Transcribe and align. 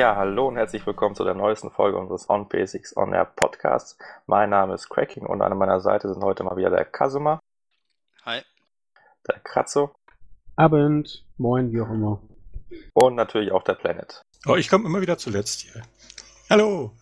Ja, 0.00 0.16
hallo 0.16 0.48
und 0.48 0.56
herzlich 0.56 0.86
willkommen 0.86 1.14
zu 1.14 1.24
der 1.24 1.34
neuesten 1.34 1.70
Folge 1.70 1.98
unseres 1.98 2.30
On 2.30 2.48
Basics 2.48 2.96
On 2.96 3.12
Air 3.12 3.26
Podcasts. 3.26 3.98
Mein 4.24 4.48
Name 4.48 4.72
ist 4.72 4.88
Cracking 4.88 5.26
und 5.26 5.42
an 5.42 5.58
meiner 5.58 5.78
Seite 5.80 6.08
sind 6.08 6.24
heute 6.24 6.42
mal 6.42 6.56
wieder 6.56 6.70
der 6.70 6.86
Kasuma. 6.86 7.38
Hi. 8.24 8.40
Der 9.28 9.40
Kratzo. 9.40 9.94
Abend, 10.56 11.26
moin, 11.36 11.70
wie 11.70 11.82
auch 11.82 11.90
immer. 11.90 12.18
Und 12.94 13.14
natürlich 13.14 13.52
auch 13.52 13.62
der 13.62 13.74
Planet. 13.74 14.22
Oh, 14.46 14.56
ich 14.56 14.70
komme 14.70 14.86
immer 14.86 15.02
wieder 15.02 15.18
zuletzt 15.18 15.60
hier. 15.60 15.82
Hallo. 16.48 16.92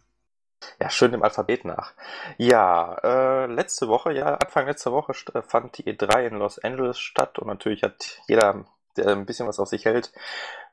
Ja, 0.81 0.91
schön 0.91 1.13
dem 1.13 1.23
Alphabet 1.23 1.65
nach. 1.65 1.93
Ja, 2.37 2.97
äh, 3.05 3.47
letzte 3.47 3.87
Woche, 3.87 4.13
ja, 4.13 4.35
Anfang 4.35 4.67
letzter 4.67 4.91
Woche 4.91 5.15
fand 5.47 5.79
die 5.79 5.85
E3 5.85 6.27
in 6.27 6.35
Los 6.35 6.59
Angeles 6.59 6.99
statt 6.99 7.39
und 7.39 7.47
natürlich 7.47 7.85
hat 7.85 8.19
jeder, 8.27 8.65
der 8.97 9.07
ein 9.11 9.25
bisschen 9.25 9.47
was 9.47 9.61
auf 9.61 9.69
sich 9.69 9.85
hält, 9.85 10.13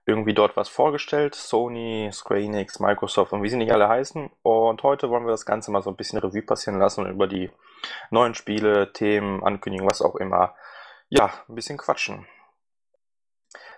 irgendwie 0.05 0.33
dort 0.33 0.55
was 0.55 0.69
vorgestellt. 0.69 1.35
Sony, 1.35 2.09
Square 2.11 2.41
Enix, 2.41 2.79
Microsoft 2.79 3.33
und 3.33 3.43
wie 3.43 3.49
sie 3.49 3.57
nicht 3.57 3.71
alle 3.71 3.89
heißen. 3.89 4.29
Und 4.43 4.83
heute 4.83 5.09
wollen 5.09 5.25
wir 5.25 5.31
das 5.31 5.45
Ganze 5.45 5.71
mal 5.71 5.81
so 5.81 5.89
ein 5.89 5.95
bisschen 5.95 6.19
Revue 6.19 6.43
passieren 6.43 6.79
lassen 6.79 7.05
und 7.05 7.11
über 7.11 7.27
die 7.27 7.51
neuen 8.11 8.35
Spiele, 8.35 8.93
Themen, 8.93 9.43
Ankündigungen, 9.43 9.89
was 9.89 10.01
auch 10.01 10.15
immer, 10.15 10.55
ja, 11.09 11.31
ein 11.49 11.55
bisschen 11.55 11.77
quatschen. 11.77 12.27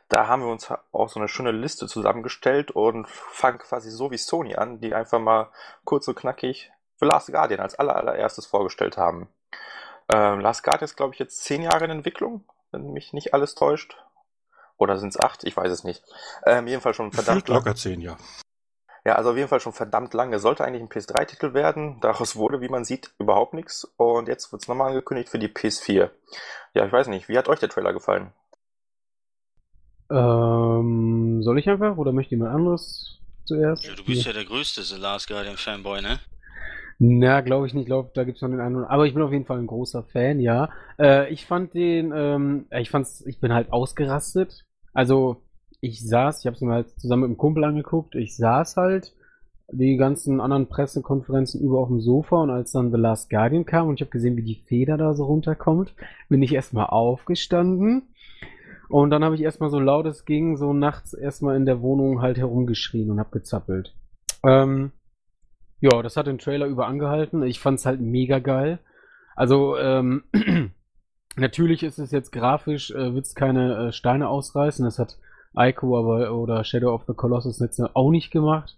Da 0.09 0.27
haben 0.27 0.43
wir 0.43 0.51
uns 0.51 0.71
auch 0.91 1.09
so 1.09 1.19
eine 1.19 1.27
schöne 1.27 1.51
Liste 1.51 1.87
zusammengestellt 1.87 2.71
und 2.71 3.09
fangen 3.09 3.59
quasi 3.59 3.89
so 3.91 4.09
wie 4.11 4.17
Sony 4.17 4.55
an, 4.55 4.79
die 4.79 4.93
einfach 4.93 5.19
mal 5.19 5.49
kurz 5.83 6.07
und 6.07 6.15
knackig 6.15 6.71
The 6.99 7.05
Last 7.05 7.31
Guardian 7.31 7.59
als 7.59 7.75
allererstes 7.75 8.45
vorgestellt 8.45 8.97
haben. 8.97 9.27
Ähm, 10.09 10.39
Last 10.39 10.63
Guardian 10.63 10.85
ist, 10.85 10.95
glaube 10.95 11.13
ich, 11.13 11.19
jetzt 11.19 11.43
zehn 11.43 11.61
Jahre 11.61 11.85
in 11.85 11.91
Entwicklung, 11.91 12.45
wenn 12.71 12.93
mich 12.93 13.13
nicht 13.13 13.33
alles 13.33 13.55
täuscht. 13.55 13.97
Oder 14.77 14.97
sind 14.97 15.09
es 15.09 15.19
acht? 15.19 15.43
Ich 15.43 15.57
weiß 15.57 15.71
es 15.71 15.83
nicht. 15.83 16.03
Ähm, 16.45 16.67
jedenfalls 16.67 16.95
schon 16.95 17.11
verdammt 17.11 17.47
locker 17.47 17.75
zehn, 17.75 18.01
ja. 18.01 18.17
Ja, 19.05 19.15
also 19.15 19.31
auf 19.31 19.37
jeden 19.37 19.47
Fall 19.47 19.61
schon 19.61 19.71
verdammt 19.71 20.13
lange. 20.13 20.37
Sollte 20.37 20.65
eigentlich 20.65 20.81
ein 20.81 20.89
PS3-Titel 20.89 21.53
werden. 21.53 21.97
Daraus 22.01 22.35
wurde, 22.35 22.59
wie 22.59 22.67
man 22.67 22.83
sieht, 22.83 23.11
überhaupt 23.19 23.53
nichts. 23.53 23.85
Und 23.95 24.27
jetzt 24.27 24.51
wird 24.51 24.61
es 24.61 24.67
nochmal 24.67 24.89
angekündigt 24.89 25.29
für 25.29 25.39
die 25.39 25.47
PS4. 25.47 26.09
Ja, 26.73 26.85
ich 26.85 26.91
weiß 26.91 27.07
nicht. 27.07 27.29
Wie 27.29 27.37
hat 27.37 27.47
euch 27.47 27.59
der 27.59 27.69
Trailer 27.69 27.93
gefallen? 27.93 28.33
Ähm, 30.11 31.41
soll 31.41 31.57
ich 31.57 31.69
einfach 31.69 31.95
oder 31.95 32.11
möchte 32.11 32.35
jemand 32.35 32.53
anderes 32.53 33.19
zuerst? 33.45 33.85
Ja, 33.85 33.95
du 33.95 34.03
bist 34.03 34.25
ja, 34.25 34.31
ja 34.31 34.39
der 34.39 34.45
größte 34.45 34.83
The 34.83 34.97
Last 34.97 35.29
Guardian 35.29 35.55
Fanboy, 35.57 36.01
ne? 36.01 36.19
Na, 36.99 37.39
glaube 37.39 37.67
ich 37.67 37.73
nicht. 37.73 37.85
Glaube, 37.85 38.11
da 38.13 38.25
gibt 38.25 38.37
es 38.37 38.41
noch 38.41 38.49
den 38.49 38.59
einen. 38.59 38.83
Aber 38.83 39.05
ich 39.05 39.13
bin 39.13 39.23
auf 39.23 39.31
jeden 39.31 39.45
Fall 39.45 39.59
ein 39.59 39.67
großer 39.67 40.03
Fan, 40.03 40.41
ja. 40.41 40.69
Äh, 40.99 41.31
ich 41.31 41.45
fand 41.45 41.73
den, 41.73 42.11
ähm, 42.13 42.65
ich 42.71 42.89
fand's, 42.89 43.25
ich 43.25 43.39
bin 43.39 43.53
halt 43.53 43.71
ausgerastet. 43.71 44.65
Also, 44.97 45.43
ich 45.79 46.03
saß, 46.03 46.39
ich 46.39 46.47
habe 46.47 46.55
es 46.55 46.61
mir 46.61 46.73
halt 46.73 46.89
zusammen 46.99 47.21
mit 47.21 47.27
einem 47.27 47.37
Kumpel 47.37 47.63
angeguckt. 47.65 48.15
Ich 48.15 48.35
saß 48.35 48.77
halt 48.77 49.13
die 49.71 49.95
ganzen 49.95 50.41
anderen 50.41 50.69
Pressekonferenzen 50.69 51.61
über 51.61 51.77
auf 51.77 51.89
dem 51.89 52.01
Sofa 52.01 52.37
und 52.37 52.49
als 52.49 52.71
dann 52.71 52.91
The 52.91 52.97
Last 52.97 53.29
Guardian 53.29 53.63
kam 53.63 53.89
und 53.89 53.95
ich 53.95 54.01
habe 54.01 54.09
gesehen, 54.09 54.37
wie 54.37 54.41
die 54.41 54.63
Feder 54.67 54.97
da 54.97 55.13
so 55.13 55.25
runterkommt, 55.25 55.93
bin 56.29 56.41
ich 56.41 56.51
erstmal 56.51 56.87
aufgestanden 56.87 58.07
und 58.89 59.11
dann 59.11 59.23
habe 59.23 59.35
ich 59.35 59.41
erstmal 59.41 59.69
so 59.69 59.79
laut 59.79 60.07
es 60.07 60.25
ging, 60.25 60.57
so 60.57 60.73
nachts 60.73 61.13
erstmal 61.13 61.57
in 61.57 61.67
der 61.67 61.83
Wohnung 61.83 62.23
halt 62.23 62.39
herumgeschrien 62.39 63.11
und 63.11 63.19
habe 63.19 63.29
gezappelt. 63.29 63.93
Ähm, 64.43 64.93
ja, 65.79 66.01
das 66.01 66.17
hat 66.17 66.25
den 66.25 66.39
Trailer 66.39 66.65
über 66.65 66.87
angehalten. 66.87 67.43
Ich 67.43 67.59
fand 67.59 67.77
es 67.77 67.85
halt 67.85 68.01
mega 68.01 68.39
geil. 68.39 68.79
Also, 69.35 69.77
ähm, 69.77 70.23
natürlich 71.37 71.83
ist 71.83 71.99
es 71.99 72.11
jetzt 72.11 72.31
grafisch, 72.31 72.91
äh, 72.91 73.13
wird 73.13 73.25
es 73.25 73.35
keine 73.35 73.87
äh, 73.87 73.91
Steine 73.91 74.29
ausreißen. 74.29 74.85
Das 74.85 74.99
hat 74.99 75.17
Ico 75.55 75.97
aber 75.97 76.33
oder 76.33 76.63
Shadow 76.63 76.93
of 76.93 77.03
the 77.07 77.13
Colossus 77.13 77.59
jetzt 77.59 77.79
auch 77.95 78.11
nicht 78.11 78.31
gemacht. 78.31 78.77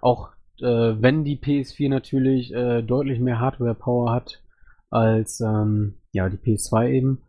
Auch 0.00 0.30
äh, 0.60 0.64
wenn 0.64 1.24
die 1.24 1.38
PS4 1.38 1.88
natürlich 1.88 2.52
äh, 2.54 2.82
deutlich 2.82 3.20
mehr 3.20 3.40
Hardware-Power 3.40 4.12
hat 4.12 4.40
als 4.90 5.40
ähm, 5.40 5.94
ja, 6.12 6.28
die 6.28 6.38
PS2 6.38 6.90
eben. 6.90 7.22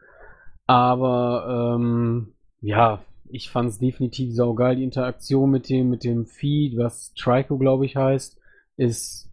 Aber 0.66 1.76
ähm, 1.78 2.34
ja, 2.62 3.02
ich 3.30 3.50
fand 3.50 3.70
es 3.70 3.80
definitiv 3.80 4.34
saugeil. 4.34 4.76
Die 4.76 4.84
Interaktion 4.84 5.52
mit 5.52 5.70
dem, 5.70 5.90
mit 5.90 6.04
dem 6.04 6.26
Feed, 6.26 6.78
was 6.78 7.14
Trico, 7.14 7.58
glaube 7.58 7.86
ich, 7.86 7.96
heißt, 7.96 8.40
ist. 8.78 9.30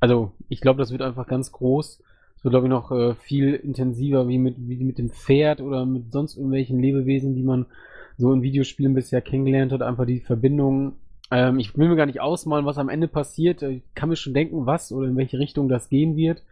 Also, 0.00 0.32
ich 0.48 0.60
glaube, 0.60 0.78
das 0.78 0.92
wird 0.92 1.02
einfach 1.02 1.26
ganz 1.26 1.50
groß. 1.50 2.02
Wird, 2.42 2.52
glaube 2.52 2.66
ich, 2.66 2.70
noch 2.70 2.92
äh, 2.92 3.14
viel 3.14 3.54
intensiver 3.54 4.28
wie 4.28 4.38
mit, 4.38 4.56
wie 4.58 4.84
mit 4.84 4.98
dem 4.98 5.10
Pferd 5.10 5.60
oder 5.60 5.84
mit 5.86 6.12
sonst 6.12 6.36
irgendwelchen 6.36 6.78
Lebewesen, 6.78 7.34
die 7.34 7.42
man 7.42 7.66
so 8.16 8.32
in 8.32 8.42
Videospielen 8.42 8.94
bisher 8.94 9.20
kennengelernt 9.20 9.72
hat. 9.72 9.82
Einfach 9.82 10.06
die 10.06 10.20
Verbindung. 10.20 10.94
Ähm, 11.30 11.58
ich 11.58 11.76
will 11.76 11.88
mir 11.88 11.96
gar 11.96 12.06
nicht 12.06 12.20
ausmalen, 12.20 12.66
was 12.66 12.78
am 12.78 12.88
Ende 12.88 13.08
passiert. 13.08 13.62
Ich 13.62 13.82
kann 13.94 14.08
mir 14.08 14.16
schon 14.16 14.34
denken, 14.34 14.66
was 14.66 14.92
oder 14.92 15.08
in 15.08 15.16
welche 15.16 15.38
Richtung 15.38 15.68
das 15.68 15.88
gehen 15.88 16.16
wird. 16.16 16.42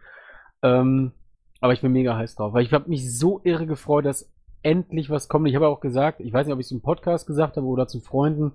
Ähm, 0.61 1.11
aber 1.59 1.73
ich 1.73 1.81
bin 1.81 1.91
mega 1.91 2.15
heiß 2.15 2.35
drauf, 2.35 2.53
weil 2.53 2.63
ich 2.63 2.73
habe 2.73 2.89
mich 2.89 3.17
so 3.17 3.41
irre 3.43 3.65
gefreut, 3.65 4.05
dass 4.05 4.31
endlich 4.63 5.09
was 5.09 5.27
kommt. 5.27 5.47
Ich 5.47 5.55
habe 5.55 5.67
auch 5.67 5.79
gesagt, 5.79 6.19
ich 6.19 6.33
weiß 6.33 6.45
nicht, 6.45 6.53
ob 6.53 6.59
ich 6.59 6.67
es 6.67 6.71
im 6.71 6.81
Podcast 6.81 7.27
gesagt 7.27 7.57
habe 7.57 7.65
oder 7.65 7.87
zu 7.87 7.99
Freunden, 7.99 8.53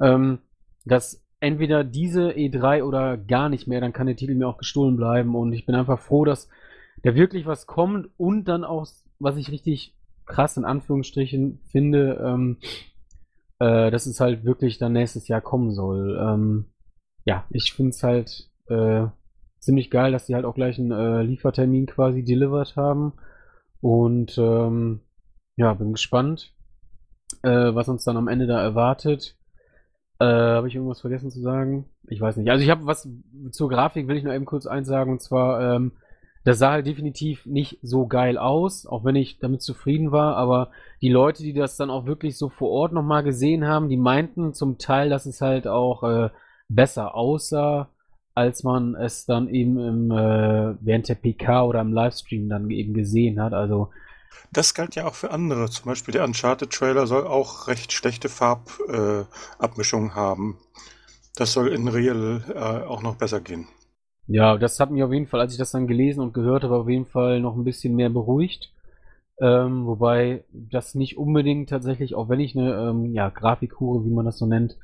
ähm, 0.00 0.38
dass 0.84 1.24
entweder 1.40 1.84
diese 1.84 2.30
E3 2.30 2.82
oder 2.82 3.16
gar 3.16 3.48
nicht 3.48 3.66
mehr, 3.66 3.80
dann 3.80 3.92
kann 3.92 4.06
der 4.06 4.16
Titel 4.16 4.34
mir 4.34 4.48
auch 4.48 4.58
gestohlen 4.58 4.96
bleiben. 4.96 5.34
Und 5.34 5.52
ich 5.52 5.66
bin 5.66 5.74
einfach 5.74 6.00
froh, 6.00 6.24
dass 6.24 6.48
da 7.04 7.14
wirklich 7.14 7.46
was 7.46 7.66
kommt 7.66 8.08
und 8.16 8.44
dann 8.46 8.64
auch, 8.64 8.86
was 9.18 9.36
ich 9.36 9.50
richtig 9.50 9.94
krass 10.26 10.56
in 10.56 10.64
Anführungsstrichen 10.64 11.60
finde, 11.70 12.20
ähm, 12.24 12.58
äh, 13.58 13.90
dass 13.90 14.06
es 14.06 14.20
halt 14.20 14.44
wirklich 14.44 14.78
dann 14.78 14.92
nächstes 14.94 15.28
Jahr 15.28 15.42
kommen 15.42 15.72
soll. 15.72 16.18
Ähm, 16.18 16.64
ja, 17.24 17.44
ich 17.50 17.74
finde 17.74 17.90
es 17.90 18.02
halt 18.02 18.50
äh, 18.68 19.06
ziemlich 19.60 19.90
geil, 19.90 20.12
dass 20.12 20.26
die 20.26 20.34
halt 20.34 20.46
auch 20.46 20.54
gleich 20.54 20.78
einen 20.78 20.92
äh, 20.92 21.22
Liefertermin 21.22 21.86
quasi 21.86 22.24
delivered 22.24 22.74
haben. 22.76 23.12
Und 23.80 24.38
ähm, 24.38 25.00
ja, 25.56 25.74
bin 25.74 25.92
gespannt, 25.92 26.54
äh, 27.42 27.74
was 27.74 27.88
uns 27.88 28.04
dann 28.04 28.16
am 28.16 28.28
Ende 28.28 28.46
da 28.46 28.60
erwartet. 28.62 29.36
Äh, 30.20 30.24
habe 30.24 30.68
ich 30.68 30.74
irgendwas 30.74 31.02
vergessen 31.02 31.30
zu 31.30 31.40
sagen? 31.40 31.86
Ich 32.08 32.20
weiß 32.20 32.38
nicht. 32.38 32.50
Also 32.50 32.64
ich 32.64 32.70
habe 32.70 32.86
was 32.86 33.08
zur 33.50 33.68
Grafik, 33.68 34.08
will 34.08 34.16
ich 34.16 34.24
nur 34.24 34.32
eben 34.32 34.46
kurz 34.46 34.66
eins 34.66 34.88
sagen. 34.88 35.12
Und 35.12 35.20
zwar, 35.20 35.76
ähm, 35.76 35.92
das 36.44 36.58
sah 36.58 36.72
halt 36.72 36.86
definitiv 36.86 37.46
nicht 37.46 37.78
so 37.82 38.06
geil 38.06 38.38
aus, 38.38 38.86
auch 38.86 39.04
wenn 39.04 39.16
ich 39.16 39.38
damit 39.38 39.62
zufrieden 39.62 40.12
war. 40.12 40.36
Aber 40.36 40.70
die 41.00 41.08
Leute, 41.08 41.42
die 41.42 41.54
das 41.54 41.76
dann 41.76 41.90
auch 41.90 42.06
wirklich 42.06 42.36
so 42.36 42.48
vor 42.48 42.70
Ort 42.70 42.92
nochmal 42.92 43.22
gesehen 43.22 43.66
haben, 43.66 43.88
die 43.88 43.96
meinten 43.96 44.54
zum 44.54 44.78
Teil, 44.78 45.08
dass 45.08 45.26
es 45.26 45.40
halt 45.40 45.66
auch 45.66 46.02
äh, 46.02 46.30
besser 46.68 47.14
aussah 47.14 47.88
als 48.34 48.64
man 48.64 48.94
es 48.94 49.26
dann 49.26 49.48
eben 49.48 49.78
im, 49.78 50.10
äh, 50.10 50.74
während 50.80 51.08
der 51.08 51.14
PK 51.14 51.64
oder 51.64 51.80
im 51.80 51.92
Livestream 51.92 52.48
dann 52.48 52.68
eben 52.70 52.92
gesehen 52.92 53.40
hat. 53.40 53.52
Also 53.52 53.90
das 54.52 54.74
galt 54.74 54.96
ja 54.96 55.06
auch 55.06 55.14
für 55.14 55.30
andere. 55.30 55.70
Zum 55.70 55.86
Beispiel 55.86 56.12
der 56.12 56.24
Uncharted-Trailer 56.24 57.06
soll 57.06 57.26
auch 57.26 57.68
recht 57.68 57.92
schlechte 57.92 58.28
Farbabmischungen 58.28 60.10
äh, 60.10 60.14
haben. 60.14 60.58
Das 61.36 61.52
soll 61.52 61.68
in 61.68 61.88
Real 61.88 62.44
äh, 62.48 62.86
auch 62.86 63.02
noch 63.02 63.16
besser 63.16 63.40
gehen. 63.40 63.68
Ja, 64.26 64.56
das 64.56 64.80
hat 64.80 64.90
mich 64.90 65.02
auf 65.02 65.12
jeden 65.12 65.26
Fall, 65.26 65.40
als 65.40 65.52
ich 65.52 65.58
das 65.58 65.72
dann 65.72 65.86
gelesen 65.86 66.20
und 66.20 66.32
gehört 66.32 66.64
habe, 66.64 66.76
auf 66.76 66.88
jeden 66.88 67.06
Fall 67.06 67.40
noch 67.40 67.56
ein 67.56 67.64
bisschen 67.64 67.94
mehr 67.94 68.10
beruhigt. 68.10 68.72
Ähm, 69.40 69.86
wobei 69.86 70.44
das 70.52 70.94
nicht 70.94 71.18
unbedingt 71.18 71.68
tatsächlich, 71.68 72.14
auch 72.14 72.28
wenn 72.28 72.40
ich 72.40 72.56
eine 72.56 72.90
ähm, 72.90 73.12
ja, 73.12 73.28
Grafikhure, 73.30 74.04
wie 74.04 74.12
man 74.12 74.24
das 74.24 74.38
so 74.38 74.46
nennt, 74.46 74.78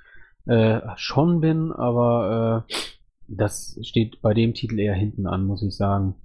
äh, 0.47 0.81
schon 0.97 1.41
bin, 1.41 1.73
aber 1.73 2.67
äh, 2.69 2.75
das 3.29 3.79
steht 3.83 4.21
bei 4.21 4.35
dem 4.35 4.55
Titel 4.55 4.79
eher 4.79 4.95
hinten 4.95 5.27
an, 5.27 5.45
muss 5.45 5.63
ich 5.63 5.77
sagen. 5.77 6.17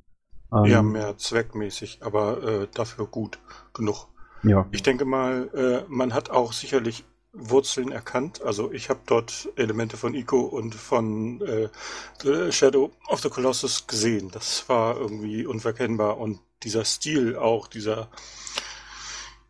Ähm, 0.51 0.65
ja, 0.65 0.81
mehr 0.81 1.17
zweckmäßig, 1.17 1.99
aber 2.01 2.43
äh, 2.43 2.67
dafür 2.73 3.05
gut 3.05 3.39
genug. 3.73 4.07
Ja. 4.43 4.67
Ich 4.71 4.83
denke 4.83 5.05
mal, 5.05 5.49
äh, 5.53 5.85
man 5.87 6.13
hat 6.13 6.31
auch 6.31 6.51
sicherlich 6.51 7.03
Wurzeln 7.35 7.91
erkannt. 7.91 8.41
Also 8.41 8.71
ich 8.71 8.89
habe 8.89 9.01
dort 9.05 9.49
Elemente 9.55 9.97
von 9.97 10.13
Ico 10.13 10.41
und 10.41 10.73
von 10.73 11.41
äh, 11.41 12.51
Shadow 12.51 12.91
of 13.07 13.19
the 13.21 13.29
Colossus 13.29 13.87
gesehen. 13.87 14.31
Das 14.31 14.67
war 14.69 14.97
irgendwie 14.97 15.45
unverkennbar 15.45 16.17
und 16.17 16.39
dieser 16.63 16.85
Stil 16.85 17.35
auch, 17.35 17.67
dieser 17.67 18.09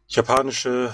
japanische, 0.08 0.94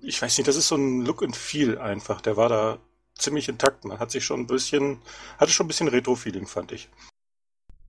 ich 0.00 0.20
weiß 0.20 0.38
nicht, 0.38 0.48
das 0.48 0.56
ist 0.56 0.68
so 0.68 0.76
ein 0.76 1.04
Look 1.04 1.22
and 1.22 1.36
Feel 1.36 1.78
einfach. 1.78 2.20
Der 2.20 2.36
war 2.36 2.48
da 2.48 2.78
ziemlich 3.14 3.48
intakt. 3.48 3.84
Man 3.84 3.98
hat 3.98 4.10
sich 4.10 4.24
schon 4.24 4.40
ein 4.40 4.46
bisschen, 4.46 4.98
hatte 5.38 5.52
schon 5.52 5.66
ein 5.66 5.68
bisschen 5.68 5.88
Retro-Feeling, 5.88 6.46
fand 6.46 6.72
ich. 6.72 6.88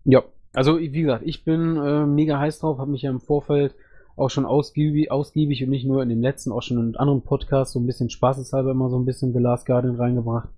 Ja, 0.06 0.24
also 0.54 0.80
wie 0.80 0.90
gesagt, 0.90 1.24
ich 1.26 1.44
bin 1.44 1.78
äh, 1.78 2.06
mega 2.06 2.40
heiß 2.40 2.60
drauf, 2.60 2.78
habe 2.78 2.92
mich 2.92 3.04
ja 3.04 3.10
im 3.10 3.22
Vorfeld 3.22 3.76
auch 4.16 4.30
schon 4.30 4.46
ausgiebig, 4.46 5.12
ausgiebig 5.12 5.64
und 5.64 5.70
nicht 5.70 5.86
nur 5.86 6.04
in 6.04 6.10
den 6.10 6.22
letzten, 6.22 6.52
auch 6.52 6.62
schon 6.62 6.78
in 6.80 6.96
anderen 6.96 7.24
Podcasts 7.24 7.74
so 7.74 7.80
ein 7.80 7.88
bisschen 7.88 8.10
spaßeshalber 8.10 8.72
immer 8.72 8.90
so 8.90 8.98
ein 8.98 9.06
bisschen 9.06 9.34
The 9.34 9.40
Last 9.40 9.66
Guardian 9.66 9.96
reingebracht. 9.96 10.50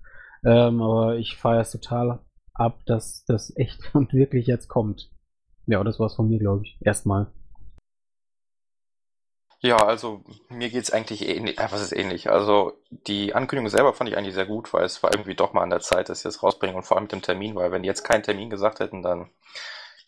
Ähm, 0.44 0.82
aber 0.82 1.18
ich 1.18 1.38
feiere 1.38 1.62
es 1.62 1.72
total 1.72 2.20
ab, 2.54 2.80
dass 2.86 3.26
das 3.26 3.56
echt 3.58 3.80
und 3.96 4.14
wirklich 4.14 4.48
jetzt 4.48 4.68
kommt. 4.68 5.10
Ja, 5.68 5.84
das 5.84 6.00
war's 6.00 6.16
von 6.16 6.30
mir, 6.30 6.40
glaube 6.40 6.64
ich. 6.64 6.78
Erstmal. 6.82 7.28
Ja, 9.62 9.78
also 9.78 10.24
mir 10.50 10.70
geht's 10.70 10.92
eigentlich 10.92 11.28
ähnlich, 11.28 11.58
äh, 11.58 11.68
was 11.72 11.82
ist 11.82 11.92
ähnlich? 11.92 12.30
Also 12.30 12.74
die 12.92 13.34
Ankündigung 13.34 13.70
selber 13.70 13.94
fand 13.94 14.10
ich 14.10 14.16
eigentlich 14.16 14.36
sehr 14.36 14.46
gut, 14.46 14.72
weil 14.74 14.84
es 14.84 15.02
war 15.02 15.12
irgendwie 15.12 15.34
doch 15.34 15.54
mal 15.54 15.64
an 15.64 15.72
der 15.72 15.80
Zeit, 15.80 16.10
dass 16.10 16.20
sie 16.20 16.28
das 16.28 16.44
rausbringen 16.44 16.76
und 16.76 16.84
vor 16.84 16.98
allem 16.98 17.06
mit 17.06 17.14
dem 17.14 17.24
Termin, 17.24 17.56
weil 17.56 17.72
wenn 17.72 17.82
die 17.82 17.88
jetzt 17.88 18.04
keinen 18.04 18.22
Termin 18.22 18.52
gesagt 18.52 18.80
hätten, 18.80 19.02
dann 19.02 19.32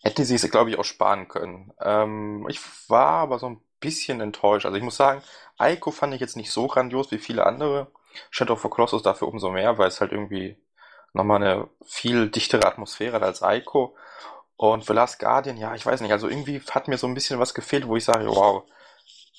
hätten 0.02 0.24
sie 0.24 0.34
es, 0.34 0.50
glaube 0.50 0.70
ich, 0.70 0.78
auch 0.78 0.84
sparen 0.84 1.28
können. 1.28 1.72
Ähm, 1.80 2.46
ich 2.48 2.60
war 2.88 3.22
aber 3.22 3.38
so 3.38 3.48
ein 3.48 3.60
bisschen 3.80 4.20
enttäuscht. 4.20 4.66
Also 4.66 4.76
ich 4.76 4.82
muss 4.82 4.96
sagen, 4.96 5.22
Ico 5.60 5.90
fand 5.90 6.14
ich 6.14 6.20
jetzt 6.20 6.36
nicht 6.36 6.50
so 6.50 6.66
grandios 6.66 7.10
wie 7.10 7.18
viele 7.18 7.46
andere. 7.46 7.88
Shadow 8.30 8.54
of 8.54 8.62
the 8.62 8.68
Colossus 8.68 9.02
dafür 9.02 9.28
umso 9.28 9.50
mehr, 9.50 9.78
weil 9.78 9.88
es 9.88 10.00
halt 10.00 10.12
irgendwie 10.12 10.56
nochmal 11.12 11.42
eine 11.42 11.68
viel 11.84 12.28
dichtere 12.28 12.66
Atmosphäre 12.66 13.16
hat 13.16 13.22
als 13.22 13.42
Ico. 13.42 13.96
Und 14.56 14.84
The 14.84 14.92
Last 14.92 15.20
Guardian, 15.20 15.56
ja, 15.56 15.74
ich 15.74 15.86
weiß 15.86 16.00
nicht, 16.00 16.12
also 16.12 16.28
irgendwie 16.28 16.60
hat 16.70 16.88
mir 16.88 16.98
so 16.98 17.06
ein 17.06 17.14
bisschen 17.14 17.38
was 17.38 17.54
gefehlt, 17.54 17.86
wo 17.86 17.96
ich 17.96 18.04
sage, 18.04 18.26
wow, 18.26 18.64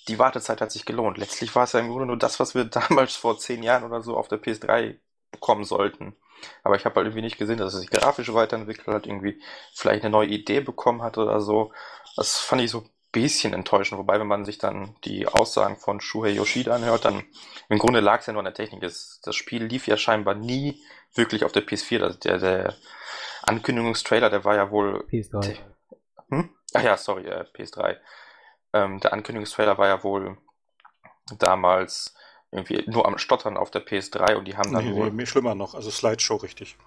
die 0.08 0.18
Wartezeit 0.18 0.62
hat 0.62 0.72
sich 0.72 0.86
gelohnt. 0.86 1.18
Letztlich 1.18 1.54
war 1.56 1.64
es 1.64 1.74
ja 1.74 1.80
im 1.80 1.90
Grunde 1.90 2.06
nur 2.06 2.18
das, 2.18 2.40
was 2.40 2.56
wir 2.56 2.64
damals 2.66 3.16
vor 3.16 3.38
zehn 3.38 3.64
Jahren 3.64 3.84
oder 3.84 4.02
so 4.02 4.18
auf 4.18 4.28
der 4.28 4.42
PS3 4.42 4.98
bekommen 5.32 5.66
sollten. 5.66 6.16
Aber 6.64 6.76
ich 6.76 6.86
habe 6.86 6.96
halt 6.96 7.08
irgendwie 7.08 7.22
nicht 7.22 7.38
gesehen, 7.38 7.58
dass 7.58 7.74
es 7.74 7.82
sich 7.82 7.90
grafisch 7.90 8.34
weiterentwickelt 8.34 8.88
hat, 8.88 9.08
irgendwie 9.08 9.42
vielleicht 9.74 10.04
eine 10.04 10.12
neue 10.12 10.28
Idee 10.28 10.62
bekommen 10.62 11.02
hat 11.02 11.18
oder 11.18 11.42
so. 11.42 11.72
Das 12.16 12.38
fand 12.38 12.62
ich 12.62 12.72
so 12.72 12.82
ein 12.82 12.90
bisschen 13.12 13.54
enttäuschend. 13.54 14.00
Wobei, 14.00 14.20
wenn 14.20 14.28
man 14.28 14.46
sich 14.46 14.58
dann 14.58 14.96
die 15.04 15.28
Aussagen 15.28 15.78
von 15.78 16.02
Shuhei 16.02 16.30
Yoshida 16.30 16.76
anhört, 16.76 17.06
dann 17.06 17.24
im 17.70 17.80
Grunde 17.80 18.00
lag 18.00 18.20
es 18.20 18.28
ja 18.28 18.34
nur 18.34 18.42
an 18.42 18.46
der 18.46 18.54
Technik. 18.54 18.82
Das, 18.82 19.20
das 19.24 19.36
Spiel 19.36 19.64
lief 19.64 19.88
ja 19.88 19.98
scheinbar 19.98 20.36
nie 20.36 20.82
wirklich 21.16 21.44
auf 21.44 21.52
der 21.52 21.66
PS4. 21.66 22.20
Der, 22.20 22.38
der 22.38 22.76
Ankündigungstrailer, 23.44 24.30
der 24.30 24.44
war 24.44 24.56
ja 24.56 24.72
wohl. 24.72 25.06
PS3. 25.12 25.58
Hm? 26.30 26.50
Ach 26.74 26.84
ja, 26.84 26.98
sorry, 26.98 27.26
äh, 27.26 27.46
PS3. 27.56 27.98
Ähm, 28.74 29.00
der 29.00 29.14
Ankündigungstrailer 29.14 29.78
war 29.78 29.88
ja 29.88 30.04
wohl 30.04 30.38
damals 31.38 32.14
irgendwie 32.52 32.84
nur 32.88 33.06
am 33.08 33.18
Stottern 33.18 33.58
auf 33.58 33.72
der 33.72 33.86
PS3 33.86 34.36
und 34.36 34.46
die 34.46 34.58
haben 34.58 34.74
dann 34.74 34.86
Nee, 34.86 34.96
wohl 34.96 35.08
nee, 35.10 35.12
mir 35.12 35.26
schlimmer 35.28 35.56
noch, 35.56 35.76
also 35.76 35.92
Slideshow 35.92 36.38
richtig. 36.38 36.78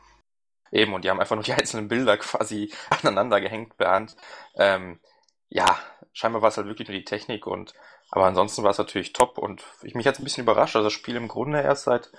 eben 0.70 0.94
und 0.94 1.04
die 1.04 1.10
haben 1.10 1.20
einfach 1.20 1.36
nur 1.36 1.44
die 1.44 1.52
einzelnen 1.54 1.88
Bilder 1.88 2.16
quasi 2.18 2.72
aneinander 2.90 3.40
gehängt 3.40 3.76
per 3.76 3.90
Hand. 3.90 4.16
Ähm, 4.56 5.00
ja, 5.48 5.78
scheinbar 6.12 6.42
war 6.42 6.48
es 6.48 6.56
halt 6.56 6.66
wirklich 6.66 6.88
nur 6.88 6.96
die 6.96 7.04
Technik 7.04 7.46
und 7.46 7.74
aber 8.14 8.26
ansonsten 8.26 8.62
war 8.62 8.70
es 8.70 8.78
natürlich 8.78 9.14
top 9.14 9.38
und 9.38 9.64
ich 9.82 9.94
mich 9.94 10.04
jetzt 10.04 10.20
ein 10.20 10.24
bisschen 10.24 10.42
überrascht, 10.42 10.74
dass 10.74 10.84
das 10.84 10.92
Spiel 10.92 11.16
im 11.16 11.28
Grunde 11.28 11.62
erst 11.62 11.84
seit, 11.84 12.12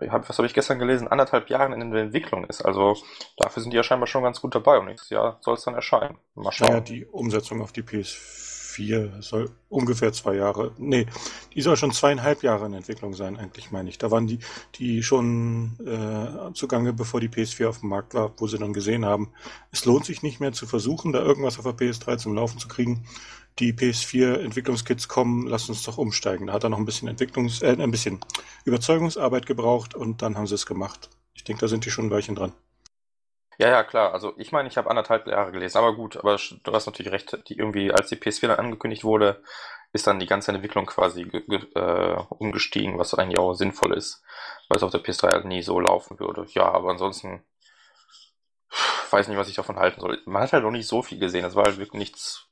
ich 0.00 0.10
hab, 0.10 0.26
was 0.26 0.38
habe 0.38 0.46
ich 0.46 0.54
gestern 0.54 0.78
gelesen, 0.78 1.08
anderthalb 1.08 1.50
Jahren 1.50 1.74
in 1.74 1.90
der 1.90 2.04
Entwicklung 2.04 2.46
ist. 2.46 2.62
Also 2.62 2.96
dafür 3.36 3.62
sind 3.62 3.70
die 3.72 3.76
ja 3.76 3.82
scheinbar 3.82 4.06
schon 4.06 4.22
ganz 4.22 4.40
gut 4.40 4.54
dabei 4.54 4.78
und 4.78 4.86
nächstes 4.86 5.10
Jahr 5.10 5.36
soll 5.42 5.54
es 5.54 5.64
dann 5.64 5.74
erscheinen. 5.74 6.18
Mal 6.34 6.52
schauen. 6.52 6.68
Naja, 6.70 6.80
die 6.80 7.04
Umsetzung 7.04 7.60
auf 7.60 7.72
die 7.72 7.82
PS4 7.82 8.55
soll 9.20 9.50
ungefähr 9.68 10.12
zwei 10.12 10.34
Jahre, 10.34 10.72
nee, 10.78 11.06
die 11.54 11.62
soll 11.62 11.76
schon 11.76 11.92
zweieinhalb 11.92 12.42
Jahre 12.42 12.66
in 12.66 12.74
Entwicklung 12.74 13.14
sein, 13.14 13.36
eigentlich 13.36 13.70
meine 13.70 13.88
ich. 13.88 13.98
Da 13.98 14.10
waren 14.10 14.26
die, 14.26 14.38
die 14.76 15.02
schon 15.02 15.76
äh, 15.84 16.52
zugange, 16.54 16.92
bevor 16.92 17.20
die 17.20 17.28
PS4 17.28 17.68
auf 17.68 17.80
dem 17.80 17.88
Markt 17.88 18.14
war, 18.14 18.32
wo 18.38 18.46
sie 18.46 18.58
dann 18.58 18.72
gesehen 18.72 19.04
haben, 19.04 19.32
es 19.72 19.84
lohnt 19.84 20.04
sich 20.04 20.22
nicht 20.22 20.40
mehr 20.40 20.52
zu 20.52 20.66
versuchen, 20.66 21.12
da 21.12 21.20
irgendwas 21.20 21.58
auf 21.58 21.64
der 21.64 21.74
PS3 21.74 22.18
zum 22.18 22.34
Laufen 22.34 22.58
zu 22.58 22.68
kriegen. 22.68 23.04
Die 23.58 23.72
PS4-Entwicklungskits 23.72 25.08
kommen, 25.08 25.46
lass 25.46 25.68
uns 25.68 25.82
doch 25.82 25.96
umsteigen. 25.96 26.48
Da 26.48 26.52
hat 26.52 26.64
er 26.64 26.68
noch 26.68 26.78
ein 26.78 26.84
bisschen 26.84 27.08
Entwicklungs-, 27.08 27.62
äh, 27.62 27.82
ein 27.82 27.90
bisschen 27.90 28.20
Überzeugungsarbeit 28.64 29.46
gebraucht 29.46 29.94
und 29.94 30.20
dann 30.20 30.36
haben 30.36 30.46
sie 30.46 30.54
es 30.54 30.66
gemacht. 30.66 31.08
Ich 31.34 31.44
denke, 31.44 31.60
da 31.60 31.68
sind 31.68 31.84
die 31.84 31.90
schon 31.90 32.06
ein 32.06 32.10
Weilchen 32.10 32.34
dran. 32.34 32.52
Ja, 33.58 33.68
ja, 33.68 33.84
klar. 33.84 34.12
Also 34.12 34.34
ich 34.36 34.52
meine, 34.52 34.68
ich 34.68 34.76
habe 34.76 34.90
anderthalb 34.90 35.26
Jahre 35.26 35.52
gelesen, 35.52 35.78
aber 35.78 35.94
gut, 35.94 36.16
aber 36.16 36.36
du 36.64 36.72
hast 36.72 36.86
natürlich 36.86 37.12
recht, 37.12 37.38
die 37.48 37.58
irgendwie, 37.58 37.90
als 37.92 38.08
die 38.08 38.16
PS4 38.16 38.48
dann 38.48 38.58
angekündigt 38.58 39.04
wurde, 39.04 39.42
ist 39.92 40.06
dann 40.06 40.18
die 40.18 40.26
ganze 40.26 40.52
Entwicklung 40.52 40.86
quasi 40.86 41.22
äh, 41.22 42.16
umgestiegen, 42.30 42.98
was 42.98 43.14
eigentlich 43.14 43.38
auch 43.38 43.54
sinnvoll 43.54 43.94
ist, 43.96 44.22
weil 44.68 44.76
es 44.76 44.82
auf 44.82 44.90
der 44.90 44.98
PS3 44.98 45.32
halt 45.32 45.44
nie 45.46 45.62
so 45.62 45.80
laufen 45.80 46.18
würde. 46.20 46.46
Ja, 46.50 46.70
aber 46.70 46.90
ansonsten 46.90 47.42
weiß 49.10 49.28
nicht, 49.28 49.36
was 49.38 49.48
ich 49.48 49.54
davon 49.54 49.78
halten 49.78 50.00
soll. 50.00 50.20
Man 50.26 50.42
hat 50.42 50.52
halt 50.52 50.64
noch 50.64 50.70
nicht 50.70 50.86
so 50.88 51.02
viel 51.02 51.18
gesehen. 51.18 51.44
Es 51.44 51.54
war 51.54 51.64
halt 51.64 51.78
wirklich 51.78 51.98
nichts, 51.98 52.46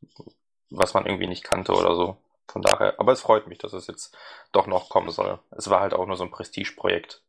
was 0.70 0.94
man 0.94 1.06
irgendwie 1.06 1.26
nicht 1.26 1.44
kannte 1.44 1.72
oder 1.72 1.94
so. 1.94 2.16
Von 2.48 2.62
daher, 2.62 2.94
aber 2.98 3.12
es 3.12 3.20
freut 3.20 3.46
mich, 3.46 3.58
dass 3.58 3.72
es 3.72 3.86
jetzt 3.86 4.16
doch 4.52 4.66
noch 4.66 4.88
kommen 4.88 5.10
soll. 5.10 5.38
Es 5.50 5.70
war 5.70 5.80
halt 5.80 5.94
auch 5.94 6.06
nur 6.06 6.16
so 6.16 6.24
ein 6.24 6.30
Prestigeprojekt. 6.30 7.22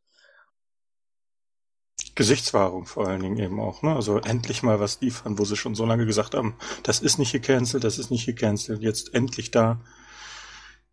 Gesichtswahrung 2.16 2.86
vor 2.86 3.06
allen 3.06 3.22
Dingen 3.22 3.38
eben 3.38 3.60
auch. 3.60 3.82
Ne? 3.82 3.94
Also 3.94 4.18
endlich 4.18 4.62
mal 4.62 4.80
was 4.80 5.00
liefern, 5.00 5.38
wo 5.38 5.44
sie 5.44 5.56
schon 5.56 5.74
so 5.76 5.86
lange 5.86 6.06
gesagt 6.06 6.34
haben, 6.34 6.56
das 6.82 7.00
ist 7.00 7.18
nicht 7.18 7.30
gecancelt, 7.30 7.84
das 7.84 7.98
ist 7.98 8.10
nicht 8.10 8.26
gecancelt, 8.26 8.82
jetzt 8.82 9.14
endlich 9.14 9.52
da. 9.52 9.80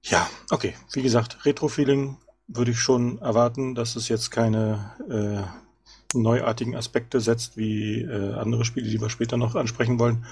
Ja, 0.04 0.30
okay. 0.52 0.76
Wie 0.92 1.02
gesagt, 1.02 1.46
Retro-Feeling 1.46 2.18
würde 2.48 2.72
ich 2.72 2.80
schon 2.80 3.20
erwarten, 3.20 3.74
dass 3.74 3.96
es 3.96 4.10
jetzt 4.10 4.32
keine 4.32 4.92
äh, 5.10 6.18
neuartigen 6.18 6.76
Aspekte 6.76 7.22
setzt 7.22 7.56
wie 7.56 8.02
äh, 8.02 8.34
andere 8.34 8.66
Spiele, 8.66 8.90
die 8.90 9.02
wir 9.02 9.10
später 9.10 9.38
noch 9.38 9.56
ansprechen 9.56 10.00
wollen. 10.00 10.26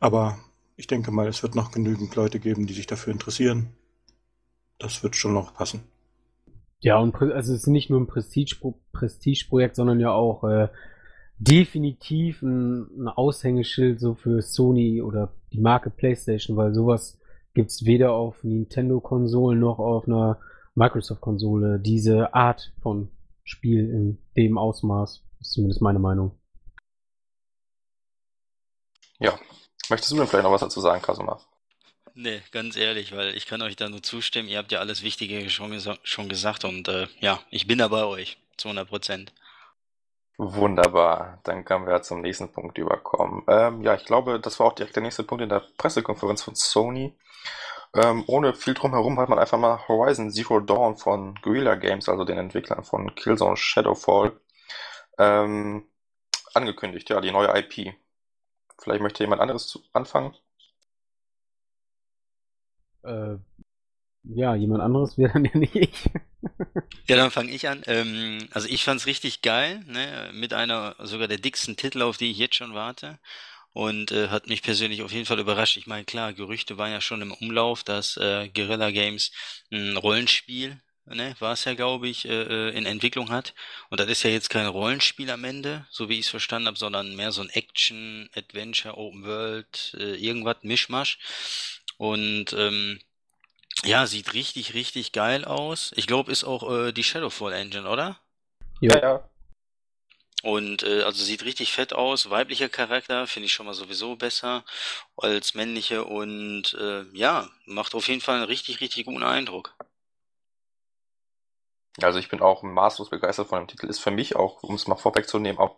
Aber 0.00 0.38
ich 0.76 0.86
denke 0.86 1.10
mal, 1.10 1.28
es 1.28 1.42
wird 1.42 1.54
noch 1.54 1.70
genügend 1.70 2.14
Leute 2.16 2.40
geben, 2.40 2.66
die 2.66 2.74
sich 2.74 2.86
dafür 2.86 3.12
interessieren. 3.12 3.68
Das 4.78 5.02
wird 5.02 5.16
schon 5.16 5.34
noch 5.34 5.54
passen. 5.54 5.82
Ja, 6.84 6.98
und 6.98 7.16
also 7.16 7.54
es 7.54 7.62
ist 7.62 7.66
nicht 7.66 7.88
nur 7.88 7.98
ein 7.98 8.06
Prestige 8.06 8.56
Prestigeprojekt, 8.92 9.74
sondern 9.74 10.00
ja 10.00 10.12
auch 10.12 10.44
äh, 10.44 10.68
definitiv 11.38 12.42
ein, 12.42 13.04
ein 13.04 13.08
Aushängeschild 13.08 13.98
so 13.98 14.14
für 14.14 14.42
Sony 14.42 15.00
oder 15.00 15.32
die 15.54 15.60
Marke 15.60 15.88
PlayStation, 15.88 16.58
weil 16.58 16.74
sowas 16.74 17.18
gibt's 17.54 17.86
weder 17.86 18.12
auf 18.12 18.44
Nintendo-Konsolen 18.44 19.58
noch 19.58 19.78
auf 19.78 20.06
einer 20.06 20.38
Microsoft-Konsole. 20.74 21.80
Diese 21.80 22.34
Art 22.34 22.74
von 22.82 23.08
Spiel 23.44 23.88
in 23.88 24.18
dem 24.36 24.58
Ausmaß 24.58 25.24
ist 25.40 25.52
zumindest 25.52 25.80
meine 25.80 26.00
Meinung. 26.00 26.32
Ja. 29.20 29.32
Möchtest 29.88 30.12
du 30.12 30.16
denn 30.16 30.26
vielleicht 30.26 30.44
noch 30.44 30.52
was 30.52 30.60
dazu 30.60 30.82
sagen, 30.82 31.00
Kasuma? 31.00 31.40
Nee, 32.16 32.42
ganz 32.52 32.76
ehrlich, 32.76 33.14
weil 33.14 33.36
ich 33.36 33.46
kann 33.46 33.60
euch 33.60 33.74
da 33.74 33.88
nur 33.88 34.02
zustimmen. 34.02 34.48
Ihr 34.48 34.58
habt 34.58 34.70
ja 34.70 34.78
alles 34.78 35.02
Wichtige 35.02 35.50
schon, 35.50 35.72
gesa 35.72 35.98
schon 36.04 36.28
gesagt 36.28 36.64
und 36.64 36.86
äh, 36.86 37.08
ja, 37.20 37.40
ich 37.50 37.66
bin 37.66 37.78
da 37.78 37.88
bei 37.88 38.04
euch. 38.04 38.38
Zu 38.56 38.68
100 38.68 38.88
Prozent. 38.88 39.32
Wunderbar, 40.36 41.40
dann 41.44 41.64
können 41.64 41.86
wir 41.86 42.02
zum 42.02 42.20
nächsten 42.20 42.52
Punkt 42.52 42.78
überkommen. 42.78 43.42
Ähm, 43.48 43.82
ja, 43.82 43.94
ich 43.94 44.04
glaube, 44.04 44.40
das 44.40 44.60
war 44.60 44.66
auch 44.68 44.74
direkt 44.74 44.94
der 44.94 45.02
nächste 45.02 45.24
Punkt 45.24 45.42
in 45.42 45.48
der 45.48 45.62
Pressekonferenz 45.76 46.42
von 46.42 46.54
Sony. 46.54 47.16
Ähm, 47.94 48.24
ohne 48.26 48.54
viel 48.54 48.74
drumherum 48.74 49.18
hat 49.20 49.28
man 49.28 49.38
einfach 49.38 49.58
mal 49.58 49.86
Horizon 49.88 50.30
Zero 50.30 50.60
Dawn 50.60 50.96
von 50.96 51.36
Guerrilla 51.42 51.76
Games, 51.76 52.08
also 52.08 52.24
den 52.24 52.38
Entwicklern 52.38 52.84
von 52.84 53.14
Killzone 53.14 53.56
Shadowfall, 53.56 54.32
ähm, 55.18 55.86
angekündigt. 56.54 57.10
Ja, 57.10 57.20
die 57.20 57.30
neue 57.32 57.56
IP. 57.56 57.94
Vielleicht 58.78 59.02
möchte 59.02 59.22
jemand 59.22 59.40
anderes 59.40 59.80
anfangen? 59.92 60.36
Äh, 63.04 63.38
ja, 64.24 64.54
jemand 64.54 64.82
anderes 64.82 65.18
wäre 65.18 65.32
dann 65.34 65.44
ja 65.52 65.56
nicht 65.56 65.76
ich. 65.76 66.10
Ja, 67.06 67.16
dann 67.16 67.30
fange 67.30 67.50
ich 67.52 67.68
an. 67.68 67.82
Ähm, 67.86 68.48
also 68.52 68.68
ich 68.68 68.84
fand's 68.84 69.06
richtig 69.06 69.42
geil, 69.42 69.80
ne? 69.86 70.30
Mit 70.32 70.54
einer 70.54 70.96
sogar 71.00 71.28
der 71.28 71.38
dicksten 71.38 71.76
Titel, 71.76 72.02
auf 72.02 72.16
die 72.16 72.30
ich 72.30 72.38
jetzt 72.38 72.56
schon 72.56 72.74
warte. 72.74 73.18
Und 73.72 74.12
äh, 74.12 74.28
hat 74.28 74.48
mich 74.48 74.62
persönlich 74.62 75.02
auf 75.02 75.12
jeden 75.12 75.26
Fall 75.26 75.40
überrascht. 75.40 75.76
Ich 75.76 75.86
meine, 75.86 76.04
klar, 76.04 76.32
Gerüchte 76.32 76.78
waren 76.78 76.92
ja 76.92 77.00
schon 77.00 77.22
im 77.22 77.32
Umlauf, 77.32 77.84
dass 77.84 78.16
äh, 78.16 78.48
Guerrilla 78.50 78.90
Games 78.90 79.32
ein 79.72 79.96
Rollenspiel, 79.96 80.80
ne, 81.06 81.34
war 81.40 81.52
es 81.54 81.64
ja, 81.64 81.74
glaube 81.74 82.08
ich, 82.08 82.26
äh, 82.26 82.70
äh, 82.70 82.76
in 82.76 82.86
Entwicklung 82.86 83.30
hat. 83.30 83.54
Und 83.90 84.00
das 84.00 84.08
ist 84.08 84.22
ja 84.22 84.30
jetzt 84.30 84.48
kein 84.50 84.66
Rollenspiel 84.66 85.30
am 85.30 85.44
Ende, 85.44 85.86
so 85.90 86.08
wie 86.08 86.14
ich 86.14 86.26
es 86.26 86.30
verstanden 86.30 86.68
habe, 86.68 86.78
sondern 86.78 87.16
mehr 87.16 87.32
so 87.32 87.42
ein 87.42 87.50
Action, 87.50 88.30
Adventure, 88.34 88.96
Open 88.96 89.24
World, 89.24 89.96
äh, 89.98 90.14
irgendwas, 90.16 90.58
Mischmasch. 90.62 91.18
Und 92.04 92.52
ähm, 92.52 93.00
ja, 93.82 94.06
sieht 94.06 94.34
richtig, 94.34 94.74
richtig 94.74 95.12
geil 95.12 95.46
aus. 95.46 95.90
Ich 95.96 96.06
glaube, 96.06 96.30
ist 96.30 96.44
auch 96.44 96.70
äh, 96.70 96.92
die 96.92 97.02
Shadowfall 97.02 97.54
Engine, 97.54 97.88
oder? 97.88 98.20
Jo. 98.82 98.94
ja. 98.94 99.28
Und 100.42 100.82
äh, 100.82 101.00
also 101.00 101.24
sieht 101.24 101.46
richtig 101.46 101.72
fett 101.72 101.94
aus. 101.94 102.28
Weiblicher 102.28 102.68
Charakter 102.68 103.26
finde 103.26 103.46
ich 103.46 103.54
schon 103.54 103.64
mal 103.64 103.72
sowieso 103.72 104.16
besser 104.16 104.66
als 105.16 105.54
männliche 105.54 106.04
und 106.04 106.74
äh, 106.74 107.04
ja, 107.14 107.48
macht 107.64 107.94
auf 107.94 108.08
jeden 108.08 108.20
Fall 108.20 108.36
einen 108.36 108.44
richtig, 108.44 108.82
richtig 108.82 109.06
guten 109.06 109.22
Eindruck. 109.22 109.74
Also 112.02 112.18
ich 112.18 112.28
bin 112.28 112.40
auch 112.40 112.62
maßlos 112.62 113.10
begeistert 113.10 113.48
von 113.48 113.60
dem 113.60 113.68
Titel. 113.68 113.86
Ist 113.86 114.00
für 114.00 114.10
mich 114.10 114.34
auch, 114.34 114.62
um 114.62 114.74
es 114.74 114.88
mal 114.88 114.96
vorwegzunehmen, 114.96 115.58
auch 115.58 115.76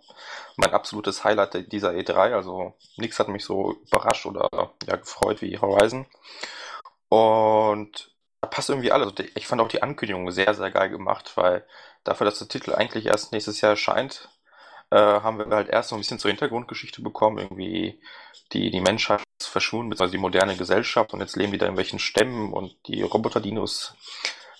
mein 0.56 0.72
absolutes 0.72 1.24
Highlight 1.24 1.70
dieser 1.72 1.90
E3. 1.90 2.34
Also 2.34 2.74
nichts 2.96 3.18
hat 3.18 3.28
mich 3.28 3.44
so 3.44 3.72
überrascht 3.86 4.24
oder 4.26 4.48
ja, 4.86 4.96
gefreut 4.96 5.42
wie 5.42 5.58
Horizon. 5.58 6.06
Und 7.08 8.10
da 8.40 8.48
passt 8.48 8.70
irgendwie 8.70 8.92
alles. 8.92 9.12
Ich 9.34 9.46
fand 9.46 9.60
auch 9.60 9.68
die 9.68 9.82
Ankündigung 9.82 10.30
sehr, 10.30 10.54
sehr 10.54 10.70
geil 10.70 10.88
gemacht, 10.88 11.32
weil 11.36 11.66
dafür, 12.04 12.24
dass 12.24 12.38
der 12.38 12.48
Titel 12.48 12.74
eigentlich 12.74 13.06
erst 13.06 13.32
nächstes 13.32 13.60
Jahr 13.60 13.70
erscheint, 13.72 14.30
äh, 14.90 14.96
haben 14.96 15.38
wir 15.38 15.46
halt 15.54 15.68
erst 15.68 15.90
so 15.90 15.96
ein 15.96 16.00
bisschen 16.00 16.18
zur 16.18 16.30
Hintergrundgeschichte 16.30 17.02
bekommen. 17.02 17.38
Irgendwie 17.38 18.00
die, 18.52 18.70
die 18.70 18.80
Menschheit 18.80 19.22
verschwunden, 19.40 19.90
beziehungsweise 19.90 20.16
die 20.16 20.22
moderne 20.22 20.56
Gesellschaft 20.56 21.12
und 21.12 21.20
jetzt 21.20 21.36
leben 21.36 21.52
die 21.52 21.58
da 21.58 21.66
in 21.66 21.76
welchen 21.76 21.98
Stämmen 21.98 22.52
und 22.52 22.74
die 22.86 23.02
Roboter-Dinos 23.02 23.94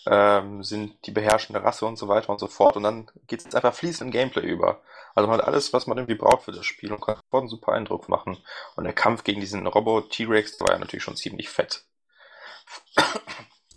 ähm, 0.06 0.62
sind 0.62 0.94
die 1.06 1.10
beherrschende 1.10 1.62
Rasse 1.62 1.86
und 1.86 1.96
so 1.96 2.08
weiter 2.08 2.30
und 2.30 2.38
so 2.38 2.46
fort. 2.46 2.76
Und 2.76 2.82
dann 2.82 3.10
geht 3.26 3.46
es 3.46 3.54
einfach 3.54 3.74
fließend 3.74 4.08
in 4.08 4.12
Gameplay 4.12 4.46
über. 4.46 4.80
Also 5.14 5.28
man 5.28 5.38
hat 5.38 5.46
alles, 5.46 5.72
was 5.72 5.86
man 5.86 5.96
irgendwie 5.96 6.14
braucht 6.14 6.44
für 6.44 6.52
das 6.52 6.66
Spiel 6.66 6.92
und 6.92 7.00
kann 7.00 7.16
sofort 7.16 7.40
einen 7.40 7.48
super 7.48 7.72
Eindruck 7.72 8.08
machen. 8.08 8.36
Und 8.76 8.84
der 8.84 8.92
Kampf 8.92 9.24
gegen 9.24 9.40
diesen 9.40 9.66
Robot-T-Rex 9.66 10.60
war 10.60 10.72
ja 10.72 10.78
natürlich 10.78 11.02
schon 11.02 11.16
ziemlich 11.16 11.48
fett. 11.48 11.84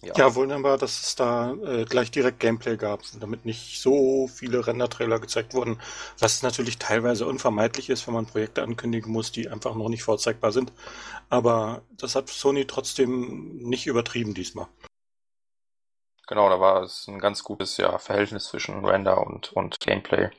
ja. 0.02 0.14
ja, 0.18 0.36
wunderbar, 0.36 0.78
dass 0.78 1.00
es 1.02 1.16
da 1.16 1.54
äh, 1.54 1.86
gleich 1.86 2.12
direkt 2.12 2.42
Gameplay 2.42 2.76
gab, 2.76 3.04
damit 3.22 3.46
nicht 3.46 3.82
so 3.82 4.28
viele 4.28 4.68
Render-Trailer 4.68 5.20
gezeigt 5.20 5.54
wurden, 5.54 5.80
was 6.20 6.44
natürlich 6.44 6.78
teilweise 6.78 7.26
unvermeidlich 7.26 7.90
ist, 7.90 8.06
wenn 8.06 8.16
man 8.16 8.26
Projekte 8.26 8.62
ankündigen 8.62 9.12
muss, 9.12 9.32
die 9.32 9.48
einfach 9.48 9.76
noch 9.76 9.88
nicht 9.88 10.04
vorzeigbar 10.04 10.52
sind. 10.52 10.74
Aber 11.30 11.84
das 11.92 12.16
hat 12.16 12.28
Sony 12.28 12.66
trotzdem 12.66 13.58
nicht 13.58 13.88
übertrieben 13.88 14.34
diesmal. 14.34 14.68
Genau, 16.30 16.48
da 16.48 16.60
war 16.60 16.84
es 16.84 17.08
ein 17.08 17.18
ganz 17.18 17.44
gutes 17.44 17.78
ja, 17.78 17.98
Verhältnis 17.98 18.50
zwischen 18.50 18.86
Render 18.86 19.26
und, 19.26 19.52
und 19.54 19.80
Gameplay. 19.80 20.30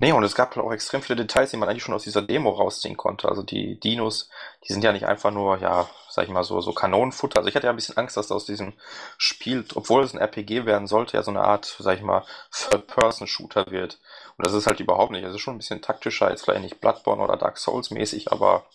Nee, 0.00 0.10
und 0.10 0.24
es 0.24 0.34
gab 0.34 0.56
auch 0.56 0.72
extrem 0.72 1.02
viele 1.02 1.14
Details, 1.14 1.52
die 1.52 1.56
man 1.56 1.68
eigentlich 1.68 1.84
schon 1.84 1.94
aus 1.94 2.02
dieser 2.02 2.20
Demo 2.20 2.50
rausziehen 2.50 2.96
konnte. 2.96 3.28
Also 3.28 3.44
die 3.44 3.78
Dinos, 3.78 4.28
die 4.66 4.72
sind 4.72 4.82
ja 4.82 4.90
nicht 4.90 5.06
einfach 5.06 5.30
nur, 5.30 5.58
ja, 5.58 5.88
sag 6.10 6.24
ich 6.24 6.30
mal 6.30 6.42
so, 6.42 6.60
so 6.60 6.72
Kanonenfutter. 6.72 7.38
Also 7.38 7.48
ich 7.48 7.54
hatte 7.54 7.68
ja 7.68 7.72
ein 7.72 7.76
bisschen 7.76 7.96
Angst, 7.96 8.16
dass 8.16 8.32
aus 8.32 8.44
diesem 8.44 8.72
Spiel, 9.16 9.64
obwohl 9.76 10.02
es 10.02 10.14
ein 10.14 10.20
RPG 10.20 10.66
werden 10.66 10.88
sollte, 10.88 11.16
ja 11.16 11.22
so 11.22 11.30
eine 11.30 11.42
Art, 11.42 11.76
sag 11.78 11.96
ich 11.96 12.02
mal, 12.02 12.24
Third-Person-Shooter 12.50 13.66
wird. 13.70 14.00
Und 14.36 14.44
das 14.44 14.52
ist 14.52 14.66
halt 14.66 14.80
überhaupt 14.80 15.12
nicht. 15.12 15.22
Es 15.22 15.32
ist 15.32 15.42
schon 15.42 15.54
ein 15.54 15.58
bisschen 15.58 15.80
taktischer, 15.80 16.30
jetzt 16.30 16.44
vielleicht 16.44 16.62
nicht 16.62 16.80
Bloodborne 16.80 17.22
oder 17.22 17.36
Dark 17.36 17.58
Souls 17.58 17.92
mäßig, 17.92 18.32
aber 18.32 18.66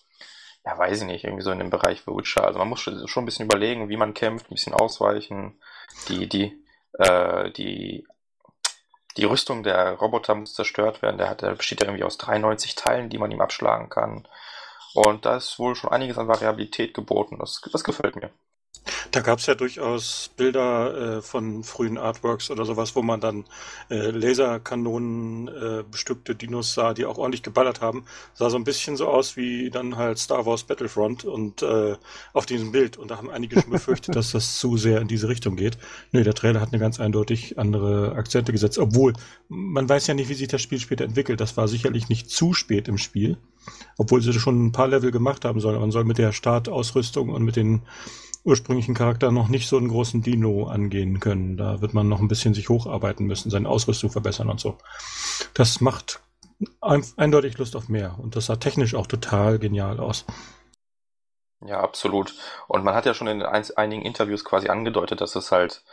ja, 0.65 0.77
weiß 0.77 1.01
ich 1.01 1.07
nicht, 1.07 1.23
irgendwie 1.23 1.43
so 1.43 1.51
in 1.51 1.59
dem 1.59 1.69
Bereich 1.69 2.05
Witcher. 2.05 2.45
Also 2.45 2.59
man 2.59 2.69
muss 2.69 2.81
schon 2.81 3.23
ein 3.23 3.25
bisschen 3.25 3.45
überlegen, 3.45 3.89
wie 3.89 3.97
man 3.97 4.13
kämpft, 4.13 4.47
ein 4.47 4.55
bisschen 4.55 4.73
ausweichen. 4.73 5.59
Die, 6.07 6.27
die, 6.27 6.63
äh, 6.93 7.51
die, 7.51 8.05
die 9.17 9.25
Rüstung 9.25 9.63
der 9.63 9.93
Roboter 9.93 10.35
muss 10.35 10.53
zerstört 10.53 11.01
werden. 11.01 11.17
Der, 11.17 11.29
hat, 11.29 11.41
der 11.41 11.55
besteht 11.55 11.81
ja 11.81 11.87
irgendwie 11.87 12.03
aus 12.03 12.17
93 12.17 12.75
Teilen, 12.75 13.09
die 13.09 13.17
man 13.17 13.31
ihm 13.31 13.41
abschlagen 13.41 13.89
kann. 13.89 14.27
Und 14.93 15.25
da 15.25 15.37
ist 15.37 15.59
wohl 15.59 15.75
schon 15.75 15.91
einiges 15.91 16.17
an 16.17 16.27
Variabilität 16.27 16.93
geboten. 16.93 17.37
Das, 17.39 17.61
das 17.71 17.83
gefällt 17.83 18.15
mir. 18.15 18.31
Da 19.11 19.21
gab 19.21 19.39
es 19.39 19.45
ja 19.45 19.55
durchaus 19.55 20.31
Bilder 20.37 21.17
äh, 21.17 21.21
von 21.21 21.63
frühen 21.63 21.97
Artworks 21.97 22.51
oder 22.51 22.65
sowas, 22.65 22.95
wo 22.95 23.01
man 23.01 23.19
dann 23.19 23.45
äh, 23.89 24.11
Laserkanonen 24.11 25.47
äh, 25.47 25.83
bestückte 25.89 26.35
Dinos 26.35 26.73
sah, 26.73 26.93
die 26.93 27.05
auch 27.05 27.17
ordentlich 27.17 27.43
geballert 27.43 27.81
haben. 27.81 28.05
Sah 28.33 28.49
so 28.49 28.57
ein 28.57 28.63
bisschen 28.63 28.97
so 28.97 29.07
aus 29.07 29.37
wie 29.37 29.69
dann 29.69 29.97
halt 29.97 30.19
Star 30.19 30.45
Wars 30.45 30.63
Battlefront 30.63 31.25
und 31.25 31.61
äh, 31.61 31.95
auf 32.33 32.45
diesem 32.45 32.71
Bild. 32.71 32.97
Und 32.97 33.11
da 33.11 33.17
haben 33.17 33.29
einige 33.29 33.61
schon 33.61 33.71
befürchtet, 33.71 34.15
dass 34.15 34.31
das 34.31 34.57
zu 34.57 34.77
sehr 34.77 35.01
in 35.01 35.07
diese 35.07 35.27
Richtung 35.27 35.55
geht. 35.55 35.77
Nö, 36.11 36.23
der 36.23 36.33
Trailer 36.33 36.61
hat 36.61 36.69
eine 36.71 36.79
ganz 36.79 36.99
eindeutig 36.99 37.57
andere 37.57 38.13
Akzente 38.15 38.51
gesetzt. 38.51 38.77
Obwohl, 38.77 39.13
man 39.47 39.87
weiß 39.87 40.07
ja 40.07 40.13
nicht, 40.13 40.29
wie 40.29 40.33
sich 40.33 40.47
das 40.47 40.61
Spiel 40.61 40.79
später 40.79 41.05
entwickelt. 41.05 41.39
Das 41.39 41.57
war 41.57 41.67
sicherlich 41.67 42.09
nicht 42.09 42.29
zu 42.29 42.53
spät 42.53 42.87
im 42.87 42.97
Spiel. 42.97 43.37
Obwohl 43.97 44.21
sie 44.21 44.33
schon 44.33 44.67
ein 44.67 44.71
paar 44.71 44.87
Level 44.87 45.11
gemacht 45.11 45.45
haben 45.45 45.59
sollen. 45.59 45.79
Man 45.79 45.91
soll 45.91 46.05
mit 46.05 46.17
der 46.17 46.31
Startausrüstung 46.31 47.29
und 47.29 47.43
mit 47.43 47.55
den 47.55 47.81
ursprünglichen 48.43 48.95
Charakter 48.95 49.31
noch 49.31 49.47
nicht 49.47 49.67
so 49.67 49.77
einen 49.77 49.89
großen 49.89 50.21
Dino 50.21 50.67
angehen 50.67 51.19
können. 51.19 51.57
Da 51.57 51.81
wird 51.81 51.93
man 51.93 52.07
noch 52.07 52.19
ein 52.19 52.27
bisschen 52.27 52.53
sich 52.53 52.69
hocharbeiten 52.69 53.25
müssen, 53.25 53.49
seine 53.49 53.69
Ausrüstung 53.69 54.09
verbessern 54.09 54.49
und 54.49 54.59
so. 54.59 54.77
Das 55.53 55.81
macht 55.81 56.21
eindeutig 56.81 57.57
Lust 57.57 57.75
auf 57.75 57.89
mehr 57.89 58.17
und 58.19 58.35
das 58.35 58.47
sah 58.47 58.57
technisch 58.57 58.95
auch 58.95 59.07
total 59.07 59.59
genial 59.59 59.99
aus. 59.99 60.25
Ja, 61.65 61.81
absolut. 61.81 62.35
Und 62.67 62.85
man 62.85 62.95
hat 62.95 63.05
ja 63.05 63.13
schon 63.13 63.27
in 63.27 63.41
einigen 63.43 64.01
Interviews 64.01 64.45
quasi 64.45 64.69
angedeutet, 64.69 65.19
dass 65.19 65.35
es 65.35 65.51
halt 65.51 65.83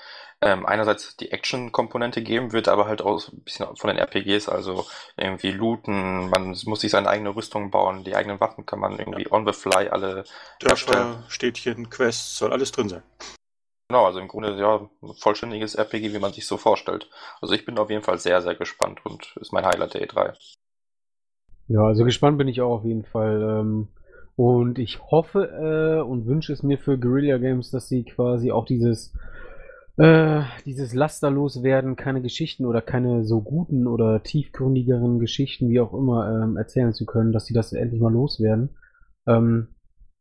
ähm, 0.42 0.66
einerseits 0.66 1.16
die 1.16 1.32
Action-Komponente 1.32 2.22
geben 2.22 2.52
wird, 2.52 2.68
aber 2.68 2.86
halt 2.86 3.02
auch 3.02 3.26
ein 3.32 3.42
bisschen 3.42 3.74
von 3.76 3.88
den 3.88 3.98
RPGs, 3.98 4.48
also 4.48 4.84
irgendwie 5.16 5.50
looten, 5.50 6.28
man 6.28 6.56
muss 6.66 6.80
sich 6.80 6.90
seine 6.90 7.08
eigene 7.08 7.34
Rüstung 7.34 7.70
bauen, 7.70 8.04
die 8.04 8.14
eigenen 8.14 8.38
Waffen 8.40 8.66
kann 8.66 8.80
man 8.80 8.98
irgendwie 8.98 9.30
on 9.30 9.46
the 9.46 9.52
fly 9.52 9.88
alle 9.88 10.24
Dörfer, 10.60 11.24
Städtchen, 11.28 11.88
Quests, 11.88 12.38
soll 12.38 12.52
alles 12.52 12.72
drin 12.72 12.88
sein. 12.88 13.02
Genau, 13.88 14.04
also 14.04 14.18
im 14.18 14.28
Grunde 14.28 14.58
ja 14.58 14.88
ein 15.02 15.14
vollständiges 15.14 15.76
RPG, 15.76 16.12
wie 16.12 16.18
man 16.18 16.32
sich 16.32 16.46
so 16.46 16.56
vorstellt. 16.56 17.08
Also 17.40 17.54
ich 17.54 17.64
bin 17.64 17.78
auf 17.78 17.88
jeden 17.88 18.02
Fall 18.02 18.18
sehr, 18.18 18.42
sehr 18.42 18.56
gespannt 18.56 19.06
und 19.06 19.36
ist 19.36 19.52
mein 19.52 19.64
Highlight 19.64 19.94
der 19.94 20.08
E3. 20.08 20.34
Ja, 21.68 21.82
also 21.82 22.04
gespannt 22.04 22.36
bin 22.36 22.48
ich 22.48 22.60
auch 22.60 22.78
auf 22.78 22.84
jeden 22.84 23.04
Fall. 23.04 23.60
Ähm, 23.60 23.88
und 24.34 24.78
ich 24.78 25.00
hoffe 25.10 26.00
äh, 26.02 26.02
und 26.02 26.26
wünsche 26.26 26.52
es 26.52 26.62
mir 26.62 26.78
für 26.78 26.98
Guerilla 26.98 27.38
Games, 27.38 27.70
dass 27.70 27.88
sie 27.88 28.04
quasi 28.04 28.50
auch 28.50 28.66
dieses 28.66 29.12
äh, 29.96 30.42
dieses 30.66 30.92
lasterlos 30.94 31.62
werden, 31.62 31.96
keine 31.96 32.20
Geschichten 32.20 32.66
oder 32.66 32.82
keine 32.82 33.24
so 33.24 33.40
guten 33.40 33.86
oder 33.86 34.22
tiefgründigeren 34.22 35.18
Geschichten, 35.18 35.70
wie 35.70 35.80
auch 35.80 35.94
immer, 35.94 36.42
ähm, 36.42 36.56
erzählen 36.56 36.92
zu 36.92 37.06
können, 37.06 37.32
dass 37.32 37.46
sie 37.46 37.54
das 37.54 37.72
endlich 37.72 38.00
mal 38.00 38.12
loswerden. 38.12 38.76
Ähm, 39.26 39.68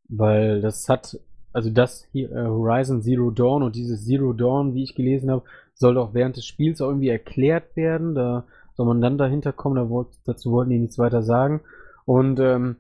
weil 0.08 0.62
das 0.62 0.88
hat, 0.88 1.20
also 1.52 1.70
das 1.70 2.06
hier, 2.12 2.32
äh, 2.32 2.46
Horizon 2.46 3.02
Zero 3.02 3.32
Dawn 3.32 3.64
und 3.64 3.76
dieses 3.76 4.06
Zero 4.06 4.34
Dawn, 4.34 4.74
wie 4.74 4.84
ich 4.84 4.96
gelesen 4.96 5.30
habe, 5.30 5.44
soll 5.74 5.98
auch 5.98 6.14
während 6.14 6.38
des 6.38 6.46
Spiels 6.46 6.82
auch 6.82 6.88
irgendwie 6.88 7.10
erklärt 7.10 7.76
werden. 7.76 8.16
Da 8.16 8.46
soll 8.76 8.86
man 8.86 9.02
dann 9.02 9.18
dahinter 9.18 9.52
kommen, 9.52 9.76
da 9.76 9.90
wollt, 9.90 10.08
dazu 10.26 10.52
wollten 10.52 10.72
die 10.72 10.80
nichts 10.80 10.98
weiter 10.98 11.22
sagen. 11.22 11.62
Und 12.06 12.40
ähm, 12.40 12.78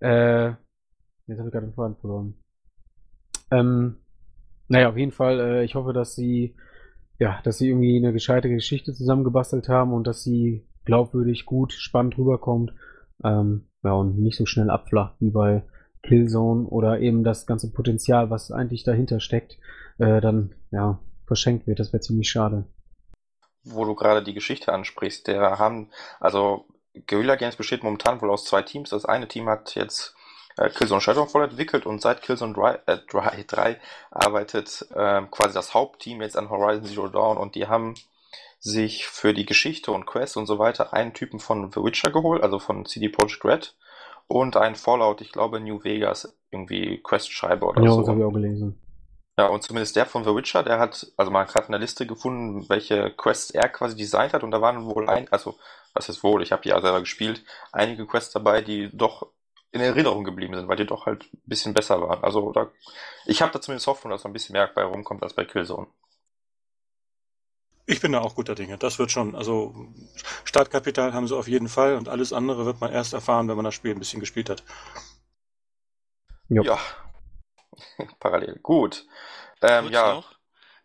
äh, 0.00 0.48
jetzt 0.48 1.38
habe 1.38 1.48
ich 1.48 1.52
gerade 1.52 1.66
den 1.66 1.74
Faden 1.74 1.96
verloren. 1.96 2.34
Ähm, 3.50 3.96
naja, 4.68 4.88
auf 4.88 4.96
jeden 4.96 5.12
Fall, 5.12 5.40
äh, 5.40 5.64
ich 5.64 5.74
hoffe, 5.74 5.92
dass 5.92 6.14
sie, 6.14 6.54
ja, 7.18 7.40
dass 7.44 7.58
sie 7.58 7.68
irgendwie 7.68 7.96
eine 7.96 8.12
gescheite 8.12 8.48
Geschichte 8.48 8.92
zusammengebastelt 8.92 9.68
haben 9.68 9.92
und 9.92 10.06
dass 10.06 10.22
sie 10.22 10.66
glaubwürdig, 10.84 11.46
gut, 11.46 11.72
spannend 11.72 12.18
rüberkommt. 12.18 12.72
Ähm, 13.24 13.68
ja, 13.82 13.92
und 13.92 14.18
nicht 14.18 14.36
so 14.36 14.46
schnell 14.46 14.70
abflacht 14.70 15.14
wie 15.20 15.30
bei 15.30 15.62
Killzone 16.02 16.66
oder 16.66 17.00
eben 17.00 17.24
das 17.24 17.46
ganze 17.46 17.72
Potenzial, 17.72 18.30
was 18.30 18.50
eigentlich 18.50 18.84
dahinter 18.84 19.20
steckt, 19.20 19.58
äh, 19.98 20.20
dann, 20.20 20.54
ja, 20.70 20.98
verschenkt 21.26 21.66
wird. 21.66 21.80
Das 21.80 21.92
wäre 21.92 22.00
ziemlich 22.00 22.28
schade. 22.28 22.66
Wo 23.64 23.84
du 23.84 23.94
gerade 23.94 24.22
die 24.22 24.34
Geschichte 24.34 24.72
ansprichst, 24.72 25.26
der 25.26 25.58
haben, 25.58 25.90
also 26.20 26.66
Guerilla 27.06 27.36
Games 27.36 27.56
besteht 27.56 27.82
momentan 27.82 28.20
wohl 28.20 28.30
aus 28.30 28.44
zwei 28.44 28.62
Teams. 28.62 28.90
Das 28.90 29.04
eine 29.04 29.28
Team 29.28 29.48
hat 29.48 29.74
jetzt 29.74 30.15
äh, 30.56 30.70
Killzone 30.70 31.00
Shadowfall 31.00 31.44
entwickelt 31.44 31.86
und 31.86 32.00
seit 32.00 32.22
Killzone 32.22 32.54
3, 32.54 32.80
äh, 32.86 32.98
3, 33.10 33.44
3 33.46 33.80
arbeitet 34.10 34.86
äh, 34.94 35.22
quasi 35.30 35.54
das 35.54 35.74
Hauptteam 35.74 36.22
jetzt 36.22 36.36
an 36.36 36.50
Horizon 36.50 36.84
Zero 36.84 37.08
Dawn 37.08 37.36
und 37.36 37.54
die 37.54 37.68
haben 37.68 37.94
sich 38.58 39.06
für 39.06 39.34
die 39.34 39.46
Geschichte 39.46 39.92
und 39.92 40.06
Quest 40.06 40.36
und 40.36 40.46
so 40.46 40.58
weiter 40.58 40.92
einen 40.92 41.14
Typen 41.14 41.40
von 41.40 41.70
The 41.70 41.82
Witcher 41.82 42.10
geholt, 42.10 42.42
also 42.42 42.58
von 42.58 42.86
CD 42.86 43.08
Projekt 43.08 43.44
Red 43.44 43.76
und 44.28 44.56
einen 44.56 44.74
Fallout, 44.74 45.20
ich 45.20 45.30
glaube 45.30 45.60
New 45.60 45.84
Vegas, 45.84 46.36
irgendwie 46.50 46.98
Quest-Schreiber 47.02 47.68
oder 47.68 47.82
ja, 47.82 47.90
so. 47.90 48.02
Ja, 48.02 48.08
habe 48.08 48.20
ich 48.20 48.24
auch 48.24 48.32
gelesen. 48.32 48.80
Ja, 49.38 49.48
und 49.48 49.62
zumindest 49.62 49.94
der 49.96 50.06
von 50.06 50.24
The 50.24 50.34
Witcher, 50.34 50.62
der 50.62 50.78
hat, 50.78 51.12
also 51.18 51.30
man 51.30 51.42
hat 51.42 51.52
gerade 51.52 51.68
eine 51.68 51.78
Liste 51.78 52.06
gefunden, 52.06 52.68
welche 52.70 53.10
Quests 53.10 53.50
er 53.50 53.68
quasi 53.68 53.94
designt 53.94 54.32
hat 54.32 54.42
und 54.42 54.50
da 54.50 54.62
waren 54.62 54.86
wohl 54.86 55.08
ein, 55.10 55.30
also 55.30 55.56
was 55.92 56.08
ist 56.08 56.22
wohl, 56.22 56.42
ich 56.42 56.52
habe 56.52 56.62
die 56.62 56.70
ja 56.70 56.80
selber 56.80 57.00
gespielt, 57.00 57.44
einige 57.70 58.06
Quests 58.06 58.32
dabei, 58.32 58.62
die 58.62 58.88
doch 58.96 59.28
in 59.72 59.80
Erinnerung 59.80 60.24
geblieben 60.24 60.54
sind, 60.54 60.68
weil 60.68 60.76
die 60.76 60.86
doch 60.86 61.06
halt 61.06 61.24
ein 61.32 61.42
bisschen 61.44 61.74
besser 61.74 62.00
waren. 62.00 62.22
Also 62.22 62.52
da, 62.52 62.70
ich 63.26 63.42
habe 63.42 63.52
da 63.52 63.60
zumindest 63.60 63.86
Hoffnung, 63.86 64.10
dass 64.10 64.22
da 64.22 64.28
ein 64.28 64.32
bisschen 64.32 64.54
mehr 64.54 64.70
bei 64.74 64.84
rumkommt 64.84 65.22
als 65.22 65.34
bei 65.34 65.44
Killzone. 65.44 65.88
Ich 67.88 68.00
bin 68.00 68.12
da 68.12 68.20
auch 68.20 68.34
guter 68.34 68.54
Dinge. 68.54 68.78
Das 68.78 68.98
wird 68.98 69.12
schon, 69.12 69.36
also 69.36 69.92
Startkapital 70.44 71.12
haben 71.12 71.28
sie 71.28 71.36
auf 71.36 71.46
jeden 71.46 71.68
Fall 71.68 71.96
und 71.96 72.08
alles 72.08 72.32
andere 72.32 72.66
wird 72.66 72.80
man 72.80 72.92
erst 72.92 73.12
erfahren, 73.12 73.48
wenn 73.48 73.56
man 73.56 73.64
das 73.64 73.74
Spiel 73.74 73.92
ein 73.92 73.98
bisschen 73.98 74.20
gespielt 74.20 74.50
hat. 74.50 74.64
Jo. 76.48 76.62
Ja, 76.62 76.78
parallel. 78.20 78.58
Gut. 78.62 79.06
Ähm, 79.62 79.90
ja. 79.90 80.14
Noch. 80.14 80.36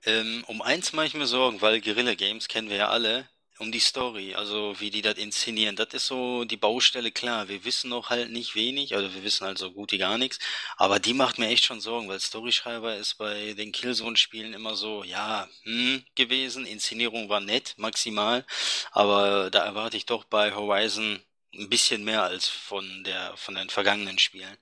Ähm, 0.04 0.44
um 0.48 0.62
eins 0.62 0.94
mache 0.94 1.08
ich 1.08 1.14
mir 1.14 1.28
Sorgen, 1.28 1.62
weil 1.62 1.82
Guerilla 1.82 2.16
Games 2.16 2.48
kennen 2.48 2.70
wir 2.70 2.78
ja 2.78 2.90
alle 2.90 3.28
um 3.62 3.72
die 3.72 3.80
Story, 3.80 4.34
also 4.34 4.80
wie 4.80 4.89
die 4.89 5.03
das 5.03 5.18
inszenieren. 5.18 5.75
Das 5.75 5.94
ist 5.94 6.08
so 6.08 6.46
die 6.46 6.58
Baustelle, 6.58 7.12
klar. 7.12 7.48
Wir 7.48 7.63
wissen 7.63 7.89
noch 7.91 8.10
halt 8.10 8.32
nicht 8.32 8.56
wenig, 8.56 8.96
also 8.96 9.13
wir 9.13 9.24
wissen 9.24 9.46
halt 9.46 9.60
so 9.60 9.72
gut 9.72 9.91
wie 9.91 10.00
gar 10.00 10.18
nichts, 10.18 10.39
aber 10.77 11.00
die 11.00 11.13
macht 11.13 11.38
mir 11.38 11.48
echt 11.48 11.65
schon 11.65 11.80
Sorgen, 11.80 12.10
weil 12.10 12.20
Storyschreiber 12.20 12.96
ist 12.96 13.20
bei 13.20 13.53
den 13.53 13.72
Killzone-Spielen 13.72 14.53
immer 14.53 14.75
so, 14.75 15.03
ja, 15.03 15.48
hm, 15.63 16.03
gewesen. 16.15 16.65
Inszenierung 16.65 17.30
war 17.30 17.39
nett, 17.39 17.75
maximal, 17.77 18.46
aber 18.91 19.51
da 19.51 19.63
erwarte 19.63 19.96
ich 19.96 20.08
doch 20.08 20.24
bei 20.24 20.53
Horizon 20.56 21.22
ein 21.53 21.70
bisschen 21.70 22.03
mehr 22.03 22.24
als 22.24 22.48
von 22.48 23.03
der, 23.03 23.38
von 23.38 23.53
den 23.53 23.70
vergangenen 23.70 24.18
Spielen. 24.18 24.58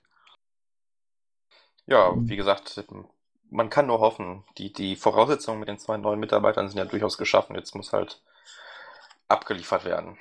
Ja, 1.86 2.12
wie 2.16 2.36
gesagt, 2.36 2.84
man 3.48 3.70
kann 3.70 3.86
nur 3.86 4.00
hoffen. 4.00 4.44
Die, 4.58 4.72
die 4.72 4.94
Voraussetzungen 4.94 5.58
mit 5.58 5.68
den 5.68 5.78
zwei 5.78 5.96
neuen 5.96 6.20
Mitarbeitern 6.20 6.68
sind 6.68 6.78
ja 6.78 6.84
durchaus 6.84 7.16
geschaffen. 7.16 7.56
Jetzt 7.56 7.74
muss 7.74 7.92
halt 7.92 8.20
abgeliefert 9.30 9.84
werden. 9.84 10.18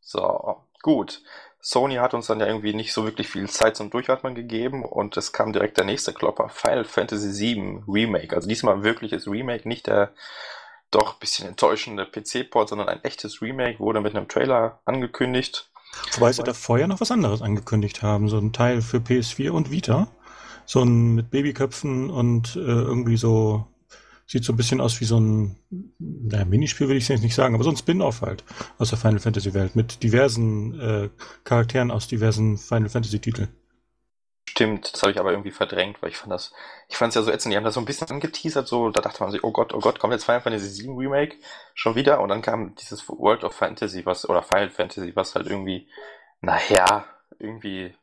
So, 0.00 0.62
gut. 0.82 1.22
Sony 1.60 1.96
hat 1.96 2.14
uns 2.14 2.28
dann 2.28 2.38
ja 2.38 2.46
irgendwie 2.46 2.74
nicht 2.74 2.92
so 2.92 3.04
wirklich 3.04 3.28
viel 3.28 3.48
Zeit 3.50 3.76
zum 3.76 3.90
Durchatmen 3.90 4.36
gegeben 4.36 4.84
und 4.84 5.16
es 5.16 5.32
kam 5.32 5.52
direkt 5.52 5.76
der 5.78 5.84
nächste 5.84 6.12
Klopper, 6.12 6.48
Final 6.48 6.84
Fantasy 6.84 7.56
VII 7.56 7.82
Remake. 7.88 8.36
Also 8.36 8.48
diesmal 8.48 8.84
wirkliches 8.84 9.26
Remake, 9.26 9.68
nicht 9.68 9.88
der 9.88 10.12
doch 10.92 11.14
ein 11.14 11.18
bisschen 11.18 11.48
enttäuschende 11.48 12.06
PC-Port, 12.06 12.68
sondern 12.68 12.88
ein 12.88 13.02
echtes 13.02 13.42
Remake, 13.42 13.80
wurde 13.80 14.00
mit 14.00 14.14
einem 14.14 14.28
Trailer 14.28 14.80
angekündigt. 14.84 15.68
Wobei 16.12 16.32
sie 16.32 16.44
da 16.44 16.54
vorher 16.54 16.86
noch 16.86 17.00
was 17.00 17.10
anderes 17.10 17.42
angekündigt 17.42 18.02
haben, 18.02 18.28
so 18.28 18.38
ein 18.38 18.52
Teil 18.52 18.80
für 18.80 18.98
PS4 18.98 19.50
und 19.50 19.70
Vita. 19.70 20.08
So 20.66 20.82
ein 20.82 21.14
mit 21.14 21.30
Babyköpfen 21.30 22.10
und 22.10 22.56
äh, 22.56 22.60
irgendwie 22.60 23.16
so 23.16 23.66
Sieht 24.26 24.44
so 24.44 24.52
ein 24.52 24.56
bisschen 24.56 24.80
aus 24.80 25.00
wie 25.00 25.04
so 25.04 25.20
ein, 25.20 25.56
naja, 25.98 26.44
Minispiel 26.44 26.88
will 26.88 26.96
ich 26.96 27.08
jetzt 27.08 27.22
nicht 27.22 27.34
sagen, 27.34 27.54
aber 27.54 27.62
so 27.62 27.70
ein 27.70 27.76
Spin-off 27.76 28.22
halt 28.22 28.42
aus 28.78 28.90
der 28.90 28.98
Final 28.98 29.20
Fantasy 29.20 29.54
Welt 29.54 29.76
mit 29.76 30.02
diversen 30.02 30.80
äh, 30.80 31.08
Charakteren 31.44 31.92
aus 31.92 32.08
diversen 32.08 32.58
Final 32.58 32.88
Fantasy 32.88 33.20
Titeln. 33.20 33.48
Stimmt, 34.48 34.94
das 34.94 35.02
habe 35.02 35.12
ich 35.12 35.20
aber 35.20 35.32
irgendwie 35.32 35.50
verdrängt, 35.50 36.00
weil 36.00 36.10
ich 36.10 36.16
fand 36.16 36.32
das, 36.32 36.52
ich 36.88 36.96
fand 36.96 37.10
es 37.10 37.14
ja 37.14 37.22
so 37.22 37.30
ätzend, 37.30 37.52
die 37.52 37.56
haben 37.56 37.64
das 37.64 37.74
so 37.74 37.80
ein 37.80 37.84
bisschen 37.84 38.08
angeteasert, 38.08 38.66
so, 38.66 38.90
da 38.90 39.00
dachte 39.00 39.22
man 39.22 39.30
sich, 39.30 39.44
oh 39.44 39.52
Gott, 39.52 39.74
oh 39.74 39.80
Gott, 39.80 39.98
kommt 39.98 40.12
jetzt 40.12 40.24
Final 40.24 40.40
Fantasy 40.40 40.82
VII 40.82 40.96
Remake 40.96 41.36
schon 41.74 41.94
wieder 41.94 42.20
und 42.20 42.30
dann 42.30 42.42
kam 42.42 42.74
dieses 42.76 43.08
World 43.08 43.44
of 43.44 43.54
Fantasy, 43.54 44.06
was, 44.06 44.28
oder 44.28 44.42
Final 44.42 44.70
Fantasy, 44.70 45.14
was 45.14 45.34
halt 45.34 45.46
irgendwie, 45.46 45.88
naja, 46.40 47.04
irgendwie 47.38 47.94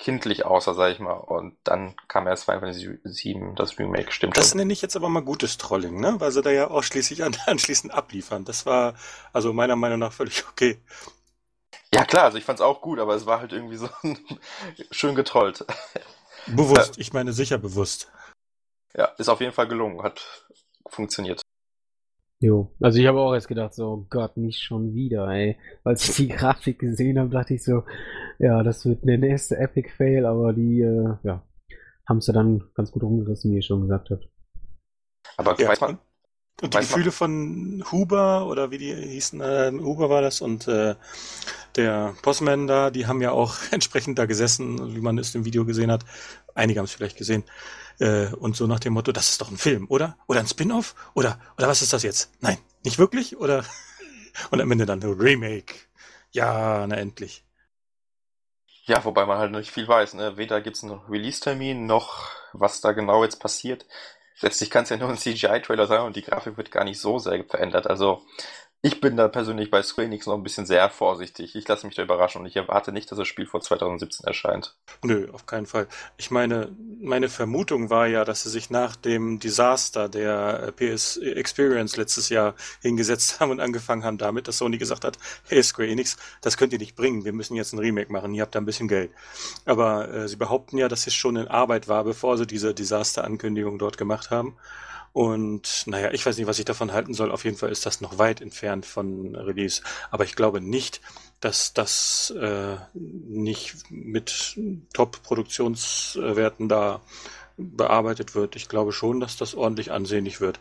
kindlich 0.00 0.44
aussah, 0.46 0.74
sag 0.74 0.92
ich 0.92 0.98
mal. 0.98 1.12
Und 1.12 1.56
dann 1.64 1.94
kam 2.08 2.26
erst 2.26 2.44
Final 2.44 2.60
Fantasy 2.60 2.98
VII, 3.04 3.52
das 3.54 3.78
Remake, 3.78 4.10
stimmt 4.10 4.36
Das 4.36 4.50
schon. 4.50 4.58
nenne 4.58 4.72
ich 4.72 4.82
jetzt 4.82 4.96
aber 4.96 5.08
mal 5.08 5.20
gutes 5.20 5.58
Trolling, 5.58 6.00
ne? 6.00 6.16
Weil 6.18 6.32
sie 6.32 6.42
da 6.42 6.50
ja 6.50 6.68
ausschließlich 6.68 7.22
an, 7.22 7.36
anschließend 7.46 7.92
abliefern. 7.92 8.44
Das 8.44 8.66
war 8.66 8.94
also 9.32 9.52
meiner 9.52 9.76
Meinung 9.76 9.98
nach 9.98 10.12
völlig 10.12 10.44
okay. 10.48 10.80
Ja 11.94 12.04
klar, 12.04 12.24
also 12.24 12.38
ich 12.38 12.44
fand's 12.44 12.62
auch 12.62 12.80
gut, 12.80 12.98
aber 12.98 13.14
es 13.14 13.26
war 13.26 13.40
halt 13.40 13.52
irgendwie 13.52 13.76
so 13.76 13.88
schön 14.90 15.14
getrollt. 15.14 15.64
Bewusst, 16.46 16.98
ich 16.98 17.12
meine 17.12 17.32
sicher 17.32 17.58
bewusst. 17.58 18.10
Ja, 18.96 19.06
ist 19.18 19.28
auf 19.28 19.40
jeden 19.40 19.52
Fall 19.52 19.68
gelungen, 19.68 20.02
hat 20.02 20.48
funktioniert. 20.88 21.42
Jo, 22.42 22.72
also 22.80 22.98
ich 22.98 23.06
habe 23.06 23.20
auch 23.20 23.34
erst 23.34 23.48
gedacht, 23.48 23.74
so, 23.74 24.06
Gott, 24.08 24.38
nicht 24.38 24.62
schon 24.62 24.94
wieder, 24.94 25.28
ey. 25.28 25.58
Als 25.84 26.08
ich 26.08 26.16
die 26.16 26.28
Grafik 26.28 26.78
gesehen 26.78 27.18
habe, 27.18 27.28
dachte 27.28 27.52
ich 27.52 27.62
so, 27.62 27.84
ja, 28.40 28.62
das 28.62 28.86
wird 28.86 29.04
der 29.04 29.18
nächste 29.18 29.58
Epic 29.58 29.90
Fail, 29.96 30.24
aber 30.24 30.54
die, 30.54 30.80
äh, 30.80 31.14
ja, 31.22 31.42
haben 32.08 32.20
sie 32.22 32.32
dann 32.32 32.64
ganz 32.74 32.90
gut 32.90 33.02
rumgerissen, 33.02 33.50
wie 33.50 33.56
ihr 33.56 33.62
schon 33.62 33.82
gesagt 33.82 34.08
habt. 34.10 34.28
Aber 35.36 35.60
ja, 35.60 35.68
weiß 35.68 35.80
man. 35.82 35.98
Und 36.62 36.74
die 36.74 36.78
Gefühle 36.78 37.04
man? 37.06 37.12
von 37.12 37.84
Huber, 37.92 38.46
oder 38.46 38.70
wie 38.70 38.78
die 38.78 38.94
hießen, 38.94 39.40
äh, 39.42 39.72
Huber 39.72 40.08
war 40.08 40.22
das, 40.22 40.40
und 40.40 40.66
äh, 40.68 40.94
der 41.76 42.14
Postman 42.22 42.66
da, 42.66 42.90
die 42.90 43.06
haben 43.06 43.20
ja 43.20 43.30
auch 43.30 43.56
entsprechend 43.72 44.18
da 44.18 44.24
gesessen, 44.24 44.96
wie 44.96 45.00
man 45.00 45.18
es 45.18 45.34
im 45.34 45.44
Video 45.44 45.66
gesehen 45.66 45.90
hat. 45.90 46.06
Einige 46.54 46.80
haben 46.80 46.86
es 46.86 46.92
vielleicht 46.92 47.18
gesehen. 47.18 47.44
Äh, 47.98 48.28
und 48.36 48.56
so 48.56 48.66
nach 48.66 48.80
dem 48.80 48.94
Motto, 48.94 49.12
das 49.12 49.30
ist 49.30 49.40
doch 49.42 49.50
ein 49.50 49.58
Film, 49.58 49.84
oder? 49.88 50.16
Oder 50.26 50.40
ein 50.40 50.46
Spin-off? 50.46 50.94
Oder, 51.12 51.38
oder 51.58 51.68
was 51.68 51.82
ist 51.82 51.92
das 51.92 52.02
jetzt? 52.02 52.30
Nein, 52.40 52.56
nicht 52.84 52.98
wirklich? 52.98 53.36
Oder? 53.36 53.64
Und 54.50 54.60
am 54.60 54.70
Ende 54.70 54.86
dann 54.86 55.02
ein 55.02 55.12
Remake. 55.12 55.74
Ja, 56.30 56.86
na 56.86 56.96
endlich. 56.96 57.44
Ja, 58.84 59.04
wobei 59.04 59.26
man 59.26 59.38
halt 59.38 59.52
nicht 59.52 59.70
viel 59.70 59.86
weiß. 59.86 60.14
Ne? 60.14 60.36
Weder 60.36 60.60
gibt 60.60 60.76
es 60.76 60.82
einen 60.82 61.00
Release-Termin, 61.08 61.86
noch 61.86 62.30
was 62.52 62.80
da 62.80 62.92
genau 62.92 63.22
jetzt 63.24 63.40
passiert. 63.40 63.86
Letztlich 64.40 64.70
kann 64.70 64.84
es 64.84 64.90
ja 64.90 64.96
nur 64.96 65.08
ein 65.10 65.18
CGI-Trailer 65.18 65.86
sein 65.86 66.00
und 66.02 66.16
die 66.16 66.22
Grafik 66.22 66.56
wird 66.56 66.70
gar 66.70 66.84
nicht 66.84 67.00
so 67.00 67.18
sehr 67.18 67.44
verändert. 67.44 67.86
Also 67.86 68.22
ich 68.82 69.02
bin 69.02 69.16
da 69.16 69.28
persönlich 69.28 69.70
bei 69.70 69.82
Square 69.82 70.06
Enix 70.06 70.26
noch 70.26 70.34
ein 70.34 70.42
bisschen 70.42 70.64
sehr 70.64 70.88
vorsichtig. 70.88 71.54
Ich 71.54 71.68
lasse 71.68 71.86
mich 71.86 71.96
da 71.96 72.02
überraschen 72.02 72.40
und 72.40 72.46
ich 72.46 72.56
erwarte 72.56 72.92
nicht, 72.92 73.10
dass 73.10 73.18
das 73.18 73.28
Spiel 73.28 73.44
vor 73.44 73.60
2017 73.60 74.26
erscheint. 74.26 74.74
Nö, 75.02 75.28
auf 75.32 75.44
keinen 75.44 75.66
Fall. 75.66 75.86
Ich 76.16 76.30
meine, 76.30 76.74
meine 76.98 77.28
Vermutung 77.28 77.90
war 77.90 78.06
ja, 78.06 78.24
dass 78.24 78.42
sie 78.42 78.48
sich 78.48 78.70
nach 78.70 78.96
dem 78.96 79.38
Desaster 79.38 80.08
der 80.08 80.72
äh, 80.78 80.96
PS 80.96 81.18
Experience 81.18 81.98
letztes 81.98 82.30
Jahr 82.30 82.54
hingesetzt 82.80 83.38
haben 83.40 83.50
und 83.50 83.60
angefangen 83.60 84.02
haben 84.02 84.16
damit, 84.16 84.48
dass 84.48 84.56
Sony 84.56 84.78
gesagt 84.78 85.04
hat, 85.04 85.18
hey 85.48 85.62
Square 85.62 85.88
Enix, 85.88 86.16
das 86.40 86.56
könnt 86.56 86.72
ihr 86.72 86.78
nicht 86.78 86.96
bringen, 86.96 87.26
wir 87.26 87.34
müssen 87.34 87.56
jetzt 87.56 87.74
ein 87.74 87.78
Remake 87.78 88.10
machen, 88.10 88.32
ihr 88.32 88.42
habt 88.42 88.54
da 88.54 88.60
ein 88.60 88.66
bisschen 88.66 88.88
Geld. 88.88 89.10
Aber 89.66 90.08
äh, 90.08 90.26
sie 90.26 90.36
behaupten 90.36 90.78
ja, 90.78 90.88
dass 90.88 91.06
es 91.06 91.14
schon 91.14 91.36
in 91.36 91.48
Arbeit 91.48 91.88
war, 91.88 92.04
bevor 92.04 92.38
sie 92.38 92.46
diese 92.46 92.72
Desaster-Ankündigung 92.72 93.78
dort 93.78 93.98
gemacht 93.98 94.30
haben. 94.30 94.56
Und 95.12 95.84
naja, 95.86 96.12
ich 96.12 96.24
weiß 96.24 96.36
nicht, 96.36 96.46
was 96.46 96.58
ich 96.58 96.64
davon 96.64 96.92
halten 96.92 97.14
soll. 97.14 97.32
Auf 97.32 97.44
jeden 97.44 97.56
Fall 97.56 97.70
ist 97.70 97.84
das 97.84 98.00
noch 98.00 98.18
weit 98.18 98.40
entfernt 98.40 98.86
von 98.86 99.34
Release. 99.34 99.82
Aber 100.10 100.24
ich 100.24 100.36
glaube 100.36 100.60
nicht, 100.60 101.00
dass 101.40 101.72
das 101.72 102.30
äh, 102.38 102.76
nicht 102.94 103.90
mit 103.90 104.58
Top-Produktionswerten 104.92 106.68
da 106.68 107.00
bearbeitet 107.56 108.34
wird. 108.34 108.56
Ich 108.56 108.68
glaube 108.68 108.92
schon, 108.92 109.20
dass 109.20 109.36
das 109.36 109.54
ordentlich 109.54 109.90
ansehnlich 109.90 110.40
wird. 110.40 110.60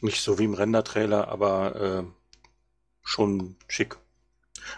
Nicht 0.00 0.22
so 0.22 0.38
wie 0.38 0.44
im 0.44 0.54
Render-Trailer, 0.54 1.28
aber 1.28 1.76
äh, 1.76 2.02
schon 3.02 3.56
schick. 3.66 3.96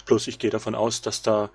Bloß 0.06 0.26
ich 0.26 0.38
gehe 0.38 0.50
davon 0.50 0.74
aus, 0.74 1.00
dass 1.00 1.22
da 1.22 1.50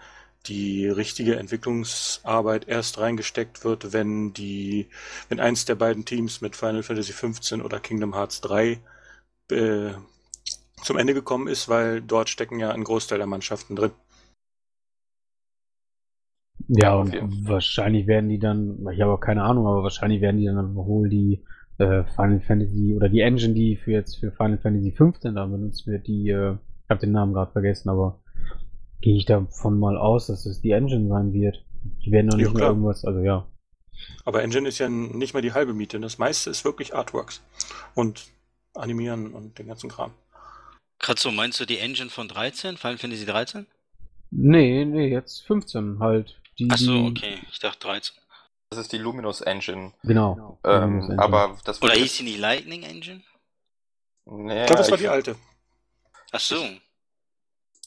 die 0.47 0.87
richtige 0.87 1.37
Entwicklungsarbeit 1.37 2.67
erst 2.67 2.99
reingesteckt 2.99 3.63
wird, 3.63 3.93
wenn 3.93 4.33
die, 4.33 4.87
wenn 5.29 5.39
eins 5.39 5.65
der 5.65 5.75
beiden 5.75 6.05
Teams 6.05 6.41
mit 6.41 6.55
Final 6.55 6.83
Fantasy 6.83 7.13
XV 7.13 7.63
oder 7.63 7.79
Kingdom 7.79 8.13
Hearts 8.13 8.41
3 8.41 8.79
äh, 9.51 9.91
zum 10.83 10.97
Ende 10.97 11.13
gekommen 11.13 11.47
ist, 11.47 11.69
weil 11.69 12.01
dort 12.01 12.29
stecken 12.29 12.59
ja 12.59 12.71
ein 12.71 12.83
Großteil 12.83 13.17
der 13.17 13.27
Mannschaften 13.27 13.75
drin. 13.75 13.91
Ja, 16.67 16.95
und 16.95 17.13
wahrscheinlich 17.47 18.07
werden 18.07 18.29
die 18.29 18.39
dann, 18.39 18.87
ich 18.91 19.01
habe 19.01 19.13
auch 19.13 19.19
keine 19.19 19.43
Ahnung, 19.43 19.67
aber 19.67 19.83
wahrscheinlich 19.83 20.21
werden 20.21 20.37
die 20.37 20.45
dann 20.45 20.75
wohl 20.75 21.09
die 21.09 21.43
äh, 21.77 22.03
Final 22.15 22.41
Fantasy 22.41 22.95
oder 22.95 23.09
die 23.09 23.21
Engine, 23.21 23.53
die 23.53 23.75
für 23.75 23.91
jetzt 23.91 24.19
für 24.19 24.31
Final 24.31 24.57
Fantasy 24.57 24.91
15 24.91 25.35
da 25.35 25.45
benutzt 25.45 25.85
wird, 25.85 26.07
die, 26.07 26.29
äh, 26.29 26.53
ich 26.53 26.89
habe 26.89 26.99
den 26.99 27.11
Namen 27.11 27.33
gerade 27.33 27.51
vergessen, 27.51 27.89
aber 27.89 28.19
gehe 29.01 29.15
ich 29.15 29.25
davon 29.25 29.79
mal 29.79 29.97
aus, 29.97 30.27
dass 30.27 30.45
es 30.45 30.61
die 30.61 30.71
Engine 30.71 31.07
sein 31.07 31.33
wird. 31.33 31.63
Die 32.03 32.11
werden 32.11 32.27
noch 32.27 32.37
nicht 32.37 32.47
ja, 32.47 32.53
mehr 32.53 32.67
irgendwas, 32.67 33.05
also 33.05 33.19
ja. 33.19 33.47
Aber 34.25 34.43
Engine 34.43 34.67
ist 34.67 34.79
ja 34.79 34.89
nicht 34.89 35.33
mal 35.33 35.41
die 35.41 35.53
halbe 35.53 35.73
Miete. 35.73 35.99
Das 35.99 36.17
meiste 36.17 36.49
ist 36.49 36.65
wirklich 36.65 36.95
Artworks 36.95 37.41
und 37.93 38.27
Animieren 38.73 39.33
und 39.33 39.57
den 39.57 39.67
ganzen 39.67 39.89
Kram. 39.89 40.11
Kratzo, 40.99 41.31
meinst 41.31 41.59
du 41.59 41.65
die 41.65 41.77
Engine 41.79 42.09
von 42.09 42.27
13? 42.27 42.77
Final 42.77 42.97
Fantasy 42.97 43.25
13? 43.25 43.67
Nee, 44.31 44.85
nee, 44.85 45.07
jetzt 45.07 45.45
15 45.45 45.99
halt. 45.99 46.39
Die, 46.59 46.69
Achso, 46.69 47.05
okay. 47.05 47.37
Ich 47.51 47.59
dachte 47.59 47.87
13. 47.87 48.15
Das 48.69 48.79
ist 48.79 48.91
die 48.91 48.97
Luminous 48.97 49.41
Engine. 49.41 49.93
Genau. 50.03 50.59
Ähm, 50.63 50.81
Luminous 50.81 51.09
Engine. 51.09 51.23
Aber 51.23 51.57
das 51.63 51.81
Oder 51.81 51.93
hieß 51.93 52.17
sie 52.17 52.25
die 52.25 52.37
Lightning 52.37 52.83
Engine? 52.83 53.21
Nee, 54.25 54.61
ich 54.61 54.65
glaube, 54.65 54.81
das 54.81 54.91
war 54.91 54.97
die 54.97 55.07
alte. 55.07 55.35
Ach 56.31 56.39
so. 56.39 56.55
Ich 56.55 56.81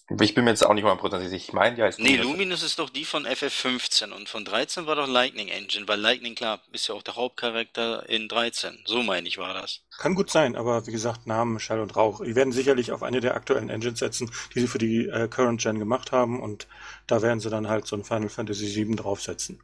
bin 0.09 0.45
mir 0.45 0.51
jetzt 0.51 0.65
auch 0.65 0.73
nicht 0.73 0.85
mal 0.85 0.93
hundertprozentig 0.93 1.29
sicher. 1.29 1.49
Ich 1.49 1.53
meine, 1.53 1.77
ja, 1.77 1.87
ist 1.87 1.99
Nee, 1.99 2.17
Luminous 2.17 2.63
ist 2.63 2.79
doch 2.79 2.89
die 2.89 3.05
von 3.05 3.27
FF15 3.27 4.11
und 4.13 4.29
von 4.29 4.45
13 4.45 4.87
war 4.87 4.97
doch 4.97 5.07
Lightning 5.07 5.49
Engine, 5.49 5.87
weil 5.87 6.01
Lightning, 6.01 6.35
klar, 6.35 6.61
ist 6.73 6.89
ja 6.89 6.95
auch 6.95 7.03
der 7.03 7.17
Hauptcharakter 7.17 8.09
in 8.09 8.27
13. 8.27 8.79
So 8.87 9.03
meine 9.03 9.29
ich 9.29 9.37
war 9.37 9.53
das. 9.53 9.83
Kann 9.99 10.15
gut 10.15 10.31
sein, 10.31 10.57
aber 10.57 10.87
wie 10.87 10.93
gesagt, 10.93 11.27
Namen, 11.27 11.61
Schall 11.61 11.81
und 11.81 11.95
Rauch. 11.95 12.25
Die 12.25 12.35
werden 12.35 12.53
sicherlich 12.53 12.93
auf 12.93 13.03
eine 13.03 13.21
der 13.21 13.35
aktuellen 13.35 13.69
Engines 13.69 13.99
setzen, 13.99 14.31
die 14.55 14.61
sie 14.61 14.69
für 14.69 14.79
die 14.79 15.09
äh, 15.09 15.29
Current 15.29 15.61
Gen 15.61 15.79
gemacht 15.79 16.11
haben 16.11 16.41
und 16.41 16.67
da 17.07 17.21
werden 17.21 17.41
sie 17.41 17.51
dann 17.51 17.69
halt 17.69 17.87
so 17.87 17.97
ein 17.97 18.05
Final 18.05 18.31
Fantasy 18.31 18.75
VII 18.75 18.97
draufsetzen. 18.97 19.61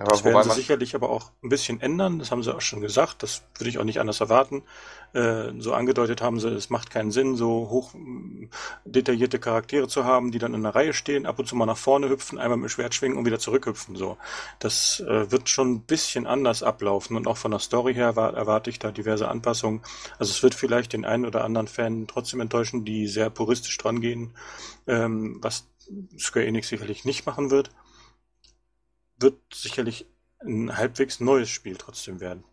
Aber 0.00 0.12
das 0.12 0.24
werden 0.24 0.42
sie 0.42 0.52
sicherlich 0.52 0.94
aber 0.94 1.10
auch 1.10 1.30
ein 1.42 1.50
bisschen 1.50 1.78
ändern, 1.82 2.18
das 2.18 2.30
haben 2.30 2.42
sie 2.42 2.54
auch 2.54 2.62
schon 2.62 2.80
gesagt, 2.80 3.22
das 3.22 3.42
würde 3.58 3.68
ich 3.68 3.78
auch 3.78 3.84
nicht 3.84 4.00
anders 4.00 4.20
erwarten. 4.20 4.62
Äh, 5.12 5.52
so 5.58 5.74
angedeutet 5.74 6.22
haben 6.22 6.40
sie, 6.40 6.48
es 6.48 6.70
macht 6.70 6.88
keinen 6.90 7.10
Sinn, 7.10 7.36
so 7.36 7.68
hoch 7.68 7.92
mm, 7.92 8.44
detaillierte 8.86 9.38
Charaktere 9.38 9.88
zu 9.88 10.06
haben, 10.06 10.32
die 10.32 10.38
dann 10.38 10.54
in 10.54 10.64
einer 10.64 10.74
Reihe 10.74 10.94
stehen, 10.94 11.26
ab 11.26 11.38
und 11.38 11.44
zu 11.44 11.54
mal 11.54 11.66
nach 11.66 11.76
vorne 11.76 12.08
hüpfen, 12.08 12.38
einmal 12.38 12.56
mit 12.56 12.70
dem 12.70 12.72
Schwert 12.72 12.94
schwingen 12.94 13.18
und 13.18 13.26
wieder 13.26 13.38
zurückhüpfen. 13.38 13.94
So, 13.94 14.16
Das 14.58 15.00
äh, 15.00 15.30
wird 15.30 15.50
schon 15.50 15.70
ein 15.72 15.80
bisschen 15.82 16.26
anders 16.26 16.62
ablaufen 16.62 17.14
und 17.14 17.26
auch 17.26 17.36
von 17.36 17.50
der 17.50 17.60
Story 17.60 17.92
her 17.92 18.14
erwarte 18.16 18.70
ich 18.70 18.78
da 18.78 18.92
diverse 18.92 19.28
Anpassungen. 19.28 19.82
Also 20.18 20.30
es 20.30 20.42
wird 20.42 20.54
vielleicht 20.54 20.94
den 20.94 21.04
einen 21.04 21.26
oder 21.26 21.44
anderen 21.44 21.68
Fan 21.68 22.06
trotzdem 22.06 22.40
enttäuschen, 22.40 22.86
die 22.86 23.06
sehr 23.06 23.28
puristisch 23.28 23.76
dran 23.76 24.00
gehen, 24.00 24.32
ähm, 24.86 25.40
was 25.42 25.66
Square 26.18 26.46
Enix 26.46 26.68
sicherlich 26.68 27.04
nicht 27.04 27.26
machen 27.26 27.50
wird 27.50 27.70
wird 29.20 29.38
sicherlich 29.52 30.06
ein 30.42 30.76
halbwegs 30.76 31.20
neues 31.20 31.48
Spiel 31.48 31.76
trotzdem 31.76 32.20
werden. 32.20 32.44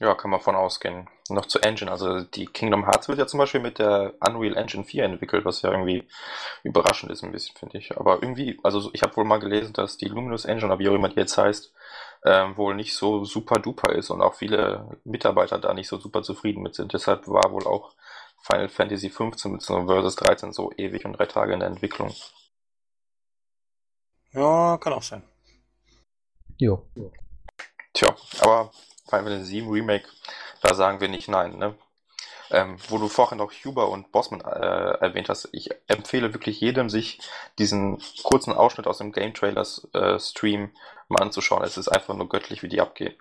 Ja, 0.00 0.14
kann 0.14 0.30
man 0.30 0.40
von 0.40 0.56
ausgehen. 0.56 1.08
Noch 1.28 1.44
zur 1.44 1.62
Engine. 1.62 1.90
Also 1.90 2.22
die 2.22 2.46
Kingdom 2.46 2.86
Hearts 2.86 3.08
wird 3.08 3.18
ja 3.18 3.26
zum 3.26 3.36
Beispiel 3.38 3.60
mit 3.60 3.78
der 3.78 4.14
Unreal 4.20 4.56
Engine 4.56 4.82
4 4.82 5.04
entwickelt, 5.04 5.44
was 5.44 5.60
ja 5.60 5.70
irgendwie 5.70 6.08
überraschend 6.62 7.12
ist 7.12 7.22
ein 7.22 7.32
bisschen, 7.32 7.54
finde 7.54 7.76
ich. 7.76 7.96
Aber 7.98 8.22
irgendwie, 8.22 8.58
also 8.62 8.88
ich 8.94 9.02
habe 9.02 9.14
wohl 9.16 9.26
mal 9.26 9.40
gelesen, 9.40 9.74
dass 9.74 9.98
die 9.98 10.06
Luminous 10.06 10.46
Engine, 10.46 10.72
oder 10.72 10.78
wie 10.78 10.88
auch 10.88 10.94
immer 10.94 11.10
die 11.10 11.16
jetzt 11.16 11.36
heißt, 11.36 11.74
ähm, 12.24 12.56
wohl 12.56 12.74
nicht 12.74 12.94
so 12.94 13.24
super 13.26 13.58
duper 13.58 13.92
ist 13.92 14.08
und 14.08 14.22
auch 14.22 14.34
viele 14.34 14.98
Mitarbeiter 15.04 15.58
da 15.58 15.74
nicht 15.74 15.88
so 15.88 15.98
super 15.98 16.22
zufrieden 16.22 16.62
mit 16.62 16.74
sind. 16.74 16.94
Deshalb 16.94 17.28
war 17.28 17.52
wohl 17.52 17.66
auch 17.66 17.94
Final 18.42 18.70
Fantasy 18.70 19.10
15 19.10 19.52
bzw. 19.52 19.86
Versus 19.86 20.16
13 20.16 20.52
so 20.52 20.72
ewig 20.78 21.04
und 21.04 21.12
drei 21.12 21.26
Tage 21.26 21.52
in 21.52 21.60
der 21.60 21.68
Entwicklung. 21.68 22.14
Ja, 24.32 24.78
kann 24.78 24.92
auch 24.92 25.02
sein. 25.02 25.22
Jo. 26.58 26.86
Tja, 27.92 28.14
aber 28.40 28.70
Final 29.08 29.24
Fantasy 29.24 29.62
VII 29.62 29.68
Remake, 29.70 30.08
da 30.62 30.74
sagen 30.74 31.00
wir 31.00 31.08
nicht 31.08 31.28
nein, 31.28 31.58
ne? 31.58 31.76
Ähm, 32.52 32.76
wo 32.88 32.98
du 32.98 33.08
vorhin 33.08 33.38
noch 33.38 33.52
Huber 33.52 33.88
und 33.90 34.10
Bossman 34.10 34.40
äh, 34.40 34.98
erwähnt 35.00 35.28
hast, 35.28 35.48
ich 35.52 35.70
empfehle 35.86 36.34
wirklich 36.34 36.60
jedem, 36.60 36.90
sich 36.90 37.20
diesen 37.58 38.02
kurzen 38.24 38.52
Ausschnitt 38.52 38.88
aus 38.88 38.98
dem 38.98 39.12
Game 39.12 39.34
Trailers 39.34 39.88
äh, 39.94 40.18
Stream 40.18 40.72
mal 41.08 41.22
anzuschauen. 41.22 41.62
Es 41.62 41.76
ist 41.76 41.88
einfach 41.88 42.14
nur 42.14 42.28
göttlich, 42.28 42.62
wie 42.62 42.68
die 42.68 42.80
abgehen. 42.80 43.14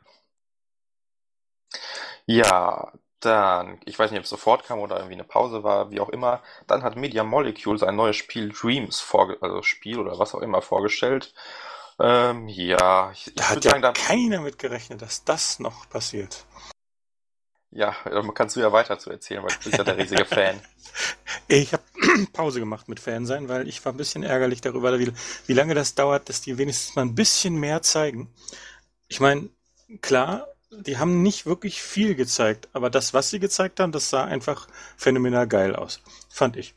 Ja, 2.26 2.93
dann, 3.19 3.79
ich 3.86 3.97
weiß 3.97 4.12
nicht, 4.12 4.19
ob 4.19 4.23
es 4.23 4.29
sofort 4.29 4.65
kam 4.65 4.79
oder 4.79 4.97
irgendwie 4.97 5.15
eine 5.15 5.23
Pause 5.23 5.63
war, 5.63 5.91
wie 5.91 5.99
auch 5.99 6.10
immer. 6.10 6.41
Dann 6.67 6.84
hat 6.84 6.95
Media 6.95 7.23
Molecule 7.23 7.77
sein 7.77 7.95
neues 7.95 8.15
Spiel 8.15 8.49
Dreams, 8.49 8.99
vorge 8.99 9.38
also 9.41 9.62
Spiel 9.62 9.99
oder 9.99 10.17
was 10.19 10.34
auch 10.34 10.41
immer, 10.41 10.62
vorgestellt. 10.62 11.34
Ähm, 11.99 12.47
ja, 12.47 13.12
ich, 13.12 13.32
da 13.36 13.43
ich 13.43 13.49
hat 13.49 13.65
ja 13.65 13.71
sagen, 13.71 13.82
da 13.82 13.91
keiner 13.91 14.41
mit 14.41 14.58
gerechnet, 14.58 15.01
dass 15.01 15.25
das 15.25 15.60
noch 15.60 15.89
passiert. 15.89 16.45
Ja, 17.71 17.95
dann 18.03 18.34
kannst 18.34 18.55
du 18.55 18.62
ja 18.62 18.71
weiter 18.71 18.97
zu 18.97 19.12
erzählen, 19.12 19.43
weil 19.43 19.51
du 19.51 19.63
bist 19.65 19.77
ja 19.77 19.84
der 19.84 19.97
riesige 19.97 20.25
Fan. 20.25 20.60
Ich 21.47 21.71
habe 21.73 21.84
Pause 22.34 22.60
gemacht 22.60 22.89
mit 22.89 22.99
Fan 22.99 23.25
sein, 23.25 23.47
weil 23.47 23.67
ich 23.67 23.84
war 23.86 23.93
ein 23.93 23.97
bisschen 23.97 24.23
ärgerlich 24.23 24.62
darüber, 24.62 24.99
wie, 24.99 25.12
wie 25.45 25.53
lange 25.53 25.73
das 25.73 25.95
dauert, 25.95 26.27
dass 26.27 26.41
die 26.41 26.58
wenigstens 26.58 26.95
mal 26.95 27.03
ein 27.03 27.15
bisschen 27.15 27.55
mehr 27.55 27.82
zeigen. 27.82 28.34
Ich 29.08 29.19
meine, 29.19 29.49
klar, 30.01 30.47
die 30.71 30.97
haben 30.97 31.21
nicht 31.21 31.45
wirklich 31.45 31.82
viel 31.82 32.15
gezeigt, 32.15 32.69
aber 32.73 32.89
das, 32.89 33.13
was 33.13 33.29
sie 33.29 33.39
gezeigt 33.39 33.79
haben, 33.79 33.91
das 33.91 34.10
sah 34.10 34.25
einfach 34.25 34.67
phänomenal 34.97 35.47
geil 35.47 35.75
aus, 35.75 36.01
fand 36.29 36.58
ich. 36.58 36.75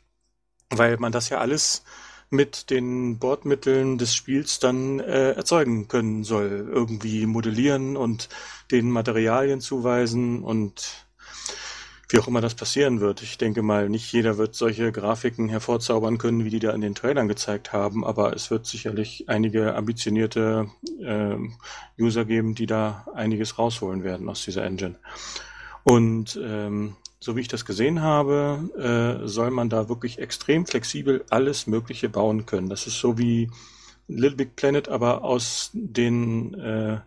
Weil 0.69 0.97
man 0.97 1.11
das 1.11 1.29
ja 1.29 1.37
alles 1.39 1.83
mit 2.29 2.71
den 2.71 3.19
Bordmitteln 3.19 3.99
des 3.99 4.15
Spiels 4.15 4.57
dann 4.59 4.99
äh, 4.99 5.33
erzeugen 5.33 5.87
können 5.87 6.23
soll. 6.23 6.67
Irgendwie 6.71 7.27
modellieren 7.27 7.95
und 7.95 8.27
den 8.71 8.89
Materialien 8.89 9.61
zuweisen 9.61 10.43
und 10.43 11.02
wie 12.13 12.19
auch 12.19 12.27
immer 12.27 12.41
das 12.41 12.53
passieren 12.53 12.99
wird. 12.99 13.23
Ich 13.23 13.39
denke 13.39 13.63
mal, 13.63 13.89
nicht 13.89 14.13
jeder 14.13 14.37
wird 14.37 14.53
solche 14.53 14.91
Grafiken 14.91 15.49
hervorzaubern 15.49 16.19
können, 16.19 16.45
wie 16.45 16.51
die 16.51 16.59
da 16.59 16.69
in 16.69 16.81
den 16.81 16.93
Trailern 16.93 17.27
gezeigt 17.27 17.73
haben, 17.73 18.05
aber 18.05 18.33
es 18.33 18.51
wird 18.51 18.67
sicherlich 18.67 19.25
einige 19.29 19.73
ambitionierte 19.73 20.67
äh, 21.01 21.35
User 21.99 22.23
geben, 22.23 22.53
die 22.53 22.67
da 22.67 23.07
einiges 23.15 23.57
rausholen 23.57 24.03
werden 24.03 24.29
aus 24.29 24.45
dieser 24.45 24.63
Engine. 24.63 24.93
Und 25.83 26.39
ähm, 26.39 26.95
so 27.19 27.35
wie 27.35 27.41
ich 27.41 27.47
das 27.47 27.65
gesehen 27.65 28.03
habe, 28.03 29.19
äh, 29.23 29.27
soll 29.27 29.49
man 29.49 29.69
da 29.69 29.89
wirklich 29.89 30.19
extrem 30.19 30.67
flexibel 30.67 31.25
alles 31.31 31.65
Mögliche 31.65 32.09
bauen 32.09 32.45
können. 32.45 32.69
Das 32.69 32.85
ist 32.85 32.99
so 32.99 33.17
wie 33.17 33.49
Little 34.07 34.35
Big 34.35 34.55
Planet, 34.55 34.87
aber 34.87 35.23
aus 35.23 35.71
den 35.73 36.53
äh, 36.59 36.99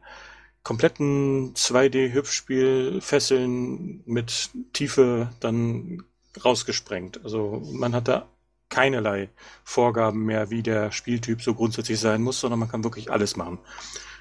kompletten 0.67 1.55
2D-Hüpfspiel-Fesseln 1.55 4.03
mit 4.05 4.51
Tiefe 4.73 5.31
dann 5.39 6.03
rausgesprengt. 6.45 7.21
Also 7.23 7.63
man 7.73 7.95
hat 7.95 8.09
da 8.09 8.29
keinerlei 8.69 9.29
Vorgaben 9.63 10.25
mehr, 10.25 10.51
wie 10.51 10.65
der 10.65 10.91
Spieltyp 10.91 11.41
so 11.41 11.55
grundsätzlich 11.55 12.01
sein 12.01 12.21
muss, 12.21 12.41
sondern 12.41 12.59
man 12.59 12.69
kann 12.69 12.83
wirklich 12.83 13.13
alles 13.13 13.37
machen. 13.37 13.61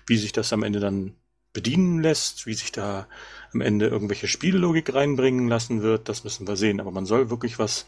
Wie 0.05 0.17
sich 0.17 0.33
das 0.33 0.53
am 0.53 0.61
Ende 0.61 0.79
dann 0.79 1.15
bedienen 1.51 2.03
lässt, 2.03 2.45
wie 2.45 2.53
sich 2.53 2.71
da 2.71 3.07
am 3.51 3.61
Ende 3.61 3.87
irgendwelche 3.87 4.27
Spiellogik 4.27 4.93
reinbringen 4.93 5.47
lassen 5.47 5.81
wird, 5.81 6.09
das 6.09 6.23
müssen 6.23 6.47
wir 6.47 6.57
sehen. 6.57 6.79
Aber 6.79 6.91
man 6.91 7.07
soll 7.07 7.31
wirklich 7.31 7.57
was, 7.57 7.87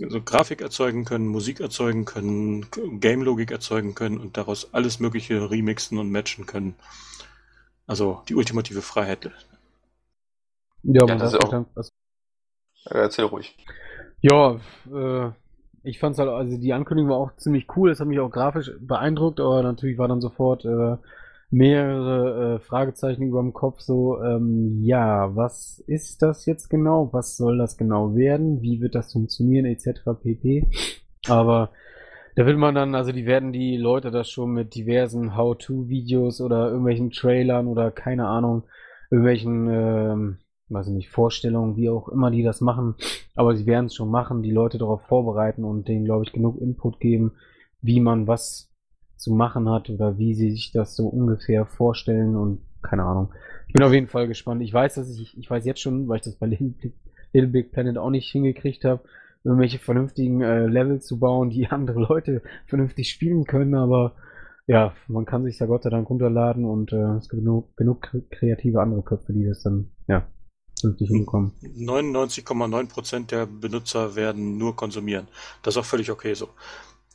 also 0.00 0.22
Grafik 0.22 0.60
erzeugen 0.60 1.04
können, 1.04 1.26
Musik 1.26 1.58
erzeugen 1.58 2.04
können, 2.04 2.64
Game-Logik 3.00 3.50
erzeugen 3.50 3.96
können 3.96 4.18
und 4.18 4.36
daraus 4.36 4.72
alles 4.72 5.00
Mögliche 5.00 5.50
remixen 5.50 5.98
und 5.98 6.12
matchen 6.12 6.46
können. 6.46 6.76
Also 7.86 8.22
die 8.28 8.34
ultimative 8.34 8.82
Freiheit. 8.82 9.30
Ja, 10.82 11.06
ja 11.06 11.16
das 11.16 11.34
ist 11.34 11.44
auch. 11.44 11.64
Was... 11.74 11.90
Erzähl 12.84 13.26
ruhig. 13.26 13.56
Ja, 14.20 14.60
äh, 14.92 15.30
ich 15.82 15.98
fand's 15.98 16.18
halt, 16.18 16.28
also 16.28 16.56
die 16.56 16.72
Ankündigung 16.72 17.10
war 17.10 17.18
auch 17.18 17.36
ziemlich 17.36 17.66
cool, 17.76 17.90
das 17.90 18.00
hat 18.00 18.06
mich 18.06 18.20
auch 18.20 18.30
grafisch 18.30 18.70
beeindruckt, 18.80 19.40
aber 19.40 19.62
natürlich 19.62 19.98
war 19.98 20.08
dann 20.08 20.20
sofort 20.20 20.64
äh, 20.64 20.96
mehrere 21.50 22.56
äh, 22.56 22.58
Fragezeichen 22.60 23.22
über 23.24 23.40
dem 23.40 23.52
Kopf, 23.52 23.80
so, 23.80 24.22
ähm, 24.22 24.80
ja, 24.82 25.34
was 25.36 25.82
ist 25.86 26.22
das 26.22 26.46
jetzt 26.46 26.70
genau? 26.70 27.10
Was 27.12 27.36
soll 27.36 27.58
das 27.58 27.76
genau 27.76 28.14
werden? 28.14 28.62
Wie 28.62 28.80
wird 28.80 28.94
das 28.94 29.12
funktionieren, 29.12 29.66
etc. 29.66 30.00
pp. 30.22 30.68
Aber 31.28 31.70
da 32.34 32.46
will 32.46 32.56
man 32.56 32.74
dann, 32.74 32.94
also 32.94 33.12
die 33.12 33.26
werden 33.26 33.52
die 33.52 33.76
Leute 33.76 34.10
das 34.10 34.30
schon 34.30 34.52
mit 34.52 34.74
diversen 34.74 35.36
How-To-Videos 35.36 36.40
oder 36.40 36.68
irgendwelchen 36.68 37.10
Trailern 37.10 37.66
oder 37.66 37.90
keine 37.90 38.26
Ahnung, 38.26 38.64
irgendwelchen, 39.10 39.68
ähm, 39.70 40.38
weiß 40.68 40.88
ich 40.88 40.94
nicht, 40.94 41.10
Vorstellungen, 41.10 41.76
wie 41.76 41.90
auch 41.90 42.08
immer 42.08 42.30
die 42.30 42.42
das 42.42 42.60
machen, 42.60 42.94
aber 43.34 43.54
sie 43.54 43.66
werden 43.66 43.86
es 43.86 43.94
schon 43.94 44.10
machen, 44.10 44.42
die 44.42 44.50
Leute 44.50 44.78
darauf 44.78 45.02
vorbereiten 45.02 45.64
und 45.64 45.88
denen, 45.88 46.04
glaube 46.04 46.24
ich, 46.24 46.32
genug 46.32 46.60
Input 46.60 47.00
geben, 47.00 47.32
wie 47.82 48.00
man 48.00 48.26
was 48.26 48.70
zu 49.16 49.32
machen 49.32 49.68
hat 49.68 49.90
oder 49.90 50.18
wie 50.18 50.34
sie 50.34 50.50
sich 50.50 50.72
das 50.72 50.96
so 50.96 51.06
ungefähr 51.08 51.66
vorstellen 51.66 52.36
und 52.36 52.60
keine 52.82 53.04
Ahnung. 53.04 53.32
Ich 53.68 53.74
bin 53.74 53.82
auf 53.82 53.92
jeden 53.92 54.08
Fall 54.08 54.26
gespannt. 54.26 54.62
Ich 54.62 54.74
weiß, 54.74 54.94
dass 54.94 55.08
ich, 55.08 55.38
ich 55.38 55.48
weiß 55.48 55.64
jetzt 55.64 55.80
schon, 55.80 56.08
weil 56.08 56.16
ich 56.16 56.24
das 56.24 56.36
bei 56.36 56.46
Little 56.46 57.48
Big 57.48 57.72
Planet 57.72 57.98
auch 57.98 58.10
nicht 58.10 58.30
hingekriegt 58.30 58.84
habe, 58.84 59.02
irgendwelche 59.44 59.78
vernünftigen 59.78 60.40
äh, 60.40 60.66
Level 60.66 61.00
zu 61.00 61.18
bauen, 61.18 61.50
die 61.50 61.66
andere 61.70 62.00
Leute 62.00 62.42
vernünftig 62.66 63.10
spielen 63.10 63.44
können, 63.44 63.74
aber 63.74 64.14
ja, 64.66 64.94
man 65.08 65.24
kann 65.24 65.44
sich 65.44 65.58
da 65.58 65.66
Gott 65.66 65.82
sei 65.82 65.90
Dank 65.90 66.08
runterladen 66.08 66.64
und 66.64 66.92
äh, 66.92 67.16
es 67.16 67.28
gibt 67.28 67.42
genug, 67.42 67.76
genug 67.76 68.08
kreative 68.30 68.80
andere 68.80 69.02
Köpfe, 69.02 69.32
die 69.32 69.44
das 69.44 69.62
dann, 69.62 69.90
ja, 70.06 70.26
vernünftig 70.80 71.08
hinbekommen. 71.08 71.52
99,9% 71.62 73.26
der 73.26 73.46
Benutzer 73.46 74.14
werden 74.14 74.58
nur 74.58 74.76
konsumieren. 74.76 75.28
Das 75.62 75.74
ist 75.74 75.80
auch 75.80 75.84
völlig 75.84 76.10
okay 76.10 76.34
so. 76.34 76.48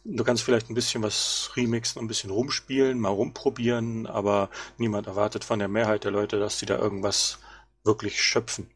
Du 0.03 0.23
kannst 0.23 0.43
vielleicht 0.43 0.69
ein 0.69 0.75
bisschen 0.75 1.03
was 1.03 1.51
remixen, 1.55 2.01
ein 2.01 2.07
bisschen 2.07 2.29
rumspielen, 2.29 2.99
mal 2.99 3.09
rumprobieren, 3.09 4.07
aber 4.07 4.49
niemand 4.77 5.07
erwartet 5.07 5.43
von 5.43 5.59
der 5.59 5.67
Mehrheit 5.67 6.05
der 6.05 6.11
Leute, 6.11 6.39
dass 6.39 6.59
sie 6.59 6.65
da 6.65 6.77
irgendwas 6.77 7.39
wirklich 7.83 8.21
schöpfen. 8.21 8.67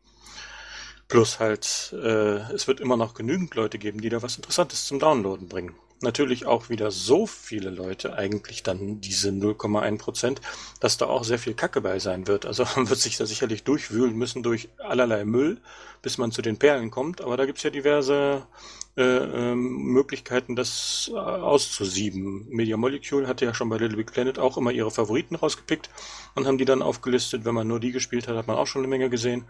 Plus 1.12 1.42
halt, 1.42 1.94
äh, 2.02 2.54
es 2.54 2.70
wird 2.70 2.80
immer 2.80 2.96
noch 2.96 3.14
genügend 3.14 3.54
Leute 3.56 3.78
geben, 3.78 4.00
die 4.00 4.08
da 4.08 4.22
was 4.22 4.38
Interessantes 4.38 4.86
zum 4.86 4.98
Downloaden 4.98 5.50
bringen. 5.50 5.76
Natürlich 6.00 6.46
auch 6.46 6.70
wieder 6.70 6.90
so 6.90 7.28
viele 7.28 7.70
Leute, 7.70 8.14
eigentlich 8.14 8.64
dann 8.64 9.02
diese 9.02 9.32
0,1 9.32 9.98
Prozent, 9.98 10.42
dass 10.80 10.96
da 10.96 11.08
auch 11.08 11.26
sehr 11.26 11.38
viel 11.38 11.54
Kacke 11.54 11.82
bei 11.82 12.00
sein 12.00 12.28
wird. 12.28 12.46
Also 12.46 12.64
man 12.78 12.90
wird 12.90 13.00
sich 13.00 13.18
da 13.18 13.26
sicherlich 13.26 13.66
durchwühlen 13.66 14.16
müssen 14.16 14.42
durch 14.42 14.70
allerlei 14.78 15.26
Müll, 15.26 15.58
bis 16.02 16.18
man 16.18 16.32
zu 16.32 16.42
den 16.42 16.56
Perlen 16.56 16.92
kommt. 16.92 17.20
Aber 17.20 17.36
da 17.36 17.46
gibt's 17.46 17.64
ja 17.64 17.72
diverse 17.72 18.48
äh, 18.96 19.02
ähm, 19.04 19.64
Möglichkeiten, 19.92 20.56
das 20.56 21.12
äh, 21.14 21.18
auszusieben. 21.18 22.48
Media 22.48 22.78
Molecule 22.78 23.28
hatte 23.28 23.44
ja 23.44 23.54
schon 23.54 23.68
bei 23.68 23.76
Little 23.76 23.98
Big 23.98 24.14
Planet 24.14 24.40
auch 24.40 24.56
immer 24.56 24.72
ihre 24.72 24.92
Favoriten 24.92 25.36
rausgepickt 25.36 25.90
und 26.36 26.48
haben 26.48 26.58
die 26.58 26.64
dann 26.64 26.82
aufgelistet. 26.82 27.44
Wenn 27.44 27.56
man 27.56 27.68
nur 27.68 27.82
die 27.82 27.92
gespielt 27.92 28.30
hat, 28.30 28.38
hat 28.38 28.48
man 28.48 28.56
auch 28.56 28.68
schon 28.68 28.80
eine 28.80 28.88
Menge 28.88 29.10
gesehen. 29.10 29.44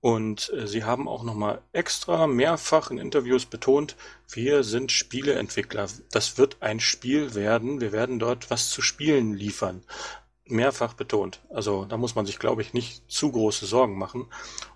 Und 0.00 0.50
äh, 0.54 0.66
sie 0.66 0.84
haben 0.84 1.08
auch 1.08 1.22
nochmal 1.22 1.60
extra 1.72 2.26
mehrfach 2.26 2.90
in 2.90 2.98
Interviews 2.98 3.44
betont, 3.44 3.96
wir 4.32 4.62
sind 4.62 4.92
Spieleentwickler. 4.92 5.88
Das 6.10 6.38
wird 6.38 6.58
ein 6.60 6.80
Spiel 6.80 7.34
werden. 7.34 7.80
Wir 7.80 7.92
werden 7.92 8.18
dort 8.18 8.50
was 8.50 8.70
zu 8.70 8.80
spielen 8.80 9.34
liefern 9.34 9.82
mehrfach 10.50 10.94
betont. 10.94 11.40
Also 11.50 11.84
da 11.84 11.96
muss 11.96 12.14
man 12.14 12.26
sich, 12.26 12.38
glaube 12.38 12.62
ich, 12.62 12.74
nicht 12.74 13.10
zu 13.10 13.30
große 13.30 13.66
Sorgen 13.66 13.98
machen. 13.98 14.26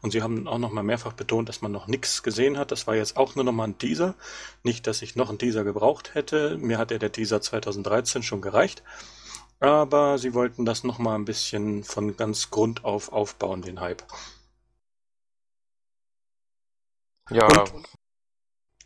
Und 0.03 0.13
sie 0.13 0.23
haben 0.23 0.47
auch 0.47 0.59
nochmal 0.59 0.85
mehrfach 0.85 1.13
betont, 1.13 1.49
dass 1.49 1.63
man 1.63 1.73
noch 1.73 1.87
nichts 1.87 2.23
gesehen 2.23 2.59
hat. 2.59 2.71
Das 2.71 2.87
war 2.87 2.95
jetzt 2.95 3.17
auch 3.17 3.35
nur 3.35 3.45
nochmal 3.45 3.69
ein 3.69 3.79
Teaser. 3.79 4.15
Nicht, 4.63 4.87
dass 4.87 5.03
ich 5.03 5.17
noch 5.17 5.29
einen 5.29 5.39
Teaser 5.39 5.65
gebraucht 5.65 6.15
hätte. 6.15 6.57
Mir 6.59 6.79
hat 6.79 6.91
ja 6.91 6.99
der 6.99 7.13
Teaser 7.13 7.41
2013 7.41 8.23
schon 8.23 8.41
gereicht. 8.41 8.83
Aber 9.61 10.19
sie 10.19 10.35
wollten 10.35 10.65
das 10.65 10.85
nochmal 10.85 11.17
ein 11.17 11.25
bisschen 11.25 11.85
von 11.85 12.17
ganz 12.17 12.51
Grund 12.51 12.85
auf 12.85 13.13
aufbauen, 13.13 13.63
den 13.63 13.81
Hype. 13.81 14.03
Ja. 17.31 17.47
Und, 17.47 17.73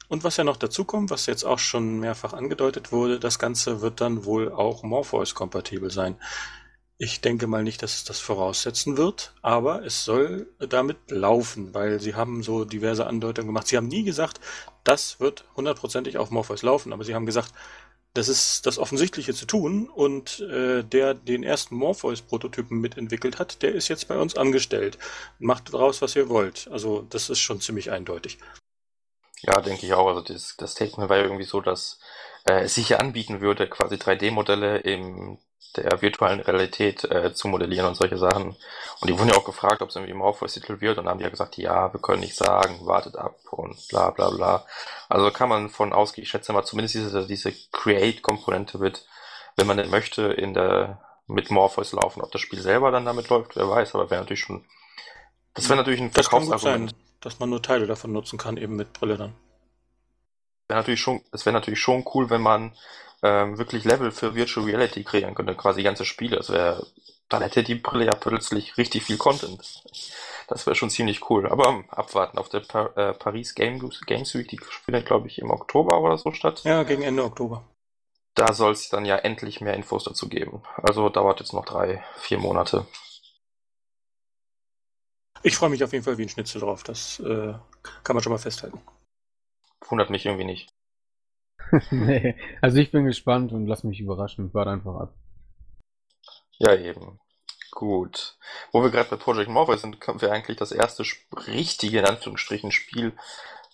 und 0.08 0.24
was 0.24 0.36
ja 0.36 0.44
noch 0.44 0.56
dazu 0.56 0.84
kommt, 0.84 1.10
was 1.10 1.26
jetzt 1.26 1.44
auch 1.44 1.58
schon 1.58 2.00
mehrfach 2.00 2.32
angedeutet 2.32 2.92
wurde, 2.92 3.20
das 3.20 3.38
Ganze 3.38 3.80
wird 3.80 4.00
dann 4.00 4.24
wohl 4.24 4.52
auch 4.52 4.82
Morpheus-kompatibel 4.82 5.90
sein. 5.90 6.16
Ich 7.00 7.20
denke 7.20 7.46
mal 7.46 7.62
nicht, 7.62 7.82
dass 7.82 7.94
es 7.94 8.04
das 8.04 8.18
voraussetzen 8.18 8.96
wird, 8.96 9.32
aber 9.40 9.84
es 9.84 10.04
soll 10.04 10.52
damit 10.58 11.10
laufen, 11.10 11.72
weil 11.72 12.00
sie 12.00 12.16
haben 12.16 12.42
so 12.42 12.64
diverse 12.64 13.06
Andeutungen 13.06 13.46
gemacht. 13.48 13.68
Sie 13.68 13.76
haben 13.76 13.86
nie 13.86 14.02
gesagt, 14.02 14.40
das 14.82 15.20
wird 15.20 15.44
hundertprozentig 15.54 16.18
auf 16.18 16.30
Morpheus 16.30 16.62
laufen, 16.62 16.92
aber 16.92 17.04
sie 17.04 17.14
haben 17.14 17.26
gesagt, 17.26 17.52
das 18.14 18.28
ist 18.28 18.66
das 18.66 18.78
Offensichtliche 18.78 19.34
zu 19.34 19.46
tun 19.46 19.88
und 19.88 20.40
äh, 20.40 20.82
der 20.82 21.14
den 21.14 21.42
ersten 21.42 21.76
Morpheus-Prototypen 21.76 22.80
mitentwickelt 22.80 23.38
hat, 23.38 23.62
der 23.62 23.74
ist 23.74 23.88
jetzt 23.88 24.08
bei 24.08 24.18
uns 24.18 24.36
angestellt. 24.36 24.98
Macht 25.38 25.72
daraus, 25.72 26.02
was 26.02 26.16
ihr 26.16 26.28
wollt. 26.28 26.68
Also 26.70 27.02
das 27.10 27.30
ist 27.30 27.40
schon 27.40 27.60
ziemlich 27.60 27.90
eindeutig. 27.90 28.38
Ja, 29.42 29.60
denke 29.60 29.86
ich 29.86 29.94
auch. 29.94 30.08
Also 30.08 30.22
das, 30.22 30.56
das 30.56 30.72
Statement 30.72 31.08
war 31.08 31.16
ja 31.18 31.24
irgendwie 31.24 31.44
so, 31.44 31.60
dass 31.60 32.00
äh, 32.48 32.66
sich 32.66 32.98
anbieten 32.98 33.40
würde, 33.40 33.68
quasi 33.68 33.96
3D-Modelle 33.96 34.78
in 34.78 35.38
der 35.76 36.00
virtuellen 36.00 36.40
Realität 36.40 37.04
äh, 37.04 37.34
zu 37.34 37.48
modellieren 37.48 37.86
und 37.86 37.94
solche 37.94 38.16
Sachen. 38.16 38.56
Und 39.00 39.10
die 39.10 39.18
wurden 39.18 39.28
ja 39.28 39.36
auch 39.36 39.44
gefragt, 39.44 39.82
ob 39.82 39.90
es 39.90 39.96
irgendwie 39.96 40.14
Morpheus-Titel 40.14 40.80
wird 40.80 40.98
und 40.98 41.04
dann 41.04 41.10
haben 41.10 41.18
die 41.18 41.24
ja 41.24 41.30
gesagt, 41.30 41.58
ja, 41.58 41.92
wir 41.92 42.00
können 42.00 42.20
nicht 42.20 42.34
sagen, 42.34 42.86
wartet 42.86 43.16
ab 43.16 43.36
und 43.50 43.76
bla 43.88 44.10
bla 44.10 44.30
bla. 44.30 44.64
Also 45.08 45.30
kann 45.30 45.48
man 45.48 45.68
von 45.68 45.92
ausgehen, 45.92 46.22
ich 46.22 46.30
schätze 46.30 46.52
mal, 46.52 46.64
zumindest 46.64 46.94
diese, 46.94 47.26
diese 47.26 47.52
Create-Komponente 47.72 48.80
wird, 48.80 49.06
wenn 49.56 49.66
man 49.66 49.76
denn 49.76 49.90
möchte, 49.90 50.22
in 50.22 50.54
der 50.54 51.00
mit 51.26 51.50
Morpheus 51.50 51.92
laufen. 51.92 52.22
Ob 52.22 52.32
das 52.32 52.40
Spiel 52.40 52.60
selber 52.60 52.90
dann 52.90 53.04
damit 53.04 53.28
läuft, 53.28 53.54
wer 53.56 53.68
weiß, 53.68 53.94
aber 53.94 54.10
wäre 54.10 54.22
natürlich 54.22 54.40
schon. 54.40 54.64
Das 55.52 55.68
wäre 55.68 55.76
natürlich 55.76 56.00
ein 56.00 56.10
Das 56.12 56.30
kann 56.30 56.46
gut 56.46 56.60
sein, 56.60 56.90
dass 57.20 57.38
man 57.38 57.50
nur 57.50 57.62
Teile 57.62 57.86
davon 57.86 58.12
nutzen 58.12 58.38
kann, 58.38 58.56
eben 58.56 58.76
mit 58.76 58.94
Brille 58.94 59.18
dann. 59.18 59.34
Wäre 60.68 60.80
natürlich 60.80 61.00
schon, 61.00 61.22
es 61.32 61.46
wäre 61.46 61.54
natürlich 61.54 61.80
schon 61.80 62.04
cool, 62.14 62.30
wenn 62.30 62.42
man 62.42 62.72
ähm, 63.22 63.58
wirklich 63.58 63.84
Level 63.84 64.10
für 64.10 64.34
Virtual 64.34 64.66
Reality 64.66 65.02
kreieren 65.02 65.34
könnte, 65.34 65.54
quasi 65.54 65.82
ganze 65.82 66.04
Spiele. 66.04 66.36
Das 66.36 66.50
wäre, 66.50 66.86
dann 67.28 67.42
hätte 67.42 67.64
die 67.64 67.74
Brille 67.74 68.06
ja 68.06 68.14
plötzlich 68.14 68.76
richtig 68.76 69.04
viel 69.04 69.16
Content. 69.16 69.60
Das 70.46 70.66
wäre 70.66 70.76
schon 70.76 70.90
ziemlich 70.90 71.28
cool. 71.30 71.48
Aber 71.48 71.68
um, 71.68 71.90
abwarten 71.90 72.38
auf 72.38 72.48
der 72.48 72.60
pa 72.60 72.86
äh, 72.96 73.14
Paris 73.14 73.54
Game 73.54 73.78
Games 74.06 74.34
Week, 74.34 74.48
die 74.48 74.58
findet 74.58 75.06
glaube 75.06 75.26
ich 75.26 75.38
im 75.38 75.50
Oktober 75.50 76.00
oder 76.00 76.18
so 76.18 76.32
statt. 76.32 76.62
Ja, 76.64 76.82
gegen 76.82 77.02
Ende 77.02 77.24
Oktober. 77.24 77.64
Da 78.34 78.52
soll 78.52 78.72
es 78.72 78.88
dann 78.88 79.04
ja 79.04 79.16
endlich 79.16 79.60
mehr 79.60 79.74
Infos 79.74 80.04
dazu 80.04 80.28
geben. 80.28 80.62
Also 80.76 81.08
dauert 81.08 81.40
jetzt 81.40 81.52
noch 81.52 81.64
drei, 81.64 82.04
vier 82.18 82.38
Monate. 82.38 82.86
Ich 85.42 85.56
freue 85.56 85.70
mich 85.70 85.82
auf 85.82 85.92
jeden 85.92 86.04
Fall 86.04 86.18
wie 86.18 86.22
ein 86.22 86.28
Schnitzel 86.28 86.60
drauf. 86.60 86.82
Das 86.82 87.20
äh, 87.20 87.54
kann 88.04 88.14
man 88.14 88.22
schon 88.22 88.32
mal 88.32 88.38
festhalten. 88.38 88.80
Wundert 89.86 90.10
mich 90.10 90.26
irgendwie 90.26 90.44
nicht. 90.44 90.72
nee, 91.90 92.34
also 92.60 92.78
ich 92.78 92.90
bin 92.90 93.04
gespannt 93.04 93.52
und 93.52 93.66
lass 93.66 93.84
mich 93.84 94.00
überraschen. 94.00 94.52
Warte 94.54 94.70
einfach 94.70 94.94
ab. 94.94 95.14
Ja, 96.58 96.74
eben. 96.74 97.20
Gut. 97.70 98.36
Wo 98.72 98.82
wir 98.82 98.90
gerade 98.90 99.10
bei 99.10 99.16
Project 99.16 99.50
Morpheus 99.50 99.82
sind, 99.82 100.00
können 100.00 100.20
wir 100.20 100.32
eigentlich 100.32 100.56
das 100.56 100.72
erste 100.72 101.04
richtige, 101.46 102.00
in 102.00 102.06
Anführungsstrichen, 102.06 102.72
Spiel 102.72 103.12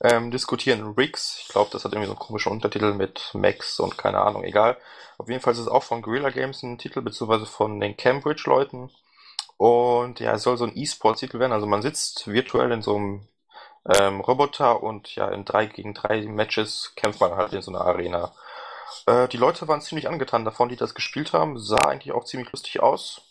ähm, 0.03 0.31
diskutieren. 0.31 0.95
Riggs. 0.95 1.38
Ich 1.40 1.49
glaube, 1.49 1.71
das 1.73 1.85
hat 1.85 1.93
irgendwie 1.93 2.09
so 2.09 2.12
einen 2.12 2.19
komischen 2.21 2.53
Untertitel 2.53 2.93
mit 2.95 3.31
Max 3.33 3.81
und 3.81 3.97
keine 3.97 4.21
Ahnung, 4.21 4.45
egal. 4.45 4.77
Auf 5.17 5.29
jeden 5.29 5.40
Fall 5.40 5.53
ist 5.53 5.61
es 5.61 5.69
auch 5.69 5.85
von 5.85 6.03
Guerrilla 6.03 6.31
Games 6.31 6.62
ein 6.62 6.79
Titel, 6.79 7.01
beziehungsweise 7.01 7.47
von 7.47 7.81
den 7.81 7.97
Cambridge-Leuten. 7.97 8.90
Und 9.57 10.21
ja, 10.21 10.35
es 10.35 10.43
soll 10.43 10.57
so 10.57 10.64
ein 10.64 10.77
E-Sport-Titel 10.77 11.38
werden. 11.38 11.53
Also 11.53 11.67
man 11.67 11.83
sitzt 11.83 12.27
virtuell 12.27 12.73
in 12.73 12.83
so 12.83 12.97
einem 12.97 13.29
ähm, 13.87 14.20
Roboter 14.20 14.83
und 14.83 15.14
ja, 15.14 15.29
in 15.29 15.44
drei 15.44 15.66
gegen 15.66 15.94
drei 15.94 16.23
Matches 16.23 16.92
kämpft 16.97 17.20
man 17.20 17.37
halt 17.37 17.53
in 17.53 17.62
so 17.62 17.70
einer 17.70 17.83
Arena. 17.83 18.33
Äh, 19.07 19.29
die 19.29 19.37
Leute 19.37 19.68
waren 19.68 19.81
ziemlich 19.81 20.09
angetan 20.09 20.44
davon, 20.44 20.68
die 20.68 20.77
das 20.77 20.94
gespielt 20.94 21.33
haben. 21.33 21.59
Sah 21.59 21.88
eigentlich 21.88 22.14
auch 22.14 22.25
ziemlich 22.25 22.51
lustig 22.53 22.81
aus. 22.81 23.23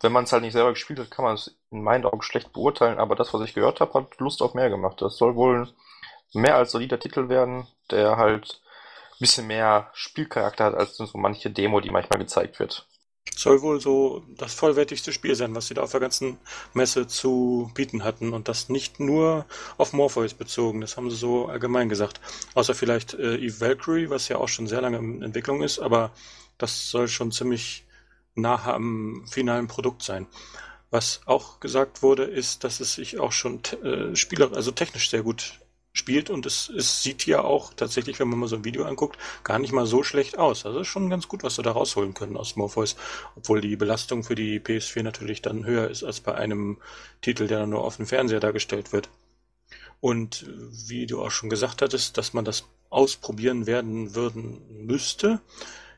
Wenn 0.00 0.12
man 0.12 0.24
es 0.24 0.32
halt 0.32 0.42
nicht 0.42 0.52
selber 0.52 0.70
gespielt 0.70 0.98
hat, 0.98 1.10
kann 1.10 1.24
man 1.24 1.34
es 1.34 1.56
in 1.70 1.82
meinen 1.82 2.06
Augen 2.06 2.22
schlecht 2.22 2.52
beurteilen, 2.52 2.98
aber 2.98 3.14
das, 3.14 3.32
was 3.34 3.42
ich 3.42 3.54
gehört 3.54 3.80
habe, 3.80 3.94
hat 3.94 4.18
Lust 4.18 4.42
auf 4.42 4.54
mehr 4.54 4.70
gemacht. 4.70 5.00
Das 5.02 5.16
soll 5.16 5.36
wohl 5.36 5.68
mehr 6.32 6.56
als 6.56 6.72
solider 6.72 6.98
Titel 6.98 7.28
werden, 7.28 7.66
der 7.90 8.16
halt 8.16 8.60
ein 9.12 9.18
bisschen 9.20 9.46
mehr 9.46 9.90
Spielcharakter 9.92 10.64
hat 10.64 10.74
als 10.74 10.96
so 10.96 11.06
manche 11.14 11.50
Demo, 11.50 11.80
die 11.80 11.90
manchmal 11.90 12.18
gezeigt 12.18 12.58
wird. 12.58 12.86
Soll 13.34 13.62
wohl 13.62 13.80
so 13.80 14.22
das 14.36 14.54
vollwertigste 14.54 15.12
Spiel 15.12 15.34
sein, 15.34 15.54
was 15.54 15.66
sie 15.66 15.74
da 15.74 15.82
auf 15.82 15.90
der 15.90 16.00
ganzen 16.00 16.38
Messe 16.74 17.06
zu 17.06 17.70
bieten 17.74 18.04
hatten. 18.04 18.32
Und 18.32 18.48
das 18.48 18.68
nicht 18.68 19.00
nur 19.00 19.46
auf 19.78 19.92
Morpheus 19.92 20.34
bezogen. 20.34 20.80
Das 20.80 20.96
haben 20.96 21.10
sie 21.10 21.16
so 21.16 21.46
allgemein 21.46 21.88
gesagt. 21.88 22.20
Außer 22.54 22.74
vielleicht 22.74 23.14
äh, 23.14 23.36
Eve 23.36 23.60
Valkyrie, 23.60 24.10
was 24.10 24.28
ja 24.28 24.38
auch 24.38 24.48
schon 24.48 24.66
sehr 24.66 24.80
lange 24.80 24.98
in 24.98 25.22
Entwicklung 25.22 25.62
ist. 25.62 25.78
Aber 25.78 26.12
das 26.58 26.90
soll 26.90 27.08
schon 27.08 27.32
ziemlich 27.32 27.84
nah 28.34 28.64
am 28.74 29.26
finalen 29.30 29.66
Produkt 29.66 30.02
sein. 30.02 30.26
Was 30.90 31.22
auch 31.26 31.58
gesagt 31.60 32.02
wurde, 32.02 32.24
ist, 32.24 32.64
dass 32.64 32.80
es 32.80 32.94
sich 32.94 33.18
auch 33.18 33.32
schon 33.32 33.60
äh, 33.82 34.14
spieler, 34.14 34.52
also 34.54 34.72
technisch 34.72 35.10
sehr 35.10 35.22
gut 35.22 35.61
spielt 35.92 36.30
und 36.30 36.46
es, 36.46 36.70
es 36.70 37.02
sieht 37.02 37.26
ja 37.26 37.42
auch 37.42 37.74
tatsächlich, 37.74 38.18
wenn 38.18 38.28
man 38.28 38.38
mal 38.38 38.48
so 38.48 38.56
ein 38.56 38.64
Video 38.64 38.84
anguckt, 38.84 39.18
gar 39.44 39.58
nicht 39.58 39.72
mal 39.72 39.86
so 39.86 40.02
schlecht 40.02 40.38
aus. 40.38 40.64
Also 40.64 40.80
ist 40.80 40.88
schon 40.88 41.10
ganz 41.10 41.28
gut, 41.28 41.42
was 41.42 41.56
sie 41.56 41.62
da 41.62 41.72
rausholen 41.72 42.14
können 42.14 42.36
aus 42.36 42.56
Morpheus, 42.56 42.96
obwohl 43.36 43.60
die 43.60 43.76
Belastung 43.76 44.24
für 44.24 44.34
die 44.34 44.58
PS4 44.58 45.02
natürlich 45.02 45.42
dann 45.42 45.66
höher 45.66 45.88
ist 45.90 46.02
als 46.02 46.20
bei 46.20 46.34
einem 46.34 46.78
Titel, 47.20 47.46
der 47.46 47.66
nur 47.66 47.84
auf 47.84 47.96
dem 47.96 48.06
Fernseher 48.06 48.40
dargestellt 48.40 48.92
wird. 48.92 49.10
Und 50.00 50.46
wie 50.88 51.06
du 51.06 51.22
auch 51.22 51.30
schon 51.30 51.50
gesagt 51.50 51.82
hattest, 51.82 52.18
dass 52.18 52.32
man 52.32 52.44
das 52.44 52.64
ausprobieren 52.90 53.66
werden 53.66 54.14
würden 54.14 54.86
müsste, 54.86 55.40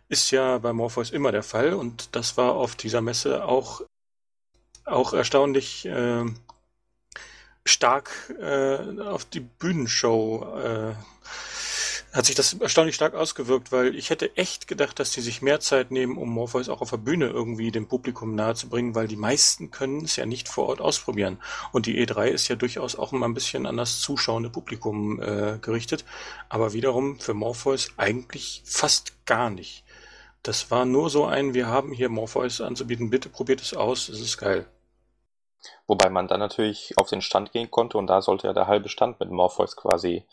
ist 0.09 0.30
ja 0.30 0.59
bei 0.59 0.72
Morpheus 0.72 1.11
immer 1.11 1.33
der 1.33 1.42
Fall 1.42 1.72
und 1.72 2.14
das 2.14 2.37
war 2.37 2.52
auf 2.52 2.76
dieser 2.76 3.00
Messe 3.00 3.46
auch, 3.46 3.83
auch 4.85 5.14
erstaunlich 5.14 5.87
äh, 5.87 6.24
stark 7.64 8.11
äh, 8.40 9.00
auf 9.00 9.24
die 9.24 9.40
Bühnenshow 9.40 10.46
äh, 10.59 10.94
hat 12.14 12.27
sich 12.27 12.37
das 12.37 12.55
erstaunlich 12.55 12.94
stark 12.94 13.14
ausgewirkt, 13.14 13.72
weil 13.72 13.96
ich 13.96 14.09
hätte 14.09 14.37
echt 14.37 14.68
gedacht, 14.68 15.00
dass 15.00 15.11
die 15.11 15.20
sich 15.20 15.42
mehr 15.42 15.59
Zeit 15.59 15.90
nehmen, 15.90 16.16
um 16.16 16.29
Morpheus 16.29 16.68
auch 16.68 16.81
auf 16.81 16.90
der 16.90 16.98
Bühne 16.98 17.27
irgendwie 17.27 17.72
dem 17.72 17.88
Publikum 17.88 18.37
nahezubringen, 18.37 18.94
weil 18.94 19.09
die 19.09 19.16
meisten 19.16 19.72
können 19.72 20.05
es 20.05 20.14
ja 20.14 20.24
nicht 20.24 20.48
vor 20.48 20.68
Ort 20.68 20.81
ausprobieren. 20.81 21.38
Und 21.72 21.87
die 21.87 22.00
E3 22.00 22.29
ist 22.29 22.46
ja 22.46 22.55
durchaus 22.55 22.94
auch 22.94 23.12
immer 23.12 23.27
ein 23.27 23.35
bisschen 23.35 23.66
an 23.66 23.77
das 23.77 23.98
zuschauende 23.98 24.48
Publikum 24.48 25.20
äh, 25.20 25.59
gerichtet, 25.61 26.05
aber 26.48 26.72
wiederum 26.72 27.18
für 27.18 27.35
Morpheus 27.35 27.90
eigentlich 27.96 28.62
fast 28.64 29.27
gar 29.27 29.50
nicht. 29.50 29.83
Das 30.44 30.70
war 30.70 30.85
nur 30.85 31.11
so 31.11 31.24
ein, 31.24 31.53
wir 31.53 31.66
haben 31.66 31.90
hier 31.90 32.11
Morpheus 32.11 32.61
anzubieten, 32.61 33.11
bitte 33.11 33.29
probiert 33.29 33.61
es 33.61 33.74
aus, 33.74 34.09
es 34.09 34.20
ist 34.20 34.38
geil. 34.38 34.66
Wobei 35.87 36.11
man 36.11 36.29
dann 36.29 36.40
natürlich 36.40 36.96
auf 36.96 37.09
den 37.09 37.20
Stand 37.20 37.53
gehen 37.53 37.70
konnte 37.70 37.98
und 37.98 38.07
da 38.07 38.22
sollte 38.22 38.46
ja 38.46 38.53
der 38.53 38.66
halbe 38.66 38.88
Stand 38.88 39.20
mit 39.20 39.31
Morpheus 39.31 39.77
quasi 39.77 40.27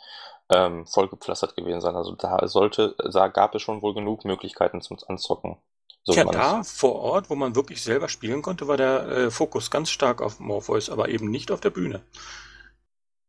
ähm, 0.49 0.85
vollgepflastert 0.85 1.55
gewesen 1.55 1.81
sein. 1.81 1.95
Also 1.95 2.15
da 2.15 2.47
sollte, 2.47 2.95
da 3.11 3.27
gab 3.27 3.55
es 3.55 3.61
schon 3.61 3.81
wohl 3.81 3.93
genug 3.93 4.25
Möglichkeiten 4.25 4.81
zum 4.81 4.97
Anzocken. 5.07 5.57
So 6.03 6.13
ja, 6.13 6.23
da 6.25 6.63
vor 6.63 6.95
Ort, 6.95 7.29
wo 7.29 7.35
man 7.35 7.55
wirklich 7.55 7.83
selber 7.83 8.09
spielen 8.09 8.41
konnte, 8.41 8.67
war 8.67 8.77
der 8.77 9.07
äh, 9.07 9.31
Fokus 9.31 9.69
ganz 9.69 9.89
stark 9.89 10.21
auf 10.21 10.39
Morpheus, 10.39 10.89
aber 10.89 11.09
eben 11.09 11.29
nicht 11.29 11.51
auf 11.51 11.61
der 11.61 11.69
Bühne. 11.69 12.01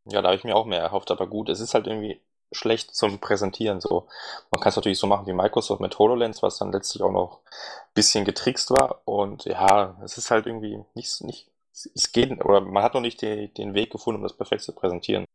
Ja, 0.05 0.21
da 0.21 0.29
habe 0.29 0.37
ich 0.37 0.43
mir 0.43 0.55
auch 0.55 0.65
mehr 0.65 0.81
erhofft, 0.81 1.11
aber 1.11 1.27
gut, 1.27 1.49
es 1.49 1.59
ist 1.59 1.75
halt 1.75 1.87
irgendwie 1.87 2.19
schlecht 2.51 2.95
zum 2.95 3.19
Präsentieren. 3.19 3.79
So, 3.79 4.07
man 4.51 4.59
kann 4.59 4.69
es 4.69 4.75
natürlich 4.75 4.99
so 4.99 5.07
machen 5.07 5.27
wie 5.27 5.33
Microsoft 5.33 5.81
mit 5.81 5.97
HoloLens, 5.97 6.41
was 6.43 6.57
dann 6.57 6.71
letztlich 6.71 7.03
auch 7.03 7.11
noch 7.11 7.39
ein 7.45 7.93
bisschen 7.93 8.25
getrickst 8.25 8.71
war. 8.71 9.01
Und 9.05 9.45
ja, 9.45 9.95
es 10.03 10.17
ist 10.17 10.31
halt 10.31 10.45
irgendwie 10.45 10.83
nicht, 10.93 11.23
nicht 11.23 11.52
es 11.73 12.11
geht, 12.11 12.43
oder 12.43 12.61
man 12.61 12.83
hat 12.83 12.93
noch 12.93 13.01
nicht 13.01 13.21
die, 13.21 13.51
den 13.53 13.73
Weg 13.73 13.91
gefunden, 13.91 14.17
um 14.17 14.23
das 14.23 14.37
perfekt 14.37 14.61
zu 14.61 14.73
präsentieren. 14.73 15.25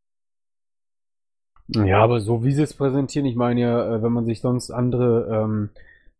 Ja, 1.68 2.00
aber 2.02 2.20
so 2.20 2.44
wie 2.44 2.52
sie 2.52 2.62
es 2.62 2.74
präsentieren, 2.74 3.26
ich 3.26 3.36
meine 3.36 3.60
ja, 3.60 3.96
äh, 3.96 4.02
wenn 4.02 4.12
man 4.12 4.24
sich 4.24 4.40
sonst 4.40 4.70
andere 4.70 5.28
ähm, 5.30 5.70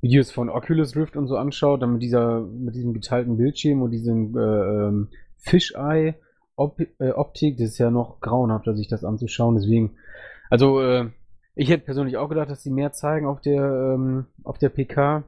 Videos 0.03 0.31
von 0.31 0.51
Oculus 0.51 0.95
Rift 0.95 1.17
und 1.17 1.27
so 1.27 1.37
anschaut, 1.37 1.81
dann 1.81 1.95
mit 1.95 2.03
dieser, 2.03 2.41
mit 2.41 2.75
diesem 2.75 2.93
geteilten 2.93 3.39
Bildschirm 3.39 3.81
und 3.81 3.91
diesem 3.91 4.37
äh, 4.37 4.41
ähm, 4.41 5.09
Fisheye 5.39 6.15
-Op 6.57 6.87
äh, 6.99 7.13
Optik, 7.13 7.57
das 7.57 7.69
ist 7.69 7.79
ja 7.79 7.91
noch 7.91 8.21
grauenhafter, 8.21 8.75
sich 8.75 8.89
das 8.89 9.05
anzuschauen. 9.05 9.55
Deswegen, 9.55 9.97
also 10.51 10.81
äh, 10.81 11.09
ich 11.55 11.71
hätte 11.71 11.85
persönlich 11.85 12.19
auch 12.19 12.29
gedacht, 12.29 12.51
dass 12.51 12.63
sie 12.63 12.71
mehr 12.71 12.93
zeigen 12.93 13.27
auf 13.27 13.41
der 13.41 13.63
ähm, 13.95 14.27
auf 14.45 14.59
der 14.59 14.69
PK. 14.69 15.25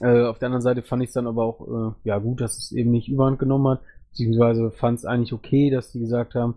Äh, 0.00 0.22
auf 0.22 0.38
der 0.38 0.46
anderen 0.46 0.62
Seite 0.62 0.82
fand 0.82 1.02
ich 1.02 1.08
es 1.08 1.14
dann 1.14 1.26
aber 1.26 1.44
auch 1.44 1.60
äh, 1.68 1.94
ja 2.04 2.18
gut, 2.18 2.40
dass 2.40 2.56
es 2.56 2.72
eben 2.72 2.90
nicht 2.90 3.08
überhand 3.08 3.38
genommen 3.38 3.68
hat 3.68 3.80
beziehungsweise 4.14 4.70
fand 4.70 4.98
es 4.98 5.04
eigentlich 5.04 5.32
okay, 5.32 5.70
dass 5.70 5.90
die 5.90 5.98
gesagt 5.98 6.36
haben, 6.36 6.54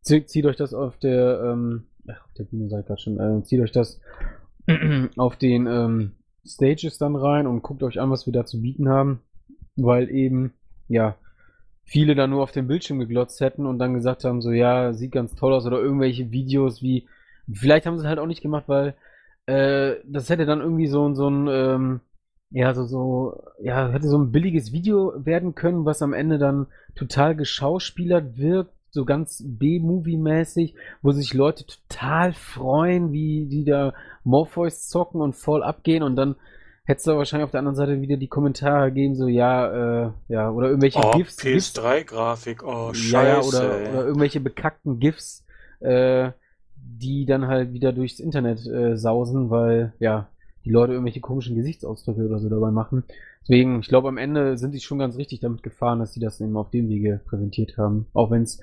zieht 0.00 0.46
euch 0.46 0.56
das 0.56 0.72
auf 0.72 0.96
der, 0.96 1.42
ähm, 1.44 1.84
ach, 2.08 2.24
auf 2.24 2.32
der 2.32 2.44
Bühne 2.44 2.70
seid 2.70 2.86
gerade 2.86 3.00
schon, 3.00 3.20
äh, 3.20 3.44
zieht 3.44 3.60
euch 3.60 3.72
das 3.72 4.00
auf 5.16 5.36
den 5.36 5.66
ähm, 5.66 6.12
Stages 6.46 6.96
dann 6.96 7.14
rein 7.14 7.46
und 7.46 7.62
guckt 7.62 7.82
euch 7.82 8.00
an, 8.00 8.10
was 8.10 8.24
wir 8.24 8.32
da 8.32 8.46
zu 8.46 8.62
bieten 8.62 8.88
haben, 8.88 9.20
weil 9.76 10.10
eben, 10.10 10.54
ja, 10.88 11.16
viele 11.84 12.14
da 12.14 12.26
nur 12.26 12.42
auf 12.42 12.52
den 12.52 12.66
Bildschirm 12.66 12.98
geglotzt 12.98 13.40
hätten 13.40 13.66
und 13.66 13.78
dann 13.78 13.92
gesagt 13.92 14.24
haben, 14.24 14.40
so, 14.40 14.50
ja, 14.50 14.94
sieht 14.94 15.12
ganz 15.12 15.34
toll 15.34 15.52
aus 15.52 15.66
oder 15.66 15.80
irgendwelche 15.80 16.30
Videos 16.30 16.82
wie, 16.82 17.06
vielleicht 17.52 17.84
haben 17.84 17.98
sie 17.98 18.04
es 18.04 18.08
halt 18.08 18.18
auch 18.18 18.26
nicht 18.26 18.42
gemacht, 18.42 18.64
weil 18.66 18.94
äh, 19.44 19.96
das 20.06 20.30
hätte 20.30 20.46
dann 20.46 20.60
irgendwie 20.60 20.86
so, 20.86 21.14
so 21.14 21.28
ein, 21.28 21.48
ähm, 21.48 22.00
ja, 22.50 22.74
so, 22.74 22.84
so, 22.84 23.42
ja, 23.60 23.88
hätte 23.90 24.08
so 24.08 24.18
ein 24.18 24.32
billiges 24.32 24.72
Video 24.72 25.12
werden 25.16 25.54
können, 25.54 25.84
was 25.84 26.02
am 26.02 26.12
Ende 26.12 26.38
dann 26.38 26.66
total 26.94 27.36
geschauspielert 27.36 28.38
wirkt, 28.38 28.72
so 28.90 29.04
ganz 29.04 29.44
B-Movie-mäßig, 29.46 30.74
wo 31.02 31.12
sich 31.12 31.34
Leute 31.34 31.66
total 31.66 32.32
freuen, 32.32 33.12
wie 33.12 33.46
die 33.46 33.64
da 33.64 33.92
Morpheus 34.24 34.88
zocken 34.88 35.20
und 35.20 35.36
voll 35.36 35.62
abgehen 35.62 36.02
und 36.02 36.16
dann 36.16 36.36
hättest 36.84 37.06
du 37.06 37.16
wahrscheinlich 37.16 37.44
auf 37.44 37.50
der 37.50 37.58
anderen 37.58 37.76
Seite 37.76 38.00
wieder 38.00 38.16
die 38.16 38.28
Kommentare 38.28 38.90
geben, 38.92 39.14
so 39.14 39.28
ja, 39.28 40.06
äh, 40.06 40.10
ja, 40.28 40.50
oder 40.50 40.68
irgendwelche 40.68 40.98
oh, 40.98 41.12
GIFs. 41.16 41.38
PS3-Grafik, 41.38 42.64
oh, 42.64 42.94
scheiße. 42.94 43.12
Ja, 43.12 43.24
ja, 43.24 43.40
oder, 43.42 43.90
oder 43.90 44.06
irgendwelche 44.06 44.40
bekackten 44.40 44.98
GIFs, 44.98 45.44
äh, 45.80 46.30
die 46.76 47.26
dann 47.26 47.46
halt 47.46 47.74
wieder 47.74 47.92
durchs 47.92 48.20
Internet 48.20 48.66
äh, 48.66 48.96
sausen, 48.96 49.50
weil 49.50 49.92
ja 49.98 50.28
die 50.68 50.72
Leute 50.72 50.92
irgendwelche 50.92 51.20
komischen 51.20 51.56
Gesichtsausdrücke 51.56 52.26
oder 52.26 52.38
so 52.38 52.48
dabei 52.48 52.70
machen. 52.70 53.04
Deswegen, 53.40 53.80
ich 53.80 53.88
glaube, 53.88 54.08
am 54.08 54.18
Ende 54.18 54.58
sind 54.58 54.72
sie 54.72 54.80
schon 54.80 54.98
ganz 54.98 55.16
richtig 55.16 55.40
damit 55.40 55.62
gefahren, 55.62 55.98
dass 55.98 56.12
sie 56.12 56.20
das 56.20 56.40
eben 56.40 56.56
auf 56.56 56.70
dem 56.70 56.88
Wege 56.88 57.20
präsentiert 57.24 57.78
haben. 57.78 58.06
Auch 58.12 58.30
wenn 58.30 58.42
es 58.42 58.60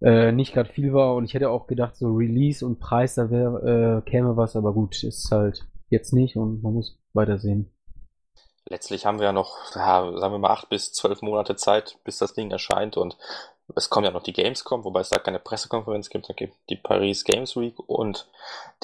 äh, 0.00 0.32
nicht 0.32 0.54
gerade 0.54 0.72
viel 0.72 0.94
war 0.94 1.14
und 1.14 1.24
ich 1.24 1.34
hätte 1.34 1.50
auch 1.50 1.66
gedacht, 1.66 1.96
so 1.96 2.14
Release 2.14 2.64
und 2.64 2.80
Preis, 2.80 3.14
da 3.14 3.30
wär, 3.30 4.02
äh, 4.04 4.10
käme 4.10 4.36
was, 4.36 4.56
aber 4.56 4.72
gut, 4.72 5.04
ist 5.04 5.30
halt 5.30 5.66
jetzt 5.90 6.12
nicht 6.12 6.36
und 6.36 6.62
man 6.62 6.72
muss 6.72 6.98
weitersehen. 7.12 7.70
Letztlich 8.68 9.06
haben 9.06 9.18
wir 9.18 9.26
ja 9.26 9.32
noch, 9.32 9.58
ja, 9.74 10.10
sagen 10.18 10.34
wir 10.34 10.38
mal, 10.38 10.50
acht 10.50 10.70
bis 10.70 10.92
zwölf 10.92 11.22
Monate 11.22 11.54
Zeit, 11.54 11.98
bis 12.04 12.18
das 12.18 12.34
Ding 12.34 12.50
erscheint 12.50 12.96
und 12.96 13.16
es 13.74 13.90
kommt 13.90 14.06
ja 14.06 14.12
noch 14.12 14.22
die 14.22 14.32
Gamescom, 14.32 14.84
wobei 14.84 15.00
es 15.00 15.08
da 15.08 15.18
keine 15.18 15.38
Pressekonferenz 15.38 16.08
gibt. 16.08 16.28
Da 16.28 16.34
gibt 16.34 16.54
die 16.70 16.76
Paris 16.76 17.24
Games 17.24 17.56
Week 17.56 17.78
und 17.86 18.28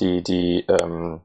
die, 0.01 0.23
die 0.23 0.65
ähm, 0.69 1.21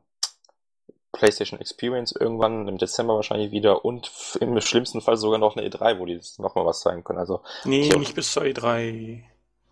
PlayStation 1.11 1.59
Experience 1.59 2.11
irgendwann 2.11 2.67
im 2.67 2.77
Dezember 2.77 3.15
wahrscheinlich 3.15 3.51
wieder 3.51 3.85
und 3.85 4.11
im 4.39 4.59
schlimmsten 4.61 5.01
Fall 5.01 5.17
sogar 5.17 5.39
noch 5.39 5.55
eine 5.55 5.67
E3, 5.67 5.99
wo 5.99 6.05
die 6.05 6.19
nochmal 6.37 6.65
was 6.65 6.81
zeigen 6.81 7.03
können. 7.03 7.19
Also, 7.19 7.41
nee, 7.65 7.89
nicht 7.89 8.15
bis 8.15 8.31
zur 8.31 8.43
E3. 8.43 9.23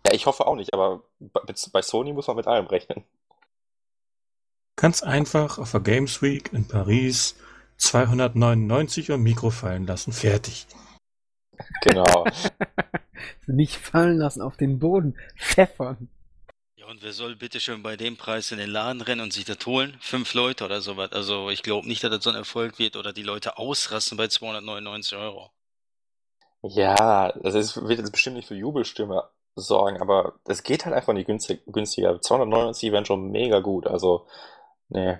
Ja, 0.06 0.12
ich 0.12 0.26
hoffe 0.26 0.46
auch 0.46 0.56
nicht, 0.56 0.72
aber 0.72 1.02
bei 1.72 1.82
Sony 1.82 2.12
muss 2.12 2.26
man 2.26 2.36
mit 2.36 2.46
allem 2.46 2.66
rechnen. 2.66 3.04
Ganz 4.76 5.02
einfach 5.02 5.58
auf 5.58 5.70
der 5.70 5.80
Games 5.80 6.20
Week 6.22 6.52
in 6.52 6.68
Paris 6.68 7.36
299 7.78 9.10
und 9.12 9.22
Mikro 9.22 9.50
fallen 9.50 9.86
lassen. 9.86 10.12
Fertig. 10.12 10.66
Genau. 11.82 12.26
nicht 13.46 13.76
fallen 13.76 14.18
lassen 14.18 14.42
auf 14.42 14.56
den 14.56 14.78
Boden. 14.78 15.16
Pfeffern. 15.36 16.08
Und 16.88 17.02
wer 17.02 17.12
soll 17.12 17.34
bitte 17.34 17.58
schon 17.58 17.82
bei 17.82 17.96
dem 17.96 18.16
Preis 18.16 18.52
in 18.52 18.58
den 18.58 18.70
Laden 18.70 19.00
rennen 19.00 19.22
und 19.22 19.32
sich 19.32 19.44
das 19.44 19.58
holen? 19.66 19.96
Fünf 20.00 20.34
Leute 20.34 20.64
oder 20.64 20.80
sowas. 20.80 21.10
Also 21.10 21.50
ich 21.50 21.64
glaube 21.64 21.88
nicht, 21.88 22.04
dass 22.04 22.10
das 22.10 22.22
so 22.22 22.30
ein 22.30 22.36
Erfolg 22.36 22.78
wird 22.78 22.94
oder 22.94 23.12
die 23.12 23.24
Leute 23.24 23.58
ausrasten 23.58 24.16
bei 24.16 24.28
299 24.28 25.18
Euro. 25.18 25.50
Ja, 26.62 27.32
das 27.42 27.54
ist, 27.56 27.76
wird 27.88 27.98
jetzt 27.98 28.12
bestimmt 28.12 28.36
nicht 28.36 28.46
für 28.46 28.54
Jubelstimme 28.54 29.28
sorgen, 29.56 30.00
aber 30.00 30.34
es 30.44 30.62
geht 30.62 30.84
halt 30.84 30.94
einfach 30.94 31.12
nicht 31.12 31.26
günstig, 31.26 31.62
günstiger. 31.66 32.20
299 32.20 32.92
wären 32.92 33.04
schon 33.04 33.30
mega 33.30 33.58
gut, 33.60 33.86
also, 33.86 34.26
nee. 34.88 35.18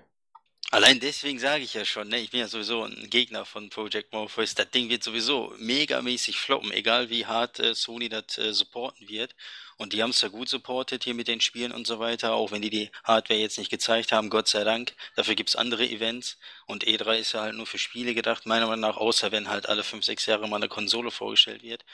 Allein 0.70 1.00
deswegen 1.00 1.38
sage 1.38 1.62
ich 1.62 1.74
ja 1.74 1.84
schon, 1.84 2.08
ne, 2.08 2.18
ich 2.18 2.30
bin 2.30 2.40
ja 2.40 2.48
sowieso 2.48 2.84
ein 2.84 3.08
Gegner 3.08 3.44
von 3.44 3.70
Project 3.70 4.12
Morpheus. 4.12 4.54
Das 4.54 4.70
Ding 4.70 4.88
wird 4.88 5.04
sowieso 5.04 5.52
megamäßig 5.58 6.38
floppen, 6.38 6.72
egal 6.72 7.08
wie 7.08 7.26
hart 7.26 7.60
äh, 7.60 7.74
Sony 7.74 8.08
das 8.08 8.38
äh, 8.38 8.52
supporten 8.52 9.08
wird. 9.08 9.34
Und 9.76 9.92
die 9.92 10.02
haben 10.02 10.10
es 10.10 10.20
ja 10.20 10.28
gut 10.28 10.48
supportet 10.48 11.04
hier 11.04 11.14
mit 11.14 11.28
den 11.28 11.40
Spielen 11.40 11.72
und 11.72 11.86
so 11.86 11.98
weiter, 11.98 12.34
auch 12.34 12.50
wenn 12.50 12.62
die 12.62 12.70
die 12.70 12.90
Hardware 13.04 13.38
jetzt 13.38 13.58
nicht 13.58 13.70
gezeigt 13.70 14.12
haben, 14.12 14.30
Gott 14.30 14.48
sei 14.48 14.64
Dank. 14.64 14.94
Dafür 15.16 15.34
gibt's 15.34 15.56
andere 15.56 15.86
Events 15.86 16.38
und 16.66 16.84
E3 16.84 17.18
ist 17.18 17.32
ja 17.32 17.42
halt 17.42 17.54
nur 17.54 17.66
für 17.66 17.78
Spiele 17.78 18.14
gedacht, 18.14 18.46
meiner 18.46 18.66
Meinung 18.66 18.80
nach, 18.80 18.96
außer 18.96 19.32
wenn 19.32 19.48
halt 19.48 19.68
alle 19.68 19.82
fünf, 19.84 20.04
sechs 20.04 20.26
Jahre 20.26 20.48
mal 20.48 20.56
eine 20.56 20.68
Konsole 20.68 21.10
vorgestellt 21.10 21.62
wird, 21.62 21.84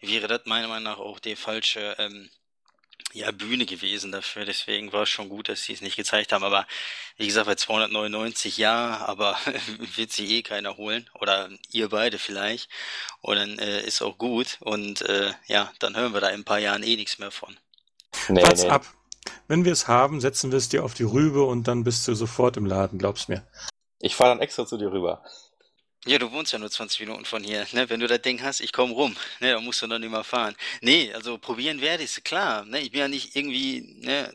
wäre 0.00 0.28
das 0.28 0.46
meiner 0.46 0.68
Meinung 0.68 0.84
nach 0.84 0.98
auch 0.98 1.18
die 1.18 1.36
falsche 1.36 1.94
ähm, 1.98 2.30
ja, 3.16 3.30
Bühne 3.30 3.66
gewesen 3.66 4.12
dafür. 4.12 4.44
Deswegen 4.44 4.92
war 4.92 5.02
es 5.02 5.08
schon 5.08 5.28
gut, 5.28 5.48
dass 5.48 5.62
sie 5.64 5.72
es 5.72 5.80
nicht 5.80 5.96
gezeigt 5.96 6.32
haben. 6.32 6.44
Aber 6.44 6.66
wie 7.16 7.26
gesagt, 7.26 7.46
bei 7.46 7.54
299 7.54 8.58
ja, 8.58 9.04
aber 9.06 9.36
wird 9.96 10.12
sie 10.12 10.36
eh 10.36 10.42
keiner 10.42 10.76
holen. 10.76 11.08
Oder 11.14 11.48
ihr 11.70 11.88
beide 11.88 12.18
vielleicht. 12.18 12.68
Und 13.20 13.36
dann 13.36 13.58
äh, 13.58 13.80
ist 13.82 14.02
auch 14.02 14.18
gut. 14.18 14.58
Und 14.60 15.02
äh, 15.02 15.32
ja, 15.46 15.72
dann 15.78 15.96
hören 15.96 16.12
wir 16.12 16.20
da 16.20 16.28
in 16.28 16.40
ein 16.40 16.44
paar 16.44 16.58
Jahren 16.58 16.82
eh 16.82 16.96
nichts 16.96 17.18
mehr 17.18 17.30
von. 17.30 17.56
Nee, 18.28 18.42
Platz 18.42 18.62
nee. 18.62 18.70
ab. 18.70 18.86
Wenn 19.48 19.64
wir 19.64 19.72
es 19.72 19.88
haben, 19.88 20.20
setzen 20.20 20.50
wir 20.50 20.58
es 20.58 20.68
dir 20.68 20.84
auf 20.84 20.94
die 20.94 21.02
Rübe 21.02 21.44
und 21.44 21.68
dann 21.68 21.84
bist 21.84 22.06
du 22.06 22.14
sofort 22.14 22.56
im 22.56 22.66
Laden, 22.66 22.98
glaub's 22.98 23.28
mir. 23.28 23.46
Ich 23.98 24.14
fahre 24.14 24.30
dann 24.30 24.40
extra 24.40 24.66
zu 24.66 24.76
dir 24.76 24.92
rüber. 24.92 25.24
Ja, 26.06 26.18
du 26.18 26.30
wohnst 26.30 26.52
ja 26.52 26.58
nur 26.58 26.70
20 26.70 27.00
Minuten 27.00 27.24
von 27.24 27.42
hier, 27.42 27.66
ne? 27.72 27.90
Wenn 27.90 27.98
du 28.00 28.06
das 28.06 28.22
Ding 28.22 28.40
hast, 28.42 28.60
ich 28.60 28.72
komm 28.72 28.92
rum, 28.92 29.16
ne? 29.40 29.50
Da 29.52 29.60
musst 29.60 29.82
du 29.82 29.86
dann 29.88 30.00
nicht 30.00 30.10
mehr 30.10 30.22
fahren. 30.24 30.54
Nee, 30.80 31.12
also 31.12 31.36
probieren 31.38 31.80
werde 31.80 32.04
ich 32.04 32.22
klar, 32.22 32.64
ne? 32.64 32.80
Ich 32.80 32.92
bin 32.92 33.00
ja 33.00 33.08
nicht 33.08 33.34
irgendwie, 33.34 33.80
ne? 34.00 34.32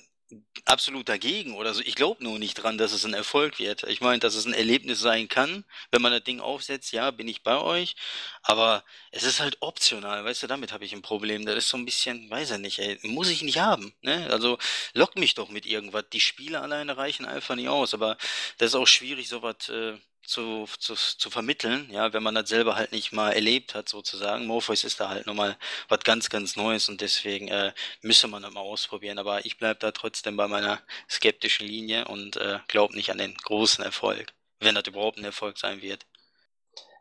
absolut 0.66 1.10
dagegen 1.10 1.56
oder 1.56 1.74
so. 1.74 1.82
Ich 1.82 1.96
glaube 1.96 2.24
nur 2.24 2.40
nicht 2.40 2.56
dran, 2.56 2.78
dass 2.78 2.94
es 2.94 3.06
ein 3.06 3.14
Erfolg 3.14 3.60
wird. 3.60 3.84
Ich 3.84 4.02
meine, 4.02 4.20
dass 4.20 4.36
es 4.36 4.46
ein 4.46 4.54
Erlebnis 4.54 5.00
sein 5.00 5.28
kann, 5.28 5.66
wenn 5.92 6.02
man 6.02 6.12
das 6.12 6.24
Ding 6.24 6.40
aufsetzt, 6.40 6.92
ja, 6.94 7.12
bin 7.12 7.28
ich 7.28 7.44
bei 7.44 7.58
euch. 7.58 7.96
Aber 8.44 8.84
es 9.12 9.24
ist 9.24 9.40
halt 9.40 9.58
optional, 9.62 10.24
weißt 10.24 10.44
du, 10.44 10.48
damit 10.48 10.72
habe 10.72 10.86
ich 10.86 10.94
ein 10.94 11.02
Problem. 11.02 11.46
Das 11.46 11.56
ist 11.58 11.70
so 11.70 11.78
ein 11.78 11.86
bisschen, 11.86 12.30
weiß 12.30 12.52
ich 12.52 12.58
nicht, 12.60 12.80
ey, 12.80 13.00
muss 13.04 13.30
ich 13.30 13.42
nicht 13.42 13.60
haben. 13.60 13.94
Ne? 14.02 14.28
Also 14.32 14.58
lock 14.94 15.18
mich 15.18 15.34
doch 15.34 15.50
mit 15.50 15.66
irgendwas. 15.66 16.06
Die 16.14 16.22
Spiele 16.22 16.62
alleine 16.62 16.98
reichen 16.98 17.26
einfach 17.26 17.56
nicht 17.56 17.70
aus. 17.70 17.94
Aber 17.94 18.18
das 18.58 18.70
ist 18.70 18.76
auch 18.76 18.88
schwierig, 18.88 19.28
sowas 19.30 19.70
äh, 19.70 19.98
zu, 20.24 20.66
zu, 20.80 20.96
zu 20.96 21.30
vermitteln, 21.30 21.90
ja, 21.92 22.14
wenn 22.14 22.24
man 22.24 22.36
das 22.36 22.50
selber 22.50 22.76
halt 22.76 22.92
nicht 22.92 23.12
mal 23.12 23.32
erlebt 23.32 23.76
hat, 23.76 23.90
sozusagen. 23.90 24.46
Morpheus 24.46 24.84
ist 24.84 25.00
da 25.00 25.10
halt 25.10 25.26
nochmal 25.28 25.58
was 25.90 26.00
ganz, 26.00 26.30
ganz 26.30 26.56
Neues 26.56 26.90
und 26.90 27.02
deswegen 27.02 27.48
äh, 27.48 27.74
müsse 28.02 28.28
man 28.28 28.42
das 28.42 28.54
mal 28.54 28.62
ausprobieren. 28.62 29.20
Aber 29.20 29.46
ich 29.46 29.58
bleib 29.58 29.80
da 29.80 29.92
trotzdem 29.92 30.38
bei 30.38 30.48
meiner 30.48 30.80
skeptischen 31.10 31.68
Linie 31.68 32.08
und 32.08 32.38
äh, 32.38 32.60
glaube 32.68 32.96
nicht 32.96 33.12
an 33.12 33.18
den 33.18 33.36
großen 33.36 33.84
Erfolg, 33.84 34.34
wenn 34.60 34.76
das 34.76 34.88
überhaupt 34.88 35.18
ein 35.18 35.26
Erfolg 35.26 35.58
sein 35.58 35.82
wird. 35.82 36.06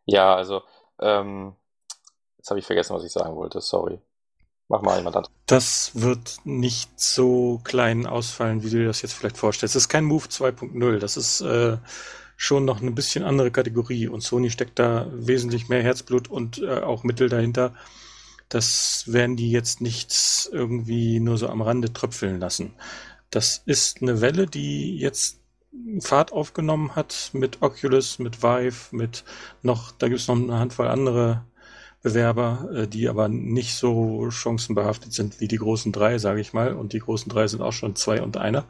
Ja, 0.06 0.34
also, 0.34 0.62
ähm, 1.00 1.54
jetzt 2.38 2.50
habe 2.50 2.58
ich 2.58 2.66
vergessen, 2.66 2.96
was 2.96 3.04
ich 3.04 3.12
sagen 3.12 3.36
wollte, 3.36 3.60
sorry. 3.60 4.00
Mach 4.68 4.82
mal 4.82 4.98
jemand 4.98 5.16
anderes. 5.16 5.34
Das 5.46 6.00
wird 6.00 6.38
nicht 6.44 7.00
so 7.00 7.60
klein 7.64 8.06
ausfallen, 8.06 8.62
wie 8.62 8.70
du 8.70 8.78
dir 8.78 8.86
das 8.86 9.02
jetzt 9.02 9.14
vielleicht 9.14 9.36
vorstellst. 9.36 9.74
Das 9.74 9.82
ist 9.82 9.88
kein 9.88 10.04
Move 10.04 10.26
2.0, 10.26 10.98
das 10.98 11.16
ist 11.16 11.40
äh, 11.40 11.76
schon 12.42 12.64
noch 12.64 12.80
eine 12.80 12.90
bisschen 12.90 13.22
andere 13.22 13.50
Kategorie 13.50 14.08
und 14.08 14.22
Sony 14.22 14.48
steckt 14.48 14.78
da 14.78 15.06
wesentlich 15.12 15.68
mehr 15.68 15.82
Herzblut 15.82 16.28
und 16.28 16.56
äh, 16.62 16.80
auch 16.80 17.04
Mittel 17.04 17.28
dahinter. 17.28 17.74
Das 18.48 19.04
werden 19.06 19.36
die 19.36 19.50
jetzt 19.50 19.82
nicht 19.82 20.48
irgendwie 20.50 21.20
nur 21.20 21.36
so 21.36 21.50
am 21.50 21.60
Rande 21.60 21.92
tröpfeln 21.92 22.40
lassen. 22.40 22.72
Das 23.28 23.62
ist 23.66 24.00
eine 24.00 24.22
Welle, 24.22 24.46
die 24.46 24.96
jetzt 24.96 25.38
Fahrt 26.00 26.32
aufgenommen 26.32 26.96
hat 26.96 27.28
mit 27.34 27.60
Oculus, 27.60 28.18
mit 28.18 28.42
Vive, 28.42 28.96
mit 28.96 29.22
noch, 29.60 29.92
da 29.92 30.08
gibt 30.08 30.20
es 30.20 30.26
noch 30.26 30.36
eine 30.36 30.58
Handvoll 30.58 30.88
andere 30.88 31.44
Bewerber, 32.00 32.70
äh, 32.74 32.88
die 32.88 33.10
aber 33.10 33.28
nicht 33.28 33.74
so 33.74 34.30
chancenbehaftet 34.30 35.12
sind 35.12 35.40
wie 35.40 35.48
die 35.48 35.58
großen 35.58 35.92
drei, 35.92 36.16
sage 36.16 36.40
ich 36.40 36.54
mal. 36.54 36.72
Und 36.72 36.94
die 36.94 37.00
großen 37.00 37.30
drei 37.30 37.46
sind 37.48 37.60
auch 37.60 37.74
schon 37.74 37.96
zwei 37.96 38.22
und 38.22 38.38
einer. 38.38 38.64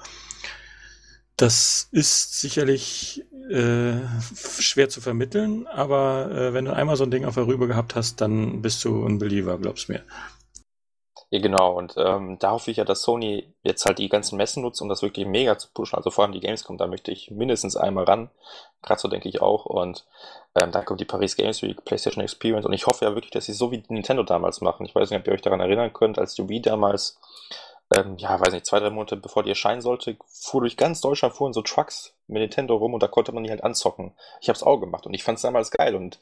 Das 1.40 1.88
ist 1.90 2.38
sicherlich 2.38 3.24
äh, 3.50 4.00
schwer 4.34 4.88
zu 4.88 5.00
vermitteln, 5.00 5.66
aber 5.66 6.30
äh, 6.30 6.54
wenn 6.54 6.64
du 6.64 6.74
einmal 6.74 6.96
so 6.96 7.04
ein 7.04 7.10
Ding 7.10 7.24
auf 7.24 7.34
der 7.34 7.46
Rübe 7.46 7.66
gehabt 7.66 7.94
hast, 7.94 8.20
dann 8.20 8.62
bist 8.62 8.84
du 8.84 9.04
ein 9.04 9.18
Believer, 9.18 9.58
glaubst 9.58 9.88
mir. 9.88 10.02
Ja, 11.32 11.38
genau. 11.40 11.76
Und 11.78 11.94
ähm, 11.96 12.38
da 12.40 12.50
hoffe 12.50 12.72
ich 12.72 12.78
ja, 12.78 12.84
dass 12.84 13.02
Sony 13.02 13.54
jetzt 13.62 13.86
halt 13.86 13.98
die 13.98 14.08
ganzen 14.08 14.36
Messen 14.36 14.64
nutzt, 14.64 14.82
um 14.82 14.88
das 14.88 15.00
wirklich 15.02 15.26
mega 15.26 15.56
zu 15.56 15.68
pushen. 15.72 15.96
Also 15.96 16.10
vor 16.10 16.24
allem 16.24 16.32
die 16.32 16.40
Gamescom, 16.40 16.76
da 16.76 16.88
möchte 16.88 17.12
ich 17.12 17.30
mindestens 17.30 17.76
einmal 17.76 18.04
ran. 18.04 18.30
Gerade 18.82 19.00
so 19.00 19.06
denke 19.06 19.28
ich 19.28 19.40
auch. 19.40 19.64
Und 19.64 20.06
ähm, 20.56 20.72
dann 20.72 20.84
kommt 20.84 21.00
die 21.00 21.04
Paris 21.04 21.36
Games 21.36 21.62
Week, 21.62 21.84
PlayStation 21.84 22.24
Experience. 22.24 22.66
Und 22.66 22.72
ich 22.72 22.88
hoffe 22.88 23.04
ja 23.04 23.14
wirklich, 23.14 23.30
dass 23.30 23.44
sie 23.44 23.52
so 23.52 23.70
wie 23.70 23.80
Nintendo 23.88 24.24
damals 24.24 24.60
machen. 24.60 24.84
Ich 24.86 24.94
weiß 24.94 25.10
nicht, 25.10 25.20
ob 25.20 25.26
ihr 25.28 25.32
euch 25.32 25.40
daran 25.40 25.60
erinnern 25.60 25.92
könnt, 25.92 26.18
als 26.18 26.34
die 26.34 26.48
Wii 26.48 26.62
damals 26.62 27.20
ähm, 27.92 28.16
ja, 28.18 28.38
weiß 28.38 28.52
nicht, 28.52 28.66
zwei, 28.66 28.78
drei 28.78 28.90
Monate 28.90 29.16
bevor 29.16 29.42
die 29.42 29.50
erscheinen 29.50 29.82
sollte, 29.82 30.16
fuhr 30.26 30.60
durch 30.60 30.76
ganz 30.76 31.00
Deutschland 31.00 31.34
fuhren 31.34 31.52
so 31.52 31.62
Trucks 31.62 32.14
mit 32.28 32.40
Nintendo 32.40 32.76
rum 32.76 32.94
und 32.94 33.02
da 33.02 33.08
konnte 33.08 33.32
man 33.32 33.44
die 33.44 33.50
halt 33.50 33.64
anzocken. 33.64 34.14
Ich 34.40 34.48
hab's 34.48 34.62
auch 34.62 34.78
gemacht 34.78 35.06
und 35.06 35.14
ich 35.14 35.24
fand's 35.24 35.42
damals 35.42 35.70
geil 35.70 35.96
und 35.96 36.20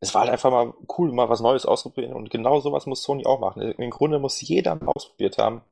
es 0.00 0.14
war 0.14 0.22
halt 0.22 0.32
einfach 0.32 0.50
mal 0.50 0.74
cool, 0.98 1.12
mal 1.12 1.28
was 1.28 1.40
Neues 1.40 1.66
ausprobieren 1.66 2.14
und 2.14 2.30
genau 2.30 2.60
sowas 2.60 2.86
muss 2.86 3.02
Sony 3.02 3.24
auch 3.26 3.38
machen. 3.38 3.62
Im 3.62 3.90
Grunde 3.90 4.18
muss 4.18 4.40
jeder 4.40 4.74
mal 4.74 4.92
ausprobiert 4.94 5.38
haben, 5.38 5.62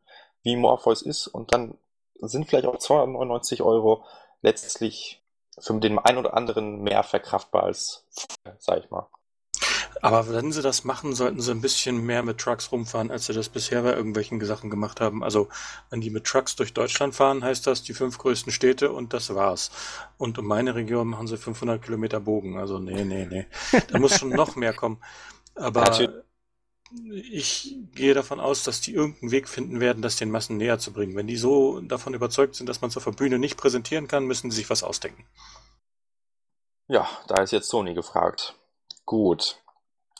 wie 0.42 0.56
Morpheus 0.56 1.02
ist 1.02 1.26
und 1.26 1.52
dann 1.52 1.76
sind 2.20 2.48
vielleicht 2.48 2.66
auch 2.66 2.78
299 2.78 3.62
Euro 3.62 4.04
letztlich 4.42 5.20
für 5.58 5.78
den 5.80 5.98
einen 5.98 6.18
oder 6.18 6.34
anderen 6.34 6.82
mehr 6.82 7.02
verkraftbar 7.02 7.64
als, 7.64 8.06
sag 8.58 8.84
ich 8.84 8.90
mal. 8.90 9.08
Aber 10.02 10.28
wenn 10.28 10.50
sie 10.50 10.62
das 10.62 10.82
machen, 10.82 11.14
sollten 11.14 11.40
sie 11.40 11.52
ein 11.52 11.60
bisschen 11.60 12.04
mehr 12.04 12.24
mit 12.24 12.38
Trucks 12.38 12.72
rumfahren, 12.72 13.12
als 13.12 13.26
sie 13.26 13.32
das 13.32 13.48
bisher 13.48 13.82
bei 13.82 13.94
irgendwelchen 13.94 14.44
Sachen 14.44 14.68
gemacht 14.68 15.00
haben. 15.00 15.22
Also, 15.22 15.48
wenn 15.90 16.00
die 16.00 16.10
mit 16.10 16.24
Trucks 16.24 16.56
durch 16.56 16.74
Deutschland 16.74 17.14
fahren, 17.14 17.44
heißt 17.44 17.68
das 17.68 17.84
die 17.84 17.94
fünf 17.94 18.18
größten 18.18 18.52
Städte 18.52 18.90
und 18.90 19.12
das 19.12 19.32
war's. 19.32 19.70
Und 20.18 20.40
um 20.40 20.46
meine 20.46 20.74
Region 20.74 21.06
machen 21.06 21.28
sie 21.28 21.38
500 21.38 21.80
Kilometer 21.80 22.18
Bogen. 22.18 22.58
Also, 22.58 22.80
nee, 22.80 23.04
nee, 23.04 23.26
nee. 23.26 23.46
Da 23.88 24.00
muss 24.00 24.18
schon 24.18 24.30
noch 24.30 24.56
mehr 24.56 24.72
kommen. 24.72 25.00
Aber 25.54 25.96
ich 27.12 27.76
gehe 27.94 28.14
davon 28.14 28.40
aus, 28.40 28.64
dass 28.64 28.80
die 28.80 28.94
irgendeinen 28.94 29.30
Weg 29.30 29.48
finden 29.48 29.78
werden, 29.78 30.02
das 30.02 30.16
den 30.16 30.32
Massen 30.32 30.56
näher 30.56 30.80
zu 30.80 30.92
bringen. 30.92 31.14
Wenn 31.14 31.28
die 31.28 31.36
so 31.36 31.80
davon 31.80 32.12
überzeugt 32.12 32.56
sind, 32.56 32.68
dass 32.68 32.80
man 32.80 32.90
es 32.90 32.96
auf 32.96 33.04
der 33.04 33.12
Bühne 33.12 33.38
nicht 33.38 33.56
präsentieren 33.56 34.08
kann, 34.08 34.24
müssen 34.24 34.50
sie 34.50 34.56
sich 34.56 34.68
was 34.68 34.82
ausdenken. 34.82 35.24
Ja, 36.88 37.08
da 37.28 37.40
ist 37.40 37.52
jetzt 37.52 37.68
Sony 37.68 37.94
gefragt. 37.94 38.56
Gut. 39.06 39.61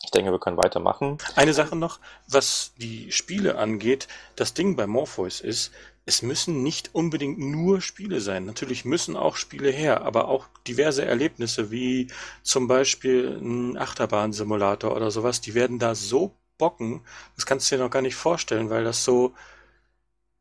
Ich 0.05 0.11
denke, 0.11 0.32
wir 0.32 0.40
können 0.40 0.57
weitermachen. 0.57 1.18
Eine 1.36 1.55
Sache 1.55 1.76
noch, 1.76 2.00
was 2.28 2.72
die 2.76 3.12
Spiele 3.12 3.57
angeht. 3.57 4.09
Das 4.36 4.53
Ding 4.53 4.76
bei 4.76 4.86
Morpheus 4.86 5.40
ist, 5.40 5.72
es 6.05 6.22
müssen 6.22 6.62
nicht 6.62 6.94
unbedingt 6.94 7.38
nur 7.38 7.80
Spiele 7.80 8.20
sein. 8.20 8.44
Natürlich 8.44 8.84
müssen 8.84 9.16
auch 9.16 9.36
Spiele 9.36 9.70
her, 9.70 10.03
aber 10.03 10.28
auch 10.28 10.48
diverse 10.66 11.05
Erlebnisse, 11.05 11.70
wie 11.70 12.09
zum 12.42 12.66
Beispiel 12.66 13.38
ein 13.40 13.78
Achterbahnsimulator 13.78 14.96
oder 14.96 15.11
sowas, 15.12 15.40
die 15.40 15.55
werden 15.55 15.78
da 15.78 15.94
so 15.94 16.34
bocken, 16.59 17.03
das 17.36 17.46
kannst 17.46 17.70
du 17.70 17.76
dir 17.76 17.82
noch 17.82 17.90
gar 17.90 18.03
nicht 18.03 18.14
vorstellen, 18.14 18.70
weil 18.70 18.84
das 18.84 19.05
so 19.05 19.34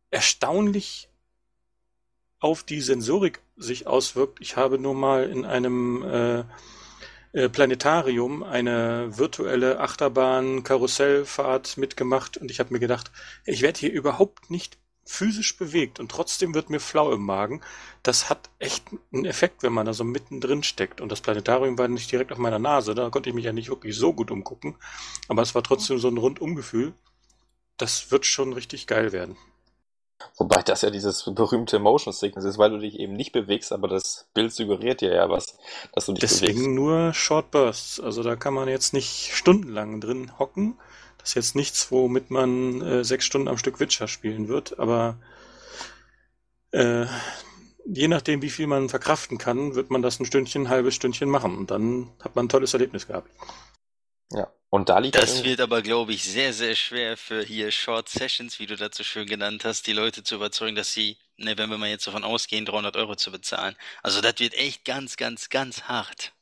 erstaunlich 0.10 1.10
auf 2.40 2.64
die 2.64 2.82
Sensorik 2.82 3.42
sich 3.56 3.88
auswirkt. 3.88 4.40
Ich 4.42 4.58
habe 4.58 4.78
nur 4.80 4.96
mal 4.96 5.30
in 5.30 5.46
einem 5.46 6.04
äh, 6.04 6.44
Planetarium 7.34 8.44
eine 8.44 9.18
virtuelle 9.18 9.80
Achterbahn-Karussellfahrt 9.80 11.78
mitgemacht 11.78 12.38
und 12.38 12.52
ich 12.52 12.60
habe 12.60 12.74
mir 12.74 12.80
gedacht, 12.80 13.12
ich 13.46 13.62
werde 13.62 13.80
hier 13.80 13.92
überhaupt 13.92 14.52
nicht 14.52 14.78
physisch 15.06 15.58
bewegt 15.58 16.00
und 16.00 16.12
trotzdem 16.12 16.54
wird 16.54 16.70
mir 16.70 16.80
flau 16.80 17.12
im 17.12 17.24
Magen. 17.24 17.62
Das 18.04 18.30
hat 18.30 18.50
echt 18.60 18.84
einen 19.12 19.26
Effekt, 19.26 19.64
wenn 19.64 19.74
man 19.74 19.86
da 19.86 19.94
so 19.94 20.04
mittendrin 20.04 20.64
steckt. 20.64 21.02
Und 21.02 21.12
das 21.12 21.22
Planetarium 21.22 21.78
war 21.78 21.88
nicht 21.88 22.12
direkt 22.12 22.32
auf 22.32 22.38
meiner 22.38 22.60
Nase, 22.60 22.96
da 22.96 23.10
konnte 23.10 23.30
ich 23.30 23.36
mich 23.36 23.46
ja 23.46 23.54
nicht 23.54 23.70
wirklich 23.70 23.96
so 23.96 24.14
gut 24.14 24.32
umgucken. 24.32 24.76
Aber 25.28 25.42
es 25.42 25.56
war 25.56 25.64
trotzdem 25.64 26.00
so 26.00 26.08
ein 26.08 26.18
Rundumgefühl. 26.18 26.94
Das 27.78 28.12
wird 28.12 28.26
schon 28.26 28.54
richtig 28.54 28.88
geil 28.88 29.12
werden. 29.12 29.38
Wobei 30.38 30.62
das 30.62 30.82
ja 30.82 30.90
dieses 30.90 31.24
berühmte 31.34 31.80
Motion 31.80 32.14
Sickness 32.14 32.46
ist, 32.46 32.58
weil 32.58 32.72
du 32.72 32.78
dich 32.80 33.00
eben 33.00 33.14
nicht 33.14 33.32
bewegst, 33.32 33.72
aber 33.72 33.88
das 33.88 34.28
Bild 34.34 34.54
suggeriert 34.54 35.02
dir 35.02 35.14
ja 35.14 35.30
was, 35.30 35.58
dass 35.94 36.06
du 36.06 36.14
dich 36.14 36.22
Deswegen 36.22 36.54
bewegst. 36.54 36.76
nur 36.76 37.14
Short 37.14 37.52
Bursts. 37.52 38.00
Also 38.00 38.24
da 38.24 38.36
kann 38.36 38.54
man 38.54 38.68
jetzt 38.68 38.94
nicht 38.94 39.32
stundenlang 39.34 40.02
drin 40.02 40.38
hocken. 40.40 40.78
Das 41.18 41.30
ist 41.30 41.36
jetzt 41.36 41.56
nichts, 41.56 41.92
womit 41.92 42.32
man 42.32 42.82
äh, 42.82 43.04
sechs 43.04 43.26
Stunden 43.26 43.48
am 43.48 43.58
Stück 43.58 43.80
Witcher 43.80 44.08
spielen 44.08 44.48
wird, 44.48 44.80
aber 44.80 45.18
äh, 46.72 47.06
je 47.86 48.08
nachdem, 48.08 48.42
wie 48.42 48.50
viel 48.50 48.68
man 48.68 48.90
verkraften 48.90 49.38
kann, 49.38 49.76
wird 49.76 49.90
man 49.92 50.02
das 50.02 50.20
ein 50.20 50.26
Stündchen, 50.26 50.64
ein 50.64 50.70
halbes 50.70 50.96
Stündchen 50.96 51.30
machen. 51.30 51.58
Und 51.58 51.72
dann 51.72 52.10
hat 52.24 52.36
man 52.36 52.46
ein 52.46 52.50
tolles 52.50 52.74
Erlebnis 52.74 53.08
gehabt. 53.08 53.30
Ja, 54.32 54.52
und 54.70 54.90
da 54.90 55.00
liegt 55.00 55.16
Das 55.16 55.44
wird 55.44 55.60
aber, 55.60 55.82
glaube 55.82 56.14
ich, 56.14 56.24
sehr, 56.24 56.54
sehr 56.54 56.76
schwer 56.76 57.18
für 57.18 57.44
hier 57.44 57.72
Short 57.72 58.10
Sessions, 58.10 58.60
wie 58.60 58.66
du 58.66 58.76
dazu 58.78 59.04
schön 59.04 59.28
genannt 59.28 59.66
hast, 59.66 59.88
die 59.88 59.94
Leute 59.94 60.24
zu 60.24 60.36
überzeugen, 60.36 60.76
dass 60.76 60.94
sie, 60.94 61.18
ne, 61.38 61.58
wenn 61.58 61.70
wir 61.70 61.78
mal 61.78 61.90
jetzt 61.90 62.08
davon 62.08 62.24
ausgehen, 62.24 62.66
300 62.66 62.96
Euro 62.96 63.16
zu 63.16 63.32
bezahlen. 63.32 63.76
Also 64.02 64.22
das 64.22 64.40
wird 64.40 64.54
echt 64.54 64.86
ganz, 64.86 65.18
ganz, 65.18 65.50
ganz 65.50 65.84
hart. 65.84 66.34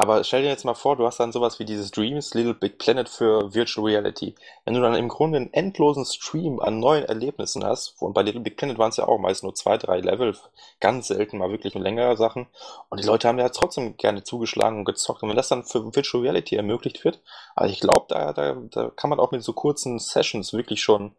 Aber 0.00 0.24
stell 0.24 0.40
dir 0.40 0.48
jetzt 0.48 0.64
mal 0.64 0.72
vor, 0.72 0.96
du 0.96 1.04
hast 1.04 1.20
dann 1.20 1.30
sowas 1.30 1.58
wie 1.58 1.66
dieses 1.66 1.90
Dreams 1.90 2.32
Little 2.32 2.54
Big 2.54 2.78
Planet 2.78 3.06
für 3.06 3.52
Virtual 3.52 3.86
Reality. 3.86 4.34
Wenn 4.64 4.72
du 4.72 4.80
dann 4.80 4.94
im 4.94 5.08
Grunde 5.08 5.36
einen 5.36 5.52
endlosen 5.52 6.06
Stream 6.06 6.58
an 6.58 6.80
neuen 6.80 7.04
Erlebnissen 7.04 7.62
hast, 7.62 8.00
und 8.00 8.14
bei 8.14 8.22
Little 8.22 8.40
Big 8.40 8.56
Planet 8.56 8.78
waren 8.78 8.88
es 8.88 8.96
ja 8.96 9.06
auch 9.06 9.18
meist 9.18 9.42
nur 9.42 9.54
zwei, 9.54 9.76
drei 9.76 10.00
Level, 10.00 10.34
ganz 10.80 11.08
selten 11.08 11.36
mal 11.36 11.50
wirklich 11.50 11.74
längere 11.74 12.16
Sachen. 12.16 12.46
Und 12.88 12.98
die 13.02 13.06
Leute 13.06 13.28
haben 13.28 13.38
ja 13.38 13.50
trotzdem 13.50 13.98
gerne 13.98 14.24
zugeschlagen 14.24 14.78
und 14.78 14.84
gezockt. 14.86 15.22
Und 15.22 15.28
wenn 15.28 15.36
das 15.36 15.48
dann 15.48 15.64
für 15.64 15.94
Virtual 15.94 16.22
Reality 16.22 16.56
ermöglicht 16.56 17.04
wird, 17.04 17.20
also 17.54 17.70
ich 17.70 17.80
glaube, 17.80 18.06
da, 18.08 18.32
da, 18.32 18.54
da 18.54 18.88
kann 18.96 19.10
man 19.10 19.20
auch 19.20 19.32
mit 19.32 19.42
so 19.42 19.52
kurzen 19.52 19.98
Sessions 19.98 20.54
wirklich 20.54 20.82
schon 20.82 21.14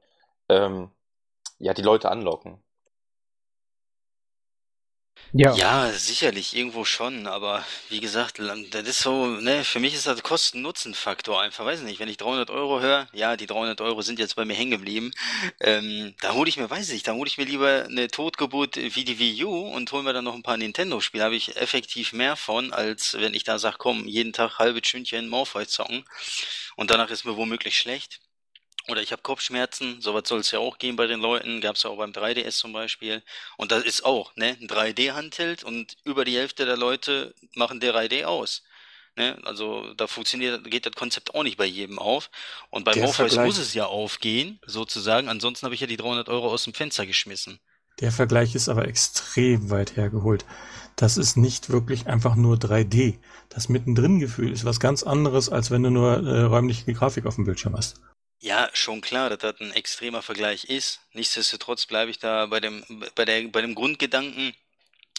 ähm, 0.50 0.90
ja, 1.60 1.76
die 1.76 1.84
Leute 1.84 2.10
anlocken. 2.10 2.58
Ja. 5.34 5.54
Ja, 5.56 5.92
sicherlich, 5.94 6.54
irgendwo 6.56 6.84
schon, 6.84 7.26
aber 7.26 7.66
wie 7.88 8.02
gesagt, 8.02 8.40
das 8.40 8.88
ist 8.88 9.00
so, 9.00 9.28
ne, 9.28 9.64
für 9.64 9.80
mich 9.80 9.94
ist 9.94 10.06
das 10.06 10.24
Kosten-Nutzen-Faktor 10.24 11.42
einfach, 11.42 11.64
weiß 11.64 11.82
nicht, 11.82 12.02
wenn 12.02 12.10
ich 12.10 12.18
300 12.18 12.50
Euro 12.50 12.82
höre, 12.82 13.08
ja, 13.14 13.38
die 13.38 13.46
300 13.46 13.80
Euro 13.80 14.02
sind 14.02 14.20
jetzt 14.20 14.36
bei 14.36 14.44
mir 14.44 14.56
hängen 14.56 14.72
geblieben, 14.72 15.12
ähm, 15.62 16.16
da 16.20 16.34
hole 16.34 16.50
ich 16.50 16.58
mir, 16.58 16.70
weiß 16.70 16.90
nicht, 16.90 17.08
da 17.08 17.14
hole 17.14 17.30
ich 17.30 17.38
mir 17.38 17.46
lieber 17.46 17.86
eine 17.86 18.10
Totgeburt 18.10 18.76
wie 18.76 19.06
die 19.06 19.20
Wii 19.20 19.46
U 19.46 19.68
und 19.70 19.90
hole 19.94 20.04
mir 20.04 20.12
dann 20.12 20.26
noch 20.26 20.36
ein 20.36 20.44
paar 20.44 20.58
Nintendo-Spiele, 20.58 21.24
habe 21.24 21.36
ich 21.38 21.56
effektiv 21.56 22.12
mehr 22.12 22.36
von, 22.36 22.74
als 22.74 23.14
wenn 23.18 23.34
ich 23.34 23.46
da 23.46 23.58
sage, 23.58 23.78
komm, 23.80 24.08
jeden 24.08 24.34
Tag 24.34 24.60
halbe 24.60 24.82
Stündchen 24.84 25.30
Morpheus 25.30 25.70
zocken 25.70 26.04
und 26.76 26.92
danach 26.92 27.10
ist 27.10 27.24
mir 27.24 27.38
womöglich 27.38 27.78
schlecht. 27.78 28.20
Oder 28.88 29.02
ich 29.02 29.12
habe 29.12 29.22
Kopfschmerzen, 29.22 30.02
sowas 30.02 30.24
soll 30.28 30.40
es 30.40 30.52
ja 30.52 30.60
auch 30.60 30.78
geben 30.78 30.98
bei 30.98 31.08
den 31.08 31.20
Leuten, 31.20 31.62
gab 31.62 31.76
es 31.76 31.84
ja 31.84 31.90
auch 31.90 31.98
beim 31.98 32.12
3DS 32.12 32.58
zum 32.58 32.74
Beispiel. 32.74 33.22
Und 33.58 33.72
das 33.72 33.84
ist 33.84 34.04
auch, 34.04 34.36
ne, 34.36 34.58
ein 34.60 34.68
3D-Handheld 34.68 35.64
und 35.64 35.98
über 36.04 36.26
die 36.26 36.36
Hälfte 36.36 36.66
der 36.66 36.78
Leute 36.78 37.34
machen 37.56 37.80
3D 37.80 38.26
aus. 38.26 38.64
Ne? 39.16 39.38
Also 39.44 39.94
da 39.96 40.08
funktioniert, 40.08 40.70
geht 40.70 40.86
das 40.86 40.94
Konzept 40.94 41.36
auch 41.36 41.44
nicht 41.44 41.58
bei 41.58 41.66
jedem 41.66 42.00
auf. 42.00 42.30
Und 42.70 42.86
bei 42.86 42.94
Der 42.94 43.04
Morpheus 43.04 43.36
muss 43.36 43.58
es 43.58 43.74
ja 43.74 43.86
aufgehen, 43.86 44.60
sozusagen. 44.66 45.28
Ansonsten 45.28 45.66
habe 45.66 45.76
ich 45.76 45.82
ja 45.82 45.88
die 45.88 45.98
300 45.98 46.30
Euro 46.30 46.50
aus 46.50 46.64
dem 46.64 46.74
Fenster 46.74 47.06
geschmissen. 47.06 47.60
Der 48.00 48.12
Vergleich 48.12 48.56
ist 48.56 48.70
aber 48.70 48.88
extrem 48.88 49.70
weit 49.70 49.96
hergeholt. 49.96 50.46
Das 50.96 51.18
ist 51.18 51.36
nicht 51.36 51.70
wirklich 51.70 52.08
einfach 52.08 52.36
nur 52.36 52.58
3D. 52.58 53.20
Das 53.50 53.70
Mittendrin-Gefühl 53.70 54.52
ist 54.52 54.66
was 54.66 54.80
ganz 54.80 55.04
anderes, 55.04 55.50
als 55.50 55.72
wenn 55.72 55.84
du 55.84 55.90
nur 55.90 56.24
äh, 56.26 56.42
räumliche 56.44 56.94
Grafik 56.94 57.26
auf 57.26 57.36
dem 57.36 57.46
Bildschirm 57.46 57.76
hast. 57.76 58.02
Ja, 58.44 58.70
schon 58.74 59.02
klar, 59.02 59.30
dass 59.30 59.38
das 59.40 59.60
ein 59.62 59.72
extremer 59.72 60.22
Vergleich 60.24 60.64
ist. 60.66 61.02
Nichtsdestotrotz 61.14 61.86
bleibe 61.86 62.10
ich 62.12 62.18
da 62.20 62.48
bei 62.48 62.60
dem, 62.60 62.84
bei 63.16 63.24
der, 63.26 63.48
bei 63.50 63.62
dem 63.62 63.76
Grundgedanken, 63.76 64.56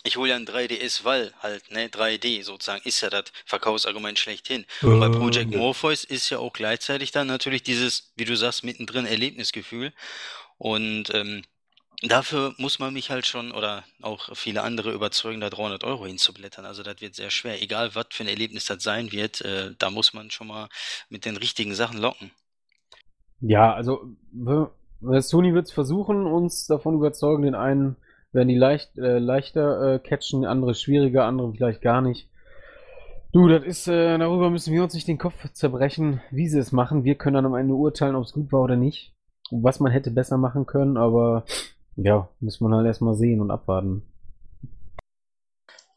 ich 0.05 0.17
hole 0.17 0.31
ja 0.31 0.37
ein 0.37 0.47
3DS, 0.47 1.05
weil 1.05 1.35
halt, 1.41 1.71
ne, 1.71 1.89
3D 1.89 2.43
sozusagen 2.45 2.83
ist 2.85 3.01
ja 3.03 3.11
das 3.11 3.27
Verkaufsargument 3.47 4.19
schlechthin. 4.19 4.67
Und 4.87 4.99
bei 4.99 5.09
Äh, 5.09 5.11
Project 5.11 5.53
ja. 5.53 5.59
Morpheus 5.59 6.05
ist 6.05 6.31
ja 6.31 6.39
auch 6.39 6.53
gleichzeitig 6.53 7.13
dann 7.13 7.29
natürlich 7.29 7.63
dieses, 7.65 8.13
wie 8.17 8.25
du 8.27 8.37
sagst, 8.37 8.65
mittendrin 8.65 9.07
Erlebnisgefühl. 9.07 9.93
Und 10.59 11.15
ähm, 11.15 11.45
dafür 12.03 12.55
muss 12.59 12.79
man 12.81 12.95
mich 12.95 13.11
halt 13.11 13.27
schon 13.27 13.53
oder 13.53 13.85
auch 14.03 14.37
viele 14.37 14.63
andere 14.63 14.93
überzeugen, 14.93 15.41
da 15.41 15.51
300 15.51 15.85
Euro 15.85 16.07
hinzublättern. 16.07 16.67
Also 16.67 16.83
das 16.85 17.01
wird 17.01 17.15
sehr 17.17 17.31
schwer. 17.31 17.63
Egal, 17.63 17.95
was 17.95 18.07
für 18.13 18.25
ein 18.25 18.29
Erlebnis 18.29 18.67
das 18.67 18.83
sein 18.85 19.13
wird, 19.13 19.43
äh, 19.43 19.75
da 19.79 19.91
muss 19.91 20.15
man 20.15 20.31
schon 20.33 20.49
mal 20.49 20.69
mit 21.11 21.25
den 21.27 21.37
richtigen 21.39 21.75
Sachen 21.75 21.99
locken. 21.99 22.33
Ja, 23.43 23.75
also 23.75 24.01
w- 24.33 24.69
Sony 25.21 25.53
wird 25.53 25.67
es 25.67 25.73
versuchen, 25.73 26.27
uns 26.27 26.67
davon 26.67 26.95
überzeugen. 26.95 27.43
Den 27.43 27.55
einen 27.55 27.97
werden 28.33 28.49
die 28.49 28.57
leicht, 28.57 28.97
äh, 28.99 29.19
leichter 29.19 29.95
äh, 29.95 29.99
catchen, 29.99 30.45
andere 30.47 30.75
schwieriger, 30.75 31.25
andere 31.25 31.53
vielleicht 31.53 31.83
gar 31.83 32.01
nicht. 32.01 32.29
Du, 33.33 33.49
das 33.49 33.65
ist, 33.65 33.89
äh, 33.89 34.17
darüber 34.19 34.51
müssen 34.51 34.73
wir 34.73 34.83
uns 34.83 34.95
nicht 34.95 35.09
den 35.09 35.19
Kopf 35.19 35.51
zerbrechen, 35.53 36.21
wie 36.31 36.49
sie 36.49 36.59
es 36.59 36.71
machen. 36.73 37.05
Wir 37.05 37.15
können 37.17 37.35
dann 37.35 37.47
am 37.47 37.55
Ende 37.55 37.75
urteilen, 37.75 38.15
ob 38.15 38.25
es 38.25 38.33
gut 38.33 38.53
war 38.53 38.63
oder 38.63 38.77
nicht. 38.77 39.13
Was 39.51 39.81
man 39.81 39.93
hätte 39.93 40.11
besser 40.11 40.39
machen 40.39 40.65
können, 40.67 40.97
aber 40.97 41.45
ja, 41.97 42.29
muss 42.41 42.61
man 42.61 42.75
halt 42.75 42.87
erstmal 42.87 43.15
sehen 43.15 43.41
und 43.41 43.51
abwarten. 43.51 44.03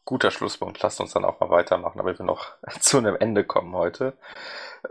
Guter 0.06 0.30
Schlusspunkt. 0.30 0.80
Lasst 0.82 1.00
uns 1.00 1.12
dann 1.12 1.24
auch 1.24 1.40
mal 1.40 1.50
weitermachen, 1.50 1.98
damit 1.98 2.18
wir 2.18 2.24
noch 2.24 2.54
zu 2.80 2.98
einem 2.98 3.16
Ende 3.16 3.44
kommen 3.44 3.74
heute. 3.74 4.16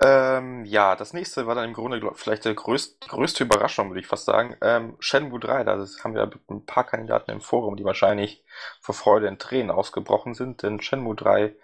Ähm, 0.01 0.65
ja, 0.65 0.95
das 0.95 1.13
nächste 1.13 1.47
war 1.47 1.55
dann 1.55 1.69
im 1.69 1.73
Grunde 1.73 1.99
glaub, 1.99 2.17
vielleicht 2.19 2.45
die 2.45 2.53
größt, 2.53 3.07
größte 3.07 3.45
Überraschung, 3.45 3.89
würde 3.89 4.01
ich 4.01 4.07
fast 4.07 4.25
sagen. 4.25 4.57
Ähm, 4.61 4.97
Shenmue 4.99 5.39
3, 5.39 5.63
da 5.63 5.83
haben 6.03 6.15
wir 6.15 6.29
ein 6.49 6.65
paar 6.65 6.83
Kandidaten 6.83 7.31
im 7.31 7.41
Forum, 7.41 7.77
die 7.77 7.85
wahrscheinlich 7.85 8.43
vor 8.81 8.93
Freude 8.93 9.27
in 9.27 9.39
Tränen 9.39 9.71
ausgebrochen 9.71 10.35
sind, 10.35 10.63
denn 10.63 10.81
Shenmue 10.81 11.15
3 11.15 11.55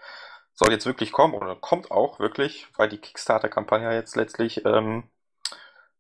soll 0.53 0.71
jetzt 0.71 0.85
wirklich 0.85 1.11
kommen 1.11 1.33
oder 1.33 1.55
kommt 1.55 1.91
auch 1.91 2.19
wirklich, 2.19 2.67
weil 2.77 2.87
die 2.87 2.99
Kickstarter-Kampagne 2.99 3.93
jetzt 3.93 4.15
letztlich 4.15 4.65
ähm, 4.65 5.03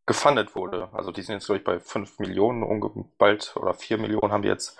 gefundet 0.05 0.55
wurde. 0.55 0.89
Also 0.93 1.11
die 1.11 1.21
sind 1.21 1.35
jetzt, 1.35 1.47
glaube 1.47 1.59
ich, 1.59 1.63
bei 1.65 1.79
5 1.79 2.19
Millionen, 2.19 3.11
bald 3.17 3.55
oder 3.57 3.73
4 3.73 3.97
Millionen 3.97 4.31
haben 4.31 4.41
die 4.41 4.49
jetzt. 4.49 4.77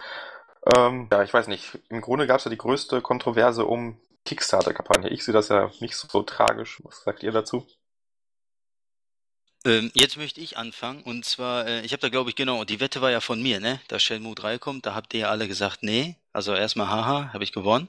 Ähm, 0.66 1.08
ja, 1.12 1.24
ich 1.24 1.34
weiß 1.34 1.48
nicht. 1.48 1.80
Im 1.90 2.02
Grunde 2.02 2.28
gab 2.28 2.38
es 2.38 2.46
ja 2.46 2.52
die 2.52 2.58
größte 2.58 3.02
Kontroverse 3.02 3.66
um 3.66 3.98
Kickstarter-Kampagne. 4.26 5.10
Ich 5.10 5.24
sehe 5.24 5.34
das 5.34 5.50
ja 5.50 5.72
nicht 5.80 5.96
so, 5.96 6.22
tragisch. 6.24 6.82
Was 6.84 7.04
sagt 7.04 7.24
ihr 7.24 7.32
dazu? 7.32 7.66
Ähm, 9.64 9.92
jetzt 9.94 10.18
möchte 10.18 10.42
ich 10.42 10.58
anfangen 10.58 11.04
und 11.04 11.24
zwar, 11.24 11.68
äh, 11.68 11.82
ich 11.82 11.92
habe 11.92 12.02
da 12.02 12.10
glaube 12.10 12.32
ich 12.32 12.36
genau, 12.36 12.64
die 12.64 12.80
Wette 12.80 13.02
war 13.02 13.12
ja 13.12 13.20
von 13.22 13.42
mir, 13.44 13.60
ne? 13.60 13.80
Dass 13.90 14.02
Shenmue 14.02 14.34
3 14.34 14.58
kommt, 14.58 14.88
da 14.88 14.96
habt 14.96 15.14
ihr 15.14 15.22
ja 15.22 15.30
alle 15.30 15.48
gesagt, 15.48 15.84
nee. 15.84 16.16
Also 16.34 16.56
erstmal 16.56 16.88
haha, 16.90 17.32
habe 17.32 17.44
ich 17.44 17.52
gewonnen. 17.52 17.88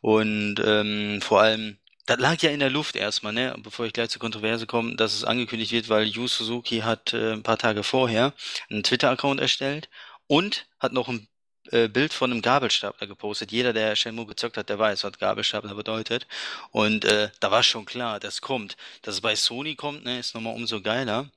Und 0.00 0.56
ähm, 0.64 1.20
vor 1.20 1.42
allem, 1.42 1.78
das 2.06 2.18
lag 2.18 2.40
ja 2.40 2.50
in 2.50 2.60
der 2.60 2.70
Luft 2.70 2.96
erstmal, 2.96 3.34
ne? 3.34 3.54
Bevor 3.62 3.84
ich 3.84 3.92
gleich 3.92 4.08
zur 4.08 4.20
Kontroverse 4.20 4.66
komme, 4.66 4.96
dass 4.96 5.14
es 5.14 5.24
angekündigt 5.24 5.72
wird, 5.72 5.90
weil 5.90 6.06
Yu 6.06 6.26
Suzuki 6.26 6.80
hat 6.80 7.12
äh, 7.12 7.32
ein 7.32 7.42
paar 7.42 7.58
Tage 7.58 7.82
vorher 7.82 8.32
einen 8.70 8.82
Twitter-Account 8.82 9.40
erstellt 9.40 9.90
und 10.26 10.68
hat 10.78 10.92
noch 10.92 11.08
ein 11.08 11.28
äh, 11.72 11.88
Bild 11.88 12.12
von 12.12 12.30
einem 12.30 12.42
Gabelstapler 12.42 13.06
gepostet. 13.06 13.52
Jeder, 13.52 13.72
der 13.72 13.96
Shenmue 13.96 14.26
gezockt 14.26 14.56
hat, 14.56 14.68
der 14.68 14.78
weiß, 14.78 15.04
was 15.04 15.18
Gabelstapler 15.18 15.74
bedeutet. 15.74 16.26
Und 16.70 17.04
äh, 17.04 17.30
da 17.40 17.50
war 17.50 17.62
schon 17.62 17.84
klar, 17.86 18.20
das 18.20 18.40
kommt. 18.40 18.76
Dass 19.02 19.14
es 19.16 19.20
bei 19.20 19.36
Sony 19.36 19.74
kommt, 19.76 20.04
ne, 20.04 20.18
ist 20.20 20.34
nochmal 20.34 20.54
umso 20.54 20.80
geiler. 20.82 21.30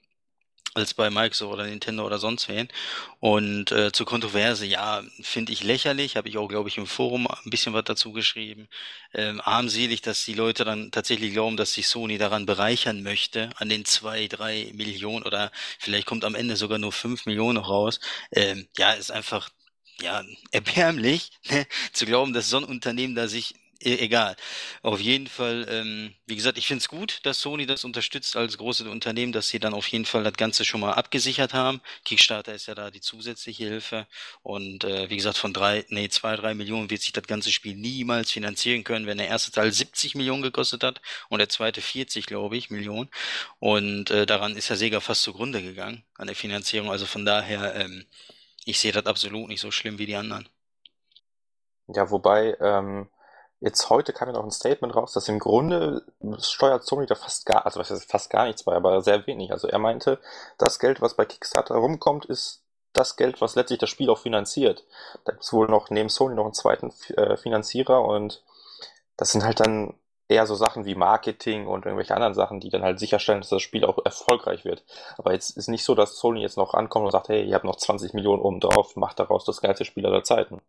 als 0.76 0.94
bei 0.96 1.10
Microsoft 1.12 1.54
oder 1.54 1.66
Nintendo 1.66 2.04
oder 2.06 2.18
sonst 2.18 2.50
wen. 2.50 2.68
Und 3.20 3.72
äh, 3.72 3.92
zur 3.92 4.08
Kontroverse, 4.08 4.66
ja, 4.66 5.04
finde 5.22 5.52
ich 5.54 5.64
lächerlich, 5.64 6.16
habe 6.18 6.30
ich 6.30 6.38
auch, 6.38 6.48
glaube 6.48 6.68
ich, 6.70 6.78
im 6.80 6.88
Forum 6.88 7.28
ein 7.28 7.50
bisschen 7.52 7.74
was 7.74 7.84
dazu 7.84 8.12
geschrieben. 8.12 8.68
Ähm, 9.14 9.40
armselig, 9.44 10.02
dass 10.02 10.26
die 10.26 10.34
Leute 10.34 10.66
dann 10.66 10.90
tatsächlich 10.92 11.34
glauben, 11.34 11.58
dass 11.58 11.74
sich 11.74 11.88
Sony 11.88 12.18
daran 12.18 12.48
bereichern 12.48 13.04
möchte, 13.04 13.52
an 13.58 13.70
den 13.70 13.86
zwei, 13.86 14.28
drei 14.28 14.72
Millionen 14.74 15.24
oder 15.26 15.52
vielleicht 15.80 16.08
kommt 16.08 16.26
am 16.26 16.34
Ende 16.36 16.56
sogar 16.56 16.80
nur 16.80 16.92
fünf 16.92 17.26
Millionen 17.28 17.56
noch 17.58 17.70
raus. 17.70 18.00
Ähm, 18.32 18.68
ja, 18.78 18.94
ist 18.94 19.12
einfach 19.12 19.50
ja, 20.02 20.24
erbärmlich, 20.52 21.32
ne, 21.50 21.68
zu 21.94 22.06
glauben, 22.06 22.34
dass 22.34 22.50
so 22.50 22.58
ein 22.58 22.64
Unternehmen 22.64 23.16
da 23.16 23.28
sich 23.28 23.56
E 23.86 23.98
egal. 23.98 24.36
Auf 24.82 25.02
jeden 25.02 25.28
Fall, 25.28 25.66
ähm, 25.70 26.14
wie 26.26 26.38
gesagt, 26.38 26.58
ich 26.58 26.68
finde 26.68 26.80
es 26.80 26.88
gut, 26.88 27.20
dass 27.24 27.42
Sony 27.42 27.66
das 27.66 27.84
unterstützt 27.84 28.38
als 28.38 28.58
großes 28.58 28.88
Unternehmen, 28.88 29.34
dass 29.34 29.50
sie 29.50 29.60
dann 29.60 29.74
auf 29.74 29.88
jeden 29.90 30.06
Fall 30.06 30.24
das 30.24 30.34
Ganze 30.34 30.64
schon 30.64 30.80
mal 30.80 30.94
abgesichert 30.94 31.54
haben. 31.54 31.82
Kickstarter 32.06 32.54
ist 32.54 32.68
ja 32.68 32.76
da 32.76 32.92
die 32.92 33.02
zusätzliche 33.02 33.66
Hilfe. 33.66 34.08
Und 34.42 34.86
äh, 34.86 35.10
wie 35.10 35.18
gesagt, 35.18 35.38
von 35.38 35.54
drei, 35.54 35.86
nee, 35.90 36.08
zwei, 36.08 36.38
drei 36.38 36.54
Millionen 36.54 36.90
wird 36.90 37.02
sich 37.02 37.12
das 37.12 37.26
ganze 37.26 37.52
Spiel 37.52 37.76
niemals 37.76 38.32
finanzieren 38.32 38.86
können, 38.86 39.06
wenn 39.06 39.18
der 39.18 39.28
erste 39.28 39.52
Teil 39.52 39.72
70 39.74 40.16
Millionen 40.16 40.44
gekostet 40.44 40.84
hat 40.84 41.02
und 41.28 41.40
der 41.40 41.50
zweite 41.50 41.82
40, 41.82 42.26
glaube 42.26 42.56
ich, 42.56 42.70
Millionen. 42.70 43.10
Und 43.60 44.12
äh, 44.12 44.26
daran 44.26 44.56
ist 44.56 44.70
ja 44.70 44.78
Sega 44.78 45.02
fast 45.02 45.24
zugrunde 45.24 45.62
gegangen, 45.62 46.04
an 46.16 46.28
der 46.28 46.38
Finanzierung. 46.38 46.90
Also 46.90 47.06
von 47.06 47.26
daher, 47.26 47.76
ähm, 47.76 48.06
ich 48.66 48.80
sehe 48.80 48.92
das 48.92 49.06
absolut 49.06 49.48
nicht 49.50 49.62
so 49.62 49.72
schlimm 49.72 49.98
wie 49.98 50.06
die 50.06 50.16
anderen. 50.16 50.48
Ja, 51.88 52.10
wobei, 52.10 52.58
ähm, 52.60 53.10
Jetzt 53.64 53.90
heute 53.90 54.12
kam 54.12 54.28
ja 54.28 54.34
noch 54.34 54.44
ein 54.44 54.52
Statement 54.52 54.94
raus, 54.94 55.14
dass 55.14 55.30
im 55.30 55.40
Grunde 55.40 56.06
steuert 56.40 56.84
Sony 56.84 57.06
da 57.06 57.16
fast 57.16 57.46
gar, 57.46 57.66
also 57.66 57.82
fast 57.82 58.30
gar 58.30 58.46
nichts 58.46 58.64
bei, 58.64 58.76
aber 58.76 59.02
sehr 59.02 59.26
wenig. 59.26 59.54
Also 59.54 59.70
er 59.70 59.80
meinte, 59.80 60.20
das 60.58 60.80
Geld, 60.80 61.00
was 61.00 61.14
bei 61.16 61.24
Kickstarter 61.24 61.76
rumkommt, 61.76 62.26
ist 62.26 62.66
das 62.92 63.16
Geld, 63.16 63.40
was 63.40 63.56
letztlich 63.56 63.80
das 63.80 63.90
Spiel 63.90 64.10
auch 64.10 64.20
finanziert. 64.20 64.84
Da 65.24 65.32
gibt 65.32 65.46
es 65.46 65.54
wohl 65.54 65.70
noch 65.70 65.90
neben 65.90 66.10
Sony 66.10 66.36
noch 66.36 66.44
einen 66.44 66.54
zweiten 66.54 66.92
äh, 67.16 67.38
Finanzierer 67.38 68.04
und 68.04 68.44
das 69.16 69.32
sind 69.32 69.46
halt 69.46 69.62
dann 69.62 69.98
eher 70.28 70.48
so 70.48 70.56
Sachen 70.56 70.86
wie 70.86 70.96
Marketing 70.96 71.68
und 71.68 71.86
irgendwelche 71.86 72.16
anderen 72.16 72.34
Sachen, 72.34 72.60
die 72.60 72.70
dann 72.70 72.84
halt 72.84 73.00
sicherstellen, 73.00 73.42
dass 73.42 73.50
das 73.50 73.62
Spiel 73.62 73.86
auch 73.86 74.04
erfolgreich 74.06 74.66
wird. 74.66 74.84
Aber 75.18 75.34
jetzt 75.34 75.58
ist 75.58 75.68
nicht 75.68 75.84
so, 75.84 75.96
dass 75.96 76.18
Sony 76.18 76.42
jetzt 76.42 76.58
noch 76.58 76.74
ankommt 76.74 77.06
und 77.06 77.12
sagt, 77.12 77.30
hey, 77.30 77.44
ihr 77.44 77.56
habt 77.56 77.66
noch 77.66 77.76
20 77.76 78.14
Millionen 78.14 78.42
oben 78.42 78.60
drauf, 78.60 78.96
macht 78.96 79.20
daraus 79.20 79.46
das 79.46 79.62
geilste 79.62 79.86
Spiel 79.86 80.06
aller 80.06 80.24
Zeiten. 80.24 80.62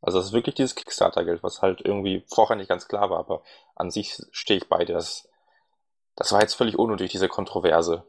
Also 0.00 0.18
es 0.18 0.26
ist 0.26 0.32
wirklich 0.32 0.54
dieses 0.54 0.74
Kickstarter-Geld, 0.74 1.42
was 1.42 1.62
halt 1.62 1.80
irgendwie 1.84 2.24
vorher 2.28 2.56
nicht 2.56 2.68
ganz 2.68 2.86
klar 2.86 3.10
war, 3.10 3.18
aber 3.18 3.42
an 3.74 3.90
sich 3.90 4.18
stehe 4.30 4.58
ich 4.58 4.68
bei 4.68 4.84
dir. 4.84 4.94
Das, 4.94 5.28
das 6.14 6.32
war 6.32 6.40
jetzt 6.40 6.54
völlig 6.54 6.78
unnötig, 6.78 7.10
diese 7.10 7.28
Kontroverse. 7.28 8.04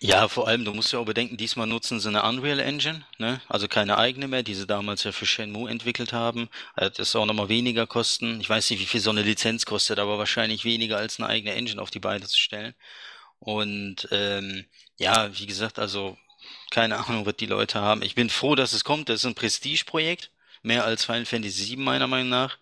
Ja, 0.00 0.28
vor 0.28 0.46
allem, 0.46 0.64
du 0.64 0.72
musst 0.74 0.92
ja 0.92 1.00
auch 1.00 1.04
bedenken, 1.04 1.36
diesmal 1.36 1.66
nutzen 1.66 1.98
sie 1.98 2.08
eine 2.08 2.22
Unreal 2.22 2.60
Engine, 2.60 3.04
ne? 3.18 3.40
Also 3.48 3.66
keine 3.66 3.98
eigene 3.98 4.28
mehr, 4.28 4.44
die 4.44 4.54
sie 4.54 4.66
damals 4.66 5.02
ja 5.02 5.10
für 5.10 5.26
Shenmue 5.26 5.68
entwickelt 5.70 6.12
haben. 6.12 6.48
Also 6.74 6.90
das 6.96 7.08
ist 7.08 7.16
auch 7.16 7.26
nochmal 7.26 7.48
weniger 7.48 7.86
kosten. 7.86 8.40
Ich 8.40 8.48
weiß 8.48 8.70
nicht, 8.70 8.80
wie 8.80 8.86
viel 8.86 9.00
so 9.00 9.10
eine 9.10 9.22
Lizenz 9.22 9.64
kostet, 9.66 9.98
aber 9.98 10.18
wahrscheinlich 10.18 10.64
weniger 10.64 10.98
als 10.98 11.18
eine 11.18 11.28
eigene 11.28 11.54
Engine 11.54 11.82
auf 11.82 11.90
die 11.90 11.98
Beine 12.00 12.26
zu 12.26 12.38
stellen. 12.38 12.74
Und 13.40 14.08
ähm, 14.12 14.66
ja, 14.98 15.30
wie 15.38 15.46
gesagt, 15.46 15.78
also 15.78 16.16
keine 16.70 16.98
Ahnung, 16.98 17.26
was 17.26 17.36
die 17.36 17.46
Leute 17.46 17.80
haben. 17.80 18.02
Ich 18.02 18.14
bin 18.14 18.30
froh, 18.30 18.54
dass 18.54 18.72
es 18.72 18.84
kommt. 18.84 19.08
Das 19.08 19.20
ist 19.20 19.26
ein 19.26 19.34
Prestigeprojekt 19.34 20.30
mehr 20.62 20.84
als 20.84 21.04
Final 21.04 21.26
Fantasy 21.26 21.70
VII 21.70 21.76
meiner 21.78 22.06
Meinung 22.08 22.30
nach. 22.30 22.58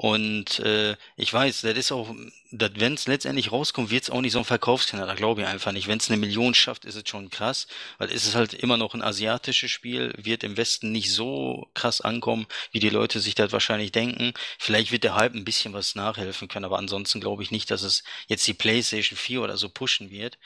Und 0.00 0.60
äh, 0.60 0.94
ich 1.16 1.32
weiß, 1.32 1.62
das 1.62 1.76
ist 1.76 1.90
auch, 1.90 2.14
wenn 2.52 2.94
es 2.94 3.08
letztendlich 3.08 3.50
rauskommt, 3.50 3.90
wird 3.90 4.04
es 4.04 4.10
auch 4.10 4.20
nicht 4.20 4.30
so 4.30 4.38
ein 4.38 4.44
Verkaufskenner. 4.44 5.06
Da 5.06 5.14
glaube 5.14 5.40
ich 5.40 5.48
einfach 5.48 5.72
nicht. 5.72 5.88
Wenn 5.88 5.98
es 5.98 6.08
eine 6.08 6.18
Million 6.18 6.54
schafft, 6.54 6.84
ist 6.84 6.94
es 6.94 7.08
schon 7.08 7.30
krass, 7.30 7.66
weil 7.98 8.08
es 8.12 8.24
ist 8.24 8.36
halt 8.36 8.54
immer 8.54 8.76
noch 8.76 8.94
ein 8.94 9.02
asiatisches 9.02 9.72
Spiel, 9.72 10.14
wird 10.16 10.44
im 10.44 10.56
Westen 10.56 10.92
nicht 10.92 11.10
so 11.12 11.68
krass 11.74 12.00
ankommen, 12.00 12.46
wie 12.70 12.78
die 12.78 12.90
Leute 12.90 13.18
sich 13.18 13.34
das 13.34 13.50
wahrscheinlich 13.50 13.90
denken. 13.90 14.34
Vielleicht 14.60 14.92
wird 14.92 15.02
der 15.02 15.16
Hype 15.16 15.34
ein 15.34 15.44
bisschen 15.44 15.72
was 15.72 15.96
nachhelfen 15.96 16.46
können, 16.46 16.66
aber 16.66 16.78
ansonsten 16.78 17.20
glaube 17.20 17.42
ich 17.42 17.50
nicht, 17.50 17.68
dass 17.72 17.82
es 17.82 18.04
jetzt 18.28 18.46
die 18.46 18.54
PlayStation 18.54 19.18
4 19.18 19.42
oder 19.42 19.56
so 19.56 19.68
pushen 19.68 20.12
wird. 20.12 20.38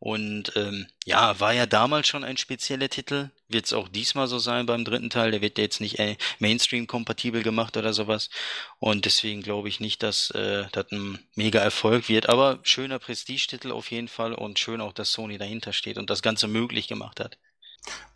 Und 0.00 0.52
ähm, 0.54 0.86
ja, 1.04 1.40
war 1.40 1.52
ja 1.52 1.66
damals 1.66 2.06
schon 2.06 2.22
ein 2.22 2.36
spezieller 2.36 2.88
Titel. 2.88 3.30
Wird 3.48 3.66
es 3.66 3.72
auch 3.72 3.88
diesmal 3.88 4.28
so 4.28 4.38
sein 4.38 4.66
beim 4.66 4.84
dritten 4.84 5.10
Teil. 5.10 5.32
Der 5.32 5.40
wird 5.40 5.58
jetzt 5.58 5.80
nicht 5.80 5.98
äh, 5.98 6.16
Mainstream-kompatibel 6.38 7.42
gemacht 7.42 7.76
oder 7.76 7.92
sowas. 7.92 8.30
Und 8.78 9.06
deswegen 9.06 9.42
glaube 9.42 9.68
ich 9.68 9.80
nicht, 9.80 10.04
dass 10.04 10.30
äh, 10.30 10.66
das 10.70 10.92
ein 10.92 11.18
mega 11.34 11.58
Erfolg 11.58 12.08
wird. 12.08 12.28
Aber 12.28 12.60
schöner 12.62 13.00
Prestigetitel 13.00 13.72
auf 13.72 13.90
jeden 13.90 14.08
Fall 14.08 14.34
und 14.34 14.60
schön 14.60 14.80
auch, 14.80 14.92
dass 14.92 15.12
Sony 15.12 15.36
dahinter 15.36 15.72
steht 15.72 15.98
und 15.98 16.10
das 16.10 16.22
Ganze 16.22 16.46
möglich 16.46 16.86
gemacht 16.86 17.18
hat. 17.18 17.36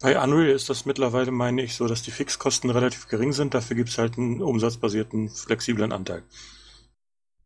Bei 0.01 0.22
Unreal 0.22 0.51
ist 0.51 0.68
das 0.68 0.87
mittlerweile, 0.87 1.30
meine 1.30 1.62
ich, 1.62 1.74
so, 1.74 1.89
dass 1.89 2.03
die 2.03 2.11
Fixkosten 2.11 2.70
relativ 2.70 3.09
gering 3.09 3.33
sind. 3.33 3.55
Dafür 3.55 3.76
gibt 3.76 3.89
es 3.89 3.99
halt 3.99 4.18
einen 4.18 4.43
umsatzbasierten, 4.43 5.30
flexiblen 5.30 5.93
Anteil. 5.93 6.22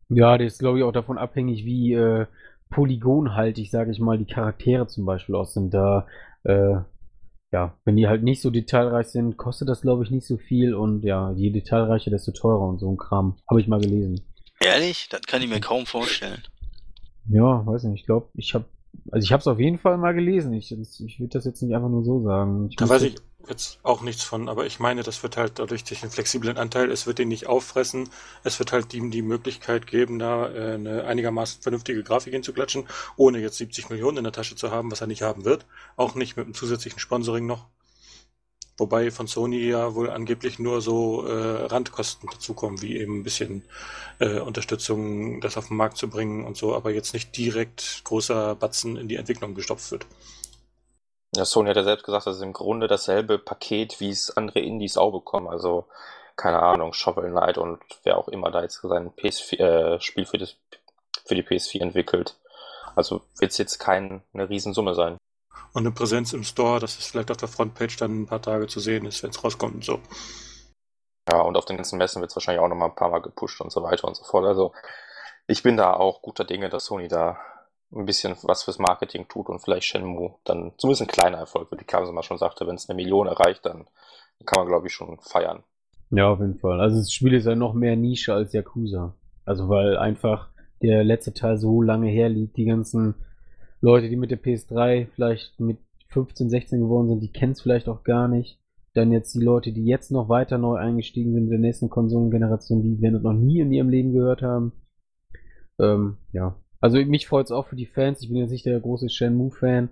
Ja, 0.08 0.36
der 0.36 0.46
ist, 0.46 0.58
glaube 0.58 0.78
ich, 0.78 0.84
auch 0.84 0.92
davon 0.92 1.18
abhängig, 1.18 1.64
wie 1.64 1.94
äh, 1.94 2.26
polygonhaltig, 2.70 3.70
sage 3.70 3.92
ich 3.92 4.00
mal, 4.00 4.18
die 4.18 4.26
Charaktere 4.26 4.86
zum 4.86 5.06
Beispiel 5.06 5.34
aus 5.34 5.54
sind. 5.54 5.72
Da, 5.72 6.06
äh, 6.44 6.76
ja, 7.52 7.74
wenn 7.84 7.96
die 7.96 8.08
halt 8.08 8.22
nicht 8.22 8.42
so 8.42 8.50
detailreich 8.50 9.08
sind, 9.08 9.36
kostet 9.36 9.68
das, 9.68 9.82
glaube 9.82 10.04
ich, 10.04 10.10
nicht 10.10 10.26
so 10.26 10.36
viel 10.36 10.74
und 10.74 11.02
ja, 11.04 11.32
je 11.32 11.50
detailreicher, 11.50 12.10
desto 12.10 12.32
teurer 12.32 12.68
und 12.68 12.78
so 12.78 12.90
ein 12.90 12.96
Kram. 12.96 13.36
Habe 13.48 13.60
ich 13.60 13.68
mal 13.68 13.80
gelesen. 13.80 14.20
Ehrlich? 14.60 15.08
Das 15.10 15.22
kann 15.22 15.42
ich 15.42 15.48
mir 15.48 15.60
kaum 15.60 15.86
vorstellen. 15.86 16.42
Ja, 17.28 17.66
weiß 17.66 17.84
nicht. 17.84 18.00
Ich 18.00 18.06
glaube, 18.06 18.28
ich 18.34 18.54
habe 18.54 18.64
also 19.10 19.24
ich 19.24 19.32
habe 19.32 19.40
es 19.40 19.46
auf 19.46 19.58
jeden 19.58 19.78
Fall 19.78 19.98
mal 19.98 20.14
gelesen. 20.14 20.52
Ich, 20.52 20.72
ich 20.72 21.20
würde 21.20 21.30
das 21.30 21.44
jetzt 21.44 21.62
nicht 21.62 21.74
einfach 21.74 21.88
nur 21.88 22.04
so 22.04 22.22
sagen. 22.22 22.68
Ich 22.70 22.76
da 22.76 22.88
weiß 22.88 23.02
ich 23.02 23.16
jetzt 23.48 23.78
auch 23.82 24.02
nichts 24.02 24.24
von, 24.24 24.48
aber 24.48 24.66
ich 24.66 24.80
meine, 24.80 25.02
das 25.02 25.22
wird 25.22 25.36
halt 25.36 25.58
dadurch 25.58 25.84
durch 25.84 26.00
den 26.00 26.10
flexiblen 26.10 26.56
Anteil, 26.56 26.90
es 26.90 27.06
wird 27.06 27.18
den 27.18 27.28
nicht 27.28 27.46
auffressen. 27.46 28.08
Es 28.44 28.58
wird 28.58 28.72
halt 28.72 28.92
ihm 28.94 29.10
die 29.10 29.22
Möglichkeit 29.22 29.86
geben, 29.86 30.18
da 30.18 30.48
äh, 30.48 30.74
eine 30.74 31.04
einigermaßen 31.04 31.62
vernünftige 31.62 32.02
Grafik 32.02 32.32
hinzuklatschen, 32.32 32.86
ohne 33.16 33.38
jetzt 33.38 33.58
70 33.58 33.90
Millionen 33.90 34.18
in 34.18 34.24
der 34.24 34.32
Tasche 34.32 34.56
zu 34.56 34.70
haben, 34.70 34.90
was 34.90 35.00
er 35.00 35.06
nicht 35.06 35.22
haben 35.22 35.44
wird. 35.44 35.66
Auch 35.96 36.14
nicht 36.14 36.36
mit 36.36 36.46
einem 36.46 36.54
zusätzlichen 36.54 36.98
Sponsoring 36.98 37.46
noch. 37.46 37.66
Wobei 38.78 39.10
von 39.10 39.26
Sony 39.26 39.68
ja 39.68 39.94
wohl 39.94 40.10
angeblich 40.10 40.58
nur 40.58 40.82
so 40.82 41.26
äh, 41.26 41.66
Randkosten 41.66 42.28
dazukommen, 42.30 42.82
wie 42.82 42.98
eben 42.98 43.20
ein 43.20 43.22
bisschen 43.22 43.62
äh, 44.18 44.38
Unterstützung, 44.40 45.40
das 45.40 45.56
auf 45.56 45.68
den 45.68 45.78
Markt 45.78 45.96
zu 45.96 46.10
bringen 46.10 46.44
und 46.44 46.58
so, 46.58 46.74
aber 46.74 46.90
jetzt 46.90 47.14
nicht 47.14 47.34
direkt 47.36 48.04
großer 48.04 48.54
Batzen 48.54 48.96
in 48.96 49.08
die 49.08 49.16
Entwicklung 49.16 49.54
gestopft 49.54 49.90
wird. 49.92 50.06
Ja, 51.34 51.46
Sony 51.46 51.70
hat 51.70 51.76
ja 51.76 51.84
selbst 51.84 52.04
gesagt, 52.04 52.26
das 52.26 52.36
ist 52.36 52.42
im 52.42 52.52
Grunde 52.52 52.86
dasselbe 52.86 53.38
Paket, 53.38 53.98
wie 54.00 54.10
es 54.10 54.36
andere 54.36 54.60
Indies 54.60 54.98
auch 54.98 55.10
bekommen. 55.10 55.48
Also, 55.48 55.86
keine 56.36 56.60
Ahnung, 56.60 56.92
Shovel 56.92 57.30
Knight 57.30 57.56
und 57.56 57.80
wer 58.04 58.18
auch 58.18 58.28
immer 58.28 58.50
da 58.50 58.62
jetzt 58.62 58.80
sein 58.82 59.10
PS4, 59.10 59.58
äh, 59.58 60.00
Spiel 60.00 60.26
für, 60.26 60.38
das, 60.38 60.56
für 61.24 61.34
die 61.34 61.42
PS4 61.42 61.80
entwickelt. 61.80 62.36
Also 62.94 63.22
wird 63.38 63.52
es 63.52 63.58
jetzt 63.58 63.78
keine 63.78 64.22
Riesensumme 64.34 64.94
sein 64.94 65.18
und 65.72 65.82
eine 65.82 65.92
Präsenz 65.92 66.32
im 66.32 66.44
Store, 66.44 66.80
dass 66.80 66.98
es 66.98 67.06
vielleicht 67.06 67.30
auf 67.30 67.36
der 67.36 67.48
Frontpage 67.48 67.96
dann 67.96 68.22
ein 68.22 68.26
paar 68.26 68.42
Tage 68.42 68.66
zu 68.66 68.80
sehen 68.80 69.06
ist, 69.06 69.22
wenn 69.22 69.30
es 69.30 69.42
rauskommt 69.42 69.74
und 69.74 69.84
so. 69.84 70.00
Ja, 71.28 71.40
und 71.40 71.56
auf 71.56 71.64
den 71.64 71.76
ganzen 71.76 71.98
Messen 71.98 72.20
wird 72.20 72.30
es 72.30 72.36
wahrscheinlich 72.36 72.62
auch 72.62 72.68
nochmal 72.68 72.90
ein 72.90 72.94
paar 72.94 73.10
Mal 73.10 73.20
gepusht 73.20 73.60
und 73.60 73.72
so 73.72 73.82
weiter 73.82 74.06
und 74.06 74.16
so 74.16 74.24
fort. 74.24 74.44
Also 74.44 74.72
ich 75.46 75.62
bin 75.62 75.76
da 75.76 75.92
auch 75.92 76.22
guter 76.22 76.44
Dinge, 76.44 76.68
dass 76.68 76.86
Sony 76.86 77.08
da 77.08 77.36
ein 77.92 78.06
bisschen 78.06 78.36
was 78.42 78.64
fürs 78.64 78.78
Marketing 78.78 79.28
tut 79.28 79.48
und 79.48 79.60
vielleicht 79.60 79.86
Shenmue 79.86 80.34
dann 80.44 80.72
zumindest 80.76 81.02
ein 81.02 81.08
kleiner 81.08 81.38
Erfolg 81.38 81.70
wird, 81.70 81.80
wie 81.80 81.84
Kamse 81.84 82.12
schon 82.22 82.38
sagte, 82.38 82.66
wenn 82.66 82.74
es 82.74 82.88
eine 82.88 82.96
Million 82.96 83.26
erreicht, 83.26 83.64
dann 83.64 83.86
kann 84.44 84.58
man 84.58 84.68
glaube 84.68 84.86
ich 84.86 84.92
schon 84.92 85.18
feiern. 85.20 85.62
Ja, 86.10 86.28
auf 86.28 86.40
jeden 86.40 86.58
Fall. 86.58 86.80
Also 86.80 86.98
das 86.98 87.12
Spiel 87.12 87.34
ist 87.34 87.46
ja 87.46 87.54
noch 87.54 87.74
mehr 87.74 87.96
Nische 87.96 88.34
als 88.34 88.52
Yakuza. 88.52 89.14
Also 89.44 89.68
weil 89.68 89.96
einfach 89.96 90.48
der 90.82 91.04
letzte 91.04 91.32
Teil 91.32 91.58
so 91.58 91.82
lange 91.82 92.08
her 92.08 92.28
liegt, 92.28 92.56
die 92.56 92.64
ganzen 92.64 93.14
Leute, 93.80 94.08
die 94.08 94.16
mit 94.16 94.30
der 94.30 94.42
PS3 94.42 95.06
vielleicht 95.14 95.58
mit 95.60 95.78
15, 96.08 96.48
16 96.48 96.80
geworden 96.80 97.08
sind, 97.08 97.20
die 97.20 97.32
kennen 97.32 97.52
es 97.52 97.60
vielleicht 97.60 97.88
auch 97.88 98.04
gar 98.04 98.28
nicht. 98.28 98.58
Dann 98.94 99.12
jetzt 99.12 99.34
die 99.34 99.44
Leute, 99.44 99.72
die 99.72 99.84
jetzt 99.84 100.10
noch 100.10 100.28
weiter 100.28 100.56
neu 100.56 100.76
eingestiegen 100.76 101.34
sind 101.34 101.44
in 101.44 101.50
der 101.50 101.58
nächsten 101.58 101.90
Konsolengeneration, 101.90 102.82
die 102.82 103.00
werden 103.02 103.14
das 103.14 103.22
noch 103.22 103.34
nie 103.34 103.60
in 103.60 103.72
ihrem 103.72 103.90
Leben 103.90 104.12
gehört 104.12 104.40
haben. 104.40 104.72
Ähm, 105.78 106.16
ja. 106.32 106.56
Also 106.80 106.98
mich 106.98 107.26
freut 107.26 107.46
es 107.46 107.52
auch 107.52 107.66
für 107.66 107.76
die 107.76 107.86
Fans. 107.86 108.22
Ich 108.22 108.28
bin 108.28 108.38
jetzt 108.38 108.50
nicht 108.50 108.64
der 108.64 108.80
große 108.80 109.10
Shenmue-Fan, 109.10 109.90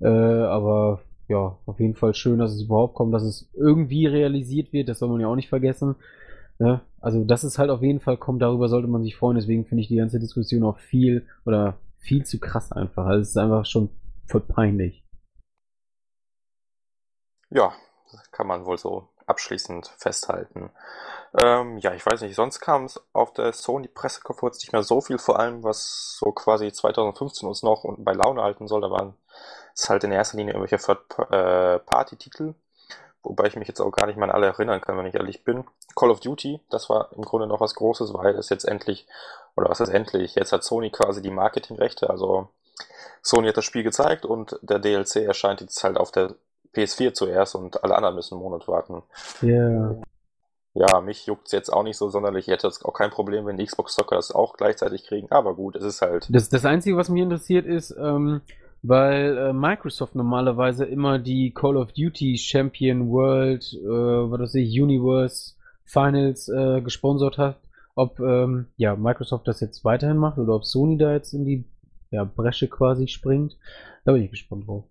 äh, 0.00 0.08
aber 0.08 1.00
ja, 1.28 1.58
auf 1.64 1.80
jeden 1.80 1.94
Fall 1.94 2.14
schön, 2.14 2.38
dass 2.38 2.52
es 2.52 2.64
überhaupt 2.64 2.94
kommt, 2.94 3.14
dass 3.14 3.22
es 3.22 3.50
irgendwie 3.54 4.06
realisiert 4.06 4.72
wird. 4.72 4.88
Das 4.88 4.98
soll 4.98 5.08
man 5.08 5.20
ja 5.20 5.28
auch 5.28 5.36
nicht 5.36 5.48
vergessen. 5.48 5.94
Ne? 6.58 6.82
Also, 7.00 7.24
dass 7.24 7.44
es 7.44 7.58
halt 7.58 7.70
auf 7.70 7.82
jeden 7.82 8.00
Fall 8.00 8.16
kommt, 8.16 8.42
darüber 8.42 8.68
sollte 8.68 8.88
man 8.88 9.02
sich 9.02 9.16
freuen. 9.16 9.36
Deswegen 9.36 9.64
finde 9.64 9.82
ich 9.82 9.88
die 9.88 9.96
ganze 9.96 10.20
Diskussion 10.20 10.64
auch 10.64 10.78
viel 10.78 11.24
oder 11.46 11.78
viel 12.04 12.24
zu 12.24 12.38
krass 12.38 12.70
einfach. 12.70 13.06
Also 13.06 13.22
es 13.22 13.30
ist 13.30 13.36
einfach 13.36 13.66
schon 13.66 13.90
voll 14.26 14.42
peinlich. 14.42 15.04
Ja, 17.50 17.72
kann 18.30 18.46
man 18.46 18.66
wohl 18.66 18.78
so 18.78 19.08
abschließend 19.26 19.86
festhalten. 19.98 20.70
Ähm, 21.40 21.78
ja, 21.78 21.94
ich 21.94 22.04
weiß 22.04 22.20
nicht, 22.20 22.36
sonst 22.36 22.60
kam 22.60 22.84
es 22.84 23.02
auf 23.12 23.32
der 23.32 23.52
Sony-Pressekonferenz 23.52 24.58
nicht 24.60 24.72
mehr 24.72 24.82
so 24.82 25.00
viel, 25.00 25.18
vor 25.18 25.38
allem 25.38 25.64
was 25.64 26.16
so 26.18 26.30
quasi 26.32 26.70
2015 26.70 27.48
uns 27.48 27.62
noch 27.62 27.84
bei 27.98 28.12
Laune 28.12 28.42
halten 28.42 28.68
soll. 28.68 28.82
Da 28.82 28.90
waren 28.90 29.14
es 29.74 29.88
halt 29.88 30.04
in 30.04 30.12
erster 30.12 30.36
Linie 30.36 30.54
irgendwelche 30.54 30.84
Third-Party-Titel, 30.84 32.54
wobei 33.24 33.46
ich 33.46 33.56
mich 33.56 33.68
jetzt 33.68 33.80
auch 33.80 33.90
gar 33.90 34.06
nicht 34.06 34.16
mal 34.16 34.26
an 34.26 34.34
alle 34.34 34.46
erinnern 34.46 34.80
kann, 34.80 34.96
wenn 34.96 35.06
ich 35.06 35.14
ehrlich 35.14 35.44
bin. 35.44 35.64
Call 35.96 36.10
of 36.10 36.20
Duty, 36.20 36.60
das 36.70 36.88
war 36.88 37.10
im 37.16 37.22
Grunde 37.22 37.46
noch 37.46 37.60
was 37.60 37.74
Großes, 37.74 38.14
weil 38.14 38.36
es 38.36 38.50
jetzt 38.50 38.64
endlich, 38.64 39.06
oder 39.56 39.68
was 39.68 39.80
ist 39.80 39.88
endlich, 39.88 40.34
jetzt 40.36 40.52
hat 40.52 40.62
Sony 40.64 40.90
quasi 40.90 41.22
die 41.22 41.30
Marketingrechte, 41.30 42.10
also 42.10 42.48
Sony 43.22 43.48
hat 43.48 43.56
das 43.56 43.64
Spiel 43.64 43.82
gezeigt 43.82 44.24
und 44.24 44.58
der 44.62 44.78
DLC 44.78 45.16
erscheint 45.16 45.60
jetzt 45.60 45.82
halt 45.82 45.96
auf 45.96 46.12
der 46.12 46.34
PS4 46.74 47.14
zuerst 47.14 47.54
und 47.54 47.82
alle 47.82 47.96
anderen 47.96 48.16
müssen 48.16 48.34
einen 48.34 48.42
Monat 48.42 48.68
warten. 48.68 49.02
Ja. 49.40 49.48
Yeah. 49.48 50.02
Ja, 50.76 51.00
mich 51.00 51.26
juckt 51.26 51.46
es 51.46 51.52
jetzt 51.52 51.72
auch 51.72 51.84
nicht 51.84 51.96
so 51.96 52.10
sonderlich. 52.10 52.48
Ich 52.48 52.52
hätte 52.52 52.66
jetzt 52.66 52.84
auch 52.84 52.94
kein 52.94 53.10
Problem, 53.10 53.46
wenn 53.46 53.56
die 53.56 53.64
Xbox-Zocker 53.64 54.16
das 54.16 54.32
auch 54.32 54.56
gleichzeitig 54.56 55.06
kriegen. 55.06 55.30
Aber 55.30 55.54
gut, 55.54 55.76
es 55.76 55.84
ist 55.84 56.02
halt. 56.02 56.26
Das, 56.30 56.48
das 56.48 56.64
Einzige, 56.64 56.96
was 56.96 57.08
mich 57.08 57.22
interessiert, 57.22 57.64
ist, 57.64 57.92
ähm, 57.96 58.40
weil 58.86 59.38
äh, 59.38 59.52
Microsoft 59.54 60.14
normalerweise 60.14 60.84
immer 60.84 61.18
die 61.18 61.52
Call 61.52 61.78
of 61.78 61.92
Duty 61.92 62.36
Champion 62.36 63.08
World, 63.10 63.72
äh, 63.72 63.86
was 63.86 64.40
weiß 64.40 64.54
ich, 64.56 64.78
Universe 64.78 65.54
Finals 65.86 66.50
äh, 66.50 66.82
gesponsert 66.82 67.38
hat, 67.38 67.58
ob 67.94 68.20
ähm, 68.20 68.66
ja, 68.76 68.94
Microsoft 68.94 69.48
das 69.48 69.60
jetzt 69.60 69.86
weiterhin 69.86 70.18
macht 70.18 70.36
oder 70.36 70.54
ob 70.54 70.66
Sony 70.66 70.98
da 70.98 71.12
jetzt 71.12 71.32
in 71.32 71.46
die 71.46 71.64
ja, 72.10 72.24
Bresche 72.24 72.68
quasi 72.68 73.08
springt. 73.08 73.56
Da 74.04 74.12
bin 74.12 74.22
ich 74.22 74.30
gespannt 74.30 74.68
drauf. 74.68 74.84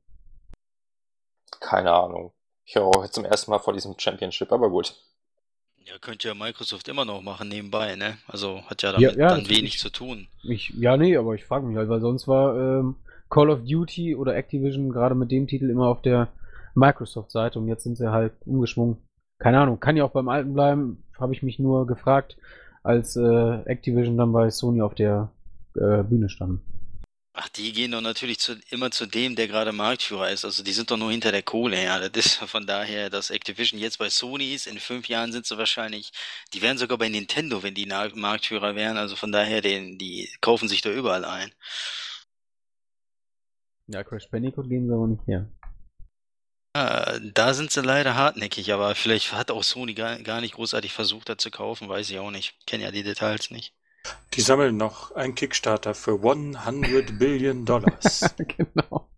Keine 1.60 1.92
Ahnung. 1.92 2.34
Ich 2.66 2.74
höre 2.74 2.86
auch 2.86 3.04
jetzt 3.04 3.14
zum 3.14 3.26
ersten 3.26 3.52
Mal 3.52 3.60
vor 3.60 3.74
diesem 3.74 3.94
Championship, 4.00 4.52
aber 4.52 4.72
gut. 4.72 4.96
Ja, 5.86 6.00
könnte 6.00 6.30
ja 6.30 6.34
Microsoft 6.34 6.88
immer 6.88 7.06
noch 7.06 7.22
machen 7.22 7.48
nebenbei, 7.48 7.96
ne? 7.96 8.18
Also 8.26 8.64
hat 8.64 8.82
ja 8.82 8.94
damit 8.94 9.18
ja, 9.18 9.20
ja, 9.20 9.36
dann 9.36 9.50
wenig 9.50 9.76
ich, 9.76 9.80
zu 9.80 9.92
tun. 9.92 10.30
Ich, 10.42 10.70
ja, 10.70 10.98
nee, 10.98 11.16
aber 11.16 11.36
ich 11.36 11.46
frage 11.46 11.68
mich 11.68 11.78
halt, 11.78 11.90
weil 11.90 12.02
sonst 12.02 12.28
war 12.28 12.58
ähm, 12.58 12.96
Call 13.34 13.50
of 13.50 13.64
Duty 13.66 14.16
oder 14.16 14.36
Activision 14.36 14.92
gerade 14.92 15.16
mit 15.16 15.32
dem 15.32 15.48
Titel 15.48 15.72
immer 15.72 15.88
auf 15.88 16.04
der 16.04 16.28
Microsoft-Seite 16.76 17.58
und 17.58 17.68
jetzt 17.68 17.82
sind 17.82 17.98
sie 17.98 18.12
halt 18.12 18.34
umgeschwungen. 18.46 18.98
Keine 19.40 19.60
Ahnung, 19.60 19.80
kann 19.80 19.98
ja 19.98 20.04
auch 20.04 20.12
beim 20.12 20.30
Alten 20.30 20.54
bleiben, 20.54 21.04
habe 21.20 21.34
ich 21.34 21.42
mich 21.42 21.58
nur 21.58 21.88
gefragt, 21.88 22.38
als 22.84 23.16
äh, 23.16 23.56
Activision 23.66 24.18
dann 24.18 24.34
bei 24.34 24.52
Sony 24.52 24.84
auf 24.84 24.94
der 24.94 25.32
äh, 25.76 26.04
Bühne 26.04 26.30
stand. 26.30 26.62
Ach, 27.34 27.50
die 27.50 27.74
gehen 27.74 27.94
doch 27.94 28.02
natürlich 28.02 28.38
zu, 28.38 28.54
immer 28.70 28.92
zu 28.92 29.08
dem, 29.08 29.36
der 29.36 29.48
gerade 29.48 29.72
Marktführer 29.72 30.30
ist. 30.30 30.46
Also 30.46 30.64
die 30.64 30.72
sind 30.72 30.92
doch 30.92 30.98
nur 30.98 31.10
hinter 31.10 31.32
der 31.32 31.42
Kohle, 31.42 31.84
ja. 31.84 32.08
Das 32.08 32.28
ist 32.28 32.36
von 32.36 32.68
daher, 32.68 33.10
dass 33.10 33.32
Activision 33.32 33.80
jetzt 33.80 33.98
bei 33.98 34.12
Sony 34.12 34.54
ist, 34.54 34.68
in 34.68 34.78
fünf 34.78 35.08
Jahren 35.10 35.32
sind 35.32 35.48
sie 35.48 35.58
wahrscheinlich, 35.58 36.12
die 36.54 36.62
wären 36.62 36.78
sogar 36.78 37.00
bei 37.00 37.10
Nintendo, 37.10 37.64
wenn 37.64 37.74
die 37.74 37.88
Marktführer 37.88 38.76
wären. 38.76 38.98
Also 38.98 39.16
von 39.16 39.32
daher, 39.32 39.62
den, 39.62 39.98
die 39.98 40.30
kaufen 40.40 40.70
sich 40.70 40.84
da 40.84 40.92
überall 40.92 41.26
ein. 41.26 41.52
Ja, 43.88 44.04
Crash 44.04 44.30
Bandicoot 44.30 44.70
gehen 44.70 44.88
sie 44.88 44.94
aber 44.94 45.08
nicht 45.08 45.28
her. 45.28 45.50
Ja, 46.76 47.20
da 47.20 47.54
sind 47.54 47.72
sie 47.72 47.82
leider 47.82 48.16
hartnäckig, 48.16 48.74
aber 48.74 48.96
vielleicht 48.96 49.34
hat 49.34 49.52
auch 49.52 49.64
Sony 49.64 49.94
gar, 49.94 50.18
gar 50.20 50.42
nicht 50.42 50.56
großartig 50.56 50.94
versucht, 50.94 51.30
da 51.30 51.38
zu 51.38 51.52
kaufen, 51.52 51.88
weiß 51.88 52.10
ich 52.10 52.20
auch 52.20 52.32
nicht. 52.32 52.66
Kenne 52.66 52.84
ja 52.84 52.92
die 52.92 53.04
Details 53.04 53.52
nicht. 53.52 53.76
Die 54.34 54.42
sammeln 54.42 54.76
noch 54.76 55.12
einen 55.12 55.36
Kickstarter 55.36 55.94
für 55.94 56.16
100 56.16 57.20
Billion 57.20 57.66
Dollars. 57.66 58.36
genau. 58.58 59.10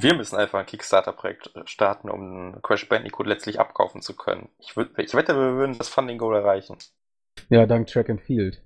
Wir 0.00 0.14
müssen 0.14 0.36
einfach 0.36 0.60
ein 0.60 0.66
Kickstarter-Projekt 0.66 1.50
starten, 1.66 2.08
um 2.08 2.62
Crash 2.62 2.88
Bandicoot 2.88 3.26
letztlich 3.26 3.60
abkaufen 3.60 4.00
zu 4.00 4.16
können. 4.16 4.48
Ich, 4.58 4.74
ich 4.96 5.14
wette, 5.14 5.34
wir 5.34 5.56
würden 5.56 5.76
das 5.76 5.88
Funding 5.88 6.16
Goal 6.16 6.36
erreichen. 6.36 6.78
Ja, 7.50 7.66
dank 7.66 7.88
Track 7.88 8.08
and 8.08 8.22
Field. 8.22 8.62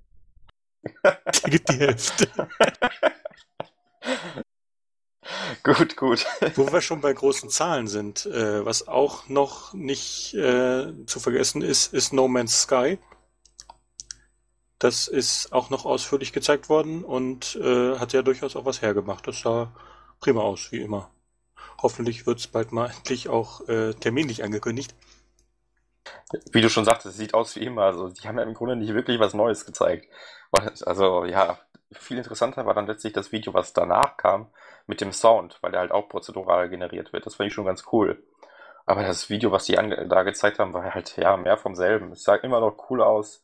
Gibt 1.45 1.69
die 1.73 1.79
Hälfte. 1.79 2.29
gut, 5.79 5.97
gut. 5.97 6.27
Wo 6.57 6.71
wir 6.71 6.83
schon 6.83 7.01
bei 7.01 7.15
großen 7.15 7.49
Zahlen 7.49 7.89
sind, 7.89 8.27
äh, 8.27 8.65
was 8.67 8.87
auch 8.87 9.31
noch 9.31 9.73
nicht 9.73 10.35
äh, 10.35 10.93
zu 11.07 11.21
vergessen 11.21 11.62
ist, 11.62 11.95
ist 11.95 12.12
No 12.12 12.29
Man's 12.29 12.62
Sky. 12.62 12.99
Das 14.79 15.09
ist 15.09 15.55
auch 15.55 15.71
noch 15.71 15.87
ausführlich 15.87 16.35
gezeigt 16.35 16.69
worden 16.69 17.03
und 17.03 17.57
äh, 17.57 17.99
hat 17.99 18.12
ja 18.12 18.21
durchaus 18.21 18.57
auch 18.57 18.67
was 18.67 18.83
hergemacht. 18.83 19.27
Das 19.27 19.41
sah 19.41 19.75
prima 20.21 20.43
aus, 20.43 20.71
wie 20.71 20.83
immer. 20.83 21.11
Hoffentlich 21.81 22.27
wird 22.27 22.41
es 22.41 22.47
bald 22.47 22.71
mal 22.73 22.91
endlich 22.97 23.31
auch 23.31 23.67
äh, 23.67 23.95
terminlich 23.95 24.45
angekündigt. 24.45 24.95
Wie 26.53 26.61
du 26.61 26.69
schon 26.69 26.85
sagtest, 26.85 27.15
es 27.15 27.17
sieht 27.17 27.33
aus 27.33 27.57
wie 27.57 27.65
immer. 27.65 27.85
Also, 27.85 28.11
die 28.11 28.29
haben 28.29 28.37
ja 28.37 28.45
im 28.45 28.53
Grunde 28.53 28.77
nicht 28.77 28.93
wirklich 28.93 29.19
was 29.19 29.33
Neues 29.33 29.65
gezeigt. 29.65 30.11
Also, 30.85 31.25
ja, 31.25 31.59
viel 31.93 32.19
interessanter 32.19 32.67
war 32.67 32.75
dann 32.75 32.87
letztlich 32.87 33.15
das 33.15 33.33
Video, 33.33 33.55
was 33.55 33.73
danach 33.73 34.19
kam, 34.19 34.51
mit 34.87 35.01
dem 35.01 35.12
Sound, 35.12 35.59
weil 35.61 35.72
der 35.72 35.80
halt 35.80 35.93
auch 35.93 36.09
prozedural 36.09 36.68
generiert 36.68 37.12
wird. 37.12 37.26
Das 37.26 37.37
fand 37.37 37.49
ich 37.49 37.55
schon 37.55 37.64
ganz 37.64 37.85
cool. 37.93 38.22
Aber 38.87 39.03
das 39.03 39.30
Video, 39.30 39.51
was 39.51 39.64
die 39.64 39.74
da 39.74 40.22
gezeigt 40.22 40.59
haben, 40.59 40.74
war 40.74 40.95
halt, 40.95 41.16
ja, 41.16 41.37
mehr 41.37 41.57
vom 41.57 41.74
selben. 41.74 42.12
Es 42.12 42.24
sah 42.24 42.35
immer 42.35 42.61
noch 42.61 42.91
cool 42.91 43.03
aus 43.03 43.43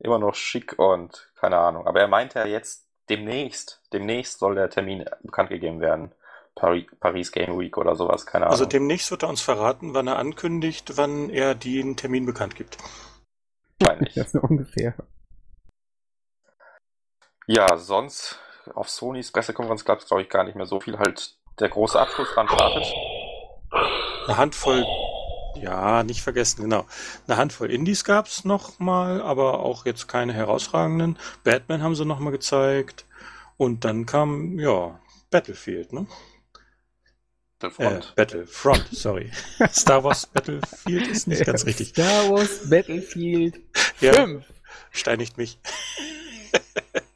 immer 0.00 0.18
noch 0.18 0.34
schick 0.34 0.78
und 0.78 1.30
keine 1.36 1.58
Ahnung. 1.58 1.86
Aber 1.86 2.00
er 2.00 2.08
meinte 2.08 2.38
ja 2.38 2.46
jetzt 2.46 2.88
demnächst, 3.08 3.82
demnächst 3.92 4.38
soll 4.38 4.54
der 4.54 4.70
Termin 4.70 5.04
bekannt 5.22 5.50
gegeben 5.50 5.80
werden. 5.80 6.12
Paris, 6.54 6.86
Paris 6.98 7.32
Game 7.32 7.58
Week 7.58 7.76
oder 7.76 7.94
sowas, 7.94 8.26
keine 8.26 8.46
also 8.46 8.64
Ahnung. 8.64 8.66
Also 8.66 8.78
demnächst 8.78 9.10
wird 9.10 9.22
er 9.22 9.28
uns 9.28 9.40
verraten, 9.40 9.94
wann 9.94 10.08
er 10.08 10.18
ankündigt, 10.18 10.96
wann 10.96 11.30
er 11.30 11.54
den 11.54 11.96
Termin 11.96 12.26
bekannt 12.26 12.56
gibt. 12.56 12.76
Meine 13.80 14.08
ich. 14.08 14.14
Das 14.14 14.34
ist 14.34 14.42
ungefähr. 14.42 14.94
Ja, 17.46 17.76
sonst 17.76 18.38
auf 18.74 18.88
Sonys 18.88 19.32
Pressekonferenz 19.32 19.84
gab 19.84 20.00
es, 20.00 20.06
glaube 20.06 20.22
ich, 20.22 20.28
gar 20.28 20.44
nicht 20.44 20.56
mehr 20.56 20.66
so 20.66 20.80
viel. 20.80 20.98
Halt 20.98 21.36
der 21.58 21.68
große 21.68 21.98
Abschluss 21.98 22.28
dran 22.34 22.48
startet. 22.48 22.86
Eine 24.26 24.36
Handvoll 24.36 24.86
ja, 25.56 26.02
nicht 26.04 26.22
vergessen, 26.22 26.62
genau. 26.62 26.86
Eine 27.26 27.36
Handvoll 27.36 27.70
Indies 27.70 28.04
gab 28.04 28.26
es 28.26 28.44
nochmal, 28.44 29.20
aber 29.20 29.60
auch 29.60 29.84
jetzt 29.84 30.08
keine 30.08 30.32
herausragenden. 30.32 31.18
Batman 31.44 31.82
haben 31.82 31.94
sie 31.94 32.04
nochmal 32.04 32.32
gezeigt. 32.32 33.04
Und 33.56 33.84
dann 33.84 34.06
kam, 34.06 34.58
ja, 34.58 34.98
Battlefield, 35.30 35.92
ne? 35.92 36.06
Battlefront. 37.58 38.04
Äh, 38.04 38.12
Battlefront, 38.16 38.88
sorry. 38.90 39.30
Star 39.70 40.02
Wars 40.02 40.26
Battlefield 40.26 41.08
ist 41.08 41.26
nicht 41.26 41.44
ganz 41.44 41.66
richtig. 41.66 41.88
Star 41.88 42.30
Wars 42.30 42.70
Battlefield 42.70 43.60
5. 43.74 44.00
Ja, 44.00 44.26
steinigt 44.90 45.36
mich. 45.36 45.58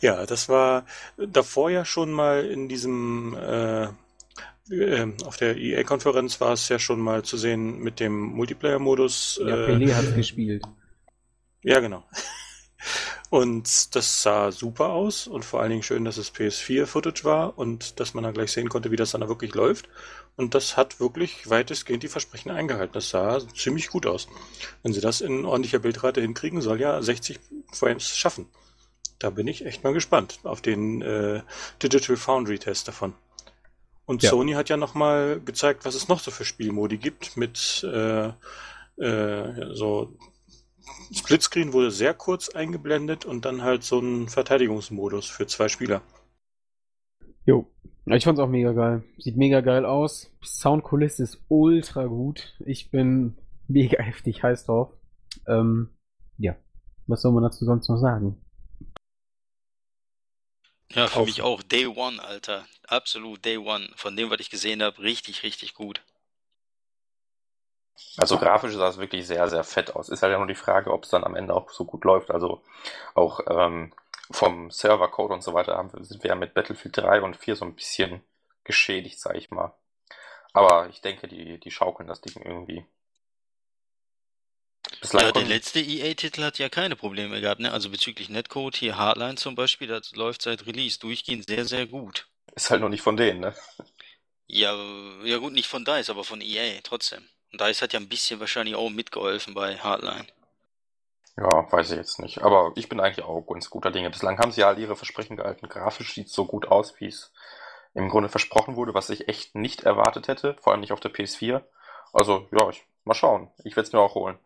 ja, 0.00 0.26
das 0.26 0.48
war 0.48 0.84
davor 1.16 1.70
ja 1.70 1.84
schon 1.84 2.12
mal 2.12 2.44
in 2.44 2.68
diesem 2.68 3.34
äh, 3.34 3.88
ähm, 4.70 5.16
auf 5.24 5.36
der 5.36 5.56
EA-Konferenz 5.56 6.40
war 6.40 6.52
es 6.52 6.68
ja 6.68 6.78
schon 6.78 7.00
mal 7.00 7.24
zu 7.24 7.36
sehen 7.36 7.80
mit 7.80 7.98
dem 7.98 8.12
Multiplayer-Modus. 8.12 9.40
Ja, 9.44 9.66
äh, 9.66 9.72
Pelé 9.72 9.94
hat 9.94 10.14
gespielt. 10.14 10.62
Ja, 11.62 11.80
genau. 11.80 12.04
Und 13.30 13.94
das 13.94 14.22
sah 14.22 14.50
super 14.50 14.88
aus 14.88 15.28
und 15.28 15.44
vor 15.44 15.60
allen 15.60 15.70
Dingen 15.70 15.82
schön, 15.84 16.04
dass 16.04 16.16
es 16.16 16.34
PS4-Footage 16.34 17.24
war 17.24 17.56
und 17.58 18.00
dass 18.00 18.12
man 18.12 18.24
dann 18.24 18.34
gleich 18.34 18.50
sehen 18.50 18.68
konnte, 18.68 18.90
wie 18.90 18.96
das 18.96 19.12
dann 19.12 19.28
wirklich 19.28 19.54
läuft. 19.54 19.88
Und 20.36 20.54
das 20.54 20.76
hat 20.76 20.98
wirklich 20.98 21.48
weitestgehend 21.48 22.02
die 22.02 22.08
Versprechen 22.08 22.50
eingehalten. 22.50 22.94
Das 22.94 23.10
sah 23.10 23.40
ziemlich 23.54 23.88
gut 23.90 24.06
aus. 24.06 24.26
Wenn 24.82 24.92
sie 24.92 25.00
das 25.00 25.20
in 25.20 25.44
ordentlicher 25.44 25.78
Bildrate 25.78 26.20
hinkriegen, 26.20 26.60
soll 26.60 26.80
ja 26.80 27.00
60 27.00 27.38
Frames 27.72 28.16
schaffen. 28.16 28.46
Da 29.20 29.30
bin 29.30 29.46
ich 29.46 29.64
echt 29.64 29.84
mal 29.84 29.92
gespannt 29.92 30.40
auf 30.42 30.60
den 30.60 31.02
äh, 31.02 31.42
Digital 31.82 32.16
Foundry-Test 32.16 32.88
davon. 32.88 33.12
Und 34.06 34.24
ja. 34.24 34.30
Sony 34.30 34.52
hat 34.52 34.68
ja 34.68 34.76
nochmal 34.76 35.40
gezeigt, 35.40 35.84
was 35.84 35.94
es 35.94 36.08
noch 36.08 36.18
so 36.18 36.32
für 36.32 36.44
Spielmodi 36.44 36.96
gibt 36.96 37.36
mit 37.36 37.84
äh, 37.84 38.32
äh, 38.96 39.74
so 39.74 40.16
Splitscreen 41.12 41.72
wurde 41.72 41.90
sehr 41.90 42.14
kurz 42.14 42.48
eingeblendet 42.48 43.24
und 43.24 43.44
dann 43.44 43.62
halt 43.62 43.84
so 43.84 44.00
ein 44.00 44.28
Verteidigungsmodus 44.28 45.26
für 45.26 45.46
zwei 45.46 45.68
Spieler. 45.68 46.02
Jo, 47.44 47.66
ich 48.06 48.24
fand's 48.24 48.40
auch 48.40 48.48
mega 48.48 48.72
geil. 48.72 49.04
Sieht 49.18 49.36
mega 49.36 49.60
geil 49.60 49.84
aus. 49.84 50.32
Soundkulisse 50.42 51.22
ist 51.22 51.40
ultra 51.48 52.06
gut. 52.06 52.56
Ich 52.64 52.90
bin 52.90 53.36
mega 53.68 54.02
heftig 54.02 54.42
heiß 54.42 54.64
drauf. 54.64 54.90
Ähm, 55.46 55.90
ja, 56.38 56.56
was 57.06 57.22
soll 57.22 57.32
man 57.32 57.42
dazu 57.42 57.64
sonst 57.64 57.88
noch 57.88 57.98
sagen? 57.98 58.36
Ja, 60.94 61.06
für 61.06 61.24
mich 61.24 61.42
auch. 61.42 61.62
Day 61.62 61.86
One, 61.86 62.22
Alter. 62.22 62.66
Absolut 62.88 63.44
Day 63.44 63.58
One. 63.58 63.88
Von 63.94 64.16
dem, 64.16 64.30
was 64.30 64.40
ich 64.40 64.50
gesehen 64.50 64.82
habe, 64.82 64.98
richtig, 65.00 65.42
richtig 65.42 65.74
gut. 65.74 66.02
Also 68.16 68.38
grafisch 68.38 68.74
sah 68.74 68.88
es 68.88 68.98
wirklich 68.98 69.26
sehr, 69.26 69.48
sehr 69.48 69.62
fett 69.62 69.94
aus. 69.94 70.08
Ist 70.08 70.22
halt 70.22 70.32
ja 70.32 70.38
nur 70.38 70.46
die 70.46 70.54
Frage, 70.54 70.92
ob 70.92 71.04
es 71.04 71.10
dann 71.10 71.24
am 71.24 71.36
Ende 71.36 71.54
auch 71.54 71.70
so 71.70 71.84
gut 71.84 72.04
läuft. 72.04 72.30
Also 72.30 72.62
auch 73.14 73.40
ähm, 73.48 73.92
vom 74.30 74.70
Servercode 74.70 75.32
und 75.32 75.42
so 75.42 75.54
weiter 75.54 75.76
haben, 75.76 75.90
sind 76.02 76.22
wir 76.22 76.30
ja 76.30 76.34
mit 76.34 76.54
Battlefield 76.54 76.96
3 76.96 77.22
und 77.22 77.36
4 77.36 77.56
so 77.56 77.64
ein 77.64 77.74
bisschen 77.74 78.22
geschädigt, 78.64 79.20
sag 79.20 79.36
ich 79.36 79.50
mal. 79.50 79.74
Aber 80.52 80.88
ich 80.88 81.00
denke, 81.00 81.28
die, 81.28 81.58
die 81.60 81.70
schaukeln 81.70 82.08
das 82.08 82.20
Ding 82.20 82.42
irgendwie. 82.42 82.84
Bislang 85.00 85.24
ja, 85.24 85.32
der 85.32 85.44
letzte 85.44 85.80
EA-Titel 85.80 86.42
hat 86.42 86.58
ja 86.58 86.68
keine 86.68 86.94
Probleme 86.94 87.40
gehabt, 87.40 87.60
ne? 87.60 87.72
Also 87.72 87.88
bezüglich 87.88 88.28
Netcode, 88.28 88.76
hier 88.76 88.98
Hardline 88.98 89.36
zum 89.36 89.54
Beispiel, 89.54 89.88
das 89.88 90.14
läuft 90.14 90.42
seit 90.42 90.66
Release 90.66 90.98
durchgehend 90.98 91.46
sehr, 91.46 91.64
sehr 91.64 91.86
gut. 91.86 92.28
Ist 92.54 92.70
halt 92.70 92.82
noch 92.82 92.90
nicht 92.90 93.02
von 93.02 93.16
denen, 93.16 93.40
ne? 93.40 93.54
Ja, 94.46 94.76
ja 95.24 95.38
gut, 95.38 95.52
nicht 95.52 95.68
von 95.68 95.84
DICE, 95.84 96.10
aber 96.10 96.24
von 96.24 96.40
EA 96.40 96.80
trotzdem. 96.82 97.24
Und 97.52 97.60
DICE 97.60 97.82
hat 97.82 97.92
ja 97.92 98.00
ein 98.00 98.08
bisschen 98.08 98.40
wahrscheinlich 98.40 98.74
auch 98.74 98.90
mitgeholfen 98.90 99.54
bei 99.54 99.78
Hardline. 99.78 100.26
Ja, 101.36 101.72
weiß 101.72 101.92
ich 101.92 101.96
jetzt 101.96 102.20
nicht. 102.20 102.42
Aber 102.42 102.72
ich 102.76 102.88
bin 102.88 103.00
eigentlich 103.00 103.24
auch 103.24 103.40
ganz 103.42 103.70
guter 103.70 103.90
Dinge. 103.90 104.10
Bislang 104.10 104.38
haben 104.38 104.52
sie 104.52 104.60
ja 104.60 104.68
all 104.68 104.78
ihre 104.78 104.96
Versprechen 104.96 105.36
gehalten. 105.36 105.68
Grafisch 105.68 106.12
sieht 106.12 106.26
es 106.26 106.32
so 106.34 106.44
gut 106.44 106.66
aus, 106.66 107.00
wie 107.00 107.06
es 107.06 107.32
im 107.94 108.08
Grunde 108.08 108.28
versprochen 108.28 108.76
wurde, 108.76 108.92
was 108.92 109.08
ich 109.08 109.28
echt 109.28 109.54
nicht 109.54 109.84
erwartet 109.84 110.28
hätte. 110.28 110.56
Vor 110.60 110.72
allem 110.72 110.80
nicht 110.80 110.92
auf 110.92 111.00
der 111.00 111.12
PS4. 111.12 111.62
Also, 112.12 112.46
ja, 112.52 112.68
ich, 112.68 112.84
mal 113.04 113.14
schauen. 113.14 113.50
Ich 113.64 113.76
werde 113.76 113.86
es 113.86 113.92
mir 113.92 114.00
auch 114.00 114.14
holen. 114.14 114.38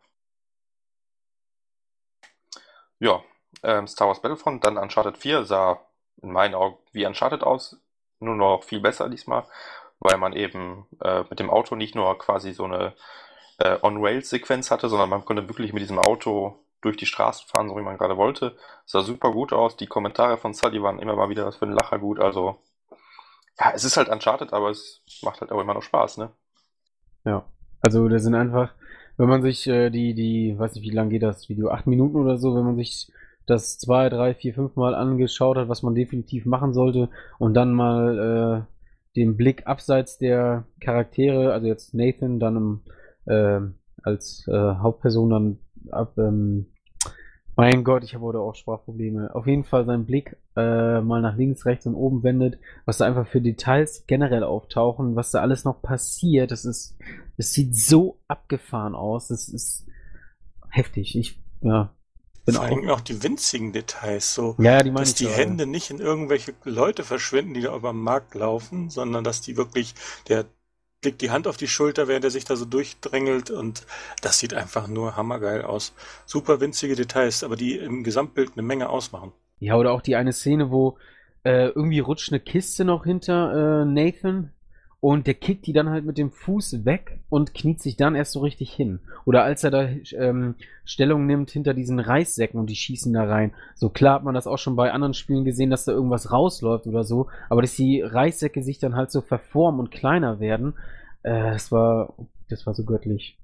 Ja, 2.98 3.22
ähm, 3.62 3.86
Star 3.86 4.08
Wars 4.08 4.20
Battlefront, 4.20 4.64
dann 4.64 4.78
Uncharted 4.78 5.18
4 5.18 5.44
sah 5.44 5.80
in 6.22 6.32
meinen 6.32 6.54
Augen 6.54 6.78
wie 6.92 7.06
Uncharted 7.06 7.42
aus. 7.42 7.76
Nur 8.20 8.36
noch 8.36 8.62
viel 8.62 8.80
besser 8.80 9.08
diesmal, 9.08 9.44
weil 10.00 10.16
man 10.16 10.32
eben 10.32 10.86
äh, 11.00 11.24
mit 11.28 11.40
dem 11.40 11.50
Auto 11.50 11.76
nicht 11.76 11.94
nur 11.94 12.16
quasi 12.18 12.52
so 12.52 12.64
eine 12.64 12.94
äh, 13.58 13.78
On-Rails-Sequenz 13.82 14.70
hatte, 14.70 14.88
sondern 14.88 15.10
man 15.10 15.24
konnte 15.24 15.48
wirklich 15.48 15.72
mit 15.72 15.82
diesem 15.82 15.98
Auto 15.98 16.64
durch 16.80 16.96
die 16.96 17.06
Straßen 17.06 17.48
fahren, 17.48 17.68
so 17.68 17.76
wie 17.76 17.82
man 17.82 17.98
gerade 17.98 18.16
wollte. 18.16 18.56
Sah 18.84 19.00
super 19.00 19.32
gut 19.32 19.52
aus. 19.52 19.76
Die 19.76 19.86
Kommentare 19.86 20.36
von 20.36 20.54
Sully 20.54 20.82
waren 20.82 20.98
immer 20.98 21.16
mal 21.16 21.28
wieder 21.28 21.50
für 21.52 21.66
den 21.66 21.74
Lacher 21.74 21.98
gut. 21.98 22.20
Also, 22.20 22.58
ja, 23.58 23.72
es 23.74 23.84
ist 23.84 23.96
halt 23.96 24.08
Uncharted, 24.08 24.52
aber 24.52 24.70
es 24.70 25.02
macht 25.22 25.40
halt 25.40 25.50
auch 25.50 25.60
immer 25.60 25.74
noch 25.74 25.82
Spaß, 25.82 26.18
ne? 26.18 26.30
Ja, 27.24 27.44
also 27.80 28.08
das 28.08 28.22
sind 28.22 28.34
einfach, 28.34 28.74
wenn 29.16 29.28
man 29.28 29.42
sich 29.42 29.66
äh, 29.66 29.90
die, 29.90 30.14
die, 30.14 30.58
weiß 30.58 30.74
nicht, 30.74 30.84
wie 30.84 30.94
lange 30.94 31.10
geht 31.10 31.22
das 31.22 31.48
Video, 31.48 31.70
acht 31.70 31.86
Minuten 31.86 32.16
oder 32.16 32.38
so, 32.38 32.54
wenn 32.54 32.64
man 32.64 32.76
sich 32.76 33.10
das 33.46 33.78
zwei, 33.78 34.08
drei, 34.08 34.34
vier, 34.34 34.54
fünf 34.54 34.76
Mal 34.76 34.94
angeschaut 34.94 35.56
hat, 35.56 35.68
was 35.68 35.82
man 35.82 35.94
definitiv 35.94 36.46
machen 36.46 36.72
sollte 36.72 37.10
und 37.38 37.54
dann 37.54 37.74
mal 37.74 38.66
äh, 38.66 39.16
den 39.16 39.36
Blick 39.36 39.66
abseits 39.66 40.18
der 40.18 40.64
Charaktere, 40.80 41.52
also 41.52 41.66
jetzt 41.66 41.94
Nathan 41.94 42.40
dann 42.40 42.56
im, 42.56 42.80
äh, 43.26 43.60
als 44.02 44.46
Hauptperson 44.48 45.30
dann 45.30 45.58
ab, 45.90 46.18
ähm, 46.18 46.66
mein 47.56 47.84
Gott, 47.84 48.04
ich 48.04 48.14
habe 48.14 48.24
heute 48.24 48.40
auch 48.40 48.54
Sprachprobleme. 48.54 49.34
Auf 49.34 49.46
jeden 49.46 49.64
Fall 49.64 49.84
seinen 49.84 50.06
Blick 50.06 50.36
äh, 50.56 51.00
mal 51.00 51.22
nach 51.22 51.36
links, 51.36 51.66
rechts 51.66 51.86
und 51.86 51.94
oben 51.94 52.22
wendet, 52.22 52.58
was 52.84 52.98
da 52.98 53.06
einfach 53.06 53.26
für 53.26 53.40
Details 53.40 54.04
generell 54.06 54.42
auftauchen, 54.42 55.16
was 55.16 55.30
da 55.30 55.40
alles 55.40 55.64
noch 55.64 55.80
passiert. 55.80 56.50
Das 56.50 56.64
ist, 56.64 56.96
es 57.36 57.52
sieht 57.52 57.76
so 57.76 58.18
abgefahren 58.28 58.94
aus. 58.94 59.28
Das 59.28 59.48
ist 59.48 59.86
heftig. 60.68 61.16
Ich, 61.16 61.40
ja. 61.60 61.94
Bin 62.44 62.56
Vor 62.56 62.64
allem 62.64 62.88
auch, 62.90 62.96
auch 62.96 63.00
die 63.00 63.22
winzigen 63.22 63.72
Details, 63.72 64.34
so, 64.34 64.54
ja, 64.58 64.82
die 64.82 64.92
dass 64.92 65.14
die 65.14 65.28
Hände 65.28 65.64
nicht 65.64 65.90
in 65.90 65.98
irgendwelche 65.98 66.52
Leute 66.64 67.02
verschwinden, 67.02 67.54
die 67.54 67.62
da 67.62 67.74
über 67.74 67.92
den 67.92 68.02
Markt 68.02 68.34
laufen, 68.34 68.90
sondern 68.90 69.24
dass 69.24 69.40
die 69.40 69.56
wirklich, 69.56 69.94
der 70.28 70.44
legt 71.04 71.20
die 71.20 71.30
Hand 71.30 71.46
auf 71.46 71.56
die 71.56 71.68
Schulter, 71.68 72.08
während 72.08 72.24
er 72.24 72.30
sich 72.30 72.44
da 72.44 72.56
so 72.56 72.64
durchdrängelt 72.64 73.50
und 73.50 73.86
das 74.22 74.38
sieht 74.38 74.54
einfach 74.54 74.88
nur 74.88 75.16
hammergeil 75.16 75.62
aus. 75.62 75.94
Super 76.26 76.60
winzige 76.60 76.96
Details, 76.96 77.44
aber 77.44 77.56
die 77.56 77.76
im 77.76 78.04
Gesamtbild 78.04 78.52
eine 78.54 78.62
Menge 78.62 78.88
ausmachen. 78.88 79.32
Ja, 79.60 79.76
oder 79.76 79.92
auch 79.92 80.02
die 80.02 80.16
eine 80.16 80.32
Szene, 80.32 80.70
wo 80.70 80.98
äh, 81.44 81.68
irgendwie 81.68 82.00
rutscht 82.00 82.32
eine 82.32 82.40
Kiste 82.40 82.84
noch 82.84 83.04
hinter 83.04 83.82
äh, 83.82 83.84
Nathan 83.84 84.53
und 85.04 85.26
der 85.26 85.34
kickt 85.34 85.66
die 85.66 85.74
dann 85.74 85.90
halt 85.90 86.06
mit 86.06 86.16
dem 86.16 86.30
Fuß 86.30 86.86
weg 86.86 87.20
und 87.28 87.52
kniet 87.52 87.82
sich 87.82 87.98
dann 87.98 88.14
erst 88.14 88.32
so 88.32 88.40
richtig 88.40 88.72
hin. 88.72 89.00
Oder 89.26 89.44
als 89.44 89.62
er 89.62 89.70
da 89.70 89.82
ähm, 89.82 90.54
Stellung 90.86 91.26
nimmt 91.26 91.50
hinter 91.50 91.74
diesen 91.74 92.00
Reissäcken 92.00 92.58
und 92.58 92.70
die 92.70 92.74
schießen 92.74 93.12
da 93.12 93.24
rein. 93.24 93.52
So 93.74 93.90
klar 93.90 94.14
hat 94.14 94.24
man 94.24 94.34
das 94.34 94.46
auch 94.46 94.56
schon 94.56 94.76
bei 94.76 94.92
anderen 94.92 95.12
Spielen 95.12 95.44
gesehen, 95.44 95.68
dass 95.68 95.84
da 95.84 95.92
irgendwas 95.92 96.32
rausläuft 96.32 96.86
oder 96.86 97.04
so. 97.04 97.28
Aber 97.50 97.60
dass 97.60 97.76
die 97.76 98.00
Reissäcke 98.00 98.62
sich 98.62 98.78
dann 98.78 98.96
halt 98.96 99.10
so 99.10 99.20
verformen 99.20 99.78
und 99.78 99.90
kleiner 99.90 100.40
werden, 100.40 100.72
äh, 101.22 101.52
das 101.52 101.70
war, 101.70 102.14
das 102.48 102.64
war 102.64 102.72
so 102.72 102.86
göttlich. 102.86 103.38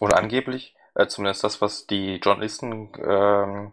Oder 0.00 0.16
angeblich, 0.16 0.74
äh, 0.94 1.08
zumindest 1.08 1.44
das, 1.44 1.60
was 1.60 1.86
die 1.86 2.20
Journalisten 2.24 2.90
ähm, 3.06 3.68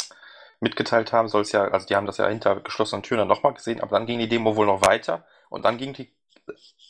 mitgeteilt 0.59 1.13
haben, 1.13 1.29
soll 1.29 1.43
es 1.43 1.53
ja, 1.53 1.69
also 1.69 1.87
die 1.87 1.95
haben 1.95 2.05
das 2.05 2.17
ja 2.17 2.27
hinter 2.27 2.59
geschlossenen 2.59 3.01
Türen 3.01 3.19
dann 3.19 3.29
nochmal 3.29 3.53
gesehen, 3.53 3.79
aber 3.79 3.97
dann 3.97 4.07
ging 4.07 4.19
die 4.19 4.27
Demo 4.27 4.57
wohl 4.57 4.65
noch 4.65 4.85
weiter 4.85 5.23
und 5.53 5.65
dann 5.65 5.77
ging 5.77 5.93
die 5.93 6.11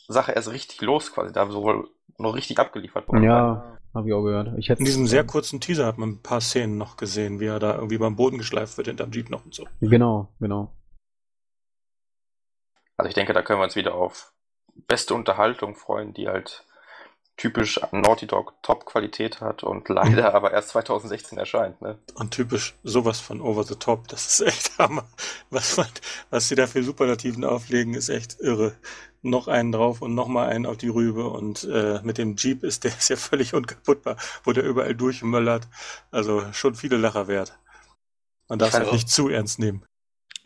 Sache 0.08 0.32
erst 0.32 0.50
richtig 0.50 0.80
los 0.80 1.12
quasi. 1.12 1.34
Da 1.34 1.52
wohl 1.52 1.90
noch 2.16 2.34
richtig 2.34 2.58
abgeliefert 2.58 3.06
worden. 3.08 3.22
Ja, 3.22 3.78
habe 3.92 4.08
ich 4.08 4.14
auch 4.14 4.22
gehört. 4.22 4.58
Ich 4.58 4.70
In 4.70 4.86
diesem 4.86 5.06
sehr 5.06 5.22
kurzen 5.22 5.60
Teaser 5.60 5.84
hat 5.84 5.98
man 5.98 6.12
ein 6.12 6.22
paar 6.22 6.40
Szenen 6.40 6.78
noch 6.78 6.96
gesehen, 6.96 7.40
wie 7.40 7.46
er 7.46 7.58
da 7.58 7.74
irgendwie 7.74 7.98
beim 7.98 8.16
Boden 8.16 8.38
geschleift 8.38 8.78
wird 8.78 8.86
hinterm 8.86 9.12
Jeep 9.12 9.28
noch 9.28 9.44
und 9.44 9.54
so. 9.54 9.66
Genau, 9.80 10.28
genau. 10.40 10.72
Also 12.96 13.08
ich 13.08 13.14
denke, 13.14 13.34
da 13.34 13.42
können 13.42 13.60
wir 13.60 13.64
uns 13.64 13.76
wieder 13.76 13.94
auf 13.94 14.32
beste 14.86 15.14
Unterhaltung 15.14 15.74
freuen, 15.74 16.14
die 16.14 16.28
halt 16.28 16.64
typisch 17.36 17.80
Naughty 17.92 18.26
Dog 18.26 18.54
Top-Qualität 18.62 19.40
hat 19.40 19.62
und 19.62 19.88
leider 19.90 20.34
aber 20.34 20.52
erst 20.52 20.70
2016 20.70 21.38
erscheint. 21.38 21.80
Ne? 21.82 21.98
Und 22.14 22.32
typisch 22.32 22.74
sowas 22.82 23.20
von 23.20 23.40
Over 23.40 23.64
the 23.64 23.76
Top, 23.76 24.08
das 24.08 24.26
ist 24.26 24.46
echt 24.46 24.78
Hammer. 24.78 25.06
Was, 25.50 25.76
man, 25.76 25.86
was 26.30 26.48
sie 26.48 26.54
da 26.54 26.66
für 26.66 26.82
Superlativen 26.82 27.44
auflegen, 27.44 27.94
ist 27.94 28.08
echt 28.08 28.40
irre. 28.40 28.76
Noch 29.22 29.48
einen 29.48 29.72
drauf 29.72 30.02
und 30.02 30.14
nochmal 30.14 30.50
einen 30.50 30.66
auf 30.66 30.76
die 30.76 30.88
Rübe 30.88 31.28
und 31.28 31.64
äh, 31.64 32.00
mit 32.02 32.18
dem 32.18 32.36
Jeep 32.36 32.62
ist 32.62 32.84
der 32.84 32.90
ist 32.98 33.08
ja 33.08 33.16
völlig 33.16 33.54
unkaputtbar, 33.54 34.16
wo 34.44 34.52
der 34.52 34.64
überall 34.64 34.94
durchmöllert. 34.94 35.68
Also 36.10 36.44
schon 36.52 36.74
viele 36.74 36.96
Lacher 36.96 37.26
wert. 37.26 37.58
Man 38.48 38.58
darf 38.58 38.68
es 38.68 38.74
halt 38.74 38.92
nicht 38.92 39.08
zu 39.08 39.30
ernst 39.30 39.58
nehmen. 39.58 39.84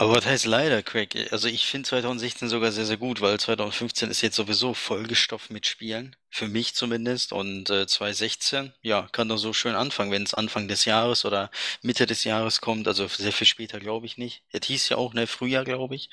Aber 0.00 0.14
was 0.14 0.26
heißt 0.26 0.46
leider, 0.46 0.82
Craig? 0.82 1.32
Also 1.32 1.48
ich 1.48 1.66
finde 1.66 1.88
2016 1.88 2.48
sogar 2.48 2.70
sehr, 2.70 2.84
sehr 2.86 2.96
gut, 2.98 3.20
weil 3.20 3.38
2015 3.40 4.10
ist 4.10 4.22
jetzt 4.22 4.36
sowieso 4.36 4.72
vollgestopft 4.72 5.50
mit 5.50 5.66
Spielen. 5.66 6.14
Für 6.30 6.46
mich 6.46 6.74
zumindest. 6.74 7.32
Und 7.32 7.68
äh, 7.70 7.84
2016, 7.86 8.72
ja, 8.82 9.08
kann 9.12 9.28
doch 9.28 9.38
so 9.38 9.52
schön 9.52 9.74
anfangen, 9.74 10.12
wenn 10.12 10.22
es 10.22 10.34
Anfang 10.34 10.68
des 10.68 10.84
Jahres 10.84 11.24
oder 11.24 11.50
Mitte 11.82 12.06
des 12.06 12.22
Jahres 12.24 12.60
kommt. 12.60 12.86
Also 12.86 13.08
sehr 13.08 13.32
viel 13.32 13.46
später 13.48 13.80
glaube 13.80 14.06
ich 14.06 14.18
nicht. 14.18 14.42
Es 14.52 14.66
hieß 14.68 14.88
ja 14.90 14.96
auch, 14.98 15.14
ne, 15.14 15.26
Frühjahr, 15.26 15.64
glaube 15.64 15.96
ich. 15.96 16.10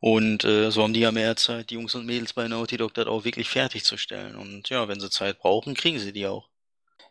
Und 0.00 0.44
äh, 0.44 0.70
so 0.70 0.82
haben 0.84 0.94
die 0.94 1.00
ja 1.00 1.10
mehr 1.12 1.34
Zeit, 1.36 1.70
die 1.70 1.74
Jungs 1.74 1.94
und 1.96 2.06
Mädels 2.06 2.34
bei 2.34 2.46
Naughty 2.46 2.76
Dog 2.76 2.94
das 2.94 3.06
auch 3.08 3.24
wirklich 3.24 3.48
fertigzustellen. 3.48 4.36
Und 4.36 4.68
ja, 4.70 4.86
wenn 4.88 5.00
sie 5.00 5.10
Zeit 5.10 5.38
brauchen, 5.40 5.74
kriegen 5.74 5.98
sie 5.98 6.12
die 6.12 6.26
auch. 6.28 6.48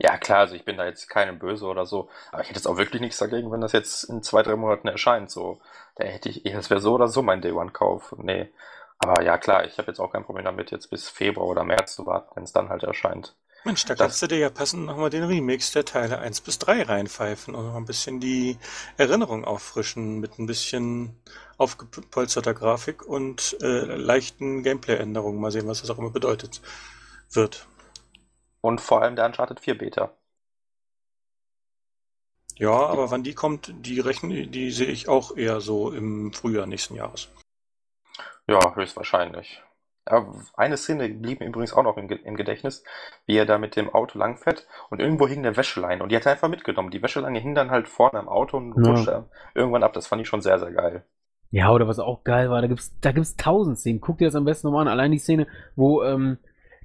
Ja, 0.03 0.17
klar, 0.17 0.39
also 0.39 0.55
ich 0.55 0.65
bin 0.65 0.75
da 0.75 0.85
jetzt 0.85 1.07
keine 1.07 1.31
Böse 1.31 1.65
oder 1.65 1.85
so, 1.85 2.09
aber 2.33 2.41
ich 2.41 2.49
hätte 2.49 2.59
jetzt 2.59 2.67
auch 2.67 2.75
wirklich 2.75 3.01
nichts 3.01 3.19
dagegen, 3.19 3.49
wenn 3.53 3.61
das 3.61 3.71
jetzt 3.71 4.03
in 4.03 4.21
zwei, 4.21 4.43
drei 4.43 4.57
Monaten 4.57 4.89
erscheint. 4.89 5.31
So, 5.31 5.61
da 5.95 6.03
hätte 6.03 6.27
ich, 6.27 6.43
das 6.43 6.69
wäre 6.69 6.81
so 6.81 6.95
oder 6.95 7.07
so 7.07 7.21
mein 7.21 7.41
Day 7.41 7.53
One-Kauf. 7.53 8.13
Nee. 8.17 8.51
Aber 8.97 9.23
ja, 9.23 9.37
klar, 9.37 9.65
ich 9.65 9.77
habe 9.77 9.87
jetzt 9.87 9.99
auch 9.99 10.11
kein 10.11 10.25
Problem 10.25 10.43
damit, 10.43 10.71
jetzt 10.71 10.89
bis 10.89 11.07
Februar 11.07 11.47
oder 11.47 11.63
März 11.63 11.95
zu 11.95 12.05
warten, 12.05 12.31
wenn 12.35 12.43
es 12.43 12.51
dann 12.51 12.67
halt 12.67 12.83
erscheint. 12.83 13.33
Mensch, 13.63 13.85
da 13.85 13.95
kannst 13.95 14.21
du 14.21 14.27
dir 14.27 14.39
ja 14.39 14.49
passend 14.49 14.85
nochmal 14.85 15.09
den 15.09 15.23
Remix 15.23 15.71
der 15.71 15.85
Teile 15.85 16.19
1 16.19 16.41
bis 16.41 16.59
3 16.59 16.83
reinpfeifen 16.83 17.55
und 17.55 17.65
noch 17.65 17.75
ein 17.75 17.85
bisschen 17.85 18.19
die 18.19 18.57
Erinnerung 18.97 19.45
auffrischen 19.45 20.19
mit 20.19 20.37
ein 20.37 20.47
bisschen 20.47 21.15
aufgepolsterter 21.57 22.53
Grafik 22.53 23.05
und 23.05 23.55
äh, 23.61 23.85
leichten 23.95 24.63
Gameplay-Änderungen. 24.63 25.39
Mal 25.39 25.51
sehen, 25.51 25.67
was 25.67 25.79
das 25.79 25.89
auch 25.91 25.97
immer 25.97 26.11
bedeutet 26.11 26.61
wird. 27.31 27.67
Und 28.63 28.79
vor 28.79 29.01
allem 29.01 29.17
der 29.17 29.25
Uncharted 29.25 29.59
4 29.59 29.77
Beta. 29.77 30.13
Ja, 32.55 32.71
aber 32.71 33.11
wann 33.11 33.23
die 33.23 33.33
kommt, 33.33 33.73
die 33.85 33.99
rechnen, 33.99 34.51
die 34.51 34.71
sehe 34.71 34.87
ich 34.87 35.09
auch 35.09 35.35
eher 35.35 35.59
so 35.59 35.91
im 35.91 36.31
Frühjahr 36.31 36.65
nächsten 36.65 36.95
Jahres. 36.95 37.27
Ja, 38.47 38.73
höchstwahrscheinlich. 38.73 39.61
Eine 40.53 40.77
Szene 40.77 41.09
blieb 41.09 41.41
mir 41.41 41.47
übrigens 41.47 41.73
auch 41.73 41.83
noch 41.83 41.97
im, 41.97 42.09
im, 42.09 42.35
Gedächtnis, 42.35 42.85
wie 43.25 43.37
er 43.37 43.45
da 43.45 43.57
mit 43.57 43.75
dem 43.75 43.93
Auto 43.93 44.17
langfährt 44.17 44.65
und 44.89 45.01
irgendwo 45.01 45.27
hing 45.27 45.39
eine 45.39 45.57
Wäscheleine 45.57 46.01
und 46.01 46.09
die 46.09 46.15
hat 46.15 46.25
er 46.25 46.33
einfach 46.33 46.49
mitgenommen. 46.49 46.91
Die 46.91 47.01
Wäscheleine 47.01 47.39
hing 47.39 47.55
dann 47.55 47.71
halt 47.71 47.89
vorne 47.89 48.19
am 48.19 48.29
Auto 48.29 48.57
und 48.57 48.75
ja. 48.77 48.91
rutschte 48.91 49.29
irgendwann 49.55 49.83
ab. 49.83 49.93
Das 49.93 50.07
fand 50.07 50.21
ich 50.21 50.27
schon 50.27 50.41
sehr, 50.41 50.59
sehr 50.59 50.71
geil. 50.71 51.05
Ja, 51.51 51.71
oder 51.71 51.87
was 51.87 51.99
auch 51.99 52.23
geil 52.23 52.49
war, 52.49 52.61
da 52.61 52.67
gibt's, 52.67 52.97
da 53.01 53.11
gibt's 53.11 53.35
tausend 53.35 53.77
Szenen. 53.77 54.01
Guck 54.01 54.17
dir 54.17 54.27
das 54.27 54.35
am 54.35 54.45
besten 54.45 54.67
nochmal 54.67 54.83
an. 54.83 54.87
Allein 54.91 55.11
die 55.11 55.19
Szene, 55.19 55.47
wo 55.75 56.03
ähm, 56.03 56.37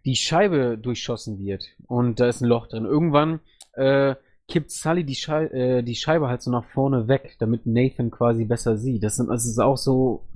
die 0.08 0.16
Scheibe 0.16 0.78
durchschossen 0.78 1.38
wird 1.38 1.66
und 1.86 2.18
da 2.18 2.28
ist 2.28 2.40
ein 2.40 2.48
Loch 2.48 2.66
drin. 2.66 2.86
Irgendwann 2.86 3.40
äh, 3.74 4.14
kippt 4.48 4.70
Sully 4.70 5.04
die, 5.04 5.14
Schei 5.14 5.44
äh, 5.48 5.82
die 5.82 5.96
Scheibe 5.96 6.28
halt 6.28 6.40
so 6.40 6.50
nach 6.50 6.64
vorne 6.64 7.08
weg, 7.08 7.36
damit 7.38 7.66
Nathan 7.66 8.10
quasi 8.10 8.46
besser 8.46 8.78
sieht. 8.78 9.02
Das, 9.02 9.18
das 9.18 9.44
ist 9.44 9.58
auch 9.58 9.76
so, 9.76 10.26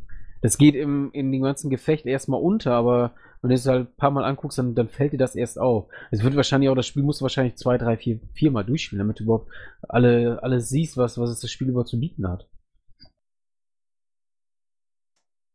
das 0.42 0.58
geht 0.58 0.74
im, 0.74 1.10
in 1.14 1.32
dem 1.32 1.40
ganzen 1.40 1.70
Gefecht 1.70 2.04
erstmal 2.04 2.42
unter, 2.42 2.74
aber 2.74 3.14
wenn 3.40 3.48
du 3.48 3.54
es 3.54 3.66
halt 3.66 3.88
ein 3.88 3.96
paar 3.96 4.10
Mal 4.10 4.24
anguckst, 4.24 4.58
dann, 4.58 4.74
dann 4.74 4.90
fällt 4.90 5.14
dir 5.14 5.18
das 5.18 5.36
erst 5.36 5.58
auf. 5.58 5.88
Es 6.10 6.22
wird 6.22 6.36
wahrscheinlich 6.36 6.68
auch, 6.68 6.74
das 6.74 6.86
Spiel 6.86 7.02
musst 7.02 7.22
du 7.22 7.24
wahrscheinlich 7.24 7.56
zwei, 7.56 7.78
drei, 7.78 7.96
vier, 7.96 8.20
vier 8.34 8.50
Mal 8.50 8.64
durchspielen, 8.64 8.98
damit 8.98 9.20
du 9.20 9.24
überhaupt 9.24 9.50
alle, 9.88 10.42
alles 10.42 10.68
siehst, 10.68 10.98
was, 10.98 11.16
was 11.16 11.30
es 11.30 11.40
das 11.40 11.50
Spiel 11.50 11.70
überhaupt 11.70 11.88
zu 11.88 11.98
bieten 11.98 12.28
hat. 12.28 12.46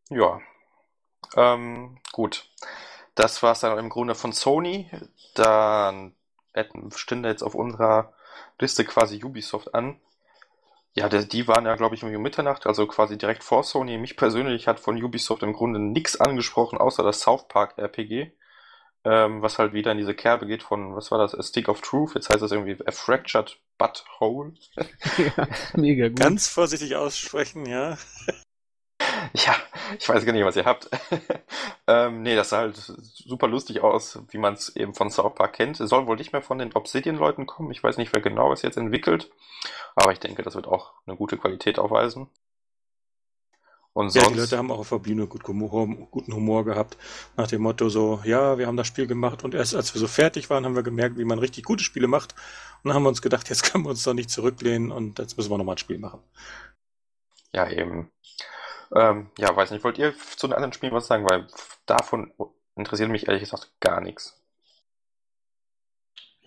Ja, 0.09 0.39
Ähm, 1.36 1.99
gut. 2.13 2.49
Das 3.18 3.41
war 3.41 3.53
es 3.53 3.61
dann 3.61 3.80
im 3.80 3.89
Grunde 3.89 4.13
von 4.13 4.32
Sony. 4.32 4.88
Dann 5.34 6.13
stünde 6.95 7.30
jetzt 7.30 7.41
auf 7.41 7.55
unserer 7.55 8.13
Liste 8.59 8.86
quasi 8.86 9.24
Ubisoft 9.24 9.74
an. 9.74 9.99
Ja, 10.93 11.09
der, 11.09 11.24
die 11.24 11.47
waren 11.47 11.65
ja, 11.65 11.76
glaube 11.76 11.95
ich, 11.95 12.03
um 12.03 12.11
Mitternacht, 12.11 12.68
also 12.68 12.86
quasi 12.86 13.18
direkt 13.18 13.43
vor 13.43 13.63
Sony. 13.63 13.97
Mich 13.97 14.18
persönlich 14.18 14.68
hat 14.68 14.80
von 14.80 15.01
Ubisoft 15.03 15.41
im 15.41 15.53
Grunde 15.53 15.80
nichts 15.80 16.20
angesprochen, 16.20 16.78
außer 16.78 17.01
das 17.01 17.22
South 17.22 17.47
Park 17.47 17.80
RPG, 17.80 18.32
ähm, 19.03 19.41
was 19.41 19.57
halt 19.57 19.74
wieder 19.74 19.91
in 19.91 19.97
diese 19.97 20.13
Kerbe 20.13 20.45
geht 20.45 20.61
von, 20.61 20.95
was 20.95 21.09
war 21.09 21.18
das, 21.18 21.34
A 21.34 21.41
Stick 21.41 21.70
of 21.70 21.82
Truth, 21.82 22.13
jetzt 22.13 22.30
heißt 22.30 22.41
das 22.43 22.51
irgendwie 22.51 22.78
A 22.86 22.91
Fractured 22.91 23.59
Butthole. 23.80 24.53
ja, 25.18 25.47
mega 25.74 26.07
gut. 26.07 26.20
Ganz 26.20 26.49
vorsichtig 26.49 26.95
aussprechen, 26.95 27.65
ja. 27.65 27.97
Ja, 29.34 29.55
ich 30.00 30.08
weiß 30.08 30.26
gar 30.26 30.34
nicht, 30.34 30.46
was 30.46 30.56
ihr 30.56 30.66
habt. 30.66 30.90
ähm, 31.88 32.22
nee, 32.24 32.36
das 32.36 32.50
sah 32.50 32.60
halt 32.60 32.76
super 32.76 33.48
lustig 33.48 33.82
aus, 33.82 34.20
wie 34.30 34.38
man 34.38 34.54
es 34.54 34.76
eben 34.76 34.94
von 34.94 35.10
South 35.10 35.36
Park 35.36 35.54
kennt. 35.54 35.80
Es 35.80 35.90
soll 35.90 36.08
wohl 36.08 36.18
nicht 36.18 36.34
mehr 36.34 36.42
von 36.42 36.58
den 36.58 36.74
Obsidian-Leuten 36.74 37.46
kommen. 37.46 37.72
Ich 37.72 37.84
weiß 37.84 37.98
nicht, 37.98 38.14
wer 38.14 38.22
genau 38.22 38.52
es 38.52 38.62
jetzt 38.62 38.78
entwickelt. 38.78 39.30
Aber 39.96 40.12
ich 40.12 40.20
denke, 40.20 40.44
das 40.44 40.56
wird 40.56 40.68
auch 40.68 40.94
eine 41.06 41.16
gute 41.16 41.38
Qualität 41.38 41.80
aufweisen. 41.80 42.30
Und 43.98 44.14
ja, 44.14 44.22
sonst... 44.22 44.36
die 44.36 44.40
Leute 44.42 44.58
haben 44.60 44.70
auch 44.70 44.78
auf 44.78 44.90
der 44.90 45.00
Bühne 45.00 45.26
gut 45.26 45.48
Humor, 45.48 45.88
guten 46.12 46.32
Humor 46.32 46.64
gehabt. 46.66 46.98
Nach 47.36 47.48
dem 47.48 47.64
Motto 47.64 47.90
so, 47.90 48.22
ja, 48.24 48.60
wir 48.60 48.68
haben 48.68 48.78
das 48.78 48.86
Spiel 48.86 49.08
gemacht 49.08 49.44
und 49.44 49.56
erst 49.56 49.74
als 49.74 49.92
wir 49.96 50.00
so 50.00 50.08
fertig 50.08 50.52
waren, 50.52 50.66
haben 50.66 50.76
wir 50.76 50.84
gemerkt, 50.84 51.18
wie 51.18 51.26
man 51.26 51.40
richtig 51.40 51.66
gute 51.66 51.84
Spiele 51.84 52.08
macht. 52.08 52.36
Und 52.84 52.90
dann 52.90 52.94
haben 52.94 53.02
wir 53.02 53.10
uns 53.10 53.24
gedacht, 53.24 53.50
jetzt 53.50 53.64
können 53.64 53.86
wir 53.86 53.90
uns 53.90 54.04
doch 54.04 54.14
nicht 54.14 54.30
zurücklehnen 54.30 54.92
und 54.92 55.18
jetzt 55.18 55.36
müssen 55.36 55.50
wir 55.50 55.58
nochmal 55.58 55.74
ein 55.74 55.80
Spiel 55.80 55.98
machen. 55.98 56.20
Ja, 57.54 57.68
eben. 57.72 58.12
Ähm, 58.96 59.30
ja, 59.38 59.56
weiß 59.56 59.72
nicht, 59.72 59.84
wollt 59.84 59.98
ihr 59.98 60.14
zu 60.36 60.48
den 60.48 60.54
anderen 60.54 60.74
Spielen 60.74 60.94
was 60.94 61.08
sagen? 61.08 61.26
Weil 61.26 61.48
davon 61.86 62.34
interessiert 62.76 63.10
mich 63.10 63.28
ehrlich 63.28 63.44
gesagt 63.44 63.72
gar 63.80 64.02
nichts. 64.02 64.38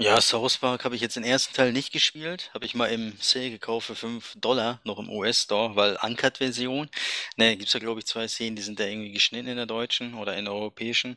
Ja, 0.03 0.18
South 0.22 0.57
Park 0.57 0.86
habe 0.86 0.95
ich 0.95 1.03
jetzt 1.03 1.16
den 1.16 1.24
ersten 1.24 1.55
Teil 1.55 1.72
nicht 1.72 1.93
gespielt. 1.93 2.51
Habe 2.55 2.64
ich 2.64 2.74
mal 2.74 2.86
im 2.86 3.12
Sale 3.20 3.51
gekauft 3.51 3.86
für 3.86 3.95
5 3.95 4.34
Dollar, 4.41 4.80
noch 4.82 4.99
im 4.99 5.11
US-Store, 5.11 5.76
weil 5.76 5.99
Uncut-Version. 6.03 6.88
Ne, 7.36 7.55
gibt's 7.59 7.74
ja, 7.74 7.80
glaube 7.80 8.01
ich, 8.01 8.07
zwei 8.07 8.26
Szenen, 8.26 8.57
die 8.57 8.62
sind 8.62 8.80
da 8.80 8.84
irgendwie 8.84 9.12
geschnitten 9.12 9.49
in 9.49 9.59
der 9.59 9.66
deutschen 9.66 10.14
oder 10.14 10.38
in 10.38 10.47
der 10.47 10.55
europäischen. 10.55 11.16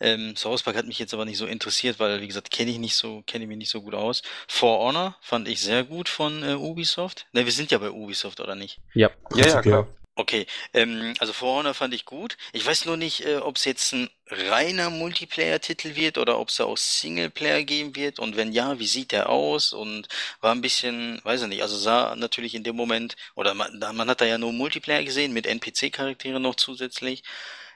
Ähm, 0.00 0.34
South 0.34 0.64
Park 0.64 0.76
hat 0.76 0.86
mich 0.86 0.98
jetzt 0.98 1.14
aber 1.14 1.24
nicht 1.24 1.38
so 1.38 1.46
interessiert, 1.46 2.00
weil, 2.00 2.22
wie 2.22 2.26
gesagt, 2.26 2.50
kenne 2.50 2.72
ich 2.72 2.78
nicht 2.78 2.96
so, 2.96 3.22
kenne 3.24 3.44
ich 3.44 3.48
mich 3.48 3.58
nicht 3.58 3.70
so 3.70 3.82
gut 3.82 3.94
aus. 3.94 4.22
For 4.48 4.80
Honor 4.80 5.16
fand 5.20 5.46
ich 5.46 5.60
sehr 5.60 5.84
gut 5.84 6.08
von 6.08 6.42
äh, 6.42 6.54
Ubisoft. 6.54 7.28
Ne, 7.32 7.44
wir 7.44 7.52
sind 7.52 7.70
ja 7.70 7.78
bei 7.78 7.92
Ubisoft, 7.92 8.40
oder 8.40 8.56
nicht? 8.56 8.80
Ja, 8.94 9.10
ja, 9.36 9.46
ja 9.46 9.62
klar. 9.62 9.86
Okay, 10.16 10.46
ähm, 10.74 11.12
also 11.18 11.32
For 11.32 11.56
Honor 11.58 11.74
fand 11.74 11.92
ich 11.92 12.04
gut. 12.04 12.36
Ich 12.52 12.64
weiß 12.64 12.84
nur 12.84 12.96
nicht, 12.96 13.22
äh, 13.26 13.36
ob 13.38 13.56
es 13.56 13.64
jetzt 13.64 13.92
ein 13.92 14.08
reiner 14.28 14.88
Multiplayer-Titel 14.88 15.96
wird 15.96 16.18
oder 16.18 16.38
ob 16.38 16.50
es 16.50 16.56
da 16.56 16.64
auch 16.66 16.76
Singleplayer 16.76 17.64
geben 17.64 17.96
wird 17.96 18.20
und 18.20 18.36
wenn 18.36 18.52
ja, 18.52 18.78
wie 18.78 18.86
sieht 18.86 19.10
der 19.10 19.28
aus 19.28 19.72
und 19.72 20.06
war 20.40 20.52
ein 20.54 20.60
bisschen, 20.60 21.20
weiß 21.24 21.42
ich 21.42 21.48
nicht, 21.48 21.62
also 21.62 21.76
sah 21.76 22.14
natürlich 22.14 22.54
in 22.54 22.62
dem 22.62 22.76
Moment, 22.76 23.16
oder 23.34 23.54
man, 23.54 23.76
man 23.78 24.08
hat 24.08 24.20
da 24.20 24.24
ja 24.24 24.38
nur 24.38 24.52
Multiplayer 24.52 25.02
gesehen 25.02 25.32
mit 25.32 25.46
NPC-Charakteren 25.46 26.40
noch 26.40 26.54
zusätzlich, 26.54 27.24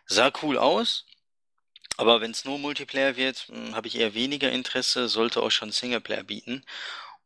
sah 0.07 0.31
cool 0.43 0.59
aus, 0.59 1.07
aber 1.97 2.21
wenn 2.21 2.31
es 2.33 2.45
nur 2.45 2.59
Multiplayer 2.59 3.17
wird, 3.17 3.49
hm, 3.49 3.75
habe 3.75 3.89
ich 3.89 3.97
eher 3.97 4.15
weniger 4.15 4.51
Interesse, 4.53 5.09
sollte 5.09 5.43
auch 5.43 5.51
schon 5.51 5.73
Singleplayer 5.73 6.23
bieten. 6.25 6.65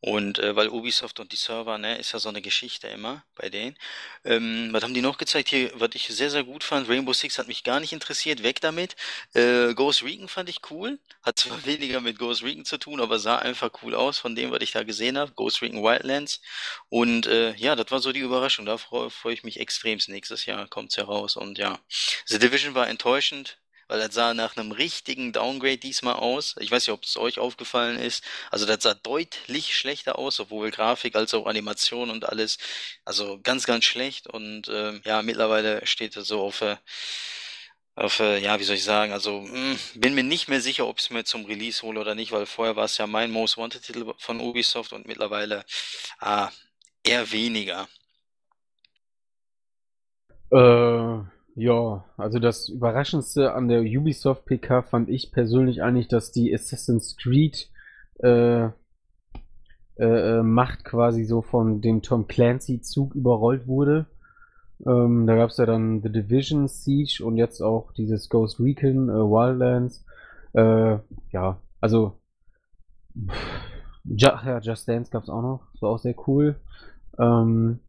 Und 0.04 0.40
äh, 0.40 0.56
weil 0.56 0.68
Ubisoft 0.68 1.20
und 1.20 1.30
die 1.30 1.36
Server, 1.36 1.78
ne, 1.78 1.96
ist 1.96 2.10
ja 2.10 2.18
so 2.18 2.28
eine 2.28 2.42
Geschichte 2.42 2.88
immer 2.88 3.24
bei 3.36 3.48
denen. 3.50 3.76
Ähm, 4.24 4.70
was 4.72 4.82
haben 4.82 4.94
die 4.94 5.00
noch 5.00 5.16
gezeigt 5.16 5.48
hier, 5.48 5.70
was 5.76 5.90
ich 5.94 6.08
sehr, 6.08 6.28
sehr 6.28 6.42
gut 6.42 6.64
fand? 6.64 6.88
Rainbow 6.88 7.12
Six 7.12 7.38
hat 7.38 7.46
mich 7.46 7.62
gar 7.62 7.78
nicht 7.78 7.92
interessiert, 7.92 8.42
weg 8.42 8.60
damit. 8.60 8.96
Äh, 9.32 9.74
Ghost 9.74 10.02
Recon 10.02 10.26
fand 10.26 10.48
ich 10.48 10.58
cool. 10.70 10.98
Hat 11.22 11.38
zwar 11.38 11.64
weniger 11.66 12.00
mit 12.00 12.18
Ghost 12.18 12.42
Recon 12.42 12.64
zu 12.64 12.78
tun, 12.78 13.00
aber 13.00 13.20
sah 13.20 13.36
einfach 13.38 13.70
cool 13.84 13.94
aus 13.94 14.18
von 14.18 14.34
dem, 14.34 14.50
was 14.50 14.60
ich 14.62 14.72
da 14.72 14.82
gesehen 14.82 15.16
habe. 15.16 15.30
Ghost 15.36 15.62
Recon 15.62 15.84
Wildlands. 15.84 16.40
Und 16.88 17.26
äh, 17.26 17.54
ja, 17.54 17.76
das 17.76 17.92
war 17.92 18.00
so 18.00 18.10
die 18.10 18.20
Überraschung. 18.20 18.66
Da 18.66 18.78
freue 18.78 19.08
freu 19.08 19.30
ich 19.30 19.44
mich 19.44 19.60
extremst. 19.60 20.08
Nächstes 20.08 20.46
Jahr 20.46 20.66
kommt's 20.66 20.96
heraus. 20.96 21.36
Und 21.36 21.58
ja, 21.58 21.78
The 22.26 22.40
Division 22.40 22.74
war 22.74 22.88
enttäuschend 22.88 23.61
weil 23.92 24.00
das 24.00 24.14
sah 24.14 24.32
nach 24.32 24.56
einem 24.56 24.72
richtigen 24.72 25.34
Downgrade 25.34 25.76
diesmal 25.76 26.14
aus. 26.14 26.56
Ich 26.58 26.70
weiß 26.70 26.86
nicht, 26.86 26.94
ob 26.94 27.04
es 27.04 27.18
euch 27.18 27.38
aufgefallen 27.38 27.98
ist. 27.98 28.24
Also 28.50 28.64
das 28.64 28.82
sah 28.82 28.94
deutlich 28.94 29.76
schlechter 29.76 30.18
aus, 30.18 30.36
sowohl 30.36 30.70
Grafik 30.70 31.14
als 31.14 31.34
auch 31.34 31.44
Animation 31.44 32.08
und 32.08 32.26
alles. 32.26 32.56
Also 33.04 33.38
ganz, 33.42 33.66
ganz 33.66 33.84
schlecht. 33.84 34.28
Und 34.28 34.68
äh, 34.68 34.98
ja, 35.04 35.20
mittlerweile 35.20 35.86
steht 35.86 36.16
es 36.16 36.26
so 36.26 36.40
auf, 36.40 36.62
äh, 36.62 36.76
auf 37.94 38.18
äh, 38.20 38.38
ja, 38.38 38.58
wie 38.58 38.64
soll 38.64 38.76
ich 38.76 38.84
sagen, 38.84 39.12
also 39.12 39.42
mh, 39.42 39.52
hm, 39.52 39.78
bin 39.96 40.14
mir 40.14 40.24
nicht 40.24 40.48
mehr 40.48 40.62
sicher, 40.62 40.86
ob 40.86 40.98
ich 40.98 41.04
es 41.04 41.10
mir 41.10 41.24
zum 41.24 41.44
Release 41.44 41.82
hole 41.82 42.00
oder 42.00 42.14
nicht, 42.14 42.32
weil 42.32 42.46
vorher 42.46 42.76
war 42.76 42.86
es 42.86 42.96
ja 42.96 43.06
mein 43.06 43.30
Most 43.30 43.58
Wanted 43.58 43.82
Titel 43.82 44.14
von 44.16 44.40
Ubisoft 44.40 44.94
und 44.94 45.06
mittlerweile 45.06 45.66
ah, 46.18 46.50
eher 47.04 47.30
weniger. 47.30 47.88
Äh, 50.50 51.31
ja, 51.54 52.04
also 52.16 52.38
das 52.38 52.68
Überraschendste 52.68 53.52
an 53.54 53.68
der 53.68 53.82
Ubisoft 53.82 54.46
PK 54.46 54.82
fand 54.82 55.08
ich 55.08 55.32
persönlich 55.32 55.82
eigentlich, 55.82 56.08
dass 56.08 56.32
die 56.32 56.54
Assassin's 56.54 57.16
Creed 57.16 57.70
äh, 58.20 58.68
äh, 59.96 60.38
äh, 60.38 60.42
Macht 60.42 60.84
quasi 60.84 61.24
so 61.24 61.42
von 61.42 61.80
dem 61.80 62.02
Tom 62.02 62.26
Clancy-Zug 62.26 63.14
überrollt 63.14 63.66
wurde. 63.66 64.06
Ähm, 64.86 65.26
da 65.26 65.36
gab 65.36 65.50
es 65.50 65.58
ja 65.58 65.66
dann 65.66 66.02
The 66.02 66.10
Division 66.10 66.66
Siege 66.66 67.22
und 67.24 67.36
jetzt 67.36 67.60
auch 67.60 67.92
dieses 67.92 68.28
Ghost 68.28 68.58
Recon 68.58 69.08
äh, 69.08 69.12
Wildlands. 69.12 70.04
Äh, 70.54 70.98
ja, 71.30 71.60
also 71.80 72.20
ja, 74.04 74.58
Just 74.60 74.88
Dance 74.88 75.10
gab 75.10 75.24
es 75.24 75.28
auch 75.28 75.42
noch, 75.42 75.68
war 75.80 75.90
auch 75.90 75.98
sehr 75.98 76.14
cool. 76.26 76.56
Ähm, 77.18 77.80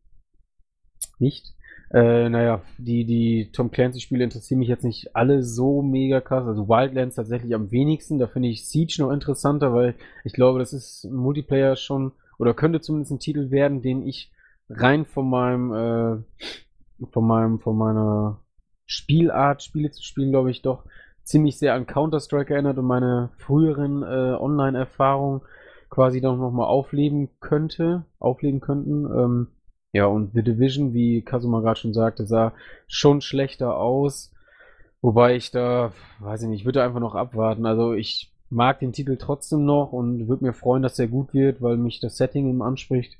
nicht? 1.19 1.55
Äh, 1.93 2.27
naja, 2.29 2.61
die, 2.79 3.05
die 3.05 3.51
Tom 3.51 3.69
Clancy-Spiele 3.69 4.23
interessieren 4.23 4.59
mich 4.59 4.67
jetzt 4.67 4.83
nicht 4.83 5.15
alle 5.15 5.43
so 5.43 5.83
mega 5.83 6.21
krass. 6.21 6.47
Also 6.47 6.67
Wildlands 6.67 7.15
tatsächlich 7.15 7.53
am 7.53 7.71
wenigsten. 7.71 8.17
Da 8.17 8.27
finde 8.27 8.49
ich 8.49 8.67
Siege 8.67 8.95
noch 8.99 9.11
interessanter, 9.11 9.73
weil 9.73 9.93
ich 10.23 10.33
glaube, 10.33 10.57
das 10.57 10.73
ist 10.73 11.07
Multiplayer 11.11 11.75
schon, 11.75 12.11
oder 12.39 12.55
könnte 12.55 12.81
zumindest 12.81 13.11
ein 13.11 13.19
Titel 13.19 13.51
werden, 13.51 13.83
den 13.83 14.01
ich 14.01 14.31
rein 14.69 15.05
von 15.05 15.29
meinem, 15.29 15.71
äh, 15.71 17.05
von 17.11 17.27
meinem, 17.27 17.59
von 17.59 17.77
meiner 17.77 18.39
Spielart, 18.87 19.61
Spiele 19.61 19.91
zu 19.91 20.01
spielen, 20.03 20.31
glaube 20.31 20.49
ich, 20.49 20.63
doch 20.63 20.85
ziemlich 21.23 21.59
sehr 21.59 21.75
an 21.75 21.85
Counter-Strike 21.85 22.53
erinnert 22.53 22.79
und 22.79 22.85
meine 22.85 23.29
früheren 23.37 24.01
äh, 24.01 24.35
Online-Erfahrungen 24.35 25.41
quasi 25.91 26.21
doch 26.21 26.37
nochmal 26.37 26.65
aufleben 26.67 27.29
könnte, 27.39 28.05
aufleben 28.19 28.61
könnten. 28.61 29.05
Ähm, 29.05 29.47
ja, 29.93 30.07
und 30.07 30.33
The 30.33 30.41
Division, 30.41 30.93
wie 30.93 31.21
Kasuma 31.21 31.61
gerade 31.61 31.79
schon 31.79 31.93
sagte, 31.93 32.25
sah 32.25 32.53
schon 32.87 33.21
schlechter 33.21 33.77
aus. 33.77 34.31
Wobei 35.01 35.35
ich 35.35 35.51
da, 35.51 35.93
weiß 36.19 36.43
ich 36.43 36.49
nicht, 36.49 36.61
ich 36.61 36.65
würde 36.65 36.83
einfach 36.83 36.99
noch 36.99 37.13
abwarten. 37.13 37.65
Also 37.67 37.93
ich 37.93 38.33
mag 38.49 38.79
den 38.79 38.91
Titel 38.91 39.17
trotzdem 39.17 39.65
noch 39.65 39.93
und 39.93 40.27
würde 40.27 40.45
mir 40.45 40.53
freuen, 40.53 40.81
dass 40.81 40.97
er 40.97 41.07
gut 41.07 41.33
wird, 41.33 41.61
weil 41.61 41.77
mich 41.77 41.99
das 41.99 42.17
Setting 42.17 42.49
ihm 42.49 42.63
anspricht. 42.63 43.17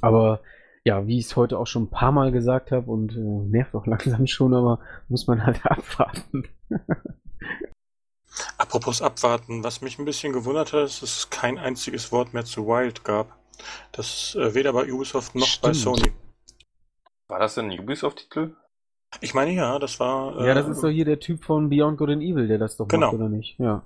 Aber 0.00 0.40
ja, 0.84 1.06
wie 1.06 1.18
ich 1.18 1.26
es 1.26 1.36
heute 1.36 1.58
auch 1.58 1.66
schon 1.66 1.84
ein 1.84 1.90
paar 1.90 2.12
Mal 2.12 2.32
gesagt 2.32 2.72
habe 2.72 2.90
und 2.90 3.12
äh, 3.12 3.18
nervt 3.18 3.74
auch 3.74 3.86
langsam 3.86 4.26
schon, 4.26 4.54
aber 4.54 4.80
muss 5.08 5.28
man 5.28 5.46
halt 5.46 5.60
abwarten. 5.64 6.48
Apropos 8.58 9.02
abwarten, 9.02 9.62
was 9.62 9.82
mich 9.82 9.98
ein 9.98 10.04
bisschen 10.04 10.32
gewundert 10.32 10.72
hat, 10.72 10.84
ist, 10.84 11.02
dass 11.02 11.18
es 11.18 11.30
kein 11.30 11.58
einziges 11.58 12.10
Wort 12.10 12.34
mehr 12.34 12.44
zu 12.44 12.66
Wild 12.66 13.04
gab. 13.04 13.39
Das 13.92 14.34
äh, 14.34 14.54
weder 14.54 14.72
bei 14.72 14.90
Ubisoft 14.92 15.34
noch 15.34 15.46
Stimmt. 15.46 15.62
bei 15.62 15.72
Sony. 15.72 16.12
War 17.28 17.38
das 17.38 17.54
denn 17.54 17.70
ein 17.70 17.78
Ubisoft-Titel? 17.78 18.56
Ich 19.20 19.34
meine 19.34 19.52
ja, 19.52 19.78
das 19.78 19.98
war. 20.00 20.40
Äh, 20.40 20.48
ja, 20.48 20.54
das 20.54 20.68
ist 20.68 20.82
doch 20.82 20.88
hier 20.88 21.04
der 21.04 21.20
Typ 21.20 21.44
von 21.44 21.68
Beyond 21.68 21.98
Good 21.98 22.10
and 22.10 22.22
Evil, 22.22 22.46
der 22.48 22.58
das 22.58 22.76
doch 22.76 22.88
genau. 22.88 23.06
macht, 23.06 23.16
oder 23.16 23.28
nicht? 23.28 23.58
Ja. 23.58 23.82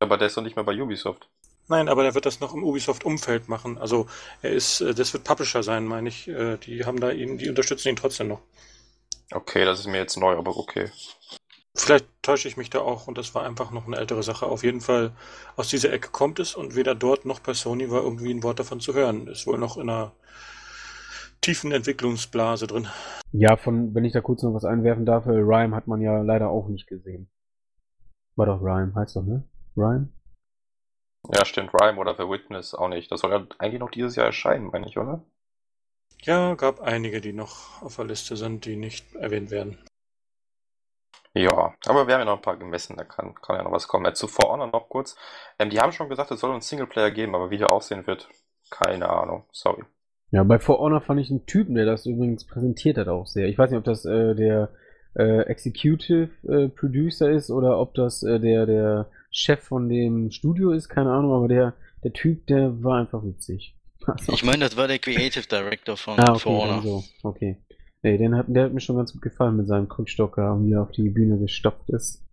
Aber 0.00 0.18
der 0.18 0.28
ist 0.28 0.36
doch 0.36 0.42
nicht 0.42 0.56
mehr 0.56 0.64
bei 0.64 0.80
Ubisoft. 0.80 1.28
Nein, 1.68 1.88
aber 1.88 2.02
der 2.02 2.14
wird 2.14 2.26
das 2.26 2.40
noch 2.40 2.54
im 2.54 2.64
Ubisoft-Umfeld 2.64 3.48
machen. 3.48 3.78
Also 3.78 4.06
er 4.42 4.50
ist, 4.50 4.80
äh, 4.80 4.94
das 4.94 5.12
wird 5.12 5.24
Publisher 5.24 5.62
sein, 5.62 5.86
meine 5.86 6.08
ich. 6.08 6.28
Äh, 6.28 6.56
die 6.58 6.84
haben 6.84 7.00
da 7.00 7.10
ihn, 7.10 7.38
die 7.38 7.48
unterstützen 7.48 7.88
ihn 7.88 7.96
trotzdem 7.96 8.28
noch. 8.28 8.40
Okay, 9.32 9.64
das 9.64 9.80
ist 9.80 9.86
mir 9.86 9.98
jetzt 9.98 10.16
neu, 10.16 10.36
aber 10.36 10.56
okay. 10.56 10.90
Vielleicht 11.74 12.06
täusche 12.20 12.48
ich 12.48 12.56
mich 12.56 12.68
da 12.68 12.80
auch 12.80 13.06
und 13.06 13.16
das 13.16 13.34
war 13.34 13.44
einfach 13.44 13.70
noch 13.70 13.86
eine 13.86 13.96
ältere 13.96 14.22
Sache. 14.22 14.46
Auf 14.46 14.62
jeden 14.62 14.80
Fall 14.80 15.12
aus 15.56 15.68
dieser 15.68 15.92
Ecke 15.92 16.10
kommt 16.10 16.38
es 16.38 16.54
und 16.54 16.76
weder 16.76 16.94
dort 16.94 17.24
noch 17.24 17.40
bei 17.40 17.54
Sony 17.54 17.90
war 17.90 18.02
irgendwie 18.02 18.32
ein 18.32 18.42
Wort 18.42 18.58
davon 18.58 18.80
zu 18.80 18.92
hören. 18.94 19.26
Ist 19.26 19.46
wohl 19.46 19.58
noch 19.58 19.78
in 19.78 19.88
einer 19.88 20.12
tiefen 21.40 21.72
Entwicklungsblase 21.72 22.66
drin. 22.66 22.88
Ja, 23.32 23.56
von, 23.56 23.94
wenn 23.94 24.04
ich 24.04 24.12
da 24.12 24.20
kurz 24.20 24.42
noch 24.42 24.52
was 24.52 24.66
einwerfen 24.66 25.06
darf, 25.06 25.26
äh, 25.26 25.30
Rhyme 25.30 25.74
hat 25.74 25.86
man 25.86 26.02
ja 26.02 26.20
leider 26.20 26.50
auch 26.50 26.68
nicht 26.68 26.86
gesehen. 26.86 27.30
War 28.36 28.46
doch 28.46 28.60
Rhyme, 28.60 28.94
heißt 28.94 29.16
doch, 29.16 29.24
ne? 29.24 29.42
Rhyme? 29.76 30.08
Ja, 31.34 31.44
stimmt, 31.44 31.72
Rhyme 31.72 31.98
oder 31.98 32.14
The 32.14 32.28
Witness 32.28 32.74
auch 32.74 32.88
nicht. 32.88 33.10
Das 33.10 33.20
soll 33.20 33.30
ja 33.30 33.46
eigentlich 33.58 33.80
noch 33.80 33.90
dieses 33.90 34.16
Jahr 34.16 34.26
erscheinen, 34.26 34.66
meine 34.66 34.86
ich, 34.86 34.98
oder? 34.98 35.24
Ja, 36.22 36.54
gab 36.54 36.80
einige, 36.80 37.20
die 37.20 37.32
noch 37.32 37.82
auf 37.82 37.96
der 37.96 38.04
Liste 38.04 38.36
sind, 38.36 38.64
die 38.66 38.76
nicht 38.76 39.14
erwähnt 39.14 39.50
werden. 39.50 39.78
Ja, 41.34 41.74
aber 41.86 42.06
wir 42.06 42.14
haben 42.14 42.20
ja 42.20 42.24
noch 42.26 42.36
ein 42.36 42.42
paar 42.42 42.58
gemessen, 42.58 42.96
da 42.96 43.04
kann, 43.04 43.34
kann 43.34 43.56
ja 43.56 43.62
noch 43.62 43.72
was 43.72 43.88
kommen. 43.88 44.04
Äh, 44.04 44.12
zu 44.12 44.28
For 44.28 44.50
Honor 44.52 44.66
noch 44.66 44.88
kurz. 44.88 45.16
Ähm, 45.58 45.70
die 45.70 45.80
haben 45.80 45.92
schon 45.92 46.08
gesagt, 46.08 46.30
es 46.30 46.40
soll 46.40 46.50
einen 46.50 46.60
Singleplayer 46.60 47.10
geben, 47.10 47.34
aber 47.34 47.50
wie 47.50 47.58
der 47.58 47.72
aussehen 47.72 48.06
wird, 48.06 48.28
keine 48.70 49.08
Ahnung. 49.08 49.44
Sorry. 49.52 49.82
Ja, 50.30 50.42
bei 50.44 50.58
For 50.58 50.78
Honor 50.78 51.00
fand 51.00 51.20
ich 51.20 51.30
einen 51.30 51.46
Typen, 51.46 51.74
der 51.74 51.86
das 51.86 52.06
übrigens 52.06 52.46
präsentiert 52.46 52.98
hat, 52.98 53.08
auch 53.08 53.26
sehr. 53.26 53.48
Ich 53.48 53.56
weiß 53.56 53.70
nicht, 53.70 53.78
ob 53.78 53.84
das 53.84 54.04
äh, 54.04 54.34
der 54.34 54.70
äh, 55.14 55.42
Executive 55.42 56.30
äh, 56.48 56.68
Producer 56.68 57.30
ist 57.30 57.50
oder 57.50 57.78
ob 57.78 57.94
das 57.94 58.22
äh, 58.22 58.38
der, 58.38 58.66
der 58.66 59.10
Chef 59.30 59.60
von 59.62 59.88
dem 59.88 60.30
Studio 60.30 60.72
ist, 60.72 60.88
keine 60.88 61.12
Ahnung, 61.12 61.32
aber 61.32 61.48
der, 61.48 61.74
der 62.04 62.12
Typ, 62.12 62.46
der 62.46 62.82
war 62.82 62.98
einfach 62.98 63.22
witzig. 63.24 63.74
Also, 64.06 64.32
Ich 64.34 64.44
meine, 64.44 64.64
das 64.64 64.76
war 64.76 64.88
der 64.88 64.98
Creative 64.98 65.46
Director 65.46 65.96
von 65.96 66.18
ah, 66.18 66.34
For 66.34 66.52
okay, 66.52 66.68
dann 66.68 66.82
Honor. 66.82 66.82
so, 66.82 67.04
okay. 67.22 67.58
Nee, 68.02 68.18
den 68.18 68.36
hat, 68.36 68.46
der 68.48 68.64
hat 68.64 68.72
mir 68.72 68.80
schon 68.80 68.96
ganz 68.96 69.12
gut 69.12 69.22
gefallen 69.22 69.56
mit 69.56 69.68
seinem 69.68 69.88
Krückstocker, 69.88 70.58
wie 70.60 70.72
er 70.72 70.82
auf 70.82 70.90
die 70.90 71.08
Bühne 71.08 71.38
gestopft 71.38 71.88
ist. 71.88 72.24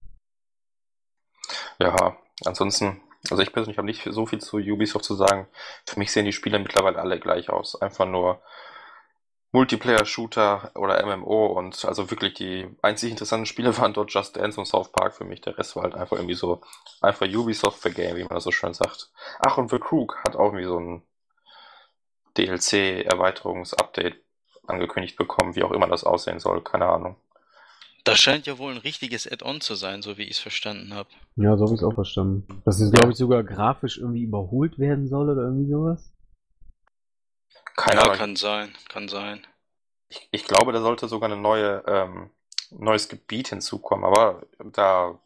Ja, 1.80 2.18
ansonsten, 2.46 3.02
also 3.30 3.42
ich 3.42 3.54
persönlich 3.54 3.78
habe 3.78 3.86
nicht 3.86 4.04
so 4.04 4.26
viel 4.26 4.40
zu 4.40 4.58
Ubisoft 4.58 5.06
zu 5.06 5.16
sagen. 5.16 5.48
Für 5.86 6.00
mich 6.00 6.12
sehen 6.12 6.26
die 6.26 6.34
Spiele 6.34 6.60
mittlerweile 6.60 7.00
alle 7.00 7.20
gleich 7.20 7.50
aus. 7.50 7.80
Einfach 7.82 8.08
nur 8.08 8.42
Multiplayer-Shooter 9.52 10.72
oder 10.76 11.06
MMO 11.06 11.48
und 11.48 11.86
also 11.86 12.12
wirklich 12.12 12.34
die 12.36 12.68
einzig 12.82 13.12
interessanten 13.12 13.46
Spiele 13.46 13.78
waren 13.78 13.94
dort 13.94 14.12
Just 14.12 14.38
Dance 14.38 14.60
und 14.60 14.66
South 14.66 14.92
Park 14.92 15.14
für 15.16 15.24
mich. 15.24 15.42
Der 15.42 15.58
Rest 15.58 15.76
war 15.76 15.84
halt 15.84 15.96
einfach 15.96 16.18
irgendwie 16.18 16.36
so, 16.36 16.62
einfach 17.02 17.28
Ubisoft 17.28 17.80
für 17.80 17.92
Game, 17.92 18.16
wie 18.16 18.24
man 18.24 18.36
das 18.36 18.44
so 18.44 18.52
schön 18.52 18.74
sagt. 18.74 19.12
Ach, 19.40 19.58
und 19.58 19.70
The 19.70 19.80
Crook 19.80 20.24
hat 20.24 20.36
auch 20.36 20.54
irgendwie 20.54 20.66
so 20.66 20.80
ein 20.80 21.04
DLC-Erweiterungs-Update 22.38 24.24
angekündigt 24.70 25.18
bekommen, 25.18 25.56
wie 25.56 25.64
auch 25.64 25.72
immer 25.72 25.88
das 25.88 26.04
aussehen 26.04 26.40
soll, 26.40 26.62
keine 26.64 26.86
Ahnung. 26.88 27.16
Das 28.06 28.20
scheint 28.20 28.48
ja 28.48 28.58
wohl 28.58 28.72
ein 28.72 28.78
richtiges 28.78 29.30
Add-on 29.32 29.62
zu 29.62 29.76
sein, 29.76 30.02
so 30.02 30.18
wie 30.18 30.24
ich 30.24 30.32
es 30.32 30.40
verstanden 30.40 30.94
habe. 30.94 31.10
Ja, 31.36 31.58
so 31.58 31.66
habe 31.66 31.76
ich 31.76 31.82
es 31.82 31.84
auch 31.86 31.94
verstanden. 31.94 32.48
Dass 32.66 32.80
es, 32.80 32.92
glaube 32.92 33.12
ich, 33.12 33.18
sogar 33.18 33.44
grafisch 33.44 33.98
irgendwie 33.98 34.24
überholt 34.24 34.80
werden 34.80 35.08
soll 35.08 35.30
oder 35.30 35.44
irgendwie 35.44 35.70
sowas. 35.70 36.12
Keine 37.76 37.98
Ja, 38.00 38.04
Ahnung. 38.06 38.18
kann 38.18 38.36
sein, 38.36 38.74
kann 38.88 39.08
sein. 39.10 39.46
Ich, 40.08 40.28
ich 40.32 40.44
glaube, 40.46 40.72
da 40.72 40.82
sollte 40.82 41.08
sogar 41.08 41.30
eine 41.32 41.40
neue, 41.40 41.84
ähm, 41.88 42.30
neues 42.72 43.10
Gebiet 43.10 43.50
hinzukommen, 43.50 44.06
aber 44.06 44.44
da 44.74 45.20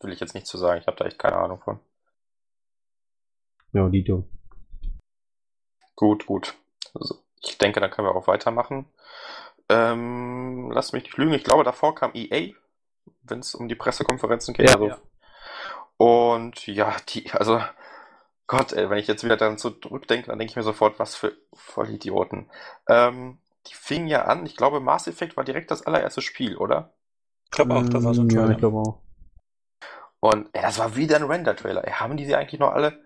will 0.00 0.12
ich 0.12 0.20
jetzt 0.20 0.34
nicht 0.34 0.46
zu 0.46 0.58
sagen. 0.58 0.80
Ich 0.80 0.86
habe 0.86 0.96
da 0.96 1.06
echt 1.06 1.18
keine 1.18 1.36
Ahnung 1.36 1.60
von. 1.62 1.80
Ja, 3.72 3.88
Dito. 3.88 4.28
Gut, 5.94 6.26
gut. 6.26 6.54
Also, 6.94 7.22
ich 7.42 7.58
denke, 7.58 7.80
dann 7.80 7.90
können 7.90 8.08
wir 8.08 8.14
auch 8.14 8.26
weitermachen. 8.26 8.86
Ähm, 9.68 10.70
lass 10.72 10.92
mich 10.92 11.04
nicht 11.04 11.16
lügen. 11.18 11.34
Ich 11.34 11.44
glaube, 11.44 11.64
davor 11.64 11.94
kam 11.94 12.12
EA, 12.14 12.54
wenn 13.22 13.40
es 13.40 13.54
um 13.54 13.68
die 13.68 13.74
Pressekonferenzen 13.76 14.54
geht. 14.54 14.68
Ja, 14.68 14.74
also, 14.74 14.86
ja. 14.86 14.98
Und 15.96 16.66
ja, 16.66 16.96
die, 17.08 17.30
also 17.32 17.60
Gott, 18.48 18.72
ey, 18.72 18.90
wenn 18.90 18.98
ich 18.98 19.08
jetzt 19.08 19.24
wieder 19.24 19.36
dann 19.36 19.58
zurückdenke, 19.58 20.28
dann 20.28 20.38
denke 20.38 20.52
ich 20.52 20.56
mir 20.56 20.62
sofort, 20.62 20.98
was 20.98 21.16
für 21.16 21.36
Vollidioten. 21.54 22.50
Ähm, 22.88 23.38
die 23.68 23.74
fingen 23.74 24.08
ja 24.08 24.24
an, 24.24 24.46
ich 24.46 24.56
glaube, 24.56 24.80
Mass 24.80 25.06
Effect 25.08 25.36
war 25.36 25.44
direkt 25.44 25.70
das 25.70 25.86
allererste 25.86 26.22
Spiel, 26.22 26.56
oder? 26.56 26.92
Ich 27.46 27.50
glaube 27.50 27.74
auch, 27.74 27.88
da 27.88 28.02
war 28.04 28.14
so 28.14 28.22
ein 28.22 28.28
Mm, 28.28 28.30
Ja, 28.30 28.48
Trailer. 28.48 28.50
ich 28.50 28.58
glaube 28.58 28.78
auch. 28.78 29.02
Und 30.20 30.48
ey, 30.52 30.62
das 30.62 30.78
war 30.78 30.96
wieder 30.96 31.16
ein 31.16 31.24
Render-Trailer. 31.24 31.84
Ey, 31.86 31.92
haben 31.92 32.16
die 32.16 32.26
sie 32.26 32.34
eigentlich 32.34 32.60
noch 32.60 32.72
alle? 32.72 33.00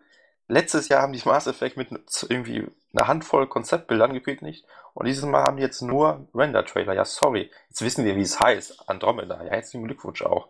Letztes 0.49 0.89
Jahr 0.89 1.03
haben 1.03 1.13
die 1.13 1.23
Mass 1.25 1.47
Effect 1.47 1.77
mit 1.77 1.91
irgendwie 2.29 2.67
einer 2.93 3.09
Handvoll 3.09 3.47
Konzeptbildern 3.47 4.11
angekündigt 4.11 4.67
und 4.95 5.07
dieses 5.07 5.25
Mal 5.25 5.45
haben 5.45 5.57
die 5.57 5.63
jetzt 5.63 5.83
nur 5.83 6.29
Render-Trailer. 6.35 6.93
Ja, 6.95 7.05
sorry. 7.05 7.51
Jetzt 7.69 7.83
wissen 7.83 8.05
wir, 8.05 8.17
wie 8.17 8.23
es 8.23 8.39
heißt. 8.39 8.89
Andromeda. 8.89 9.43
Ja, 9.43 9.51
herzlichen 9.51 9.87
Glückwunsch 9.87 10.23
auch. 10.23 10.49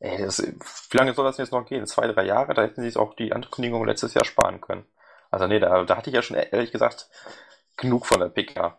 Ey, 0.00 0.22
das, 0.22 0.42
wie 0.42 0.96
lange 0.96 1.14
soll 1.14 1.24
das 1.24 1.38
jetzt 1.38 1.52
noch 1.52 1.64
gehen? 1.66 1.86
Zwei, 1.86 2.08
drei 2.08 2.24
Jahre? 2.24 2.54
Da 2.54 2.62
hätten 2.62 2.82
sie 2.82 2.88
sich 2.88 2.96
auch 2.96 3.14
die 3.14 3.32
Ankündigung 3.32 3.84
letztes 3.84 4.14
Jahr 4.14 4.24
sparen 4.24 4.60
können. 4.60 4.84
Also 5.30 5.46
nee, 5.46 5.60
da, 5.60 5.84
da 5.84 5.96
hatte 5.96 6.10
ich 6.10 6.16
ja 6.16 6.22
schon 6.22 6.36
ehrlich 6.36 6.72
gesagt 6.72 7.08
genug 7.76 8.06
von 8.06 8.20
der 8.20 8.28
PK. 8.28 8.76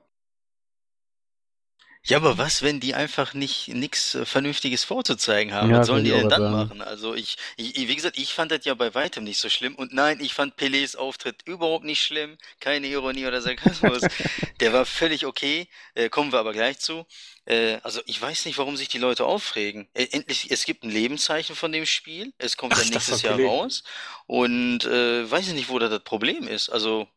Ja, 2.07 2.17
aber 2.17 2.37
was, 2.37 2.61
wenn 2.61 2.79
die 2.79 2.93
einfach 2.93 3.33
nicht 3.33 3.69
nichts 3.69 4.13
äh, 4.13 4.25
Vernünftiges 4.25 4.83
vorzuzeigen 4.83 5.53
haben? 5.53 5.71
Ja, 5.71 5.79
was 5.79 5.87
sollen 5.87 6.03
die 6.03 6.11
denn 6.11 6.29
dann 6.29 6.41
sagen. 6.41 6.55
machen? 6.55 6.81
Also 6.81 7.15
ich, 7.15 7.35
ich, 7.57 7.75
wie 7.75 7.95
gesagt, 7.95 8.17
ich 8.19 8.31
fand 8.31 8.51
das 8.51 8.63
ja 8.63 8.75
bei 8.75 8.93
weitem 8.93 9.23
nicht 9.23 9.39
so 9.39 9.49
schlimm. 9.49 9.73
Und 9.73 9.91
nein, 9.91 10.19
ich 10.21 10.35
fand 10.35 10.55
Pelés 10.55 10.95
Auftritt 10.95 11.41
überhaupt 11.45 11.83
nicht 11.83 12.03
schlimm. 12.03 12.37
Keine 12.59 12.85
Ironie 12.87 13.25
oder 13.25 13.41
Sarkasmus. 13.41 14.03
Der 14.59 14.71
war 14.71 14.85
völlig 14.85 15.25
okay. 15.25 15.67
Äh, 15.95 16.09
kommen 16.09 16.31
wir 16.31 16.37
aber 16.37 16.53
gleich 16.53 16.77
zu. 16.77 17.07
Äh, 17.45 17.79
also 17.81 18.01
ich 18.05 18.21
weiß 18.21 18.45
nicht, 18.45 18.59
warum 18.59 18.77
sich 18.77 18.87
die 18.87 18.99
Leute 18.99 19.25
aufregen. 19.25 19.87
Äh, 19.95 20.07
endlich, 20.11 20.51
es 20.51 20.65
gibt 20.65 20.83
ein 20.83 20.91
Lebenszeichen 20.91 21.55
von 21.55 21.71
dem 21.71 21.87
Spiel. 21.87 22.33
Es 22.37 22.55
kommt 22.55 22.73
Ach, 22.73 22.77
dachte, 22.77 22.91
nächstes 22.91 23.23
Jahr 23.23 23.39
Pelé. 23.39 23.47
raus. 23.47 23.83
Und 24.27 24.85
äh, 24.85 25.29
weiß 25.29 25.47
ich 25.47 25.53
nicht, 25.55 25.69
wo 25.69 25.79
da 25.79 25.89
das 25.89 26.03
Problem 26.03 26.47
ist. 26.47 26.69
Also, 26.69 27.07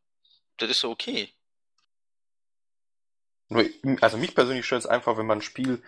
das 0.56 0.70
ist 0.70 0.80
so 0.80 0.90
okay. 0.90 1.28
Nur, 3.48 3.64
also 4.00 4.18
mich 4.18 4.34
persönlich 4.34 4.66
stört 4.66 4.82
es 4.82 4.86
einfach, 4.86 5.16
wenn 5.16 5.26
man 5.26 5.38
ein 5.38 5.42
Spiel 5.42 5.82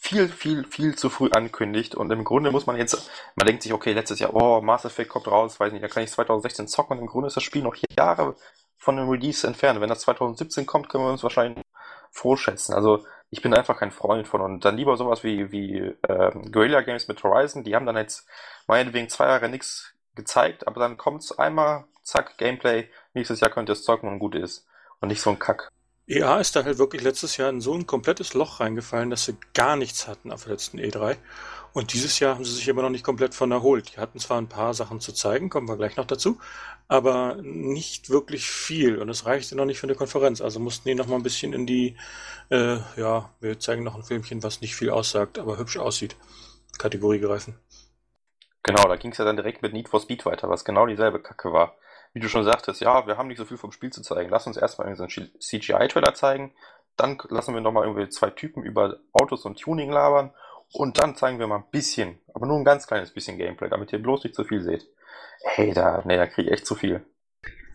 viel, 0.00 0.28
viel, 0.28 0.64
viel 0.64 0.94
zu 0.94 1.10
früh 1.10 1.30
ankündigt 1.30 1.94
und 1.94 2.10
im 2.12 2.22
Grunde 2.22 2.52
muss 2.52 2.66
man 2.66 2.76
jetzt, 2.76 3.10
man 3.34 3.46
denkt 3.46 3.62
sich, 3.62 3.72
okay, 3.72 3.92
letztes 3.92 4.20
Jahr, 4.20 4.34
oh, 4.34 4.60
Mass 4.60 4.84
Effect 4.84 5.10
kommt 5.10 5.26
raus, 5.26 5.58
weiß 5.58 5.72
nicht, 5.72 5.82
da 5.82 5.88
kann 5.88 6.04
ich 6.04 6.10
2016 6.10 6.68
zocken 6.68 6.96
und 6.96 7.02
im 7.02 7.08
Grunde 7.08 7.26
ist 7.26 7.36
das 7.36 7.42
Spiel 7.42 7.62
noch 7.62 7.76
Jahre 7.96 8.36
von 8.76 8.96
dem 8.96 9.08
Release 9.08 9.44
entfernt. 9.46 9.80
Wenn 9.80 9.88
das 9.88 10.00
2017 10.00 10.66
kommt, 10.66 10.88
können 10.88 11.04
wir 11.04 11.10
uns 11.10 11.24
wahrscheinlich 11.24 11.64
froh 12.12 12.36
schätzen. 12.36 12.74
Also 12.74 13.04
ich 13.30 13.42
bin 13.42 13.52
einfach 13.54 13.78
kein 13.78 13.90
Freund 13.90 14.28
von 14.28 14.40
und 14.40 14.64
dann 14.64 14.76
lieber 14.76 14.96
sowas 14.96 15.24
wie, 15.24 15.50
wie 15.50 15.94
ähm, 16.08 16.52
Guerilla 16.52 16.82
Games 16.82 17.08
mit 17.08 17.22
Horizon, 17.22 17.64
die 17.64 17.74
haben 17.74 17.86
dann 17.86 17.96
jetzt 17.96 18.26
meinetwegen 18.66 19.08
zwei 19.08 19.26
Jahre 19.26 19.48
nichts 19.48 19.94
gezeigt, 20.14 20.66
aber 20.66 20.80
dann 20.80 20.96
kommt's 20.96 21.36
einmal, 21.36 21.84
zack, 22.02 22.38
Gameplay, 22.38 22.88
nächstes 23.14 23.40
Jahr 23.40 23.50
könnt 23.50 23.68
ihr 23.68 23.74
es 23.74 23.82
zocken 23.82 24.08
und 24.08 24.20
gut 24.20 24.36
ist. 24.36 24.66
Und 25.00 25.08
nicht 25.08 25.20
so 25.20 25.30
ein 25.30 25.38
Kack. 25.38 25.70
EA 26.08 26.40
ist 26.40 26.56
da 26.56 26.64
halt 26.64 26.78
wirklich 26.78 27.02
letztes 27.02 27.36
Jahr 27.36 27.50
in 27.50 27.60
so 27.60 27.74
ein 27.74 27.86
komplettes 27.86 28.32
Loch 28.32 28.60
reingefallen, 28.60 29.10
dass 29.10 29.26
sie 29.26 29.36
gar 29.52 29.76
nichts 29.76 30.08
hatten 30.08 30.32
auf 30.32 30.44
der 30.44 30.52
letzten 30.52 30.78
E3. 30.78 31.16
Und 31.74 31.92
dieses 31.92 32.18
Jahr 32.18 32.34
haben 32.34 32.46
sie 32.46 32.54
sich 32.54 32.66
immer 32.66 32.80
noch 32.80 32.88
nicht 32.88 33.04
komplett 33.04 33.34
von 33.34 33.52
erholt. 33.52 33.94
Die 33.94 34.00
hatten 34.00 34.18
zwar 34.18 34.40
ein 34.40 34.48
paar 34.48 34.72
Sachen 34.72 35.00
zu 35.00 35.12
zeigen, 35.12 35.50
kommen 35.50 35.68
wir 35.68 35.76
gleich 35.76 35.96
noch 35.98 36.06
dazu, 36.06 36.40
aber 36.88 37.36
nicht 37.42 38.08
wirklich 38.08 38.48
viel. 38.48 38.96
Und 38.96 39.10
es 39.10 39.26
reichte 39.26 39.54
noch 39.54 39.66
nicht 39.66 39.78
für 39.78 39.86
eine 39.86 39.94
Konferenz. 39.94 40.40
Also 40.40 40.60
mussten 40.60 40.88
die 40.88 40.94
noch 40.94 41.06
mal 41.06 41.16
ein 41.16 41.22
bisschen 41.22 41.52
in 41.52 41.66
die, 41.66 41.96
äh, 42.48 42.78
ja, 42.96 43.30
wir 43.40 43.60
zeigen 43.60 43.84
noch 43.84 43.94
ein 43.94 44.02
Filmchen, 44.02 44.42
was 44.42 44.62
nicht 44.62 44.74
viel 44.74 44.88
aussagt, 44.88 45.38
aber 45.38 45.58
hübsch 45.58 45.76
aussieht. 45.76 46.16
Kategorie 46.78 47.20
greifen. 47.20 47.58
Genau, 48.62 48.88
da 48.88 48.96
ging 48.96 49.12
es 49.12 49.18
ja 49.18 49.26
dann 49.26 49.36
direkt 49.36 49.60
mit 49.60 49.74
Need 49.74 49.90
for 49.90 50.00
Speed 50.00 50.24
weiter, 50.24 50.48
was 50.48 50.64
genau 50.64 50.86
dieselbe 50.86 51.20
Kacke 51.20 51.52
war. 51.52 51.76
Wie 52.12 52.20
du 52.20 52.28
schon 52.28 52.44
sagtest, 52.44 52.80
ja, 52.80 53.06
wir 53.06 53.16
haben 53.16 53.28
nicht 53.28 53.38
so 53.38 53.44
viel 53.44 53.56
vom 53.56 53.72
Spiel 53.72 53.92
zu 53.92 54.02
zeigen. 54.02 54.30
Lass 54.30 54.46
uns 54.46 54.56
erstmal 54.56 54.88
einen 54.88 54.96
CGI-Trailer 54.96 56.14
zeigen, 56.14 56.52
dann 56.96 57.18
lassen 57.28 57.54
wir 57.54 57.60
nochmal 57.60 57.84
irgendwie 57.84 58.08
zwei 58.08 58.30
Typen 58.30 58.62
über 58.62 58.96
Autos 59.12 59.44
und 59.44 59.58
Tuning 59.58 59.90
labern 59.90 60.32
und 60.72 60.98
dann 60.98 61.14
zeigen 61.14 61.38
wir 61.38 61.46
mal 61.46 61.58
ein 61.58 61.70
bisschen, 61.70 62.18
aber 62.34 62.46
nur 62.46 62.58
ein 62.58 62.64
ganz 62.64 62.86
kleines 62.86 63.12
bisschen 63.12 63.38
Gameplay, 63.38 63.68
damit 63.68 63.92
ihr 63.92 64.02
bloß 64.02 64.24
nicht 64.24 64.34
zu 64.34 64.44
viel 64.44 64.62
seht. 64.62 64.86
Hey, 65.42 65.72
da, 65.72 66.02
nee, 66.04 66.16
da 66.16 66.26
kriege 66.26 66.48
ich 66.48 66.54
echt 66.54 66.66
zu 66.66 66.74
viel. 66.74 67.04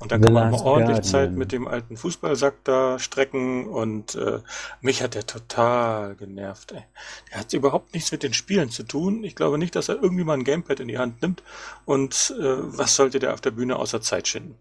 Und 0.04 0.12
dann 0.12 0.22
kann 0.22 0.34
man 0.34 0.52
mal 0.52 0.62
ordentlich 0.62 0.98
Guardian. 0.98 1.04
Zeit 1.04 1.32
mit 1.32 1.54
dem 1.54 1.66
alten 1.66 1.96
Fußballsack 1.96 2.56
da 2.66 3.00
strecken 3.00 3.68
und 3.68 4.16
äh, 4.16 4.40
mich 4.82 5.02
hat 5.02 5.16
der 5.16 5.26
total 5.26 6.16
genervt. 6.16 6.74
Ey. 6.74 6.84
Der 7.32 7.40
hat 7.40 7.54
überhaupt 7.54 7.94
nichts 7.94 8.12
mit 8.12 8.22
den 8.22 8.34
Spielen 8.34 8.70
zu 8.70 8.84
tun. 8.84 9.24
Ich 9.24 9.34
glaube 9.34 9.58
nicht, 9.58 9.78
dass 9.78 9.88
er 9.88 10.04
irgendwie 10.04 10.26
mal 10.26 10.34
ein 10.34 10.44
Gamepad 10.44 10.82
in 10.82 10.90
die 10.90 10.98
Hand 10.98 11.22
nimmt. 11.22 11.42
Und 11.86 12.36
äh, 12.38 12.78
was 12.78 12.98
sollte 12.98 13.20
der 13.20 13.34
auf 13.34 13.40
der 13.40 13.52
Bühne 13.52 13.78
außer 13.78 14.02
Zeit 14.02 14.28
schinden? 14.28 14.58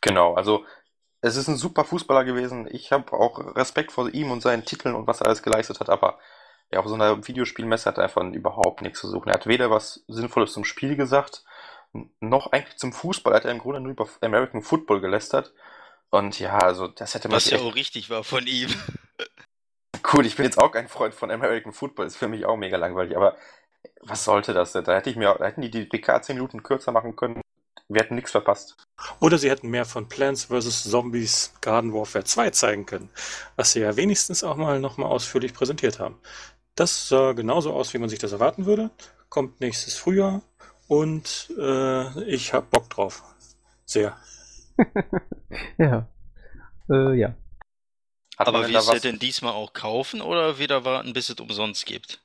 Genau, 0.00 0.32
also 0.32 0.64
es 1.20 1.36
ist 1.36 1.48
ein 1.48 1.56
super 1.56 1.84
Fußballer 1.84 2.24
gewesen. 2.24 2.66
Ich 2.70 2.92
habe 2.92 3.12
auch 3.12 3.54
Respekt 3.54 3.92
vor 3.92 4.08
ihm 4.08 4.30
und 4.30 4.40
seinen 4.40 4.64
Titeln 4.64 4.94
und 4.94 5.06
was 5.06 5.20
er 5.20 5.26
alles 5.26 5.42
geleistet 5.42 5.78
hat, 5.78 5.90
aber 5.90 6.18
ja, 6.72 6.80
auf 6.80 6.86
so 6.86 6.94
einer 6.94 7.28
Videospielmesse 7.28 7.84
hat 7.84 7.98
er 7.98 8.04
einfach 8.04 8.24
überhaupt 8.24 8.80
nichts 8.80 9.00
zu 9.00 9.08
suchen. 9.08 9.28
Er 9.28 9.34
hat 9.34 9.46
weder 9.46 9.70
was 9.70 10.04
Sinnvolles 10.08 10.52
zum 10.52 10.64
Spiel 10.64 10.96
gesagt, 10.96 11.44
noch 12.20 12.52
eigentlich 12.52 12.76
zum 12.76 12.92
Fußball. 12.92 13.32
Er 13.32 13.36
hat 13.36 13.44
im 13.44 13.58
Grunde 13.58 13.80
nur 13.80 13.92
über 13.92 14.08
American 14.20 14.62
Football 14.62 15.00
gelästert. 15.00 15.52
Und 16.10 16.38
ja, 16.38 16.58
also 16.58 16.88
das 16.88 17.14
hätte 17.14 17.28
man 17.28 17.36
Was 17.36 17.50
ja 17.50 17.56
echt 17.56 17.66
auch 17.66 17.74
richtig 17.74 18.10
war 18.10 18.24
von 18.24 18.46
ihm. 18.46 18.70
Gut, 20.02 20.24
ich 20.24 20.36
bin 20.36 20.44
jetzt 20.44 20.58
auch 20.58 20.70
kein 20.70 20.88
Freund 20.88 21.14
von 21.14 21.30
American 21.30 21.72
Football, 21.72 22.06
ist 22.06 22.16
für 22.16 22.28
mich 22.28 22.46
auch 22.46 22.56
mega 22.56 22.76
langweilig, 22.76 23.16
aber 23.16 23.36
was 24.00 24.24
sollte 24.24 24.52
das 24.52 24.72
denn? 24.72 24.84
Da 24.84 24.94
hätte 24.94 25.10
ich 25.10 25.16
mir, 25.16 25.34
da 25.38 25.46
hätten 25.46 25.62
die 25.62 25.70
die 25.70 25.84
PK 25.84 26.22
10 26.22 26.36
Minuten 26.36 26.62
kürzer 26.62 26.92
machen 26.92 27.16
können. 27.16 27.40
Wir 27.88 28.02
hätten 28.02 28.14
nichts 28.14 28.30
verpasst. 28.30 28.76
Oder 29.20 29.38
sie 29.38 29.50
hätten 29.50 29.68
mehr 29.68 29.84
von 29.84 30.08
Plants 30.08 30.44
vs. 30.44 30.90
Zombies 30.90 31.54
Garden 31.60 31.92
Warfare 31.92 32.24
2 32.24 32.50
zeigen 32.50 32.86
können, 32.86 33.10
was 33.56 33.72
sie 33.72 33.80
ja 33.80 33.96
wenigstens 33.96 34.42
auch 34.44 34.56
mal 34.56 34.80
nochmal 34.80 35.08
ausführlich 35.08 35.54
präsentiert 35.54 35.98
haben. 35.98 36.18
Das 36.74 37.08
sah 37.08 37.32
genauso 37.32 37.72
aus, 37.72 37.94
wie 37.94 37.98
man 37.98 38.08
sich 38.08 38.18
das 38.18 38.32
erwarten 38.32 38.66
würde. 38.66 38.90
Kommt 39.28 39.60
nächstes 39.60 39.96
Frühjahr 39.96 40.42
und 40.88 41.52
äh, 41.58 42.24
ich 42.24 42.52
hab 42.52 42.70
Bock 42.70 42.88
drauf. 42.90 43.22
Sehr. 43.84 44.16
Ja. 45.78 46.06
Äh, 46.90 47.14
ja. 47.14 47.34
Hat 48.36 48.48
Aber 48.48 48.68
wirst 48.68 48.92
du 48.92 49.00
denn 49.00 49.18
diesmal 49.18 49.52
auch 49.52 49.72
kaufen 49.72 50.20
oder 50.20 50.58
wieder 50.58 50.84
warten, 50.84 51.12
bis 51.12 51.30
es 51.30 51.40
umsonst 51.40 51.86
gibt? 51.86 52.20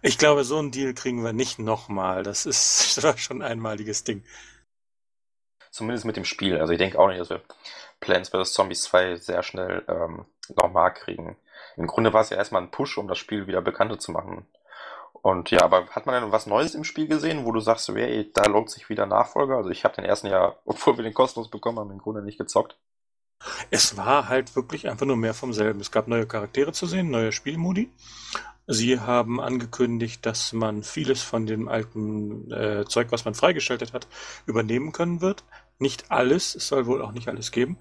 Ich 0.00 0.18
glaube, 0.18 0.42
so 0.42 0.58
einen 0.58 0.72
Deal 0.72 0.94
kriegen 0.94 1.22
wir 1.22 1.32
nicht 1.32 1.58
nochmal. 1.58 2.22
Das 2.24 2.46
ist 2.46 2.96
das 2.96 3.04
war 3.04 3.18
schon 3.18 3.42
ein 3.42 3.52
einmaliges 3.52 4.02
Ding. 4.02 4.24
Zumindest 5.70 6.04
mit 6.04 6.16
dem 6.16 6.24
Spiel. 6.24 6.58
Also 6.58 6.72
ich 6.72 6.78
denke 6.78 6.98
auch 6.98 7.08
nicht, 7.08 7.20
dass 7.20 7.30
wir 7.30 7.42
Plants 8.00 8.30
vs. 8.30 8.52
Zombies 8.52 8.82
2 8.82 9.16
sehr 9.16 9.42
schnell 9.42 9.84
ähm, 9.88 10.26
nochmal 10.56 10.92
kriegen. 10.92 11.36
Im 11.76 11.86
Grunde 11.86 12.12
war 12.12 12.22
es 12.22 12.30
ja 12.30 12.36
erstmal 12.36 12.62
ein 12.62 12.70
Push, 12.70 12.98
um 12.98 13.08
das 13.08 13.18
Spiel 13.18 13.46
wieder 13.46 13.62
bekannter 13.62 13.98
zu 13.98 14.10
machen. 14.10 14.46
Und 15.22 15.52
ja, 15.52 15.62
aber 15.62 15.86
hat 15.86 16.04
man 16.04 16.20
denn 16.20 16.32
was 16.32 16.46
Neues 16.46 16.74
im 16.74 16.82
Spiel 16.82 17.06
gesehen, 17.06 17.44
wo 17.44 17.52
du 17.52 17.60
sagst, 17.60 17.88
hey, 17.88 18.30
da 18.34 18.44
lohnt 18.46 18.70
sich 18.70 18.88
wieder 18.88 19.06
Nachfolger? 19.06 19.56
Also 19.56 19.70
ich 19.70 19.84
habe 19.84 19.94
den 19.94 20.04
ersten 20.04 20.26
Jahr, 20.26 20.58
obwohl 20.64 20.96
wir 20.96 21.04
den 21.04 21.14
kostenlos 21.14 21.48
bekommen 21.48 21.78
haben, 21.78 21.92
im 21.92 21.98
Grunde 21.98 22.22
nicht 22.22 22.38
gezockt. 22.38 22.76
Es 23.70 23.96
war 23.96 24.28
halt 24.28 24.54
wirklich 24.54 24.88
einfach 24.88 25.06
nur 25.06 25.16
mehr 25.16 25.34
vom 25.34 25.52
selben. 25.52 25.80
Es 25.80 25.90
gab 25.90 26.06
neue 26.06 26.26
Charaktere 26.26 26.72
zu 26.72 26.86
sehen, 26.86 27.10
neue 27.10 27.32
Spielmodi. 27.32 27.90
Sie 28.68 29.00
haben 29.00 29.40
angekündigt, 29.40 30.24
dass 30.24 30.52
man 30.52 30.82
vieles 30.84 31.22
von 31.22 31.46
dem 31.46 31.68
alten 31.68 32.50
äh, 32.52 32.84
Zeug, 32.86 33.08
was 33.10 33.24
man 33.24 33.34
freigeschaltet 33.34 33.92
hat, 33.92 34.06
übernehmen 34.46 34.92
können 34.92 35.20
wird. 35.20 35.44
Nicht 35.78 36.10
alles, 36.12 36.54
es 36.54 36.68
soll 36.68 36.86
wohl 36.86 37.02
auch 37.02 37.10
nicht 37.12 37.28
alles 37.28 37.50
geben. 37.50 37.78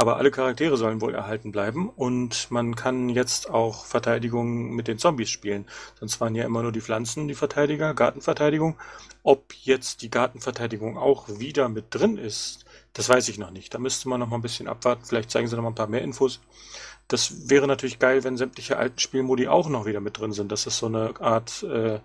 Aber 0.00 0.16
alle 0.16 0.30
Charaktere 0.30 0.76
sollen 0.76 1.00
wohl 1.00 1.12
erhalten 1.12 1.50
bleiben 1.50 1.88
und 1.88 2.52
man 2.52 2.76
kann 2.76 3.08
jetzt 3.08 3.50
auch 3.50 3.84
Verteidigung 3.84 4.70
mit 4.70 4.86
den 4.86 4.96
Zombies 4.96 5.28
spielen. 5.28 5.66
Sonst 5.98 6.20
waren 6.20 6.36
ja 6.36 6.44
immer 6.44 6.62
nur 6.62 6.70
die 6.70 6.80
Pflanzen 6.80 7.26
die 7.26 7.34
Verteidiger, 7.34 7.94
Gartenverteidigung. 7.94 8.76
Ob 9.24 9.52
jetzt 9.54 10.02
die 10.02 10.08
Gartenverteidigung 10.08 10.96
auch 10.96 11.40
wieder 11.40 11.68
mit 11.68 11.86
drin 11.90 12.16
ist, 12.16 12.64
das 12.92 13.08
weiß 13.08 13.28
ich 13.28 13.38
noch 13.38 13.50
nicht. 13.50 13.74
Da 13.74 13.80
müsste 13.80 14.08
man 14.08 14.20
noch 14.20 14.28
mal 14.28 14.36
ein 14.36 14.42
bisschen 14.42 14.68
abwarten. 14.68 15.04
Vielleicht 15.04 15.32
zeigen 15.32 15.48
sie 15.48 15.56
noch 15.56 15.64
mal 15.64 15.70
ein 15.70 15.74
paar 15.74 15.88
mehr 15.88 16.02
Infos. 16.02 16.40
Das 17.08 17.50
wäre 17.50 17.66
natürlich 17.66 17.98
geil, 17.98 18.22
wenn 18.22 18.36
sämtliche 18.36 18.76
alten 18.76 19.00
Spielmodi 19.00 19.48
auch 19.48 19.68
noch 19.68 19.84
wieder 19.84 20.00
mit 20.00 20.16
drin 20.16 20.32
sind. 20.32 20.52
Das 20.52 20.64
ist 20.68 20.78
so 20.78 20.86
eine 20.86 21.20
Art, 21.20 21.64
äh, 21.64 21.98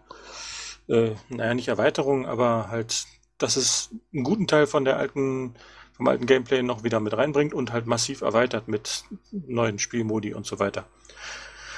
äh, 0.88 1.16
naja, 1.30 1.54
nicht 1.54 1.68
Erweiterung, 1.68 2.26
aber 2.26 2.70
halt, 2.72 3.06
dass 3.38 3.56
es 3.56 3.91
einen 4.12 4.24
guten 4.24 4.48
Teil 4.48 4.66
von 4.66 4.84
der 4.84 4.98
alten 4.98 5.54
vom 5.94 6.08
alten 6.08 6.26
Gameplay 6.26 6.64
noch 6.64 6.84
wieder 6.84 7.00
mit 7.00 7.16
reinbringt 7.16 7.54
und 7.54 7.72
halt 7.72 7.86
massiv 7.86 8.22
erweitert 8.22 8.68
mit 8.68 9.06
neuen 9.32 9.80
Spielmodi 9.80 10.34
und 10.34 10.46
so 10.46 10.60
weiter. 10.60 10.86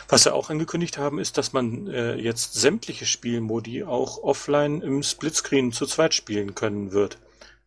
Was 0.07 0.24
sie 0.24 0.34
auch 0.34 0.49
angekündigt 0.49 0.97
haben, 0.97 1.20
ist, 1.20 1.38
dass 1.38 1.53
man 1.53 1.88
äh, 1.88 2.16
jetzt 2.16 2.53
sämtliche 2.53 3.05
Spielmodi 3.05 3.84
auch 3.84 4.22
offline 4.22 4.82
im 4.82 5.01
Splitscreen 5.01 5.72
zu 5.72 5.88
zweit 5.88 6.13
spielen 6.13 6.53
können 6.53 6.91
wird. 6.91 7.18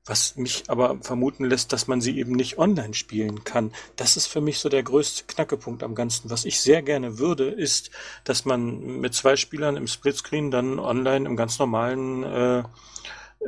Was 0.07 0.36
mich 0.36 0.64
aber 0.68 0.99
vermuten 1.03 1.44
lässt, 1.44 1.72
dass 1.72 1.86
man 1.86 2.01
sie 2.01 2.18
eben 2.18 2.32
nicht 2.32 2.57
online 2.57 2.94
spielen 2.94 3.44
kann. 3.44 3.72
Das 3.96 4.16
ist 4.16 4.26
für 4.26 4.40
mich 4.40 4.59
so 4.59 4.68
der 4.70 4.82
größte 4.82 5.24
Knackepunkt 5.26 5.82
am 5.82 5.94
Ganzen. 5.94 6.30
Was 6.30 6.46
ich 6.46 6.61
sehr 6.61 6.80
gerne 6.80 7.18
würde, 7.18 7.51
ist, 7.51 7.90
dass 8.24 8.46
man 8.46 9.01
mit 9.01 9.12
zwei 9.12 9.36
Spielern 9.36 9.76
im 9.76 9.86
Splitscreen 9.86 10.51
dann 10.51 10.78
online 10.78 11.28
im 11.28 11.36
ganz 11.36 11.59
normalen 11.59 12.22
äh, 12.22 12.62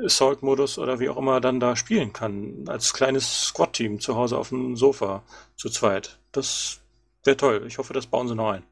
Assault-Modus 0.05 0.79
oder 0.79 1.01
wie 1.01 1.09
auch 1.09 1.17
immer 1.17 1.41
dann 1.41 1.61
da 1.61 1.77
spielen 1.77 2.13
kann. 2.13 2.65
Als 2.69 2.93
kleines 2.93 3.47
Squad-Team 3.47 4.01
zu 4.01 4.17
Hause 4.17 4.39
auf 4.39 4.51
dem 4.51 4.77
Sofa 4.77 5.23
zu 5.57 5.69
zweit. 5.69 6.19
Das 6.33 6.81
wäre 7.25 7.37
toll. 7.37 7.65
Ich 7.67 7.79
hoffe, 7.79 7.93
das 7.93 8.07
bauen 8.07 8.29
sie 8.29 8.35
noch 8.35 8.51
ein. 8.51 8.63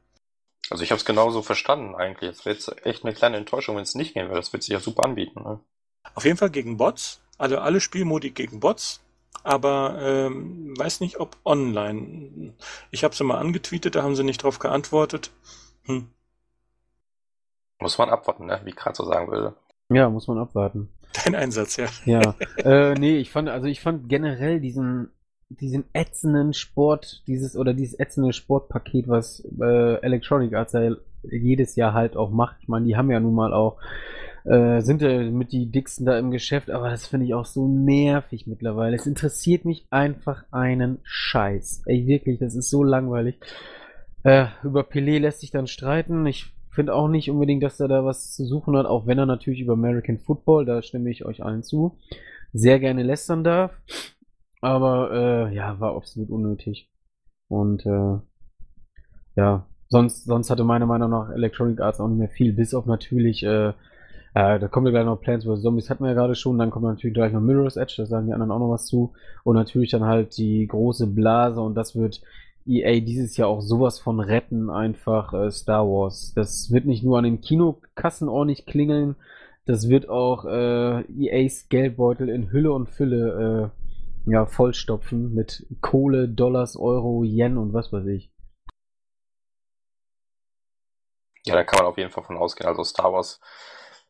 Also 0.69 0.83
ich 0.83 0.91
habe 0.91 0.99
es 0.99 1.05
genauso 1.05 1.41
verstanden 1.41 1.95
eigentlich. 1.95 2.31
Es 2.31 2.45
wäre 2.45 2.55
jetzt 2.55 2.85
echt 2.85 3.03
eine 3.03 3.13
kleine 3.13 3.37
Enttäuschung, 3.37 3.75
wenn 3.75 3.83
es 3.83 3.95
nicht 3.95 4.13
gehen 4.13 4.27
würde. 4.27 4.39
Das 4.39 4.53
wird 4.53 4.63
sich 4.63 4.73
ja 4.73 4.79
super 4.79 5.03
anbieten. 5.03 5.41
Ne? 5.41 5.59
Auf 6.15 6.25
jeden 6.25 6.37
Fall 6.37 6.51
gegen 6.51 6.77
Bots. 6.77 7.21
Also 7.37 7.57
alle 7.57 7.81
Spielmodi 7.81 8.31
gegen 8.31 8.59
Bots. 8.59 9.01
Aber 9.43 9.99
ähm, 10.01 10.73
weiß 10.77 10.99
nicht, 10.99 11.19
ob 11.19 11.37
online. 11.45 12.53
Ich 12.91 13.03
habe 13.03 13.15
sie 13.15 13.23
mal 13.23 13.37
angetweetet, 13.37 13.95
da 13.95 14.03
haben 14.03 14.15
sie 14.15 14.23
nicht 14.23 14.43
drauf 14.43 14.59
geantwortet. 14.59 15.31
Hm. 15.83 16.09
Muss 17.79 17.97
man 17.97 18.09
abwarten, 18.09 18.45
ne? 18.45 18.59
wie 18.65 18.69
ich 18.69 18.75
gerade 18.75 18.95
so 18.95 19.05
sagen 19.05 19.31
würde. 19.31 19.55
Ja, 19.89 20.09
muss 20.09 20.27
man 20.27 20.37
abwarten. 20.37 20.89
Dein 21.13 21.35
Einsatz, 21.35 21.77
ja. 21.77 21.87
Ja. 22.05 22.35
äh, 22.57 22.93
nee, 22.93 23.17
ich 23.17 23.31
fand, 23.31 23.49
also 23.49 23.67
ich 23.67 23.81
fand 23.81 24.09
generell 24.09 24.59
diesen, 24.59 25.09
diesen 25.49 25.85
ätzenden 25.93 26.53
Sport, 26.53 27.23
dieses 27.27 27.55
oder 27.55 27.73
dieses 27.73 27.99
ätzende 27.99 28.33
Sportpaket, 28.33 29.07
was 29.07 29.43
äh, 29.59 29.95
Electronic 30.01 30.53
Arts 30.53 30.73
ja 30.73 30.95
jedes 31.23 31.75
Jahr 31.75 31.93
halt 31.93 32.15
auch 32.15 32.29
macht. 32.29 32.57
Ich 32.61 32.67
meine, 32.67 32.85
die 32.85 32.95
haben 32.95 33.11
ja 33.11 33.19
nun 33.19 33.33
mal 33.33 33.53
auch, 33.53 33.77
äh, 34.45 34.81
sind 34.81 35.01
ja 35.01 35.19
mit 35.23 35.51
die 35.51 35.71
dicksten 35.71 36.05
da 36.05 36.17
im 36.17 36.31
Geschäft, 36.31 36.69
aber 36.69 36.89
das 36.89 37.07
finde 37.07 37.25
ich 37.25 37.33
auch 37.33 37.45
so 37.45 37.67
nervig 37.67 38.47
mittlerweile. 38.47 38.95
Es 38.95 39.05
interessiert 39.07 39.65
mich 39.65 39.85
einfach 39.89 40.43
einen 40.51 40.99
Scheiß. 41.03 41.83
Ey, 41.87 42.07
wirklich, 42.07 42.39
das 42.39 42.55
ist 42.55 42.69
so 42.69 42.83
langweilig. 42.83 43.39
Äh, 44.23 44.47
über 44.63 44.81
Pelé 44.81 45.19
lässt 45.19 45.41
sich 45.41 45.51
dann 45.51 45.67
streiten. 45.67 46.25
Ich 46.25 46.53
finde 46.79 46.95
auch 46.95 47.09
nicht 47.09 47.29
unbedingt, 47.29 47.61
dass 47.61 47.81
er 47.81 47.89
da 47.89 48.05
was 48.05 48.33
zu 48.33 48.45
suchen 48.45 48.77
hat, 48.77 48.85
auch 48.85 49.05
wenn 49.05 49.17
er 49.17 49.25
natürlich 49.25 49.59
über 49.59 49.73
American 49.73 50.17
Football, 50.17 50.63
da 50.63 50.81
stimme 50.81 51.09
ich 51.09 51.25
euch 51.25 51.43
allen 51.43 51.61
zu, 51.61 51.97
sehr 52.53 52.79
gerne 52.79 53.03
lästern 53.03 53.43
darf. 53.43 53.73
Aber 54.61 55.11
äh, 55.11 55.53
ja, 55.53 55.77
war 55.81 55.97
absolut 55.97 56.29
unnötig. 56.29 56.89
Und 57.49 57.85
äh, 57.85 58.19
ja, 59.35 59.67
sonst, 59.89 60.23
sonst 60.23 60.49
hatte 60.49 60.63
meiner 60.63 60.85
Meinung 60.85 61.09
nach 61.09 61.31
Electronic 61.31 61.81
Arts 61.81 61.99
auch 61.99 62.07
nicht 62.07 62.19
mehr 62.19 62.29
viel, 62.29 62.53
bis 62.53 62.73
auf 62.73 62.85
natürlich, 62.85 63.43
äh, 63.43 63.73
äh, 64.33 64.57
da 64.57 64.67
kommt 64.69 64.87
ja 64.87 64.91
gleich 64.91 65.03
noch 65.03 65.19
Plants 65.19 65.45
vs. 65.45 65.61
Zombies, 65.61 65.89
hatten 65.89 66.05
wir 66.05 66.11
ja 66.11 66.15
gerade 66.15 66.35
schon, 66.35 66.57
dann 66.57 66.71
kommt 66.71 66.85
natürlich 66.85 67.13
gleich 67.13 67.33
noch 67.33 67.41
Mirror's 67.41 67.75
Edge, 67.75 67.95
da 67.97 68.05
sagen 68.05 68.27
die 68.27 68.33
anderen 68.33 68.53
auch 68.53 68.59
noch 68.59 68.71
was 68.71 68.85
zu. 68.85 69.11
Und 69.43 69.57
natürlich 69.57 69.91
dann 69.91 70.05
halt 70.05 70.37
die 70.37 70.65
große 70.65 71.07
Blase 71.07 71.59
und 71.59 71.75
das 71.75 71.97
wird 71.97 72.21
EA 72.65 72.99
dieses 72.99 73.37
Jahr 73.37 73.49
auch 73.49 73.61
sowas 73.61 73.99
von 73.99 74.19
retten, 74.19 74.69
einfach 74.69 75.33
äh, 75.33 75.51
Star 75.51 75.85
Wars. 75.85 76.33
Das 76.35 76.71
wird 76.71 76.85
nicht 76.85 77.03
nur 77.03 77.17
an 77.17 77.23
den 77.23 77.41
Kinokassen 77.41 78.29
ordentlich 78.29 78.65
klingeln, 78.65 79.15
das 79.65 79.87
wird 79.87 80.09
auch 80.09 80.45
äh, 80.45 81.01
EAs 81.01 81.69
Geldbeutel 81.69 82.29
in 82.29 82.51
Hülle 82.51 82.71
und 82.73 82.89
Fülle 82.89 83.71
äh, 84.25 84.31
ja, 84.31 84.45
vollstopfen 84.45 85.33
mit 85.33 85.65
Kohle, 85.81 86.27
Dollars, 86.27 86.75
Euro, 86.75 87.23
Yen 87.23 87.57
und 87.57 87.73
was 87.73 87.93
weiß 87.93 88.05
ich. 88.07 88.31
Ja, 91.45 91.55
da 91.55 91.63
kann 91.63 91.83
man 91.83 91.91
auf 91.91 91.97
jeden 91.97 92.11
Fall 92.11 92.23
von 92.23 92.37
ausgehen. 92.37 92.67
Also 92.67 92.83
Star 92.83 93.13
Wars, 93.13 93.39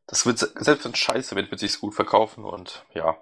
das 0.07 0.25
wird, 0.25 0.39
selbst 0.39 0.85
wenn 0.85 0.95
scheiße 0.95 1.35
wird, 1.35 1.51
wird 1.51 1.59
sich 1.59 1.79
gut 1.79 1.93
verkaufen 1.93 2.43
und 2.43 2.85
ja, 2.93 3.17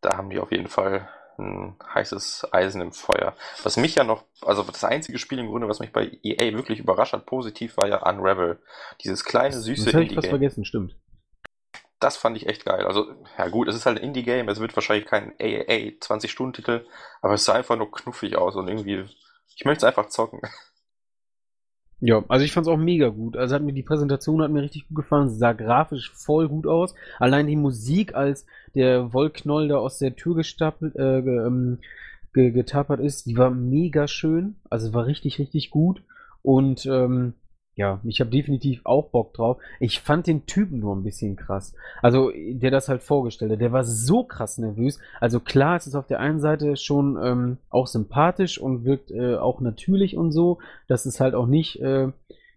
da 0.00 0.16
haben 0.16 0.30
die 0.30 0.38
auf 0.38 0.52
jeden 0.52 0.68
Fall 0.68 1.08
ein 1.38 1.76
heißes 1.94 2.48
Eisen 2.52 2.80
im 2.80 2.92
Feuer. 2.92 3.34
Was 3.62 3.76
mich 3.76 3.94
ja 3.94 4.04
noch, 4.04 4.24
also 4.42 4.62
das 4.62 4.84
einzige 4.84 5.18
Spiel 5.18 5.38
im 5.38 5.48
Grunde, 5.48 5.68
was 5.68 5.80
mich 5.80 5.92
bei 5.92 6.18
EA 6.22 6.54
wirklich 6.54 6.78
überrascht 6.78 7.12
hat, 7.12 7.26
positiv, 7.26 7.76
war 7.76 7.88
ja 7.88 8.02
Unravel. 8.08 8.58
Dieses 9.02 9.24
kleine, 9.24 9.56
süße 9.56 9.84
Das 9.84 9.94
habe 9.94 10.04
ich 10.04 10.14
fast 10.14 10.28
vergessen, 10.28 10.64
stimmt. 10.64 10.96
Das 12.00 12.16
fand 12.16 12.36
ich 12.36 12.46
echt 12.46 12.64
geil. 12.64 12.86
Also, 12.86 13.06
ja 13.38 13.48
gut, 13.48 13.68
es 13.68 13.76
ist 13.76 13.86
halt 13.86 13.98
ein 13.98 14.04
Indie-Game, 14.04 14.48
es 14.48 14.60
wird 14.60 14.76
wahrscheinlich 14.76 15.06
kein 15.06 15.32
AAA 15.40 15.96
20-Stunden-Titel, 15.98 16.86
aber 17.22 17.34
es 17.34 17.44
sah 17.44 17.54
einfach 17.54 17.76
nur 17.76 17.90
knuffig 17.90 18.36
aus 18.36 18.54
und 18.54 18.68
irgendwie, 18.68 19.04
ich 19.56 19.64
möchte 19.64 19.86
es 19.86 19.88
einfach 19.88 20.08
zocken. 20.08 20.40
Ja, 22.00 22.22
also 22.28 22.44
ich 22.44 22.52
fand's 22.52 22.68
auch 22.68 22.76
mega 22.76 23.08
gut. 23.08 23.36
Also 23.36 23.54
hat 23.54 23.62
mir 23.62 23.72
die 23.72 23.82
Präsentation 23.82 24.42
hat 24.42 24.50
mir 24.50 24.62
richtig 24.62 24.86
gut 24.88 24.98
gefallen. 24.98 25.30
Sie 25.30 25.38
sah 25.38 25.52
grafisch 25.52 26.12
voll 26.12 26.48
gut 26.48 26.66
aus. 26.66 26.94
Allein 27.18 27.46
die 27.46 27.56
Musik, 27.56 28.14
als 28.14 28.44
der 28.74 29.14
Wollknoll 29.14 29.68
da 29.68 29.78
aus 29.78 29.98
der 29.98 30.14
Tür 30.14 30.34
gestapelt, 30.34 30.94
äh, 30.96 31.22
ge, 31.22 31.46
ähm, 31.46 31.78
ge, 32.34 32.50
getapert 32.50 33.00
ist, 33.00 33.26
die 33.26 33.38
war 33.38 33.50
mega 33.50 34.08
schön. 34.08 34.56
Also 34.68 34.92
war 34.92 35.06
richtig, 35.06 35.38
richtig 35.38 35.70
gut. 35.70 36.02
Und 36.42 36.84
ähm, 36.84 37.32
ja, 37.76 38.00
ich 38.04 38.20
habe 38.20 38.30
definitiv 38.30 38.80
auch 38.84 39.10
Bock 39.10 39.34
drauf. 39.34 39.58
Ich 39.80 40.00
fand 40.00 40.26
den 40.26 40.46
Typen 40.46 40.80
nur 40.80 40.96
ein 40.96 41.02
bisschen 41.02 41.36
krass. 41.36 41.74
Also, 42.00 42.32
der 42.34 42.70
das 42.70 42.88
halt 42.88 43.02
vorgestellt 43.02 43.52
hat, 43.52 43.60
der 43.60 43.72
war 43.72 43.84
so 43.84 44.24
krass 44.24 44.56
nervös. 44.56 44.98
Also 45.20 45.40
klar, 45.40 45.76
es 45.76 45.86
ist 45.86 45.94
auf 45.94 46.06
der 46.06 46.20
einen 46.20 46.40
Seite 46.40 46.76
schon 46.76 47.18
ähm, 47.22 47.58
auch 47.68 47.86
sympathisch 47.86 48.58
und 48.58 48.86
wirkt 48.86 49.10
äh, 49.10 49.36
auch 49.36 49.60
natürlich 49.60 50.16
und 50.16 50.32
so. 50.32 50.58
Das 50.88 51.04
ist 51.04 51.20
halt 51.20 51.34
auch 51.34 51.46
nicht, 51.46 51.78
äh, 51.82 52.08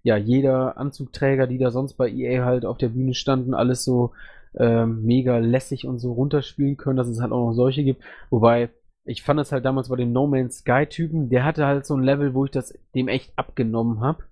ja, 0.04 0.16
jeder 0.16 0.78
Anzugträger, 0.78 1.48
die 1.48 1.58
da 1.58 1.70
sonst 1.70 1.96
bei 1.96 2.10
EA 2.10 2.46
halt 2.46 2.64
auf 2.64 2.78
der 2.78 2.90
Bühne 2.90 3.14
standen, 3.14 3.54
alles 3.54 3.84
so 3.84 4.14
äh, 4.56 4.86
mega 4.86 5.38
lässig 5.40 5.86
und 5.86 6.00
so 6.00 6.14
runterspielen 6.14 6.78
können, 6.78 6.96
dass 6.96 7.10
es 7.10 7.20
halt 7.20 7.34
auch 7.34 7.48
noch 7.48 7.54
solche 7.54 7.84
gibt. 7.84 8.02
Wobei, 8.30 8.70
ich 9.04 9.22
fand 9.22 9.42
es 9.42 9.52
halt 9.52 9.66
damals 9.66 9.90
bei 9.90 9.98
dem 9.98 10.14
No 10.14 10.28
Man's 10.28 10.60
Sky 10.60 10.86
Typen, 10.86 11.30
der 11.30 11.44
hatte 11.44 11.66
halt 11.66 11.86
so 11.86 11.98
ein 11.98 12.04
Level, 12.04 12.34
wo 12.34 12.46
ich 12.46 12.52
das 12.52 12.74
dem 12.96 13.10
echt 13.10 13.34
abgenommen 13.36 14.00
habe 14.00 14.24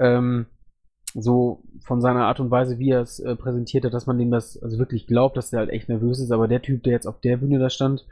ähm, 0.00 0.46
so 1.14 1.62
von 1.84 2.00
seiner 2.00 2.26
Art 2.26 2.40
und 2.40 2.50
Weise, 2.50 2.78
wie 2.78 2.90
er 2.90 3.02
es 3.02 3.20
äh, 3.20 3.36
präsentiert 3.36 3.84
hat, 3.84 3.92
dass 3.92 4.06
man 4.06 4.18
dem 4.18 4.30
das 4.30 4.60
also 4.62 4.78
wirklich 4.78 5.06
glaubt, 5.06 5.36
dass 5.36 5.50
der 5.50 5.60
halt 5.60 5.70
echt 5.70 5.88
nervös 5.88 6.20
ist. 6.20 6.32
Aber 6.32 6.48
der 6.48 6.62
Typ, 6.62 6.82
der 6.82 6.92
jetzt 6.92 7.06
auf 7.06 7.20
der 7.20 7.36
Bühne 7.38 7.58
da 7.58 7.70
stand, 7.70 8.06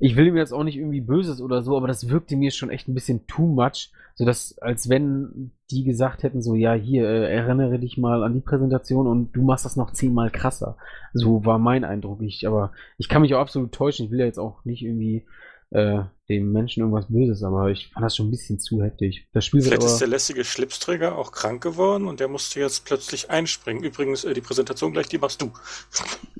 ich 0.00 0.16
will 0.16 0.26
ihm 0.26 0.36
jetzt 0.36 0.52
auch 0.52 0.64
nicht 0.64 0.76
irgendwie 0.76 1.02
Böses 1.02 1.42
oder 1.42 1.62
so, 1.62 1.76
aber 1.76 1.86
das 1.86 2.08
wirkte 2.08 2.34
mir 2.34 2.50
schon 2.50 2.70
echt 2.70 2.88
ein 2.88 2.94
bisschen 2.94 3.26
too 3.26 3.46
much, 3.46 3.92
so 4.14 4.24
dass 4.24 4.58
als 4.58 4.88
wenn 4.88 5.52
die 5.70 5.84
gesagt 5.84 6.22
hätten 6.22 6.40
so, 6.40 6.54
ja 6.54 6.72
hier 6.72 7.06
äh, 7.06 7.32
erinnere 7.32 7.78
dich 7.78 7.98
mal 7.98 8.24
an 8.24 8.32
die 8.32 8.40
Präsentation 8.40 9.06
und 9.06 9.32
du 9.36 9.42
machst 9.42 9.66
das 9.66 9.76
noch 9.76 9.92
zehnmal 9.92 10.30
krasser. 10.30 10.78
So 11.12 11.44
war 11.44 11.58
mein 11.58 11.84
Eindruck. 11.84 12.22
Ich, 12.22 12.46
aber 12.46 12.72
ich 12.96 13.08
kann 13.10 13.22
mich 13.22 13.34
auch 13.34 13.40
absolut 13.40 13.72
täuschen. 13.72 14.06
Ich 14.06 14.10
will 14.10 14.20
ja 14.20 14.24
jetzt 14.24 14.38
auch 14.38 14.64
nicht 14.64 14.82
irgendwie 14.82 15.26
äh, 15.70 16.02
dem 16.28 16.52
Menschen 16.52 16.80
irgendwas 16.80 17.08
Böses, 17.08 17.42
aber 17.42 17.70
ich 17.70 17.88
fand 17.88 18.04
das 18.04 18.16
schon 18.16 18.28
ein 18.28 18.30
bisschen 18.30 18.58
zu 18.58 18.82
heftig. 18.82 19.28
Das 19.32 19.44
Spiel 19.44 19.62
Vielleicht 19.62 19.82
wird 19.82 19.90
ist 19.90 19.98
der 19.98 20.06
aber, 20.06 20.14
lästige 20.14 20.44
Schlipsträger 20.44 21.16
auch 21.16 21.32
krank 21.32 21.62
geworden 21.62 22.06
und 22.06 22.20
der 22.20 22.28
musste 22.28 22.60
jetzt 22.60 22.84
plötzlich 22.84 23.30
einspringen. 23.30 23.82
Übrigens, 23.82 24.24
äh, 24.24 24.34
die 24.34 24.40
Präsentation 24.40 24.92
gleich, 24.92 25.08
die 25.08 25.18
machst 25.18 25.42
du. 25.42 25.52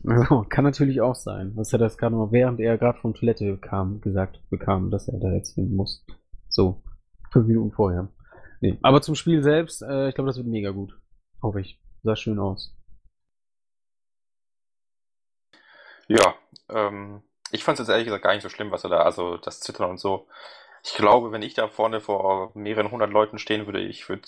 kann 0.49 0.65
natürlich 0.65 1.01
auch 1.01 1.15
sein. 1.15 1.53
Was 1.55 1.73
hat 1.73 1.81
er 1.81 1.87
das 1.87 1.99
gerade 1.99 2.17
noch, 2.17 2.33
während 2.33 2.61
er 2.61 2.79
gerade 2.79 2.99
von 2.99 3.15
Toilette 3.15 3.57
kam, 3.59 4.01
gesagt 4.01 4.41
bekam, 4.51 4.91
dass 4.91 5.09
er 5.09 5.19
da 5.19 5.33
jetzt 5.33 5.55
hin 5.55 5.75
muss. 5.75 6.05
So, 6.49 6.83
fünf 7.33 7.47
Minuten 7.47 7.73
vorher. 7.73 8.09
Nee. 8.61 8.79
Aber 8.83 9.01
zum 9.01 9.15
Spiel 9.15 9.43
selbst, 9.43 9.83
äh, 9.83 10.09
ich 10.09 10.15
glaube, 10.15 10.29
das 10.29 10.37
wird 10.37 10.47
mega 10.47 10.71
gut. 10.71 10.99
Hoffe 11.43 11.61
ich. 11.61 11.81
Sah 12.03 12.17
schön 12.17 12.39
aus. 12.39 12.77
Ja, 16.09 16.35
ähm, 16.69 17.23
ich 17.53 17.65
fand 17.65 17.79
es 17.79 17.87
jetzt 17.87 17.91
ehrlich 17.91 18.07
gesagt 18.07 18.25
gar 18.25 18.33
nicht 18.35 18.43
so 18.43 18.49
schlimm, 18.49 18.71
was 18.71 18.85
er 18.85 18.91
da, 18.91 19.03
also 19.03 19.37
das 19.37 19.61
Zittern 19.61 19.91
und 19.91 19.99
so. 19.99 20.27
Ich 20.83 20.95
glaube, 20.95 21.33
wenn 21.33 21.43
ich 21.43 21.55
da 21.55 21.69
vorne 21.69 22.01
vor 22.01 22.53
mehreren 22.55 22.91
hundert 22.91 23.11
Leuten 23.11 23.39
stehen 23.39 23.67
würde, 23.67 23.81
ich 23.81 24.09
würde 24.09 24.27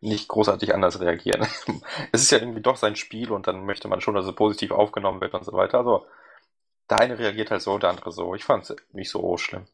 nicht 0.00 0.28
großartig 0.28 0.74
anders 0.74 1.00
reagieren. 1.00 1.42
es 2.12 2.22
ist 2.22 2.30
ja 2.30 2.38
irgendwie 2.38 2.60
doch 2.60 2.76
sein 2.76 2.96
Spiel 2.96 3.32
und 3.32 3.46
dann 3.46 3.64
möchte 3.64 3.88
man 3.88 4.00
schon, 4.00 4.14
dass 4.14 4.26
es 4.26 4.34
positiv 4.34 4.70
aufgenommen 4.70 5.20
wird 5.20 5.34
und 5.34 5.44
so 5.44 5.52
weiter. 5.52 5.78
Also 5.78 6.06
der 6.90 6.98
eine 7.00 7.18
reagiert 7.18 7.50
halt 7.50 7.62
so, 7.62 7.78
der 7.78 7.90
andere 7.90 8.12
so. 8.12 8.34
Ich 8.34 8.44
fand 8.44 8.68
es 8.68 8.76
nicht 8.92 9.10
so 9.10 9.36
schlimm. 9.38 9.66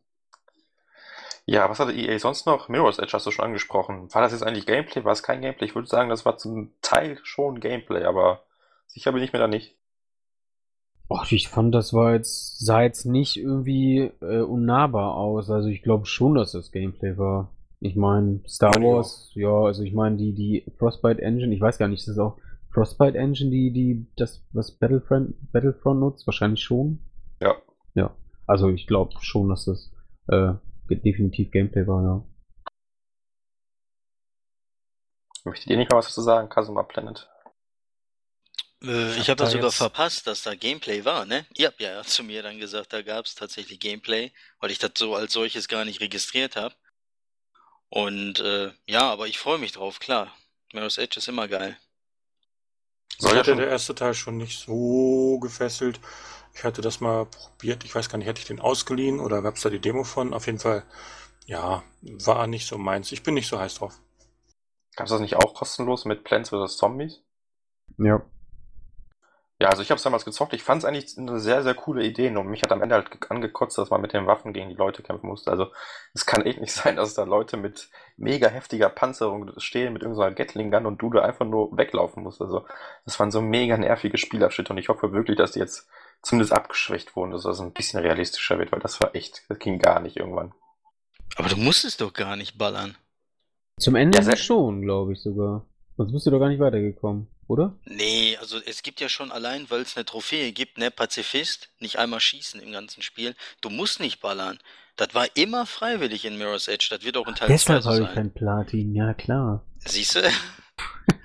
Ja, 1.46 1.68
was 1.68 1.78
hatte 1.78 1.92
EA 1.92 2.18
sonst 2.18 2.46
noch? 2.46 2.68
Mirror's 2.68 2.98
Edge 2.98 3.12
hast 3.12 3.26
du 3.26 3.30
schon 3.30 3.44
angesprochen. 3.44 4.12
War 4.14 4.22
das 4.22 4.32
jetzt 4.32 4.42
eigentlich 4.42 4.66
Gameplay? 4.66 5.04
War 5.04 5.12
es 5.12 5.22
kein 5.22 5.42
Gameplay? 5.42 5.66
Ich 5.66 5.74
würde 5.74 5.88
sagen, 5.88 6.08
das 6.08 6.24
war 6.24 6.38
zum 6.38 6.72
Teil 6.80 7.18
schon 7.22 7.60
Gameplay, 7.60 8.04
aber 8.04 8.44
sicher 8.86 9.12
bin 9.12 9.22
ich 9.22 9.32
mir 9.32 9.38
da 9.40 9.46
nicht. 9.48 9.76
Och, 11.08 11.30
ich 11.32 11.48
fand, 11.48 11.74
das 11.74 11.92
war 11.92 12.14
jetzt, 12.14 12.64
sah 12.64 12.82
jetzt 12.82 13.04
nicht 13.04 13.36
irgendwie 13.36 14.10
äh, 14.20 14.40
unnahbar 14.40 15.16
aus. 15.16 15.50
Also 15.50 15.68
ich 15.68 15.82
glaube 15.82 16.06
schon, 16.06 16.34
dass 16.34 16.52
das 16.52 16.72
Gameplay 16.72 17.18
war. 17.18 17.50
Ich 17.80 17.96
meine, 17.96 18.40
Star 18.48 18.74
Wars, 18.82 19.30
ja, 19.34 19.50
also 19.50 19.82
ich 19.82 19.92
meine, 19.92 20.16
die, 20.16 20.32
die 20.32 20.64
Frostbite 20.78 21.20
Engine, 21.20 21.54
ich 21.54 21.60
weiß 21.60 21.76
gar 21.76 21.88
nicht, 21.88 22.00
ist 22.00 22.08
das 22.08 22.18
auch 22.18 22.38
Frostbite 22.72 23.18
Engine, 23.18 23.50
die, 23.50 23.70
die, 23.72 24.06
das, 24.16 24.42
was 24.52 24.72
Battlefront, 24.72 25.34
Battlefront 25.52 26.00
nutzt? 26.00 26.26
Wahrscheinlich 26.26 26.62
schon. 26.62 27.00
Ja. 27.40 27.54
Ja. 27.94 28.16
Also 28.46 28.70
ich 28.70 28.86
glaube 28.86 29.12
schon, 29.20 29.50
dass 29.50 29.66
das 29.66 29.92
äh, 30.28 30.54
definitiv 30.88 31.50
Gameplay 31.50 31.86
war, 31.86 32.02
ja. 32.02 32.24
Möchtet 35.44 35.68
ihr 35.68 35.76
nicht 35.76 35.90
mal 35.90 35.98
was 35.98 36.06
dazu 36.06 36.22
sagen, 36.22 36.48
Kasuma 36.48 36.82
Planet? 36.82 37.28
Äh, 38.86 39.12
Ich 39.12 39.18
ich 39.18 39.22
hab 39.22 39.28
habe 39.28 39.36
da 39.38 39.44
das 39.44 39.52
sogar 39.52 39.66
jetzt- 39.68 39.76
verpasst, 39.76 40.26
dass 40.26 40.42
da 40.42 40.54
Gameplay 40.54 41.04
war, 41.04 41.24
ne? 41.26 41.46
Ihr 41.56 41.68
habt 41.68 41.80
ja 41.80 42.02
zu 42.04 42.22
mir 42.22 42.42
dann 42.42 42.58
gesagt, 42.58 42.92
da 42.92 43.02
gab 43.02 43.24
es 43.26 43.34
tatsächlich 43.34 43.80
Gameplay, 43.80 44.32
weil 44.60 44.70
ich 44.70 44.78
das 44.78 44.92
so 44.96 45.14
als 45.14 45.32
solches 45.32 45.68
gar 45.68 45.84
nicht 45.84 46.00
registriert 46.00 46.56
habe. 46.56 46.74
Und 47.88 48.40
äh, 48.40 48.72
ja, 48.86 49.10
aber 49.10 49.26
ich 49.28 49.38
freue 49.38 49.58
mich 49.58 49.72
drauf, 49.72 50.00
klar. 50.00 50.34
Mirror's 50.72 50.98
Edge 50.98 51.18
ist 51.18 51.28
immer 51.28 51.46
geil. 51.48 51.76
Soll 53.18 53.32
ja 53.32 53.38
hatte 53.38 53.50
schon- 53.50 53.58
der 53.58 53.68
erste 53.68 53.94
Teil 53.94 54.14
schon 54.14 54.36
nicht 54.36 54.58
so 54.58 55.38
gefesselt. 55.40 56.00
Ich 56.54 56.64
hatte 56.64 56.82
das 56.82 57.00
mal 57.00 57.26
probiert. 57.26 57.84
Ich 57.84 57.94
weiß 57.94 58.08
gar 58.08 58.18
nicht, 58.18 58.26
hätte 58.26 58.40
ich 58.40 58.46
den 58.46 58.60
ausgeliehen 58.60 59.20
oder 59.20 59.42
gab 59.42 59.56
es 59.56 59.62
da 59.62 59.70
die 59.70 59.80
Demo 59.80 60.04
von? 60.04 60.34
Auf 60.34 60.46
jeden 60.46 60.58
Fall, 60.58 60.84
ja, 61.46 61.82
war 62.02 62.46
nicht 62.46 62.66
so 62.66 62.78
meins. 62.78 63.12
Ich 63.12 63.22
bin 63.22 63.34
nicht 63.34 63.48
so 63.48 63.58
heiß 63.58 63.76
drauf. 63.76 63.98
Gab 64.96 65.06
es 65.06 65.10
das 65.10 65.20
nicht 65.20 65.36
auch 65.36 65.54
kostenlos 65.54 66.04
mit 66.04 66.24
Plants 66.24 66.50
vs. 66.50 66.76
Zombies? 66.76 67.22
Ja. 67.98 68.24
Ja, 69.64 69.70
also 69.70 69.80
ich 69.80 69.88
habe 69.90 69.96
es 69.96 70.02
damals 70.02 70.26
gezockt. 70.26 70.52
Ich 70.52 70.62
fand 70.62 70.82
es 70.82 70.84
eigentlich 70.84 71.16
eine 71.16 71.40
sehr, 71.40 71.62
sehr 71.62 71.72
coole 71.74 72.04
Idee. 72.04 72.28
Nur 72.28 72.44
mich 72.44 72.62
hat 72.62 72.70
am 72.70 72.82
Ende 72.82 72.96
halt 72.96 73.10
ge- 73.10 73.18
angekotzt, 73.30 73.78
dass 73.78 73.88
man 73.88 74.02
mit 74.02 74.12
den 74.12 74.26
Waffen 74.26 74.52
gegen 74.52 74.68
die 74.68 74.74
Leute 74.74 75.02
kämpfen 75.02 75.26
musste. 75.26 75.50
Also 75.50 75.68
es 76.12 76.26
kann 76.26 76.42
echt 76.42 76.60
nicht 76.60 76.72
sein, 76.74 76.96
dass 76.96 77.14
da 77.14 77.22
Leute 77.24 77.56
mit 77.56 77.88
mega 78.18 78.48
heftiger 78.48 78.90
Panzerung 78.90 79.50
stehen 79.58 79.94
mit 79.94 80.02
irgendeiner 80.02 80.34
Gatling 80.34 80.70
Gun 80.70 80.84
und 80.84 81.00
du 81.00 81.08
da 81.08 81.22
einfach 81.22 81.46
nur 81.46 81.74
weglaufen 81.78 82.22
musst. 82.22 82.42
Also 82.42 82.66
das 83.06 83.18
waren 83.18 83.30
so 83.30 83.40
mega 83.40 83.78
nervige 83.78 84.18
Spielabschnitte 84.18 84.70
und 84.74 84.78
ich 84.78 84.90
hoffe 84.90 85.12
wirklich, 85.14 85.38
dass 85.38 85.52
die 85.52 85.60
jetzt 85.60 85.88
zumindest 86.20 86.52
abgeschwächt 86.52 87.16
wurden, 87.16 87.30
dass 87.30 87.44
das 87.44 87.58
ein 87.60 87.72
bisschen 87.72 88.00
realistischer 88.00 88.58
wird, 88.58 88.70
weil 88.70 88.80
das 88.80 89.00
war 89.00 89.14
echt, 89.14 89.44
das 89.48 89.58
ging 89.58 89.78
gar 89.78 90.00
nicht 90.00 90.18
irgendwann. 90.18 90.52
Aber 91.36 91.48
du 91.48 91.56
musstest 91.56 92.02
doch 92.02 92.12
gar 92.12 92.36
nicht 92.36 92.58
ballern. 92.58 92.96
Zum 93.80 93.94
Ende 93.94 94.18
Ja, 94.20 94.36
schon, 94.36 94.82
glaube 94.82 95.14
ich 95.14 95.22
sogar. 95.22 95.64
Sonst 95.96 96.12
bist 96.12 96.26
du 96.26 96.30
doch 96.30 96.38
gar 96.40 96.48
nicht 96.50 96.60
weitergekommen, 96.60 97.28
oder? 97.46 97.74
Nee, 97.84 98.36
also 98.38 98.58
es 98.64 98.82
gibt 98.82 99.00
ja 99.00 99.08
schon 99.08 99.32
allein, 99.32 99.70
weil 99.70 99.82
es 99.82 99.96
eine 99.96 100.04
Trophäe 100.04 100.52
gibt, 100.52 100.78
ne, 100.78 100.90
Pazifist, 100.90 101.70
nicht 101.78 101.98
einmal 101.98 102.20
schießen 102.20 102.60
im 102.60 102.72
ganzen 102.72 103.02
Spiel. 103.02 103.34
Du 103.60 103.70
musst 103.70 104.00
nicht 104.00 104.20
ballern. 104.20 104.58
Das 104.96 105.14
war 105.14 105.26
immer 105.34 105.66
freiwillig 105.66 106.24
in 106.24 106.38
Mirror's 106.38 106.68
Edge. 106.68 106.86
Das 106.90 107.04
wird 107.04 107.16
auch 107.16 107.26
in 107.26 107.34
Teil 107.34 107.48
2 107.48 107.52
Deshalb 107.52 107.82
so 107.82 107.90
habe 107.90 108.02
ich 108.04 108.14
kein 108.14 108.32
Platin, 108.32 108.94
ja 108.94 109.12
klar. 109.14 109.64
Siehst 109.84 110.16
du? 110.16 110.20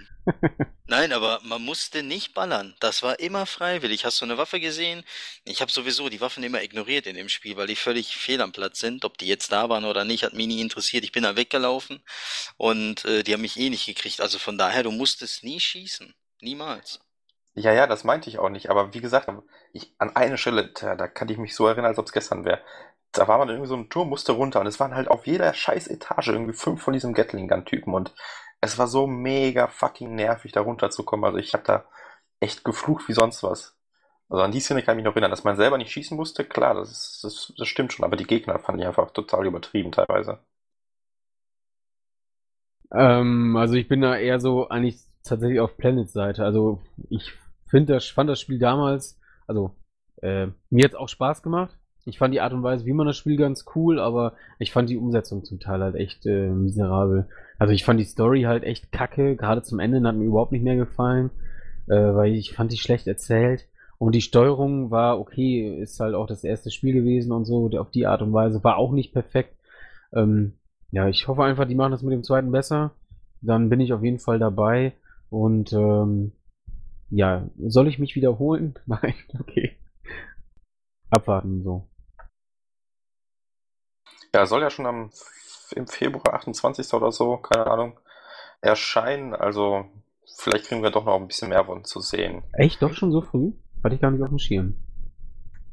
Nein, 0.88 1.14
aber 1.14 1.40
man 1.44 1.62
musste 1.62 2.04
nicht 2.04 2.34
ballern. 2.34 2.76
Das 2.80 3.04
war 3.04 3.20
immer 3.20 3.46
freiwillig. 3.46 4.06
Hast 4.06 4.22
du 4.22 4.26
eine 4.26 4.38
Waffe 4.38 4.60
gesehen? 4.60 5.04
Ich 5.46 5.62
habe 5.62 5.72
sowieso 5.72 6.10
die 6.10 6.22
Waffen 6.22 6.44
immer 6.44 6.62
ignoriert 6.64 7.08
in 7.08 7.16
dem 7.16 7.30
Spiel, 7.30 7.58
weil 7.58 7.68
die 7.68 7.76
völlig 7.76 8.16
fehl 8.16 8.42
am 8.42 8.52
Platz 8.52 8.80
sind. 8.80 9.06
Ob 9.06 9.18
die 9.18 9.28
jetzt 9.28 9.52
da 9.52 9.70
waren 9.70 9.86
oder 9.86 10.04
nicht, 10.04 10.24
hat 10.24 10.34
mich 10.34 10.48
nie 10.48 10.62
interessiert. 10.62 11.04
Ich 11.04 11.12
bin 11.12 11.24
da 11.24 11.36
weggelaufen 11.36 12.04
und 12.58 13.06
äh, 13.06 13.24
die 13.24 13.34
haben 13.34 13.42
mich 13.42 13.58
eh 13.58 13.70
nicht 13.70 13.86
gekriegt. 13.86 14.22
Also 14.22 14.40
von 14.40 14.58
daher, 14.58 14.84
du 14.84 14.92
musstest 14.92 15.44
nie 15.44 15.60
schießen. 15.60 16.14
Niemals. 16.42 17.00
Ja, 17.56 17.74
ja, 17.74 17.88
das 17.88 18.04
meinte 18.04 18.30
ich 18.30 18.40
auch 18.40 18.50
nicht. 18.50 18.70
Aber 18.70 18.94
wie 18.94 19.02
gesagt, 19.02 19.30
ich, 19.74 19.94
an 19.98 20.16
eine 20.16 20.38
Stelle, 20.38 20.72
da, 20.74 20.96
da 20.96 21.08
kann 21.08 21.30
ich 21.30 21.38
mich 21.38 21.56
so 21.56 21.68
erinnern, 21.68 21.88
als 21.88 22.00
ob 22.00 22.06
es 22.06 22.14
gestern 22.14 22.46
wäre. 22.46 22.62
Da 23.12 23.28
war 23.28 23.38
man 23.38 23.50
irgendwie 23.50 23.68
so 23.68 23.76
ein 23.76 23.90
Turm, 23.90 24.10
musste 24.10 24.34
runter 24.34 24.60
und 24.60 24.68
es 24.68 24.80
waren 24.80 24.96
halt 24.96 25.08
auf 25.08 25.26
jeder 25.28 25.54
scheiß 25.54 25.88
Etage 25.88 26.30
irgendwie 26.30 26.54
fünf 26.54 26.82
von 26.82 26.94
diesem 26.94 27.14
Gatling-Gun-Typen 27.14 27.94
und 27.94 28.14
es 28.62 28.78
war 28.78 28.88
so 28.88 29.08
mega 29.08 29.68
fucking 29.68 30.16
nervig, 30.16 30.52
da 30.52 30.62
runterzukommen. 30.62 31.26
Also 31.26 31.38
ich 31.38 31.54
habe 31.54 31.64
da 31.64 31.86
echt 32.40 32.64
geflucht 32.64 33.08
wie 33.08 33.14
sonst 33.14 33.44
was. 33.44 33.76
Also 34.30 34.44
an 34.44 34.52
die 34.52 34.60
Szene 34.60 34.84
kann 34.84 34.94
ich 34.94 34.98
mich 34.98 35.06
noch 35.06 35.14
erinnern, 35.14 35.32
dass 35.32 35.44
man 35.44 35.56
selber 35.56 35.78
nicht 35.78 35.92
schießen 35.92 36.16
musste, 36.16 36.46
klar, 36.46 36.76
das, 36.76 36.92
ist, 36.92 37.24
das, 37.24 37.54
das 37.58 37.68
stimmt 37.68 37.94
schon, 37.94 38.06
aber 38.06 38.16
die 38.16 38.28
Gegner 38.28 38.60
fand 38.60 38.80
ich 38.80 38.86
einfach 38.86 39.12
total 39.12 39.48
übertrieben 39.48 39.92
teilweise. 39.92 40.40
Ähm, 42.92 43.56
also 43.56 43.74
ich 43.76 43.88
bin 43.88 44.02
da 44.02 44.16
eher 44.18 44.40
so 44.40 44.70
eigentlich 44.70 45.00
tatsächlich 45.24 45.60
auf 45.60 45.78
Planets 45.78 46.14
Seite. 46.14 46.44
Also 46.44 46.80
ich 47.10 47.34
finde 47.68 47.94
das, 47.94 48.08
fand 48.08 48.30
das 48.30 48.40
Spiel 48.40 48.60
damals, 48.60 49.20
also 49.48 49.76
äh, 50.22 50.48
mir 50.70 50.86
hat 50.86 50.92
es 50.92 50.98
auch 50.98 51.10
Spaß 51.10 51.42
gemacht. 51.42 51.76
Ich 52.06 52.18
fand 52.18 52.34
die 52.34 52.42
Art 52.42 52.54
und 52.54 52.64
Weise, 52.64 52.86
wie 52.86 52.94
man 52.94 53.08
das 53.08 53.18
Spiel 53.18 53.38
ganz 53.38 53.66
cool, 53.76 54.00
aber 54.00 54.34
ich 54.58 54.72
fand 54.72 54.90
die 54.90 54.98
Umsetzung 54.98 55.44
zum 55.44 55.60
Teil 55.60 55.82
halt 55.82 55.96
echt 55.96 56.26
äh, 56.26 56.50
miserabel. 56.50 57.30
Also 57.60 57.74
ich 57.74 57.84
fand 57.84 58.00
die 58.00 58.06
Story 58.06 58.44
halt 58.44 58.64
echt 58.64 58.92
kacke, 58.92 59.36
gerade 59.36 59.62
zum 59.62 59.80
Ende 59.80 60.02
hat 60.08 60.16
mir 60.16 60.24
überhaupt 60.24 60.54
nicht 60.54 60.64
mehr 60.64 60.78
gefallen, 60.78 61.30
äh, 61.88 61.94
weil 61.94 62.34
ich 62.34 62.54
fand 62.54 62.72
die 62.72 62.78
schlecht 62.78 63.06
erzählt. 63.06 63.68
Und 63.98 64.16
die 64.16 64.22
Steuerung 64.22 64.92
war 64.92 65.20
okay, 65.20 65.78
ist 65.78 66.00
halt 66.00 66.16
auch 66.16 66.26
das 66.26 66.46
erste 66.46 66.72
Spiel 66.72 66.94
gewesen 66.94 67.34
und 67.34 67.44
so, 67.44 67.70
auf 67.78 67.92
die 67.92 68.08
Art 68.08 68.22
und 68.22 68.32
Weise, 68.32 68.64
war 68.64 68.78
auch 68.78 68.94
nicht 68.94 69.12
perfekt. 69.12 69.54
Ähm, 70.14 70.54
ja, 70.92 71.10
ich 71.10 71.28
hoffe 71.28 71.44
einfach, 71.44 71.68
die 71.68 71.76
machen 71.76 71.92
das 71.92 72.02
mit 72.02 72.14
dem 72.14 72.24
zweiten 72.24 72.52
besser. 72.52 72.92
Dann 73.42 73.70
bin 73.70 73.82
ich 73.82 73.92
auf 73.92 74.04
jeden 74.04 74.20
Fall 74.20 74.40
dabei. 74.40 74.94
Und 75.30 75.74
ähm, 75.74 76.32
ja, 77.10 77.50
soll 77.58 77.90
ich 77.90 78.00
mich 78.00 78.16
wiederholen? 78.16 78.80
Nein, 78.86 79.16
okay. 79.38 79.76
Abwarten 81.10 81.62
so. 81.62 81.86
Ja, 84.34 84.46
soll 84.46 84.62
ja 84.62 84.70
schon 84.70 84.86
am 84.86 85.10
im 85.74 85.88
Februar 85.88 86.34
28. 86.34 86.94
oder 86.94 87.12
so, 87.12 87.38
keine 87.38 87.68
Ahnung, 87.68 88.00
erscheinen. 88.62 89.34
Also 89.34 89.86
vielleicht 90.38 90.66
kriegen 90.68 90.84
wir 90.84 90.92
doch 90.92 91.06
noch 91.06 91.16
ein 91.16 91.28
bisschen 91.28 91.50
mehr 91.50 91.66
von 91.66 91.86
zu 91.86 92.00
sehen. 92.00 92.44
Echt, 92.54 92.82
doch 92.82 92.94
schon 92.94 93.12
so 93.12 93.22
früh? 93.22 93.52
Hatte 93.84 93.96
ich 93.96 94.02
gar 94.02 94.12
nicht 94.12 94.22
auf 94.22 94.30
dem 94.30 94.40
Schirm. 94.40 94.76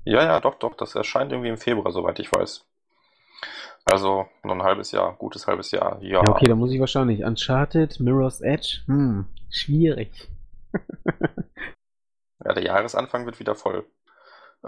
Ja, 0.05 0.23
ja, 0.23 0.40
doch, 0.40 0.55
doch, 0.55 0.77
das 0.77 0.94
erscheint 0.94 1.32
irgendwie 1.32 1.48
im 1.48 1.59
Februar, 1.59 1.90
soweit 1.90 2.18
ich 2.20 2.31
weiß. 2.31 2.64
Also 3.85 4.27
noch 4.43 4.55
ein 4.55 4.62
halbes 4.62 4.93
Jahr, 4.93 5.14
gutes 5.14 5.47
halbes 5.47 5.70
Jahr. 5.70 6.01
Ja, 6.01 6.23
Ja, 6.23 6.31
okay, 6.31 6.47
dann 6.47 6.59
muss 6.59 6.73
ich 6.73 6.81
wahrscheinlich. 6.81 7.24
Uncharted, 7.24 8.01
Mirror's 8.01 8.40
Edge, 8.40 8.82
hm, 8.86 9.27
schwierig. 9.51 10.28
ja, 12.44 12.52
der 12.52 12.64
Jahresanfang 12.64 13.27
wird 13.27 13.40
wieder 13.40 13.55
voll. 13.55 13.86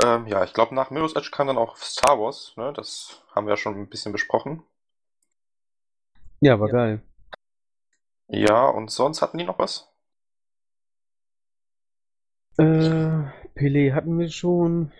Ähm, 0.02 0.26
ja, 0.26 0.44
ich 0.44 0.52
glaube, 0.52 0.74
nach 0.74 0.90
Mirror's 0.90 1.14
Edge 1.14 1.30
kam 1.32 1.48
dann 1.48 1.58
auch 1.58 1.76
Star 1.76 2.18
Wars, 2.20 2.54
ne? 2.56 2.72
Das 2.72 3.22
haben 3.34 3.46
wir 3.46 3.52
ja 3.52 3.56
schon 3.56 3.74
ein 3.74 3.88
bisschen 3.88 4.12
besprochen. 4.12 4.62
Ja, 6.40 6.60
war 6.60 6.68
geil. 6.68 7.02
Ja, 8.28 8.68
und 8.68 8.90
sonst 8.90 9.22
hatten 9.22 9.38
die 9.38 9.44
noch 9.44 9.58
was? 9.58 9.88
Äh, 12.58 13.24
Pelé 13.54 13.92
hatten 13.94 14.18
wir 14.18 14.28
schon. 14.28 14.92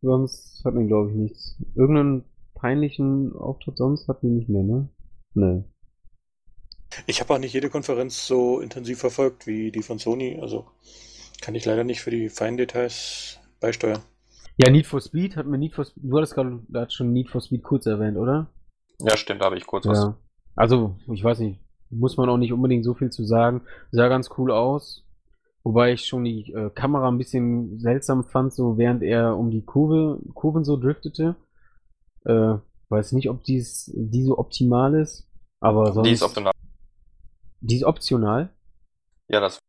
Sonst 0.00 0.62
hatten 0.64 0.80
wir, 0.80 0.86
glaube 0.86 1.10
ich, 1.10 1.16
nichts. 1.16 1.56
Irgendeinen 1.74 2.24
peinlichen 2.54 3.34
Auftritt 3.36 3.78
sonst 3.78 4.08
hatten 4.08 4.28
wir 4.28 4.36
nicht 4.36 4.48
mehr, 4.48 4.62
ne? 4.62 4.88
Ne. 5.34 5.64
Ich 7.06 7.20
habe 7.20 7.34
auch 7.34 7.38
nicht 7.38 7.52
jede 7.52 7.70
Konferenz 7.70 8.26
so 8.26 8.60
intensiv 8.60 8.98
verfolgt 8.98 9.46
wie 9.46 9.70
die 9.70 9.82
von 9.82 9.98
Sony. 9.98 10.38
Also 10.40 10.66
kann 11.40 11.54
ich 11.54 11.64
leider 11.64 11.84
nicht 11.84 12.00
für 12.00 12.10
die 12.10 12.28
feinen 12.28 12.56
Details 12.56 13.38
beisteuern. 13.60 14.02
Ja, 14.56 14.70
Need 14.70 14.86
for 14.86 15.00
Speed 15.00 15.36
hat 15.36 15.46
mir 15.46 15.58
Need 15.58 15.74
for 15.74 15.84
Speed, 15.84 16.04
du 16.04 16.16
hattest 16.16 16.34
gerade 16.34 16.60
da 16.68 16.80
hat 16.82 16.92
schon 16.92 17.12
Need 17.12 17.30
for 17.30 17.40
Speed 17.40 17.62
kurz 17.62 17.86
erwähnt, 17.86 18.16
oder? 18.16 18.50
Ja, 19.00 19.16
stimmt, 19.16 19.40
da 19.40 19.46
habe 19.46 19.56
ich 19.56 19.66
kurz 19.66 19.86
was. 19.86 20.14
Also, 20.58 20.96
ich 21.06 21.22
weiß 21.22 21.38
nicht, 21.38 21.60
muss 21.88 22.16
man 22.16 22.28
auch 22.28 22.36
nicht 22.36 22.52
unbedingt 22.52 22.84
so 22.84 22.92
viel 22.92 23.10
zu 23.10 23.22
sagen. 23.24 23.62
Sah 23.92 24.08
ganz 24.08 24.28
cool 24.36 24.50
aus. 24.50 25.04
Wobei 25.62 25.92
ich 25.92 26.04
schon 26.04 26.24
die 26.24 26.52
äh, 26.52 26.70
Kamera 26.70 27.06
ein 27.06 27.18
bisschen 27.18 27.78
seltsam 27.78 28.24
fand, 28.24 28.52
so 28.52 28.76
während 28.76 29.04
er 29.04 29.36
um 29.36 29.52
die 29.52 29.64
Kurve, 29.64 30.18
Kurven 30.34 30.64
so 30.64 30.76
driftete. 30.76 31.36
Äh, 32.24 32.54
weiß 32.88 33.12
nicht, 33.12 33.30
ob 33.30 33.44
dies, 33.44 33.92
die 33.94 34.24
so 34.24 34.36
optimal 34.36 34.94
ist, 34.94 35.30
aber 35.60 35.92
sonst. 35.92 36.08
Die 36.08 36.12
ist 36.12 36.22
optional. 36.22 36.52
Die 37.60 37.76
ist 37.76 37.84
optional. 37.84 38.48
Ja, 39.28 39.38
das, 39.38 39.60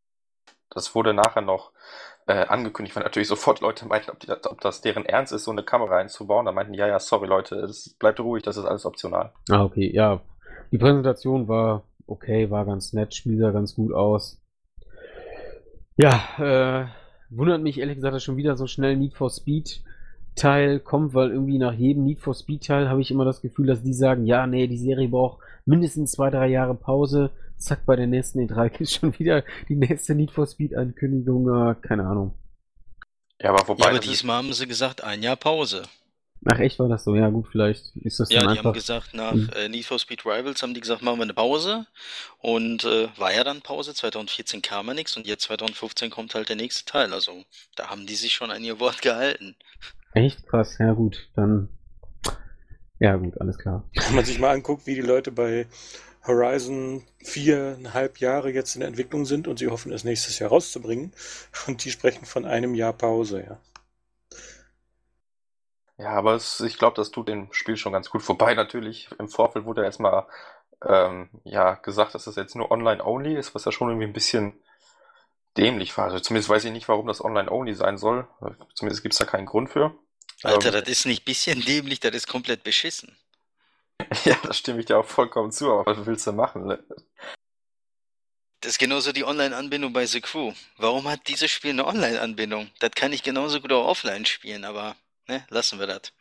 das 0.72 0.96
wurde 0.96 1.14
nachher 1.14 1.42
noch 1.42 1.72
äh, 2.26 2.48
angekündigt, 2.48 2.96
weil 2.96 3.04
natürlich 3.04 3.28
sofort 3.28 3.60
Leute 3.62 3.86
meinten, 3.86 4.10
ob, 4.10 4.20
die, 4.20 4.32
ob 4.32 4.62
das 4.62 4.82
deren 4.82 5.06
Ernst 5.06 5.34
ist, 5.34 5.44
so 5.44 5.52
eine 5.52 5.64
Kamera 5.64 5.98
einzubauen. 5.98 6.48
Da 6.48 6.52
meinten, 6.52 6.74
ja, 6.74 6.88
ja, 6.88 7.00
sorry 7.00 7.28
Leute, 7.28 7.58
es 7.58 7.96
bleibt 8.00 8.20
ruhig, 8.20 8.42
das 8.42 8.58
ist 8.58 8.66
alles 8.66 8.86
optional. 8.86 9.34
Ah, 9.52 9.64
okay, 9.64 9.92
ja. 9.94 10.22
Die 10.72 10.78
Präsentation 10.78 11.48
war 11.48 11.84
okay, 12.08 12.50
war 12.50 12.66
ganz 12.66 12.94
nett, 12.94 13.14
Spiel 13.14 13.38
sah 13.38 13.52
ganz 13.52 13.76
gut 13.76 13.94
aus. 13.94 14.42
Ja, 15.98 16.22
äh, 16.40 16.88
wundert 17.30 17.62
mich 17.62 17.80
ehrlich 17.80 17.96
gesagt, 17.96 18.16
dass 18.16 18.24
schon 18.24 18.38
wieder 18.38 18.56
so 18.58 18.68
schnell 18.68 18.96
Need 18.96 19.14
for 19.16 19.30
Speed 19.30 19.82
Teil 20.36 20.80
kommt, 20.80 21.14
weil 21.14 21.32
irgendwie 21.32 21.58
nach 21.58 21.74
jedem 21.74 22.06
Need 22.06 22.20
for 22.20 22.34
Speed 22.34 22.66
Teil 22.66 22.88
habe 22.90 23.02
ich 23.02 23.12
immer 23.12 23.26
das 23.26 23.42
Gefühl, 23.42 23.68
dass 23.68 23.84
die 23.84 23.94
sagen, 23.94 24.26
ja, 24.26 24.48
nee, 24.48 24.68
die 24.68 24.78
Serie 24.78 25.10
braucht 25.10 25.40
mindestens 25.66 26.12
zwei, 26.14 26.30
drei 26.30 26.48
Jahre 26.48 26.76
Pause. 26.76 27.32
Zack, 27.58 27.86
bei 27.86 27.98
der 27.98 28.08
nächsten 28.08 28.40
E3 28.40 28.80
ist 28.80 28.94
schon 29.00 29.18
wieder 29.20 29.44
die 29.68 29.76
nächste 29.76 30.16
Need 30.16 30.32
for 30.32 30.48
Speed 30.48 30.76
Ankündigung, 30.76 31.48
äh, 31.50 31.76
keine 31.82 32.06
Ahnung. 32.08 32.34
Ja, 33.42 33.50
aber 33.50 33.68
wobei. 33.68 33.84
Ja, 33.84 33.90
aber 33.90 34.00
ist- 34.00 34.10
diesmal 34.10 34.38
haben 34.38 34.54
sie 34.54 34.68
gesagt, 34.68 35.04
ein 35.04 35.22
Jahr 35.22 35.36
Pause. 35.36 35.84
Ach, 36.46 36.58
echt 36.60 36.80
war 36.80 36.88
das 36.88 37.04
so? 37.04 37.16
Ja, 37.16 37.30
gut, 37.30 37.48
vielleicht 37.52 37.96
ist 37.98 38.20
das 38.20 38.30
Ja, 38.30 38.40
dann 38.42 38.54
die 38.54 38.60
haben 38.60 38.68
einfach. 38.68 38.74
gesagt, 38.74 39.14
nach 39.14 39.34
Mhm. 39.34 39.50
äh, 39.56 39.68
Need 39.68 39.86
for 39.86 40.00
Speed 40.00 40.26
Rivals 40.26 40.64
haben 40.64 40.74
die 40.74 40.80
gesagt, 40.80 41.02
machen 41.02 41.18
wir 41.20 41.24
eine 41.24 41.34
Pause. 41.34 41.86
Und 42.38 42.86
äh, 42.86 43.10
war 43.18 43.34
ja 43.34 43.44
dann 43.44 43.62
Pause, 43.62 43.94
2014 43.94 44.62
kam 44.62 44.88
ja 44.88 44.94
nichts 44.94 45.18
und 45.18 45.28
jetzt 45.28 45.44
2015 45.44 46.10
kommt 46.10 46.36
halt 46.36 46.48
der 46.50 46.56
nächste 46.56 46.86
Teil. 46.86 47.14
Also 47.14 47.44
da 47.76 47.90
haben 47.90 48.08
die 48.08 48.16
sich 48.16 48.34
schon 48.34 48.52
an 48.52 48.64
ihr 48.64 48.80
Wort 48.80 49.02
gehalten. 49.02 49.56
Echt 50.14 50.48
krass, 50.48 50.78
ja 50.80 50.94
gut, 50.94 51.30
dann. 51.36 51.70
Ja, 53.00 53.16
gut, 53.16 53.40
alles 53.40 53.58
klar. 53.58 53.90
Wenn 53.94 54.16
man 54.16 54.26
sich 54.26 54.40
mal 54.40 54.52
anguckt, 54.52 54.86
wie 54.88 54.96
die 54.96 55.02
Leute 55.02 55.32
bei 55.32 55.68
Horizon 56.26 57.04
viereinhalb 57.24 58.20
Jahre 58.20 58.52
jetzt 58.52 58.76
in 58.76 58.82
der 58.82 58.90
Entwicklung 58.90 59.26
sind 59.26 59.48
und 59.48 59.60
sie 59.60 59.68
hoffen, 59.68 59.92
es 59.94 60.04
nächstes 60.04 60.40
Jahr 60.40 60.50
rauszubringen. 60.50 61.14
Und 61.68 61.84
die 61.86 61.92
sprechen 61.92 62.26
von 62.26 62.46
einem 62.46 62.76
Jahr 62.76 62.94
Pause, 62.94 63.44
ja. 63.48 63.60
Ja, 66.00 66.12
aber 66.12 66.34
es, 66.34 66.62
ich 66.62 66.78
glaube, 66.78 66.96
das 66.96 67.12
tut 67.12 67.28
dem 67.28 67.52
Spiel 67.52 67.76
schon 67.76 67.92
ganz 67.92 68.10
gut. 68.10 68.24
Vorbei 68.24 68.54
natürlich, 68.54 69.10
im 69.20 69.28
Vorfeld 69.28 69.66
wurde 69.66 69.84
erstmal 69.84 70.26
ähm, 70.88 71.30
ja, 71.44 71.74
gesagt, 71.76 72.16
dass 72.16 72.24
das 72.24 72.38
jetzt 72.38 72.56
nur 72.56 72.72
online-only 72.72 73.36
ist, 73.36 73.54
was 73.54 73.66
ja 73.66 73.74
schon 73.74 73.90
irgendwie 73.90 74.08
ein 74.08 74.14
bisschen 74.14 74.54
dämlich 75.58 75.98
war. 75.98 76.06
Also 76.06 76.20
zumindest 76.22 76.50
weiß 76.50 76.64
ich 76.64 76.72
nicht, 76.72 76.88
warum 76.88 77.06
das 77.06 77.24
online-only 77.24 77.74
sein 77.74 77.98
soll. 77.98 78.28
Zumindest 78.76 79.04
gibt 79.04 79.14
es 79.14 79.20
da 79.20 79.26
keinen 79.26 79.46
Grund 79.46 79.70
für. 79.70 79.94
Alter, 80.42 80.70
Ähm, 80.70 80.80
das 80.80 80.90
ist 80.90 81.06
nicht 81.06 81.26
bisschen 81.26 81.60
dämlich, 81.62 82.00
das 82.00 82.16
ist 82.16 82.28
komplett 82.28 82.64
beschissen. 82.64 83.18
ja, 84.24 84.38
da 84.42 84.54
stimme 84.54 84.80
ich 84.80 84.86
dir 84.86 84.98
auch 84.98 85.06
vollkommen 85.06 85.52
zu, 85.52 85.70
aber 85.70 85.86
was 85.86 86.06
willst 86.06 86.26
du 86.26 86.32
machen? 86.32 86.66
Ne? 86.66 86.82
Das 88.62 88.72
ist 88.72 88.80
genauso 88.80 89.12
die 89.12 89.26
Online-Anbindung 89.26 89.92
bei 89.92 90.06
The 90.06 90.22
Crew. 90.22 90.54
Warum 90.78 91.10
hat 91.10 91.28
dieses 91.28 91.52
Spiel 91.52 91.72
eine 91.72 91.86
Online-Anbindung? 91.86 92.70
Das 92.80 92.92
kann 92.92 93.12
ich 93.12 93.22
genauso 93.22 93.60
gut 93.60 93.74
auch 93.74 93.88
offline 93.88 94.26
spielen, 94.26 94.64
aber 94.64 94.96
ne, 95.30 95.46
lassen 95.50 95.80
wir 95.80 95.88
das. 95.88 96.12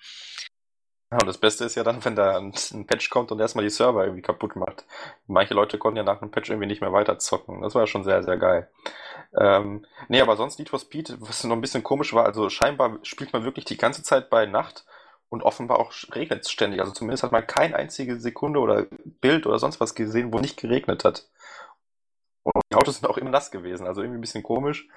Ja, 1.11 1.19
und 1.19 1.27
das 1.27 1.39
Beste 1.39 1.65
ist 1.65 1.75
ja 1.75 1.85
dann, 1.85 2.05
wenn 2.05 2.17
da 2.17 2.37
ein, 2.37 2.53
Patch 2.87 3.09
kommt 3.09 3.33
und 3.33 3.41
erstmal 3.41 3.65
die 3.65 3.71
Server 3.71 4.05
irgendwie 4.05 4.23
kaputt 4.23 4.57
macht. 4.57 4.85
Manche 5.27 5.55
Leute 5.55 5.79
konnten 5.79 5.97
ja 5.97 6.03
nach 6.03 6.21
einem 6.21 6.31
Patch 6.31 6.51
irgendwie 6.51 6.67
nicht 6.67 6.83
mehr 6.83 6.93
weiter 6.93 7.19
zocken. 7.19 7.63
Das 7.63 7.75
war 7.75 7.87
schon 7.87 8.05
sehr, 8.05 8.23
sehr 8.23 8.37
geil. 8.37 8.71
Ähm, 9.39 9.87
nee, 10.09 10.21
aber 10.21 10.37
sonst 10.37 10.59
Need 10.59 10.69
for 10.69 10.79
Speed, 10.79 11.17
was 11.21 11.45
noch 11.45 11.57
ein 11.57 11.63
bisschen 11.63 11.83
komisch 11.83 12.13
war, 12.13 12.27
also 12.27 12.51
scheinbar 12.51 12.99
spielt 13.03 13.33
man 13.33 13.45
wirklich 13.45 13.65
die 13.65 13.79
ganze 13.79 14.03
Zeit 14.03 14.29
bei 14.29 14.45
Nacht 14.45 14.85
und 15.31 15.43
offenbar 15.43 15.79
auch 15.79 15.93
regnet 16.15 16.43
es 16.45 16.51
ständig. 16.51 16.81
Also 16.81 16.93
zumindest 16.93 17.23
hat 17.23 17.33
man 17.33 17.47
keine 17.47 17.77
einzige 17.77 18.21
Sekunde 18.21 18.61
oder 18.61 18.87
Bild 19.21 19.47
oder 19.47 19.59
sonst 19.59 19.81
was 19.81 19.95
gesehen, 19.95 20.33
wo 20.33 20.41
nicht 20.41 20.59
geregnet 20.59 21.05
hat. 21.05 21.27
Und 22.43 22.63
die 22.71 22.77
Autos 22.77 22.97
sind 22.97 23.09
auch 23.09 23.19
immer 23.19 23.31
nass 23.31 23.51
gewesen, 23.51 23.87
also 23.87 24.03
irgendwie 24.03 24.19
ein 24.19 24.23
bisschen 24.23 24.43
komisch. 24.43 24.89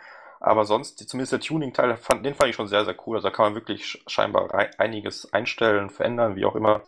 Aber 0.42 0.66
sonst, 0.66 1.08
zumindest 1.08 1.34
der 1.34 1.40
Tuning-Teil, 1.40 1.98
den 2.24 2.36
fand 2.36 2.50
ich 2.50 2.56
schon 2.58 2.68
sehr, 2.68 2.86
sehr 2.86 2.96
cool. 3.08 3.18
Also 3.18 3.30
da 3.30 3.36
kann 3.36 3.46
man 3.46 3.56
wirklich 3.56 3.84
sch- 3.86 4.02
scheinbar 4.10 4.54
einiges 4.80 5.32
einstellen, 5.34 5.90
verändern, 5.92 6.36
wie 6.36 6.46
auch 6.46 6.56
immer. 6.56 6.84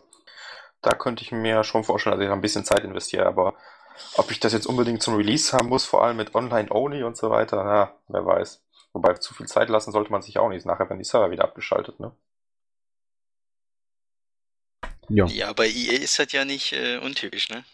Da 0.82 0.94
könnte 0.94 1.22
ich 1.24 1.32
mir 1.32 1.64
schon 1.64 1.84
vorstellen, 1.84 2.16
dass 2.16 2.22
ich 2.24 2.28
da 2.28 2.34
ein 2.34 2.42
bisschen 2.42 2.64
Zeit 2.64 2.84
investiere. 2.84 3.26
Aber 3.26 3.54
ob 4.16 4.30
ich 4.32 4.40
das 4.40 4.52
jetzt 4.52 4.66
unbedingt 4.66 5.02
zum 5.02 5.16
Release 5.16 5.56
haben 5.56 5.68
muss, 5.68 5.86
vor 5.86 6.04
allem 6.04 6.16
mit 6.18 6.34
Online-Only 6.34 7.04
und 7.04 7.16
so 7.16 7.30
weiter, 7.30 7.64
na, 7.64 7.94
wer 8.08 8.26
weiß. 8.26 8.62
Wobei 8.92 9.14
zu 9.14 9.34
viel 9.34 9.46
Zeit 9.46 9.68
lassen 9.70 9.92
sollte 9.92 10.12
man 10.12 10.22
sich 10.22 10.38
auch 10.38 10.48
nicht, 10.50 10.66
nachher 10.66 10.88
werden 10.88 10.98
die 10.98 11.04
Server 11.04 11.30
wieder 11.30 11.44
abgeschaltet, 11.44 12.00
ne? 12.00 12.12
Ja. 15.08 15.26
Ja, 15.26 15.52
bei 15.52 15.66
EA 15.68 16.02
ist 16.02 16.18
das 16.18 16.32
ja 16.32 16.44
nicht 16.44 16.72
äh, 16.72 16.98
untypisch, 16.98 17.48
ne? 17.50 17.64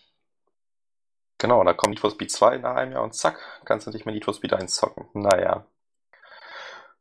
Genau, 1.40 1.64
da 1.64 1.72
kommt 1.72 1.90
Need 1.90 2.00
for 2.00 2.10
Speed 2.10 2.30
2 2.30 2.58
nach 2.58 2.76
einem 2.76 2.92
Jahr 2.92 3.02
und 3.02 3.14
zack, 3.14 3.38
kannst 3.64 3.86
du 3.86 3.90
nicht 3.90 4.04
mehr 4.04 4.14
Need 4.14 4.26
for 4.26 4.34
Speed 4.34 4.52
1 4.52 4.74
zocken. 4.74 5.08
Naja. 5.14 5.66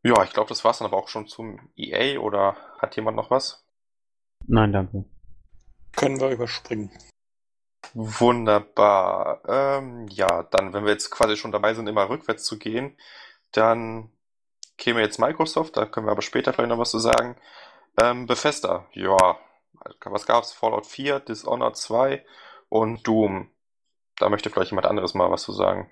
Ja, 0.01 0.23
ich 0.23 0.31
glaube, 0.31 0.47
das 0.47 0.63
war's 0.63 0.77
dann 0.79 0.87
aber 0.87 0.95
auch 0.95 1.09
schon 1.09 1.27
zum 1.27 1.59
EA 1.75 2.19
oder 2.19 2.55
hat 2.77 2.95
jemand 2.95 3.17
noch 3.17 3.29
was? 3.29 3.65
Nein, 4.47 4.71
danke. 4.71 5.03
Können 5.91 6.21
wir 6.21 6.29
überspringen. 6.29 6.89
Wunderbar. 7.93 9.41
Ähm, 9.45 10.07
ja, 10.07 10.43
dann, 10.43 10.71
wenn 10.71 10.85
wir 10.85 10.93
jetzt 10.93 11.11
quasi 11.11 11.35
schon 11.35 11.51
dabei 11.51 11.73
sind, 11.73 11.87
immer 11.87 12.07
rückwärts 12.07 12.45
zu 12.45 12.57
gehen, 12.57 12.97
dann 13.51 14.09
käme 14.77 15.01
jetzt 15.01 15.19
Microsoft, 15.19 15.75
da 15.75 15.85
können 15.85 16.07
wir 16.07 16.11
aber 16.11 16.21
später 16.21 16.53
vielleicht 16.53 16.69
noch 16.69 16.79
was 16.79 16.91
zu 16.91 16.99
sagen. 16.99 17.35
Ähm, 17.97 18.25
Bethesda, 18.25 18.87
ja, 18.93 19.37
was 20.05 20.25
gab's? 20.25 20.53
Fallout 20.53 20.85
4, 20.85 21.19
Dishonored 21.19 21.75
2 21.75 22.25
und 22.69 23.05
Doom. 23.05 23.51
Da 24.19 24.29
möchte 24.29 24.49
vielleicht 24.49 24.71
jemand 24.71 24.87
anderes 24.87 25.13
mal 25.13 25.31
was 25.31 25.43
zu 25.43 25.53
sagen. 25.53 25.89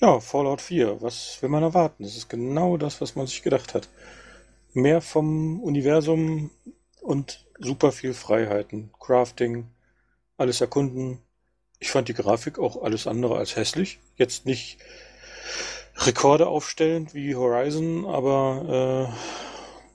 Ja, 0.00 0.20
Fallout 0.20 0.60
4, 0.60 1.02
was 1.02 1.40
will 1.40 1.48
man 1.48 1.62
erwarten? 1.62 2.02
Das 2.02 2.16
ist 2.16 2.28
genau 2.28 2.76
das, 2.76 3.00
was 3.00 3.16
man 3.16 3.26
sich 3.26 3.42
gedacht 3.42 3.74
hat. 3.74 3.88
Mehr 4.72 5.00
vom 5.00 5.60
Universum 5.60 6.50
und 7.00 7.44
super 7.58 7.92
viel 7.92 8.14
Freiheiten. 8.14 8.92
Crafting, 8.98 9.70
alles 10.36 10.60
erkunden. 10.60 11.20
Ich 11.78 11.90
fand 11.90 12.08
die 12.08 12.14
Grafik 12.14 12.58
auch 12.58 12.82
alles 12.82 13.06
andere 13.06 13.36
als 13.36 13.56
hässlich. 13.56 13.98
Jetzt 14.16 14.46
nicht 14.46 14.78
Rekorde 15.96 16.48
aufstellen 16.48 17.08
wie 17.12 17.36
Horizon, 17.36 18.04
aber 18.04 19.12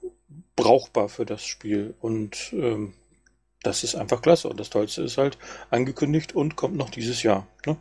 äh, 0.05 0.09
brauchbar 0.55 1.09
für 1.09 1.25
das 1.25 1.45
Spiel. 1.45 1.93
Und 1.99 2.53
ähm, 2.53 2.93
das 3.63 3.83
ist 3.83 3.95
einfach 3.95 4.21
klasse. 4.21 4.49
Und 4.49 4.59
das 4.59 4.69
Tollste 4.69 5.03
ist 5.03 5.17
halt 5.17 5.37
angekündigt 5.69 6.33
und 6.33 6.55
kommt 6.55 6.75
noch 6.75 6.89
dieses 6.89 7.23
Jahr. 7.23 7.47
Ne? 7.65 7.77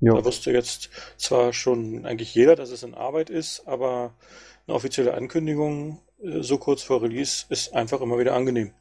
Ja. 0.00 0.14
Da 0.14 0.24
wusste 0.24 0.50
jetzt 0.50 0.90
zwar 1.16 1.52
schon 1.52 2.04
eigentlich 2.06 2.34
jeder, 2.34 2.56
dass 2.56 2.70
es 2.70 2.82
in 2.82 2.94
Arbeit 2.94 3.30
ist, 3.30 3.66
aber 3.66 4.14
eine 4.66 4.74
offizielle 4.76 5.14
Ankündigung 5.14 6.02
äh, 6.22 6.42
so 6.42 6.58
kurz 6.58 6.82
vor 6.82 7.02
Release 7.02 7.46
ist 7.48 7.74
einfach 7.74 8.00
immer 8.00 8.18
wieder 8.18 8.34
angenehm. 8.34 8.74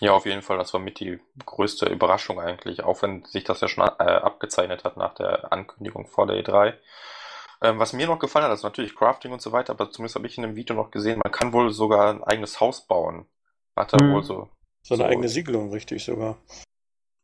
Ja, 0.00 0.12
auf 0.12 0.26
jeden 0.26 0.42
Fall, 0.42 0.58
das 0.58 0.72
war 0.72 0.80
mit 0.80 0.98
die 0.98 1.20
größte 1.46 1.86
Überraschung 1.86 2.40
eigentlich, 2.40 2.82
auch 2.82 3.00
wenn 3.02 3.24
sich 3.26 3.44
das 3.44 3.60
ja 3.60 3.68
schon 3.68 3.84
äh, 3.84 4.02
abgezeichnet 4.02 4.82
hat 4.82 4.96
nach 4.96 5.14
der 5.14 5.52
Ankündigung 5.52 6.08
vor 6.08 6.26
der 6.26 6.44
E3. 6.44 6.74
Ähm, 7.64 7.78
was 7.78 7.94
mir 7.94 8.06
noch 8.06 8.18
gefallen 8.18 8.44
hat, 8.44 8.52
ist 8.52 8.62
natürlich 8.62 8.94
Crafting 8.94 9.32
und 9.32 9.40
so 9.40 9.50
weiter, 9.50 9.72
aber 9.72 9.90
zumindest 9.90 10.16
habe 10.16 10.26
ich 10.26 10.36
in 10.36 10.42
dem 10.42 10.54
Video 10.54 10.76
noch 10.76 10.90
gesehen, 10.90 11.20
man 11.24 11.32
kann 11.32 11.54
wohl 11.54 11.70
sogar 11.70 12.10
ein 12.10 12.22
eigenes 12.22 12.60
Haus 12.60 12.86
bauen. 12.86 13.26
Hat 13.74 13.94
er 13.94 14.02
Mhm. 14.02 14.12
wohl 14.12 14.22
so. 14.22 14.48
So 14.82 14.94
eine 14.94 15.04
So. 15.04 15.08
eigene 15.08 15.28
Siedlung, 15.28 15.70
richtig 15.72 16.04
sogar. 16.04 16.36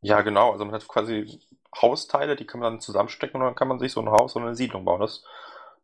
Ja, 0.00 0.22
genau, 0.22 0.52
also 0.52 0.64
man 0.64 0.72
hat 0.74 0.88
quasi 0.88 1.40
Hausteile, 1.80 2.36
die 2.36 2.46
kann 2.46 2.58
man 2.60 2.72
dann 2.72 2.80
zusammenstecken 2.80 3.38
und 3.40 3.46
dann 3.46 3.54
kann 3.54 3.68
man 3.68 3.78
sich 3.78 3.92
so 3.92 4.00
ein 4.00 4.08
Haus 4.08 4.34
oder 4.34 4.46
eine 4.46 4.54
Siedlung 4.56 4.86
bauen. 4.86 5.00
Das, 5.00 5.22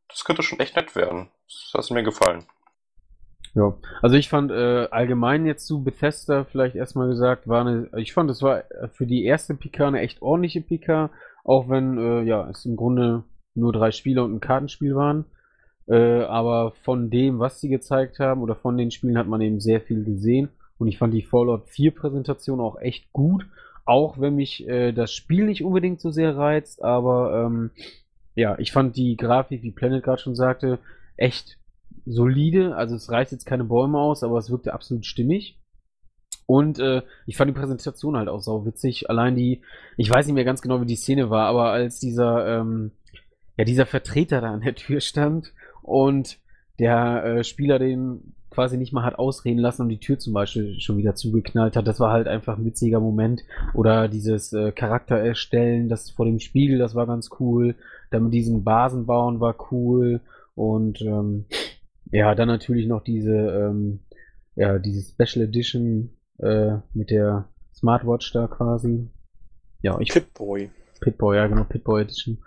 das 0.09 0.25
könnte 0.25 0.43
schon 0.43 0.59
echt 0.59 0.75
nett 0.75 0.97
werden. 0.97 1.29
Das 1.75 1.85
hat 1.87 1.91
mir 1.95 2.03
gefallen. 2.03 2.47
Ja, 3.55 3.75
also 4.01 4.17
ich 4.17 4.29
fand 4.31 4.51
äh, 4.53 4.89
allgemein 4.91 5.45
jetzt 5.45 5.67
zu 5.67 5.83
Bethesda 5.85 6.45
vielleicht 6.45 6.77
erstmal 6.77 7.09
gesagt, 7.09 7.47
war 7.47 7.61
eine, 7.61 7.91
ich 7.97 8.13
fand, 8.15 8.31
es 8.31 8.43
war 8.43 8.65
für 8.93 9.07
die 9.07 9.25
erste 9.25 9.55
PK 9.55 9.89
eine 9.89 10.01
echt 10.01 10.23
ordentliche 10.23 10.63
PK, 10.63 11.11
auch 11.45 11.69
wenn 11.69 11.99
äh, 11.99 12.23
ja 12.23 12.49
es 12.49 12.65
im 12.65 12.77
Grunde 12.77 13.25
nur 13.57 13.73
drei 13.73 13.91
Spiele 13.91 14.23
und 14.23 14.35
ein 14.35 14.41
Kartenspiel 14.41 14.95
waren. 14.95 15.25
Äh, 15.89 16.23
aber 16.23 16.73
von 16.83 17.11
dem, 17.11 17.39
was 17.39 17.61
sie 17.61 17.69
gezeigt 17.69 18.19
haben 18.19 18.43
oder 18.43 18.57
von 18.57 18.77
den 18.77 18.91
Spielen 18.91 19.19
hat 19.19 19.29
man 19.29 19.41
eben 19.41 19.61
sehr 19.61 19.81
viel 19.81 20.05
gesehen 20.05 20.49
und 20.79 20.89
ich 20.89 20.99
fand 20.99 21.15
die 21.15 21.23
Fallout 21.23 21.69
4 21.69 21.95
Präsentation 21.95 22.61
auch 22.61 22.81
echt 22.81 23.13
gut, 23.13 23.47
auch 23.85 24.19
wenn 24.19 24.35
mich 24.35 24.67
äh, 24.69 24.93
das 24.93 25.13
Spiel 25.13 25.47
nicht 25.47 25.65
unbedingt 25.65 26.01
so 26.01 26.11
sehr 26.11 26.37
reizt, 26.37 26.83
aber 26.83 27.47
ähm, 27.47 27.71
ja, 28.35 28.59
ich 28.59 28.73
fand 28.73 28.97
die 28.97 29.17
Grafik, 29.17 29.63
wie 29.63 29.71
Planet 29.71 30.03
gerade 30.03 30.21
schon 30.21 30.35
sagte, 30.35 30.79
echt 31.17 31.59
solide. 32.05 32.77
Also 32.77 32.95
es 32.95 33.11
reißt 33.11 33.33
jetzt 33.33 33.47
keine 33.47 33.65
Bäume 33.65 33.99
aus, 33.99 34.23
aber 34.23 34.39
es 34.39 34.51
wirkte 34.51 34.75
absolut 34.75 35.07
stimmig. 35.07 35.59
Und 36.45 36.79
äh, 36.79 37.03
ich 37.27 37.37
fand 37.37 37.49
die 37.49 37.59
Präsentation 37.59 38.17
halt 38.17 38.29
auch 38.29 38.41
sau 38.41 38.65
witzig. 38.67 39.11
Allein 39.11 39.35
die, 39.35 39.63
ich 39.97 40.09
weiß 40.09 40.27
nicht 40.27 40.35
mehr 40.35 40.45
ganz 40.45 40.63
genau, 40.63 40.81
wie 40.81 40.87
die 40.87 40.97
Szene 40.97 41.31
war, 41.31 41.47
aber 41.47 41.71
als 41.71 41.99
dieser, 41.99 42.61
ähm, 42.61 42.93
ja, 43.57 43.65
dieser 43.65 43.87
Vertreter 43.87 44.41
da 44.41 44.53
an 44.53 44.61
der 44.61 44.75
Tür 44.75 45.01
stand 45.01 45.53
und 45.83 46.39
der 46.79 47.25
äh, 47.25 47.45
Spieler 47.45 47.79
den 47.79 48.35
quasi 48.51 48.79
nicht 48.79 48.93
mal 48.93 49.05
hat 49.05 49.19
ausreden 49.19 49.59
lassen 49.59 49.83
und 49.83 49.91
die 49.91 50.01
Tür 50.01 50.19
zum 50.19 50.33
Beispiel 50.33 50.81
schon 50.81 50.97
wieder 50.97 51.15
zugeknallt 51.15 51.77
hat. 51.77 51.87
Das 51.87 52.01
war 52.01 52.11
halt 52.11 52.27
einfach 52.27 52.57
ein 52.57 52.65
witziger 52.65 53.01
Moment. 53.01 53.43
Oder 53.75 54.09
dieses 54.09 54.53
äh, 54.55 54.73
Charakter 54.73 55.19
erstellen, 55.19 55.91
das 55.91 56.11
vor 56.11 56.25
dem 56.25 56.41
Spiegel, 56.41 56.79
das 56.79 56.95
war 56.95 57.07
ganz 57.07 57.29
cool. 57.39 57.75
Dann 58.11 58.25
mit 58.25 58.33
diesem 58.33 58.65
Basen 58.65 59.05
bauen 59.05 59.41
war 59.41 59.57
cool. 59.71 60.21
Und 60.55 61.03
ähm, 61.03 61.45
ja, 62.11 62.35
dann 62.35 62.49
natürlich 62.49 62.87
noch 62.87 63.05
diese, 63.05 63.35
ähm, 63.35 64.01
ja, 64.55 64.79
diese 64.79 65.03
Special 65.03 65.45
Edition 65.45 66.17
äh, 66.39 66.79
mit 66.95 67.11
der 67.11 67.51
Smartwatch 67.75 68.33
da 68.33 68.47
quasi. 68.47 69.11
Ja, 69.83 70.01
ich. 70.01 70.09
Pitboy. 70.09 70.71
Pitboy, 71.01 71.37
ja, 71.37 71.47
genau, 71.47 71.65
Pitboy 71.65 72.01
Edition. 72.01 72.39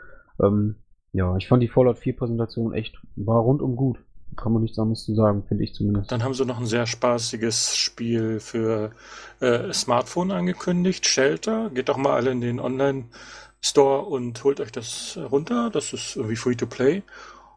Ähm, 0.41 0.75
ja, 1.13 1.35
ich 1.37 1.47
fand 1.47 1.63
die 1.63 1.67
Fallout 1.67 1.97
4 1.97 2.15
Präsentation 2.15 2.73
echt, 2.73 2.99
war 3.15 3.39
rundum 3.39 3.75
gut 3.75 3.99
kann 4.39 4.53
man 4.53 4.61
nichts 4.61 4.79
anderes 4.79 5.05
zu 5.05 5.15
sagen, 5.15 5.43
finde 5.47 5.63
ich 5.63 5.73
zumindest. 5.73 6.11
Dann 6.11 6.23
haben 6.23 6.33
sie 6.33 6.45
noch 6.45 6.59
ein 6.59 6.65
sehr 6.65 6.85
spaßiges 6.85 7.75
Spiel 7.75 8.39
für 8.39 8.91
äh, 9.39 9.71
Smartphone 9.73 10.31
angekündigt, 10.31 11.05
Shelter. 11.05 11.69
Geht 11.69 11.89
doch 11.89 11.97
mal 11.97 12.13
alle 12.13 12.31
in 12.31 12.41
den 12.41 12.59
Online-Store 12.59 14.03
und 14.03 14.43
holt 14.43 14.61
euch 14.61 14.71
das 14.71 15.19
runter. 15.31 15.69
Das 15.69 15.93
ist 15.93 16.15
irgendwie 16.15 16.35
free 16.35 16.55
to 16.55 16.65
play. 16.65 17.03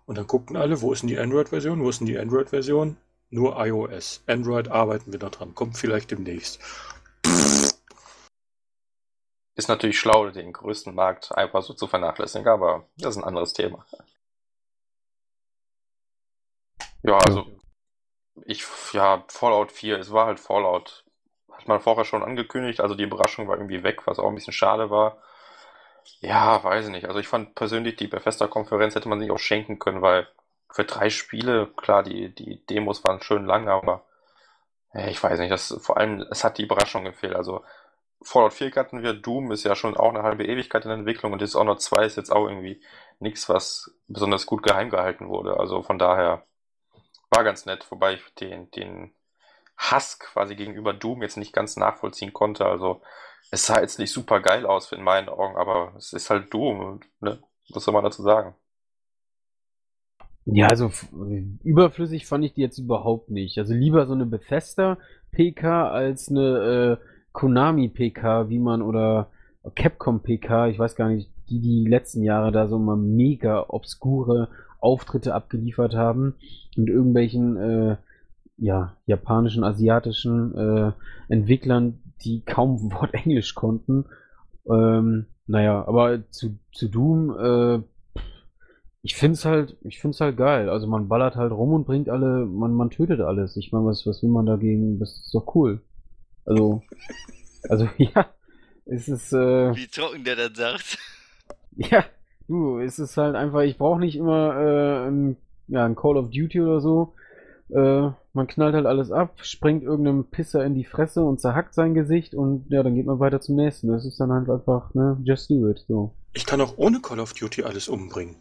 Und 0.07 0.19
dann 0.19 0.27
gucken 0.27 0.57
alle, 0.57 0.83
wo 0.83 0.93
ist 0.93 1.03
denn 1.03 1.09
die 1.09 1.19
Android-Version? 1.19 1.81
Wo 1.83 1.89
ist 1.89 2.01
denn 2.01 2.09
die 2.09 2.19
Android-Version? 2.19 2.97
Nur 3.31 3.65
iOS. 3.65 4.23
Android 4.27 4.69
arbeiten 4.69 5.13
wir 5.13 5.19
da 5.19 5.31
dran. 5.31 5.55
Kommt 5.55 5.79
vielleicht 5.79 6.11
demnächst. 6.11 6.59
Ist 9.55 9.69
natürlich 9.69 9.99
schlau, 9.99 10.31
den 10.31 10.53
größten 10.53 10.95
Markt 10.95 11.37
einfach 11.37 11.63
so 11.63 11.75
zu 11.75 11.87
vernachlässigen, 11.87 12.49
aber 12.49 12.89
das 12.97 13.17
ist 13.17 13.23
ein 13.23 13.29
anderes 13.29 13.53
Thema. 13.53 13.85
Ja, 17.03 17.19
also 17.19 17.47
ich, 18.47 18.65
ja, 18.93 19.25
Fallout 19.29 19.73
4, 19.73 19.99
es 19.99 20.13
war 20.13 20.27
halt 20.27 20.41
Fallout. 20.41 21.05
Hat 21.51 21.69
man 21.69 21.81
vorher 21.81 22.05
schon 22.05 22.23
angekündigt, 22.23 22.81
also 22.81 22.95
die 22.95 23.05
Überraschung 23.05 23.49
war 23.49 23.57
irgendwie 23.57 23.83
weg, 23.83 24.07
was 24.07 24.19
auch 24.19 24.29
ein 24.29 24.35
bisschen 24.35 24.53
schade 24.53 24.91
war. 24.91 25.19
Ja, 26.21 26.63
weiß 26.65 26.87
ich 26.87 26.91
nicht. 26.91 27.07
Also 27.07 27.19
ich 27.21 27.29
fand 27.29 27.55
persönlich, 27.55 27.97
die 27.97 28.09
Bethesda-Konferenz 28.09 28.95
hätte 28.95 29.09
man 29.09 29.21
sich 29.21 29.31
auch 29.31 29.39
schenken 29.39 29.79
können, 29.79 30.03
weil 30.03 30.29
für 30.71 30.85
drei 30.85 31.11
Spiele, 31.11 31.69
klar, 31.77 32.03
die, 32.03 32.35
die 32.35 32.65
Demos 32.67 33.05
waren 33.05 33.21
schön 33.23 33.45
lang, 33.45 33.69
aber 33.69 34.07
ich 34.95 35.23
weiß 35.23 35.39
nicht, 35.39 35.51
das 35.51 35.77
vor 35.81 35.97
allem, 35.99 36.27
es 36.31 36.45
hat 36.45 36.59
die 36.59 36.65
Überraschung 36.65 37.05
gefehlt. 37.05 37.35
Also 37.35 37.65
Fallout 38.23 38.53
4 38.53 38.73
hatten 38.73 39.03
wir, 39.03 39.15
Doom 39.15 39.53
ist 39.53 39.65
ja 39.65 39.75
schon 39.75 39.97
auch 39.97 40.11
eine 40.11 40.23
halbe 40.23 40.45
Ewigkeit 40.45 40.85
in 40.85 40.91
Entwicklung 40.91 41.33
und 41.33 41.43
Dishonored 41.43 41.81
2 41.81 42.05
ist 42.07 42.17
jetzt 42.17 42.31
auch 42.31 42.49
irgendwie 42.49 42.81
nichts, 43.19 43.49
was 43.49 43.95
besonders 44.09 44.47
gut 44.47 44.63
geheim 44.63 44.91
gehalten 44.91 45.29
wurde. 45.29 45.59
Also 45.59 45.83
von 45.83 45.99
daher, 45.99 46.45
war 47.33 47.45
ganz 47.45 47.67
nett, 47.67 47.87
wobei 47.91 48.15
ich 48.15 48.23
den, 48.35 48.71
den 48.73 49.13
Hass 49.77 50.19
quasi 50.19 50.55
gegenüber 50.55 50.93
Doom 50.93 51.23
jetzt 51.23 51.39
nicht 51.39 51.53
ganz 51.53 51.77
nachvollziehen 51.77 52.33
konnte. 52.33 52.67
Also 52.67 53.01
es 53.51 53.67
sah 53.67 53.81
jetzt 53.81 53.99
nicht 53.99 54.13
super 54.13 54.41
geil 54.41 54.67
aus 54.67 54.93
in 54.93 55.03
meinen 55.03 55.29
Augen, 55.29 55.57
aber 55.57 55.95
es 55.97 56.13
ist 56.13 56.31
halt 56.31 56.53
Doom. 56.53 57.01
Ne? 57.21 57.43
Was 57.71 57.85
soll 57.85 57.95
man 57.95 58.05
dazu 58.05 58.23
sagen? 58.23 58.55
Ja, 60.45 60.69
also 60.69 60.91
überflüssig 61.63 62.27
fand 62.27 62.45
ich 62.45 62.53
die 62.53 62.61
jetzt 62.61 62.79
überhaupt 62.79 63.31
nicht. 63.31 63.57
Also 63.59 63.73
lieber 63.75 64.07
so 64.07 64.13
eine 64.13 64.27
Bethesda 64.27 64.99
PK 65.31 65.89
als 65.89 66.29
eine 66.29 66.99
äh, 67.01 67.12
Konami 67.33 67.89
PK, 67.89 68.49
wie 68.49 68.59
man 68.59 68.83
oder 68.83 69.29
Capcom 69.75 70.21
PK, 70.21 70.69
ich 70.69 70.79
weiß 70.79 70.97
gar 70.97 71.09
nicht, 71.09 71.31
die 71.49 71.61
die 71.61 71.87
letzten 71.87 72.23
Jahre 72.23 72.53
da 72.53 72.69
so 72.69 72.79
mal 72.79 72.97
mega 72.97 73.67
obskure 73.69 74.49
Auftritte 74.81 75.35
abgeliefert 75.35 75.95
haben 75.95 76.35
mit 76.77 76.89
irgendwelchen 76.89 77.57
äh, 77.57 77.97
ja, 78.57 78.97
japanischen, 79.07 79.65
asiatischen 79.65 80.55
äh, 80.57 80.93
Entwicklern, 81.29 82.01
die 82.25 82.43
kaum 82.45 82.93
Wort 82.93 83.15
Englisch 83.25 83.55
konnten. 83.55 84.07
Ähm, 84.69 85.27
naja, 85.47 85.87
aber 85.87 86.29
zu, 86.31 86.59
zu 86.73 86.89
Doom, 86.89 87.37
äh, 87.39 87.83
ich 89.03 89.17
find's 89.17 89.45
halt, 89.45 89.77
ich 89.83 90.01
find's 90.01 90.21
halt 90.21 90.37
geil. 90.37 90.69
Also 90.69 90.87
man 90.87 91.09
ballert 91.09 91.35
halt 91.35 91.53
rum 91.53 91.73
und 91.73 91.87
bringt 91.87 92.09
alle, 92.09 92.47
man, 92.47 92.73
man 92.73 92.91
tötet 92.91 93.21
alles. 93.21 93.57
Ich 93.57 93.73
meine, 93.73 93.85
was, 93.85 94.07
was 94.07 94.23
will 94.23 94.31
man 94.31 94.47
dagegen? 94.47 94.99
Das 95.01 95.11
ist 95.11 95.35
doch 95.35 95.55
cool. 95.55 95.81
Also, 96.45 96.83
also 97.69 97.89
ja, 97.97 98.31
es 98.87 99.09
ist. 99.09 99.33
Äh, 99.33 99.75
Wie 99.75 99.87
trocken 99.87 100.25
der 100.25 100.37
dann 100.37 100.55
sagt. 100.55 100.99
Ja, 101.75 102.05
du, 102.49 102.81
es 102.81 102.99
ist 102.99 103.17
halt 103.17 103.35
einfach, 103.35 103.63
ich 103.63 103.79
brauche 103.79 103.99
nicht 103.99 104.17
immer 104.17 104.55
äh, 104.61 105.09
ein, 105.09 105.39
ja, 105.69 105.87
ein 105.87 105.97
Call 105.97 106.19
of 106.19 106.29
Duty 106.29 106.61
oder 106.61 106.83
so. 106.83 107.15
Äh, 107.71 108.11
man 108.35 108.47
knallt 108.47 108.75
halt 108.75 108.85
alles 108.85 109.11
ab, 109.11 109.39
springt 109.43 109.83
irgendeinem 109.83 110.25
Pisser 110.25 110.65
in 110.65 110.75
die 110.75 110.85
Fresse 110.85 111.23
und 111.25 111.41
zerhackt 111.41 111.73
sein 111.73 111.95
Gesicht 111.95 112.35
und 112.35 112.67
ja, 112.69 112.83
dann 112.83 112.95
geht 112.95 113.07
man 113.07 113.21
weiter 113.21 113.41
zum 113.41 113.57
nächsten. 113.57 113.89
Das 113.89 114.05
ist 114.05 114.21
dann 114.21 114.33
halt 114.33 114.51
einfach, 114.51 114.93
ne, 114.93 115.19
just 115.25 115.51
do 115.51 115.69
it, 115.71 115.85
so. 115.89 116.15
Ich 116.35 116.45
kann 116.45 116.61
auch 116.61 116.77
ohne 116.77 117.01
Call 117.01 117.21
of 117.21 117.33
Duty 117.33 117.63
alles 117.63 117.89
umbringen. 117.89 118.37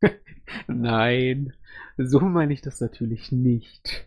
Nein, 0.66 1.52
so 1.96 2.20
meine 2.20 2.52
ich 2.52 2.62
das 2.62 2.80
natürlich 2.80 3.30
nicht. 3.30 4.06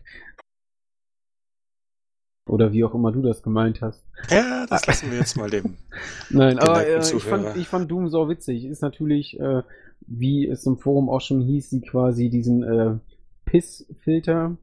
Oder 2.48 2.72
wie 2.72 2.84
auch 2.84 2.94
immer 2.94 3.12
du 3.12 3.22
das 3.22 3.42
gemeint 3.42 3.82
hast. 3.82 4.04
Ja, 4.30 4.66
das 4.68 4.86
lassen 4.86 5.10
wir 5.10 5.18
jetzt 5.18 5.36
mal 5.36 5.50
dem. 5.50 5.76
Nein, 6.30 6.58
aber 6.58 6.86
äh, 6.86 6.98
ich, 6.98 7.22
fand, 7.22 7.56
ich 7.56 7.68
fand 7.68 7.90
Doom 7.90 8.08
so 8.08 8.28
witzig. 8.28 8.64
Ist 8.64 8.82
natürlich, 8.82 9.38
äh, 9.38 9.62
wie 10.06 10.48
es 10.48 10.64
im 10.66 10.78
Forum 10.78 11.10
auch 11.10 11.20
schon 11.20 11.42
hieß, 11.42 11.70
sie 11.70 11.80
quasi 11.80 12.30
diesen 12.30 12.62
äh, 12.62 12.96
Piss-Filter. 13.44 14.56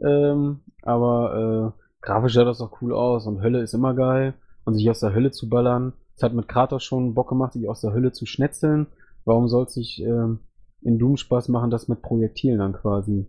Ähm, 0.00 0.60
aber 0.82 1.74
äh, 1.74 2.04
grafisch 2.04 2.34
sah 2.34 2.44
das 2.44 2.60
auch 2.60 2.82
cool 2.82 2.92
aus 2.92 3.26
und 3.26 3.40
Hölle 3.42 3.62
ist 3.62 3.74
immer 3.74 3.94
geil. 3.94 4.34
Und 4.64 4.74
sich 4.74 4.88
aus 4.90 5.00
der 5.00 5.14
Hölle 5.14 5.30
zu 5.30 5.48
ballern. 5.48 5.94
Es 6.14 6.22
hat 6.22 6.34
mit 6.34 6.48
Kratos 6.48 6.84
schon 6.84 7.14
Bock 7.14 7.30
gemacht, 7.30 7.54
sich 7.54 7.68
aus 7.68 7.80
der 7.80 7.92
Hölle 7.92 8.12
zu 8.12 8.26
schnetzeln. 8.26 8.86
Warum 9.24 9.48
soll 9.48 9.64
es 9.64 9.76
nicht 9.76 10.00
äh, 10.00 10.26
in 10.82 10.98
Doom 10.98 11.16
Spaß 11.16 11.48
machen, 11.48 11.70
das 11.70 11.88
mit 11.88 12.02
Projektilen 12.02 12.58
dann 12.58 12.74
quasi 12.74 13.26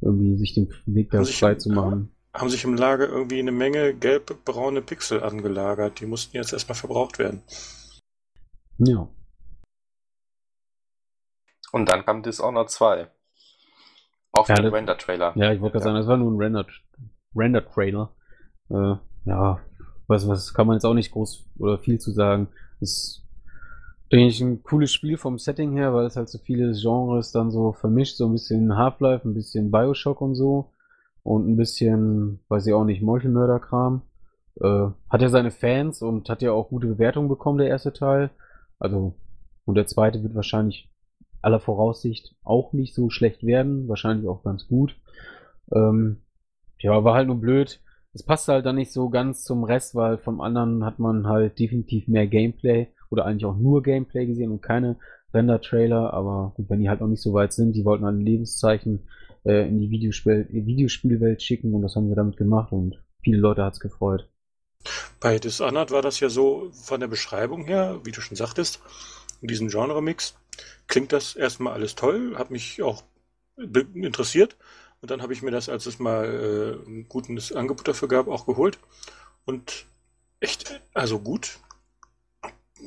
irgendwie 0.00 0.36
sich 0.36 0.54
den 0.54 0.70
Weg 0.86 1.10
da 1.10 1.22
frei 1.24 1.54
zu 1.56 1.70
machen? 1.70 2.10
Haben 2.34 2.48
sich 2.48 2.64
im 2.64 2.74
Lager 2.74 3.08
irgendwie 3.08 3.38
eine 3.38 3.52
Menge 3.52 3.94
gelb-braune 3.94 4.82
Pixel 4.82 5.22
angelagert. 5.22 6.00
Die 6.00 6.06
mussten 6.06 6.36
jetzt 6.36 6.52
erstmal 6.52 6.76
verbraucht 6.76 7.18
werden. 7.18 7.42
Ja. 8.78 9.08
Und 11.72 11.88
dann 11.88 12.04
kam 12.04 12.22
Dishonored 12.22 12.70
2. 12.70 13.08
Auf 14.32 14.48
ja, 14.48 14.54
dem 14.54 14.72
Render-Trailer. 14.72 15.32
Ja, 15.36 15.52
ich 15.52 15.60
wollte 15.60 15.78
gerade 15.78 15.84
ja. 15.84 15.92
sagen, 15.92 15.96
das 15.96 16.06
war 16.06 16.16
nur 16.16 16.32
ein 16.32 16.38
Render-Trailer. 17.34 18.10
Render 18.70 18.96
äh, 18.96 19.28
ja, 19.28 19.60
was, 20.06 20.26
was 20.26 20.54
kann 20.54 20.66
man 20.66 20.76
jetzt 20.76 20.84
auch 20.84 20.94
nicht 20.94 21.12
groß 21.12 21.50
oder 21.58 21.78
viel 21.78 22.00
zu 22.00 22.12
sagen. 22.12 22.48
Ist, 22.80 23.26
denke 24.10 24.28
ich, 24.28 24.40
ein 24.40 24.62
cooles 24.62 24.92
Spiel 24.92 25.18
vom 25.18 25.38
Setting 25.38 25.72
her, 25.72 25.92
weil 25.92 26.06
es 26.06 26.16
halt 26.16 26.30
so 26.30 26.38
viele 26.38 26.72
Genres 26.72 27.30
dann 27.32 27.50
so 27.50 27.72
vermischt. 27.72 28.16
So 28.16 28.26
ein 28.26 28.32
bisschen 28.32 28.76
Half-Life, 28.76 29.28
ein 29.28 29.34
bisschen 29.34 29.70
Bioshock 29.70 30.22
und 30.22 30.34
so 30.34 30.72
und 31.22 31.48
ein 31.48 31.56
bisschen, 31.56 32.40
weiß 32.48 32.66
ich 32.66 32.72
auch 32.72 32.84
nicht, 32.84 33.02
Meuchelmörder-Kram. 33.02 34.02
Äh, 34.60 34.88
hat 35.08 35.22
ja 35.22 35.28
seine 35.28 35.50
Fans 35.50 36.02
und 36.02 36.28
hat 36.28 36.42
ja 36.42 36.52
auch 36.52 36.68
gute 36.68 36.88
Bewertungen 36.88 37.28
bekommen, 37.28 37.58
der 37.58 37.68
erste 37.68 37.92
Teil. 37.92 38.30
Also, 38.78 39.14
und 39.64 39.76
der 39.76 39.86
zweite 39.86 40.22
wird 40.22 40.34
wahrscheinlich 40.34 40.90
aller 41.40 41.60
Voraussicht 41.60 42.34
auch 42.42 42.72
nicht 42.72 42.94
so 42.94 43.10
schlecht 43.10 43.44
werden. 43.44 43.88
Wahrscheinlich 43.88 44.28
auch 44.28 44.42
ganz 44.42 44.66
gut. 44.66 44.96
Ähm, 45.72 46.22
ja, 46.78 47.04
war 47.04 47.14
halt 47.14 47.28
nur 47.28 47.40
blöd. 47.40 47.80
Es 48.14 48.22
passt 48.24 48.48
halt 48.48 48.66
dann 48.66 48.76
nicht 48.76 48.92
so 48.92 49.08
ganz 49.08 49.44
zum 49.44 49.64
Rest, 49.64 49.94
weil 49.94 50.18
vom 50.18 50.40
anderen 50.40 50.84
hat 50.84 50.98
man 50.98 51.26
halt 51.26 51.58
definitiv 51.58 52.08
mehr 52.08 52.26
Gameplay 52.26 52.88
oder 53.10 53.24
eigentlich 53.24 53.46
auch 53.46 53.56
nur 53.56 53.82
Gameplay 53.82 54.26
gesehen 54.26 54.50
und 54.50 54.60
keine 54.60 54.96
Render-Trailer. 55.32 56.12
Aber 56.12 56.52
gut, 56.56 56.68
wenn 56.68 56.80
die 56.80 56.88
halt 56.88 57.00
noch 57.00 57.08
nicht 57.08 57.22
so 57.22 57.32
weit 57.32 57.52
sind, 57.52 57.74
die 57.74 57.84
wollten 57.84 58.04
halt 58.04 58.16
ein 58.16 58.26
Lebenszeichen 58.26 59.08
äh, 59.44 59.68
in 59.68 59.78
die 59.78 59.90
Videospiel 59.90 60.46
Videospielwelt 60.50 61.42
schicken 61.42 61.74
und 61.74 61.82
das 61.82 61.96
haben 61.96 62.08
wir 62.08 62.16
damit 62.16 62.36
gemacht 62.36 62.72
und 62.72 63.02
viele 63.22 63.38
Leute 63.38 63.64
hat 63.64 63.74
es 63.74 63.80
gefreut. 63.80 64.28
Bei 65.20 65.38
Dishonored 65.38 65.90
war 65.90 66.02
das 66.02 66.20
ja 66.20 66.28
so 66.28 66.70
von 66.72 67.00
der 67.00 67.08
Beschreibung 67.08 67.64
her, 67.64 68.00
wie 68.04 68.12
du 68.12 68.20
schon 68.20 68.36
sagtest, 68.36 68.80
in 69.40 69.48
diesem 69.48 69.68
Genre-Mix, 69.68 70.36
klingt 70.86 71.12
das 71.12 71.36
erstmal 71.36 71.74
alles 71.74 71.94
toll, 71.94 72.36
hat 72.36 72.50
mich 72.50 72.82
auch 72.82 73.04
interessiert 73.94 74.56
und 75.00 75.10
dann 75.10 75.22
habe 75.22 75.32
ich 75.32 75.42
mir 75.42 75.50
das, 75.50 75.68
als 75.68 75.86
es 75.86 75.98
mal 75.98 76.80
äh, 76.86 76.88
ein 76.88 77.08
gutes 77.08 77.52
Angebot 77.52 77.86
dafür 77.86 78.08
gab, 78.08 78.28
auch 78.28 78.46
geholt 78.46 78.78
und 79.44 79.86
echt, 80.40 80.80
also 80.94 81.18
gut, 81.18 81.58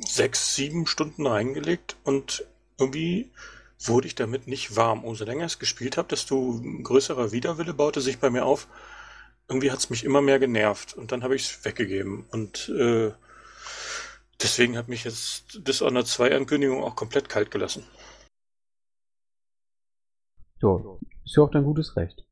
sechs, 0.04 0.54
sieben 0.54 0.86
Stunden 0.86 1.26
reingelegt 1.26 1.96
und 2.04 2.44
irgendwie 2.78 3.30
wurde 3.80 4.06
ich 4.06 4.14
damit 4.14 4.46
nicht 4.46 4.76
warm. 4.76 5.04
Umso 5.04 5.24
länger 5.24 5.46
ich 5.46 5.52
es 5.52 5.58
gespielt 5.58 5.96
habe, 5.96 6.08
desto 6.08 6.60
größerer 6.82 7.32
Widerwille 7.32 7.74
baute 7.74 8.00
sich 8.00 8.18
bei 8.18 8.30
mir 8.30 8.44
auf. 8.44 8.68
Irgendwie 9.48 9.70
hat 9.70 9.78
es 9.78 9.90
mich 9.90 10.04
immer 10.04 10.22
mehr 10.22 10.38
genervt 10.38 10.94
und 10.94 11.12
dann 11.12 11.22
habe 11.22 11.36
ich 11.36 11.42
es 11.42 11.64
weggegeben. 11.64 12.26
Und 12.30 12.68
äh, 12.70 13.12
deswegen 14.42 14.76
hat 14.76 14.88
mich 14.88 15.04
jetzt 15.04 15.66
Dishonored 15.66 16.06
2 16.06 16.34
Ankündigung 16.34 16.82
auch 16.82 16.96
komplett 16.96 17.28
kalt 17.28 17.50
gelassen. 17.50 17.84
Ja, 20.62 20.78
ist 21.24 21.36
ja 21.36 21.42
auch 21.42 21.50
dein 21.50 21.64
gutes 21.64 21.96
Recht. 21.96 22.24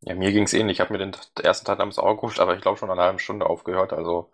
Ja, 0.00 0.14
mir 0.14 0.32
ging's 0.32 0.52
ähnlich. 0.52 0.76
Ich 0.76 0.80
habe 0.80 0.92
mir 0.92 0.98
den 0.98 1.16
ersten 1.42 1.66
Teil 1.66 1.76
namens 1.76 1.98
Auge 1.98 2.14
geguckt, 2.16 2.40
aber 2.40 2.54
ich 2.54 2.62
glaube 2.62 2.78
schon 2.78 2.88
nach 2.88 2.94
einer 2.94 3.04
halben 3.04 3.18
Stunde 3.18 3.46
aufgehört. 3.46 3.92
Also, 3.92 4.30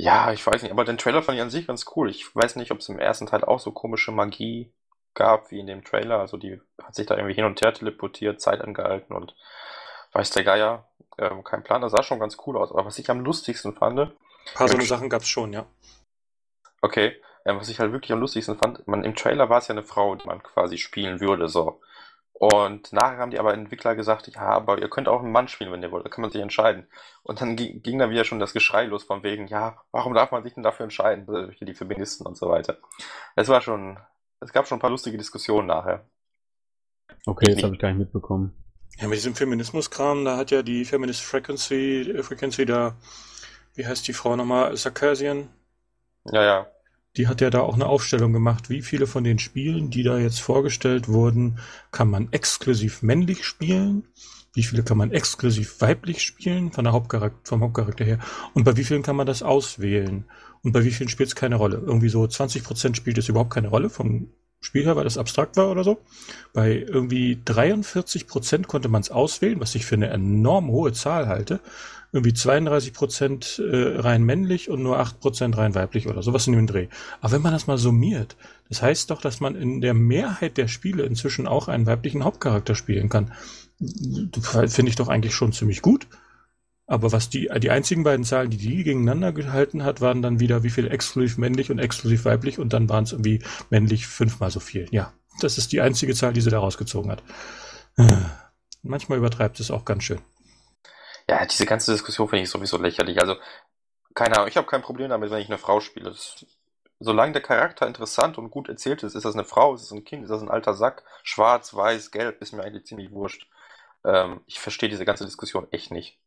ja, 0.00 0.32
ich 0.32 0.46
weiß 0.46 0.62
nicht. 0.62 0.72
Aber 0.72 0.84
den 0.84 0.98
Trailer 0.98 1.22
fand 1.22 1.36
ich 1.36 1.42
an 1.42 1.50
sich 1.50 1.66
ganz 1.66 1.84
cool. 1.94 2.10
Ich 2.10 2.34
weiß 2.34 2.56
nicht, 2.56 2.70
ob 2.70 2.78
es 2.78 2.88
im 2.88 2.98
ersten 2.98 3.26
Teil 3.26 3.44
auch 3.44 3.60
so 3.60 3.70
komische 3.70 4.12
Magie 4.12 4.72
gab 5.14 5.50
wie 5.50 5.60
in 5.60 5.66
dem 5.66 5.84
Trailer. 5.84 6.18
Also, 6.18 6.36
die 6.36 6.60
hat 6.82 6.94
sich 6.94 7.06
da 7.06 7.16
irgendwie 7.16 7.34
hin 7.34 7.44
und 7.44 7.60
her 7.60 7.74
teleportiert, 7.74 8.40
Zeit 8.40 8.62
angehalten 8.62 9.14
und 9.14 9.34
weiß 10.12 10.30
der 10.30 10.44
Geier. 10.44 10.88
Ähm, 11.18 11.44
kein 11.44 11.62
Plan. 11.62 11.82
Das 11.82 11.92
sah 11.92 12.02
schon 12.02 12.18
ganz 12.18 12.38
cool 12.46 12.56
aus. 12.56 12.70
Aber 12.70 12.86
was 12.86 12.98
ich 12.98 13.10
am 13.10 13.20
lustigsten 13.20 13.74
fand. 13.74 14.00
Ein 14.00 14.12
paar 14.54 14.68
so 14.68 14.80
Sachen 14.80 15.10
gab's 15.10 15.28
schon, 15.28 15.52
ja. 15.52 15.66
Okay. 16.80 17.20
Ähm, 17.44 17.58
was 17.58 17.68
ich 17.68 17.78
halt 17.78 17.92
wirklich 17.92 18.12
am 18.12 18.20
lustigsten 18.20 18.56
fand, 18.56 18.86
man, 18.86 19.04
im 19.04 19.14
Trailer 19.14 19.48
war 19.48 19.58
es 19.58 19.68
ja 19.68 19.74
eine 19.74 19.82
Frau, 19.82 20.14
die 20.14 20.26
man 20.26 20.42
quasi 20.42 20.78
spielen 20.78 21.20
würde, 21.20 21.48
so. 21.48 21.80
Und 22.40 22.94
nachher 22.94 23.18
haben 23.18 23.30
die 23.30 23.38
aber 23.38 23.52
Entwickler 23.52 23.94
gesagt, 23.94 24.26
ja, 24.28 24.40
aber 24.40 24.80
ihr 24.80 24.88
könnt 24.88 25.08
auch 25.08 25.20
einen 25.20 25.30
Mann 25.30 25.46
spielen, 25.46 25.70
wenn 25.72 25.82
ihr 25.82 25.90
wollt, 25.90 26.06
da 26.06 26.08
kann 26.08 26.22
man 26.22 26.30
sich 26.30 26.40
entscheiden. 26.40 26.86
Und 27.22 27.42
dann 27.42 27.54
ging, 27.54 27.82
ging 27.82 27.98
dann 27.98 28.08
wieder 28.08 28.24
schon 28.24 28.38
das 28.38 28.54
Geschrei 28.54 28.86
los 28.86 29.04
von 29.04 29.22
wegen, 29.22 29.46
ja, 29.46 29.76
warum 29.92 30.14
darf 30.14 30.30
man 30.30 30.42
sich 30.42 30.54
denn 30.54 30.62
dafür 30.62 30.84
entscheiden, 30.84 31.26
die 31.60 31.74
Feministen 31.74 32.26
und 32.26 32.38
so 32.38 32.48
weiter. 32.48 32.78
Es 33.36 33.48
war 33.48 33.60
schon, 33.60 33.98
es 34.40 34.54
gab 34.54 34.66
schon 34.66 34.78
ein 34.78 34.80
paar 34.80 34.88
lustige 34.88 35.18
Diskussionen 35.18 35.66
nachher. 35.66 36.06
Okay, 37.26 37.52
das 37.52 37.62
habe 37.62 37.74
ich 37.74 37.80
gar 37.80 37.88
nicht 37.88 37.98
mitbekommen. 37.98 38.56
Ja, 38.96 39.08
mit 39.08 39.18
diesem 39.18 39.34
Feminismus-Kram, 39.34 40.24
da 40.24 40.38
hat 40.38 40.50
ja 40.50 40.62
die 40.62 40.86
Feminist 40.86 41.20
Frequency, 41.20 42.22
Frequency 42.22 42.64
da, 42.64 42.96
wie 43.74 43.86
heißt 43.86 44.08
die 44.08 44.14
Frau 44.14 44.34
nochmal, 44.34 44.74
Sarkasian? 44.78 45.50
Ja, 46.24 46.42
ja 46.42 46.66
die 47.16 47.26
hat 47.28 47.40
ja 47.40 47.50
da 47.50 47.60
auch 47.60 47.74
eine 47.74 47.86
Aufstellung 47.86 48.32
gemacht, 48.32 48.70
wie 48.70 48.82
viele 48.82 49.06
von 49.06 49.24
den 49.24 49.38
Spielen, 49.38 49.90
die 49.90 50.02
da 50.02 50.18
jetzt 50.18 50.40
vorgestellt 50.40 51.08
wurden, 51.08 51.58
kann 51.90 52.08
man 52.08 52.32
exklusiv 52.32 53.02
männlich 53.02 53.44
spielen, 53.44 54.06
wie 54.54 54.62
viele 54.62 54.82
kann 54.82 54.98
man 54.98 55.12
exklusiv 55.12 55.80
weiblich 55.80 56.22
spielen, 56.22 56.72
von 56.72 56.84
der 56.84 56.92
Hauptcharakter, 56.92 57.40
vom 57.44 57.62
Hauptcharakter 57.62 58.04
her, 58.04 58.18
und 58.54 58.64
bei 58.64 58.76
wie 58.76 58.84
vielen 58.84 59.02
kann 59.02 59.16
man 59.16 59.26
das 59.26 59.42
auswählen? 59.42 60.24
Und 60.62 60.72
bei 60.72 60.84
wie 60.84 60.90
vielen 60.90 61.08
spielt 61.08 61.28
es 61.28 61.34
keine 61.34 61.56
Rolle. 61.56 61.78
Irgendwie 61.78 62.10
so 62.10 62.22
20% 62.22 62.94
spielt 62.94 63.16
es 63.18 63.28
überhaupt 63.28 63.52
keine 63.54 63.68
Rolle 63.68 63.88
vom 63.88 64.28
Spiel 64.60 64.84
her, 64.84 64.94
weil 64.94 65.04
das 65.04 65.16
abstrakt 65.16 65.56
war 65.56 65.70
oder 65.70 65.84
so. 65.84 66.02
Bei 66.52 66.74
irgendwie 66.74 67.40
43% 67.42 68.66
konnte 68.66 68.88
man 68.88 69.00
es 69.00 69.10
auswählen, 69.10 69.58
was 69.58 69.74
ich 69.74 69.86
für 69.86 69.94
eine 69.94 70.10
enorm 70.10 70.68
hohe 70.68 70.92
Zahl 70.92 71.28
halte 71.28 71.60
irgendwie 72.12 72.34
32 72.34 72.92
Prozent 72.92 73.62
äh, 73.64 73.98
rein 73.98 74.24
männlich 74.24 74.68
und 74.68 74.82
nur 74.82 74.98
8 74.98 75.20
Prozent 75.20 75.56
rein 75.56 75.74
weiblich 75.74 76.08
oder 76.08 76.22
sowas 76.22 76.46
in 76.46 76.54
dem 76.54 76.66
Dreh. 76.66 76.88
Aber 77.20 77.32
wenn 77.32 77.42
man 77.42 77.52
das 77.52 77.66
mal 77.66 77.78
summiert, 77.78 78.36
das 78.68 78.82
heißt 78.82 79.10
doch, 79.10 79.20
dass 79.20 79.40
man 79.40 79.54
in 79.54 79.80
der 79.80 79.94
Mehrheit 79.94 80.56
der 80.56 80.68
Spiele 80.68 81.04
inzwischen 81.04 81.46
auch 81.46 81.68
einen 81.68 81.86
weiblichen 81.86 82.24
Hauptcharakter 82.24 82.74
spielen 82.74 83.08
kann. 83.08 83.32
Finde 83.78 84.90
ich 84.90 84.96
doch 84.96 85.08
eigentlich 85.08 85.34
schon 85.34 85.52
ziemlich 85.52 85.82
gut. 85.82 86.06
Aber 86.86 87.12
was 87.12 87.30
die, 87.30 87.48
die 87.60 87.70
einzigen 87.70 88.02
beiden 88.02 88.24
Zahlen, 88.24 88.50
die 88.50 88.56
die 88.56 88.82
gegeneinander 88.82 89.32
gehalten 89.32 89.84
hat, 89.84 90.00
waren 90.00 90.22
dann 90.22 90.40
wieder 90.40 90.64
wie 90.64 90.70
viel 90.70 90.88
exklusiv 90.88 91.38
männlich 91.38 91.70
und 91.70 91.78
exklusiv 91.78 92.24
weiblich 92.24 92.58
und 92.58 92.72
dann 92.72 92.88
waren 92.88 93.04
es 93.04 93.12
irgendwie 93.12 93.42
männlich 93.70 94.08
fünfmal 94.08 94.50
so 94.50 94.58
viel. 94.58 94.88
Ja, 94.90 95.12
das 95.40 95.56
ist 95.56 95.70
die 95.70 95.80
einzige 95.80 96.14
Zahl, 96.14 96.32
die 96.32 96.40
sie 96.40 96.50
da 96.50 96.58
rausgezogen 96.58 97.12
hat. 97.12 97.22
Manchmal 98.82 99.18
übertreibt 99.18 99.60
es 99.60 99.70
auch 99.70 99.84
ganz 99.84 100.02
schön. 100.02 100.18
Ja, 101.30 101.46
diese 101.46 101.64
ganze 101.64 101.92
Diskussion 101.92 102.26
finde 102.28 102.42
ich 102.42 102.50
sowieso 102.50 102.76
lächerlich. 102.76 103.20
Also, 103.20 103.36
keine 104.14 104.34
Ahnung, 104.34 104.48
ich 104.48 104.56
habe 104.56 104.66
kein 104.66 104.82
Problem 104.82 105.10
damit, 105.10 105.30
wenn 105.30 105.40
ich 105.40 105.48
eine 105.48 105.58
Frau 105.58 105.78
spiele. 105.78 106.10
Das, 106.10 106.44
solange 106.98 107.34
der 107.34 107.40
Charakter 107.40 107.86
interessant 107.86 108.36
und 108.36 108.50
gut 108.50 108.68
erzählt 108.68 109.04
ist, 109.04 109.14
ist 109.14 109.24
das 109.24 109.34
eine 109.34 109.44
Frau, 109.44 109.72
ist 109.72 109.84
das 109.84 109.92
ein 109.92 110.02
Kind, 110.02 110.24
ist 110.24 110.30
das 110.30 110.42
ein 110.42 110.50
alter 110.50 110.74
Sack, 110.74 111.04
schwarz, 111.22 111.72
weiß, 111.72 112.10
gelb, 112.10 112.42
ist 112.42 112.52
mir 112.52 112.64
eigentlich 112.64 112.86
ziemlich 112.86 113.12
wurscht. 113.12 113.46
Ähm, 114.04 114.40
ich 114.46 114.58
verstehe 114.58 114.88
diese 114.88 115.04
ganze 115.04 115.24
Diskussion 115.24 115.68
echt 115.70 115.92
nicht. 115.92 116.18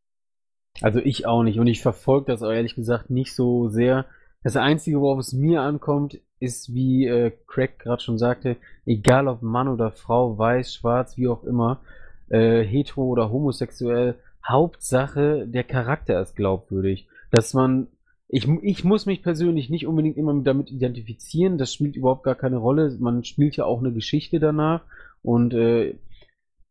Also 0.81 0.99
ich 0.99 1.25
auch 1.25 1.43
nicht 1.43 1.59
und 1.59 1.67
ich 1.67 1.81
verfolge 1.81 2.31
das 2.31 2.41
auch 2.41 2.51
ehrlich 2.51 2.75
gesagt 2.75 3.09
nicht 3.09 3.35
so 3.35 3.67
sehr. 3.67 4.05
Das 4.41 4.55
Einzige, 4.55 5.01
worauf 5.01 5.19
es 5.19 5.34
mir 5.34 5.63
ankommt, 5.63 6.17
ist, 6.39 6.73
wie 6.73 7.07
äh, 7.07 7.34
Craig 7.45 7.77
gerade 7.77 8.01
schon 8.01 8.17
sagte, 8.17 8.55
egal 8.85 9.27
ob 9.27 9.41
Mann 9.41 9.67
oder 9.67 9.91
Frau, 9.91 10.38
weiß, 10.38 10.73
schwarz, 10.73 11.17
wie 11.17 11.27
auch 11.27 11.43
immer, 11.43 11.81
äh, 12.30 12.63
hetero 12.63 13.03
oder 13.03 13.30
homosexuell, 13.30 14.17
Hauptsache, 14.48 15.48
der 15.48 15.64
Charakter 15.64 16.22
ist 16.22 16.36
glaubwürdig. 16.36 17.07
Dass 17.32 17.53
man, 17.53 17.88
ich, 18.28 18.48
ich 18.61 18.84
muss 18.84 19.06
mich 19.06 19.24
persönlich 19.24 19.70
nicht 19.70 19.88
unbedingt 19.88 20.18
immer 20.18 20.34
damit 20.41 20.72
identifizieren, 20.72 21.57
das 21.57 21.74
spielt 21.74 21.95
überhaupt 21.95 22.24
gar 22.24 22.36
keine 22.36 22.57
Rolle. 22.57 22.95
Man 22.99 23.24
spielt 23.24 23.56
ja 23.56 23.65
auch 23.65 23.80
eine 23.80 23.94
Geschichte 23.94 24.40
danach 24.40 24.82
und 25.22 25.53
äh, 25.53 25.95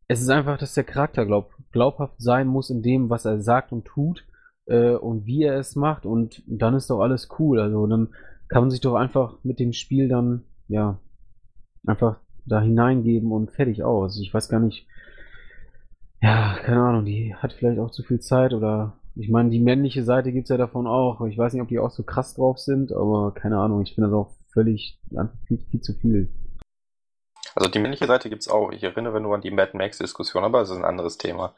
es 0.08 0.20
ist 0.20 0.28
einfach, 0.28 0.58
dass 0.58 0.74
der 0.74 0.84
Charakter 0.84 1.24
glaub, 1.24 1.52
glaubhaft 1.72 2.14
sein 2.18 2.46
muss 2.46 2.70
in 2.70 2.82
dem, 2.82 3.08
was 3.08 3.24
er 3.24 3.40
sagt 3.40 3.72
und 3.72 3.86
tut 3.86 4.26
äh, 4.66 4.90
und 4.90 5.26
wie 5.26 5.42
er 5.42 5.58
es 5.58 5.74
macht 5.74 6.04
und 6.04 6.42
dann 6.46 6.74
ist 6.74 6.90
doch 6.90 7.00
alles 7.00 7.28
cool. 7.38 7.58
Also 7.60 7.86
dann 7.86 8.08
kann 8.48 8.62
man 8.62 8.70
sich 8.70 8.80
doch 8.80 8.94
einfach 8.94 9.38
mit 9.42 9.58
dem 9.58 9.72
Spiel 9.72 10.08
dann, 10.08 10.42
ja, 10.68 10.98
einfach 11.86 12.18
da 12.44 12.60
hineingeben 12.60 13.32
und 13.32 13.50
fertig 13.52 13.82
aus. 13.82 14.20
Ich 14.20 14.32
weiß 14.32 14.48
gar 14.48 14.60
nicht, 14.60 14.86
ja, 16.22 16.56
keine 16.64 16.80
Ahnung, 16.82 17.04
die 17.04 17.34
hat 17.34 17.52
vielleicht 17.52 17.80
auch 17.80 17.90
zu 17.90 18.04
viel 18.04 18.20
Zeit 18.20 18.54
oder 18.54 18.96
ich 19.14 19.28
meine, 19.28 19.50
die 19.50 19.60
männliche 19.60 20.04
Seite 20.04 20.32
gibt 20.32 20.44
es 20.44 20.50
ja 20.50 20.56
davon 20.56 20.86
auch. 20.86 21.20
Ich 21.26 21.36
weiß 21.36 21.52
nicht, 21.52 21.62
ob 21.62 21.68
die 21.68 21.78
auch 21.78 21.90
so 21.90 22.02
krass 22.02 22.34
drauf 22.34 22.58
sind, 22.58 22.92
aber 22.92 23.34
keine 23.34 23.58
Ahnung, 23.58 23.82
ich 23.82 23.94
finde 23.94 24.08
das 24.08 24.16
auch 24.16 24.30
völlig 24.52 24.98
viel, 25.46 25.58
viel 25.70 25.80
zu 25.80 25.92
viel. 25.94 26.32
Also 27.54 27.68
die 27.68 27.80
männliche 27.80 28.06
Seite 28.06 28.30
gibt 28.30 28.42
es 28.42 28.48
auch. 28.48 28.70
Ich 28.72 28.82
erinnere 28.82 29.20
nur 29.20 29.34
an 29.34 29.42
die 29.42 29.50
Mad 29.50 29.76
Max-Diskussion, 29.76 30.44
aber 30.44 30.60
das 30.60 30.70
ist 30.70 30.76
ein 30.76 30.84
anderes 30.84 31.18
Thema. 31.18 31.54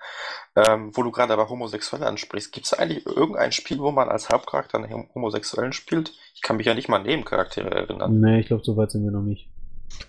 Ähm, 0.56 0.90
wo 0.94 1.02
du 1.02 1.12
gerade 1.12 1.32
aber 1.32 1.48
Homosexuelle 1.48 2.06
ansprichst, 2.06 2.52
gibt 2.52 2.66
es 2.66 2.74
eigentlich 2.74 3.06
irgendein 3.06 3.52
Spiel, 3.52 3.78
wo 3.78 3.92
man 3.92 4.08
als 4.08 4.30
Hauptcharakter 4.30 4.78
einen 4.78 5.08
Homosexuellen 5.14 5.72
spielt? 5.72 6.12
Ich 6.34 6.42
kann 6.42 6.56
mich 6.56 6.66
ja 6.66 6.74
nicht 6.74 6.88
mal 6.88 6.96
an 6.96 7.06
Nebencharaktere 7.06 7.70
erinnern. 7.70 8.18
Nee, 8.18 8.40
ich 8.40 8.46
glaube, 8.46 8.64
so 8.64 8.76
weit 8.76 8.90
sind 8.90 9.04
wir 9.04 9.12
noch 9.12 9.22
nicht. 9.22 9.48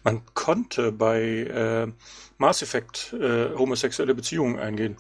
Man 0.03 0.21
konnte 0.33 0.91
bei 0.91 1.21
äh, 1.21 1.87
Mass 2.37 2.61
Effect 2.61 3.13
äh, 3.13 3.55
homosexuelle 3.55 4.15
Beziehungen 4.15 4.59
eingehen. 4.59 4.97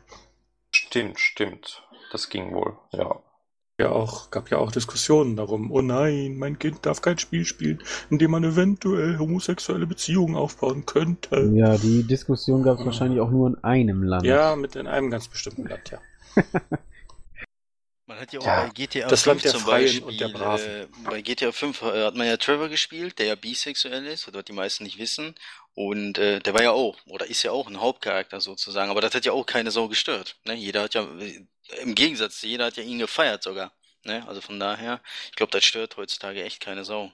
Stimmt, 0.71 1.19
stimmt. 1.19 1.83
Das 2.11 2.29
ging 2.29 2.53
wohl, 2.53 2.77
ja. 2.91 3.19
Ja, 3.77 3.89
auch, 3.89 4.31
gab 4.31 4.49
ja 4.49 4.57
auch 4.57 4.71
Diskussionen 4.71 5.35
darum, 5.35 5.69
oh 5.69 5.81
nein, 5.81 6.37
mein 6.37 6.57
Kind 6.59 6.85
darf 6.85 7.01
kein 7.01 7.17
Spiel 7.17 7.43
spielen, 7.43 7.83
in 8.09 8.19
dem 8.19 8.31
man 8.31 8.45
eventuell 8.45 9.19
homosexuelle 9.19 9.85
Beziehungen 9.85 10.37
aufbauen 10.37 10.85
könnte. 10.85 11.51
Ja, 11.53 11.77
die 11.77 12.03
Diskussion 12.03 12.63
gab 12.63 12.75
es 12.75 12.79
ja. 12.79 12.85
wahrscheinlich 12.85 13.19
auch 13.19 13.31
nur 13.31 13.49
in 13.49 13.63
einem 13.65 14.01
Land. 14.03 14.25
Ja, 14.25 14.55
mit 14.55 14.77
in 14.77 14.87
einem 14.87 15.11
ganz 15.11 15.27
bestimmten 15.27 15.67
Land, 15.67 15.91
ja. 15.91 15.99
Hat 18.25 18.33
ja 18.33 18.39
auch 18.39 18.45
ja, 18.45 18.63
bei 18.63 18.69
GTA 18.69 19.07
das 19.07 19.21
5 19.21 19.43
zum 19.43 19.65
Beispiel, 19.65 20.21
äh, 20.21 20.87
bei 21.03 21.21
GTA 21.21 21.51
5 21.51 21.81
äh, 21.83 22.05
hat 22.05 22.15
man 22.15 22.25
ja 22.25 22.37
Trevor 22.37 22.69
gespielt, 22.69 23.19
der 23.19 23.27
ja 23.27 23.35
bisexuell 23.35 24.03
ist, 24.07 24.33
was 24.33 24.45
die 24.45 24.51
meisten 24.51 24.83
nicht 24.83 24.97
wissen. 24.97 25.35
Und 25.75 26.17
äh, 26.17 26.39
der 26.39 26.55
war 26.55 26.63
ja 26.63 26.71
auch, 26.71 26.97
oder 27.05 27.27
ist 27.27 27.43
ja 27.43 27.51
auch 27.51 27.67
ein 27.67 27.79
Hauptcharakter 27.79 28.41
sozusagen, 28.41 28.89
aber 28.89 29.01
das 29.01 29.13
hat 29.13 29.25
ja 29.25 29.31
auch 29.31 29.45
keine 29.45 29.69
Sau 29.69 29.87
gestört. 29.89 30.37
Ne? 30.43 30.55
Jeder 30.55 30.81
hat 30.81 30.95
ja, 30.95 31.03
äh, 31.19 31.45
im 31.81 31.93
Gegensatz, 31.93 32.41
jeder 32.41 32.65
hat 32.65 32.77
ja 32.77 32.83
ihn 32.83 32.97
gefeiert 32.97 33.43
sogar. 33.43 33.71
Ne? 34.03 34.27
Also 34.27 34.41
von 34.41 34.59
daher, 34.59 35.01
ich 35.29 35.35
glaube, 35.35 35.51
das 35.51 35.63
stört 35.63 35.95
heutzutage 35.95 36.43
echt 36.43 36.61
keine 36.61 36.83
Sau. 36.83 37.11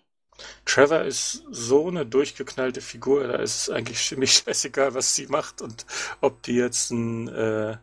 Trevor 0.66 1.02
ist 1.02 1.44
so 1.50 1.88
eine 1.88 2.06
durchgeknallte 2.06 2.82
Figur, 2.82 3.28
da 3.28 3.36
ist 3.36 3.62
es 3.62 3.70
eigentlich 3.70 4.06
ziemlich 4.06 4.34
scheißegal, 4.46 4.94
was 4.94 5.16
sie 5.16 5.28
macht 5.28 5.62
und 5.62 5.86
ob 6.22 6.44
die 6.44 6.56
jetzt 6.56 6.92
ein, 6.92 7.28
äh, 7.28 7.78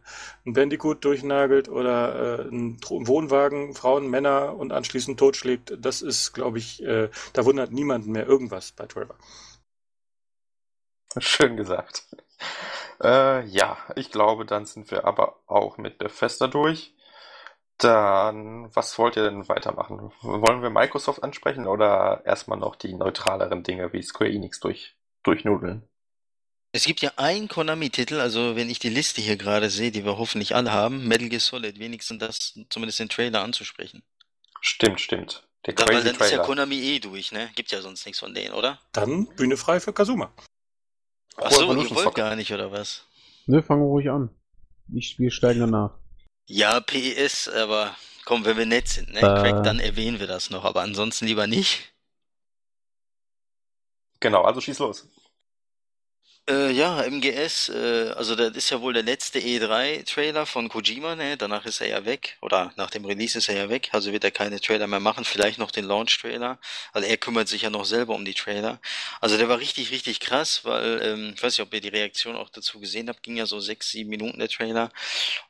ein 0.47 0.53
Bandicoot 0.53 1.05
durchnagelt 1.05 1.69
oder 1.69 2.41
äh, 2.41 2.49
einen 2.49 2.81
Wohnwagen, 2.83 3.75
Frauen, 3.75 4.09
Männer 4.09 4.57
und 4.57 4.73
anschließend 4.73 5.19
totschlägt. 5.19 5.77
Das 5.79 6.03
ist, 6.03 6.33
glaube 6.33 6.59
ich, 6.59 6.83
äh, 6.83 7.11
da 7.33 7.45
wundert 7.45 7.73
niemanden 7.73 8.13
mehr 8.13 8.27
irgendwas 8.27 8.73
bei 8.73 8.87
Trevor. 8.87 9.17
Schön 11.19 11.57
gesagt. 11.57 12.07
Äh, 13.03 13.47
ja, 13.47 13.79
ich 13.97 14.11
glaube, 14.11 14.45
dann 14.45 14.67
sind 14.67 14.91
wir 14.91 15.05
aber 15.05 15.41
auch 15.47 15.79
mit 15.79 15.99
Bethesda 15.99 16.47
durch. 16.47 16.95
Dann, 17.79 18.75
was 18.75 18.99
wollt 18.99 19.17
ihr 19.17 19.23
denn 19.23 19.49
weitermachen? 19.49 20.13
Wollen 20.21 20.63
wir 20.63 20.71
Microsoft 20.71 21.23
ansprechen 21.23 21.67
oder 21.67 22.23
erstmal 22.25 22.59
noch 22.59 22.75
die 22.75 22.93
neutraleren 22.93 23.63
Dinge 23.63 23.93
wie 23.93 24.03
Square 24.03 24.31
Enix 24.31 24.59
durch, 24.59 24.97
durchnudeln? 25.23 25.89
Es 26.73 26.85
gibt 26.85 27.01
ja 27.01 27.13
einen 27.17 27.49
Konami-Titel, 27.49 28.21
also 28.21 28.57
wenn 28.57 28.69
ich 28.69 28.79
die 28.79 28.91
Liste 28.91 29.21
hier 29.21 29.37
gerade 29.37 29.71
sehe, 29.71 29.91
die 29.91 30.05
wir 30.05 30.19
hoffentlich 30.19 30.55
alle 30.55 30.73
haben, 30.73 31.07
Metal 31.07 31.29
Gear 31.29 31.41
Solid, 31.41 31.79
wenigstens 31.79 32.19
das, 32.19 32.59
zumindest 32.69 32.99
den 32.99 33.09
Trailer 33.09 33.43
anzusprechen. 33.43 34.03
Stimmt, 34.61 35.01
stimmt. 35.01 35.49
Der 35.65 35.75
Da, 35.75 35.89
weil 35.89 36.03
dann 36.03 36.15
ist 36.15 36.21
ja 36.21 36.27
Trailer. 36.27 36.43
Konami 36.43 36.77
eh 36.77 36.99
durch, 36.99 37.33
ne? 37.33 37.49
Gibt 37.55 37.71
ja 37.71 37.81
sonst 37.81 38.05
nichts 38.05 38.19
von 38.21 38.35
denen, 38.35 38.55
oder? 38.55 38.79
Dann 38.93 39.27
Bühne 39.37 39.57
frei 39.57 39.81
für 39.81 39.93
Kazuma. 39.93 40.33
Ach 41.37 41.51
so, 41.51 41.65
Evolution 41.65 41.97
ihr 41.97 42.05
wollt 42.05 42.15
gar 42.17 42.37
nicht, 42.37 42.53
oder 42.53 42.73
was? 42.73 43.05
Ne, 43.47 43.63
fangen 43.63 43.83
wir 43.83 43.87
ruhig 43.87 44.11
an. 44.11 44.31
Ich 44.93 45.11
spiele 45.11 45.31
steigen 45.31 45.61
danach. 45.61 45.99
Ja, 46.51 46.81
PES, 46.81 47.49
aber 47.49 47.95
komm, 48.25 48.47
wenn 48.47 48.57
wir 48.57 48.65
nett 48.65 48.89
sind, 48.89 49.13
ne? 49.13 49.21
Äh. 49.21 49.23
Craig, 49.23 49.63
dann 49.65 49.81
erwähnen 49.81 50.19
wir 50.19 50.27
das 50.27 50.49
noch, 50.49 50.65
aber 50.65 50.81
ansonsten 50.81 51.27
lieber 51.27 51.47
nicht. 51.47 51.93
Genau, 54.21 54.43
also 54.43 54.61
schieß 54.61 54.79
los. 54.79 55.07
Äh, 56.49 56.71
ja, 56.73 57.03
MGS, 57.03 57.69
äh, 57.69 58.13
also 58.17 58.35
das 58.35 58.57
ist 58.57 58.71
ja 58.71 58.81
wohl 58.81 58.95
der 58.95 59.03
letzte 59.03 59.39
E3-Trailer 59.39 60.47
von 60.47 60.71
Kojima, 60.71 61.15
ne? 61.15 61.37
Danach 61.37 61.67
ist 61.67 61.83
er 61.83 61.89
ja 61.89 62.05
weg. 62.07 62.39
Oder 62.41 62.73
nach 62.77 62.89
dem 62.91 63.05
Release 63.05 63.37
ist 63.37 63.51
er 63.51 63.57
ja 63.57 63.69
weg. 63.69 63.91
Also 63.93 64.13
wird 64.13 64.25
er 64.25 64.31
keine 64.31 64.59
Trailer 64.59 64.87
mehr 64.87 64.99
machen. 64.99 65.27
Vielleicht 65.27 65.59
noch 65.59 65.71
den 65.71 65.85
Launch-Trailer. 65.85 66.59
Also 66.95 67.07
er 67.07 67.17
kümmert 67.19 67.49
sich 67.49 67.63
ja 67.63 67.71
noch 67.71 67.85
selber 67.85 68.15
um 68.15 68.25
die 68.25 68.33
Trailer. 68.33 68.81
Also 69.21 69.37
der 69.37 69.51
war 69.51 69.59
richtig, 69.59 69.91
richtig 69.91 70.21
krass, 70.21 70.65
weil, 70.65 71.03
ähm, 71.03 71.33
ich 71.37 71.43
weiß 71.43 71.59
nicht, 71.59 71.67
ob 71.67 71.75
ihr 71.75 71.83
die 71.83 71.89
Reaktion 71.89 72.35
auch 72.35 72.49
dazu 72.49 72.81
gesehen 72.81 73.11
habt, 73.11 73.23
ging 73.23 73.37
ja 73.37 73.45
so 73.45 73.61
sechs, 73.61 73.91
sieben 73.91 74.09
Minuten 74.09 74.39
der 74.39 74.49
Trailer. 74.49 74.91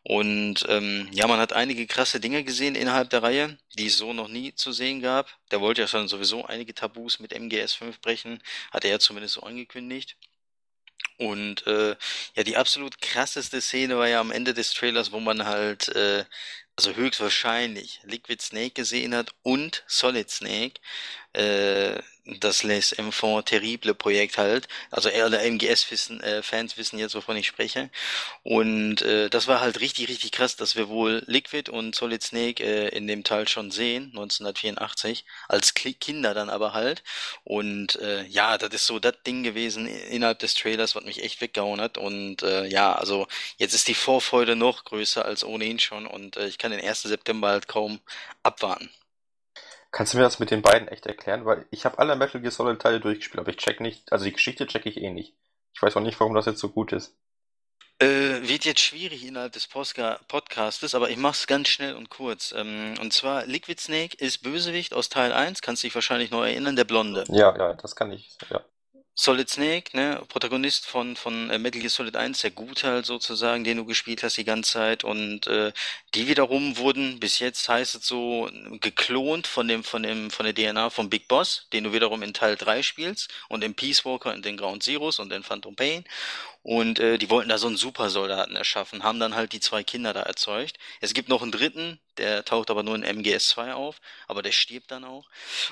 Und 0.02 0.64
ähm, 0.68 1.08
ja, 1.12 1.28
man 1.28 1.38
hat 1.38 1.52
einige 1.52 1.86
krasse 1.86 2.18
Dinge 2.18 2.42
gesehen 2.42 2.74
innerhalb 2.74 3.10
der 3.10 3.22
Reihe, 3.22 3.56
die 3.78 3.86
es 3.86 3.98
so 3.98 4.12
noch 4.12 4.28
nie 4.28 4.52
zu 4.54 4.72
sehen 4.72 5.00
gab. 5.00 5.28
Der 5.52 5.60
wollte 5.60 5.82
ja 5.82 5.86
schon 5.88 6.08
sowieso 6.08 6.44
einige 6.44 6.74
Tabus 6.74 7.20
mit 7.20 7.32
MGS 7.32 7.74
5 7.74 8.00
brechen, 8.00 8.42
hat 8.72 8.84
er 8.84 8.90
ja 8.90 8.98
zumindest 8.98 9.34
so 9.34 9.42
angekündigt. 9.42 10.16
Und 11.18 11.66
äh, 11.66 11.96
ja, 12.36 12.44
die 12.44 12.56
absolut 12.56 13.00
krasseste 13.00 13.60
Szene 13.60 13.98
war 13.98 14.08
ja 14.08 14.20
am 14.20 14.30
Ende 14.30 14.54
des 14.54 14.72
Trailers, 14.72 15.12
wo 15.12 15.20
man 15.20 15.44
halt, 15.46 15.88
äh, 15.90 16.24
also 16.76 16.94
höchstwahrscheinlich 16.94 18.00
Liquid 18.04 18.42
Snake 18.42 18.70
gesehen 18.70 19.14
hat 19.14 19.34
und 19.42 19.84
Solid 19.88 20.30
Snake, 20.30 20.80
äh, 21.34 22.00
das 22.40 22.62
Les 22.62 22.92
Enfants 22.92 23.48
Terrible 23.50 23.94
Projekt 23.94 24.36
halt. 24.38 24.68
Also 24.90 25.08
alle 25.08 25.40
MGS-Fans 25.40 25.90
wissen, 25.90 26.20
äh, 26.22 26.76
wissen 26.76 26.98
jetzt, 26.98 27.14
wovon 27.14 27.36
ich 27.36 27.46
spreche. 27.46 27.90
Und 28.42 29.02
äh, 29.02 29.30
das 29.30 29.46
war 29.48 29.60
halt 29.60 29.80
richtig, 29.80 30.08
richtig 30.08 30.32
krass, 30.32 30.56
dass 30.56 30.76
wir 30.76 30.88
wohl 30.88 31.22
Liquid 31.26 31.70
und 31.70 31.94
Solid 31.94 32.22
Snake 32.22 32.62
äh, 32.64 32.88
in 32.96 33.06
dem 33.06 33.24
Teil 33.24 33.48
schon 33.48 33.70
sehen, 33.70 34.12
1984, 34.14 35.24
als 35.48 35.74
Ki- 35.74 35.94
Kinder 35.94 36.34
dann 36.34 36.50
aber 36.50 36.72
halt. 36.72 37.02
Und 37.44 37.96
äh, 37.96 38.24
ja, 38.26 38.58
das 38.58 38.70
ist 38.74 38.86
so 38.86 38.98
das 38.98 39.14
Ding 39.26 39.42
gewesen 39.42 39.86
innerhalb 39.86 40.38
des 40.40 40.54
Trailers, 40.54 40.94
was 40.94 41.04
mich 41.04 41.22
echt 41.22 41.40
weggehauen 41.40 41.80
hat. 41.80 41.98
Und 41.98 42.42
äh, 42.42 42.66
ja, 42.66 42.94
also 42.94 43.26
jetzt 43.58 43.74
ist 43.74 43.88
die 43.88 43.94
Vorfreude 43.94 44.56
noch 44.56 44.84
größer 44.84 45.24
als 45.24 45.44
ohnehin 45.44 45.78
schon 45.78 46.06
und 46.06 46.36
äh, 46.36 46.46
ich 46.48 46.58
kann 46.58 46.70
den 46.70 46.80
1. 46.80 47.08
September 47.08 47.48
halt 47.48 47.68
kaum 47.68 48.00
abwarten. 48.42 48.90
Kannst 49.90 50.12
du 50.12 50.18
mir 50.18 50.24
das 50.24 50.38
mit 50.38 50.50
den 50.50 50.62
beiden 50.62 50.88
echt 50.88 51.06
erklären? 51.06 51.44
Weil 51.44 51.66
ich 51.70 51.84
habe 51.84 51.98
alle 51.98 52.14
Metal 52.16 52.40
Gear 52.40 52.52
Solid 52.52 52.80
Teile 52.80 53.00
durchgespielt, 53.00 53.40
aber 53.40 53.50
ich 53.50 53.56
check 53.56 53.80
nicht, 53.80 54.12
also 54.12 54.24
die 54.24 54.32
Geschichte 54.32 54.66
check 54.66 54.84
ich 54.86 54.98
eh 54.98 55.10
nicht. 55.10 55.34
Ich 55.74 55.82
weiß 55.82 55.96
auch 55.96 56.02
nicht, 56.02 56.18
warum 56.20 56.34
das 56.34 56.46
jetzt 56.46 56.60
so 56.60 56.68
gut 56.68 56.92
ist. 56.92 57.16
Äh, 58.00 58.46
wird 58.46 58.64
jetzt 58.64 58.80
schwierig 58.80 59.26
innerhalb 59.26 59.52
des 59.52 59.66
Postka 59.66 60.20
Podcastes, 60.28 60.94
aber 60.94 61.10
ich 61.10 61.16
mach's 61.16 61.48
ganz 61.48 61.68
schnell 61.68 61.96
und 61.96 62.10
kurz. 62.10 62.54
Ähm, 62.56 62.94
und 63.00 63.12
zwar, 63.12 63.44
Liquid 63.46 63.80
Snake 63.80 64.16
ist 64.18 64.42
Bösewicht 64.42 64.94
aus 64.94 65.08
Teil 65.08 65.32
1, 65.32 65.62
kannst 65.62 65.82
dich 65.82 65.94
wahrscheinlich 65.94 66.30
noch 66.30 66.44
erinnern, 66.44 66.76
der 66.76 66.84
Blonde. 66.84 67.24
Ja, 67.28 67.56
ja, 67.56 67.74
das 67.74 67.96
kann 67.96 68.12
ich, 68.12 68.36
ja. 68.50 68.62
Solid 69.20 69.50
Snake, 69.50 69.96
ne, 69.96 70.22
Protagonist 70.28 70.86
von, 70.86 71.16
von 71.16 71.50
äh, 71.50 71.58
Metal 71.58 71.80
Gear 71.80 71.90
Solid 71.90 72.14
1, 72.14 72.40
der 72.40 72.52
Gute 72.52 72.86
halt 72.86 73.04
sozusagen, 73.04 73.64
den 73.64 73.78
du 73.78 73.84
gespielt 73.84 74.22
hast 74.22 74.36
die 74.36 74.44
ganze 74.44 74.70
Zeit. 74.74 75.02
Und 75.02 75.48
äh, 75.48 75.72
die 76.14 76.28
wiederum 76.28 76.76
wurden, 76.76 77.18
bis 77.18 77.40
jetzt 77.40 77.68
heißt 77.68 77.96
es 77.96 78.06
so, 78.06 78.48
geklont 78.80 79.48
von 79.48 79.66
dem, 79.66 79.82
von 79.82 80.04
dem, 80.04 80.30
von 80.30 80.46
der 80.46 80.54
DNA 80.54 80.90
vom 80.90 81.10
Big 81.10 81.26
Boss, 81.26 81.66
den 81.72 81.82
du 81.82 81.92
wiederum 81.92 82.22
in 82.22 82.32
Teil 82.32 82.54
3 82.54 82.80
spielst 82.84 83.28
und 83.48 83.64
in 83.64 83.74
Peace 83.74 84.04
Walker 84.04 84.32
und 84.32 84.44
den 84.44 84.56
Ground 84.56 84.84
Zeroes 84.84 85.18
und 85.18 85.32
in 85.32 85.42
Phantom 85.42 85.74
Pain. 85.74 86.04
Und 86.68 86.98
äh, 86.98 87.16
die 87.16 87.30
wollten 87.30 87.48
da 87.48 87.56
so 87.56 87.66
einen 87.66 87.78
Supersoldaten 87.78 88.54
erschaffen, 88.54 89.02
haben 89.02 89.18
dann 89.18 89.34
halt 89.34 89.54
die 89.54 89.60
zwei 89.60 89.82
Kinder 89.82 90.12
da 90.12 90.20
erzeugt. 90.20 90.76
Es 91.00 91.14
gibt 91.14 91.30
noch 91.30 91.40
einen 91.40 91.50
dritten, 91.50 91.98
der 92.18 92.44
taucht 92.44 92.68
aber 92.68 92.82
nur 92.82 92.94
in 92.94 93.06
MGS2 93.06 93.72
auf, 93.72 94.02
aber 94.26 94.42
der 94.42 94.52
stirbt 94.52 94.90
dann 94.90 95.02
auch. 95.02 95.30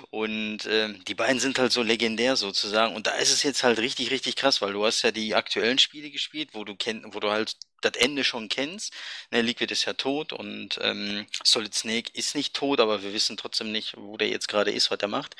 Und 0.08 0.60
ähm, 0.64 1.04
die 1.04 1.14
beiden 1.14 1.38
sind 1.38 1.58
halt 1.58 1.70
so 1.70 1.82
legendär 1.82 2.36
sozusagen. 2.36 2.94
Und 2.94 3.06
da 3.06 3.10
ist 3.16 3.30
es 3.30 3.42
jetzt 3.42 3.62
halt 3.62 3.78
richtig, 3.78 4.10
richtig 4.10 4.36
krass, 4.36 4.62
weil 4.62 4.72
du 4.72 4.86
hast 4.86 5.02
ja 5.02 5.10
die 5.10 5.34
aktuellen 5.34 5.78
Spiele 5.78 6.08
gespielt, 6.08 6.48
wo 6.54 6.64
du 6.64 6.74
kenn, 6.76 7.04
wo 7.12 7.20
du 7.20 7.30
halt 7.30 7.58
das 7.82 7.92
Ende 7.96 8.24
schon 8.24 8.48
kennst. 8.48 8.94
Ne, 9.30 9.42
Liquid 9.42 9.70
ist 9.70 9.84
ja 9.84 9.92
tot 9.92 10.32
und 10.32 10.78
ähm, 10.80 11.26
Solid 11.44 11.74
Snake 11.74 12.10
ist 12.14 12.34
nicht 12.34 12.54
tot, 12.54 12.80
aber 12.80 13.02
wir 13.02 13.12
wissen 13.12 13.36
trotzdem 13.36 13.70
nicht, 13.70 13.98
wo 13.98 14.16
der 14.16 14.30
jetzt 14.30 14.48
gerade 14.48 14.70
ist, 14.70 14.90
was 14.90 15.00
er 15.00 15.08
macht. 15.08 15.36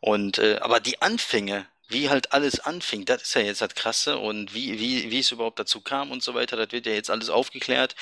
Und 0.00 0.36
äh, 0.36 0.58
aber 0.60 0.80
die 0.80 1.00
Anfänge, 1.00 1.66
wie 1.88 2.10
halt 2.10 2.32
alles 2.32 2.60
anfing, 2.60 3.04
das 3.04 3.22
ist 3.22 3.34
ja 3.34 3.42
jetzt 3.42 3.62
das 3.62 3.74
Krasse 3.74 4.18
und 4.18 4.54
wie, 4.54 4.78
wie, 4.78 5.10
wie 5.10 5.18
es 5.18 5.32
überhaupt 5.32 5.58
dazu 5.58 5.80
kam 5.80 6.10
und 6.10 6.22
so 6.22 6.34
weiter, 6.34 6.56
das 6.56 6.72
wird 6.72 6.86
ja 6.86 6.92
jetzt 6.92 7.10
alles 7.10 7.30
aufgeklärt. 7.30 7.96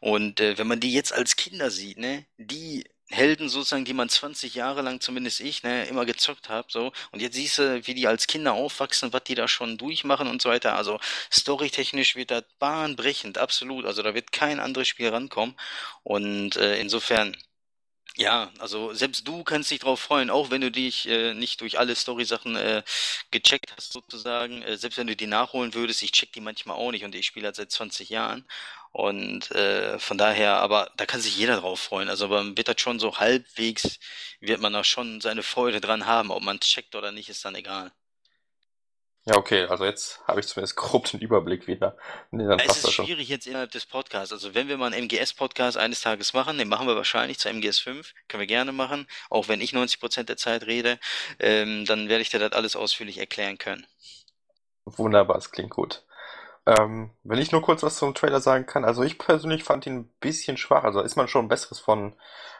Und 0.00 0.40
äh, 0.40 0.58
wenn 0.58 0.66
man 0.68 0.80
die 0.80 0.92
jetzt 0.92 1.12
als 1.12 1.36
Kinder 1.36 1.70
sieht, 1.70 1.98
ne, 1.98 2.26
die 2.38 2.84
Helden 3.12 3.48
sozusagen, 3.48 3.84
die 3.84 3.92
man 3.94 4.08
20 4.08 4.54
Jahre 4.54 4.82
lang, 4.82 5.00
zumindest 5.00 5.40
ich, 5.40 5.62
ne, 5.62 5.86
immer 5.86 6.06
gezockt 6.06 6.48
hab, 6.48 6.72
so. 6.72 6.92
Und 7.10 7.20
jetzt 7.20 7.34
siehst 7.34 7.58
du, 7.58 7.86
wie 7.86 7.94
die 7.94 8.06
als 8.06 8.26
Kinder 8.26 8.54
aufwachsen, 8.54 9.12
was 9.12 9.24
die 9.24 9.34
da 9.34 9.48
schon 9.48 9.76
durchmachen 9.78 10.28
und 10.28 10.40
so 10.42 10.48
weiter. 10.48 10.74
Also 10.76 10.98
storytechnisch 11.32 12.16
wird 12.16 12.30
das 12.30 12.44
bahnbrechend, 12.58 13.38
absolut. 13.38 13.84
Also 13.86 14.02
da 14.02 14.14
wird 14.14 14.32
kein 14.32 14.60
anderes 14.60 14.88
Spiel 14.88 15.08
rankommen. 15.08 15.56
Und 16.02 16.56
äh, 16.56 16.80
insofern, 16.80 17.36
ja, 18.16 18.50
also 18.58 18.92
selbst 18.92 19.26
du 19.26 19.42
kannst 19.42 19.70
dich 19.70 19.80
drauf 19.80 20.00
freuen, 20.00 20.28
auch 20.30 20.50
wenn 20.50 20.60
du 20.60 20.70
dich 20.70 21.08
äh, 21.08 21.32
nicht 21.34 21.60
durch 21.62 21.78
alle 21.78 21.94
Story-Sachen 21.94 22.56
äh, 22.56 22.82
gecheckt 23.30 23.72
hast 23.76 23.92
sozusagen. 23.92 24.62
Äh, 24.62 24.76
selbst 24.76 24.98
wenn 24.98 25.06
du 25.06 25.16
die 25.16 25.26
nachholen 25.26 25.72
würdest, 25.74 26.02
ich 26.02 26.12
check 26.12 26.32
die 26.32 26.40
manchmal 26.42 26.76
auch 26.76 26.90
nicht 26.90 27.04
und 27.04 27.14
ich 27.14 27.26
spiele 27.26 27.46
halt 27.46 27.56
seit 27.56 27.70
20 27.70 28.10
Jahren. 28.10 28.46
Und 28.92 29.50
äh, 29.52 29.98
von 29.98 30.18
daher, 30.18 30.56
aber 30.58 30.90
da 30.98 31.06
kann 31.06 31.22
sich 31.22 31.36
jeder 31.38 31.56
drauf 31.60 31.80
freuen. 31.80 32.10
Also 32.10 32.28
man 32.28 32.56
wird 32.56 32.68
das 32.68 32.80
schon 32.80 33.00
so 33.00 33.16
halbwegs, 33.18 33.98
wird 34.40 34.60
man 34.60 34.74
da 34.74 34.84
schon 34.84 35.20
seine 35.22 35.42
Freude 35.42 35.80
dran 35.80 36.04
haben. 36.06 36.30
Ob 36.30 36.42
man 36.42 36.60
checkt 36.60 36.94
oder 36.94 37.12
nicht, 37.12 37.30
ist 37.30 37.44
dann 37.46 37.54
egal. 37.54 37.92
Ja, 39.24 39.36
okay, 39.36 39.66
also 39.66 39.84
jetzt 39.84 40.20
habe 40.26 40.40
ich 40.40 40.48
zumindest 40.48 40.74
grob 40.76 41.08
den 41.08 41.20
Überblick 41.20 41.68
wieder. 41.68 41.96
Nee, 42.32 42.44
dann 42.44 42.58
Es 42.58 42.82
ist 42.82 42.92
schwierig 42.92 43.28
jetzt 43.28 43.46
innerhalb 43.46 43.70
des 43.70 43.86
Podcasts. 43.86 44.32
Also 44.32 44.54
wenn 44.54 44.66
wir 44.66 44.76
mal 44.76 44.92
einen 44.92 45.04
MGS-Podcast 45.04 45.76
eines 45.76 46.00
Tages 46.00 46.32
machen, 46.32 46.58
den 46.58 46.68
machen 46.68 46.88
wir 46.88 46.96
wahrscheinlich 46.96 47.38
zu 47.38 47.48
MGS 47.48 47.78
5, 47.78 48.14
können 48.26 48.40
wir 48.40 48.48
gerne 48.48 48.72
machen, 48.72 49.06
auch 49.30 49.46
wenn 49.46 49.60
ich 49.60 49.74
90% 49.74 50.24
der 50.24 50.36
Zeit 50.36 50.66
rede, 50.66 50.98
ähm, 51.38 51.84
dann 51.84 52.08
werde 52.08 52.22
ich 52.22 52.30
dir 52.30 52.40
das 52.40 52.52
alles 52.52 52.74
ausführlich 52.74 53.18
erklären 53.18 53.58
können. 53.58 53.86
Wunderbar, 54.84 55.36
es 55.36 55.52
klingt 55.52 55.70
gut. 55.70 56.02
Ähm, 56.66 57.10
wenn 57.22 57.38
ich 57.38 57.52
nur 57.52 57.62
kurz 57.62 57.84
was 57.84 57.98
zum 57.98 58.14
Trailer 58.14 58.40
sagen 58.40 58.66
kann, 58.66 58.84
also 58.84 59.04
ich 59.04 59.18
persönlich 59.18 59.62
fand 59.62 59.86
ihn 59.86 59.98
ein 59.98 60.10
bisschen 60.20 60.56
schwach. 60.56 60.82
Also 60.82 61.00
ist 61.00 61.16
man 61.16 61.28
schon 61.28 61.48
Besseres 61.48 61.78
von 61.78 62.14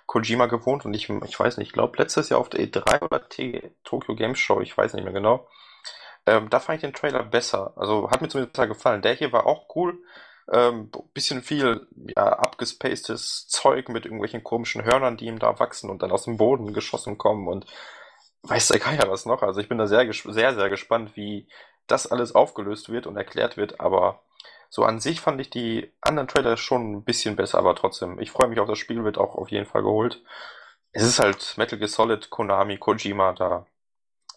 Kojima 0.07 0.47
gewohnt 0.47 0.85
und 0.85 0.95
ich, 0.95 1.09
ich 1.09 1.41
weiß 1.41 1.57
nicht, 1.59 1.69
ich 1.69 1.73
glaube 1.73 1.99
letztes 1.99 2.29
Jahr 2.29 2.39
auf 2.39 2.51
der 2.51 2.61
E3 2.61 3.03
oder 3.03 3.29
T 3.29 3.73
Tokyo 3.83 4.15
Game 4.15 4.37
Show, 4.37 4.61
ich 4.61 4.77
weiß 4.77 4.95
nicht 4.95 5.05
mehr 5.05 5.13
genau. 5.13 5.49
Ähm, 6.27 6.51
da 6.51 6.61
fand 6.61 6.77
ich 6.77 6.83
den 6.83 6.95
Trailer 6.95 7.25
besser. 7.25 7.73
Also 7.77 8.11
hat 8.11 8.21
mir 8.21 8.29
zumindest 8.29 8.57
gefallen. 8.57 9.03
Der 9.03 9.15
hier 9.15 9.33
war 9.33 9.47
auch 9.47 9.75
cool. 9.77 10.03
Ähm, 10.53 10.91
bisschen 11.15 11.43
viel 11.43 11.87
ja, 12.17 12.27
abgespacedes 12.27 13.47
Zeug 13.49 13.89
mit 13.89 14.05
irgendwelchen 14.05 14.43
komischen 14.43 14.85
Hörnern, 14.85 15.17
die 15.17 15.27
ihm 15.27 15.39
da 15.39 15.59
wachsen 15.59 15.89
und 15.89 16.03
dann 16.03 16.11
aus 16.13 16.25
dem 16.25 16.37
Boden 16.37 16.73
geschossen 16.73 17.17
kommen 17.17 17.47
und 17.49 17.67
weiß 18.43 18.69
der 18.69 18.81
Geier 18.81 19.09
was 19.09 19.27
noch. 19.27 19.43
Also 19.43 19.61
ich 19.61 19.69
bin 19.69 19.79
da 19.79 19.87
sehr, 19.87 20.13
sehr, 20.13 20.55
sehr 20.55 20.69
gespannt, 20.69 21.13
wie 21.17 21.49
das 21.87 22.11
alles 22.11 22.35
aufgelöst 22.35 22.91
wird 22.91 23.07
und 23.07 23.17
erklärt 23.17 23.57
wird. 23.57 23.81
Aber 23.81 24.23
so 24.69 24.85
an 24.85 25.01
sich 25.01 25.21
fand 25.21 25.41
ich 25.41 25.51
die 25.51 25.93
anderen 26.01 26.29
Trailer 26.29 26.57
schon 26.57 26.93
ein 26.93 27.05
bisschen 27.05 27.37
besser, 27.37 27.59
aber 27.59 27.75
trotzdem, 27.77 28.19
ich 28.19 28.31
freue 28.31 28.49
mich 28.49 28.59
auf 28.59 28.69
das 28.69 28.79
Spiel, 28.79 29.05
wird 29.05 29.19
auch 29.19 29.35
auf 29.37 29.51
jeden 29.51 29.67
Fall 29.67 29.83
geholt. 29.83 30.23
Es 30.93 31.03
ist 31.03 31.19
halt 31.19 31.57
Metal 31.57 31.79
Gear 31.79 31.89
Solid, 31.89 32.31
Konami, 32.31 32.79
Kojima, 32.79 33.33
da, 33.33 33.67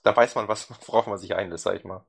da 0.05 0.15
weiß 0.15 0.35
man, 0.35 0.47
was, 0.47 0.69
worauf 0.87 1.07
man 1.07 1.17
sich 1.17 1.35
einlässt, 1.35 1.63
sag 1.63 1.75
ich 1.77 1.83
mal. 1.83 2.05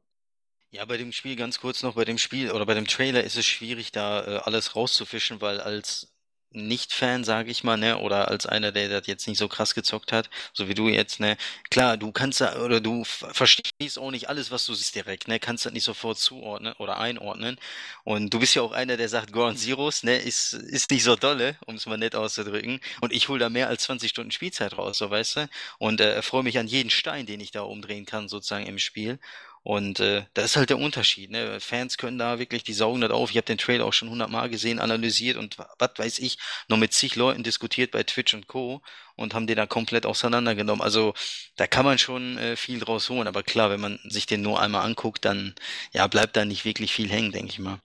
Ja, 0.71 0.85
bei 0.85 0.97
dem 0.97 1.13
Spiel 1.13 1.37
ganz 1.37 1.61
kurz 1.61 1.83
noch, 1.83 1.95
bei 1.95 2.05
dem 2.05 2.19
Spiel 2.19 2.51
oder 2.53 2.67
bei 2.67 2.75
dem 2.75 2.87
Trailer 2.87 3.25
ist 3.25 3.37
es 3.37 3.47
schwierig, 3.47 3.93
da 3.93 4.25
äh, 4.27 4.39
alles 4.41 4.77
rauszufischen, 4.77 5.41
weil 5.41 5.61
als 5.61 6.16
Nicht-Fan, 6.57 7.25
sage 7.25 7.51
ich 7.51 7.65
mal, 7.65 7.77
ne, 7.77 7.99
oder 7.99 8.29
als 8.29 8.47
einer, 8.47 8.73
der 8.73 8.89
das 8.89 9.07
jetzt 9.07 9.27
nicht 9.29 9.39
so 9.39 9.49
krass 9.49 9.75
gezockt 9.75 10.13
hat, 10.13 10.31
so 10.53 10.69
wie 10.69 10.75
du 10.75 10.89
jetzt, 10.89 11.21
ne, 11.21 11.37
klar, 11.71 11.97
du 11.97 12.13
kannst 12.13 12.41
da, 12.41 12.63
oder 12.63 12.81
du 12.81 13.05
verstehst 13.05 13.99
auch 13.99 14.11
nicht 14.11 14.29
alles, 14.29 14.51
was 14.51 14.67
du 14.67 14.75
siehst 14.75 14.95
direkt, 14.95 15.29
ne, 15.29 15.39
kannst 15.39 15.67
das 15.67 15.73
nicht 15.73 15.85
sofort 15.85 16.19
zuordnen 16.19 16.73
oder 16.79 16.99
einordnen. 16.99 17.59
Und 18.05 18.33
du 18.33 18.39
bist 18.41 18.55
ja 18.55 18.63
auch 18.63 18.73
einer, 18.73 18.97
der 18.97 19.09
sagt, 19.09 19.33
Ground 19.33 19.59
Zeroes, 19.59 20.03
ne, 20.03 20.17
ist, 20.19 20.53
ist 20.55 20.91
nicht 20.91 21.05
so 21.05 21.17
dolle, 21.17 21.57
um 21.67 21.77
es 21.77 21.87
mal 21.87 21.99
nett 21.99 22.15
auszudrücken. 22.15 22.81
Und 23.01 23.13
ich 23.13 23.29
hole 23.29 23.39
da 23.41 23.49
mehr 23.51 23.69
als 23.69 23.85
20 23.85 24.11
Stunden 24.11 24.31
Spielzeit 24.31 24.77
raus, 24.79 24.99
so 24.99 25.11
weißt 25.11 25.37
du, 25.37 25.49
und 25.79 26.01
äh, 26.01 26.23
freue 26.23 26.43
mich 26.43 26.59
an 26.59 26.67
jeden 26.67 26.91
Stein, 26.91 27.27
den 27.27 27.41
ich 27.41 27.51
da 27.51 27.63
umdrehen 27.63 28.07
kann, 28.07 28.29
sozusagen 28.29 28.67
im 28.67 28.79
Spiel. 28.79 29.19
Und 29.67 29.99
äh, 29.99 30.23
das 30.35 30.45
ist 30.45 30.57
halt 30.57 30.71
der 30.71 30.79
Unterschied. 30.79 31.33
Ne? 31.33 31.59
Fans 31.59 31.99
können 31.99 32.19
da 32.19 32.39
wirklich, 32.39 32.63
die 32.63 32.73
saugen 32.73 33.01
das 33.01 33.11
auf. 33.11 33.31
Ich 33.31 33.37
habe 33.37 33.47
den 33.47 33.59
Trailer 33.59 33.85
auch 33.85 33.93
schon 33.93 34.09
hundertmal 34.09 34.49
gesehen, 34.49 34.79
analysiert 34.79 35.37
und 35.37 35.59
was 35.59 35.91
weiß 35.97 36.21
ich, 36.21 36.39
noch 36.69 36.77
mit 36.77 36.93
zig 36.93 37.17
Leuten 37.17 37.43
diskutiert 37.43 37.91
bei 37.91 38.05
Twitch 38.05 38.33
und 38.33 38.47
Co. 38.47 38.81
und 39.17 39.35
haben 39.35 39.49
den 39.49 39.57
da 39.57 39.67
komplett 39.67 40.07
auseinandergenommen. 40.07 40.83
Also 40.83 41.15
da 41.57 41.67
kann 41.67 41.85
man 41.85 41.99
schon 41.99 42.39
äh, 42.39 42.55
viel 42.55 42.79
draus 42.79 43.11
holen. 43.11 43.27
Aber 43.27 43.43
klar, 43.43 43.69
wenn 43.69 43.81
man 43.81 43.99
sich 44.05 44.27
den 44.27 44.41
nur 44.41 44.61
einmal 44.61 44.85
anguckt, 44.85 45.25
dann 45.25 45.57
ja 45.91 46.07
bleibt 46.07 46.37
da 46.37 46.45
nicht 46.45 46.65
wirklich 46.65 46.93
viel 46.93 47.11
hängen, 47.11 47.33
denke 47.33 47.51
ich 47.51 47.59
mal. 47.59 47.81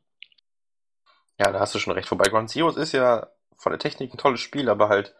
Ja, 1.39 1.51
da 1.51 1.61
hast 1.61 1.73
du 1.73 1.79
schon 1.79 1.93
recht. 1.93 2.11
Wobei 2.11 2.29
Ground 2.29 2.51
Zeroes 2.51 2.77
ist 2.77 2.91
ja 2.91 3.27
von 3.57 3.71
der 3.71 3.79
Technik 3.79 4.13
ein 4.13 4.19
tolles 4.19 4.41
Spiel, 4.41 4.69
aber 4.69 4.87
halt 4.87 5.15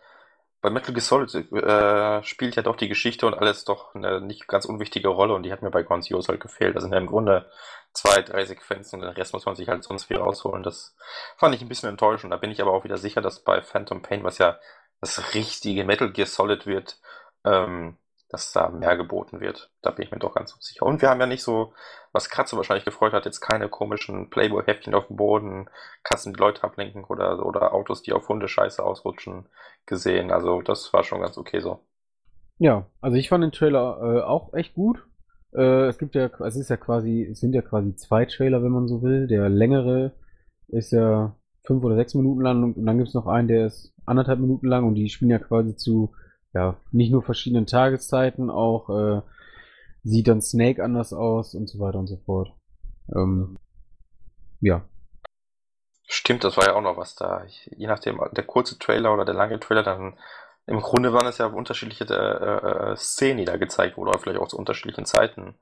bei 0.62 0.70
Metal 0.70 0.94
Gear 0.94 1.02
Solid 1.02 1.34
äh, 1.52 2.24
spielt 2.24 2.56
ja 2.56 2.62
doch 2.62 2.76
die 2.76 2.88
Geschichte 2.88 3.26
und 3.26 3.34
alles 3.34 3.66
doch 3.66 3.96
eine 3.96 4.22
nicht 4.22 4.48
ganz 4.48 4.66
unwichtige 4.66 5.08
Rolle 5.10 5.34
und 5.34 5.44
die 5.44 5.52
hat 5.52 5.64
mir 5.64 5.72
bei 5.72 5.84
Zeroes 5.84 6.30
halt 6.30 6.40
gefehlt. 6.40 6.76
Da 6.76 6.82
sind 6.82 6.92
ja 6.92 7.00
im 7.00 7.08
Grunde 7.08 7.50
zwei, 7.94 8.22
drei 8.22 8.46
Sequenzen 8.46 9.00
und 9.00 9.08
den 9.08 9.16
Rest 9.16 9.34
muss 9.34 9.46
man 9.46 9.56
sich 9.56 9.68
halt 9.68 9.84
sonst 9.84 10.06
viel 10.06 10.18
rausholen. 10.18 10.64
Das 10.64 10.96
fand 11.38 11.56
ich 11.56 11.62
ein 11.62 11.68
bisschen 11.68 11.90
enttäuschend. 11.90 12.32
Da 12.32 12.38
bin 12.38 12.52
ich 12.52 12.62
aber 12.62 12.72
auch 12.72 12.84
wieder 12.84 12.98
sicher, 12.98 13.22
dass 13.22 13.44
bei 13.44 13.62
Phantom 13.62 14.02
Pain, 14.04 14.24
was 14.24 14.38
ja 14.38 14.60
das 15.00 15.34
richtige 15.34 15.84
Metal 15.84 16.12
Gear 16.12 16.28
Solid 16.28 16.68
wird, 16.68 17.00
ähm, 17.44 17.98
dass 18.32 18.54
da 18.54 18.70
mehr 18.70 18.96
geboten 18.96 19.42
wird. 19.42 19.72
Da 19.82 19.92
bin 19.92 20.06
ich 20.06 20.12
mir 20.12 20.20
doch 20.20 20.34
ganz 20.34 20.56
sicher. 20.60 20.86
Und 20.86 21.02
wir 21.02 21.10
haben 21.10 21.20
ja 21.20 21.28
nicht 21.28 21.44
so, 21.44 21.74
was 22.14 22.30
Kratze 22.30 22.56
wahrscheinlich 22.56 22.86
gefreut 22.86 23.12
hat, 23.12 23.26
jetzt 23.26 23.42
keine 23.42 23.68
komischen 23.68 24.30
Playboy-Häppchen 24.30 24.96
auf 24.96 25.08
dem 25.08 25.18
Boden, 25.18 25.70
Kassen, 26.04 26.34
die 26.34 26.40
Leute 26.40 26.64
ablenken 26.64 27.04
oder, 27.04 27.46
oder 27.46 27.74
Autos, 27.74 28.02
die 28.02 28.14
auf 28.14 28.30
Hundescheiße 28.30 28.82
ausrutschen, 28.84 29.50
gesehen. 29.86 30.32
Also 30.32 30.62
das 30.62 30.94
war 30.94 31.04
schon 31.04 31.22
ganz 31.22 31.38
okay 31.38 31.60
so. 31.60 31.80
Ja, 32.58 32.86
also 33.02 33.18
ich 33.18 33.28
fand 33.28 33.44
den 33.44 33.52
Trailer 33.52 34.00
äh, 34.02 34.22
auch 34.22 34.54
echt 34.54 34.76
gut. 34.76 35.06
Äh, 35.54 35.88
es 35.88 35.98
gibt 35.98 36.16
ja, 36.16 36.30
es 36.46 36.56
ist 36.56 36.70
ja 36.70 36.78
quasi, 36.78 37.28
es 37.30 37.40
sind 37.42 37.54
ja 37.54 37.62
quasi 37.62 37.96
zwei 37.96 38.26
Trailer, 38.26 38.64
wenn 38.64 38.72
man 38.72 38.88
so 38.88 39.02
will. 39.02 39.28
Der 39.28 39.50
längere 39.50 40.14
ist 40.70 40.92
ja 40.92 41.36
fünf 41.66 41.84
oder 41.84 41.96
sechs 41.96 42.16
Minuten 42.16 42.42
lang 42.42 42.64
und 42.64 42.86
dann 42.86 42.98
gibt 42.98 43.10
es 43.10 43.14
noch 43.14 43.28
einen, 43.28 43.48
der 43.50 43.66
ist 43.66 43.94
anderthalb 44.06 44.40
Minuten 44.40 44.68
lang 44.68 44.86
und 44.86 44.96
die 44.96 45.10
spielen 45.10 45.32
ja 45.32 45.40
quasi 45.40 45.76
zu 45.76 46.14
ja, 46.54 46.76
nicht 46.92 47.12
nur 47.12 47.24
verschiedenen 47.24 47.66
Tageszeiten, 47.66 48.50
auch 48.50 48.90
äh, 48.90 49.22
sieht 50.04 50.28
dann 50.28 50.42
Snake 50.42 50.84
anders 50.84 51.14
aus 51.14 51.54
und 51.54 51.70
so 51.70 51.80
weiter 51.80 52.00
und 52.00 52.08
so 52.08 52.18
fort. 52.18 52.54
Ähm, 53.14 53.58
ja. 54.60 54.84
Stimmt, 56.08 56.44
das 56.44 56.58
war 56.58 56.66
ja 56.66 56.76
auch 56.76 56.82
noch 56.82 56.98
was 56.98 57.16
da. 57.16 57.46
Ich, 57.46 57.70
je 57.78 57.88
nachdem, 57.88 58.20
der 58.32 58.44
kurze 58.44 58.78
Trailer 58.78 59.14
oder 59.14 59.24
der 59.24 59.34
lange 59.34 59.60
Trailer, 59.60 59.84
dann 59.84 60.18
im 60.66 60.82
Grunde 60.82 61.14
waren 61.14 61.26
es 61.26 61.38
ja 61.38 61.48
unterschiedliche 61.48 62.06
äh, 62.06 62.92
äh, 62.92 62.96
Szenen, 62.98 63.40
die 63.40 63.46
da 63.46 63.58
gezeigt 63.58 63.98
wurden, 63.98 64.10
oder 64.10 64.20
vielleicht 64.20 64.40
auch 64.40 64.48
zu 64.48 64.58
unterschiedlichen 64.58 65.06
Zeiten. 65.06 65.56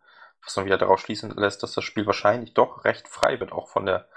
Was 0.43 0.53
dann 0.53 0.65
wieder 0.65 0.77
darauf 0.77 0.99
schließen 0.99 1.31
lässt, 1.31 1.63
dass 1.63 1.73
das 1.73 1.83
Spiel 1.83 2.05
wahrscheinlich 2.05 2.53
doch 2.53 2.85
recht 2.85 3.07
frei 3.07 3.39
wird, 3.39 3.51
auch 3.51 3.67
von 3.67 3.85
der, 3.85 4.07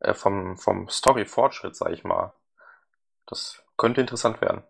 äh, 0.00 0.14
vom, 0.14 0.56
vom 0.56 0.88
Story-Fortschritt, 0.88 1.74
sag 1.74 1.92
ich 1.92 2.04
mal. 2.04 2.34
Das 3.26 3.62
könnte 3.76 4.00
interessant 4.00 4.40
werden. 4.40 4.62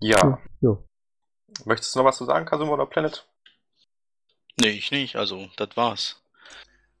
Ja. 0.00 0.38
Ja. 0.60 0.78
Möchtest 1.64 1.94
du 1.94 2.00
noch 2.00 2.06
was 2.06 2.18
zu 2.18 2.24
sagen, 2.24 2.46
Kazuma 2.46 2.72
oder 2.72 2.86
Planet? 2.86 3.26
Nee, 4.58 4.70
ich 4.70 4.90
nicht. 4.90 5.16
Also, 5.16 5.48
das 5.56 5.76
war's. 5.76 6.22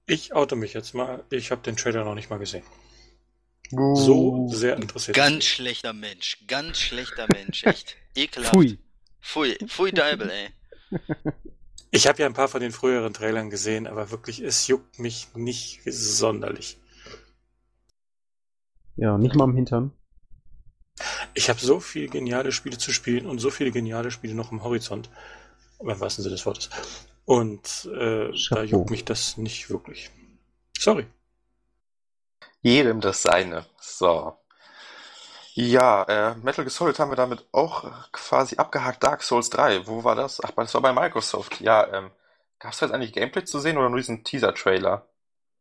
Ich 0.06 0.34
oute 0.34 0.56
mich 0.56 0.72
jetzt 0.74 0.94
mal. 0.94 1.24
Ich 1.30 1.50
habe 1.50 1.62
den 1.62 1.76
Trailer 1.76 2.04
noch 2.04 2.14
nicht 2.14 2.30
mal 2.30 2.38
gesehen. 2.38 2.64
So 3.70 4.46
sehr 4.48 4.76
interessiert. 4.76 5.16
Ganz 5.16 5.44
schlechter 5.44 5.92
Mensch. 5.92 6.38
Ganz 6.46 6.78
schlechter 6.78 7.26
Mensch. 7.28 7.64
Echt. 7.64 7.96
Ekelhaft. 8.14 8.54
Pfui. 8.54 8.78
Pfui. 9.20 9.58
Pfui 9.66 9.92
Deibel, 9.92 10.30
ey. 10.30 10.50
Ich 11.92 12.06
habe 12.06 12.18
ja 12.20 12.26
ein 12.26 12.34
paar 12.34 12.48
von 12.48 12.60
den 12.60 12.72
früheren 12.72 13.14
Trailern 13.14 13.48
gesehen, 13.48 13.86
aber 13.86 14.10
wirklich, 14.10 14.40
es 14.40 14.66
juckt 14.66 14.98
mich 14.98 15.28
nicht 15.34 15.80
sonderlich. 15.86 16.78
Ja, 18.96 19.16
nicht 19.16 19.34
mal 19.34 19.44
am 19.44 19.54
Hintern. 19.54 19.92
Ich 21.34 21.48
habe 21.48 21.60
so 21.60 21.80
viele 21.80 22.08
geniale 22.08 22.52
Spiele 22.52 22.78
zu 22.78 22.92
spielen 22.92 23.26
und 23.26 23.38
so 23.38 23.50
viele 23.50 23.70
geniale 23.70 24.10
Spiele 24.10 24.34
noch 24.34 24.52
im 24.52 24.62
Horizont. 24.62 25.10
Beim 25.78 26.00
wahrsten 26.00 26.22
Sinne 26.22 26.34
des 26.34 26.46
Wortes. 26.46 26.70
Und 27.26 27.88
äh, 27.94 28.32
da 28.50 28.62
juckt 28.62 28.90
mich 28.90 29.04
das 29.04 29.36
nicht 29.36 29.68
wirklich. 29.68 30.10
Sorry. 30.78 31.06
Jedem 32.62 33.00
das 33.00 33.22
seine. 33.22 33.66
So. 33.78 34.38
Ja, 35.54 36.02
äh, 36.04 36.34
Metal 36.36 36.64
Gear 36.64 36.70
Solid 36.70 36.98
haben 36.98 37.10
wir 37.10 37.16
damit 37.16 37.46
auch 37.52 38.10
quasi 38.12 38.56
abgehakt. 38.56 39.02
Dark 39.02 39.22
Souls 39.22 39.50
3, 39.50 39.86
wo 39.86 40.04
war 40.04 40.14
das? 40.14 40.42
Ach, 40.42 40.50
das 40.50 40.74
war 40.74 40.82
bei 40.82 40.92
Microsoft. 40.92 41.60
Ja, 41.60 41.86
ähm, 41.92 42.10
gab 42.58 42.72
es 42.72 42.80
jetzt 42.80 42.92
eigentlich 42.92 43.12
Gameplay 43.12 43.44
zu 43.44 43.58
sehen 43.58 43.78
oder 43.78 43.88
nur 43.88 43.98
diesen 43.98 44.22
Teaser-Trailer? 44.22 45.08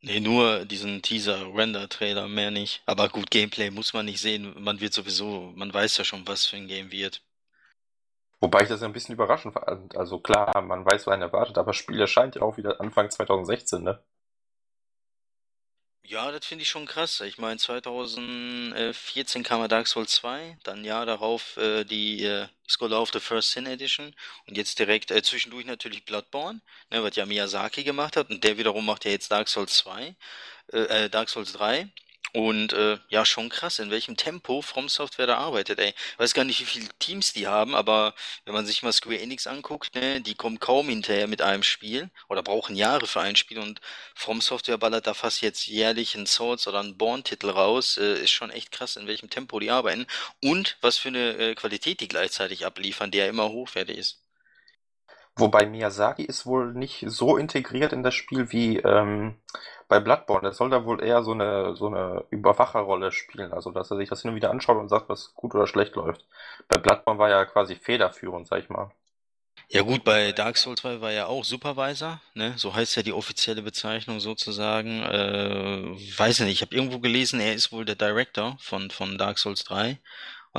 Nee, 0.06 0.19
nur 0.19 0.65
diesen 0.65 1.02
Teaser-Render-Trailer, 1.02 2.27
mehr 2.27 2.52
nicht. 2.52 2.84
Aber 2.86 3.10
gut, 3.10 3.32
Gameplay 3.32 3.72
muss 3.72 3.91
man 3.91 4.06
nicht 4.06 4.22
sehen. 4.22 4.53
Man 4.60 4.80
wird 4.80 4.94
sowieso, 4.94 5.52
man 5.56 5.73
weiß 5.73 5.98
ja 5.98 6.03
schon, 6.03 6.27
was 6.27 6.45
für 6.45 6.57
ein 6.57 6.68
Game 6.68 6.91
wird. 6.91 7.23
Wobei 8.40 8.61
ich 8.61 8.69
das 8.69 8.82
ja 8.82 8.88
ein 8.88 8.94
bisschen 8.94 9.15
überraschend 9.15 9.56
fand. 9.56 9.98
Also 9.98 10.19
klar, 10.19 10.61
man 10.61 10.86
weiß, 10.86 11.07
was 11.07 11.14
einen 11.14 11.23
erwartet, 11.23 11.57
aber 11.57 11.73
Spiel 11.73 11.99
erscheint 11.99 12.36
ja 12.36 12.44
auch 12.44 12.56
wieder 12.57 12.80
Anfang 12.80 13.10
2016, 13.10 13.82
ne? 13.82 13.99
Ja, 16.07 16.32
das 16.32 16.45
finde 16.45 16.61
ich 16.61 16.69
schon 16.69 16.86
krass. 16.86 17.22
Ich 17.22 17.40
meine, 17.40 17.57
2014 17.57 19.41
kam 19.44 19.61
ja 19.61 19.68
Dark 19.68 19.88
Souls 19.88 20.11
2, 20.14 20.57
dann 20.64 20.84
Jahr 20.86 21.06
darauf 21.07 21.57
äh, 21.57 21.84
die 21.84 22.23
äh, 22.23 22.48
Scholar 22.68 23.02
of 23.02 23.10
the 23.11 23.19
First 23.19 23.52
Sin 23.52 23.65
Edition 23.65 24.14
und 24.48 24.56
jetzt 24.56 24.77
direkt 24.77 25.10
äh, 25.10 25.23
zwischendurch 25.23 25.65
natürlich 25.65 26.06
Bloodborne, 26.06 26.61
ne, 26.91 27.02
was 27.03 27.15
ja 27.15 27.26
Miyazaki 27.26 27.84
gemacht 27.84 28.18
hat 28.18 28.30
und 28.30 28.44
der 28.44 28.57
wiederum 28.57 28.86
macht 28.86 29.06
ja 29.06 29.11
jetzt 29.11 29.32
Dark 29.32 29.49
Souls 29.49 29.77
2, 29.77 30.15
äh, 30.73 30.77
äh, 30.77 31.10
Dark 31.10 31.30
Souls 31.30 31.53
3 31.53 31.90
und 32.36 32.74
äh, 32.74 32.98
ja, 33.07 33.24
schon 33.24 33.48
krass, 33.48 33.80
in 33.80 33.91
welchem 33.91 34.18
Tempo 34.18 34.62
From 34.62 34.90
Software 34.90 35.26
da 35.26 35.38
arbeitet, 35.38 35.80
ey. 35.80 35.94
Ich 35.95 36.20
weiß 36.20 36.34
gar 36.34 36.44
nicht, 36.44 36.60
wie 36.60 36.66
viele 36.66 36.90
Teams 36.99 37.32
die 37.32 37.48
haben, 37.48 37.74
aber 37.74 38.14
wenn 38.44 38.53
man 38.53 38.66
sich 38.66 38.84
mal 38.84 38.91
Square 38.91 39.22
Enix 39.22 39.48
anguckt, 39.48 39.95
ne, 39.95 40.20
die 40.20 40.36
kommen 40.36 40.60
kaum 40.60 40.90
hinterher 40.90 41.28
mit 41.28 41.41
einem 41.41 41.64
Spiel 41.64 42.10
oder 42.28 42.44
brauchen 42.44 42.76
Jahre 42.76 43.07
für 43.07 43.22
ein 43.22 43.38
Spiel 43.38 43.60
und 43.60 43.80
From 44.16 44.41
Software 44.41 44.78
ballert 44.78 45.07
da 45.07 45.14
fast 45.14 45.41
jetzt 45.41 45.66
jährlich 45.68 46.14
einen 46.14 46.26
Souls 46.26 46.68
oder 46.68 46.82
einen 46.82 46.98
Born-Titel 46.98 47.49
raus. 47.49 47.98
Äh, 47.98 48.22
ist 48.22 48.32
schon 48.32 48.49
echt 48.52 48.74
krass, 48.74 48.98
in 48.98 49.07
welchem 49.07 49.30
Tempo 49.30 49.57
die 49.62 49.72
arbeiten 49.72 50.06
und 50.44 50.78
was 50.82 50.98
für 50.98 51.07
eine 51.10 51.38
äh, 51.38 51.56
Qualität 51.56 52.02
die 52.02 52.10
gleichzeitig 52.10 52.66
abliefern, 52.66 53.12
die 53.12 53.20
ja 53.20 53.28
immer 53.28 53.48
hochwertig 53.48 53.98
ist. 53.98 54.26
Wobei 55.38 55.66
Miyazaki 55.66 56.24
ist 56.24 56.45
wohl 56.45 56.74
nicht 56.74 57.03
so 57.07 57.36
integriert 57.36 57.91
in 57.91 58.03
das 58.03 58.14
Spiel 58.14 58.52
wie 58.52 58.78
ähm, 58.80 59.36
bei 59.88 59.99
Bloodborne. 59.99 60.44
Der 60.44 60.53
soll 60.53 60.70
da 60.70 60.86
wohl 60.86 61.03
eher 61.03 61.24
so 61.24 61.32
eine, 61.32 61.76
so 61.76 61.88
eine 61.88 62.24
Überwacherrolle 62.30 63.12
spielen. 63.12 63.53
Also, 63.53 63.72
dass 63.72 63.91
er 63.91 63.98
sich 63.98 64.10
das 64.10 64.22
hin 64.22 64.32
und 64.32 64.36
wieder 64.36 64.52
anschaut 64.52 64.78
und 64.78 64.90
sagt, 64.90 65.10
was 65.10 65.34
gut 65.36 65.56
oder 65.56 65.68
schlecht 65.68 65.95
läuft. 65.95 66.26
Bei 66.68 66.78
Bloodborne 66.78 67.20
war 67.20 67.30
er 67.30 67.45
quasi 67.45 67.76
federführend, 67.76 68.48
sag 68.48 68.60
ich 68.60 68.70
mal. 68.70 68.91
Ja 69.70 69.82
gut, 69.82 70.03
bei 70.03 70.32
Dark 70.32 70.57
Souls 70.57 70.82
2 70.82 71.02
war 71.02 71.12
er 71.12 71.28
auch 71.28 71.44
Supervisor, 71.44 72.22
ne? 72.36 72.53
So 72.56 72.76
heißt 72.76 72.95
ja 72.98 73.03
die 73.03 73.14
offizielle 73.14 73.64
Bezeichnung 73.64 74.20
sozusagen. 74.20 75.02
Äh, 75.02 76.18
weiß 76.18 76.40
ich 76.40 76.45
nicht, 76.45 76.53
ich 76.53 76.62
habe 76.62 76.76
irgendwo 76.76 76.99
gelesen, 76.99 77.40
er 77.40 77.53
ist 77.53 77.72
wohl 77.72 77.84
der 77.84 77.95
Director 77.95 78.57
von, 78.60 78.91
von 78.91 79.18
Dark 79.18 79.40
Souls 79.40 79.64
3 79.64 79.99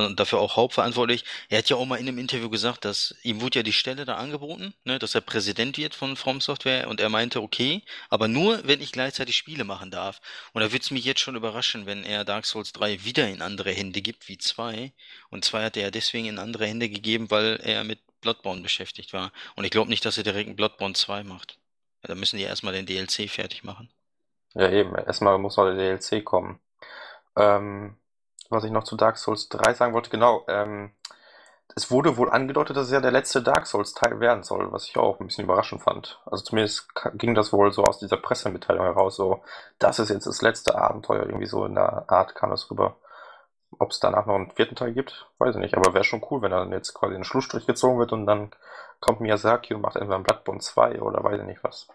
und 0.05 0.21
dafür 0.21 0.41
auch 0.41 0.57
hauptverantwortlich. 0.57 1.25
Er 1.49 1.59
hat 1.59 1.69
ja 1.71 1.77
auch 1.77 1.87
mal 1.87 1.97
in 1.97 2.07
einem 2.07 2.19
Interview 2.19 2.51
gesagt, 2.51 2.85
dass 2.85 3.15
ihm 3.23 3.41
wurde 3.41 3.61
ja 3.61 3.63
die 3.63 3.73
Stelle 3.73 4.05
da 4.05 4.17
angeboten, 4.17 4.75
ne, 4.85 4.99
dass 4.99 5.15
er 5.15 5.23
Präsident 5.23 5.79
wird 5.79 5.95
von 5.95 6.17
From 6.17 6.41
Software 6.41 6.89
und 6.89 7.01
er 7.01 7.09
meinte, 7.09 7.43
okay, 7.43 7.83
aber 8.11 8.29
nur, 8.29 8.67
wenn 8.69 8.83
ich 8.83 8.93
gleichzeitig 8.93 9.37
Spiele 9.37 9.65
machen 9.65 9.91
darf. 9.91 10.21
Und 10.53 10.61
da 10.61 10.71
würde 10.71 10.83
es 10.83 10.91
mich 10.91 11.05
jetzt 11.05 11.21
schon 11.21 11.35
überraschen, 11.35 11.87
wenn 11.87 12.05
er 12.05 12.25
Dark 12.25 12.45
Souls 12.45 12.73
3 12.73 13.05
wieder 13.05 13.29
in 13.29 13.41
andere 13.41 13.73
Hände 13.73 14.03
gibt 14.03 14.29
wie 14.29 14.37
2. 14.39 14.93
Und 15.31 15.45
2 15.45 15.65
hat 15.65 15.77
er 15.77 15.85
ja 15.85 15.91
deswegen 15.91 16.27
in 16.27 16.39
andere 16.39 16.67
Hände 16.67 16.91
gegeben, 16.91 17.31
weil 17.31 17.59
er 17.63 17.83
mit 17.85 18.01
Bloodborne 18.21 18.63
beschäftigt 18.63 19.13
war. 19.15 19.33
Und 19.55 19.65
ich 19.65 19.71
glaube 19.71 19.89
nicht, 19.89 20.05
dass 20.05 20.19
er 20.19 20.25
direkt 20.25 20.51
ein 20.51 20.57
Bloodborne 20.57 20.95
2 20.95 21.25
macht. 21.25 21.59
Ja, 22.03 22.09
da 22.09 22.15
müssen 22.15 22.37
die 22.37 22.43
erstmal 22.43 22.75
den 22.75 22.87
DLC 22.87 23.31
fertig 23.31 23.65
machen. 23.65 23.89
Ja, 24.55 24.71
eben. 24.71 24.95
Erstmal 24.95 25.39
muss 25.39 25.57
noch 25.57 25.65
der 25.65 25.75
DLC 25.75 26.25
kommen. 26.25 26.61
Ähm, 27.37 27.97
was 28.51 28.65
ich 28.65 28.71
noch 28.71 28.85
zu 28.85 28.97
Dark 28.97 29.19
Souls 29.19 29.49
3 29.49 29.75
sagen 29.75 29.95
wollte, 29.95 30.11
genau, 30.11 30.45
ähm, 30.49 30.93
es 31.75 31.91
wurde 31.91 32.17
wohl 32.17 32.31
angedeutet, 32.31 32.77
dass 32.77 32.87
es 32.87 32.93
ja 32.93 33.01
der 33.01 33.11
letzte 33.11 33.43
Dark 33.43 33.67
Souls-Teil 33.67 34.21
werden 34.21 34.43
soll, 34.43 34.73
was 34.73 34.89
ich 34.89 34.97
auch 34.97 35.21
ein 35.21 35.27
bisschen 35.27 35.45
überraschend 35.45 35.83
fand. 35.83 36.21
Also 36.25 36.45
zumindest 36.45 36.89
ging 37.15 37.35
das 37.35 37.53
wohl 37.53 37.73
so 37.73 37.85
aus 37.85 37.99
dieser 37.99 38.17
Pressemitteilung 38.17 38.85
heraus, 38.85 39.17
so, 39.17 39.43
das 39.79 39.99
ist 39.99 40.11
jetzt 40.11 40.27
das 40.27 40.43
letzte 40.43 40.77
Abenteuer, 40.77 41.27
irgendwie 41.27 41.47
so 41.47 41.67
in 41.67 41.75
der 41.75 42.05
Art 42.09 42.35
kam 42.35 42.51
das 42.51 42.71
rüber. 42.71 42.97
Ob 43.79 43.91
es 43.91 44.01
danach 44.01 44.27
noch 44.27 44.37
einen 44.37 44.53
vierten 44.53 44.77
Teil 44.77 44.93
gibt, 44.93 45.29
weiß 45.39 45.57
ich 45.57 45.61
nicht, 45.61 45.77
aber 45.77 45.93
wäre 45.93 46.05
schon 46.05 46.25
cool, 46.31 46.41
wenn 46.41 46.53
dann 46.53 46.73
jetzt 46.73 46.95
quasi 46.95 47.15
ein 47.15 47.25
Schlussstrich 47.25 47.67
gezogen 47.67 47.99
wird 47.99 48.13
und 48.13 48.25
dann 48.25 48.53
kommt 49.01 49.21
Miyazaki 49.21 49.75
und 49.75 49.83
macht 49.83 49.97
entweder 49.97 50.17
ein 50.17 50.23
Bloodborne 50.23 50.61
2 50.61 51.03
oder 51.03 51.23
weiß 51.23 51.41
ich 51.41 51.47
nicht 51.47 51.65
was. 51.65 51.89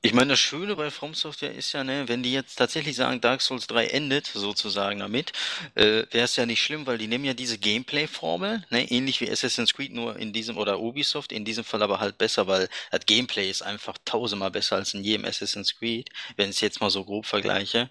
Ich 0.00 0.12
meine, 0.14 0.30
das 0.30 0.38
Schöne 0.38 0.76
bei 0.76 0.92
From 0.92 1.12
Software 1.14 1.52
ist 1.52 1.72
ja, 1.72 1.82
ne, 1.82 2.06
wenn 2.06 2.22
die 2.22 2.32
jetzt 2.32 2.54
tatsächlich 2.54 2.94
sagen, 2.94 3.20
Dark 3.20 3.42
Souls 3.42 3.66
3 3.66 3.88
endet 3.88 4.26
sozusagen 4.26 5.00
damit, 5.00 5.32
äh, 5.74 6.04
wäre 6.12 6.24
es 6.24 6.36
ja 6.36 6.46
nicht 6.46 6.62
schlimm, 6.62 6.86
weil 6.86 6.98
die 6.98 7.08
nehmen 7.08 7.24
ja 7.24 7.34
diese 7.34 7.58
Gameplay-Formel, 7.58 8.64
ne, 8.70 8.90
ähnlich 8.92 9.20
wie 9.20 9.28
Assassin's 9.28 9.74
Creed, 9.74 9.92
nur 9.92 10.16
in 10.16 10.32
diesem, 10.32 10.56
oder 10.56 10.78
Ubisoft, 10.78 11.32
in 11.32 11.44
diesem 11.44 11.64
Fall 11.64 11.82
aber 11.82 11.98
halt 11.98 12.16
besser, 12.16 12.46
weil 12.46 12.68
das 12.92 13.06
Gameplay 13.06 13.50
ist 13.50 13.62
einfach 13.62 13.98
tausendmal 14.04 14.52
besser 14.52 14.76
als 14.76 14.94
in 14.94 15.02
jedem 15.02 15.24
Assassin's 15.24 15.74
Creed, 15.76 16.10
wenn 16.36 16.48
ich 16.50 16.56
es 16.56 16.60
jetzt 16.60 16.80
mal 16.80 16.90
so 16.90 17.04
grob 17.04 17.26
vergleiche. 17.26 17.90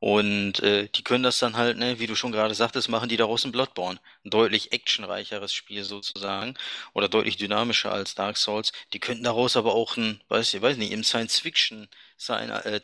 Und 0.00 0.60
äh, 0.60 0.88
die 0.88 1.02
können 1.02 1.24
das 1.24 1.38
dann 1.38 1.56
halt, 1.56 1.76
ne, 1.76 1.98
wie 1.98 2.06
du 2.06 2.14
schon 2.14 2.30
gerade 2.32 2.54
sagtest, 2.54 2.88
machen 2.88 3.08
die 3.08 3.16
daraus 3.16 3.44
ein 3.44 3.52
Bloodborne. 3.52 3.98
Ein 4.24 4.30
deutlich 4.30 4.72
actionreicheres 4.72 5.52
Spiel 5.52 5.82
sozusagen. 5.84 6.54
Oder 6.94 7.08
deutlich 7.08 7.36
dynamischer 7.36 7.90
als 7.92 8.14
Dark 8.14 8.36
Souls. 8.36 8.72
Die 8.92 9.00
könnten 9.00 9.24
daraus 9.24 9.56
aber 9.56 9.74
auch 9.74 9.96
ein, 9.96 10.22
weiß 10.28 10.54
ich, 10.54 10.62
weiß 10.62 10.76
nicht, 10.76 10.92
im 10.92 11.02
Science-Fiction 11.04 11.88
äh, 12.28 12.80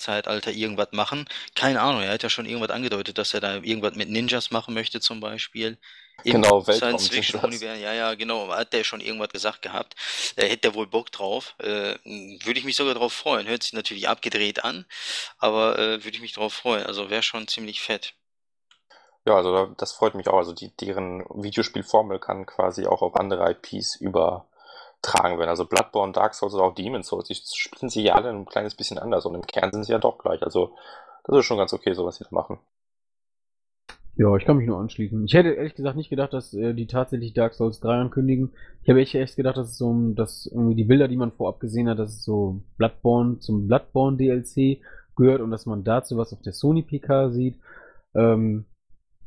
irgendwas 0.52 0.88
machen. 0.92 1.26
Keine 1.54 1.80
Ahnung, 1.82 2.02
er 2.02 2.12
hat 2.12 2.22
ja 2.22 2.30
schon 2.30 2.46
irgendwas 2.46 2.70
angedeutet, 2.70 3.18
dass 3.18 3.34
er 3.34 3.40
da 3.40 3.56
irgendwas 3.56 3.94
mit 3.94 4.08
Ninjas 4.08 4.50
machen 4.50 4.74
möchte 4.74 5.00
zum 5.00 5.20
Beispiel. 5.20 5.78
Genau, 6.22 6.60
Science 6.62 7.08
Fiction 7.08 7.40
Universum. 7.40 7.82
Ja, 7.82 7.92
ja, 7.92 8.14
genau. 8.14 8.48
Hat 8.48 8.72
der 8.72 8.84
schon 8.84 9.00
irgendwas 9.00 9.30
gesagt 9.30 9.62
gehabt. 9.62 9.94
Da 10.36 10.42
hätte 10.44 10.68
er 10.68 10.74
wohl 10.74 10.86
Bock 10.86 11.10
drauf. 11.10 11.54
Äh, 11.58 11.96
würde 12.04 12.58
ich 12.58 12.64
mich 12.64 12.76
sogar 12.76 12.94
drauf 12.94 13.12
freuen. 13.12 13.46
Hört 13.46 13.62
sich 13.62 13.72
natürlich 13.72 14.08
abgedreht 14.08 14.64
an, 14.64 14.86
aber 15.38 15.78
äh, 15.78 16.04
würde 16.04 16.16
ich 16.16 16.22
mich 16.22 16.32
drauf 16.32 16.54
freuen. 16.54 16.86
Also 16.86 17.10
wäre 17.10 17.22
schon 17.22 17.48
ziemlich 17.48 17.80
fett. 17.80 18.14
Ja, 19.26 19.36
also 19.36 19.66
das 19.76 19.92
freut 19.92 20.14
mich 20.14 20.28
auch. 20.28 20.38
Also 20.38 20.52
die, 20.52 20.74
deren 20.76 21.24
Videospielformel 21.30 22.18
kann 22.18 22.46
quasi 22.46 22.86
auch 22.86 23.02
auf 23.02 23.16
andere 23.16 23.50
IPs 23.50 23.96
übertragen 23.96 25.38
werden. 25.38 25.48
Also 25.48 25.64
Bloodborne, 25.64 26.12
Dark 26.12 26.34
Souls 26.34 26.54
oder 26.54 26.64
auch 26.64 26.74
Demon's 26.74 27.08
Souls, 27.08 27.28
die 27.28 27.34
spielen 27.34 27.88
sich 27.90 28.04
ja 28.04 28.14
alle 28.14 28.30
ein 28.30 28.46
kleines 28.46 28.74
bisschen 28.74 28.98
anders 28.98 29.24
und 29.26 29.34
im 29.34 29.46
Kern 29.46 29.72
sind 29.72 29.84
sie 29.84 29.92
ja 29.92 29.98
doch 29.98 30.18
gleich. 30.18 30.42
Also 30.42 30.74
das 31.24 31.38
ist 31.38 31.46
schon 31.46 31.58
ganz 31.58 31.72
okay, 31.72 31.94
so 31.94 32.04
was 32.04 32.16
sie 32.16 32.24
da 32.24 32.30
machen. 32.32 32.58
Ja, 34.16 34.36
ich 34.36 34.44
kann 34.44 34.58
mich 34.58 34.66
nur 34.66 34.78
anschließen. 34.78 35.24
Ich 35.24 35.34
hätte 35.34 35.50
ehrlich 35.50 35.74
gesagt 35.74 35.96
nicht 35.96 36.10
gedacht, 36.10 36.32
dass 36.32 36.54
äh, 36.54 36.72
die 36.72 36.86
tatsächlich 36.86 37.34
Dark 37.34 37.54
Souls 37.54 37.80
3 37.80 37.94
ankündigen. 37.94 38.52
Ich 38.82 38.88
habe 38.88 39.00
echt, 39.00 39.14
echt 39.16 39.34
gedacht, 39.34 39.56
dass 39.56 39.70
es 39.70 39.78
so, 39.78 40.12
dass 40.14 40.46
irgendwie 40.46 40.76
die 40.76 40.84
Bilder, 40.84 41.08
die 41.08 41.16
man 41.16 41.32
vorab 41.32 41.58
gesehen 41.58 41.88
hat, 41.88 41.98
dass 41.98 42.10
es 42.10 42.24
so 42.24 42.62
Bloodborne 42.76 43.40
zum 43.40 43.66
Bloodborne 43.66 44.16
DLC 44.16 44.78
gehört 45.16 45.40
und 45.40 45.50
dass 45.50 45.66
man 45.66 45.82
dazu 45.82 46.16
was 46.16 46.32
auf 46.32 46.42
der 46.42 46.52
Sony 46.52 46.82
PK 46.82 47.30
sieht. 47.30 47.58
Ähm, 48.14 48.66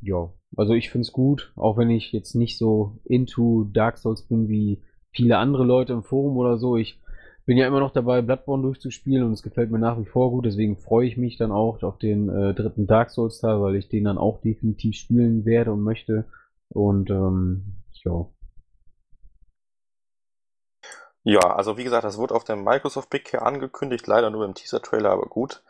ja, 0.01 0.31
also 0.55 0.73
ich 0.73 0.89
find's 0.89 1.11
gut, 1.11 1.51
auch 1.57 1.77
wenn 1.77 1.89
ich 1.89 2.13
jetzt 2.13 2.35
nicht 2.35 2.57
so 2.57 2.97
into 3.03 3.65
Dark 3.73 3.97
Souls 3.97 4.21
bin 4.21 4.47
wie 4.47 4.81
viele 5.11 5.37
andere 5.37 5.65
Leute 5.65 5.93
im 5.93 6.03
Forum 6.03 6.37
oder 6.37 6.57
so. 6.57 6.77
Ich 6.77 6.99
bin 7.47 7.57
ja 7.57 7.65
immer 7.65 7.79
noch 7.79 7.93
dabei, 7.93 8.21
Bloodborne 8.21 8.61
durchzuspielen 8.61 9.25
und 9.25 9.31
es 9.31 9.41
gefällt 9.41 9.71
mir 9.71 9.79
nach 9.79 9.97
wie 9.97 10.05
vor 10.05 10.31
gut. 10.31 10.45
Deswegen 10.45 10.75
freue 10.75 11.07
ich 11.07 11.15
mich 11.15 11.37
dann 11.37 11.53
auch 11.53 11.81
auf 11.81 11.97
den 11.97 12.27
äh, 12.27 12.53
dritten 12.53 12.87
Dark 12.87 13.09
Souls 13.09 13.39
Teil, 13.39 13.61
weil 13.61 13.77
ich 13.77 13.87
den 13.87 14.03
dann 14.03 14.17
auch 14.17 14.41
definitiv 14.41 14.97
spielen 14.97 15.45
werde 15.45 15.71
und 15.71 15.81
möchte. 15.81 16.25
Und 16.67 17.09
ähm, 17.09 17.77
ja. 18.03 18.25
Ja, 21.23 21.55
also 21.55 21.77
wie 21.77 21.85
gesagt, 21.85 22.03
das 22.03 22.17
wurde 22.17 22.35
auf 22.35 22.43
dem 22.43 22.65
Microsoft 22.65 23.09
Big 23.09 23.23
Care 23.23 23.45
angekündigt, 23.45 24.07
leider 24.07 24.29
nur 24.29 24.43
im 24.43 24.53
Teaser-Trailer, 24.53 25.11
aber 25.11 25.27
gut. 25.27 25.63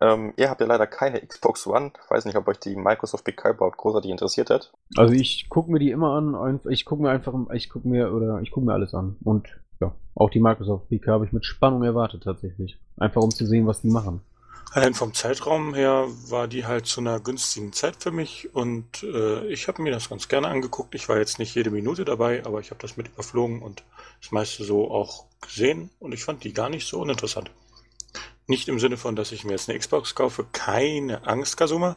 Ähm, 0.00 0.34
ihr 0.36 0.50
habt 0.50 0.60
ja 0.60 0.66
leider 0.66 0.88
keine 0.88 1.24
Xbox 1.24 1.64
One. 1.68 1.92
Ich 2.04 2.10
weiß 2.10 2.24
nicht, 2.24 2.36
ob 2.36 2.48
euch 2.48 2.58
die 2.58 2.74
Microsoft 2.74 3.22
Big 3.22 3.36
Care 3.36 3.54
überhaupt 3.54 3.76
großartig 3.76 4.10
interessiert 4.10 4.50
hat. 4.50 4.72
Also 4.96 5.14
ich 5.14 5.48
gucke 5.48 5.70
mir 5.70 5.78
die 5.78 5.92
immer 5.92 6.14
an. 6.14 6.60
Ich 6.70 6.84
gucke 6.84 7.02
mir 7.02 7.10
einfach, 7.10 7.34
ich 7.52 7.70
gucke 7.70 7.86
mir 7.86 8.12
oder 8.12 8.40
ich 8.40 8.50
gucke 8.50 8.66
mir 8.66 8.72
alles 8.72 8.94
an. 8.94 9.16
Und 9.22 9.60
ja, 9.80 9.94
auch 10.14 10.30
die 10.30 10.40
Microsoft 10.40 10.90
Week 10.90 11.06
habe 11.06 11.26
ich 11.26 11.32
mit 11.32 11.44
Spannung 11.44 11.82
erwartet 11.82 12.22
tatsächlich. 12.24 12.78
Einfach 12.96 13.22
um 13.22 13.30
zu 13.30 13.46
sehen, 13.46 13.66
was 13.66 13.82
die 13.82 13.88
machen. 13.88 14.20
Allein 14.72 14.94
vom 14.94 15.14
Zeitraum 15.14 15.74
her 15.74 16.06
war 16.28 16.46
die 16.46 16.64
halt 16.64 16.86
zu 16.86 17.00
einer 17.00 17.18
günstigen 17.18 17.72
Zeit 17.72 17.96
für 17.98 18.12
mich 18.12 18.54
und 18.54 19.02
äh, 19.02 19.44
ich 19.48 19.66
habe 19.66 19.82
mir 19.82 19.90
das 19.90 20.08
ganz 20.08 20.28
gerne 20.28 20.46
angeguckt. 20.46 20.94
Ich 20.94 21.08
war 21.08 21.18
jetzt 21.18 21.40
nicht 21.40 21.56
jede 21.56 21.70
Minute 21.70 22.04
dabei, 22.04 22.46
aber 22.46 22.60
ich 22.60 22.70
habe 22.70 22.80
das 22.80 22.96
mit 22.96 23.08
überflogen 23.08 23.62
und 23.62 23.82
das 24.20 24.30
meiste 24.30 24.62
so 24.62 24.88
auch 24.92 25.24
gesehen 25.40 25.90
und 25.98 26.12
ich 26.12 26.22
fand 26.22 26.44
die 26.44 26.52
gar 26.52 26.70
nicht 26.70 26.86
so 26.86 27.00
uninteressant. 27.00 27.50
Nicht 28.46 28.68
im 28.68 28.78
Sinne 28.78 28.96
von, 28.96 29.16
dass 29.16 29.32
ich 29.32 29.44
mir 29.44 29.52
jetzt 29.52 29.68
eine 29.68 29.78
Xbox 29.78 30.14
kaufe, 30.14 30.46
keine 30.52 31.26
Angst, 31.26 31.56
Kasuma. 31.56 31.96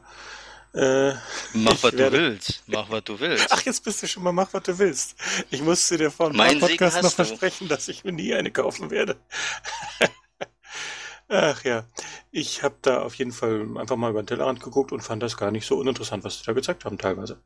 Äh, 0.73 1.13
mach, 1.53 1.83
was 1.83 1.83
werde... 1.83 2.17
du 2.17 2.23
willst. 2.23 2.63
Mach, 2.65 2.89
was 2.89 3.03
du 3.03 3.19
willst. 3.19 3.47
Ach, 3.51 3.61
jetzt 3.61 3.83
bist 3.83 4.01
du 4.01 4.07
schon 4.07 4.23
mal, 4.23 4.31
mach, 4.31 4.51
was 4.53 4.63
du 4.63 4.79
willst. 4.79 5.15
Ich 5.51 5.61
musste 5.61 5.97
dir 5.97 6.09
vor 6.09 6.31
ein 6.31 6.35
mein 6.35 6.59
paar 6.59 6.69
Podcasts 6.69 7.01
noch 7.01 7.11
du. 7.11 7.15
versprechen, 7.15 7.67
dass 7.67 7.87
ich 7.87 8.03
mir 8.03 8.11
nie 8.11 8.33
eine 8.33 8.49
kaufen 8.49 8.89
werde. 8.89 9.17
Ach 11.29 11.63
ja, 11.63 11.85
ich 12.31 12.63
habe 12.63 12.75
da 12.81 13.01
auf 13.01 13.15
jeden 13.15 13.31
Fall 13.31 13.67
einfach 13.77 13.95
mal 13.95 14.09
über 14.09 14.21
den 14.21 14.27
Tellerrand 14.27 14.59
geguckt 14.61 14.91
und 14.91 15.01
fand 15.01 15.23
das 15.23 15.37
gar 15.37 15.51
nicht 15.51 15.65
so 15.65 15.77
uninteressant, 15.77 16.23
was 16.23 16.39
sie 16.39 16.45
da 16.45 16.53
gezeigt 16.53 16.85
haben 16.85 16.97
teilweise. 16.97 17.41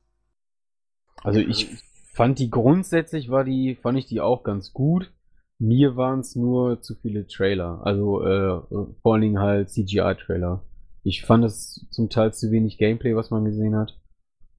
Also 1.24 1.40
ich 1.40 1.70
fand 2.14 2.40
die 2.40 2.50
grundsätzlich 2.50 3.30
war 3.30 3.44
die, 3.44 3.78
fand 3.82 3.98
ich 3.98 4.08
die 4.08 4.22
auch 4.22 4.44
ganz 4.44 4.74
gut. 4.74 5.12
Mir 5.60 5.96
waren 5.96 6.22
es 6.22 6.36
nur 6.36 6.82
zu 6.82 6.96
viele 6.96 7.28
Trailer, 7.28 7.82
also 7.84 8.24
äh, 8.24 8.62
vor 9.02 9.14
allen 9.14 9.22
Dingen 9.22 9.40
halt 9.40 9.70
CGI-Trailer. 9.72 10.64
Ich 11.08 11.26
fand 11.26 11.46
es 11.46 11.88
zum 11.90 12.10
Teil 12.10 12.34
zu 12.34 12.52
wenig 12.52 12.78
Gameplay, 12.78 13.16
was 13.16 13.30
man 13.30 13.46
gesehen 13.46 13.78
hat. 13.78 13.98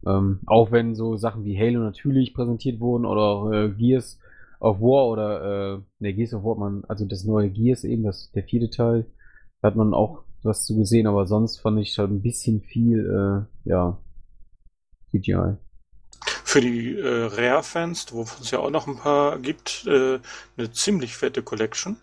Ähm, 0.06 0.40
auch 0.46 0.72
wenn 0.72 0.94
so 0.94 1.18
Sachen 1.18 1.44
wie 1.44 1.58
Halo 1.58 1.80
natürlich 1.80 2.32
präsentiert 2.32 2.80
wurden 2.80 3.04
oder 3.04 3.20
auch 3.20 3.52
äh, 3.52 3.68
Gears 3.68 4.18
of 4.58 4.80
War 4.80 5.08
oder 5.08 5.74
äh, 5.74 5.80
ne, 5.98 6.14
Gears 6.14 6.32
of 6.32 6.44
War, 6.44 6.56
man, 6.56 6.84
also 6.88 7.04
das 7.04 7.24
neue 7.24 7.50
Gears 7.50 7.84
eben, 7.84 8.02
das 8.02 8.30
der 8.32 8.44
vierte 8.44 8.70
Teil, 8.70 9.04
hat 9.62 9.76
man 9.76 9.92
auch 9.92 10.22
was 10.42 10.64
zu 10.64 10.74
gesehen, 10.74 11.06
aber 11.06 11.26
sonst 11.26 11.58
fand 11.58 11.80
ich 11.80 11.98
halt 11.98 12.10
ein 12.10 12.22
bisschen 12.22 12.62
viel, 12.62 13.46
äh, 13.66 13.68
ja, 13.68 13.98
CGI. 15.10 15.56
Für 16.44 16.62
die 16.62 16.96
äh, 16.98 17.24
Rare-Fans, 17.24 18.14
wovon 18.14 18.42
es 18.42 18.52
ja 18.52 18.60
auch 18.60 18.70
noch 18.70 18.86
ein 18.86 18.96
paar 18.96 19.38
gibt, 19.38 19.84
äh, 19.86 20.18
eine 20.56 20.70
ziemlich 20.70 21.14
fette 21.14 21.42
Collection 21.42 21.98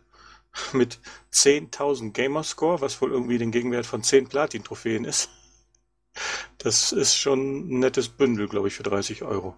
mit 0.74 1.00
10.000 1.32 2.12
Gamerscore, 2.12 2.82
was 2.82 3.02
wohl 3.02 3.12
irgendwie 3.12 3.38
den 3.38 3.52
Gegenwert 3.52 3.86
von 3.86 4.04
10 4.04 4.28
Platin-Trophäen 4.28 5.06
ist. 5.06 5.30
Das 6.58 6.92
ist 6.92 7.16
schon 7.16 7.70
ein 7.70 7.80
nettes 7.80 8.10
Bündel, 8.10 8.48
glaube 8.48 8.68
ich, 8.70 8.76
für 8.76 8.84
30 8.84 9.24
Euro. 9.24 9.56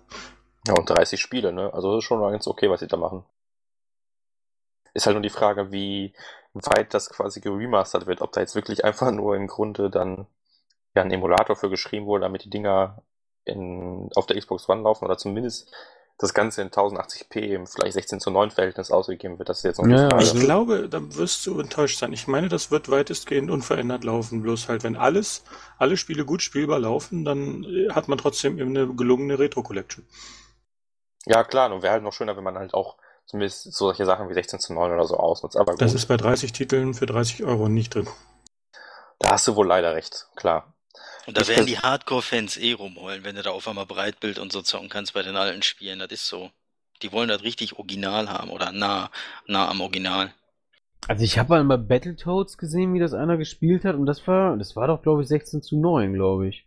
Ja, 0.68 0.74
und 0.74 0.90
30 0.90 1.22
Spiele, 1.22 1.53
ne? 1.53 1.74
Also 1.74 1.94
das 1.94 2.03
ist 2.03 2.07
schon 2.07 2.19
ganz 2.19 2.48
okay, 2.48 2.69
was 2.69 2.80
sie 2.80 2.88
da 2.88 2.98
machen. 2.98 3.24
Ist 4.94 5.06
halt 5.06 5.15
nur 5.15 5.22
die 5.22 5.30
Frage, 5.30 5.72
wie 5.72 6.14
weit 6.53 6.94
das 6.94 7.10
quasi 7.10 7.40
geremastert 7.40 8.07
wird. 8.07 8.22
Ob 8.22 8.32
da 8.32 8.41
jetzt 8.41 8.56
wirklich 8.56 8.84
einfach 8.84 9.11
nur 9.11 9.36
im 9.36 9.48
Grunde 9.48 9.90
dann 9.90 10.28
ja, 10.95 11.03
ein 11.03 11.11
Emulator 11.11 11.56
für 11.56 11.69
geschrieben 11.69 12.07
wurde, 12.07 12.24
damit 12.24 12.44
die 12.44 12.49
Dinger 12.49 13.03
in, 13.45 14.10
auf 14.15 14.26
der 14.26 14.38
Xbox 14.38 14.68
One 14.68 14.82
laufen 14.82 15.06
oder 15.06 15.18
zumindest 15.18 15.72
das 16.19 16.34
Ganze 16.34 16.64
in 16.64 16.69
1080p 16.69 17.39
im 17.39 17.68
vielleicht 17.68 17.94
16 17.94 18.19
zu 18.19 18.31
9 18.31 18.49
Verhältnis 18.49 18.89
ausgegeben 18.89 19.38
wird. 19.38 19.49
Das 19.49 19.60
ist 19.60 19.64
jetzt 19.64 19.80
noch 19.80 19.88
ja, 19.88 20.18
Ich 20.19 20.34
glaube, 20.34 20.89
da 20.89 20.99
wirst 21.15 21.45
du 21.45 21.60
enttäuscht 21.60 21.99
sein. 21.99 22.11
Ich 22.11 22.27
meine, 22.27 22.49
das 22.49 22.72
wird 22.72 22.89
weitestgehend 22.89 23.52
unverändert 23.52 24.03
laufen. 24.03 24.41
Bloß 24.41 24.68
halt, 24.68 24.84
wenn 24.84 24.95
alles, 24.95 25.44
alle 25.77 25.95
Spiele 25.95 26.26
gut 26.26 26.41
spielbar 26.41 26.80
laufen, 26.80 27.23
dann 27.23 27.64
äh, 27.64 27.89
hat 27.91 28.07
man 28.07 28.18
trotzdem 28.18 28.57
eben 28.57 28.76
eine 28.76 28.88
gelungene 28.88 29.38
Retro-Collection. 29.38 30.07
Ja, 31.26 31.44
klar, 31.44 31.72
und 31.72 31.84
wäre 31.84 31.94
halt 31.94 32.03
noch 32.03 32.14
schöner, 32.14 32.35
wenn 32.35 32.44
man 32.44 32.57
halt 32.57 32.73
auch 32.73 32.98
zumindest 33.27 33.73
solche 33.73 34.06
Sachen 34.06 34.27
wie 34.30 34.34
16 34.34 34.60
zu 34.60 34.73
9 34.73 34.91
oder 34.91 35.06
so 35.06 35.18
ausnutzt. 35.18 35.56
Aber 35.56 35.73
gut. 35.73 35.81
Das 35.81 35.94
ist 35.94 36.07
bei 36.07 36.18
30 36.18 36.52
Titeln 36.52 36.95
für 36.95 37.06
30 37.06 37.44
Euro 37.44 37.69
nicht 37.69 37.94
drin. 37.94 38.07
Da 39.19 39.31
hast 39.31 39.48
du 39.48 39.56
wohl 39.56 39.68
leider 39.68 39.94
recht, 39.94 40.30
klar. 40.35 40.73
Und 41.28 41.38
da 41.38 41.45
werden 41.45 41.66
die 41.66 41.78
Hardcore-Fans 41.78 42.56
eh 42.56 42.72
rumheulen, 42.72 43.26
wenn 43.26 43.36
du 43.36 43.41
da 43.41 43.52
auf 43.52 43.68
einmal 43.68 43.86
Breitbild 43.86 44.40
und 44.40 44.54
so 44.54 44.62
zocken 44.62 44.88
kannst 44.88 45.14
bei 45.14 45.24
den 45.24 45.36
alten 45.36 45.62
Spielen. 45.62 45.99
Das 45.99 46.10
ist 46.10 46.26
so. 46.26 46.52
Die 47.02 47.12
wollen 47.12 47.28
das 47.28 47.44
richtig 47.44 47.78
original 47.78 48.30
haben 48.30 48.49
oder 48.49 48.72
nah, 48.72 49.12
nah 49.45 49.70
am 49.70 49.82
Original. 49.82 50.32
Also 51.08 51.26
ich 51.26 51.38
habe 51.38 51.49
mal 51.49 51.78
bei 51.78 51.78
Battletoads 51.78 52.58
gesehen, 52.58 52.94
wie 52.94 52.99
das 52.99 53.14
einer 53.14 53.36
gespielt 53.38 53.84
hat 53.84 53.95
und 53.95 54.06
das 54.06 54.26
war, 54.26 54.58
das 54.58 54.76
war 54.76 54.88
doch 54.88 55.04
glaube 55.04 55.22
ich 55.22 55.28
16 55.28 55.62
zu 55.62 55.78
9, 55.78 56.14
glaube 56.14 56.48
ich. 56.48 56.66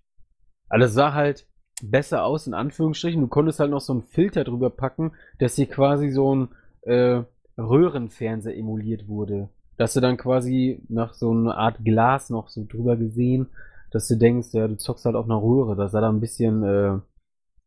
Alles 0.68 0.92
sah 0.92 1.14
halt 1.14 1.46
besser 1.82 2.24
aus, 2.24 2.46
in 2.46 2.54
Anführungsstrichen. 2.54 3.20
Du 3.20 3.28
konntest 3.28 3.60
halt 3.60 3.70
noch 3.70 3.80
so 3.80 3.94
einen 3.94 4.02
Filter 4.02 4.44
drüber 4.44 4.68
packen, 4.68 5.12
dass 5.38 5.56
hier 5.56 5.66
quasi 5.66 6.10
so 6.10 6.36
ein 6.36 6.48
äh, 6.82 7.22
Röhrenfernseher 7.56 8.56
emuliert 8.56 9.08
wurde. 9.08 9.48
Dass 9.78 9.94
du 9.94 10.00
dann 10.00 10.18
quasi 10.18 10.82
nach 10.88 11.14
so 11.14 11.30
einer 11.30 11.56
Art 11.56 11.78
Glas 11.82 12.28
noch 12.28 12.50
so 12.50 12.64
drüber 12.68 12.96
gesehen 12.96 13.48
dass 13.90 14.08
du 14.08 14.16
denkst, 14.16 14.48
ja, 14.52 14.68
du 14.68 14.76
zockst 14.76 15.04
halt 15.04 15.16
auf 15.16 15.24
einer 15.24 15.42
Röhre. 15.42 15.76
Das 15.76 15.92
sah 15.92 16.00
da 16.00 16.08
ein 16.08 16.20
bisschen, 16.20 16.62
äh, 16.62 16.98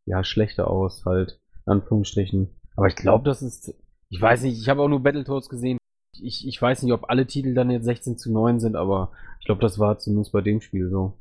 ja, 0.05 0.23
schlechter 0.23 0.69
aus, 0.69 1.05
halt, 1.05 1.39
in 1.65 1.73
Anführungsstrichen. 1.73 2.59
Aber 2.75 2.87
ich 2.87 2.95
glaube, 2.95 3.23
das 3.25 3.41
ist, 3.41 3.73
ich 4.09 4.21
weiß 4.21 4.43
nicht, 4.43 4.59
ich 4.59 4.69
habe 4.69 4.81
auch 4.81 4.87
nur 4.87 5.03
Battletoads 5.03 5.49
gesehen. 5.49 5.77
Ich, 6.19 6.47
ich 6.47 6.61
weiß 6.61 6.83
nicht, 6.83 6.93
ob 6.93 7.09
alle 7.09 7.25
Titel 7.25 7.53
dann 7.53 7.71
jetzt 7.71 7.85
16 7.85 8.17
zu 8.17 8.31
9 8.31 8.59
sind, 8.59 8.75
aber 8.75 9.11
ich 9.39 9.45
glaube, 9.45 9.61
das 9.61 9.79
war 9.79 9.97
zumindest 9.99 10.31
bei 10.31 10.41
dem 10.41 10.61
Spiel 10.61 10.89
so. 10.89 11.17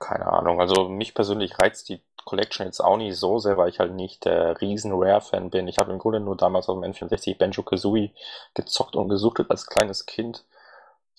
Keine 0.00 0.26
Ahnung, 0.26 0.60
also 0.60 0.88
mich 0.88 1.14
persönlich 1.14 1.58
reizt 1.58 1.88
die 1.88 2.00
Collection 2.24 2.66
jetzt 2.66 2.80
auch 2.80 2.96
nicht 2.98 3.16
so 3.16 3.38
sehr, 3.38 3.56
weil 3.56 3.68
ich 3.68 3.80
halt 3.80 3.94
nicht 3.94 4.24
der 4.24 4.60
riesen 4.60 4.92
Rare-Fan 4.94 5.50
bin. 5.50 5.66
Ich 5.66 5.78
habe 5.78 5.92
im 5.92 5.98
Grunde 5.98 6.20
nur 6.20 6.36
damals 6.36 6.68
auf 6.68 6.80
dem 6.80 6.92
N64 6.92 7.38
Banjo-Kazooie 7.38 8.12
gezockt 8.54 8.96
und 8.96 9.08
gesuchtet 9.08 9.50
als 9.50 9.66
kleines 9.66 10.06
Kind 10.06 10.44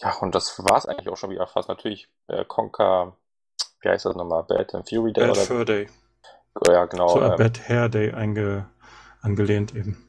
Ja, 0.02 0.16
und 0.20 0.34
das 0.34 0.64
war 0.64 0.78
es 0.78 0.86
eigentlich 0.86 1.10
auch 1.10 1.18
schon 1.18 1.30
wieder 1.30 1.48
fast. 1.48 1.68
Natürlich 1.68 2.08
äh, 2.28 2.46
Conker, 2.46 3.18
wie 3.82 3.90
heißt 3.90 4.06
das 4.06 4.16
nochmal? 4.16 4.44
Bad 4.44 4.74
and 4.76 4.88
Fury 4.88 5.14
Day? 5.14 5.28
Bad 5.28 5.38
oder? 5.38 5.46
Fur 5.46 5.66
Day. 5.66 5.90
Ja, 6.68 6.86
genau. 6.86 7.10
So 7.10 7.22
ähm, 7.22 7.36
Bad 7.38 7.68
Hair 7.68 7.90
Day 7.90 8.12
einge 8.14 8.70
angelehnt 9.22 9.76
eben. 9.76 10.06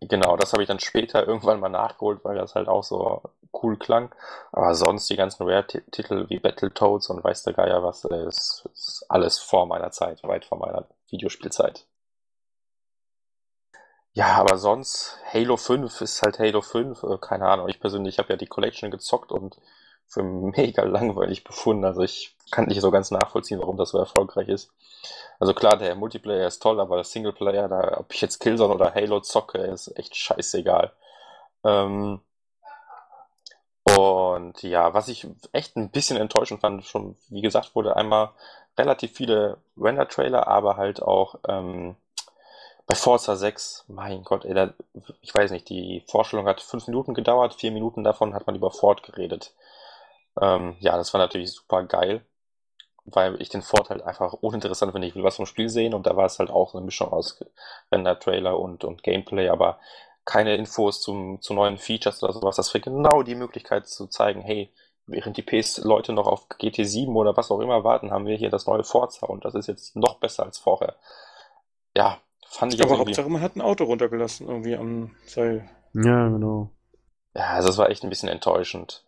Genau, 0.00 0.36
das 0.36 0.52
habe 0.52 0.62
ich 0.62 0.68
dann 0.68 0.80
später 0.80 1.26
irgendwann 1.26 1.60
mal 1.60 1.68
nachgeholt, 1.68 2.24
weil 2.24 2.36
das 2.36 2.54
halt 2.54 2.68
auch 2.68 2.84
so 2.84 3.22
cool 3.62 3.78
klang. 3.78 4.14
Aber 4.52 4.74
sonst 4.74 5.08
die 5.08 5.16
ganzen 5.16 5.44
Rare-Titel 5.44 6.26
wie 6.28 6.38
Battletoads 6.38 7.08
und 7.10 7.24
weiß 7.24 7.44
der 7.44 7.54
Geier 7.54 7.82
was, 7.82 8.04
äh, 8.04 8.26
ist, 8.26 8.68
ist 8.72 9.04
alles 9.08 9.38
vor 9.38 9.66
meiner 9.66 9.90
Zeit, 9.90 10.22
weit 10.24 10.44
vor 10.44 10.58
meiner 10.58 10.86
Videospielzeit. 11.08 11.86
Ja, 14.16 14.36
aber 14.36 14.56
sonst, 14.56 15.18
Halo 15.30 15.58
5 15.58 16.00
ist 16.00 16.22
halt 16.22 16.38
Halo 16.38 16.62
5, 16.62 17.02
äh, 17.02 17.18
keine 17.18 17.46
Ahnung. 17.48 17.68
Ich 17.68 17.80
persönlich 17.80 18.18
habe 18.18 18.30
ja 18.30 18.36
die 18.36 18.46
Collection 18.46 18.90
gezockt 18.90 19.30
und 19.30 19.58
für 20.06 20.22
mega 20.56 20.84
langweilig 20.84 21.44
befunden. 21.44 21.84
Also 21.84 22.00
ich 22.02 22.34
kann 22.50 22.64
nicht 22.66 22.80
so 22.80 22.90
ganz 22.90 23.10
nachvollziehen, 23.10 23.60
warum 23.60 23.76
das 23.76 23.90
so 23.90 23.98
erfolgreich 23.98 24.48
ist. 24.48 24.70
Also 25.38 25.52
klar, 25.52 25.76
der 25.76 25.94
Multiplayer 25.96 26.46
ist 26.46 26.60
toll, 26.62 26.80
aber 26.80 26.96
der 26.96 27.04
Singleplayer, 27.04 27.68
da, 27.68 27.98
ob 27.98 28.14
ich 28.14 28.22
jetzt 28.22 28.38
Killzone 28.40 28.74
oder 28.74 28.94
Halo 28.94 29.20
zocke, 29.20 29.58
ist 29.58 29.88
echt 29.98 30.16
scheißegal. 30.16 30.92
Ähm, 31.64 32.20
und 33.84 34.62
ja, 34.62 34.94
was 34.94 35.08
ich 35.08 35.26
echt 35.52 35.76
ein 35.76 35.90
bisschen 35.90 36.16
enttäuschend 36.16 36.62
fand, 36.62 36.84
schon 36.86 37.16
wie 37.28 37.42
gesagt 37.42 37.74
wurde, 37.74 37.96
einmal 37.96 38.30
relativ 38.78 39.12
viele 39.12 39.58
Render-Trailer, 39.76 40.48
aber 40.48 40.78
halt 40.78 41.02
auch 41.02 41.36
ähm, 41.46 41.96
bei 42.86 42.94
Forza 42.94 43.36
6, 43.36 43.84
mein 43.88 44.22
Gott, 44.22 44.44
ey, 44.44 44.54
da, 44.54 44.72
ich 45.20 45.34
weiß 45.34 45.50
nicht, 45.50 45.68
die 45.68 46.04
Vorstellung 46.06 46.46
hat 46.46 46.60
fünf 46.60 46.86
Minuten 46.86 47.14
gedauert, 47.14 47.54
vier 47.54 47.72
Minuten 47.72 48.04
davon 48.04 48.32
hat 48.34 48.46
man 48.46 48.54
über 48.54 48.70
Ford 48.70 49.02
geredet. 49.02 49.54
Ähm, 50.40 50.76
ja, 50.80 50.96
das 50.96 51.12
war 51.12 51.20
natürlich 51.20 51.52
super 51.52 51.82
geil, 51.84 52.24
weil 53.04 53.40
ich 53.42 53.48
den 53.48 53.62
Ford 53.62 53.90
halt 53.90 54.02
einfach 54.02 54.34
uninteressant 54.34 54.92
finde. 54.92 55.08
Ich 55.08 55.16
will 55.16 55.24
was 55.24 55.36
vom 55.36 55.46
Spiel 55.46 55.68
sehen 55.68 55.94
und 55.94 56.06
da 56.06 56.16
war 56.16 56.26
es 56.26 56.38
halt 56.38 56.50
auch 56.50 56.74
eine 56.74 56.84
Mischung 56.84 57.12
aus 57.12 57.44
Render-Trailer 57.90 58.58
und, 58.58 58.84
und 58.84 59.02
Gameplay, 59.02 59.48
aber 59.48 59.80
keine 60.24 60.56
Infos 60.56 61.00
zum, 61.00 61.40
zu 61.40 61.54
neuen 61.54 61.78
Features 61.78 62.22
oder 62.22 62.32
sowas. 62.32 62.56
Das 62.56 62.72
wäre 62.74 62.82
genau 62.82 63.22
die 63.22 63.36
Möglichkeit 63.36 63.88
zu 63.88 64.06
zeigen, 64.08 64.42
hey, 64.42 64.72
während 65.06 65.36
die 65.36 65.42
PS-Leute 65.42 66.12
noch 66.12 66.26
auf 66.26 66.48
GT7 66.50 67.14
oder 67.14 67.36
was 67.36 67.50
auch 67.50 67.60
immer 67.60 67.84
warten, 67.84 68.10
haben 68.10 68.26
wir 68.26 68.36
hier 68.36 68.50
das 68.50 68.66
neue 68.66 68.84
Forza 68.84 69.26
und 69.26 69.44
das 69.44 69.54
ist 69.54 69.68
jetzt 69.68 69.96
noch 69.96 70.18
besser 70.18 70.44
als 70.44 70.58
vorher. 70.58 70.96
Ja, 71.96 72.20
fand 72.48 72.74
ich 72.74 72.82
Aber. 72.82 72.98
Hauptsache, 72.98 73.28
man 73.28 73.42
hat 73.42 73.56
ein 73.56 73.60
Auto 73.60 73.84
runtergelassen, 73.84 74.48
irgendwie 74.48 74.76
am 74.76 75.12
Seil. 75.26 75.68
Ja, 75.94 76.28
genau. 76.28 76.70
Ja, 77.34 77.50
also 77.50 77.68
das 77.68 77.78
war 77.78 77.90
echt 77.90 78.02
ein 78.02 78.10
bisschen 78.10 78.28
enttäuschend. 78.28 79.04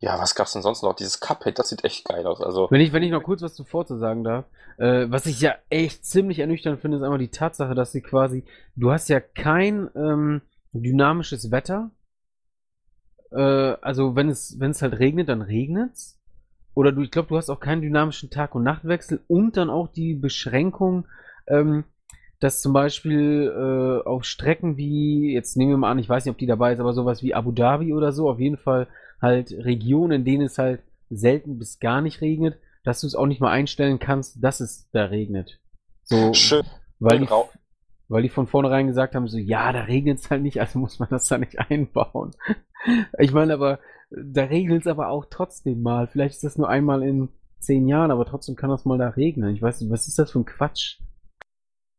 Ja, 0.00 0.18
was 0.18 0.34
gab's 0.34 0.52
denn 0.52 0.62
sonst 0.62 0.82
noch? 0.82 0.94
Dieses 0.94 1.20
Cuphead, 1.20 1.58
das 1.58 1.68
sieht 1.68 1.84
echt 1.84 2.04
geil 2.04 2.26
aus. 2.26 2.40
Also, 2.40 2.68
Wenn 2.70 2.80
ich, 2.80 2.92
wenn 2.92 3.02
ich 3.02 3.10
noch 3.10 3.22
kurz 3.22 3.42
was 3.42 3.54
zuvor 3.54 3.86
zu 3.86 3.96
sagen 3.96 4.22
darf, 4.22 4.44
äh, 4.76 5.06
was 5.08 5.26
ich 5.26 5.40
ja 5.40 5.54
echt 5.70 6.04
ziemlich 6.04 6.40
ernüchternd 6.40 6.80
finde, 6.80 6.98
ist 6.98 7.02
einfach 7.02 7.18
die 7.18 7.30
Tatsache, 7.30 7.74
dass 7.74 7.92
sie 7.92 8.02
quasi, 8.02 8.44
du 8.76 8.92
hast 8.92 9.08
ja 9.08 9.20
kein 9.20 9.88
ähm, 9.96 10.42
dynamisches 10.72 11.50
Wetter. 11.50 11.90
Äh, 13.30 13.76
also 13.80 14.14
wenn 14.14 14.28
es, 14.28 14.58
wenn 14.58 14.72
es 14.72 14.82
halt 14.82 14.98
regnet, 14.98 15.28
dann 15.28 15.42
regnet's. 15.42 16.20
Oder 16.74 16.92
du, 16.92 17.02
ich 17.02 17.10
glaube, 17.10 17.28
du 17.28 17.36
hast 17.36 17.50
auch 17.50 17.60
keinen 17.60 17.82
dynamischen 17.82 18.30
Tag- 18.30 18.54
und 18.54 18.64
Nachtwechsel 18.64 19.22
und 19.28 19.56
dann 19.56 19.70
auch 19.70 19.88
die 19.88 20.14
Beschränkung, 20.14 21.06
ähm, 21.46 21.84
dass 22.40 22.60
zum 22.60 22.72
Beispiel 22.72 23.52
äh, 24.04 24.08
auf 24.08 24.24
Strecken 24.24 24.76
wie, 24.76 25.32
jetzt 25.32 25.56
nehmen 25.56 25.70
wir 25.72 25.76
mal 25.78 25.90
an, 25.90 25.98
ich 25.98 26.08
weiß 26.08 26.24
nicht, 26.24 26.32
ob 26.32 26.38
die 26.38 26.46
dabei 26.46 26.72
ist, 26.72 26.80
aber 26.80 26.92
sowas 26.92 27.22
wie 27.22 27.34
Abu 27.34 27.52
Dhabi 27.52 27.94
oder 27.94 28.12
so, 28.12 28.28
auf 28.28 28.38
jeden 28.40 28.56
Fall 28.58 28.88
halt 29.20 29.52
Regionen, 29.52 30.12
in 30.20 30.24
denen 30.24 30.44
es 30.46 30.58
halt 30.58 30.80
selten 31.10 31.58
bis 31.58 31.78
gar 31.80 32.00
nicht 32.00 32.20
regnet, 32.20 32.58
dass 32.84 33.00
du 33.00 33.06
es 33.06 33.14
auch 33.14 33.26
nicht 33.26 33.40
mal 33.40 33.50
einstellen 33.50 33.98
kannst, 33.98 34.42
dass 34.42 34.60
es 34.60 34.90
da 34.90 35.06
regnet. 35.06 35.58
So, 36.02 36.34
schön. 36.34 36.62
weil 36.98 37.20
die, 37.20 37.24
Rau- 37.26 37.48
weil 38.08 38.22
die 38.22 38.28
von 38.28 38.46
vornherein 38.46 38.86
gesagt 38.86 39.14
haben, 39.14 39.26
so, 39.28 39.38
ja, 39.38 39.72
da 39.72 39.82
regnet 39.84 40.18
es 40.18 40.30
halt 40.30 40.42
nicht, 40.42 40.60
also 40.60 40.78
muss 40.78 40.98
man 40.98 41.08
das 41.10 41.28
da 41.28 41.38
nicht 41.38 41.58
einbauen. 41.70 42.32
Ich 43.18 43.32
meine, 43.32 43.54
aber 43.54 43.78
da 44.10 44.44
regnet 44.44 44.82
es 44.82 44.86
aber 44.86 45.08
auch 45.08 45.26
trotzdem 45.30 45.82
mal. 45.82 46.06
Vielleicht 46.06 46.34
ist 46.34 46.44
das 46.44 46.58
nur 46.58 46.68
einmal 46.68 47.02
in 47.02 47.30
zehn 47.58 47.88
Jahren, 47.88 48.10
aber 48.10 48.26
trotzdem 48.26 48.56
kann 48.56 48.68
das 48.70 48.84
mal 48.84 48.98
da 48.98 49.08
regnen. 49.08 49.54
Ich 49.54 49.62
weiß 49.62 49.80
nicht, 49.80 49.90
was 49.90 50.06
ist 50.06 50.18
das 50.18 50.30
für 50.32 50.40
ein 50.40 50.44
Quatsch? 50.44 50.98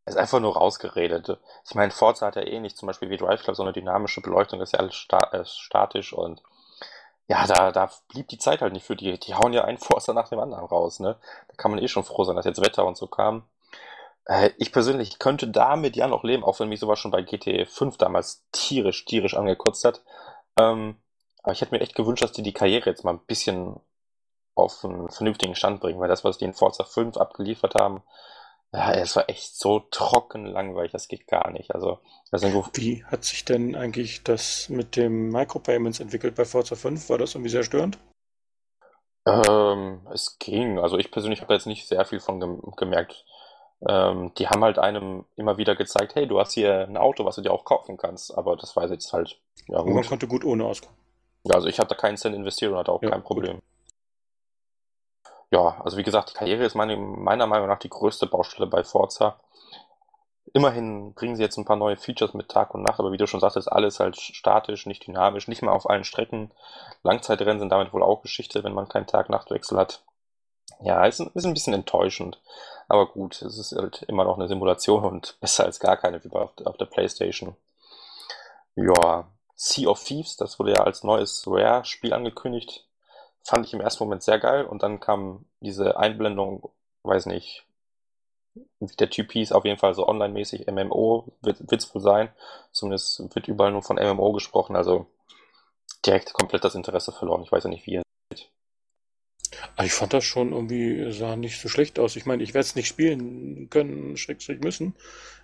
Ist 0.06 0.18
einfach 0.18 0.40
nur 0.40 0.56
rausgeredet. 0.56 1.38
Ich 1.68 1.76
meine, 1.76 1.92
Forza 1.92 2.28
hat 2.28 2.36
ja 2.36 2.44
eh 2.44 2.60
nicht 2.60 2.78
zum 2.78 2.88
Beispiel 2.88 3.10
wie 3.10 3.18
Drive 3.18 3.44
Club 3.44 3.56
so 3.56 3.64
eine 3.64 3.74
dynamische 3.74 4.22
Beleuchtung, 4.22 4.60
das 4.60 4.70
ist 4.70 4.74
ja 4.74 4.80
alles 4.80 4.96
sta 4.96 5.24
äh, 5.32 5.46
statisch 5.46 6.14
und 6.14 6.42
ja, 7.28 7.48
da, 7.48 7.72
da 7.72 7.90
blieb 8.10 8.28
die 8.28 8.38
Zeit 8.38 8.62
halt 8.62 8.74
nicht 8.74 8.86
für 8.86 8.96
die. 8.96 9.20
Die 9.20 9.34
hauen 9.34 9.54
ja 9.54 9.64
einen 9.64 9.78
Forza 9.80 10.14
nach 10.14 10.30
dem 10.30 10.40
anderen 10.40 10.66
raus, 10.66 11.00
ne? 11.00 11.18
Da 11.48 11.56
kann 11.58 11.72
man 11.72 11.82
eh 11.82 11.88
schon 11.88 12.04
froh 12.04 12.24
sein, 12.24 12.36
dass 12.36 12.46
jetzt 12.46 12.64
Wetter 12.64 12.86
und 12.86 12.98
so 12.98 13.08
kam. 13.08 13.44
Äh, 14.26 14.52
ich 14.58 14.72
persönlich 14.72 15.20
könnte 15.20 15.48
damit 15.48 15.96
ja 15.96 16.08
noch 16.08 16.24
leben, 16.24 16.44
auch 16.44 16.60
wenn 16.60 16.70
mich 16.70 16.80
sowas 16.80 17.00
schon 17.00 17.12
bei 17.12 17.22
GT5 17.22 17.98
damals 17.98 18.46
tierisch, 18.52 19.06
tierisch 19.06 19.36
angekotzt 19.36 19.86
hat. 19.86 20.04
Ähm, 20.58 20.98
aber 21.44 21.54
ich 21.54 21.62
hätte 21.62 21.74
mir 21.76 21.82
echt 21.82 21.96
gewünscht, 21.96 22.24
dass 22.24 22.32
die 22.32 22.44
die 22.44 22.54
Karriere 22.54 22.90
jetzt 22.90 23.04
mal 23.04 23.14
ein 23.14 23.26
bisschen 23.26 23.80
auf 24.56 24.84
einen 24.86 25.10
vernünftigen 25.10 25.56
Stand 25.56 25.82
bringen, 25.82 26.00
weil 26.00 26.10
das, 26.10 26.24
was 26.24 26.38
die 26.38 26.46
in 26.46 26.54
Forza 26.54 26.84
5 26.84 27.18
abgeliefert 27.18 27.76
haben, 27.76 28.04
ja, 28.76 28.94
es 28.94 29.16
war 29.16 29.30
echt 29.30 29.56
so 29.58 29.80
trocken 29.80 30.46
langweilig, 30.46 30.92
das 30.92 31.08
geht 31.08 31.28
gar 31.28 31.52
nicht. 31.52 31.74
Also, 31.74 32.00
Wie 32.74 33.04
hat 33.06 33.24
sich 33.24 33.44
denn 33.46 33.76
eigentlich 33.76 34.24
das 34.24 34.70
mit 34.70 34.96
dem 34.96 35.30
Micropayments 35.30 36.00
entwickelt 36.00 36.36
bei 36.36 36.46
Forza 36.46 36.76
5? 36.76 37.10
War 37.10 37.18
das 37.18 37.34
irgendwie 37.34 37.50
sehr 37.50 37.64
störend? 37.64 37.98
Ähm, 39.28 40.08
es 40.14 40.38
ging. 40.40 40.80
Also 40.80 40.98
ich 40.98 41.12
persönlich 41.12 41.42
habe 41.42 41.54
jetzt 41.54 41.66
nicht 41.68 41.88
sehr 41.88 42.06
viel 42.06 42.20
von 42.20 42.40
gem 42.40 42.62
gemerkt. 42.78 43.26
Ähm, 43.88 44.34
die 44.38 44.48
haben 44.50 44.64
halt 44.64 44.80
einem 44.80 45.26
immer 45.36 45.58
wieder 45.58 45.76
gezeigt, 45.76 46.16
hey, 46.16 46.28
du 46.28 46.40
hast 46.40 46.54
hier 46.54 46.82
ein 46.88 46.98
Auto, 46.98 47.26
was 47.26 47.36
du 47.36 47.42
dir 47.42 47.52
auch 47.52 47.66
kaufen 47.66 47.98
kannst. 47.98 48.38
Aber 48.38 48.56
das 48.56 48.76
war 48.76 48.90
jetzt 48.90 49.14
halt, 49.14 49.40
ja 49.68 49.84
man 49.84 49.84
gut. 49.84 50.08
konnte 50.08 50.28
gut 50.28 50.46
ohne 50.46 50.66
auskommen. 50.66 50.98
Ja, 51.44 51.56
also 51.56 51.68
ich 51.68 51.80
habe 51.80 51.90
da 51.90 51.96
keinen 51.96 52.18
Cent 52.18 52.36
investiert 52.36 52.72
und 52.72 52.78
hatte 52.78 52.92
auch 52.92 53.02
Ja, 53.02 53.10
kein 53.10 53.24
Problem. 53.24 53.62
Ja, 55.50 55.82
also 55.84 55.98
wie 55.98 56.04
gesagt, 56.04 56.30
die 56.30 56.34
Karriere 56.36 56.66
ist 56.66 56.76
meine, 56.76 56.98
meiner 56.98 57.48
Meinung 57.48 57.68
nach 57.68 57.80
die 57.80 57.90
größte 57.90 58.28
Baustelle 58.28 58.68
bei 58.68 58.84
Forza. 58.84 59.40
Immerhin 60.54 61.14
bringen 61.14 61.36
sie 61.36 61.44
jetzt 61.44 61.56
ein 61.58 61.66
paar 61.66 61.76
neue 61.76 61.98
Features 61.98 62.34
mit 62.34 62.50
Tag 62.50 62.74
und 62.74 62.82
Nacht, 62.82 63.00
aber 63.00 63.12
wie 63.12 63.18
du 63.18 63.28
schon 63.28 63.40
sagtest, 63.42 63.72
alles 63.72 64.00
halt 64.00 64.16
statisch, 64.20 64.88
nicht 64.88 65.06
dynamisch, 65.06 65.48
nicht 65.48 65.62
mal 65.62 65.72
auf 65.72 65.88
allen 65.88 66.04
Strecken. 66.04 66.52
Langzeitrennen 67.04 67.60
sind 67.60 67.70
damit 67.70 67.94
wohl 67.94 68.02
auch 68.02 68.24
Geschichte, 68.24 68.64
wenn 68.64 68.74
man 68.74 68.90
keinen 68.90 69.06
Tag-Nacht-Wechsel 69.06 69.78
hat. 69.78 70.04
Ja, 70.82 71.06
ist, 71.06 71.22
ein- 71.22 71.32
ist 71.36 71.46
ein 71.46 71.54
bisschen 71.56 71.74
enttäuschend. 71.76 72.42
Aber 72.90 73.08
gut, 73.08 73.42
es 73.42 73.58
ist 73.60 73.74
halt 73.74 74.04
immer 74.04 74.26
noch 74.26 74.38
eine 74.38 74.48
Simulation 74.50 75.06
und 75.06 75.38
besser 75.42 75.66
als 75.66 75.80
gar 75.80 75.98
keine 75.98 76.24
wie 76.24 76.30
bei 76.30 76.42
auf, 76.42 76.54
auf 76.66 76.78
der 76.78 76.86
Playstation. 76.86 77.56
Ja, 78.76 79.28
Sea 79.56 79.88
of 79.90 80.04
Thieves, 80.04 80.38
das 80.38 80.60
wurde 80.60 80.74
ja 80.74 80.84
als 80.84 81.04
neues 81.04 81.44
Rare-Spiel 81.48 82.14
angekündigt. 82.14 82.86
Fand 83.46 83.66
ich 83.66 83.74
im 83.74 83.82
ersten 83.82 84.04
Moment 84.04 84.24
sehr 84.24 84.40
geil 84.40 84.66
und 84.66 84.84
dann 84.84 85.00
kam 85.00 85.46
diese 85.60 85.98
Einblendung, 85.98 86.70
weiß 87.04 87.28
nicht, 87.28 87.66
wie 88.80 88.96
der 88.96 89.10
Typ 89.10 89.32
hieß, 89.32 89.52
auf 89.52 89.66
jeden 89.66 89.78
Fall 89.78 89.94
so 89.94 90.08
online-mäßig, 90.08 90.68
MMO 90.68 91.32
wird 91.42 91.72
es 91.72 91.94
wohl 91.94 92.02
sein. 92.02 92.30
Zumindest 92.72 93.36
wird 93.36 93.48
überall 93.48 93.72
nur 93.72 93.84
von 93.84 93.98
MMO 93.98 94.32
gesprochen, 94.32 94.76
also 94.76 95.08
direkt 96.06 96.34
komplett 96.34 96.64
das 96.64 96.76
Interesse 96.76 97.12
verloren. 97.12 97.44
Ich 97.44 97.52
weiß 97.52 97.66
ja 97.66 97.70
nicht, 97.70 97.86
wie 97.86 97.94
ihr. 97.96 98.04
Aber 99.76 99.86
ich 99.86 99.94
fand 99.94 100.14
das 100.14 100.24
schon 100.24 100.52
irgendwie, 100.52 101.12
sah 101.12 101.36
nicht 101.36 101.60
so 101.60 101.70
schlecht 101.70 102.00
aus. 102.00 102.16
Ich 102.16 102.26
meine, 102.26 102.44
ich 102.44 102.54
werde 102.54 102.66
es 102.66 102.76
nicht 102.76 102.88
spielen 102.88 103.70
können, 103.70 104.18
schrägstrich 104.18 104.60
müssen. 104.62 104.96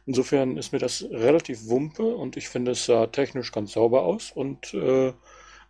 Insofern 0.06 0.57
ist 0.57 0.72
mir 0.73 0.80
das 0.80 1.03
relativ 1.11 1.68
wumpe 1.68 2.15
und 2.15 2.38
ich 2.38 2.49
finde, 2.49 2.72
es 2.72 2.86
sah 2.86 3.07
technisch 3.07 3.52
ganz 3.52 3.73
sauber 3.73 4.03
aus 4.03 4.32
und 4.32 4.73
äh, 4.73 5.14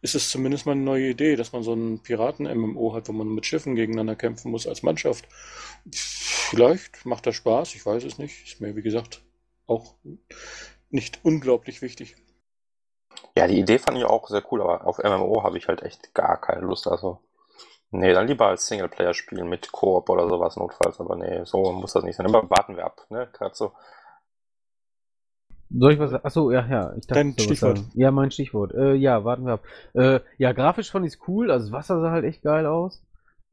ist 0.02 0.16
es 0.16 0.30
zumindest 0.32 0.66
mal 0.66 0.74
eine 0.74 0.82
neue 0.82 1.10
Idee, 1.10 1.36
dass 1.36 1.54
man 1.54 1.64
so 1.64 1.74
einen 1.74 2.00
Piraten-MMO 2.02 2.94
hat, 2.94 3.08
wo 3.08 3.14
man 3.14 3.28
mit 3.28 3.46
Schiffen 3.46 3.76
gegeneinander 3.76 4.16
kämpfen 4.16 4.52
muss 4.52 4.68
als 4.68 4.82
Mannschaft. 4.82 5.28
Vielleicht 5.92 7.06
macht 7.06 7.28
das 7.28 7.36
Spaß, 7.36 7.76
ich 7.76 7.86
weiß 7.86 8.04
es 8.04 8.18
nicht. 8.18 8.44
Ist 8.46 8.62
mir, 8.62 8.76
wie 8.76 8.82
gesagt, 8.82 9.22
auch 9.68 9.96
nicht 10.90 11.20
unglaublich 11.24 11.82
wichtig. 11.82 12.16
Ja, 13.38 13.48
die 13.48 13.60
Idee 13.60 13.80
fand 13.80 13.98
ich 13.98 14.04
auch 14.04 14.28
sehr 14.28 14.44
cool, 14.52 14.62
aber 14.62 14.86
auf 14.86 14.98
MMO 14.98 15.44
habe 15.44 15.58
ich 15.58 15.68
halt 15.68 15.84
echt 15.84 16.14
gar 16.14 16.42
keine 16.42 16.62
Lust. 16.62 16.88
Also, 16.88 17.20
nee, 17.92 18.12
dann 18.12 18.28
lieber 18.28 18.48
als 18.48 18.68
Singleplayer 18.68 19.14
spielen 19.14 19.48
mit 19.48 19.72
Koop 19.72 20.10
oder 20.10 20.28
sowas 20.28 20.58
notfalls, 20.58 21.00
aber 21.00 21.16
nee, 21.16 21.46
so 21.46 21.72
muss 21.72 21.94
das 21.94 22.04
nicht 22.04 22.16
sein. 22.16 22.26
Aber 22.26 22.50
warten 22.50 22.76
wir 22.76 22.86
ab, 22.86 23.06
ne? 23.10 23.30
Gerade 23.32 23.56
so. 23.56 23.72
Soll 25.78 25.94
ich 25.94 26.00
was 26.00 26.12
sagen? 26.12 26.26
Achso, 26.26 26.52
ja, 26.52 26.66
ja. 26.68 26.94
Ich 26.98 27.08
Dein 27.08 27.34
soll 27.38 27.38
was 27.38 27.44
Stichwort. 27.44 27.84
Ja, 27.94 28.12
mein 28.12 28.32
Stichwort. 28.32 28.74
Äh, 28.74 28.94
ja, 28.96 29.24
warten 29.24 29.46
wir 29.46 29.54
ab. 29.54 29.64
Äh, 29.94 30.20
ja, 30.38 30.52
grafisch 30.52 30.92
fand 30.92 31.06
ich 31.06 31.14
es 31.14 31.20
cool. 31.28 31.52
Also 31.52 31.68
das 31.68 31.74
Wasser 31.74 32.02
sah 32.02 32.12
halt 32.12 32.26
echt 32.26 32.42
geil 32.42 32.66
aus. 32.66 33.04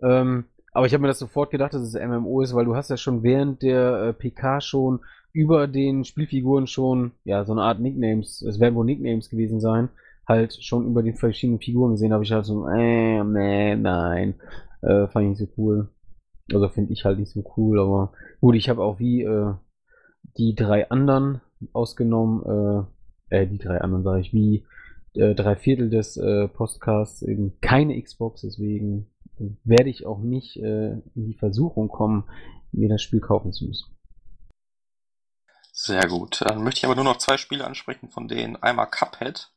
Ähm, 0.03 0.45
aber 0.73 0.87
ich 0.87 0.93
habe 0.93 1.03
mir 1.03 1.09
das 1.09 1.19
sofort 1.19 1.51
gedacht, 1.51 1.75
dass 1.75 1.83
es 1.83 1.95
MMO 1.95 2.41
ist, 2.41 2.55
weil 2.55 2.65
du 2.65 2.77
hast 2.77 2.91
ja 2.91 2.97
schon 2.97 3.23
während 3.23 3.63
der 3.63 4.03
äh, 4.03 4.13
PK 4.13 4.61
schon 4.61 5.01
über 5.33 5.67
den 5.67 6.05
Spielfiguren 6.05 6.67
schon, 6.67 7.13
ja, 7.25 7.45
so 7.45 7.53
eine 7.53 7.63
Art 7.63 7.81
Nicknames, 7.81 8.43
es 8.43 8.61
werden 8.61 8.75
wohl 8.75 8.85
Nicknames 8.85 9.31
gewesen 9.31 9.61
sein, 9.61 9.89
halt 10.27 10.57
schon 10.63 10.87
über 10.87 11.03
die 11.03 11.13
verschiedenen 11.13 11.61
Figuren 11.61 11.93
gesehen 11.93 12.13
habe, 12.13 12.25
ich 12.25 12.33
halt 12.33 12.45
so, 12.45 12.67
äh, 12.69 13.23
nee, 13.25 13.77
nein, 13.77 14.35
äh, 14.83 15.07
fand 15.09 15.25
ich 15.25 15.31
nicht 15.31 15.39
so 15.39 15.63
cool. 15.63 15.89
Also 16.53 16.69
finde 16.69 16.93
ich 16.93 17.05
halt 17.05 17.19
nicht 17.19 17.33
so 17.33 17.45
cool, 17.57 17.79
aber 17.79 18.13
gut, 18.41 18.55
ich 18.55 18.69
habe 18.69 18.83
auch 18.83 18.99
wie 18.99 19.23
äh, 19.23 19.55
die 20.39 20.55
drei 20.55 20.91
anderen 20.91 21.41
ausgenommen, 21.73 22.89
äh, 23.31 23.43
äh, 23.43 23.47
die 23.47 23.59
drei 23.59 23.81
anderen 23.81 24.05
sage 24.05 24.21
ich, 24.21 24.33
wie 24.33 24.65
äh, 25.15 25.35
drei 25.35 25.57
Viertel 25.57 25.91
des 25.91 26.17
äh, 26.17 26.49
Podcasts 26.49 27.23
eben 27.23 27.59
keine 27.61 28.01
Xbox, 28.01 28.43
deswegen 28.43 29.07
werde 29.65 29.89
ich 29.89 30.07
auch 30.07 30.19
nicht 30.19 30.57
äh, 30.57 30.91
in 30.91 31.27
die 31.27 31.35
Versuchung 31.39 31.89
kommen, 31.89 32.25
mir 32.73 32.89
das 32.89 33.03
Spiel 33.03 33.21
kaufen 33.21 33.53
zu 33.53 33.67
müssen. 33.67 33.95
Sehr 35.73 36.09
gut. 36.09 36.41
Dann 36.45 36.65
möchte 36.65 36.79
ich 36.79 36.85
aber 36.87 36.97
nur 36.97 37.05
noch 37.05 37.19
zwei 37.19 37.37
Spiele 37.37 37.65
ansprechen, 37.65 38.11
von 38.11 38.27
denen 38.27 38.57
einmal 38.57 38.89
Cuphead, 38.91 39.51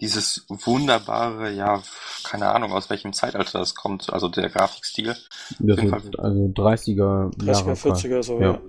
dieses 0.00 0.46
wunderbare, 0.48 1.52
ja, 1.52 1.82
keine 2.24 2.48
Ahnung, 2.48 2.72
aus 2.72 2.90
welchem 2.90 3.12
Zeitalter 3.12 3.58
das 3.58 3.74
kommt, 3.74 4.12
also 4.12 4.28
der 4.28 4.48
Grafikstil. 4.48 5.14
Das 5.58 5.78
ist 5.78 5.92
also 6.18 6.44
30er, 6.46 7.36
30er, 7.36 7.44
Jahre 7.44 7.72
40er, 7.72 8.22
so, 8.22 8.40
ja. 8.40 8.52
Ja, 8.52 8.60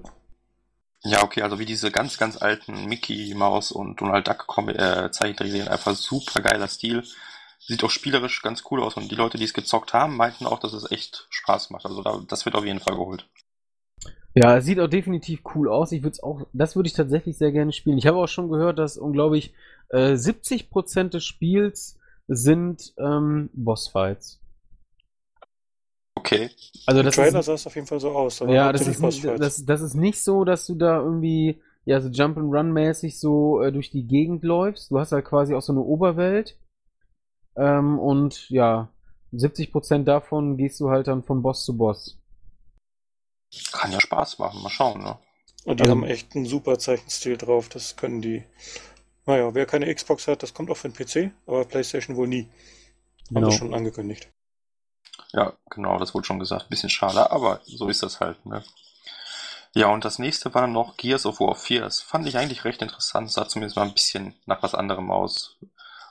okay, 1.03 1.41
also 1.41 1.59
wie 1.59 1.65
diese 1.65 1.91
ganz, 1.91 2.17
ganz 2.17 2.41
alten 2.41 2.85
Mickey 2.85 3.33
Mouse 3.33 3.71
und 3.71 4.01
Donald 4.01 4.27
Duck 4.27 4.45
äh, 4.67 5.11
Zeichentrickserien, 5.11 5.67
einfach 5.67 5.95
super 5.95 6.41
geiler 6.41 6.67
Stil. 6.67 7.03
Sieht 7.59 7.83
auch 7.83 7.89
spielerisch 7.89 8.41
ganz 8.41 8.63
cool 8.71 8.81
aus 8.81 8.95
und 8.95 9.09
die 9.09 9.15
Leute, 9.15 9.37
die 9.37 9.43
es 9.43 9.53
gezockt 9.53 9.93
haben, 9.93 10.15
meinten 10.15 10.45
auch, 10.45 10.59
dass 10.59 10.73
es 10.73 10.91
echt 10.91 11.27
Spaß 11.29 11.69
macht. 11.69 11.85
Also 11.85 12.01
da, 12.01 12.19
das 12.27 12.45
wird 12.45 12.55
auf 12.55 12.65
jeden 12.65 12.79
Fall 12.79 12.95
geholt. 12.95 13.29
Ja, 14.35 14.57
es 14.57 14.65
sieht 14.65 14.79
auch 14.79 14.87
definitiv 14.87 15.41
cool 15.55 15.69
aus. 15.69 15.91
Ich 15.91 16.01
würde 16.01 16.13
es 16.13 16.23
auch, 16.23 16.47
das 16.53 16.75
würde 16.75 16.87
ich 16.87 16.93
tatsächlich 16.93 17.37
sehr 17.37 17.51
gerne 17.51 17.73
spielen. 17.73 17.97
Ich 17.97 18.07
habe 18.07 18.17
auch 18.17 18.27
schon 18.27 18.49
gehört, 18.49 18.79
dass 18.79 18.97
unglaublich 18.97 19.53
äh, 19.89 20.13
70% 20.13 21.09
des 21.09 21.25
Spiels 21.25 21.99
sind 22.27 22.93
ähm, 22.97 23.49
Bossfights. 23.53 24.39
Okay. 26.19 26.49
Also 26.85 26.99
Im 27.01 27.05
das 27.05 27.15
Trailer 27.15 27.39
ist, 27.39 27.45
sah 27.45 27.53
es 27.53 27.67
auf 27.67 27.75
jeden 27.75 27.87
Fall 27.87 27.99
so 27.99 28.11
aus. 28.11 28.39
ja, 28.39 28.71
das 28.71 28.87
ist, 28.87 29.01
das, 29.01 29.65
das 29.65 29.81
ist 29.81 29.93
nicht 29.95 30.23
so, 30.23 30.43
dass 30.43 30.65
du 30.65 30.75
da 30.75 30.99
irgendwie 30.99 31.61
ja 31.85 32.01
so 32.01 32.09
Jump 32.09 32.37
and 32.37 32.53
Run 32.53 32.71
mäßig 32.71 33.19
so 33.19 33.61
äh, 33.61 33.71
durch 33.71 33.89
die 33.91 34.05
Gegend 34.05 34.43
läufst. 34.43 34.91
Du 34.91 34.99
hast 34.99 35.11
halt 35.11 35.25
quasi 35.25 35.53
auch 35.55 35.61
so 35.61 35.71
eine 35.73 35.81
Oberwelt 35.81 36.57
ähm, 37.55 37.97
und 37.99 38.49
ja 38.49 38.89
70% 39.33 40.03
davon 40.03 40.57
gehst 40.57 40.79
du 40.79 40.89
halt 40.89 41.07
dann 41.07 41.23
von 41.23 41.41
Boss 41.41 41.63
zu 41.65 41.77
Boss. 41.77 42.17
Kann 43.71 43.91
ja 43.91 43.99
Spaß 43.99 44.39
machen, 44.39 44.61
mal 44.61 44.69
schauen, 44.69 45.01
ne? 45.01 45.17
Und 45.65 45.79
die 45.79 45.83
Also- 45.83 45.91
haben 45.91 46.03
echt 46.03 46.35
einen 46.35 46.45
super 46.45 46.77
Zeichenstil 46.79 47.37
drauf. 47.37 47.69
Das 47.69 47.95
können 47.95 48.21
die. 48.21 48.43
Naja, 49.25 49.53
wer 49.53 49.65
keine 49.65 49.93
Xbox 49.93 50.27
hat, 50.27 50.41
das 50.41 50.53
kommt 50.53 50.71
auch 50.71 50.77
für 50.77 50.89
den 50.89 50.95
PC, 50.95 51.31
aber 51.45 51.65
PlayStation 51.65 52.15
wohl 52.15 52.27
nie. 52.27 52.43
Haben 53.27 53.35
Genau. 53.35 53.49
sie 53.51 53.57
schon 53.57 53.73
angekündigt. 53.73 54.29
Ja, 55.33 55.53
genau, 55.69 55.99
das 55.99 56.13
wurde 56.13 56.25
schon 56.25 56.39
gesagt. 56.39 56.69
Bisschen 56.69 56.89
schade, 56.89 57.31
aber 57.31 57.61
so 57.65 57.87
ist 57.87 58.03
das 58.03 58.19
halt, 58.19 58.45
ne? 58.45 58.63
Ja, 59.73 59.87
und 59.87 60.03
das 60.03 60.17
nächste 60.17 60.53
war 60.53 60.63
dann 60.63 60.73
noch 60.73 60.97
Gears 60.97 61.25
of 61.25 61.39
War 61.39 61.55
4. 61.55 61.81
Das 61.81 62.01
fand 62.01 62.27
ich 62.27 62.37
eigentlich 62.37 62.65
recht 62.65 62.81
interessant. 62.81 63.31
Sah 63.31 63.47
zumindest 63.47 63.75
mal 63.75 63.83
ein 63.83 63.93
bisschen 63.93 64.33
nach 64.45 64.63
was 64.63 64.73
anderem 64.73 65.11
aus. 65.11 65.57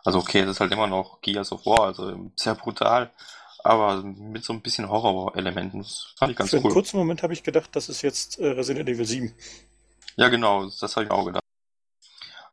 Also 0.05 0.21
okay, 0.21 0.41
es 0.41 0.51
ist 0.51 0.61
halt 0.61 0.73
immer 0.73 0.87
noch 0.87 1.21
Gears 1.21 1.51
of 1.53 1.67
War, 1.67 1.81
also 1.87 2.31
sehr 2.37 2.55
brutal, 2.55 3.11
aber 3.65 4.03
mit 4.03 4.45
so 4.45 4.53
ein 4.53 4.63
bisschen 4.63 4.89
Horror-Elementen. 4.89 5.83
Das 5.83 6.15
fand 6.17 6.31
ich 6.33 6.39
ganz 6.39 6.51
Für 6.51 6.57
einen 6.57 6.67
cool. 6.67 6.73
kurzen 6.73 6.97
Moment 6.99 7.23
habe 7.23 7.33
ich 7.33 7.43
gedacht, 7.43 7.71
das 7.75 7.89
ist 7.89 8.03
jetzt 8.03 8.39
äh, 8.39 8.47
Resident 8.47 8.89
Evil 8.89 9.05
7. 9.05 9.35
Ja, 10.17 10.29
genau, 10.29 10.65
das 10.81 10.97
habe 10.97 11.05
ich 11.05 11.11
auch 11.11 11.25
gedacht. 11.25 11.43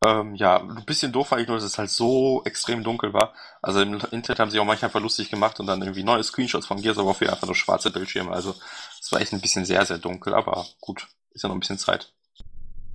Ähm, 0.01 0.35
ja, 0.35 0.57
ein 0.61 0.85
bisschen 0.85 1.11
doof 1.11 1.31
war 1.31 1.39
ich 1.39 1.47
nur, 1.47 1.57
dass 1.57 1.65
es 1.65 1.77
halt 1.77 1.89
so 1.89 2.43
extrem 2.45 2.84
dunkel 2.84 3.13
war. 3.13 3.34
Also 3.61 3.81
im 3.81 3.93
Internet 4.11 4.39
haben 4.39 4.51
sie 4.51 4.59
auch 4.59 4.65
manchmal 4.65 4.89
einfach 4.89 5.01
lustig 5.01 5.30
gemacht 5.30 5.59
und 5.59 5.67
dann 5.67 5.81
irgendwie 5.81 6.03
neue 6.03 6.23
Screenshots 6.23 6.67
von 6.67 6.81
Gears 6.81 6.97
of 6.97 7.05
War 7.07 7.15
4 7.15 7.31
einfach 7.31 7.47
nur 7.47 7.55
schwarze 7.55 7.91
Bildschirme. 7.91 8.31
Also 8.31 8.55
es 9.01 9.11
war 9.11 9.22
echt 9.22 9.34
ein 9.34 9.41
bisschen 9.41 9.65
sehr, 9.65 9.85
sehr 9.85 9.97
dunkel, 9.97 10.34
aber 10.34 10.65
gut, 10.81 11.07
ist 11.31 11.43
ja 11.43 11.49
noch 11.49 11.55
ein 11.55 11.59
bisschen 11.61 11.80
Zeit. 11.80 12.13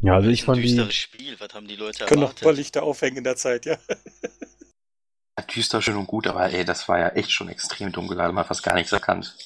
Ja, 0.03 0.15
also 0.15 0.29
ich 0.31 0.43
ist 0.43 0.45
ein 0.45 0.47
fand 0.47 0.65
die. 0.65 0.77
düsteres 0.77 0.95
Spiel, 0.95 1.39
was 1.41 1.53
haben 1.55 1.69
die 1.69 1.77
Leute 1.77 2.05
Können 2.07 2.23
noch 2.23 2.31
ein 2.31 2.37
paar? 2.37 2.53
Lichter 2.53 2.83
aufhängen 2.83 3.19
in 3.19 3.25
der 3.25 3.37
Zeit, 3.37 3.67
ja. 3.67 3.79
Ja, 5.39 5.45
düster 5.45 5.83
schön 5.83 5.97
und 5.97 6.07
gut, 6.07 6.27
aber 6.27 6.51
ey, 6.53 6.65
das 6.65 6.89
war 6.89 6.99
ja 6.99 7.09
echt 7.11 7.31
schon 7.33 7.49
extrem 7.49 7.93
dunkel, 7.93 8.17
da 8.17 8.25
hat 8.25 8.33
man 8.35 8.45
fast 8.45 8.63
gar 8.63 8.75
nichts 8.75 8.93
erkannt. 8.93 9.37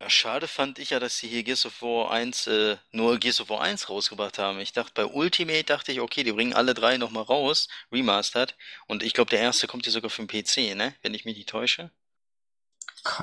Ja, 0.00 0.10
schade 0.10 0.46
fand 0.46 0.78
ich 0.78 0.90
ja, 0.90 1.00
dass 1.00 1.16
sie 1.16 1.28
hier 1.28 1.42
Gears 1.42 1.64
of 1.64 1.80
War 1.80 2.10
1, 2.10 2.46
äh, 2.48 2.76
nur 2.92 3.18
Gears 3.18 3.40
of 3.40 3.48
War 3.48 3.62
1 3.62 3.88
rausgebracht 3.88 4.38
haben. 4.38 4.60
Ich 4.60 4.72
dachte, 4.72 4.92
bei 4.94 5.06
Ultimate 5.06 5.64
dachte 5.64 5.90
ich, 5.90 6.00
okay, 6.00 6.22
die 6.22 6.32
bringen 6.32 6.52
alle 6.52 6.74
drei 6.74 6.98
nochmal 6.98 7.22
raus, 7.22 7.68
remastered. 7.90 8.56
Und 8.86 9.02
ich 9.02 9.14
glaube, 9.14 9.30
der 9.30 9.40
erste 9.40 9.66
kommt 9.66 9.84
hier 9.84 9.92
sogar 9.92 10.10
für 10.10 10.24
den 10.24 10.28
PC, 10.28 10.76
ne? 10.76 10.94
Wenn 11.00 11.14
ich 11.14 11.24
mich 11.24 11.36
nicht 11.36 11.48
täusche. 11.48 11.90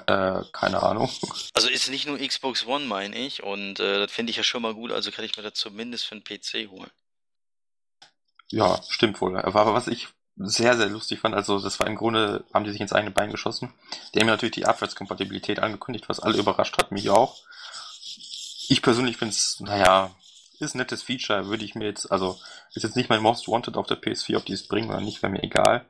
Äh, 0.07 0.41
keine 0.51 0.81
Ahnung. 0.81 1.09
Also 1.53 1.69
ist 1.69 1.89
nicht 1.89 2.07
nur 2.07 2.17
Xbox 2.17 2.65
One, 2.65 2.85
meine 2.85 3.15
ich. 3.15 3.43
Und 3.43 3.79
äh, 3.79 3.99
das 3.99 4.11
finde 4.11 4.31
ich 4.31 4.37
ja 4.37 4.43
schon 4.43 4.63
mal 4.63 4.73
gut, 4.73 4.91
also 4.91 5.11
kann 5.11 5.25
ich 5.25 5.37
mir 5.37 5.43
das 5.43 5.53
zumindest 5.53 6.05
für 6.05 6.19
den 6.19 6.23
PC 6.23 6.71
holen. 6.71 6.89
Ja, 8.49 8.81
stimmt 8.89 9.21
wohl. 9.21 9.37
Aber 9.37 9.73
was 9.75 9.87
ich 9.87 10.07
sehr, 10.35 10.75
sehr 10.75 10.87
lustig 10.87 11.19
fand, 11.19 11.35
also 11.35 11.59
das 11.59 11.79
war 11.79 11.87
im 11.87 11.95
Grunde, 11.95 12.43
haben 12.53 12.65
die 12.65 12.71
sich 12.71 12.81
ins 12.81 12.93
eigene 12.93 13.11
Bein 13.11 13.31
geschossen. 13.31 13.73
Die 14.13 14.19
haben 14.19 14.27
natürlich 14.27 14.55
die 14.55 14.65
Abwärtskompatibilität 14.65 15.59
angekündigt, 15.59 16.09
was 16.09 16.19
alle 16.19 16.37
überrascht 16.37 16.77
hat, 16.77 16.91
mich 16.91 17.09
auch. 17.09 17.37
Ich 18.67 18.81
persönlich 18.81 19.17
finde 19.17 19.33
es, 19.33 19.59
naja, 19.59 20.11
ist 20.59 20.75
ein 20.75 20.79
nettes 20.79 21.03
Feature, 21.03 21.47
würde 21.47 21.65
ich 21.65 21.75
mir 21.75 21.85
jetzt, 21.85 22.11
also 22.11 22.39
ist 22.73 22.83
jetzt 22.83 22.95
nicht 22.95 23.09
mein 23.09 23.21
Most 23.21 23.47
Wanted 23.47 23.77
auf 23.77 23.87
der 23.87 24.01
PS4, 24.01 24.37
ob 24.37 24.45
die 24.45 24.53
es 24.53 24.67
bringen 24.67 24.89
oder 24.89 25.01
nicht, 25.01 25.21
wäre 25.21 25.31
mir 25.31 25.43
egal. 25.43 25.85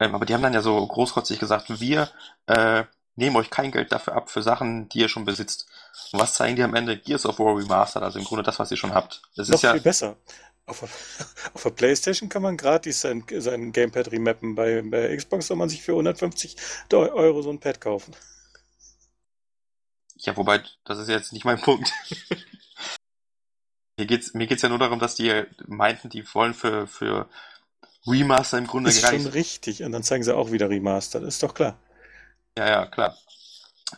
Ähm, 0.00 0.14
aber 0.14 0.26
die 0.26 0.34
haben 0.34 0.42
dann 0.42 0.54
ja 0.54 0.62
so 0.62 0.84
großkotzig 0.84 1.38
gesagt, 1.38 1.80
wir 1.80 2.08
äh, 2.46 2.84
nehmen 3.14 3.36
euch 3.36 3.50
kein 3.50 3.72
Geld 3.72 3.92
dafür 3.92 4.14
ab 4.14 4.30
für 4.30 4.42
Sachen, 4.42 4.88
die 4.88 5.00
ihr 5.00 5.08
schon 5.08 5.24
besitzt. 5.24 5.66
Und 6.12 6.20
was 6.20 6.34
zeigen 6.34 6.56
die 6.56 6.62
am 6.62 6.74
Ende? 6.74 6.98
Gears 6.98 7.26
of 7.26 7.38
War 7.38 7.56
Remastered, 7.56 8.02
also 8.02 8.18
im 8.18 8.24
Grunde 8.24 8.42
das, 8.42 8.58
was 8.58 8.70
ihr 8.70 8.76
schon 8.76 8.94
habt. 8.94 9.22
Das 9.36 9.48
Noch 9.48 9.56
ist 9.56 9.62
ja, 9.62 9.72
viel 9.72 9.80
besser. 9.80 10.16
Auf 10.66 10.80
der, 10.80 10.88
auf 11.54 11.62
der 11.62 11.70
Playstation 11.70 12.28
kann 12.28 12.42
man 12.42 12.56
gratis 12.56 13.00
sein, 13.00 13.24
sein 13.38 13.72
Gamepad 13.72 14.10
remappen. 14.12 14.54
Bei, 14.54 14.82
bei 14.82 15.16
Xbox 15.16 15.46
soll 15.46 15.56
man 15.56 15.68
sich 15.68 15.82
für 15.82 15.92
150 15.92 16.56
Euro 16.92 17.42
so 17.42 17.50
ein 17.50 17.60
Pad 17.60 17.80
kaufen. 17.80 18.14
Ja, 20.16 20.36
wobei, 20.36 20.62
das 20.84 20.98
ist 20.98 21.08
jetzt 21.08 21.32
nicht 21.32 21.44
mein 21.44 21.60
Punkt. 21.60 21.92
Hier 23.98 24.06
geht's, 24.06 24.34
mir 24.34 24.46
geht's 24.46 24.62
ja 24.62 24.68
nur 24.68 24.78
darum, 24.78 24.98
dass 24.98 25.14
die 25.14 25.44
meinten, 25.66 26.10
die 26.10 26.22
wollen 26.34 26.52
für, 26.52 26.86
für 26.86 27.30
Remaster 28.06 28.58
im 28.58 28.66
Grunde 28.66 28.90
Ist 28.90 29.02
gar 29.02 29.12
schon 29.12 29.22
nicht. 29.22 29.34
richtig. 29.34 29.82
Und 29.82 29.92
dann 29.92 30.02
zeigen 30.02 30.22
sie 30.22 30.34
auch 30.36 30.52
wieder 30.52 30.68
Remastered. 30.68 31.24
Ist 31.24 31.42
doch 31.42 31.54
klar. 31.54 31.78
Ja, 32.58 32.68
ja, 32.68 32.86
klar. 32.86 33.16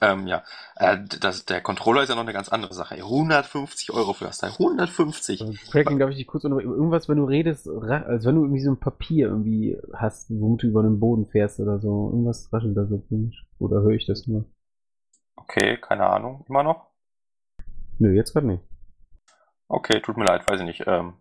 Ähm, 0.02 0.26
ja, 0.26 0.44
äh, 0.76 0.98
das, 1.20 1.46
der 1.46 1.62
Controller 1.62 2.02
ist 2.02 2.10
ja 2.10 2.14
noch 2.14 2.22
eine 2.22 2.34
ganz 2.34 2.50
andere 2.50 2.74
Sache. 2.74 2.96
ey. 2.96 3.02
150 3.02 3.90
Euro 3.92 4.12
für 4.12 4.26
das 4.26 4.38
Teil. 4.38 4.50
150. 4.50 5.40
Also, 5.40 5.54
Cracking, 5.70 5.98
darf 5.98 6.10
ich 6.10 6.16
dich 6.16 6.26
kurz 6.26 6.44
unterbrechen? 6.44 6.72
Irgendwas, 6.72 7.08
wenn 7.08 7.16
du 7.16 7.24
redest, 7.24 7.66
als 7.68 8.24
wenn 8.26 8.34
du 8.34 8.42
irgendwie 8.42 8.62
so 8.62 8.70
ein 8.70 8.80
Papier 8.80 9.28
irgendwie 9.28 9.78
hast, 9.94 10.30
womit 10.30 10.62
du 10.62 10.66
über 10.66 10.82
den 10.82 11.00
Boden 11.00 11.26
fährst 11.26 11.58
oder 11.58 11.78
so. 11.78 12.10
Irgendwas 12.10 12.52
raschelt 12.52 12.76
da 12.76 12.86
so 12.86 12.98
komisch. 12.98 13.46
Oder 13.58 13.80
höre 13.80 13.94
ich 13.94 14.06
das 14.06 14.26
nur? 14.26 14.44
Okay, 15.36 15.78
keine 15.78 16.06
Ahnung. 16.06 16.44
Immer 16.48 16.62
noch? 16.62 16.88
Nö, 17.98 18.12
jetzt 18.12 18.34
gerade 18.34 18.46
nicht. 18.46 18.62
Okay, 19.68 20.00
tut 20.00 20.16
mir 20.16 20.24
leid, 20.24 20.46
weiß 20.46 20.60
ich 20.60 20.66
nicht. 20.66 20.84
Ähm, 20.86 21.14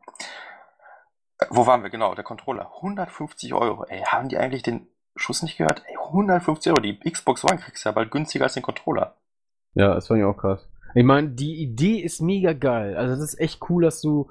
äh, 1.39 1.45
wo 1.49 1.65
waren 1.65 1.83
wir? 1.83 1.89
Genau, 1.89 2.15
der 2.15 2.23
Controller. 2.23 2.69
150 2.77 3.53
Euro. 3.53 3.85
Ey, 3.85 4.01
haben 4.01 4.29
die 4.29 4.37
eigentlich 4.37 4.63
den 4.63 4.87
Schuss 5.17 5.43
nicht 5.43 5.57
gehört? 5.57 5.83
Ey, 5.87 5.95
150 5.97 6.71
Euro. 6.71 6.81
Die 6.81 6.97
Xbox 6.99 7.43
One 7.43 7.57
kriegst 7.57 7.83
du 7.85 7.89
ja 7.89 7.93
bald 7.93 8.11
günstiger 8.11 8.45
als 8.45 8.53
den 8.53 8.63
Controller. 8.63 9.15
Ja, 9.73 9.93
das 9.93 10.07
fand 10.07 10.19
ich 10.19 10.25
auch 10.25 10.37
krass. 10.37 10.67
Ich 10.95 11.03
meine, 11.03 11.29
die 11.29 11.61
Idee 11.61 11.99
ist 11.99 12.21
mega 12.21 12.53
geil. 12.53 12.95
Also 12.95 13.13
es 13.13 13.33
ist 13.33 13.39
echt 13.39 13.59
cool, 13.69 13.83
dass 13.83 14.01
du 14.01 14.29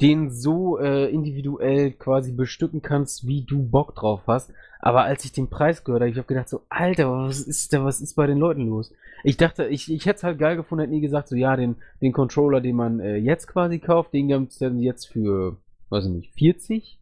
den 0.00 0.30
so 0.30 0.78
äh, 0.78 1.10
individuell 1.10 1.92
quasi 1.92 2.32
bestücken 2.32 2.82
kannst, 2.82 3.26
wie 3.26 3.42
du 3.42 3.62
Bock 3.62 3.94
drauf 3.94 4.22
hast. 4.26 4.52
Aber 4.80 5.04
als 5.04 5.24
ich 5.24 5.32
den 5.32 5.48
Preis 5.48 5.82
gehört 5.82 6.02
habe, 6.02 6.10
ich 6.10 6.18
habe 6.18 6.26
gedacht 6.26 6.48
so, 6.48 6.62
Alter, 6.68 7.10
was 7.10 7.40
ist 7.40 7.72
da, 7.72 7.84
was 7.84 8.00
ist 8.00 8.14
bei 8.14 8.26
den 8.26 8.38
Leuten 8.38 8.68
los? 8.68 8.92
Ich 9.22 9.36
dachte, 9.38 9.66
ich, 9.66 9.90
ich 9.90 10.04
hätte 10.04 10.18
es 10.18 10.24
halt 10.24 10.38
geil 10.38 10.56
gefunden, 10.56 10.82
hätten 10.82 10.92
die 10.92 11.00
gesagt, 11.00 11.28
so 11.28 11.36
ja, 11.36 11.56
den, 11.56 11.76
den 12.02 12.12
Controller, 12.12 12.60
den 12.60 12.76
man 12.76 13.00
äh, 13.00 13.16
jetzt 13.16 13.46
quasi 13.46 13.78
kauft, 13.78 14.12
den 14.12 14.28
gibt's 14.28 14.58
dann 14.58 14.78
jetzt 14.78 15.06
für, 15.06 15.56
weiß 15.88 16.04
ich 16.04 16.10
nicht, 16.10 16.32
40 16.34 16.98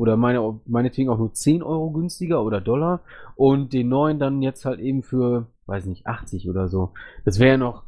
oder 0.00 0.16
meine, 0.16 0.58
meinetwegen 0.64 1.10
auch 1.10 1.18
nur 1.18 1.34
10 1.34 1.62
Euro 1.62 1.90
günstiger 1.90 2.42
oder 2.42 2.62
Dollar 2.62 3.00
und 3.36 3.74
den 3.74 3.90
neuen 3.90 4.18
dann 4.18 4.40
jetzt 4.40 4.64
halt 4.64 4.80
eben 4.80 5.02
für, 5.02 5.48
weiß 5.66 5.84
nicht, 5.84 6.06
80 6.06 6.48
oder 6.48 6.68
so. 6.68 6.94
Das 7.26 7.38
wäre 7.38 7.58
noch, 7.58 7.84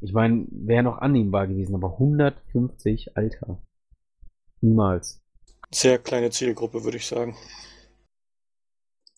ich 0.00 0.14
meine, 0.14 0.46
wäre 0.48 0.82
noch 0.82 0.96
annehmbar 0.98 1.46
gewesen, 1.46 1.74
aber 1.74 1.92
150, 1.92 3.18
Alter. 3.18 3.58
Niemals. 4.62 5.22
Sehr 5.70 5.98
kleine 5.98 6.30
Zielgruppe, 6.30 6.82
würde 6.82 6.96
ich 6.96 7.06
sagen. 7.06 7.36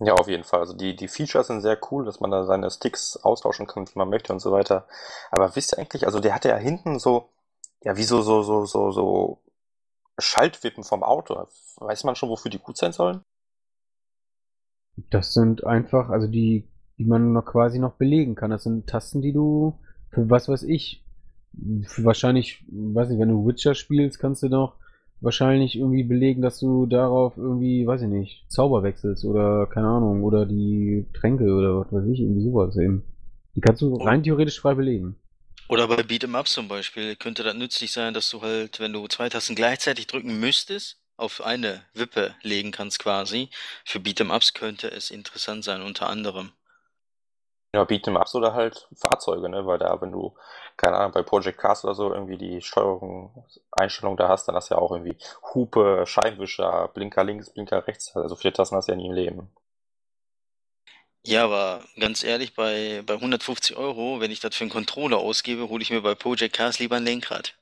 Ja, 0.00 0.14
auf 0.14 0.26
jeden 0.26 0.42
Fall. 0.42 0.58
Also 0.58 0.74
die, 0.74 0.96
die 0.96 1.06
Features 1.06 1.46
sind 1.46 1.60
sehr 1.60 1.78
cool, 1.92 2.04
dass 2.04 2.18
man 2.18 2.32
da 2.32 2.44
seine 2.44 2.72
Sticks 2.72 3.16
austauschen 3.18 3.68
kann, 3.68 3.86
wie 3.86 3.98
man 3.98 4.10
möchte 4.10 4.32
und 4.32 4.40
so 4.40 4.50
weiter. 4.50 4.88
Aber 5.30 5.54
wisst 5.54 5.72
ihr 5.74 5.78
eigentlich, 5.78 6.06
also 6.06 6.18
der 6.18 6.34
hatte 6.34 6.48
ja 6.48 6.56
hinten 6.56 6.98
so, 6.98 7.28
ja, 7.82 7.96
wie 7.96 8.02
so, 8.02 8.20
so, 8.20 8.42
so, 8.42 8.66
so, 8.66 8.90
so 8.90 9.38
Schaltwippen 10.18 10.84
vom 10.84 11.02
Auto. 11.02 11.46
Weiß 11.76 12.04
man 12.04 12.16
schon, 12.16 12.28
wofür 12.28 12.50
die 12.50 12.58
gut 12.58 12.76
sein 12.76 12.92
sollen? 12.92 13.22
Das 15.10 15.34
sind 15.34 15.66
einfach, 15.66 16.08
also 16.08 16.26
die, 16.26 16.68
die 16.98 17.04
man 17.04 17.32
noch 17.32 17.44
quasi 17.44 17.78
noch 17.78 17.94
belegen 17.94 18.34
kann. 18.34 18.50
Das 18.50 18.64
sind 18.64 18.86
Tasten, 18.86 19.20
die 19.20 19.32
du 19.32 19.78
für 20.10 20.30
was 20.30 20.48
weiß 20.48 20.62
ich, 20.62 21.04
für 21.82 22.04
wahrscheinlich, 22.04 22.64
weiß 22.68 23.10
nicht, 23.10 23.18
wenn 23.18 23.28
du 23.28 23.46
Witcher 23.46 23.74
spielst, 23.74 24.18
kannst 24.18 24.42
du 24.42 24.48
doch 24.48 24.76
wahrscheinlich 25.20 25.76
irgendwie 25.76 26.04
belegen, 26.04 26.42
dass 26.42 26.58
du 26.58 26.86
darauf 26.86 27.36
irgendwie, 27.36 27.86
weiß 27.86 28.02
ich 28.02 28.08
nicht, 28.08 28.50
Zauber 28.50 28.82
wechselst 28.82 29.24
oder 29.24 29.66
keine 29.66 29.88
Ahnung, 29.88 30.22
oder 30.24 30.46
die 30.46 31.06
Tränke 31.14 31.44
oder 31.44 31.80
was 31.80 31.92
weiß 31.92 32.06
ich, 32.06 32.20
irgendwie 32.20 32.42
sowas 32.42 32.76
eben. 32.76 33.04
Die 33.54 33.60
kannst 33.60 33.80
du 33.80 33.94
rein 33.94 34.22
theoretisch 34.22 34.60
frei 34.60 34.74
belegen. 34.74 35.16
Oder 35.68 35.86
bei 35.86 36.02
Beat'em 36.02 36.34
Up 36.36 36.48
zum 36.48 36.66
Beispiel 36.66 37.14
könnte 37.14 37.44
das 37.44 37.54
nützlich 37.54 37.92
sein, 37.92 38.14
dass 38.14 38.30
du 38.30 38.42
halt, 38.42 38.80
wenn 38.80 38.92
du 38.92 39.06
zwei 39.08 39.28
Tasten 39.28 39.54
gleichzeitig 39.54 40.06
drücken 40.08 40.40
müsstest, 40.40 40.98
auf 41.16 41.40
eine 41.40 41.84
Wippe 41.94 42.34
legen 42.42 42.72
kannst 42.72 42.98
quasi. 42.98 43.50
Für 43.84 43.98
Beat'em 43.98 44.34
Ups 44.34 44.54
könnte 44.54 44.90
es 44.90 45.10
interessant 45.10 45.64
sein, 45.64 45.82
unter 45.82 46.08
anderem. 46.08 46.52
Ja, 47.74 47.82
Beat'em 47.84 48.16
Ups 48.20 48.34
oder 48.34 48.54
halt 48.54 48.88
Fahrzeuge, 48.96 49.48
ne? 49.48 49.66
Weil 49.66 49.78
da, 49.78 50.00
wenn 50.00 50.10
du, 50.10 50.34
keine 50.76 50.96
Ahnung, 50.96 51.12
bei 51.12 51.22
Project 51.22 51.58
Cars 51.58 51.84
oder 51.84 51.94
so 51.94 52.12
irgendwie 52.12 52.38
die 52.38 52.60
Steuerung, 52.60 53.44
Einstellung 53.70 54.16
da 54.16 54.28
hast, 54.28 54.48
dann 54.48 54.56
hast 54.56 54.70
du 54.70 54.74
ja 54.74 54.80
auch 54.80 54.90
irgendwie 54.90 55.16
Hupe, 55.54 56.04
Scheinwischer, 56.06 56.88
Blinker 56.94 57.22
links, 57.24 57.50
Blinker 57.50 57.86
rechts. 57.86 58.16
Also 58.16 58.34
vier 58.36 58.52
Tasten 58.52 58.76
hast 58.76 58.88
du 58.88 58.92
ja 58.92 58.96
nie 58.96 59.06
im 59.06 59.12
Leben. 59.12 59.50
Ja, 61.26 61.44
aber 61.44 61.84
ganz 61.98 62.22
ehrlich, 62.22 62.54
bei, 62.54 63.02
bei 63.04 63.14
150 63.14 63.76
Euro, 63.76 64.20
wenn 64.20 64.30
ich 64.30 64.40
das 64.40 64.54
für 64.54 64.62
einen 64.62 64.70
Controller 64.70 65.18
ausgebe, 65.18 65.68
hole 65.68 65.82
ich 65.82 65.90
mir 65.90 66.00
bei 66.00 66.14
Project 66.14 66.54
Cars 66.54 66.78
lieber 66.78 66.96
ein 66.96 67.04
Lenkrad. 67.04 67.54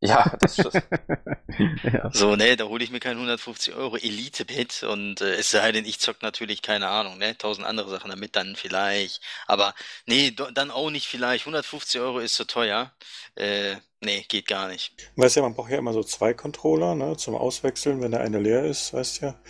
Ja, 0.00 0.36
das 0.40 0.58
ist. 0.58 0.74
ja. 1.82 2.10
So, 2.12 2.36
ne, 2.36 2.56
da 2.56 2.64
hole 2.64 2.84
ich 2.84 2.90
mir 2.90 3.00
kein 3.00 3.16
150 3.16 3.74
Euro 3.74 3.96
Elite-Bit 3.96 4.82
und 4.82 5.22
äh, 5.22 5.36
es 5.36 5.50
sei 5.50 5.72
denn, 5.72 5.86
ich 5.86 6.00
zock 6.00 6.22
natürlich, 6.22 6.60
keine 6.60 6.88
Ahnung, 6.88 7.16
ne, 7.16 7.36
tausend 7.38 7.66
andere 7.66 7.88
Sachen 7.88 8.10
damit 8.10 8.36
dann 8.36 8.56
vielleicht. 8.56 9.22
Aber 9.46 9.74
nee, 10.04 10.32
do, 10.32 10.50
dann 10.50 10.70
auch 10.70 10.90
nicht 10.90 11.06
vielleicht. 11.08 11.44
150 11.44 12.00
Euro 12.00 12.18
ist 12.18 12.34
zu 12.34 12.44
teuer. 12.46 12.92
Äh, 13.36 13.76
nee, 14.02 14.24
geht 14.28 14.46
gar 14.46 14.68
nicht. 14.68 14.92
Weißt 15.16 15.36
ja, 15.36 15.42
man 15.42 15.54
braucht 15.54 15.70
ja 15.70 15.78
immer 15.78 15.94
so 15.94 16.04
zwei 16.04 16.34
Controller, 16.34 16.94
ne, 16.94 17.16
zum 17.16 17.34
Auswechseln, 17.34 18.02
wenn 18.02 18.10
der 18.10 18.20
eine 18.20 18.38
leer 18.38 18.64
ist, 18.64 18.92
weißt 18.92 19.22
ja. 19.22 19.40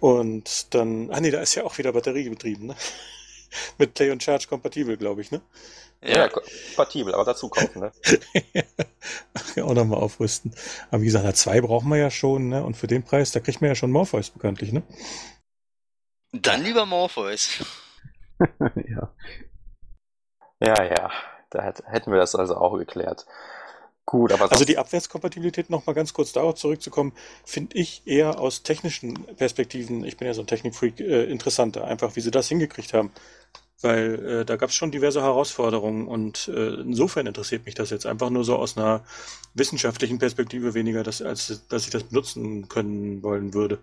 Und 0.00 0.74
dann, 0.74 1.10
ah 1.10 1.20
nee, 1.20 1.30
da 1.30 1.40
ist 1.40 1.54
ja 1.54 1.64
auch 1.64 1.78
wieder 1.78 1.92
Batterie 1.92 2.28
betrieben, 2.28 2.66
ne? 2.66 2.76
Mit 3.78 3.94
Play 3.94 4.10
und 4.10 4.22
Charge 4.22 4.46
kompatibel, 4.48 4.96
glaube 4.98 5.22
ich, 5.22 5.30
ne? 5.30 5.40
Ja, 6.04 6.28
kompatibel, 6.28 7.14
aber 7.14 7.24
dazu 7.24 7.48
kaufen, 7.48 7.80
ne? 7.80 7.92
ja, 9.56 9.64
auch 9.64 9.74
nochmal 9.74 10.00
aufrüsten. 10.00 10.54
Aber 10.90 11.02
wie 11.02 11.06
gesagt, 11.06 11.36
zwei 11.36 11.60
brauchen 11.60 11.88
wir 11.88 11.96
ja 11.98 12.10
schon, 12.10 12.48
ne? 12.48 12.64
Und 12.64 12.76
für 12.76 12.86
den 12.88 13.04
Preis, 13.04 13.30
da 13.32 13.40
kriegt 13.40 13.60
man 13.60 13.68
ja 13.68 13.74
schon 13.74 13.90
Morpheus 13.92 14.30
bekanntlich, 14.30 14.72
ne? 14.72 14.82
Dann 16.32 16.62
lieber 16.62 16.84
Morpheus. 16.86 17.64
ja. 18.88 19.12
Ja, 20.60 20.82
ja, 20.84 21.10
da 21.50 21.62
hätt- 21.62 21.82
hätten 21.86 22.12
wir 22.12 22.18
das 22.18 22.34
also 22.34 22.56
auch 22.56 22.76
geklärt. 22.78 23.26
Gut, 24.06 24.32
aber 24.32 24.50
Also 24.50 24.64
die 24.64 24.78
Abwärtskompatibilität, 24.78 25.70
nochmal 25.70 25.94
ganz 25.94 26.12
kurz 26.12 26.32
darauf 26.32 26.56
zurückzukommen, 26.56 27.12
finde 27.44 27.76
ich 27.78 28.02
eher 28.04 28.38
aus 28.40 28.62
technischen 28.62 29.14
Perspektiven, 29.36 30.04
ich 30.04 30.16
bin 30.16 30.26
ja 30.26 30.34
so 30.34 30.42
ein 30.42 30.46
Technikfreak, 30.46 31.00
äh, 31.00 31.24
interessanter, 31.24 31.84
einfach 31.84 32.16
wie 32.16 32.20
sie 32.20 32.30
das 32.30 32.48
hingekriegt 32.48 32.94
haben. 32.94 33.12
Weil 33.82 34.26
äh, 34.26 34.44
da 34.44 34.56
gab 34.56 34.70
es 34.70 34.74
schon 34.74 34.90
diverse 34.90 35.22
Herausforderungen 35.22 36.06
und 36.06 36.48
äh, 36.48 36.74
insofern 36.74 37.26
interessiert 37.26 37.66
mich 37.66 37.74
das 37.74 37.90
jetzt 37.90 38.06
einfach 38.06 38.30
nur 38.30 38.44
so 38.44 38.56
aus 38.56 38.76
einer 38.76 39.04
wissenschaftlichen 39.54 40.18
Perspektive 40.18 40.74
weniger, 40.74 41.02
dass, 41.02 41.20
als 41.20 41.66
dass 41.68 41.84
ich 41.84 41.90
das 41.90 42.04
benutzen 42.04 42.68
können 42.68 43.22
wollen 43.22 43.54
würde. 43.54 43.78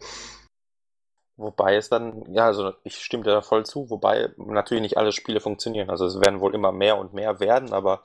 Wobei 1.39 1.75
es 1.75 1.87
dann, 1.87 2.25
ja, 2.33 2.47
also 2.47 2.73
ich 2.83 2.97
stimme 2.97 3.23
dir 3.23 3.31
da 3.31 3.41
voll 3.41 3.65
zu, 3.65 3.89
wobei 3.89 4.29
natürlich 4.37 4.81
nicht 4.81 4.97
alle 4.97 5.13
Spiele 5.13 5.39
funktionieren. 5.39 5.89
Also 5.89 6.05
es 6.05 6.19
werden 6.19 6.41
wohl 6.41 6.53
immer 6.53 6.73
mehr 6.73 6.97
und 6.97 7.13
mehr 7.13 7.39
werden, 7.39 7.71
aber 7.71 8.03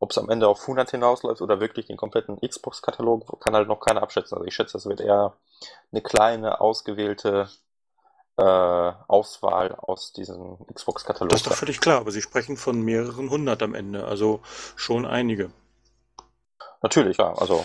ob 0.00 0.10
es 0.10 0.18
am 0.18 0.28
Ende 0.28 0.48
auf 0.48 0.60
100 0.62 0.90
hinausläuft 0.90 1.40
oder 1.40 1.60
wirklich 1.60 1.86
den 1.86 1.96
kompletten 1.96 2.40
Xbox-Katalog, 2.40 3.40
kann 3.40 3.54
halt 3.54 3.68
noch 3.68 3.80
keiner 3.80 4.02
abschätzen. 4.02 4.36
Also 4.36 4.46
ich 4.46 4.54
schätze, 4.54 4.72
das 4.72 4.86
wird 4.86 5.00
eher 5.00 5.36
eine 5.92 6.02
kleine, 6.02 6.60
ausgewählte 6.60 7.48
äh, 8.36 8.42
Auswahl 8.42 9.74
aus 9.74 10.12
diesem 10.12 10.58
Xbox-Katalog. 10.72 11.30
Das 11.30 11.40
ist 11.40 11.46
doch 11.46 11.54
völlig 11.54 11.80
klar, 11.80 12.00
aber 12.00 12.10
Sie 12.10 12.22
sprechen 12.22 12.56
von 12.56 12.80
mehreren 12.80 13.30
hundert 13.30 13.62
am 13.62 13.74
Ende, 13.74 14.04
also 14.06 14.40
schon 14.76 15.06
einige. 15.06 15.50
Natürlich, 16.82 17.16
ja, 17.18 17.32
also 17.34 17.64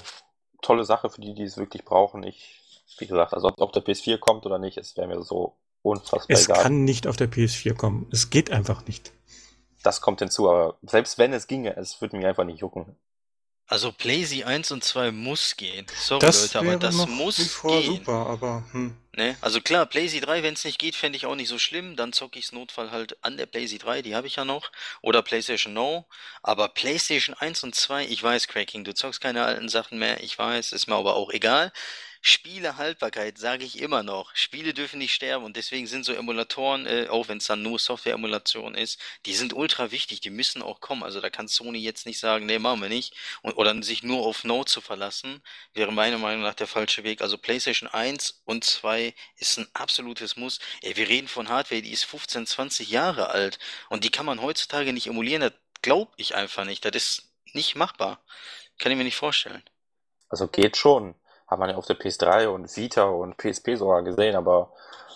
tolle 0.61 0.83
Sache 0.85 1.09
für 1.09 1.21
die, 1.21 1.33
die 1.33 1.43
es 1.43 1.57
wirklich 1.57 1.83
brauchen. 1.83 2.23
Ich, 2.23 2.83
wie 2.99 3.07
gesagt, 3.07 3.33
also 3.33 3.47
ob, 3.49 3.59
ob 3.59 3.73
der 3.73 3.83
PS4 3.83 4.17
kommt 4.17 4.45
oder 4.45 4.59
nicht, 4.59 4.77
es 4.77 4.95
wäre 4.95 5.07
mir 5.07 5.21
so 5.23 5.55
unfassbar 5.81 6.25
Es 6.29 6.45
egal. 6.45 6.61
kann 6.61 6.83
nicht 6.83 7.07
auf 7.07 7.17
der 7.17 7.29
PS4 7.29 7.75
kommen. 7.75 8.07
Es 8.11 8.29
geht 8.29 8.51
einfach 8.51 8.85
nicht. 8.85 9.11
Das 9.83 10.01
kommt 10.01 10.19
hinzu, 10.19 10.49
aber 10.49 10.77
selbst 10.83 11.17
wenn 11.17 11.33
es 11.33 11.47
ginge, 11.47 11.75
es 11.77 12.01
würde 12.01 12.17
mich 12.17 12.25
einfach 12.25 12.43
nicht 12.43 12.59
jucken. 12.59 12.95
Also 13.69 13.91
PlayZ 13.91 14.43
1 14.43 14.71
und 14.71 14.83
2 14.83 15.11
muss 15.11 15.55
gehen. 15.55 15.85
Sorry 16.01 16.19
Das 16.21 16.41
Leute, 16.41 16.59
aber 16.59 16.77
das 16.77 16.95
muss 17.05 17.37
gehen. 17.37 17.83
super, 17.83 18.25
aber 18.25 18.63
hm. 18.71 18.95
Ne? 19.15 19.37
Also 19.41 19.61
klar, 19.61 19.85
PlayZ 19.85 20.21
3, 20.21 20.41
wenn 20.41 20.55
es 20.55 20.63
nicht 20.63 20.79
geht, 20.79 20.95
fände 20.95 21.17
ich 21.17 21.25
auch 21.27 21.35
nicht 21.35 21.49
so 21.49 21.59
schlimm. 21.59 21.95
Dann 21.95 22.11
zocke 22.11 22.39
ich's 22.39 22.51
Notfall 22.51 22.89
halt 22.89 23.23
an 23.23 23.37
der 23.37 23.45
PlayZ 23.45 23.77
3, 23.77 24.01
die 24.01 24.15
habe 24.15 24.25
ich 24.25 24.37
ja 24.37 24.45
noch. 24.45 24.71
Oder 25.01 25.21
PlayStation 25.21 25.73
No. 25.73 26.07
Aber 26.41 26.69
PlayStation 26.69 27.35
1 27.37 27.63
und 27.63 27.75
2, 27.75 28.05
ich 28.05 28.23
weiß, 28.23 28.47
Cracking, 28.47 28.83
du 28.83 28.93
zockst 28.95 29.21
keine 29.21 29.43
alten 29.43 29.69
Sachen 29.69 29.99
mehr, 29.99 30.23
ich 30.23 30.37
weiß, 30.37 30.71
ist 30.71 30.87
mir 30.87 30.95
aber 30.95 31.15
auch 31.15 31.29
egal. 31.31 31.71
Spielehaltbarkeit, 32.21 33.37
sage 33.37 33.63
ich 33.63 33.79
immer 33.79 34.03
noch. 34.03 34.35
Spiele 34.35 34.73
dürfen 34.73 34.99
nicht 34.99 35.13
sterben 35.13 35.45
und 35.45 35.55
deswegen 35.55 35.87
sind 35.87 36.03
so 36.03 36.13
Emulatoren, 36.13 36.85
äh, 36.85 37.07
auch 37.09 37.29
wenn 37.29 37.37
es 37.37 37.45
dann 37.45 37.61
nur 37.61 37.79
Software-Emulation 37.79 38.75
ist, 38.75 38.99
die 39.25 39.33
sind 39.33 39.53
ultra 39.53 39.91
wichtig, 39.91 40.19
die 40.19 40.29
müssen 40.29 40.61
auch 40.61 40.81
kommen. 40.81 41.03
Also 41.03 41.21
da 41.21 41.29
kann 41.29 41.47
Sony 41.47 41.79
jetzt 41.79 42.05
nicht 42.05 42.19
sagen, 42.19 42.45
nee, 42.45 42.59
machen 42.59 42.81
wir 42.81 42.89
nicht. 42.89 43.15
Und, 43.41 43.53
oder 43.53 43.81
sich 43.83 44.03
nur 44.03 44.25
auf 44.25 44.43
No 44.43 44.65
zu 44.65 44.81
verlassen, 44.81 45.41
wäre 45.73 45.93
meiner 45.93 46.17
Meinung 46.17 46.43
nach 46.43 46.55
der 46.55 46.67
falsche 46.67 47.03
Weg. 47.03 47.21
Also 47.21 47.37
PlayStation 47.37 47.89
1 47.89 48.41
und 48.43 48.65
2 48.65 49.13
ist 49.37 49.57
ein 49.57 49.67
absolutes 49.73 50.35
Muss. 50.35 50.59
Ey, 50.81 50.97
wir 50.97 51.07
reden 51.07 51.29
von 51.29 51.47
Hardware, 51.47 51.81
die 51.81 51.91
ist 51.91 52.03
15, 52.03 52.47
20 52.47 52.89
Jahre 52.89 53.29
alt 53.29 53.59
und 53.89 54.03
die 54.03 54.11
kann 54.11 54.25
man 54.25 54.41
heutzutage 54.41 54.91
nicht 54.91 55.07
emulieren. 55.07 55.41
Das 55.41 55.53
glaube 55.81 56.11
ich 56.17 56.35
einfach 56.35 56.65
nicht. 56.65 56.83
Das 56.83 56.95
ist 56.95 57.33
nicht 57.53 57.75
machbar. 57.75 58.23
Kann 58.77 58.91
ich 58.91 58.97
mir 58.97 59.03
nicht 59.05 59.15
vorstellen. 59.15 59.63
Also 60.29 60.47
geht 60.47 60.77
schon. 60.77 61.15
Hat 61.49 61.59
man 61.59 61.69
ja 61.69 61.75
auf 61.77 61.85
der 61.85 61.95
PS3 61.95 62.47
und 62.47 62.75
Vita 62.77 63.03
und 63.05 63.37
PSP 63.37 63.75
sogar 63.75 64.03
gesehen, 64.03 64.35
aber 64.35 64.71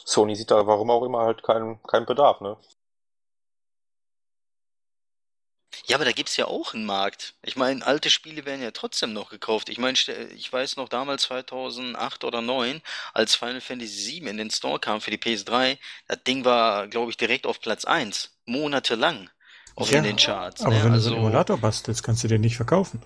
Sony 0.06 0.36
sieht 0.36 0.52
da 0.52 0.66
warum 0.68 0.90
auch 0.92 1.04
immer 1.04 1.22
halt 1.22 1.44
keinen 1.44 1.82
keinen 1.84 2.06
Bedarf, 2.06 2.42
ne? 2.42 2.58
Ja, 5.86 5.96
aber 5.98 6.06
da 6.06 6.12
gibt's 6.12 6.38
ja 6.38 6.46
auch 6.46 6.74
einen 6.74 6.86
Markt. 6.86 7.34
Ich 7.42 7.56
meine, 7.56 7.86
alte 7.86 8.10
Spiele 8.10 8.46
werden 8.46 8.62
ja 8.62 8.72
trotzdem 8.72 9.12
noch 9.14 9.30
gekauft. 9.30 9.70
Ich 9.70 9.78
meine, 9.80 9.98
ich 10.36 10.52
weiß 10.54 10.78
noch 10.78 10.88
damals 10.88 11.24
2008 11.24 12.24
oder 12.24 12.40
2009, 12.40 12.82
als 13.14 13.36
Final 13.36 13.62
Fantasy 13.62 14.22
VII 14.22 14.30
in 14.30 14.38
den 14.38 14.50
Store 14.52 14.80
kam 14.80 15.02
für 15.02 15.12
die 15.12 15.18
PS3, 15.18 15.78
das 16.08 16.24
Ding 16.24 16.46
war, 16.46 16.88
glaube 16.88 17.12
ich, 17.12 17.18
direkt 17.18 17.46
auf 17.48 17.60
Platz 17.60 17.86
1, 17.86 18.38
monatelang 18.46 19.30
auf 19.76 19.92
Ja, 19.92 20.00
in 20.00 20.04
den 20.04 20.16
Charts. 20.18 20.66
Aber 20.66 20.80
ne? 20.80 20.84
wenn 20.84 20.94
du 20.94 21.00
so 21.00 21.10
Also, 21.10 21.16
einen 21.16 21.18
Emulator 21.18 21.58
bastelst, 21.58 22.04
kannst 22.04 22.24
du 22.24 22.28
den 22.28 22.42
nicht 22.42 22.56
verkaufen. 22.56 23.02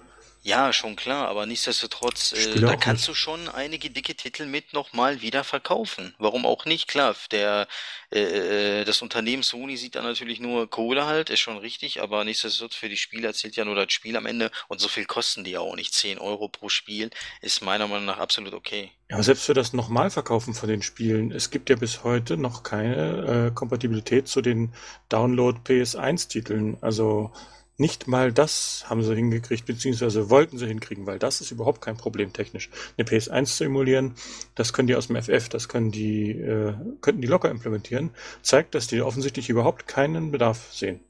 Ja, 0.47 0.71
schon 0.71 0.95
klar, 0.95 1.27
aber 1.27 1.45
nichtsdestotrotz, 1.45 2.31
äh, 2.31 2.61
da 2.61 2.77
kannst 2.77 3.01
nicht. 3.01 3.09
du 3.09 3.13
schon 3.15 3.49
einige 3.49 3.89
dicke 3.89 4.15
Titel 4.15 4.45
mit 4.45 4.71
nochmal 4.71 5.21
wieder 5.21 5.43
verkaufen. 5.43 6.15
Warum 6.19 6.45
auch 6.45 6.63
nicht? 6.63 6.87
Klar, 6.87 7.17
der, 7.31 7.67
äh, 8.13 8.79
äh, 8.79 8.85
das 8.85 9.01
Unternehmen 9.01 9.43
Sony 9.43 9.75
sieht 9.75 9.95
da 9.95 10.01
natürlich 10.01 10.39
nur 10.39 10.69
Kohle 10.69 11.05
halt, 11.05 11.29
ist 11.29 11.41
schon 11.41 11.57
richtig, 11.57 12.01
aber 12.01 12.23
nichtsdestotrotz 12.23 12.75
für 12.75 12.87
die 12.87 12.95
Spieler 12.95 13.33
zählt 13.33 13.57
ja 13.57 13.65
nur 13.65 13.75
das 13.75 13.91
Spiel 13.91 14.15
am 14.15 14.25
Ende 14.25 14.49
und 14.69 14.79
so 14.79 14.87
viel 14.87 15.03
kosten 15.03 15.43
die 15.43 15.51
ja 15.51 15.59
auch 15.59 15.75
nicht. 15.75 15.93
10 15.93 16.17
Euro 16.17 16.47
pro 16.47 16.69
Spiel 16.69 17.09
ist 17.41 17.61
meiner 17.61 17.89
Meinung 17.89 18.05
nach 18.05 18.19
absolut 18.19 18.53
okay. 18.53 18.91
Ja, 19.09 19.17
aber 19.17 19.23
selbst 19.23 19.43
für 19.43 19.53
das 19.53 19.73
Nochmalverkaufen 19.73 20.53
von 20.53 20.69
den 20.69 20.81
Spielen, 20.81 21.33
es 21.33 21.49
gibt 21.49 21.69
ja 21.69 21.75
bis 21.75 22.05
heute 22.05 22.37
noch 22.37 22.63
keine 22.63 23.49
äh, 23.49 23.51
Kompatibilität 23.53 24.29
zu 24.29 24.41
den 24.41 24.73
Download 25.09 25.59
PS1-Titeln. 25.65 26.77
Also 26.79 27.33
nicht 27.77 28.07
mal 28.07 28.33
das 28.33 28.85
haben 28.87 29.03
sie 29.03 29.15
hingekriegt, 29.15 29.65
beziehungsweise 29.65 30.29
wollten 30.29 30.57
sie 30.57 30.67
hinkriegen, 30.67 31.05
weil 31.05 31.19
das 31.19 31.41
ist 31.41 31.51
überhaupt 31.51 31.81
kein 31.81 31.95
Problem 31.95 32.33
technisch. 32.33 32.69
Eine 32.97 33.07
PS1 33.07 33.57
zu 33.57 33.63
emulieren, 33.65 34.15
das 34.55 34.73
können 34.73 34.87
die 34.87 34.95
aus 34.95 35.07
dem 35.07 35.21
FF, 35.21 35.49
das 35.49 35.69
können 35.69 35.91
die, 35.91 36.31
äh, 36.31 36.73
könnten 37.01 37.21
die 37.21 37.27
locker 37.27 37.49
implementieren, 37.49 38.09
zeigt, 38.41 38.73
dass 38.73 38.87
die 38.87 39.01
offensichtlich 39.01 39.49
überhaupt 39.49 39.87
keinen 39.87 40.31
Bedarf 40.31 40.73
sehen. 40.73 41.01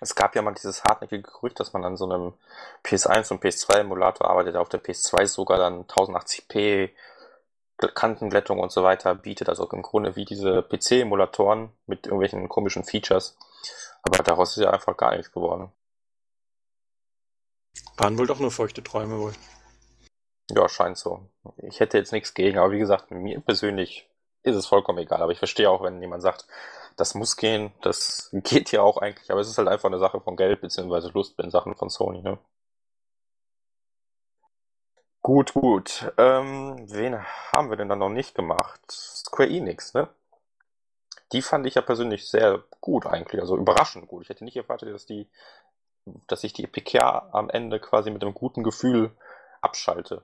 Es 0.00 0.14
gab 0.14 0.34
ja 0.34 0.42
mal 0.42 0.54
dieses 0.54 0.84
hartnäckige 0.84 1.22
Gerücht, 1.22 1.60
dass 1.60 1.72
man 1.72 1.84
an 1.84 1.96
so 1.96 2.10
einem 2.10 2.32
PS1 2.84 3.30
und 3.30 3.42
PS2 3.42 3.80
Emulator 3.80 4.28
arbeitet, 4.28 4.56
auf 4.56 4.68
der 4.68 4.82
PS2 4.82 5.26
sogar 5.26 5.58
dann 5.58 5.84
1080p 5.84 6.90
Kantenglättung 7.94 8.58
und 8.58 8.70
so 8.70 8.82
weiter 8.82 9.14
bietet, 9.14 9.48
also 9.48 9.68
im 9.70 9.82
Grunde 9.82 10.16
wie 10.16 10.24
diese 10.24 10.62
PC-Emulatoren 10.62 11.70
mit 11.86 12.06
irgendwelchen 12.06 12.48
komischen 12.48 12.84
Features. 12.84 13.36
Aber 14.02 14.22
daraus 14.22 14.56
ist 14.56 14.62
ja 14.62 14.70
einfach 14.70 14.96
gar 14.96 15.16
nichts 15.16 15.32
geworden. 15.32 15.72
Waren 17.96 18.18
wohl 18.18 18.26
doch 18.26 18.40
nur 18.40 18.50
feuchte 18.50 18.82
Träume 18.82 19.18
wohl. 19.18 19.32
Ja, 20.50 20.68
scheint 20.68 20.98
so. 20.98 21.28
Ich 21.58 21.80
hätte 21.80 21.98
jetzt 21.98 22.12
nichts 22.12 22.34
gegen, 22.34 22.58
aber 22.58 22.72
wie 22.72 22.78
gesagt, 22.78 23.10
mir 23.10 23.40
persönlich 23.40 24.08
ist 24.42 24.56
es 24.56 24.66
vollkommen 24.66 24.98
egal. 24.98 25.22
Aber 25.22 25.32
ich 25.32 25.38
verstehe 25.38 25.70
auch, 25.70 25.82
wenn 25.82 26.00
jemand 26.00 26.22
sagt, 26.22 26.46
das 26.96 27.14
muss 27.14 27.36
gehen, 27.36 27.72
das 27.80 28.28
geht 28.32 28.72
ja 28.72 28.82
auch 28.82 28.98
eigentlich, 28.98 29.30
aber 29.30 29.40
es 29.40 29.48
ist 29.48 29.58
halt 29.58 29.68
einfach 29.68 29.88
eine 29.88 29.98
Sache 29.98 30.20
von 30.20 30.36
Geld 30.36 30.60
beziehungsweise 30.60 31.10
Lust 31.10 31.38
in 31.38 31.50
Sachen 31.50 31.74
von 31.76 31.88
Sony, 31.90 32.22
ne? 32.22 32.38
Gut, 35.22 35.54
gut. 35.54 36.12
Ähm, 36.18 36.84
wen 36.90 37.16
haben 37.52 37.70
wir 37.70 37.76
denn 37.76 37.88
dann 37.88 38.00
noch 38.00 38.08
nicht 38.08 38.34
gemacht? 38.34 38.80
Square 38.90 39.48
Enix, 39.48 39.94
ne? 39.94 40.08
Die 41.32 41.42
fand 41.42 41.66
ich 41.66 41.74
ja 41.74 41.82
persönlich 41.82 42.28
sehr 42.28 42.62
gut 42.80 43.06
eigentlich, 43.06 43.40
also 43.40 43.56
überraschend 43.56 44.06
gut. 44.08 44.22
Ich 44.22 44.28
hätte 44.28 44.44
nicht 44.44 44.56
erwartet, 44.56 44.94
dass 44.94 45.06
die, 45.06 45.28
dass 46.28 46.44
ich 46.44 46.52
die 46.52 46.66
PK 46.66 47.30
am 47.32 47.48
Ende 47.48 47.80
quasi 47.80 48.10
mit 48.10 48.22
einem 48.22 48.34
guten 48.34 48.62
Gefühl 48.62 49.10
abschalte. 49.60 50.22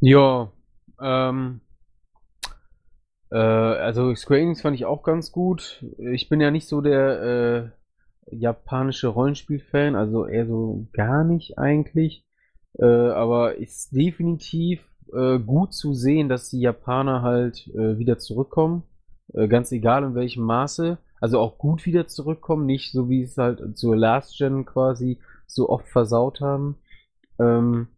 Ja, 0.00 0.50
ähm, 1.00 1.60
äh, 3.30 3.36
also 3.36 4.14
Square 4.14 4.54
fand 4.56 4.76
ich 4.76 4.84
auch 4.84 5.02
ganz 5.02 5.32
gut. 5.32 5.84
Ich 5.98 6.28
bin 6.28 6.40
ja 6.40 6.50
nicht 6.50 6.68
so 6.68 6.80
der 6.80 7.72
äh, 8.30 8.36
japanische 8.36 9.08
Rollenspiel-Fan, 9.08 9.96
also 9.96 10.26
eher 10.26 10.46
so 10.46 10.86
gar 10.92 11.24
nicht 11.24 11.58
eigentlich. 11.58 12.24
Äh, 12.78 12.84
aber 12.84 13.56
ist 13.56 13.94
definitiv 13.94 14.80
äh, 15.12 15.38
gut 15.38 15.72
zu 15.74 15.94
sehen, 15.94 16.28
dass 16.28 16.50
die 16.50 16.60
Japaner 16.60 17.22
halt 17.22 17.68
äh, 17.74 17.98
wieder 17.98 18.18
zurückkommen. 18.18 18.82
Äh, 19.32 19.48
ganz 19.48 19.72
egal 19.72 20.04
in 20.04 20.14
welchem 20.14 20.44
Maße. 20.44 20.98
Also 21.20 21.38
auch 21.38 21.58
gut 21.58 21.86
wieder 21.86 22.06
zurückkommen, 22.06 22.66
nicht 22.66 22.92
so 22.92 23.08
wie 23.08 23.22
es 23.22 23.38
halt 23.38 23.76
zur 23.78 23.96
Last 23.96 24.36
Gen 24.36 24.64
quasi 24.64 25.18
so 25.46 25.68
oft 25.68 25.88
versaut 25.88 26.40
haben. 26.40 26.76
Ähm, 27.38 27.88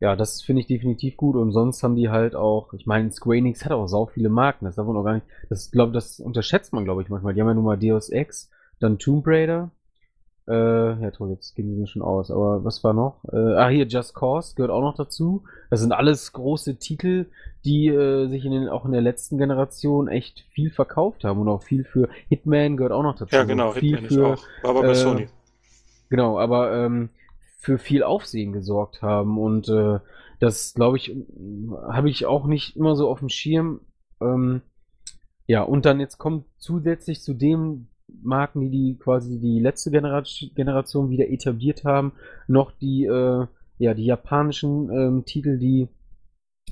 ja, 0.00 0.16
das 0.16 0.42
finde 0.42 0.62
ich 0.62 0.66
definitiv 0.66 1.16
gut. 1.16 1.36
Und 1.36 1.52
sonst 1.52 1.82
haben 1.82 1.96
die 1.96 2.08
halt 2.08 2.34
auch, 2.34 2.72
ich 2.72 2.86
meine, 2.86 3.10
Square 3.12 3.36
Enix 3.36 3.64
hat 3.64 3.72
auch 3.72 3.86
sau 3.86 4.06
viele 4.06 4.30
Marken, 4.30 4.64
das 4.64 4.76
darf 4.76 4.86
man 4.86 4.96
auch 4.96 5.04
gar 5.04 5.14
nicht, 5.14 5.26
das 5.48 5.70
glaube 5.70 5.92
das 5.92 6.18
unterschätzt 6.18 6.72
man, 6.72 6.84
glaube 6.84 7.02
ich, 7.02 7.08
manchmal. 7.08 7.34
Die 7.34 7.40
haben 7.40 7.48
ja 7.48 7.54
nun 7.54 7.64
mal 7.64 7.78
Deus 7.78 8.08
Ex, 8.08 8.50
dann 8.80 8.98
Tomb 8.98 9.26
Raider, 9.26 9.70
äh, 10.48 11.00
ja 11.00 11.10
toll, 11.12 11.30
jetzt 11.30 11.54
gehen 11.54 11.76
die 11.76 11.86
schon 11.86 12.02
aus, 12.02 12.30
aber 12.30 12.64
was 12.64 12.82
war 12.82 12.92
noch? 12.92 13.22
Äh, 13.32 13.54
ah, 13.54 13.68
hier, 13.68 13.86
Just 13.86 14.14
Cause 14.14 14.54
gehört 14.56 14.72
auch 14.72 14.80
noch 14.80 14.96
dazu. 14.96 15.44
Das 15.70 15.80
sind 15.80 15.92
alles 15.92 16.32
große 16.32 16.76
Titel, 16.78 17.26
die 17.64 17.88
äh, 17.88 18.28
sich 18.28 18.44
in 18.44 18.52
den, 18.52 18.68
auch 18.68 18.84
in 18.84 18.92
der 18.92 19.02
letzten 19.02 19.38
Generation 19.38 20.08
echt 20.08 20.40
viel 20.50 20.70
verkauft 20.70 21.24
haben 21.24 21.40
und 21.40 21.48
auch 21.48 21.62
viel 21.62 21.84
für 21.84 22.08
Hitman 22.28 22.76
gehört 22.76 22.92
auch 22.92 23.02
noch 23.02 23.16
dazu. 23.16 23.34
Ja, 23.34 23.44
genau, 23.44 23.70
viel 23.70 23.98
Hitman 23.98 24.08
für, 24.08 24.32
ist 24.32 24.40
auch. 24.40 24.64
War 24.64 24.70
aber 24.70 24.82
bei 24.82 24.90
äh, 24.90 24.94
Sony. 24.94 25.28
Genau, 26.10 26.38
aber 26.38 26.72
ähm, 26.72 27.10
für 27.58 27.78
viel 27.78 28.02
Aufsehen 28.02 28.52
gesorgt 28.52 29.00
haben 29.00 29.38
und 29.38 29.68
äh, 29.68 30.00
das, 30.40 30.74
glaube 30.74 30.96
ich, 30.96 31.16
habe 31.88 32.10
ich 32.10 32.26
auch 32.26 32.46
nicht 32.46 32.76
immer 32.76 32.96
so 32.96 33.08
auf 33.08 33.20
dem 33.20 33.28
Schirm. 33.28 33.82
Ähm, 34.20 34.62
ja, 35.46 35.62
und 35.62 35.84
dann 35.84 36.00
jetzt 36.00 36.18
kommt 36.18 36.46
zusätzlich 36.58 37.22
zu 37.22 37.32
dem 37.32 37.86
Marken, 38.22 38.60
die 38.60 38.70
die 38.70 38.98
quasi 38.98 39.38
die 39.38 39.60
letzte 39.60 39.90
Genera 39.90 40.22
Generation 40.54 41.10
wieder 41.10 41.30
etabliert 41.30 41.84
haben, 41.84 42.12
noch 42.46 42.72
die 42.72 43.04
äh, 43.04 43.46
ja 43.78 43.94
die 43.94 44.04
japanischen 44.04 44.90
ähm, 44.90 45.24
Titel, 45.24 45.58
die 45.58 45.88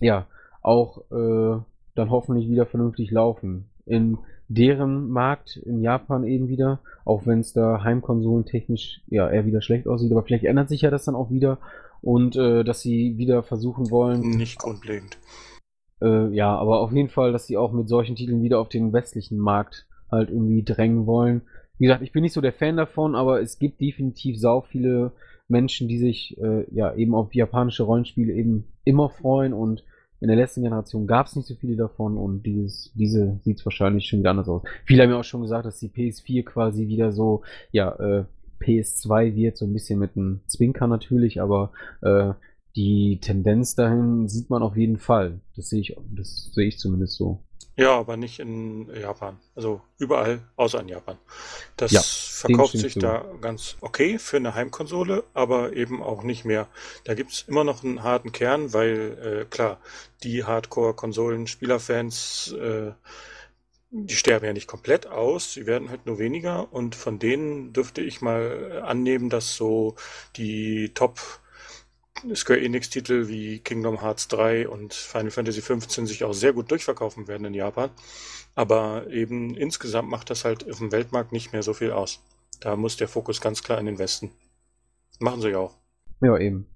ja 0.00 0.26
auch 0.62 1.10
äh, 1.10 1.60
dann 1.94 2.10
hoffentlich 2.10 2.48
wieder 2.48 2.66
vernünftig 2.66 3.10
laufen. 3.10 3.70
In 3.86 4.18
deren 4.48 5.08
Markt 5.10 5.56
in 5.56 5.80
Japan 5.80 6.24
eben 6.24 6.48
wieder, 6.48 6.80
auch 7.04 7.26
wenn 7.26 7.40
es 7.40 7.52
da 7.52 7.82
Heimkonsolen 7.84 8.44
technisch 8.44 9.00
ja 9.06 9.28
eher 9.30 9.46
wieder 9.46 9.62
schlecht 9.62 9.86
aussieht, 9.86 10.10
aber 10.10 10.22
vielleicht 10.22 10.44
ändert 10.44 10.68
sich 10.68 10.82
ja 10.82 10.90
das 10.90 11.04
dann 11.04 11.14
auch 11.14 11.30
wieder 11.30 11.58
und 12.02 12.36
äh, 12.36 12.64
dass 12.64 12.80
sie 12.80 13.16
wieder 13.16 13.42
versuchen 13.42 13.90
wollen. 13.90 14.20
Nicht 14.20 14.58
grundlegend. 14.58 15.18
Äh, 16.02 16.34
ja, 16.34 16.56
aber 16.56 16.80
auf 16.80 16.92
jeden 16.92 17.10
Fall, 17.10 17.32
dass 17.32 17.46
sie 17.46 17.56
auch 17.56 17.72
mit 17.72 17.88
solchen 17.88 18.16
Titeln 18.16 18.42
wieder 18.42 18.58
auf 18.58 18.68
den 18.68 18.92
westlichen 18.92 19.38
Markt 19.38 19.86
halt 20.10 20.30
irgendwie 20.30 20.62
drängen 20.62 21.06
wollen. 21.06 21.42
Wie 21.78 21.86
gesagt, 21.86 22.02
ich 22.02 22.12
bin 22.12 22.22
nicht 22.22 22.34
so 22.34 22.40
der 22.40 22.52
Fan 22.52 22.76
davon, 22.76 23.14
aber 23.14 23.40
es 23.40 23.58
gibt 23.58 23.80
definitiv 23.80 24.38
sau 24.38 24.60
viele 24.60 25.12
Menschen, 25.48 25.88
die 25.88 25.98
sich 25.98 26.38
äh, 26.38 26.64
ja 26.74 26.94
eben 26.94 27.14
auf 27.14 27.34
japanische 27.34 27.82
Rollenspiele 27.82 28.32
eben 28.32 28.64
immer 28.84 29.10
freuen 29.10 29.52
und 29.52 29.84
in 30.20 30.28
der 30.28 30.36
letzten 30.36 30.62
Generation 30.62 31.06
gab 31.06 31.26
es 31.26 31.36
nicht 31.36 31.48
so 31.48 31.54
viele 31.54 31.76
davon 31.76 32.18
und 32.18 32.44
dieses, 32.44 32.92
diese 32.94 33.40
sieht 33.42 33.58
es 33.58 33.64
wahrscheinlich 33.64 34.06
schon 34.06 34.18
wieder 34.18 34.30
anders 34.30 34.48
aus. 34.48 34.62
Viele 34.84 35.02
haben 35.02 35.10
ja 35.10 35.18
auch 35.18 35.24
schon 35.24 35.40
gesagt, 35.40 35.64
dass 35.64 35.78
die 35.78 35.88
PS4 35.88 36.44
quasi 36.44 36.88
wieder 36.88 37.10
so, 37.10 37.42
ja, 37.72 37.92
äh, 37.98 38.24
PS2 38.60 39.34
wird, 39.34 39.56
so 39.56 39.64
ein 39.64 39.72
bisschen 39.72 39.98
mit 39.98 40.16
einem 40.16 40.40
Zwinker 40.46 40.86
natürlich, 40.86 41.40
aber 41.40 41.72
äh, 42.02 42.34
die 42.76 43.18
Tendenz 43.20 43.74
dahin 43.74 44.28
sieht 44.28 44.50
man 44.50 44.62
auf 44.62 44.76
jeden 44.76 44.98
Fall. 44.98 45.40
Das 45.56 45.70
sehe 45.70 45.80
ich, 45.80 45.96
das 46.14 46.52
sehe 46.52 46.68
ich 46.68 46.78
zumindest 46.78 47.14
so. 47.16 47.40
Ja, 47.76 47.98
aber 47.98 48.16
nicht 48.16 48.40
in 48.40 48.90
Japan. 48.94 49.38
Also 49.54 49.80
überall 49.98 50.40
außer 50.56 50.80
in 50.80 50.88
Japan. 50.88 51.16
Das 51.76 51.92
Ja, 51.92 52.02
verkauft 52.02 52.78
sich 52.78 52.92
ich 52.92 52.98
da 52.98 53.24
ganz 53.40 53.76
okay 53.80 54.18
für 54.18 54.36
eine 54.36 54.54
Heimkonsole, 54.54 55.24
aber 55.34 55.72
eben 55.72 56.02
auch 56.02 56.22
nicht 56.22 56.44
mehr. 56.44 56.68
Da 57.04 57.14
gibt's 57.14 57.44
immer 57.48 57.64
noch 57.64 57.82
einen 57.82 58.02
harten 58.02 58.32
Kern, 58.32 58.72
weil 58.74 59.42
äh, 59.42 59.44
klar, 59.46 59.80
die 60.22 60.44
Hardcore-Konsolen-Spielerfans, 60.44 62.52
äh, 62.52 62.92
die 63.90 64.14
sterben 64.14 64.46
ja 64.46 64.52
nicht 64.52 64.68
komplett 64.68 65.06
aus, 65.06 65.54
sie 65.54 65.66
werden 65.66 65.88
halt 65.90 66.06
nur 66.06 66.18
weniger 66.18 66.72
und 66.72 66.94
von 66.94 67.18
denen 67.18 67.72
dürfte 67.72 68.02
ich 68.02 68.20
mal 68.20 68.82
annehmen, 68.84 69.30
dass 69.30 69.56
so 69.56 69.96
die 70.36 70.92
Top 70.94 71.18
Square 72.34 72.60
Enix-Titel 72.60 73.28
wie 73.28 73.60
Kingdom 73.60 74.00
Hearts 74.00 74.28
3 74.28 74.68
und 74.68 74.94
Final 74.94 75.30
Fantasy 75.30 75.62
15 75.62 76.06
sich 76.06 76.24
auch 76.24 76.32
sehr 76.32 76.52
gut 76.52 76.70
durchverkaufen 76.70 77.28
werden 77.28 77.46
in 77.46 77.54
Japan. 77.54 77.90
Aber 78.54 79.06
eben 79.08 79.54
insgesamt 79.54 80.08
macht 80.08 80.30
das 80.30 80.44
halt 80.44 80.68
auf 80.70 80.78
dem 80.78 80.92
Weltmarkt 80.92 81.32
nicht 81.32 81.52
mehr 81.52 81.62
so 81.62 81.72
viel 81.72 81.92
aus. 81.92 82.20
Da 82.60 82.76
muss 82.76 82.96
der 82.96 83.08
Fokus 83.08 83.40
ganz 83.40 83.62
klar 83.62 83.78
in 83.78 83.86
den 83.86 83.98
Westen. 83.98 84.32
Machen 85.18 85.40
sie 85.40 85.50
ja 85.50 85.58
auch. 85.58 85.74
Ja, 86.20 86.36
eben. 86.36 86.66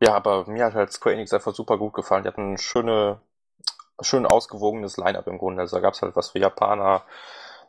Ja, 0.00 0.14
aber 0.14 0.48
mir 0.48 0.64
hat 0.64 0.74
halt 0.74 0.92
Square 0.92 1.14
Enix 1.14 1.32
einfach 1.32 1.54
super 1.54 1.78
gut 1.78 1.94
gefallen. 1.94 2.24
Die 2.24 2.28
hatten 2.28 2.54
ein 2.54 2.58
schöne, 2.58 3.20
schön 4.00 4.26
ausgewogenes 4.26 4.96
Line-Up 4.96 5.28
im 5.28 5.38
Grunde. 5.38 5.60
Also 5.60 5.76
da 5.76 5.80
gab 5.80 5.94
es 5.94 6.02
halt 6.02 6.16
was 6.16 6.30
für 6.30 6.40
Japaner, 6.40 7.04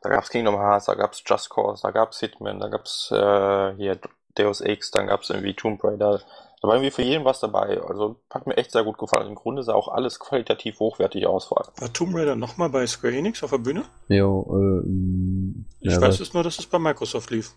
da 0.02 0.10
gab 0.10 0.24
es 0.24 0.30
Kingdom 0.30 0.56
Hearts, 0.58 0.86
da 0.86 0.96
gab 0.96 1.14
es 1.14 1.24
Just 1.26 1.50
Cause, 1.52 1.84
da 1.84 1.92
gab 1.92 2.12
es 2.12 2.20
Hitman, 2.20 2.60
da 2.60 2.70
gab 2.70 2.86
es 2.86 3.12
äh, 3.12 3.76
hier 3.76 4.00
Deus 4.36 4.62
Ex, 4.62 4.92
dann 4.92 5.08
gab 5.08 5.22
es 5.22 5.30
irgendwie 5.30 5.54
Tomb 5.54 5.84
Raider. 5.84 6.22
Da 6.62 6.68
war 6.68 6.76
irgendwie 6.76 6.92
für 6.92 7.02
jeden 7.02 7.26
was 7.26 7.40
dabei. 7.40 7.82
Also 7.82 8.22
hat 8.30 8.48
mir 8.48 8.56
echt 8.56 8.72
sehr 8.72 8.84
gut 8.84 8.98
gefallen. 8.98 9.28
Im 9.28 9.36
Grunde 9.36 9.64
sah 9.64 9.74
auch 9.74 9.90
alles 9.90 10.20
qualitativ 10.20 10.80
hochwertig 10.80 11.28
aus 11.28 11.46
vor 11.46 11.60
allem. 11.60 11.74
War 11.78 11.92
Tomb 11.92 12.16
Raider 12.16 12.36
nochmal 12.36 12.70
bei 12.70 12.88
Square 12.88 13.16
Enix 13.16 13.44
auf 13.44 13.52
der 13.52 13.58
Bühne? 13.58 13.84
Jo, 14.08 14.46
äh, 14.50 14.88
mm, 14.88 15.66
Ich 15.82 15.92
ja, 15.92 16.02
weiß 16.02 16.20
es 16.22 16.34
nur, 16.34 16.44
dass 16.44 16.60
es 16.60 16.66
bei 16.66 16.80
Microsoft 16.80 17.30
lief. 17.32 17.52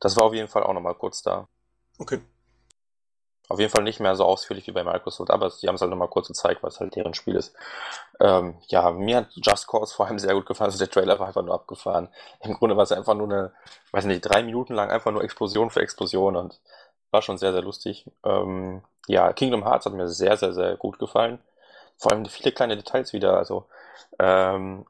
Das 0.00 0.16
war 0.16 0.24
auf 0.24 0.34
jeden 0.34 0.48
Fall 0.48 0.62
auch 0.64 0.74
nochmal 0.74 0.94
kurz 0.94 1.22
da. 1.22 1.48
Okay. 1.98 2.20
Auf 3.48 3.60
jeden 3.60 3.70
Fall 3.70 3.82
nicht 3.82 4.00
mehr 4.00 4.16
so 4.16 4.24
ausführlich 4.24 4.66
wie 4.66 4.72
bei 4.72 4.84
Microsoft, 4.84 5.30
aber 5.30 5.50
die 5.50 5.68
haben 5.68 5.74
es 5.74 5.82
halt 5.82 5.90
nochmal 5.90 6.08
kurz 6.08 6.28
gezeigt, 6.28 6.62
was 6.62 6.80
halt 6.80 6.96
deren 6.96 7.12
Spiel 7.12 7.36
ist. 7.36 7.54
Ähm, 8.18 8.56
ja, 8.68 8.90
mir 8.90 9.18
hat 9.18 9.28
Just 9.34 9.68
Cause 9.68 9.94
vor 9.94 10.06
allem 10.06 10.18
sehr 10.18 10.34
gut 10.34 10.46
gefallen. 10.46 10.70
Also 10.70 10.78
der 10.78 10.90
Trailer 10.90 11.18
war 11.18 11.26
einfach 11.26 11.42
nur 11.42 11.54
abgefahren. 11.54 12.08
Im 12.40 12.54
Grunde 12.54 12.76
war 12.76 12.84
es 12.84 12.92
einfach 12.92 13.14
nur 13.14 13.28
eine, 13.28 13.52
weiß 13.92 14.06
nicht, 14.06 14.22
drei 14.22 14.42
Minuten 14.42 14.74
lang 14.74 14.90
einfach 14.90 15.12
nur 15.12 15.22
Explosion 15.22 15.70
für 15.70 15.80
Explosion 15.80 16.36
und 16.36 16.58
war 17.10 17.20
schon 17.20 17.36
sehr, 17.36 17.52
sehr 17.52 17.62
lustig. 17.62 18.10
Ähm, 18.24 18.82
ja, 19.06 19.32
Kingdom 19.34 19.64
Hearts 19.64 19.84
hat 19.86 19.92
mir 19.92 20.08
sehr, 20.08 20.36
sehr, 20.38 20.54
sehr 20.54 20.76
gut 20.76 20.98
gefallen. 20.98 21.38
Vor 21.98 22.12
allem 22.12 22.24
viele 22.26 22.50
kleine 22.52 22.76
Details 22.76 23.12
wieder. 23.12 23.36
Also 23.36 23.66
ähm, 24.18 24.86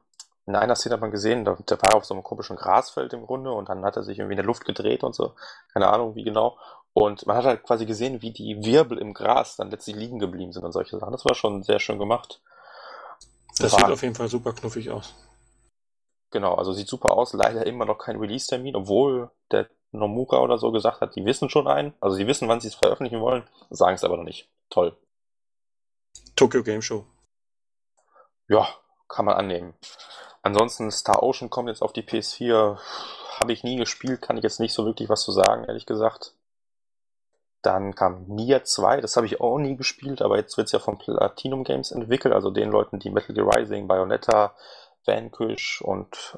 in 0.47 0.55
einer 0.55 0.75
Szene 0.75 0.93
hat 0.93 1.01
man 1.01 1.11
gesehen, 1.11 1.43
da, 1.43 1.57
der 1.69 1.81
war 1.81 1.95
auf 1.95 2.05
so 2.05 2.13
einem 2.13 2.23
komischen 2.23 2.55
Grasfeld 2.55 3.13
im 3.13 3.25
Grunde 3.25 3.51
und 3.51 3.69
dann 3.69 3.83
hat 3.83 3.97
er 3.97 4.03
sich 4.03 4.19
irgendwie 4.19 4.33
in 4.33 4.37
der 4.37 4.45
Luft 4.45 4.65
gedreht 4.65 5.03
und 5.03 5.15
so. 5.15 5.33
Keine 5.73 5.87
Ahnung, 5.87 6.15
wie 6.15 6.23
genau. 6.23 6.57
Und 6.97 7.27
man 7.27 7.35
hat 7.35 7.43
halt 7.43 7.63
quasi 7.63 7.85
gesehen, 7.85 8.21
wie 8.21 8.31
die 8.31 8.63
Wirbel 8.63 8.97
im 8.99 9.13
Gras 9.13 9.57
dann 9.57 9.69
letztlich 9.69 9.97
liegen 9.97 10.17
geblieben 10.17 10.53
sind 10.53 10.63
und 10.63 10.71
solche 10.71 10.97
Sachen. 10.97 11.11
Das 11.11 11.25
war 11.25 11.35
schon 11.35 11.61
sehr 11.61 11.79
schön 11.79 11.99
gemacht. 11.99 12.41
Das 13.59 13.73
War- 13.73 13.79
sieht 13.81 13.89
auf 13.89 14.01
jeden 14.01 14.15
Fall 14.15 14.29
super 14.29 14.53
knuffig 14.53 14.89
aus. 14.89 15.13
Genau, 16.31 16.55
also 16.55 16.71
sieht 16.71 16.87
super 16.87 17.11
aus. 17.11 17.33
Leider 17.33 17.65
immer 17.67 17.83
noch 17.83 17.97
kein 17.97 18.17
Release-Termin, 18.17 18.77
obwohl 18.77 19.29
der 19.51 19.69
Nomura 19.91 20.39
oder 20.39 20.57
so 20.57 20.71
gesagt 20.71 21.01
hat, 21.01 21.17
die 21.17 21.25
wissen 21.25 21.49
schon 21.49 21.67
einen. 21.67 21.93
Also 21.99 22.15
die 22.17 22.27
wissen, 22.27 22.47
wann 22.47 22.61
sie 22.61 22.69
es 22.69 22.75
veröffentlichen 22.75 23.19
wollen, 23.19 23.43
sagen 23.69 23.95
es 23.95 24.05
aber 24.05 24.15
noch 24.15 24.23
nicht. 24.23 24.47
Toll. 24.69 24.97
Tokyo 26.37 26.63
Game 26.63 26.81
Show. 26.81 27.05
Ja, 28.47 28.69
kann 29.09 29.25
man 29.25 29.35
annehmen. 29.35 29.73
Ansonsten 30.43 30.91
Star 30.91 31.23
Ocean 31.23 31.49
kommt 31.49 31.67
jetzt 31.67 31.81
auf 31.81 31.91
die 31.91 32.03
PS4. 32.03 32.77
Habe 33.37 33.51
ich 33.51 33.65
nie 33.65 33.75
gespielt, 33.75 34.21
kann 34.21 34.37
ich 34.37 34.43
jetzt 34.43 34.61
nicht 34.61 34.73
so 34.73 34.85
wirklich 34.85 35.09
was 35.09 35.23
zu 35.23 35.33
sagen, 35.33 35.65
ehrlich 35.65 35.85
gesagt. 35.85 36.33
Dann 37.65 37.95
kam 37.95 38.25
Nier 38.27 38.63
2, 38.63 39.01
das 39.01 39.15
habe 39.15 39.25
ich 39.25 39.41
auch 39.41 39.57
nie 39.57 39.75
gespielt, 39.75 40.21
aber 40.21 40.37
jetzt 40.37 40.55
wird 40.57 40.67
es 40.67 40.71
ja 40.71 40.79
von 40.79 40.99
Platinum 40.99 41.63
Games 41.63 41.91
entwickelt, 41.91 42.33
also 42.33 42.51
den 42.51 42.69
Leuten, 42.69 42.99
die 42.99 43.09
Metal 43.09 43.33
Gear 43.35 43.55
Rising, 43.55 43.87
Bayonetta, 43.87 44.53
Vanquish 45.05 45.81
und 45.81 46.37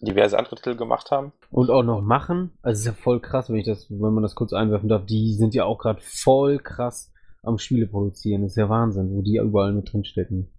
diverse 0.00 0.38
andere 0.38 0.54
Titel 0.54 0.76
gemacht 0.76 1.10
haben. 1.10 1.32
Und 1.50 1.70
auch 1.70 1.82
noch 1.82 2.00
machen. 2.00 2.56
Also 2.62 2.74
es 2.74 2.80
ist 2.80 2.86
ja 2.86 2.92
voll 2.92 3.20
krass, 3.20 3.48
wenn 3.48 3.56
ich 3.56 3.66
das, 3.66 3.90
wenn 3.90 4.14
man 4.14 4.22
das 4.22 4.36
kurz 4.36 4.52
einwerfen 4.52 4.88
darf. 4.88 5.04
Die 5.06 5.34
sind 5.34 5.54
ja 5.54 5.64
auch 5.64 5.78
gerade 5.78 6.00
voll 6.00 6.58
krass 6.60 7.12
am 7.42 7.58
Spiele 7.58 7.88
produzieren. 7.88 8.42
Das 8.42 8.52
ist 8.52 8.58
ja 8.58 8.68
Wahnsinn, 8.68 9.10
wo 9.12 9.22
die 9.22 9.38
überall 9.38 9.72
mit 9.72 9.92
drin 9.92 10.04
stecken. 10.04 10.52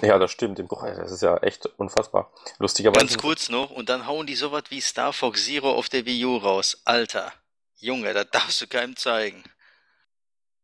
Ja, 0.00 0.18
das 0.18 0.30
stimmt. 0.30 0.58
Das 0.58 1.12
ist 1.12 1.22
ja 1.22 1.36
echt 1.38 1.66
unfassbar. 1.76 2.32
Lustigerweise. 2.58 3.04
Ganz 3.04 3.18
kurz 3.18 3.50
noch, 3.50 3.70
und 3.70 3.90
dann 3.90 4.06
hauen 4.06 4.26
die 4.26 4.36
sowas 4.36 4.64
wie 4.70 4.80
Star 4.80 5.12
Fox 5.12 5.44
Zero 5.44 5.70
auf 5.70 5.90
der 5.90 6.06
Wii 6.06 6.24
U 6.24 6.36
raus. 6.38 6.80
Alter, 6.86 7.30
Junge, 7.82 8.14
das 8.14 8.30
darfst 8.30 8.60
du 8.60 8.66
keinem 8.66 8.96
zeigen. 8.96 9.42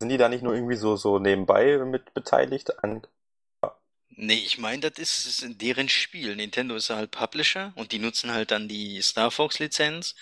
Sind 0.01 0.11
die 0.11 0.17
da 0.17 0.29
nicht 0.29 0.43
nur 0.43 0.55
irgendwie 0.55 0.77
so, 0.77 0.97
so 0.97 1.19
nebenbei 1.19 1.79
mit 1.79 2.15
beteiligt 2.15 2.83
an 2.85 3.07
Nee, 4.21 4.43
ich 4.45 4.59
meine, 4.59 4.91
das 4.91 4.99
ist, 4.99 5.43
ist 5.43 5.61
deren 5.63 5.89
Spiel. 5.89 6.35
Nintendo 6.35 6.75
ist 6.75 6.91
halt 6.91 7.13
Publisher 7.13 7.73
und 7.77 7.93
die 7.93 8.01
nutzen 8.01 8.33
halt 8.33 8.51
dann 8.51 8.67
die 8.69 9.01
Star 9.01 9.31
Fox 9.31 9.61
Lizenz. 9.61 10.17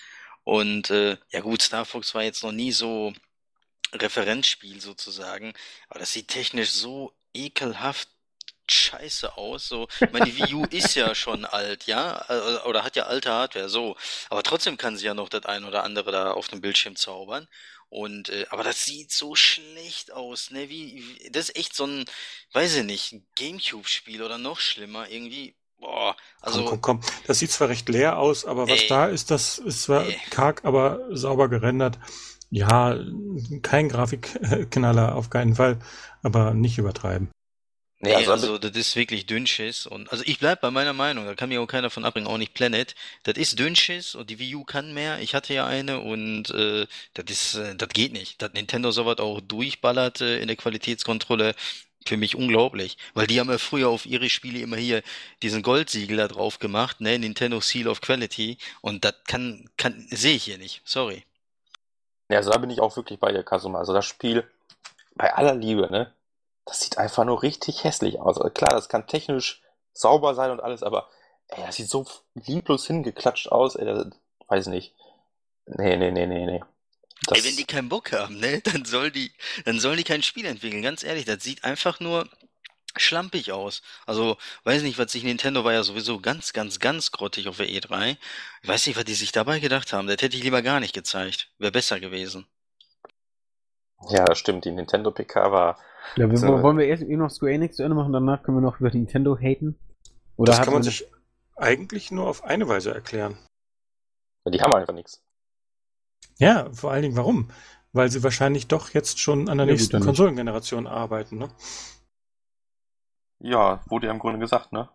Und 0.45 0.91
äh, 0.91 1.17
ja 1.31 1.41
gut, 1.41 1.63
Star 1.63 1.87
Fox 1.87 2.15
war 2.15 2.23
jetzt 2.23 2.43
noch 2.43 2.53
nie 2.53 2.73
so 2.73 3.15
Referenzspiel 3.95 4.81
sozusagen, 4.81 5.55
aber 5.89 6.01
das 6.01 6.13
sieht 6.13 6.29
technisch 6.29 6.73
so 6.73 7.15
ekelhaft 7.33 8.09
scheiße 8.73 9.37
aus. 9.37 9.69
So, 9.69 9.89
ich 10.01 10.13
meine, 10.13 10.27
die 10.27 10.37
Wii 10.37 10.55
U 10.55 10.65
ist 10.71 10.95
ja 10.95 11.15
schon 11.15 11.45
alt, 11.45 11.87
ja, 11.87 12.25
oder 12.65 12.85
hat 12.85 12.97
ja 12.97 13.05
alte 13.05 13.31
Hardware, 13.31 13.69
so. 13.69 13.97
Aber 14.31 14.43
trotzdem 14.43 14.77
kann 14.77 14.97
sie 14.97 15.07
ja 15.07 15.15
noch 15.15 15.29
das 15.29 15.47
ein 15.47 15.65
oder 15.65 15.85
andere 15.85 16.13
da 16.13 16.31
auf 16.33 16.49
dem 16.49 16.61
Bildschirm 16.61 16.97
zaubern. 16.97 17.47
Und, 17.89 18.31
äh, 18.31 18.47
aber 18.51 18.65
das 18.65 18.85
sieht 18.85 19.13
so 19.13 19.37
schlecht 19.37 20.13
aus, 20.13 20.51
ne? 20.51 20.69
Wie, 20.69 20.97
wie 20.97 21.31
das 21.31 21.51
ist 21.51 21.57
echt 21.57 21.77
so 21.77 21.87
ein, 21.87 22.05
weiß 22.53 22.77
ich 22.77 22.85
nicht, 22.85 23.15
Gamecube-Spiel 23.37 24.23
oder 24.23 24.39
noch 24.39 24.59
schlimmer, 24.59 25.09
irgendwie. 25.09 25.55
Boah, 25.79 26.17
also. 26.41 26.65
Komm, 26.65 26.81
komm, 26.81 27.01
komm. 27.01 27.13
Das 27.27 27.39
sieht 27.39 27.53
zwar 27.53 27.69
recht 27.69 27.89
leer 27.89 28.19
aus, 28.19 28.45
aber 28.45 28.69
was 28.69 28.83
Ey. 28.83 28.89
da 28.89 29.07
ist, 29.07 29.31
das 29.31 29.59
ist 29.59 29.85
zwar 29.85 30.05
Ey. 30.05 30.19
karg, 30.31 30.65
aber 30.65 31.01
sauber 31.11 31.49
gerendert. 31.49 31.99
Ja, 32.51 32.99
kein 33.63 33.89
Grafikknaller 33.89 35.15
auf 35.15 35.31
keinen 35.31 35.55
Fall, 35.55 35.79
aber 36.23 36.55
nicht 36.55 36.79
übertreiben. 36.79 37.31
Nee, 38.01 38.11
Ja, 38.11 38.17
also- 38.19 38.33
also 38.33 38.59
das 38.59 38.77
ist 38.77 38.95
wirklich 38.95 39.25
Dünnschiss 39.27 39.87
und 39.87 40.13
also 40.13 40.23
ich 40.27 40.39
bleib 40.39 40.61
bei 40.61 40.71
meiner 40.71 40.93
Meinung, 40.93 41.25
da 41.25 41.35
kann 41.35 41.49
mir 41.49 41.63
auch 41.63 41.67
keiner 41.67 41.89
von 41.89 42.05
abbringen, 42.05 42.27
auch 42.29 42.37
nicht 42.37 42.53
Planet. 42.53 42.95
Das 43.23 43.37
ist 43.37 43.59
Dünnschiss 43.59 44.15
und 44.15 44.29
die 44.29 44.39
Wii 44.39 44.57
U 44.57 44.65
kann 44.65 44.93
mehr. 44.93 45.21
Ich 45.21 45.35
hatte 45.35 45.55
ja 45.55 45.67
eine 45.67 46.01
und 46.01 46.51
äh, 46.51 46.87
das 47.15 47.25
ist, 47.29 47.55
äh, 47.55 47.75
das 47.75 47.89
geht 47.89 48.13
nicht. 48.13 48.43
Dass 48.43 48.53
Nintendo 48.53 48.91
sowas 48.91 49.19
auch 49.19 49.41
durchballert 49.41 50.21
äh, 50.21 50.39
in 50.41 50.49
der 50.49 50.57
Qualitätskontrolle, 50.57 51.55
für 52.07 52.17
mich 52.17 52.37
unglaublich, 52.37 52.99
weil 53.15 53.27
die 53.27 53.41
haben 53.41 53.51
ja 53.51 53.59
früher 53.59 53.89
auf 53.89 54.07
ihre 54.07 54.31
Spiele 54.31 54.61
immer 54.61 54.77
hier 54.77 55.03
diesen 55.43 55.63
Goldsiegel 55.63 56.19
da 56.19 56.29
drauf 56.29 56.61
gemacht, 56.61 57.01
ne, 57.01 57.19
Nintendo 57.19 57.61
Seal 57.61 57.89
of 57.89 58.01
Quality 58.01 58.59
und 58.81 59.05
das 59.05 59.15
kann, 59.27 59.69
kann, 59.77 60.07
sehe 60.11 60.37
ich 60.37 60.45
hier 60.45 60.59
nicht. 60.59 60.83
Sorry. 60.85 61.25
Ja, 62.29 62.37
also 62.37 62.51
da 62.51 62.59
bin 62.59 62.71
ich 62.71 62.79
auch 62.81 62.97
wirklich 62.97 63.19
bei 63.19 63.33
dir, 63.33 63.43
Kasuma. 63.43 63.81
Also 63.81 63.93
das 63.93 64.07
Spiel, 64.07 64.49
bei 65.17 65.35
aller 65.35 65.57
Liebe, 65.57 65.91
ne? 65.91 66.13
Das 66.67 66.81
sieht 66.81 66.99
einfach 66.99 67.25
nur 67.25 67.43
richtig 67.43 67.85
hässlich 67.85 68.21
aus. 68.21 68.39
Also 68.39 68.51
klar, 68.51 68.73
das 68.73 68.89
kann 68.89 69.07
technisch 69.07 69.63
sauber 69.93 70.35
sein 70.35 70.51
und 70.51 70.61
alles, 70.61 70.83
aber 70.83 71.09
ey, 71.49 71.65
das 71.65 71.77
sieht 71.77 71.89
so 71.89 72.05
lieblos 72.35 72.87
hingeklatscht 72.87 73.49
aus, 73.49 73.77
ey, 73.77 73.87
das, 73.87 74.07
weiß 74.49 74.67
nicht. 74.67 74.95
Nee, 75.67 75.97
nee, 75.97 76.11
nee, 76.11 76.27
nee, 76.27 76.45
nee. 76.45 76.63
Das, 77.27 77.39
Ey, 77.39 77.45
wenn 77.45 77.57
die 77.57 77.65
keinen 77.65 77.89
Bock 77.89 78.13
haben, 78.13 78.39
ne, 78.39 78.61
dann 78.61 78.85
soll 78.85 79.11
die, 79.11 79.33
dann 79.65 79.81
sollen 79.81 79.97
die 79.97 80.05
kein 80.05 80.23
Spiel 80.23 80.45
entwickeln. 80.45 80.83
Ganz 80.83 81.03
ehrlich, 81.03 81.25
das 81.25 81.43
sieht 81.43 81.65
einfach 81.65 81.99
nur 81.99 82.29
schlampig 82.97 83.53
aus. 83.53 83.83
Also, 84.07 84.37
weiß 84.65 84.83
nicht, 84.83 84.99
was 84.99 85.13
sich 85.13 85.25
Nintendo 85.25 85.65
war 85.65 85.73
ja 85.73 85.83
sowieso 85.83 86.21
ganz, 86.21 86.53
ganz, 86.53 86.79
ganz 86.79 87.11
grottig 87.11 87.49
auf 87.49 87.57
der 87.57 87.69
E3. 87.69 88.17
Ich 88.63 88.69
weiß 88.69 88.87
nicht, 88.87 88.97
was 88.97 89.05
die 89.05 89.15
sich 89.15 89.33
dabei 89.33 89.61
gedacht 89.61 89.93
haben. 89.93 90.07
Das 90.07 90.21
hätte 90.21 90.37
ich 90.37 90.43
lieber 90.43 90.63
gar 90.63 90.81
nicht 90.81 90.95
gezeigt. 90.95 91.49
Wäre 91.59 91.73
besser 91.73 92.01
gewesen. 92.01 92.47
ja, 94.09 94.25
das 94.25 94.39
stimmt. 94.39 94.65
Die 94.65 94.71
Nintendo 94.71 95.11
PK 95.11 95.51
war. 95.53 95.79
Ja, 96.17 96.31
wir, 96.31 96.37
So. 96.37 96.63
wollen 96.63 96.79
wir 96.79 96.87
erst 96.87 97.03
eh 97.03 97.17
noch 97.17 97.31
Square 97.31 97.53
Enix 97.53 97.77
zu 97.77 97.83
Ende 97.83 97.97
machen, 97.97 98.13
danach 98.13 98.43
können 98.43 98.59
wir 98.59 98.63
noch 98.63 98.81
über 98.81 98.91
Nintendo 98.91 99.37
haten? 99.37 99.79
Oder 100.37 100.53
das 100.53 100.65
kann 100.65 100.73
man 100.73 100.83
sich 100.83 101.07
eigentlich 101.57 102.11
nur 102.11 102.27
auf 102.29 102.45
eine 102.45 102.69
Weise 102.69 102.95
erklären. 102.95 103.37
Die 104.49 104.61
haben 104.61 104.73
einfach 104.73 104.95
nichts. 104.95 105.23
Ja, 106.39 106.71
vor 106.73 106.93
allen 106.93 107.03
Dingen 107.03 107.17
warum? 107.17 107.51
Weil 107.93 108.11
sie 108.11 108.23
wahrscheinlich 108.23 108.69
doch 108.69 108.91
jetzt 108.91 109.19
schon 109.19 109.49
an 109.49 109.59
der 109.59 109.67
Ja, 109.67 109.73
nächsten. 109.73 110.01
Konsolengeneration 110.01 110.87
arbeiten, 110.87 111.39
ne? 111.39 111.49
Ja, 113.41 113.83
wurde 113.89 114.07
ja 114.07 114.13
im 114.13 114.19
Grunde 114.19 114.39
gesagt, 114.39 114.73
ne? 114.73 114.89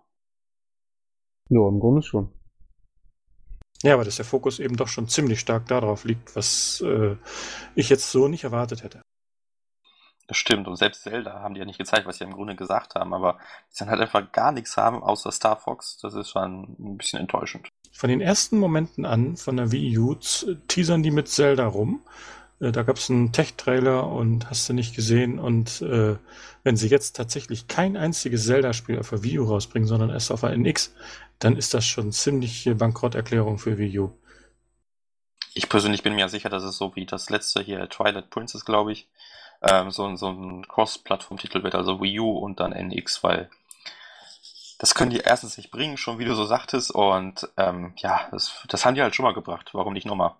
Ja, 1.49 1.67
im 1.67 1.79
Grunde 1.79 2.01
schon. 2.01 2.31
Ja, 3.83 3.95
aber 3.95 4.05
dass 4.05 4.17
der 4.17 4.25
Fokus 4.25 4.59
eben 4.59 4.77
doch 4.77 4.87
schon 4.87 5.07
ziemlich 5.07 5.39
stark 5.39 5.65
darauf 5.65 6.03
liegt, 6.05 6.35
was 6.35 6.81
äh, 6.81 7.17
ich 7.75 7.89
jetzt 7.89 8.11
so 8.11 8.27
nicht 8.27 8.43
erwartet 8.43 8.83
hätte. 8.83 9.01
Das 10.31 10.37
stimmt. 10.37 10.65
Und 10.69 10.77
selbst 10.77 11.03
Zelda 11.03 11.41
haben 11.41 11.55
die 11.55 11.59
ja 11.59 11.65
nicht 11.65 11.77
gezeigt, 11.77 12.07
was 12.07 12.17
sie 12.19 12.23
im 12.23 12.31
Grunde 12.31 12.55
gesagt 12.55 12.95
haben, 12.95 13.13
aber 13.13 13.37
sie 13.67 13.79
dann 13.79 13.89
halt 13.89 13.99
einfach 13.99 14.31
gar 14.31 14.53
nichts 14.53 14.77
haben 14.77 15.03
außer 15.03 15.29
Star 15.29 15.57
Fox. 15.57 15.97
Das 15.97 16.13
ist 16.13 16.29
schon 16.29 16.73
ein 16.79 16.95
bisschen 16.97 17.19
enttäuschend. 17.19 17.67
Von 17.91 18.09
den 18.09 18.21
ersten 18.21 18.57
Momenten 18.57 19.03
an 19.05 19.35
von 19.35 19.57
der 19.57 19.73
Wii 19.73 19.97
U 19.97 20.15
z- 20.15 20.57
teasern 20.69 21.03
die 21.03 21.11
mit 21.11 21.27
Zelda 21.27 21.67
rum. 21.67 22.01
Äh, 22.61 22.71
Da 22.71 22.83
gab 22.83 22.95
es 22.95 23.09
einen 23.09 23.33
Tech-Trailer 23.33 24.07
und 24.07 24.49
hast 24.49 24.69
du 24.69 24.73
nicht 24.73 24.95
gesehen. 24.95 25.37
Und 25.37 25.81
äh, 25.81 26.15
wenn 26.63 26.77
sie 26.77 26.87
jetzt 26.87 27.17
tatsächlich 27.17 27.67
kein 27.67 27.97
einziges 27.97 28.45
Zelda-Spiel 28.45 28.99
auf 28.99 29.09
der 29.09 29.23
Wii 29.23 29.39
U 29.39 29.43
rausbringen, 29.49 29.87
sondern 29.89 30.11
erst 30.11 30.31
auf 30.31 30.39
der 30.41 30.51
NX, 30.51 30.93
dann 31.39 31.57
ist 31.57 31.73
das 31.73 31.85
schon 31.85 32.13
ziemliche 32.13 32.75
Bankrotterklärung 32.75 33.57
für 33.57 33.77
Wii 33.77 33.99
U. 33.99 34.11
Ich 35.53 35.69
persönlich 35.69 36.03
bin 36.03 36.15
mir 36.15 36.29
sicher, 36.29 36.49
dass 36.49 36.63
es 36.63 36.77
so 36.77 36.95
wie 36.95 37.05
das 37.05 37.29
letzte 37.29 37.61
hier, 37.61 37.87
Twilight 37.89 38.29
Princess, 38.29 38.65
glaube 38.65 38.91
ich, 38.93 39.07
ähm, 39.61 39.91
so, 39.91 40.05
ein- 40.05 40.17
so 40.17 40.29
ein 40.29 40.67
Cross-Plattform-Titel 40.67 41.63
wird, 41.63 41.75
also 41.75 42.01
Wii 42.01 42.19
U 42.19 42.37
und 42.37 42.59
dann 42.59 42.73
NX, 42.73 43.23
weil 43.23 43.49
das 44.79 44.95
können 44.95 45.11
die 45.11 45.19
erstens 45.19 45.57
nicht 45.57 45.69
bringen, 45.71 45.97
schon 45.97 46.17
wie 46.17 46.25
du 46.25 46.33
so 46.33 46.45
sagtest, 46.45 46.91
und 46.91 47.47
ähm, 47.57 47.93
ja, 47.97 48.27
das, 48.31 48.63
das 48.67 48.83
haben 48.85 48.95
die 48.95 49.01
halt 49.03 49.15
schon 49.15 49.23
mal 49.25 49.33
gebracht. 49.33 49.69
Warum 49.73 49.93
nicht 49.93 50.07
nochmal? 50.07 50.33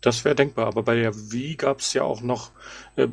Das 0.00 0.24
wäre 0.24 0.34
denkbar, 0.34 0.66
aber 0.66 0.82
bei 0.82 0.96
der 0.96 1.14
Wii 1.14 1.56
gab 1.56 1.78
es 1.78 1.92
ja 1.92 2.02
auch 2.02 2.22
noch, 2.22 2.50
äh, 2.96 3.06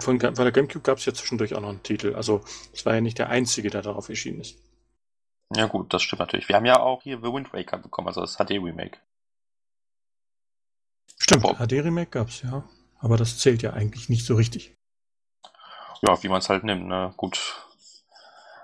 von, 0.00 0.20
von 0.20 0.34
der 0.34 0.52
GameCube 0.52 0.82
gab 0.82 0.98
es 0.98 1.06
ja 1.06 1.14
zwischendurch 1.14 1.54
auch 1.54 1.60
noch 1.60 1.70
einen 1.70 1.82
Titel. 1.82 2.14
Also 2.14 2.42
es 2.72 2.84
war 2.84 2.94
ja 2.94 3.00
nicht 3.00 3.18
der 3.18 3.30
einzige, 3.30 3.70
der 3.70 3.82
darauf 3.82 4.08
erschienen 4.08 4.40
ist. 4.40 4.56
Ja 5.56 5.66
gut, 5.66 5.94
das 5.94 6.02
stimmt 6.02 6.20
natürlich. 6.20 6.48
Wir 6.48 6.56
haben 6.56 6.66
ja 6.66 6.80
auch 6.80 7.02
hier 7.02 7.18
The 7.18 7.32
Wind 7.32 7.52
Waker 7.52 7.78
bekommen, 7.78 8.08
also 8.08 8.20
das 8.20 8.36
HD-Remake. 8.36 8.98
Stimmt. 11.18 11.44
HD-Remake 11.44 12.10
gab 12.10 12.28
es, 12.28 12.42
ja. 12.42 12.62
Aber 13.04 13.18
das 13.18 13.38
zählt 13.38 13.60
ja 13.62 13.74
eigentlich 13.74 14.08
nicht 14.08 14.24
so 14.24 14.34
richtig. 14.34 14.74
Ja, 16.00 16.22
wie 16.22 16.28
man 16.28 16.38
es 16.38 16.48
halt 16.48 16.64
nimmt, 16.64 16.86
ne? 16.86 17.12
Gut. 17.18 17.54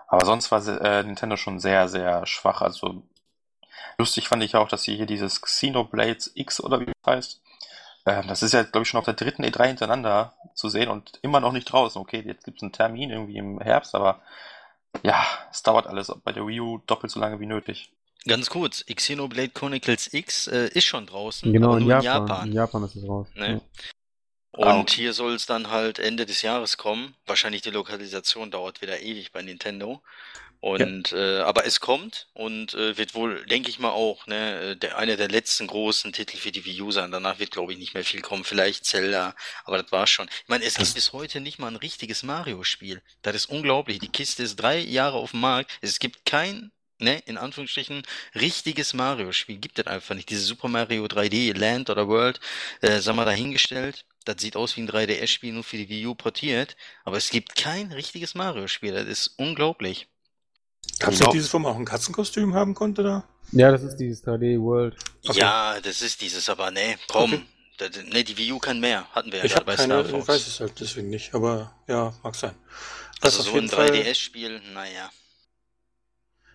Aber 0.09 0.25
sonst 0.25 0.51
war 0.51 0.67
äh, 0.67 1.03
Nintendo 1.03 1.37
schon 1.37 1.61
sehr, 1.61 1.89
sehr 1.89 2.27
schwach. 2.27 2.63
Also 2.63 3.03
lustig 3.99 4.29
fand 4.29 4.43
ich 4.43 4.57
auch, 4.57 4.69
dass 4.69 4.83
sie 4.83 4.97
hier 4.97 5.07
dieses 5.07 5.43
Xenoblades 5.43 6.33
X 6.35 6.61
oder 6.63 6.81
wie 6.81 6.87
das 6.87 6.95
heißt. 7.07 7.43
Ähm, 8.07 8.29
das 8.29 8.43
ist 8.43 8.53
ja, 8.53 8.63
glaube 8.63 8.83
ich, 8.83 8.89
schon 8.89 8.99
auf 8.99 9.05
der 9.05 9.15
dritten 9.15 9.45
E3 9.45 9.67
hintereinander 9.69 10.33
zu 10.55 10.71
sehen 10.71 10.89
und 10.89 11.19
immer 11.23 11.41
noch 11.41 11.53
nicht 11.53 11.71
draußen. 11.71 12.01
Okay, 12.01 12.23
jetzt 12.27 12.45
gibt 12.45 12.59
es 12.59 12.63
einen 12.63 12.73
Termin 12.73 13.11
irgendwie 13.11 13.37
im 13.37 13.61
Herbst, 13.61 13.95
aber 13.95 14.21
ja, 15.05 15.23
es 15.51 15.63
dauert 15.63 15.87
alles 15.87 16.11
bei 16.25 16.33
der 16.33 16.47
Wii 16.47 16.61
U 16.61 16.79
doppelt 16.87 17.13
so 17.13 17.21
lange 17.21 17.39
wie 17.41 17.47
nötig. 17.47 17.93
Ganz 18.27 18.51
kurz, 18.51 18.85
Xenoblade 18.85 19.51
Chronicles 19.51 20.13
X 20.13 20.47
äh, 20.49 20.69
ist 20.69 20.85
schon 20.85 21.07
draußen, 21.07 21.53
Genau, 21.53 21.69
aber 21.69 21.79
in 21.79 21.85
nur 21.85 22.03
Japan. 22.03 22.21
in 22.21 22.27
Japan. 22.27 22.47
In 22.49 22.53
Japan 22.53 22.85
ist 22.85 22.97
es 22.97 23.09
raus. 23.09 23.29
Ne? 23.35 23.61
Ah, 23.63 23.81
Und 24.53 24.67
okay. 24.81 24.97
hier 24.97 25.13
soll 25.13 25.35
es 25.35 25.47
dann 25.47 25.71
halt 25.71 25.99
Ende 25.99 26.27
des 26.27 26.43
Jahres 26.43 26.77
kommen. 26.77 27.15
Wahrscheinlich 27.27 27.63
die 27.63 27.71
Lokalisation 27.71 28.51
dauert 28.51 28.83
wieder 28.83 29.01
ewig 29.01 29.33
bei 29.33 29.43
Nintendo. 29.43 30.03
Und 30.61 31.13
äh, 31.13 31.39
aber 31.39 31.65
es 31.65 31.81
kommt 31.81 32.29
und 32.35 32.75
äh, 32.75 32.99
wird 32.99 33.15
wohl, 33.15 33.47
denke 33.47 33.71
ich 33.71 33.79
mal 33.79 33.93
auch, 33.93 34.27
ne, 34.27 34.73
äh, 34.73 34.77
der 34.77 34.99
einer 34.99 35.17
der 35.17 35.29
letzten 35.29 35.67
großen 35.67 36.13
Titel 36.13 36.37
für 36.37 36.53
die 36.53 36.67
Wii 36.67 36.83
U 36.83 36.91
sein. 36.93 37.11
Danach 37.11 37.39
wird, 37.39 37.51
glaube 37.53 37.73
ich, 37.73 37.79
nicht 37.79 37.95
mehr 37.95 38.05
viel 38.05 38.21
kommen. 38.21 38.45
Vielleicht 38.45 38.85
Zelda, 38.85 39.35
aber 39.65 39.83
das 39.83 39.91
war's 39.91 40.11
schon. 40.11 40.29
Ich 40.43 40.49
meine, 40.49 40.65
es 40.65 40.75
Das- 40.75 40.89
gibt 40.89 40.97
bis 40.97 41.13
heute 41.15 41.41
nicht 41.41 41.59
mal 41.59 41.69
ein 41.69 41.77
richtiges 41.77 42.23
Mario-Spiel. 42.25 43.01
Das 43.23 43.35
ist 43.37 43.47
unglaublich. 43.47 44.01
Die 44.01 44.09
Kiste 44.09 44.43
ist 44.43 44.57
drei 44.57 44.79
Jahre 44.81 45.17
auf 45.17 45.31
dem 45.31 45.41
Markt. 45.41 45.71
Es 45.81 45.99
gibt 45.99 46.27
kein, 46.27 46.73
ne, 46.99 47.21
in 47.25 47.39
Anführungsstrichen, 47.39 48.03
richtiges 48.35 48.93
Mario-Spiel. 48.93 49.57
Gibt 49.59 49.79
es 49.79 49.87
einfach 49.87 50.15
nicht. 50.15 50.29
Diese 50.29 50.43
Super 50.43 50.69
Mario 50.69 51.07
3D, 51.07 51.55
Land 51.55 51.89
oder 51.89 52.07
World, 52.07 52.39
äh, 52.83 52.99
sagen 53.01 53.17
wir 53.17 53.25
dahingestellt. 53.25 54.05
Das 54.25 54.37
sieht 54.41 54.55
aus 54.57 54.77
wie 54.77 54.83
ein 54.83 54.89
3DS-Spiel, 54.91 55.53
nur 55.53 55.65
für 55.65 55.77
die 55.79 55.89
Wii 55.89 56.07
U 56.09 56.15
portiert. 56.15 56.77
Aber 57.05 57.17
es 57.17 57.31
gibt 57.31 57.57
kein 57.57 57.91
richtiges 57.93 58.35
Mario-Spiel. 58.35 58.93
Das 58.93 59.07
ist 59.07 59.35
unglaublich. 59.39 60.09
Gab 60.99 61.13
es 61.13 61.21
nicht 61.21 61.33
dieses, 61.33 61.53
wo 61.55 61.59
man 61.59 61.73
auch 61.73 61.77
ein 61.79 61.85
Katzenkostüm 61.85 62.55
haben 62.55 62.75
konnte 62.75 63.03
da? 63.03 63.25
Ja, 63.53 63.71
das 63.73 63.83
ist 63.83 63.97
dieses 63.97 64.23
3D 64.25 64.61
World. 64.61 64.97
Okay. 65.27 65.41
Ja, 65.41 65.81
das 65.81 66.03
ist 66.03 66.21
dieses, 66.21 66.49
aber 66.49 66.71
ne, 66.71 66.97
komm. 67.09 67.33
Okay. 67.35 67.43
Das, 67.79 67.91
ne, 68.05 68.23
die 68.25 68.37
Wii 68.37 68.53
U 68.53 68.59
kann 68.59 68.79
mehr. 68.79 69.09
Hatten 69.13 69.33
wir 69.33 69.39
ja 69.39 69.45
ich 69.47 69.53
gerade 69.55 69.65
habe 69.67 69.77
bei 69.77 69.77
keine, 69.77 69.95
Star 69.95 70.05
ich 70.05 70.11
Fox. 70.11 70.29
weiß 70.29 70.47
es 70.47 70.61
halt 70.61 70.79
deswegen 70.81 71.09
nicht, 71.09 71.35
aber 71.35 71.75
ja, 71.89 72.15
mag 72.23 72.35
sein. 72.37 72.55
Was 73.23 73.37
also 73.39 73.41
auf 73.41 73.47
so 73.47 73.51
ein 73.53 73.63
jeden 73.63 73.69
Fall- 73.71 73.89
3DS-Spiel, 73.91 74.61
naja. 74.75 75.11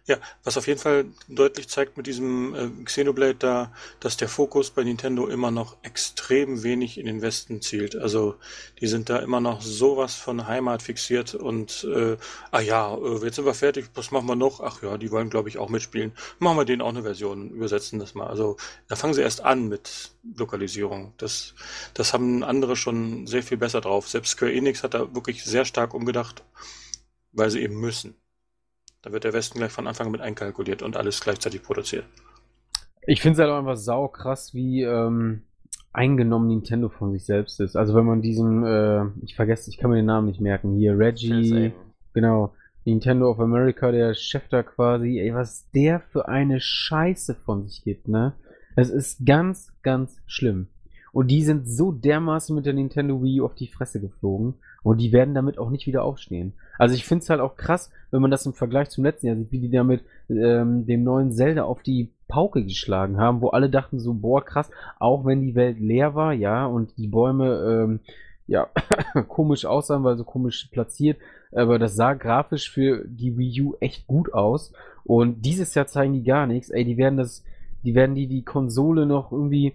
Ja, 0.08 0.20
was 0.44 0.56
auf 0.56 0.68
jeden 0.68 0.80
Fall 0.80 1.06
deutlich 1.28 1.68
zeigt 1.68 1.98
mit 1.98 2.06
diesem 2.06 2.54
äh, 2.54 2.84
Xenoblade 2.84 3.36
da, 3.36 3.74
dass 4.00 4.18
der 4.18 4.30
Fokus 4.30 4.70
bei 4.70 4.84
Nintendo 4.84 5.26
immer 5.28 5.50
noch 5.50 5.78
extrem 5.82 6.62
wenig 6.62 7.00
in 7.00 7.08
den 7.08 7.24
Westen 7.24 7.60
zielt. 7.60 7.96
Also 7.96 8.36
die 8.80 8.86
sind 8.86 9.10
da 9.10 9.18
immer 9.18 9.40
noch 9.42 9.64
sowas 9.64 10.14
von 10.14 10.46
Heimat 10.46 10.84
fixiert 10.84 11.34
und 11.34 11.88
äh, 11.92 12.18
ah 12.52 12.60
ja, 12.60 12.96
äh, 12.96 13.26
jetzt 13.26 13.38
sind 13.38 13.46
wir 13.46 13.56
fertig, 13.56 13.90
was 13.96 14.12
machen 14.12 14.28
wir 14.28 14.36
noch? 14.36 14.60
Ach 14.60 14.84
ja, 14.84 15.00
die 15.00 15.10
wollen 15.10 15.32
glaube 15.32 15.50
ich 15.50 15.58
auch 15.58 15.70
mitspielen. 15.70 16.12
Machen 16.38 16.58
wir 16.58 16.66
denen 16.66 16.84
auch 16.84 16.90
eine 16.90 17.02
Version, 17.02 17.50
übersetzen 17.50 17.98
das 17.98 18.14
mal. 18.14 18.28
Also 18.28 18.58
da 18.88 18.96
fangen 18.96 19.16
sie 19.16 19.22
erst 19.24 19.42
an 19.42 19.70
mit 19.70 20.12
Lokalisierung. 20.38 21.14
Das, 21.18 21.56
das 21.96 22.14
haben 22.14 22.44
andere 22.44 22.76
schon 22.76 23.26
sehr 23.26 23.42
viel 23.42 23.58
besser 23.58 23.82
drauf. 23.82 24.08
Selbst 24.08 24.34
Square 24.34 24.54
Enix 24.54 24.84
hat 24.84 24.94
da 24.94 25.16
wirklich 25.16 25.44
sehr 25.44 25.66
stark 25.66 25.96
umgedacht, 25.96 26.44
weil 27.32 27.50
sie 27.50 27.62
eben 27.64 27.80
müssen. 27.80 28.16
Da 29.06 29.12
wird 29.12 29.24
der 29.24 29.34
Westen 29.34 29.60
gleich 29.60 29.72
von 29.72 29.86
Anfang 29.86 30.10
mit 30.10 30.20
einkalkuliert 30.20 30.82
und 30.82 30.98
alles 30.98 31.22
gleichzeitig 31.22 31.62
produziert. 31.62 32.06
Ich 33.06 33.22
finde 33.22 33.34
es 33.34 33.40
halt 33.40 33.52
auch 33.52 33.60
einfach 33.60 33.78
sau 33.78 34.08
krass, 34.08 34.56
wie 34.56 34.82
ähm, 34.82 35.44
eingenommen 35.94 36.48
Nintendo 36.48 36.90
von 36.90 37.12
sich 37.12 37.24
selbst 37.24 37.60
ist. 37.60 37.76
Also 37.76 37.94
wenn 37.94 38.06
man 38.06 38.24
diesen, 38.24 38.66
äh, 38.66 39.06
ich 39.22 39.36
vergesse, 39.36 39.70
ich 39.70 39.78
kann 39.78 39.92
mir 39.92 39.98
den 39.98 40.08
Namen 40.08 40.26
nicht 40.26 40.42
merken, 40.42 40.76
hier 40.76 40.98
Reggie, 40.98 41.72
genau, 42.16 42.56
Nintendo 42.84 43.30
of 43.30 43.40
America, 43.40 43.92
der 43.92 44.16
Chef 44.16 44.48
da 44.50 44.64
quasi, 44.64 45.20
ey, 45.20 45.36
was 45.36 45.70
der 45.70 46.00
für 46.00 46.28
eine 46.28 46.60
Scheiße 46.60 47.36
von 47.36 47.68
sich 47.68 47.84
gibt, 47.84 48.08
ne? 48.08 48.34
Es 48.76 48.90
ist 48.90 49.24
ganz, 49.24 49.72
ganz 49.84 50.18
schlimm. 50.26 50.70
Und 51.12 51.28
die 51.28 51.44
sind 51.44 51.70
so 51.70 51.92
dermaßen 51.92 52.56
mit 52.56 52.66
der 52.66 52.74
Nintendo 52.74 53.22
Wii 53.22 53.42
U 53.42 53.46
auf 53.46 53.54
die 53.54 53.68
Fresse 53.68 54.02
geflogen. 54.02 54.56
Und 54.86 55.00
die 55.00 55.12
werden 55.12 55.34
damit 55.34 55.58
auch 55.58 55.72
nicht 55.72 55.88
wieder 55.88 56.04
aufstehen. 56.04 56.54
Also 56.78 56.94
ich 56.94 57.06
finde 57.06 57.24
es 57.24 57.30
halt 57.32 57.42
auch 57.42 57.56
krass, 57.56 57.90
wenn 58.12 58.22
man 58.22 58.30
das 58.30 58.46
im 58.46 58.54
Vergleich 58.54 58.92
zum 58.92 59.04
letzten 59.04 59.26
Jahr 59.26 59.36
sieht, 59.36 59.52
wie 59.52 59.60
die 59.60 59.72
damit 59.72 60.04
ähm, 60.30 60.86
dem 60.86 61.04
neuen 61.04 61.32
Zelda 61.32 61.64
auf 61.64 61.82
die 61.82 62.12
Pauke 62.28 62.64
geschlagen 62.64 63.18
haben, 63.18 63.42
wo 63.42 63.48
alle 63.48 63.72
dachten 63.72 64.00
so, 64.00 64.14
boah, 64.14 64.46
krass, 64.46 64.70
auch 65.00 65.26
wenn 65.26 65.42
die 65.42 65.56
Welt 65.56 65.80
leer 65.80 66.14
war, 66.14 66.34
ja, 66.34 66.68
und 66.68 66.96
die 67.00 67.08
Bäume, 67.08 67.48
ähm, 67.68 68.00
ja, 68.46 68.70
komisch 69.28 69.66
aussahen, 69.66 70.04
weil 70.04 70.18
so 70.18 70.24
komisch 70.24 70.70
platziert, 70.72 71.18
aber 71.52 71.80
das 71.80 71.96
sah 71.96 72.14
grafisch 72.14 72.70
für 72.70 73.06
die 73.08 73.40
Wii 73.40 73.62
U 73.64 73.74
echt 73.80 74.06
gut 74.06 74.36
aus. 74.36 74.72
Und 75.04 75.48
dieses 75.48 75.74
Jahr 75.74 75.88
zeigen 75.88 76.14
die 76.14 76.24
gar 76.24 76.46
nichts. 76.46 76.70
Ey, 76.70 76.86
die 76.86 76.98
werden 76.98 77.18
das, 77.18 77.44
die 77.84 77.96
werden 77.96 78.14
die, 78.14 78.28
die 78.28 78.44
Konsole 78.44 79.08
noch 79.08 79.32
irgendwie 79.32 79.74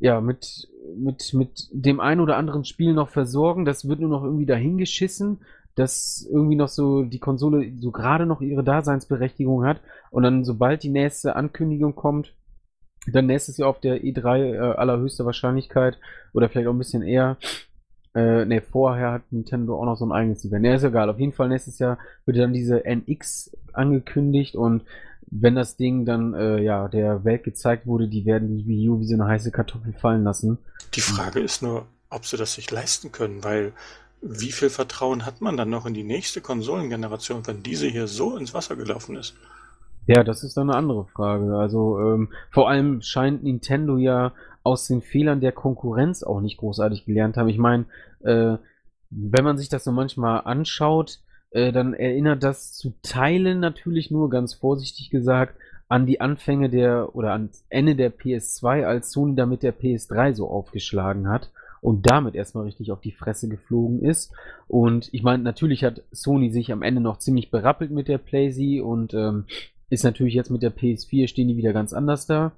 ja, 0.00 0.20
mit, 0.20 0.68
mit, 0.96 1.32
mit 1.34 1.68
dem 1.72 2.00
ein 2.00 2.20
oder 2.20 2.36
anderen 2.36 2.64
Spiel 2.64 2.94
noch 2.94 3.10
versorgen. 3.10 3.64
Das 3.64 3.86
wird 3.86 4.00
nur 4.00 4.08
noch 4.08 4.24
irgendwie 4.24 4.46
dahingeschissen, 4.46 5.40
dass 5.74 6.26
irgendwie 6.30 6.56
noch 6.56 6.68
so 6.68 7.04
die 7.04 7.20
Konsole 7.20 7.72
so 7.78 7.92
gerade 7.92 8.26
noch 8.26 8.40
ihre 8.40 8.64
Daseinsberechtigung 8.64 9.64
hat. 9.64 9.80
Und 10.10 10.22
dann, 10.22 10.44
sobald 10.44 10.82
die 10.82 10.88
nächste 10.88 11.36
Ankündigung 11.36 11.94
kommt, 11.94 12.34
dann 13.06 13.26
nächstes 13.26 13.58
Jahr 13.58 13.68
auf 13.68 13.80
der 13.80 14.02
E3 14.02 14.54
äh, 14.54 14.58
allerhöchster 14.58 15.24
Wahrscheinlichkeit 15.24 15.98
oder 16.32 16.48
vielleicht 16.48 16.68
auch 16.68 16.74
ein 16.74 16.78
bisschen 16.78 17.02
eher. 17.02 17.36
Äh, 18.14 18.44
ne, 18.44 18.60
vorher 18.60 19.12
hat 19.12 19.30
Nintendo 19.30 19.78
auch 19.78 19.84
noch 19.84 19.96
so 19.96 20.04
ein 20.04 20.12
eigenes 20.12 20.44
Event. 20.44 20.62
Ne, 20.62 20.74
ist 20.74 20.84
egal. 20.84 21.08
Auf 21.10 21.20
jeden 21.20 21.32
Fall 21.32 21.48
nächstes 21.48 21.78
Jahr 21.78 21.98
wird 22.24 22.38
dann 22.38 22.52
diese 22.52 22.84
NX 22.84 23.56
angekündigt 23.72 24.56
und 24.56 24.82
wenn 25.30 25.54
das 25.54 25.76
Ding 25.76 26.04
dann 26.04 26.34
äh, 26.34 26.62
ja 26.62 26.88
der 26.88 27.24
Welt 27.24 27.44
gezeigt 27.44 27.86
wurde, 27.86 28.08
die 28.08 28.24
werden 28.24 28.48
die 28.48 28.66
Wii 28.66 28.88
U 28.90 29.00
wie 29.00 29.06
so 29.06 29.14
eine 29.14 29.26
heiße 29.26 29.50
Kartoffel 29.50 29.92
fallen 29.92 30.24
lassen. 30.24 30.58
Die 30.94 31.00
Frage 31.00 31.40
ist 31.40 31.62
nur, 31.62 31.86
ob 32.08 32.26
sie 32.26 32.36
das 32.36 32.54
sich 32.54 32.70
leisten 32.70 33.12
können, 33.12 33.44
weil 33.44 33.72
wie 34.22 34.52
viel 34.52 34.70
Vertrauen 34.70 35.24
hat 35.24 35.40
man 35.40 35.56
dann 35.56 35.70
noch 35.70 35.86
in 35.86 35.94
die 35.94 36.04
nächste 36.04 36.40
Konsolengeneration, 36.40 37.46
wenn 37.46 37.62
diese 37.62 37.86
hier 37.86 38.06
so 38.06 38.36
ins 38.36 38.52
Wasser 38.52 38.76
gelaufen 38.76 39.16
ist? 39.16 39.34
Ja, 40.06 40.24
das 40.24 40.42
ist 40.42 40.56
dann 40.56 40.68
eine 40.68 40.78
andere 40.78 41.06
Frage. 41.06 41.56
Also 41.56 41.98
ähm, 42.00 42.32
vor 42.50 42.68
allem 42.68 43.00
scheint 43.00 43.44
Nintendo 43.44 43.96
ja 43.96 44.32
aus 44.62 44.86
den 44.86 45.02
Fehlern 45.02 45.40
der 45.40 45.52
Konkurrenz 45.52 46.22
auch 46.22 46.40
nicht 46.40 46.58
großartig 46.58 47.04
gelernt 47.06 47.36
haben. 47.36 47.48
Ich 47.48 47.58
meine, 47.58 47.86
äh, 48.20 48.56
wenn 49.10 49.44
man 49.44 49.56
sich 49.56 49.68
das 49.68 49.84
so 49.84 49.92
manchmal 49.92 50.42
anschaut, 50.44 51.20
äh, 51.50 51.72
dann 51.72 51.94
erinnert 51.94 52.42
das 52.42 52.72
zu 52.72 52.94
Teilen 53.02 53.60
natürlich 53.60 54.10
nur, 54.10 54.30
ganz 54.30 54.54
vorsichtig 54.54 55.10
gesagt, 55.10 55.56
an 55.88 56.06
die 56.06 56.20
Anfänge 56.20 56.70
der 56.70 57.16
oder 57.16 57.32
ans 57.32 57.64
Ende 57.68 57.96
der 57.96 58.12
PS2, 58.16 58.84
als 58.84 59.10
Sony 59.10 59.34
damit 59.34 59.62
der 59.62 59.76
PS3 59.76 60.34
so 60.34 60.48
aufgeschlagen 60.48 61.28
hat 61.28 61.50
und 61.80 62.08
damit 62.08 62.34
erstmal 62.36 62.64
richtig 62.64 62.92
auf 62.92 63.00
die 63.00 63.12
Fresse 63.12 63.48
geflogen 63.48 64.02
ist. 64.02 64.32
Und 64.68 65.08
ich 65.12 65.22
meine, 65.22 65.42
natürlich 65.42 65.82
hat 65.82 66.02
Sony 66.12 66.50
sich 66.50 66.72
am 66.72 66.82
Ende 66.82 67.00
noch 67.00 67.18
ziemlich 67.18 67.50
berappelt 67.50 67.90
mit 67.90 68.06
der 68.06 68.18
PlayZ 68.18 68.82
und 68.82 69.14
ähm, 69.14 69.46
ist 69.88 70.04
natürlich 70.04 70.34
jetzt 70.34 70.50
mit 70.50 70.62
der 70.62 70.74
PS4 70.74 71.26
stehen 71.26 71.48
die 71.48 71.56
wieder 71.56 71.72
ganz 71.72 71.92
anders 71.92 72.26
da. 72.26 72.52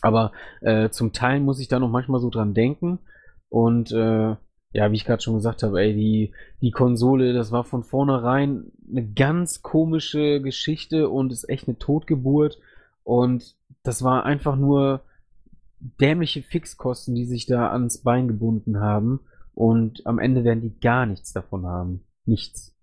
Aber 0.00 0.32
äh, 0.60 0.88
zum 0.90 1.12
Teil 1.12 1.40
muss 1.40 1.60
ich 1.60 1.68
da 1.68 1.78
noch 1.78 1.90
manchmal 1.90 2.20
so 2.20 2.30
dran 2.30 2.54
denken. 2.54 2.98
Und 3.50 3.92
äh, 3.92 4.36
ja, 4.74 4.90
wie 4.90 4.96
ich 4.96 5.04
gerade 5.04 5.22
schon 5.22 5.36
gesagt 5.36 5.62
habe, 5.62 5.80
ey, 5.80 5.94
die, 5.94 6.32
die 6.60 6.72
Konsole, 6.72 7.32
das 7.32 7.52
war 7.52 7.62
von 7.62 7.84
vornherein 7.84 8.72
eine 8.90 9.06
ganz 9.06 9.62
komische 9.62 10.40
Geschichte 10.40 11.08
und 11.08 11.32
ist 11.32 11.48
echt 11.48 11.68
eine 11.68 11.78
Totgeburt. 11.78 12.58
Und 13.04 13.54
das 13.84 14.02
war 14.02 14.26
einfach 14.26 14.56
nur 14.56 15.02
dämliche 15.78 16.42
Fixkosten, 16.42 17.14
die 17.14 17.24
sich 17.24 17.46
da 17.46 17.70
ans 17.70 17.98
Bein 17.98 18.26
gebunden 18.26 18.80
haben. 18.80 19.20
Und 19.54 20.04
am 20.06 20.18
Ende 20.18 20.42
werden 20.42 20.62
die 20.62 20.80
gar 20.80 21.06
nichts 21.06 21.32
davon 21.32 21.66
haben. 21.66 22.04
Nichts. 22.26 22.74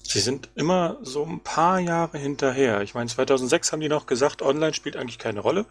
Sie 0.00 0.20
sind 0.20 0.48
immer 0.54 0.98
so 1.02 1.24
ein 1.24 1.40
paar 1.40 1.80
Jahre 1.80 2.18
hinterher. 2.18 2.82
Ich 2.82 2.94
meine, 2.94 3.08
2006 3.08 3.72
haben 3.72 3.80
die 3.80 3.88
noch 3.88 4.06
gesagt, 4.06 4.42
online 4.42 4.74
spielt 4.74 4.96
eigentlich 4.96 5.18
keine 5.18 5.40
Rolle. 5.40 5.66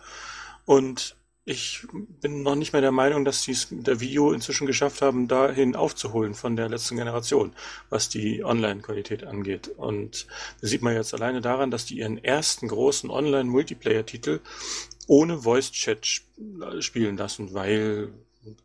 Und 0.66 1.16
ich 1.52 1.86
bin 1.92 2.44
noch 2.44 2.56
nicht 2.56 2.74
mehr 2.74 2.82
der 2.82 2.92
Meinung, 2.92 3.26
dass 3.26 3.44
sie 3.44 3.52
es 3.52 3.70
mit 3.70 3.88
der 3.88 3.98
U 4.20 4.32
inzwischen 4.32 4.66
geschafft 4.68 5.02
haben, 5.02 5.28
dahin 5.28 5.76
aufzuholen 5.76 6.34
von 6.34 6.56
der 6.56 6.70
letzten 6.70 6.96
Generation, 6.96 7.54
was 7.90 8.10
die 8.10 8.44
Online-Qualität 8.44 9.26
angeht. 9.26 9.68
Und 9.68 10.28
das 10.62 10.70
sieht 10.70 10.82
man 10.82 10.96
jetzt 10.96 11.14
alleine 11.14 11.42
daran, 11.42 11.72
dass 11.72 11.86
die 11.86 12.00
ihren 12.00 12.24
ersten 12.24 12.68
großen 12.68 13.10
Online-Multiplayer-Titel 13.10 14.40
ohne 15.08 15.40
Voice-Chat 15.40 16.22
spielen 16.80 17.18
lassen, 17.18 17.54
weil 17.54 18.14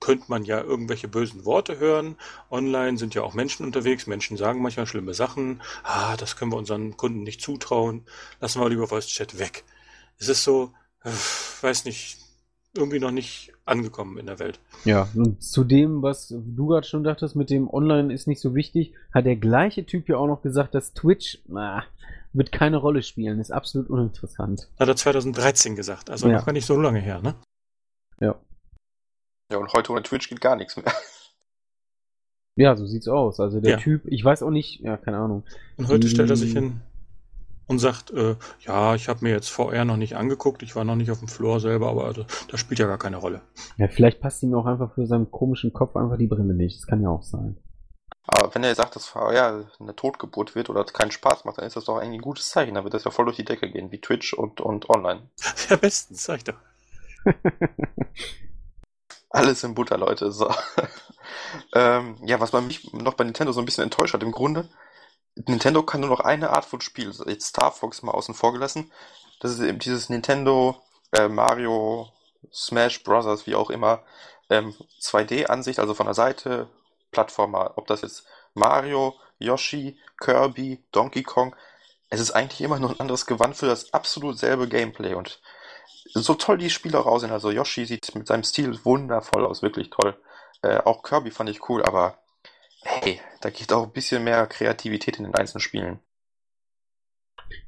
könnte 0.00 0.26
man 0.28 0.44
ja 0.44 0.60
irgendwelche 0.60 1.08
bösen 1.08 1.44
Worte 1.44 1.78
hören. 1.78 2.16
Online 2.50 2.96
sind 2.96 3.14
ja 3.14 3.22
auch 3.22 3.34
Menschen 3.34 3.66
unterwegs. 3.66 4.06
Menschen 4.06 4.36
sagen 4.36 4.62
manchmal 4.62 4.86
schlimme 4.86 5.12
Sachen. 5.12 5.60
Ah, 5.82 6.16
das 6.16 6.36
können 6.36 6.52
wir 6.52 6.56
unseren 6.56 6.96
Kunden 6.96 7.22
nicht 7.22 7.42
zutrauen. 7.42 8.06
Lassen 8.40 8.60
wir 8.60 8.70
lieber 8.70 8.86
Voice 8.86 9.08
Chat 9.08 9.38
weg. 9.38 9.64
Es 10.18 10.28
ist 10.28 10.44
so, 10.44 10.72
äh, 11.04 11.10
weiß 11.60 11.84
nicht, 11.84 12.18
irgendwie 12.76 12.98
noch 13.00 13.10
nicht 13.10 13.52
angekommen 13.64 14.18
in 14.18 14.26
der 14.26 14.38
Welt. 14.38 14.60
Ja, 14.84 15.08
und 15.14 15.42
zu 15.42 15.64
dem, 15.64 16.02
was 16.02 16.28
du 16.28 16.66
gerade 16.66 16.86
schon 16.86 17.04
dachtest, 17.04 17.36
mit 17.36 17.50
dem 17.50 17.68
Online 17.68 18.12
ist 18.12 18.26
nicht 18.26 18.40
so 18.40 18.54
wichtig, 18.54 18.94
hat 19.12 19.26
der 19.26 19.36
gleiche 19.36 19.84
Typ 19.86 20.08
ja 20.08 20.16
auch 20.16 20.26
noch 20.26 20.42
gesagt, 20.42 20.74
dass 20.74 20.92
Twitch 20.94 21.38
na, 21.46 21.84
wird 22.32 22.52
keine 22.52 22.76
Rolle 22.76 23.02
spielen, 23.02 23.40
ist 23.40 23.50
absolut 23.50 23.88
uninteressant. 23.90 24.68
Hat 24.78 24.88
er 24.88 24.96
2013 24.96 25.76
gesagt, 25.76 26.10
also 26.10 26.28
ja. 26.28 26.36
noch 26.36 26.46
gar 26.46 26.52
nicht 26.52 26.66
so 26.66 26.78
lange 26.80 27.00
her, 27.00 27.20
ne? 27.22 27.34
Ja. 28.20 28.36
Ja, 29.50 29.58
und 29.58 29.72
heute 29.72 29.92
ohne 29.92 30.02
Twitch 30.02 30.28
geht 30.28 30.40
gar 30.40 30.56
nichts 30.56 30.76
mehr. 30.76 30.86
Ja, 32.58 32.74
so 32.74 32.86
sieht's 32.86 33.06
aus. 33.06 33.38
Also 33.38 33.60
der 33.60 33.72
Ja. 33.72 33.76
Typ, 33.76 34.02
ich 34.06 34.24
weiß 34.24 34.42
auch 34.42 34.50
nicht, 34.50 34.80
ja, 34.80 34.96
keine 34.96 35.18
Ahnung. 35.18 35.44
Und 35.76 35.88
heute 35.88 36.00
Die- 36.00 36.08
stellt 36.08 36.30
er 36.30 36.36
sich 36.36 36.52
hin 36.54 36.80
und 37.66 37.78
sagt, 37.78 38.10
äh, 38.12 38.36
ja, 38.60 38.94
ich 38.94 39.08
habe 39.08 39.20
mir 39.22 39.30
jetzt 39.30 39.48
VR 39.48 39.84
noch 39.84 39.96
nicht 39.96 40.16
angeguckt, 40.16 40.62
ich 40.62 40.76
war 40.76 40.84
noch 40.84 40.96
nicht 40.96 41.10
auf 41.10 41.18
dem 41.18 41.28
Floor 41.28 41.60
selber, 41.60 41.88
aber 41.88 42.12
das, 42.12 42.26
das 42.48 42.60
spielt 42.60 42.78
ja 42.78 42.86
gar 42.86 42.98
keine 42.98 43.16
Rolle. 43.16 43.42
Ja, 43.76 43.88
vielleicht 43.88 44.20
passt 44.20 44.42
ihm 44.42 44.54
auch 44.54 44.66
einfach 44.66 44.94
für 44.94 45.06
seinen 45.06 45.30
komischen 45.30 45.72
Kopf 45.72 45.96
einfach 45.96 46.16
die 46.16 46.28
Brille 46.28 46.54
nicht. 46.54 46.78
Das 46.78 46.86
kann 46.86 47.02
ja 47.02 47.08
auch 47.08 47.22
sein. 47.22 47.56
Aber 48.28 48.54
wenn 48.54 48.64
er 48.64 48.74
sagt, 48.74 48.96
dass 48.96 49.06
VR 49.06 49.66
eine 49.78 49.94
Totgeburt 49.94 50.54
wird 50.54 50.68
oder 50.68 50.84
keinen 50.84 51.12
Spaß 51.12 51.44
macht, 51.44 51.58
dann 51.58 51.66
ist 51.66 51.76
das 51.76 51.84
doch 51.84 51.98
eigentlich 51.98 52.18
ein 52.18 52.22
gutes 52.22 52.50
Zeichen. 52.50 52.74
Dann 52.74 52.84
wird 52.84 52.94
das 52.94 53.04
ja 53.04 53.10
voll 53.10 53.24
durch 53.24 53.36
die 53.36 53.44
Decke 53.44 53.70
gehen, 53.70 53.92
wie 53.92 54.00
Twitch 54.00 54.32
und, 54.32 54.60
und 54.60 54.90
online. 54.90 55.22
Ja, 55.68 55.76
bestens, 55.76 56.24
sag 56.24 56.38
ich 56.38 56.44
doch. 56.44 56.56
Alles 59.30 59.62
in 59.62 59.74
Butter, 59.74 59.98
Leute. 59.98 60.32
So. 60.32 60.52
ähm, 61.74 62.16
ja, 62.24 62.40
was 62.40 62.52
man 62.52 62.66
mich 62.66 62.92
noch 62.92 63.14
bei 63.14 63.24
Nintendo 63.24 63.52
so 63.52 63.60
ein 63.60 63.66
bisschen 63.66 63.84
enttäuscht 63.84 64.14
hat, 64.14 64.22
im 64.22 64.32
Grunde, 64.32 64.68
Nintendo 65.36 65.82
kann 65.82 66.00
nur 66.00 66.10
noch 66.10 66.20
eine 66.20 66.50
Art 66.50 66.64
von 66.64 66.80
Spiel, 66.80 67.12
jetzt 67.26 67.48
Star 67.48 67.70
Fox 67.70 68.02
mal 68.02 68.12
außen 68.12 68.34
vor 68.34 68.52
gelassen. 68.52 68.90
Das 69.40 69.52
ist 69.52 69.60
eben 69.60 69.78
dieses 69.78 70.08
Nintendo 70.08 70.82
äh, 71.12 71.28
Mario 71.28 72.10
Smash 72.52 73.02
Brothers, 73.02 73.46
wie 73.46 73.54
auch 73.54 73.70
immer, 73.70 74.02
ähm, 74.48 74.74
2D-Ansicht, 75.00 75.78
also 75.78 75.94
von 75.94 76.06
der 76.06 76.14
Seite, 76.14 76.68
Plattformer, 77.10 77.72
ob 77.76 77.86
das 77.86 78.02
jetzt 78.02 78.24
Mario, 78.54 79.14
Yoshi, 79.38 79.98
Kirby, 80.18 80.82
Donkey 80.92 81.22
Kong, 81.22 81.54
es 82.08 82.20
ist 82.20 82.30
eigentlich 82.30 82.60
immer 82.60 82.78
nur 82.78 82.90
ein 82.90 83.00
anderes 83.00 83.26
Gewand 83.26 83.56
für 83.56 83.66
das 83.66 83.92
absolut 83.92 84.38
selbe 84.38 84.68
Gameplay 84.68 85.14
und 85.14 85.40
so 86.14 86.34
toll 86.34 86.58
die 86.58 86.70
Spiele 86.70 86.98
auch 86.98 87.06
aussehen. 87.06 87.32
Also 87.32 87.50
Yoshi 87.50 87.84
sieht 87.84 88.14
mit 88.14 88.26
seinem 88.26 88.44
Stil 88.44 88.84
wundervoll 88.84 89.44
aus, 89.44 89.62
wirklich 89.62 89.90
toll. 89.90 90.16
Äh, 90.62 90.78
auch 90.78 91.02
Kirby 91.02 91.30
fand 91.30 91.50
ich 91.50 91.68
cool, 91.68 91.82
aber 91.82 92.18
hey, 92.86 93.20
da 93.40 93.50
geht 93.50 93.72
auch 93.72 93.84
ein 93.84 93.92
bisschen 93.92 94.24
mehr 94.24 94.46
Kreativität 94.46 95.18
in 95.18 95.24
den 95.24 95.34
einzelnen 95.34 95.60
Spielen. 95.60 95.98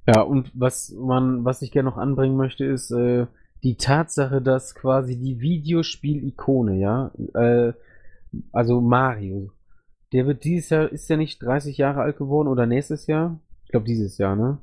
Ja, 0.07 0.23
und 0.23 0.51
was 0.55 0.91
man, 0.91 1.45
was 1.45 1.63
ich 1.63 1.71
gerne 1.71 1.91
noch 1.91 1.99
anbringen 1.99 2.37
möchte, 2.37 2.65
ist 2.65 2.91
äh, 2.91 3.27
die 3.63 3.77
Tatsache, 3.77 4.41
dass 4.41 4.75
quasi 4.75 5.19
die 5.19 5.41
Videospiel-Ikone, 5.41 6.79
ja, 6.79 7.11
äh, 7.35 7.73
also 8.53 8.81
Mario, 8.81 9.51
der 10.13 10.27
wird 10.27 10.45
dieses 10.45 10.71
Jahr, 10.71 10.91
ist 10.91 11.09
ja 11.11 11.17
nicht 11.17 11.43
30 11.43 11.77
Jahre 11.77 12.01
alt 12.01 12.17
geworden 12.17 12.49
oder 12.49 12.67
nächstes 12.67 13.07
Jahr? 13.07 13.39
Ich 13.65 13.71
glaube 13.71 13.87
dieses 13.87 14.17
Jahr, 14.19 14.37
ne? 14.37 14.59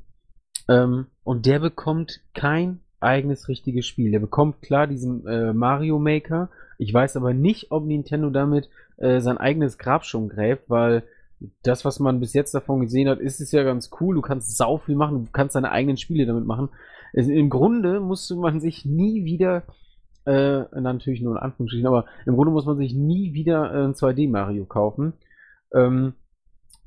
Ähm, 0.68 1.07
und 1.23 1.45
der 1.45 1.60
bekommt 1.60 2.22
kein 2.34 2.80
eigenes 2.99 3.48
richtiges 3.48 3.86
Spiel. 3.86 4.11
Der 4.11 4.19
bekommt 4.19 4.61
klar 4.61 4.88
diesen 4.88 5.27
äh, 5.27 5.53
Mario 5.53 5.99
Maker. 5.99 6.49
Ich 6.80 6.94
weiß 6.94 7.18
aber 7.18 7.34
nicht, 7.34 7.72
ob 7.72 7.86
Nintendo 7.86 8.30
damit 8.32 8.69
äh, 8.97 9.19
sein 9.19 9.38
eigenes 9.38 9.77
Grab 9.77 10.05
schon 10.05 10.30
gräbt, 10.30 10.69
weil 10.69 11.03
das, 11.63 11.85
was 11.85 11.99
man 11.99 12.19
bis 12.19 12.34
jetzt 12.34 12.53
davon 12.53 12.81
gesehen 12.81 13.09
hat, 13.09 13.19
ist 13.19 13.41
es 13.41 13.51
ja 13.51 13.63
ganz 13.63 13.89
cool. 13.99 14.15
Du 14.15 14.22
kannst 14.22 14.55
sau 14.55 14.77
viel 14.77 14.95
machen, 14.95 15.26
du 15.26 15.31
kannst 15.31 15.55
deine 15.55 15.72
eigenen 15.72 15.97
Spiele 15.97 16.26
damit 16.26 16.45
machen. 16.45 16.69
Also 17.13 17.31
Im 17.31 17.49
Grunde 17.49 17.99
musste 17.99 18.35
man 18.35 18.59
sich 18.59 18.85
nie 18.85 19.26
wieder, 19.26 19.63
äh, 20.26 20.63
natürlich 20.80 21.22
nur 21.22 21.34
in 21.34 21.41
Anführungsstrichen, 21.41 21.88
aber 21.88 22.05
im 22.26 22.35
Grunde 22.35 22.51
muss 22.51 22.65
man 22.65 22.77
sich 22.77 22.93
nie 22.93 23.34
wieder 23.34 23.73
äh, 23.73 23.85
ein 23.85 23.93
2D 23.93 24.30
Mario 24.30 24.65
kaufen. 24.65 25.13
Ähm, 25.73 26.13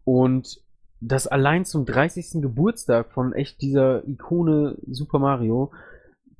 und 0.04 0.60
dass 1.00 1.26
allein 1.26 1.64
zum 1.64 1.84
30. 1.84 2.42
Geburtstag 2.42 3.12
von 3.12 3.32
echt 3.32 3.60
dieser 3.60 4.06
Ikone 4.08 4.78
Super 4.90 5.18
Mario 5.18 5.70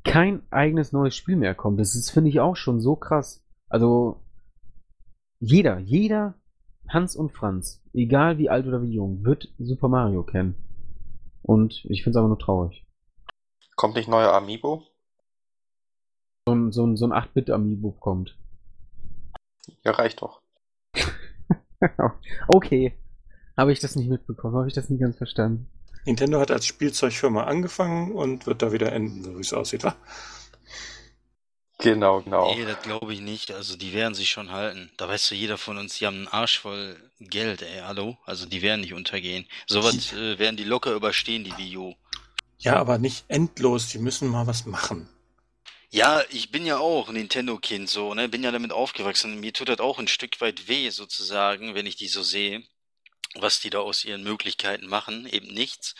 kein 0.04 0.42
eigenes 0.50 0.92
neues 0.92 1.14
Spiel 1.14 1.36
mehr 1.36 1.54
kommt. 1.54 1.78
Das 1.78 2.10
finde 2.10 2.30
ich, 2.30 2.40
auch 2.40 2.56
schon 2.56 2.80
so 2.80 2.96
krass. 2.96 3.44
Also, 3.68 4.22
jeder, 5.40 5.78
jeder 5.78 6.34
Hans 6.88 7.16
und 7.16 7.32
Franz, 7.32 7.82
egal 7.92 8.38
wie 8.38 8.48
alt 8.48 8.66
oder 8.66 8.82
wie 8.82 8.94
jung, 8.94 9.24
wird 9.24 9.52
Super 9.58 9.88
Mario 9.88 10.22
kennen. 10.22 10.54
Und 11.42 11.84
ich 11.84 12.02
finde 12.02 12.10
es 12.10 12.20
aber 12.20 12.28
nur 12.28 12.38
traurig. 12.38 12.84
Kommt 13.76 13.94
nicht 13.94 14.08
neuer 14.08 14.32
Amiibo? 14.32 14.84
So 16.46 16.54
ein, 16.54 16.72
so 16.72 16.86
ein, 16.86 16.96
so 16.96 17.06
ein 17.06 17.12
8-Bit-Amiibo 17.12 17.92
kommt. 17.92 18.36
Ja, 19.84 19.92
reicht 19.92 20.22
doch. 20.22 20.40
okay. 22.48 22.94
Habe 23.56 23.72
ich 23.72 23.80
das 23.80 23.96
nicht 23.96 24.08
mitbekommen? 24.08 24.56
Habe 24.56 24.68
ich 24.68 24.74
das 24.74 24.88
nicht 24.88 25.00
ganz 25.00 25.16
verstanden? 25.16 25.68
Nintendo 26.06 26.40
hat 26.40 26.50
als 26.50 26.66
Spielzeugfirma 26.66 27.44
angefangen 27.44 28.12
und 28.12 28.46
wird 28.46 28.62
da 28.62 28.72
wieder 28.72 28.92
enden, 28.92 29.22
so 29.22 29.36
wie 29.36 29.40
es 29.40 29.52
aussieht, 29.52 29.84
wa? 29.84 29.94
Genau, 31.78 32.22
genau. 32.22 32.54
Nee, 32.54 32.64
das 32.64 32.82
glaube 32.82 33.12
ich 33.14 33.20
nicht. 33.20 33.52
Also 33.52 33.76
die 33.76 33.92
werden 33.92 34.14
sich 34.14 34.30
schon 34.30 34.50
halten. 34.50 34.90
Da 34.96 35.08
weißt 35.08 35.30
du, 35.30 35.36
jeder 35.36 35.58
von 35.58 35.78
uns, 35.78 35.98
die 35.98 36.06
haben 36.06 36.16
einen 36.16 36.28
Arsch 36.28 36.58
voll 36.58 36.96
Geld, 37.20 37.62
ey, 37.62 37.80
hallo? 37.82 38.18
Also 38.24 38.46
die 38.46 38.62
werden 38.62 38.80
nicht 38.80 38.94
untergehen. 38.94 39.46
Sowas 39.66 40.12
äh, 40.12 40.38
werden 40.38 40.56
die 40.56 40.64
locker 40.64 40.92
überstehen, 40.92 41.44
die 41.44 41.56
Wii 41.56 41.76
U. 41.76 41.94
Ja, 42.58 42.76
aber 42.76 42.98
nicht 42.98 43.24
endlos, 43.28 43.88
die 43.88 43.98
müssen 43.98 44.28
mal 44.28 44.48
was 44.48 44.66
machen. 44.66 45.08
Ja, 45.90 46.22
ich 46.30 46.50
bin 46.50 46.66
ja 46.66 46.78
auch 46.78 47.10
Nintendo-Kind 47.10 47.88
so, 47.88 48.12
ne? 48.12 48.28
Bin 48.28 48.42
ja 48.42 48.50
damit 48.50 48.72
aufgewachsen. 48.72 49.40
Mir 49.40 49.52
tut 49.52 49.68
das 49.68 49.78
auch 49.78 49.98
ein 49.98 50.08
Stück 50.08 50.40
weit 50.40 50.68
weh, 50.68 50.90
sozusagen, 50.90 51.74
wenn 51.74 51.86
ich 51.86 51.96
die 51.96 52.08
so 52.08 52.22
sehe, 52.22 52.62
was 53.36 53.60
die 53.60 53.70
da 53.70 53.78
aus 53.78 54.04
ihren 54.04 54.24
Möglichkeiten 54.24 54.86
machen. 54.86 55.26
Eben 55.26 55.46
nichts. 55.46 55.94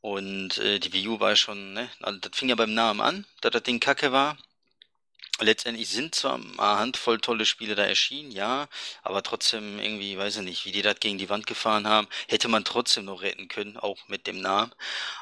Und 0.00 0.58
äh, 0.58 0.78
die 0.80 0.92
Wii 0.94 1.08
U 1.08 1.20
war 1.20 1.36
schon, 1.36 1.74
ne? 1.74 1.90
Also, 2.00 2.18
das 2.20 2.32
fing 2.34 2.48
ja 2.48 2.54
beim 2.54 2.72
Namen 2.72 3.02
an, 3.02 3.26
dass 3.42 3.52
das 3.52 3.62
Ding 3.62 3.78
kacke 3.80 4.12
war. 4.12 4.38
Letztendlich 5.42 5.88
sind 5.88 6.14
zwar 6.14 6.34
eine 6.34 6.58
Handvoll 6.58 7.18
tolle 7.18 7.46
Spiele 7.46 7.74
da 7.74 7.84
erschienen, 7.84 8.30
ja, 8.30 8.68
aber 9.02 9.22
trotzdem 9.22 9.78
irgendwie, 9.78 10.18
weiß 10.18 10.36
ich 10.36 10.42
nicht, 10.42 10.64
wie 10.66 10.72
die 10.72 10.82
das 10.82 11.00
gegen 11.00 11.16
die 11.16 11.30
Wand 11.30 11.46
gefahren 11.46 11.86
haben, 11.86 12.08
hätte 12.28 12.48
man 12.48 12.64
trotzdem 12.64 13.06
noch 13.06 13.22
retten 13.22 13.48
können, 13.48 13.78
auch 13.78 13.96
mit 14.08 14.26
dem 14.26 14.40
Namen. 14.42 14.72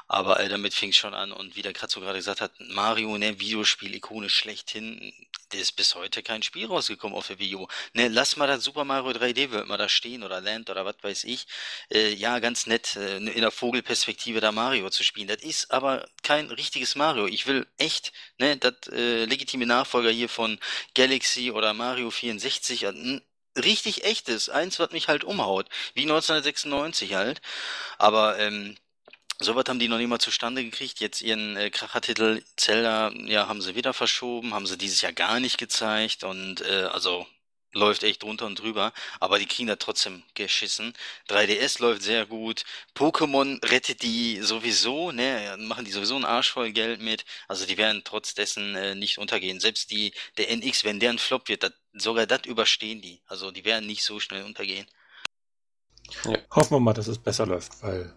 Aber 0.08 0.40
äh, 0.40 0.48
damit 0.48 0.74
fing 0.74 0.90
es 0.90 0.96
schon 0.96 1.14
an 1.14 1.30
und 1.30 1.54
wie 1.54 1.62
der 1.62 1.72
so 1.86 2.00
gerade 2.00 2.18
gesagt 2.18 2.40
hat, 2.40 2.50
Mario, 2.58 3.16
ne, 3.16 3.38
Videospiel-Ikone 3.38 4.28
schlechthin, 4.28 5.12
der 5.52 5.60
ist 5.60 5.72
bis 5.72 5.94
heute 5.94 6.22
kein 6.22 6.42
Spiel 6.42 6.66
rausgekommen 6.66 7.16
auf 7.16 7.28
der 7.28 7.38
Wii 7.38 7.56
U. 7.56 7.66
Ne, 7.94 8.08
lass 8.08 8.36
mal 8.36 8.46
das 8.46 8.64
Super 8.64 8.84
Mario 8.84 9.10
3D 9.10 9.50
wird 9.50 9.66
mal 9.68 9.76
da 9.76 9.88
stehen 9.88 10.22
oder 10.22 10.40
Land 10.40 10.70
oder 10.70 10.84
was 10.84 10.96
weiß 11.02 11.24
ich. 11.24 11.46
Äh, 11.90 12.14
ja, 12.14 12.38
ganz 12.38 12.66
nett, 12.66 12.96
äh, 12.96 13.16
in 13.16 13.40
der 13.40 13.50
Vogelperspektive 13.50 14.40
da 14.40 14.52
Mario 14.52 14.90
zu 14.90 15.02
spielen. 15.04 15.28
Das 15.28 15.42
ist 15.42 15.70
aber 15.70 16.08
kein 16.22 16.50
richtiges 16.50 16.94
Mario. 16.96 17.26
Ich 17.26 17.46
will 17.46 17.66
echt, 17.78 18.12
ne, 18.38 18.56
das 18.56 18.74
äh, 18.92 19.24
legitime 19.24 19.66
Nachfolger 19.66 20.10
hier 20.10 20.28
von 20.28 20.58
Galaxy 20.94 21.50
oder 21.50 21.74
Mario 21.74 22.10
64, 22.10 22.86
ein 22.86 23.22
richtig 23.56 24.04
echtes, 24.04 24.48
eins, 24.48 24.78
was 24.78 24.92
mich 24.92 25.08
halt 25.08 25.24
umhaut, 25.24 25.68
wie 25.94 26.02
1996 26.02 27.14
halt. 27.14 27.40
Aber 27.98 28.38
ähm, 28.38 28.76
Sowas 29.40 29.64
haben 29.68 29.78
die 29.78 29.88
noch 29.88 29.98
nicht 29.98 30.08
mal 30.08 30.18
zustande 30.18 30.64
gekriegt. 30.64 31.00
Jetzt 31.00 31.22
ihren 31.22 31.56
äh, 31.56 31.70
Krachertitel 31.70 32.42
Zelda, 32.56 33.12
ja, 33.26 33.46
haben 33.48 33.62
sie 33.62 33.76
wieder 33.76 33.94
verschoben, 33.94 34.52
haben 34.52 34.66
sie 34.66 34.76
dieses 34.76 35.00
Jahr 35.00 35.12
gar 35.12 35.38
nicht 35.38 35.58
gezeigt 35.58 36.24
und 36.24 36.60
äh, 36.62 36.88
also 36.92 37.26
läuft 37.72 38.02
echt 38.02 38.22
drunter 38.22 38.46
und 38.46 38.58
drüber, 38.58 38.92
aber 39.20 39.38
die 39.38 39.46
kriegen 39.46 39.68
da 39.68 39.76
trotzdem 39.76 40.22
geschissen. 40.34 40.94
3DS 41.28 41.80
läuft 41.80 42.02
sehr 42.02 42.26
gut. 42.26 42.64
Pokémon 42.94 43.62
rettet 43.64 44.02
die 44.02 44.40
sowieso, 44.40 45.12
ne, 45.12 45.56
machen 45.58 45.84
die 45.84 45.90
sowieso 45.90 46.16
einen 46.16 46.24
Arsch 46.24 46.50
voll 46.50 46.72
Geld 46.72 47.00
mit. 47.00 47.24
Also 47.46 47.66
die 47.66 47.76
werden 47.76 48.02
trotz 48.04 48.34
dessen 48.34 48.74
äh, 48.74 48.94
nicht 48.94 49.18
untergehen. 49.18 49.60
Selbst 49.60 49.90
die, 49.90 50.12
der 50.36 50.50
NX, 50.50 50.84
wenn 50.84 51.00
der 51.00 51.10
ein 51.10 51.18
Flop 51.18 51.48
wird, 51.48 51.62
dat, 51.62 51.74
sogar 51.92 52.26
das 52.26 52.46
überstehen 52.46 53.00
die. 53.00 53.20
Also 53.26 53.50
die 53.50 53.64
werden 53.64 53.86
nicht 53.86 54.02
so 54.02 54.18
schnell 54.18 54.44
untergehen. 54.44 54.86
Ja. 56.24 56.38
Hoffen 56.50 56.76
wir 56.76 56.80
mal, 56.80 56.94
dass 56.94 57.06
es 57.06 57.18
besser 57.18 57.46
läuft, 57.46 57.82
weil 57.82 58.14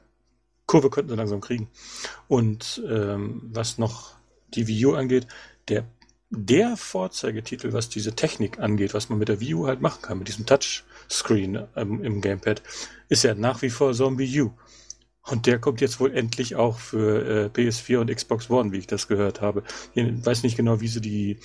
Kurve 0.71 0.89
könnten 0.89 1.09
sie 1.09 1.17
langsam 1.17 1.41
kriegen. 1.41 1.67
Und 2.29 2.81
ähm, 2.89 3.41
was 3.43 3.77
noch 3.77 4.15
die 4.53 4.67
Wii 4.67 4.85
U 4.85 4.93
angeht, 4.93 5.27
der, 5.67 5.83
der 6.29 6.77
Vorzeigetitel, 6.77 7.73
was 7.73 7.89
diese 7.89 8.15
Technik 8.15 8.57
angeht, 8.59 8.93
was 8.93 9.09
man 9.09 9.19
mit 9.19 9.27
der 9.27 9.41
Wii 9.41 9.53
U 9.55 9.67
halt 9.67 9.81
machen 9.81 10.01
kann, 10.01 10.19
mit 10.19 10.29
diesem 10.29 10.45
Touchscreen 10.45 11.67
ähm, 11.75 12.01
im 12.01 12.21
Gamepad, 12.21 12.63
ist 13.09 13.25
ja 13.25 13.35
nach 13.35 13.61
wie 13.61 13.69
vor 13.69 13.91
Zombie 13.91 14.41
U. 14.41 14.51
Und 15.23 15.45
der 15.45 15.59
kommt 15.59 15.81
jetzt 15.81 15.99
wohl 15.99 16.15
endlich 16.15 16.55
auch 16.55 16.79
für 16.79 17.25
äh, 17.25 17.45
PS4 17.49 17.97
und 17.97 18.15
Xbox 18.15 18.49
One, 18.49 18.71
wie 18.71 18.77
ich 18.77 18.87
das 18.87 19.09
gehört 19.09 19.41
habe. 19.41 19.63
Ich 19.93 20.25
weiß 20.25 20.43
nicht 20.43 20.55
genau, 20.55 20.79
wie 20.79 20.87
sie 20.87 21.01
die 21.01 21.37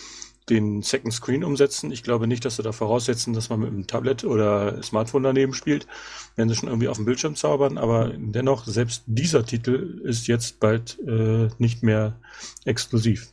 den 0.48 0.82
Second 0.82 1.12
Screen 1.12 1.44
umsetzen. 1.44 1.90
Ich 1.90 2.02
glaube 2.02 2.26
nicht, 2.26 2.44
dass 2.44 2.56
sie 2.56 2.62
da 2.62 2.72
voraussetzen, 2.72 3.34
dass 3.34 3.50
man 3.50 3.60
mit 3.60 3.68
einem 3.70 3.86
Tablet 3.86 4.24
oder 4.24 4.82
Smartphone 4.82 5.24
daneben 5.24 5.54
spielt. 5.54 5.86
Werden 6.36 6.48
sie 6.48 6.54
schon 6.54 6.68
irgendwie 6.68 6.88
auf 6.88 6.96
dem 6.96 7.04
Bildschirm 7.04 7.34
zaubern, 7.34 7.78
aber 7.78 8.12
dennoch, 8.16 8.64
selbst 8.64 9.02
dieser 9.06 9.44
Titel 9.44 10.00
ist 10.04 10.28
jetzt 10.28 10.60
bald 10.60 10.98
äh, 11.00 11.48
nicht 11.58 11.82
mehr 11.82 12.20
exklusiv. 12.64 13.32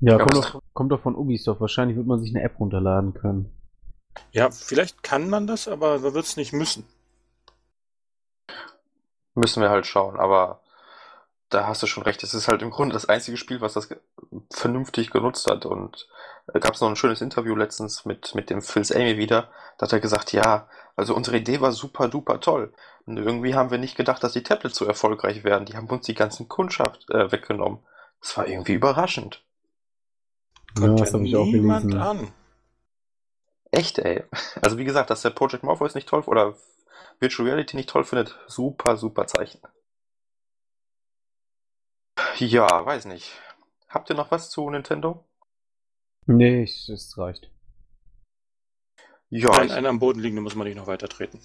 Ja, 0.00 0.18
kommt 0.18 0.36
doch, 0.36 0.62
kommt 0.74 0.92
doch 0.92 1.00
von 1.00 1.16
Ubisoft. 1.16 1.60
Wahrscheinlich 1.60 1.96
wird 1.96 2.06
man 2.06 2.20
sich 2.20 2.34
eine 2.34 2.44
App 2.44 2.60
runterladen 2.60 3.14
können. 3.14 3.50
Ja, 4.32 4.50
vielleicht 4.50 5.02
kann 5.02 5.28
man 5.28 5.46
das, 5.46 5.68
aber 5.68 5.98
man 5.98 6.14
wird 6.14 6.24
es 6.24 6.36
nicht 6.36 6.52
müssen. 6.52 6.84
Müssen 9.34 9.62
wir 9.62 9.70
halt 9.70 9.86
schauen, 9.86 10.16
aber 10.16 10.60
da 11.50 11.66
hast 11.66 11.82
du 11.82 11.86
schon 11.86 12.02
recht. 12.02 12.22
Es 12.22 12.34
ist 12.34 12.48
halt 12.48 12.62
im 12.62 12.70
Grunde 12.70 12.92
das 12.92 13.08
einzige 13.08 13.36
Spiel, 13.36 13.60
was 13.60 13.74
das 13.74 13.88
vernünftig 14.50 15.10
genutzt 15.10 15.46
hat. 15.46 15.66
Und 15.66 16.08
da 16.46 16.58
gab 16.58 16.74
es 16.74 16.80
noch 16.80 16.88
ein 16.88 16.96
schönes 16.96 17.20
Interview 17.20 17.54
letztens 17.54 18.04
mit, 18.04 18.34
mit 18.34 18.50
dem 18.50 18.62
Phil 18.62 18.84
Amy 18.94 19.16
wieder. 19.16 19.48
Da 19.78 19.86
hat 19.86 19.92
er 19.92 20.00
gesagt, 20.00 20.32
ja, 20.32 20.68
also 20.96 21.14
unsere 21.14 21.38
Idee 21.38 21.60
war 21.60 21.72
super 21.72 22.08
duper 22.08 22.40
toll. 22.40 22.72
Und 23.06 23.16
irgendwie 23.16 23.54
haben 23.54 23.70
wir 23.70 23.78
nicht 23.78 23.96
gedacht, 23.96 24.22
dass 24.22 24.32
die 24.32 24.42
Tablets 24.42 24.76
so 24.76 24.84
erfolgreich 24.84 25.44
werden. 25.44 25.64
Die 25.64 25.76
haben 25.76 25.88
uns 25.88 26.06
die 26.06 26.14
ganzen 26.14 26.48
Kundschaft 26.48 27.08
äh, 27.10 27.32
weggenommen. 27.32 27.78
Das 28.20 28.36
war 28.36 28.46
irgendwie 28.46 28.74
überraschend. 28.74 29.42
Ja, 30.78 30.88
das 30.88 31.14
habe 31.14 31.26
ich 31.26 31.34
auch 31.36 31.46
gelesen. 31.46 31.98
An. 31.98 32.32
Echt, 33.70 33.98
ey. 33.98 34.24
Also 34.60 34.76
wie 34.76 34.84
gesagt, 34.84 35.10
dass 35.10 35.22
der 35.22 35.30
Project 35.30 35.62
Morpheus 35.62 35.94
nicht 35.94 36.08
toll 36.08 36.22
oder 36.26 36.54
Virtual 37.20 37.48
Reality 37.48 37.76
nicht 37.76 37.88
toll 37.88 38.04
findet, 38.04 38.36
super, 38.46 38.96
super 38.96 39.26
Zeichen. 39.26 39.60
Ja, 42.38 42.86
weiß 42.86 43.06
nicht. 43.06 43.32
Habt 43.88 44.10
ihr 44.10 44.16
noch 44.16 44.30
was 44.30 44.50
zu 44.50 44.68
Nintendo? 44.70 45.24
Nee, 46.26 46.62
es 46.62 47.14
reicht. 47.18 47.50
Ja, 49.30 49.50
Ein, 49.50 49.66
ich, 49.66 49.72
einer 49.72 49.88
am 49.88 49.98
Boden 49.98 50.20
liegende 50.20 50.42
muss 50.42 50.54
man 50.54 50.66
nicht 50.66 50.76
noch 50.76 50.86
weiter 50.86 51.08
treten. 51.08 51.40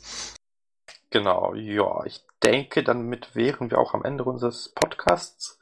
Genau, 1.09 1.53
ja, 1.55 2.05
ich 2.05 2.23
denke, 2.43 2.83
damit 2.83 3.35
wären 3.35 3.71
wir 3.71 3.77
auch 3.77 3.93
am 3.93 4.03
Ende 4.03 4.23
unseres 4.23 4.69
Podcasts. 4.69 5.59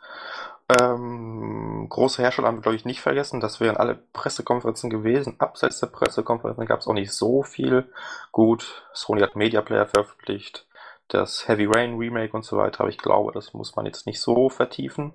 Ähm, 0.82 1.88
große 1.90 2.22
Hersteller 2.22 2.48
haben 2.48 2.58
wir, 2.58 2.61
glaube 2.61 2.77
ich, 2.77 2.85
nicht 2.85 3.01
vergessen. 3.01 3.40
Das 3.40 3.60
wären 3.60 3.77
alle 3.77 3.95
Pressekonferenzen 3.95 4.90
gewesen. 4.90 5.35
Abseits 5.40 5.80
der 5.80 5.88
Pressekonferenzen 5.88 6.66
gab 6.66 6.80
es 6.80 6.88
auch 6.88 6.93
nicht 6.93 7.11
so 7.11 7.43
viel. 7.43 7.92
Gut, 8.32 8.85
Sony 8.93 9.22
hat 9.22 9.35
Media 9.35 9.61
Player 9.61 9.88
veröffentlicht 9.88 10.66
das 11.14 11.48
Heavy 11.48 11.65
Rain 11.65 11.98
Remake 11.98 12.33
und 12.33 12.43
so 12.43 12.57
weiter, 12.57 12.81
aber 12.81 12.90
ich 12.90 12.98
glaube, 12.98 13.31
das 13.33 13.53
muss 13.53 13.75
man 13.75 13.85
jetzt 13.85 14.06
nicht 14.06 14.19
so 14.19 14.49
vertiefen. 14.49 15.14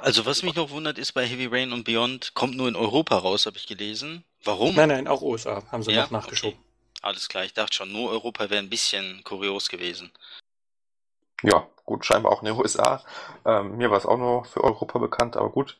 Also 0.00 0.24
was 0.24 0.42
mich 0.42 0.54
noch 0.54 0.70
wundert 0.70 0.98
ist, 0.98 1.12
bei 1.12 1.26
Heavy 1.26 1.46
Rain 1.46 1.72
und 1.72 1.84
Beyond 1.84 2.34
kommt 2.34 2.56
nur 2.56 2.68
in 2.68 2.76
Europa 2.76 3.18
raus, 3.18 3.46
habe 3.46 3.56
ich 3.56 3.66
gelesen. 3.66 4.24
Warum? 4.44 4.74
Nein, 4.74 4.88
nein, 4.88 5.08
auch 5.08 5.20
USA 5.20 5.62
haben 5.70 5.82
sie 5.82 5.92
ja? 5.92 6.02
noch 6.02 6.10
nachgeschoben. 6.10 6.58
Okay. 6.58 6.66
Alles 7.02 7.28
klar, 7.28 7.44
ich 7.44 7.54
dachte 7.54 7.74
schon, 7.74 7.92
nur 7.92 8.10
Europa 8.10 8.50
wäre 8.50 8.62
ein 8.62 8.70
bisschen 8.70 9.22
kurios 9.24 9.68
gewesen. 9.68 10.10
Ja, 11.42 11.66
gut, 11.84 12.04
scheinbar 12.04 12.32
auch 12.32 12.42
in 12.42 12.46
den 12.46 12.56
USA. 12.56 13.02
Ähm, 13.44 13.76
mir 13.76 13.90
war 13.90 13.98
es 13.98 14.06
auch 14.06 14.18
nur 14.18 14.44
für 14.44 14.62
Europa 14.62 14.98
bekannt, 14.98 15.36
aber 15.36 15.50
gut. 15.50 15.78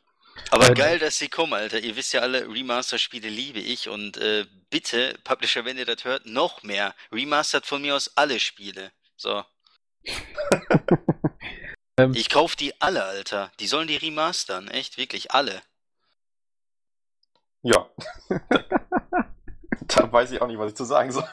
Aber 0.49 0.69
Äh, 0.69 0.73
geil, 0.73 0.99
dass 0.99 1.17
sie 1.17 1.29
kommen, 1.29 1.53
Alter. 1.53 1.79
Ihr 1.79 1.95
wisst 1.95 2.13
ja 2.13 2.21
alle, 2.21 2.47
Remaster-Spiele 2.47 3.29
liebe 3.29 3.59
ich 3.59 3.89
und 3.89 4.17
äh, 4.17 4.45
bitte, 4.69 5.17
Publisher, 5.23 5.65
wenn 5.65 5.77
ihr 5.77 5.85
das 5.85 6.03
hört, 6.03 6.25
noch 6.25 6.63
mehr. 6.63 6.95
Remastert 7.11 7.65
von 7.65 7.81
mir 7.81 7.95
aus 7.95 8.11
alle 8.15 8.39
Spiele. 8.39 8.91
So. 9.21 9.43
Ähm. 11.97 12.13
ich 12.15 12.29
kauf 12.29 12.55
die 12.55 12.79
alle, 12.81 13.03
Alter. 13.03 13.51
Die 13.59 13.67
sollen 13.67 13.89
die 13.89 13.97
remastern, 13.97 14.69
echt, 14.69 14.97
wirklich 14.97 15.33
alle. 15.33 15.61
Ja. 17.63 17.89
da 19.81 20.11
weiß 20.11 20.31
ich 20.31 20.41
auch 20.41 20.47
nicht, 20.47 20.57
was 20.57 20.71
ich 20.71 20.77
zu 20.77 20.85
sagen 20.85 21.11
soll. 21.11 21.27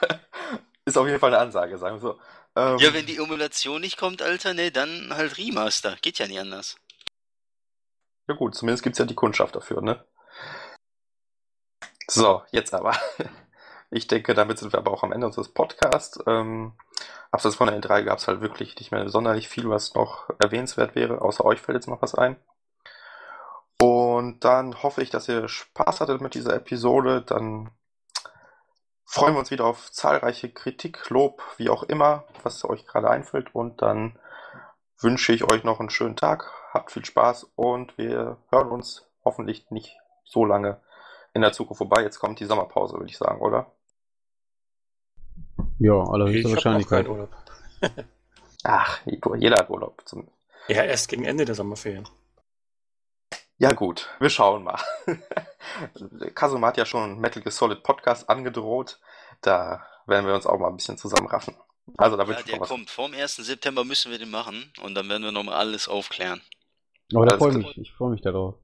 Ist 0.83 0.97
auf 0.97 1.07
jeden 1.07 1.19
Fall 1.19 1.33
eine 1.33 1.41
Ansage, 1.41 1.77
sagen 1.77 1.95
wir 1.95 2.01
so. 2.01 2.19
Ähm, 2.57 2.77
Ja, 2.77 2.93
wenn 2.93 3.05
die 3.05 3.15
Emulation 3.15 3.79
nicht 3.79 3.95
kommt, 3.97 4.21
Alter, 4.21 4.53
ne, 4.53 4.69
dann 4.69 5.15
halt 5.15 5.37
Remaster. 5.37 5.95
Geht 6.01 6.19
ja 6.19 6.27
nicht 6.27 6.39
anders. 6.39 6.75
Ja 8.27 8.35
gut, 8.35 8.53
zumindest 8.53 8.83
gibt 8.83 8.95
es 8.95 8.99
ja 8.99 9.05
die 9.05 9.15
Kundschaft 9.15 9.55
dafür, 9.55 9.81
ne? 9.81 10.05
So, 12.07 12.43
jetzt 12.51 12.73
aber. 12.73 12.99
Ich 13.91 14.07
denke, 14.07 14.35
damit 14.35 14.59
sind 14.59 14.71
wir 14.71 14.79
aber 14.79 14.91
auch 14.91 15.03
am 15.03 15.11
Ende 15.11 15.25
unseres 15.25 15.49
Podcasts. 15.49 16.19
Ähm, 16.27 16.73
abseits 17.31 17.55
von 17.55 17.67
der 17.67 17.81
E3 17.81 18.03
gab 18.03 18.19
es 18.19 18.27
halt 18.27 18.41
wirklich 18.41 18.75
nicht 18.77 18.91
mehr 18.91 19.09
sonderlich 19.09 19.49
viel, 19.49 19.69
was 19.69 19.95
noch 19.95 20.29
erwähnenswert 20.39 20.93
wäre. 20.95 21.21
Außer 21.21 21.43
euch 21.43 21.59
fällt 21.59 21.75
jetzt 21.75 21.87
noch 21.87 22.01
was 22.01 22.13
ein. 22.13 22.35
Und 23.81 24.43
dann 24.43 24.83
hoffe 24.83 25.01
ich, 25.01 25.09
dass 25.09 25.27
ihr 25.27 25.47
Spaß 25.47 26.01
hattet 26.01 26.21
mit 26.21 26.35
dieser 26.35 26.53
Episode. 26.53 27.21
Dann 27.23 27.71
freuen 29.05 29.33
wir 29.33 29.39
uns 29.39 29.49
wieder 29.49 29.65
auf 29.65 29.91
zahlreiche 29.91 30.51
Kritik, 30.51 31.09
Lob, 31.09 31.41
wie 31.57 31.69
auch 31.69 31.83
immer, 31.83 32.25
was 32.43 32.63
euch 32.65 32.85
gerade 32.85 33.09
einfällt. 33.09 33.55
Und 33.55 33.81
dann 33.81 34.19
wünsche 34.99 35.33
ich 35.33 35.49
euch 35.51 35.63
noch 35.63 35.79
einen 35.79 35.89
schönen 35.89 36.15
Tag. 36.15 36.51
Habt 36.73 36.91
viel 36.91 37.05
Spaß 37.05 37.51
und 37.55 37.97
wir 37.97 38.37
hören 38.51 38.69
uns 38.69 39.09
hoffentlich 39.25 39.71
nicht 39.71 39.97
so 40.25 40.45
lange 40.45 40.79
in 41.33 41.41
der 41.41 41.53
Zukunft 41.53 41.79
vorbei. 41.79 42.03
Jetzt 42.03 42.19
kommt 42.19 42.39
die 42.39 42.45
Sommerpause, 42.45 42.93
würde 42.93 43.09
ich 43.09 43.17
sagen, 43.17 43.41
oder? 43.41 43.71
Ja, 45.79 45.93
allerhöchste 45.93 46.49
noch 46.49 46.55
Wahrscheinlichkeit. 46.55 47.05
keinen 47.05 47.11
Urlaub. 47.15 47.35
Ach, 48.63 48.99
jeder 49.05 49.55
hat 49.57 49.69
Urlaub. 49.69 50.01
Zum 50.05 50.29
Ja, 50.67 50.83
erst 50.83 51.07
gegen 51.09 51.25
Ende 51.25 51.45
der 51.45 51.55
Sommerferien. 51.55 52.07
ja 53.57 53.71
gut, 53.73 54.09
wir 54.19 54.29
schauen 54.29 54.63
mal. 54.63 54.79
Kasuma 56.35 56.67
hat 56.67 56.77
ja 56.77 56.85
schon 56.85 57.19
Metal 57.19 57.41
Gear 57.41 57.51
Solid 57.51 57.83
Podcast 57.83 58.29
angedroht. 58.29 58.99
Da 59.41 59.85
werden 60.05 60.25
wir 60.27 60.33
uns 60.35 60.45
auch 60.45 60.59
mal 60.59 60.67
ein 60.67 60.75
bisschen 60.75 60.97
zusammenraffen. 60.97 61.55
Also 61.97 62.17
da 62.17 62.27
wird 62.27 62.39
Ja, 62.39 62.45
der 62.45 62.59
was. 62.59 62.69
kommt. 62.69 62.89
Vorm 62.89 63.13
1. 63.13 63.37
September 63.37 63.83
müssen 63.83 64.11
wir 64.11 64.19
den 64.19 64.29
machen 64.31 64.71
und 64.83 64.95
dann 64.95 65.07
werden 65.09 65.23
wir 65.23 65.31
nochmal 65.31 65.55
alles 65.55 65.87
aufklären. 65.87 66.41
Aber 67.15 67.25
da 67.25 67.37
freue 67.37 67.51
ich 67.51 67.57
mich. 67.57 67.77
Ich 67.77 67.93
freue 67.93 68.11
mich 68.11 68.21
darauf. 68.21 68.55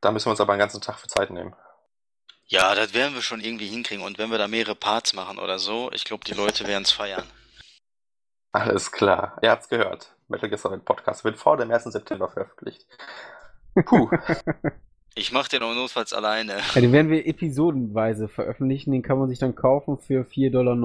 Da 0.00 0.10
müssen 0.10 0.26
wir 0.26 0.30
uns 0.32 0.40
aber 0.40 0.52
einen 0.54 0.60
ganzen 0.60 0.80
Tag 0.80 0.98
für 0.98 1.06
Zeit 1.08 1.30
nehmen. 1.30 1.54
Ja, 2.48 2.74
das 2.74 2.94
werden 2.94 3.14
wir 3.14 3.22
schon 3.22 3.40
irgendwie 3.40 3.66
hinkriegen. 3.66 4.04
Und 4.04 4.18
wenn 4.18 4.30
wir 4.30 4.38
da 4.38 4.46
mehrere 4.46 4.76
Parts 4.76 5.12
machen 5.14 5.38
oder 5.38 5.58
so, 5.58 5.90
ich 5.92 6.04
glaube, 6.04 6.24
die 6.24 6.34
Leute 6.34 6.66
werden 6.66 6.84
es 6.84 6.92
feiern. 6.92 7.26
Alles 8.52 8.92
klar. 8.92 9.36
Ihr 9.42 9.50
habt's 9.50 9.68
gehört. 9.68 10.14
Metal 10.28 10.48
Gear 10.48 10.58
Solid 10.58 10.84
Podcast 10.84 11.24
wird 11.24 11.38
vor 11.38 11.56
dem 11.56 11.70
1. 11.70 11.84
September 11.84 12.28
veröffentlicht. 12.28 12.86
Puh. 13.84 14.10
Ich 15.18 15.32
mache 15.32 15.48
den 15.48 15.62
auch 15.62 15.74
notfalls 15.74 16.12
alleine. 16.12 16.58
Ja, 16.74 16.80
den 16.82 16.92
werden 16.92 17.10
wir 17.10 17.26
episodenweise 17.26 18.28
veröffentlichen. 18.28 18.92
Den 18.92 19.00
kann 19.00 19.18
man 19.18 19.30
sich 19.30 19.38
dann 19.38 19.54
kaufen 19.54 19.96
für 19.96 20.26
4,99 20.26 20.50
Dollar. 20.50 20.76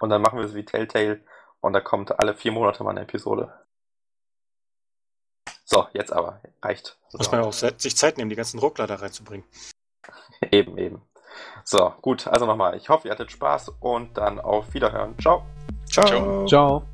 Und 0.00 0.10
dann 0.10 0.20
machen 0.20 0.38
wir 0.38 0.44
es 0.44 0.54
wie 0.54 0.66
Telltale 0.66 1.22
und 1.60 1.72
da 1.72 1.80
kommt 1.80 2.18
alle 2.18 2.34
vier 2.34 2.52
Monate 2.52 2.84
mal 2.84 2.90
eine 2.90 3.00
Episode. 3.00 3.54
So, 5.64 5.86
jetzt 5.94 6.12
aber. 6.12 6.42
Reicht. 6.60 6.98
Muss 7.14 7.32
man 7.32 7.40
ja 7.40 7.46
auch 7.46 7.54
sich 7.54 7.96
Zeit 7.96 8.18
nehmen, 8.18 8.28
die 8.28 8.36
ganzen 8.36 8.60
Ruckler 8.60 8.86
da 8.86 8.96
reinzubringen. 8.96 9.46
Eben, 10.50 10.78
eben. 10.78 11.02
So, 11.64 11.92
gut. 12.02 12.26
Also 12.28 12.46
nochmal. 12.46 12.76
Ich 12.76 12.88
hoffe, 12.88 13.08
ihr 13.08 13.12
hattet 13.12 13.30
Spaß 13.32 13.72
und 13.80 14.16
dann 14.16 14.38
auf 14.38 14.72
Wiederhören. 14.74 15.18
Ciao. 15.18 15.42
Ciao. 15.90 16.06
Ciao. 16.06 16.46
Ciao. 16.46 16.93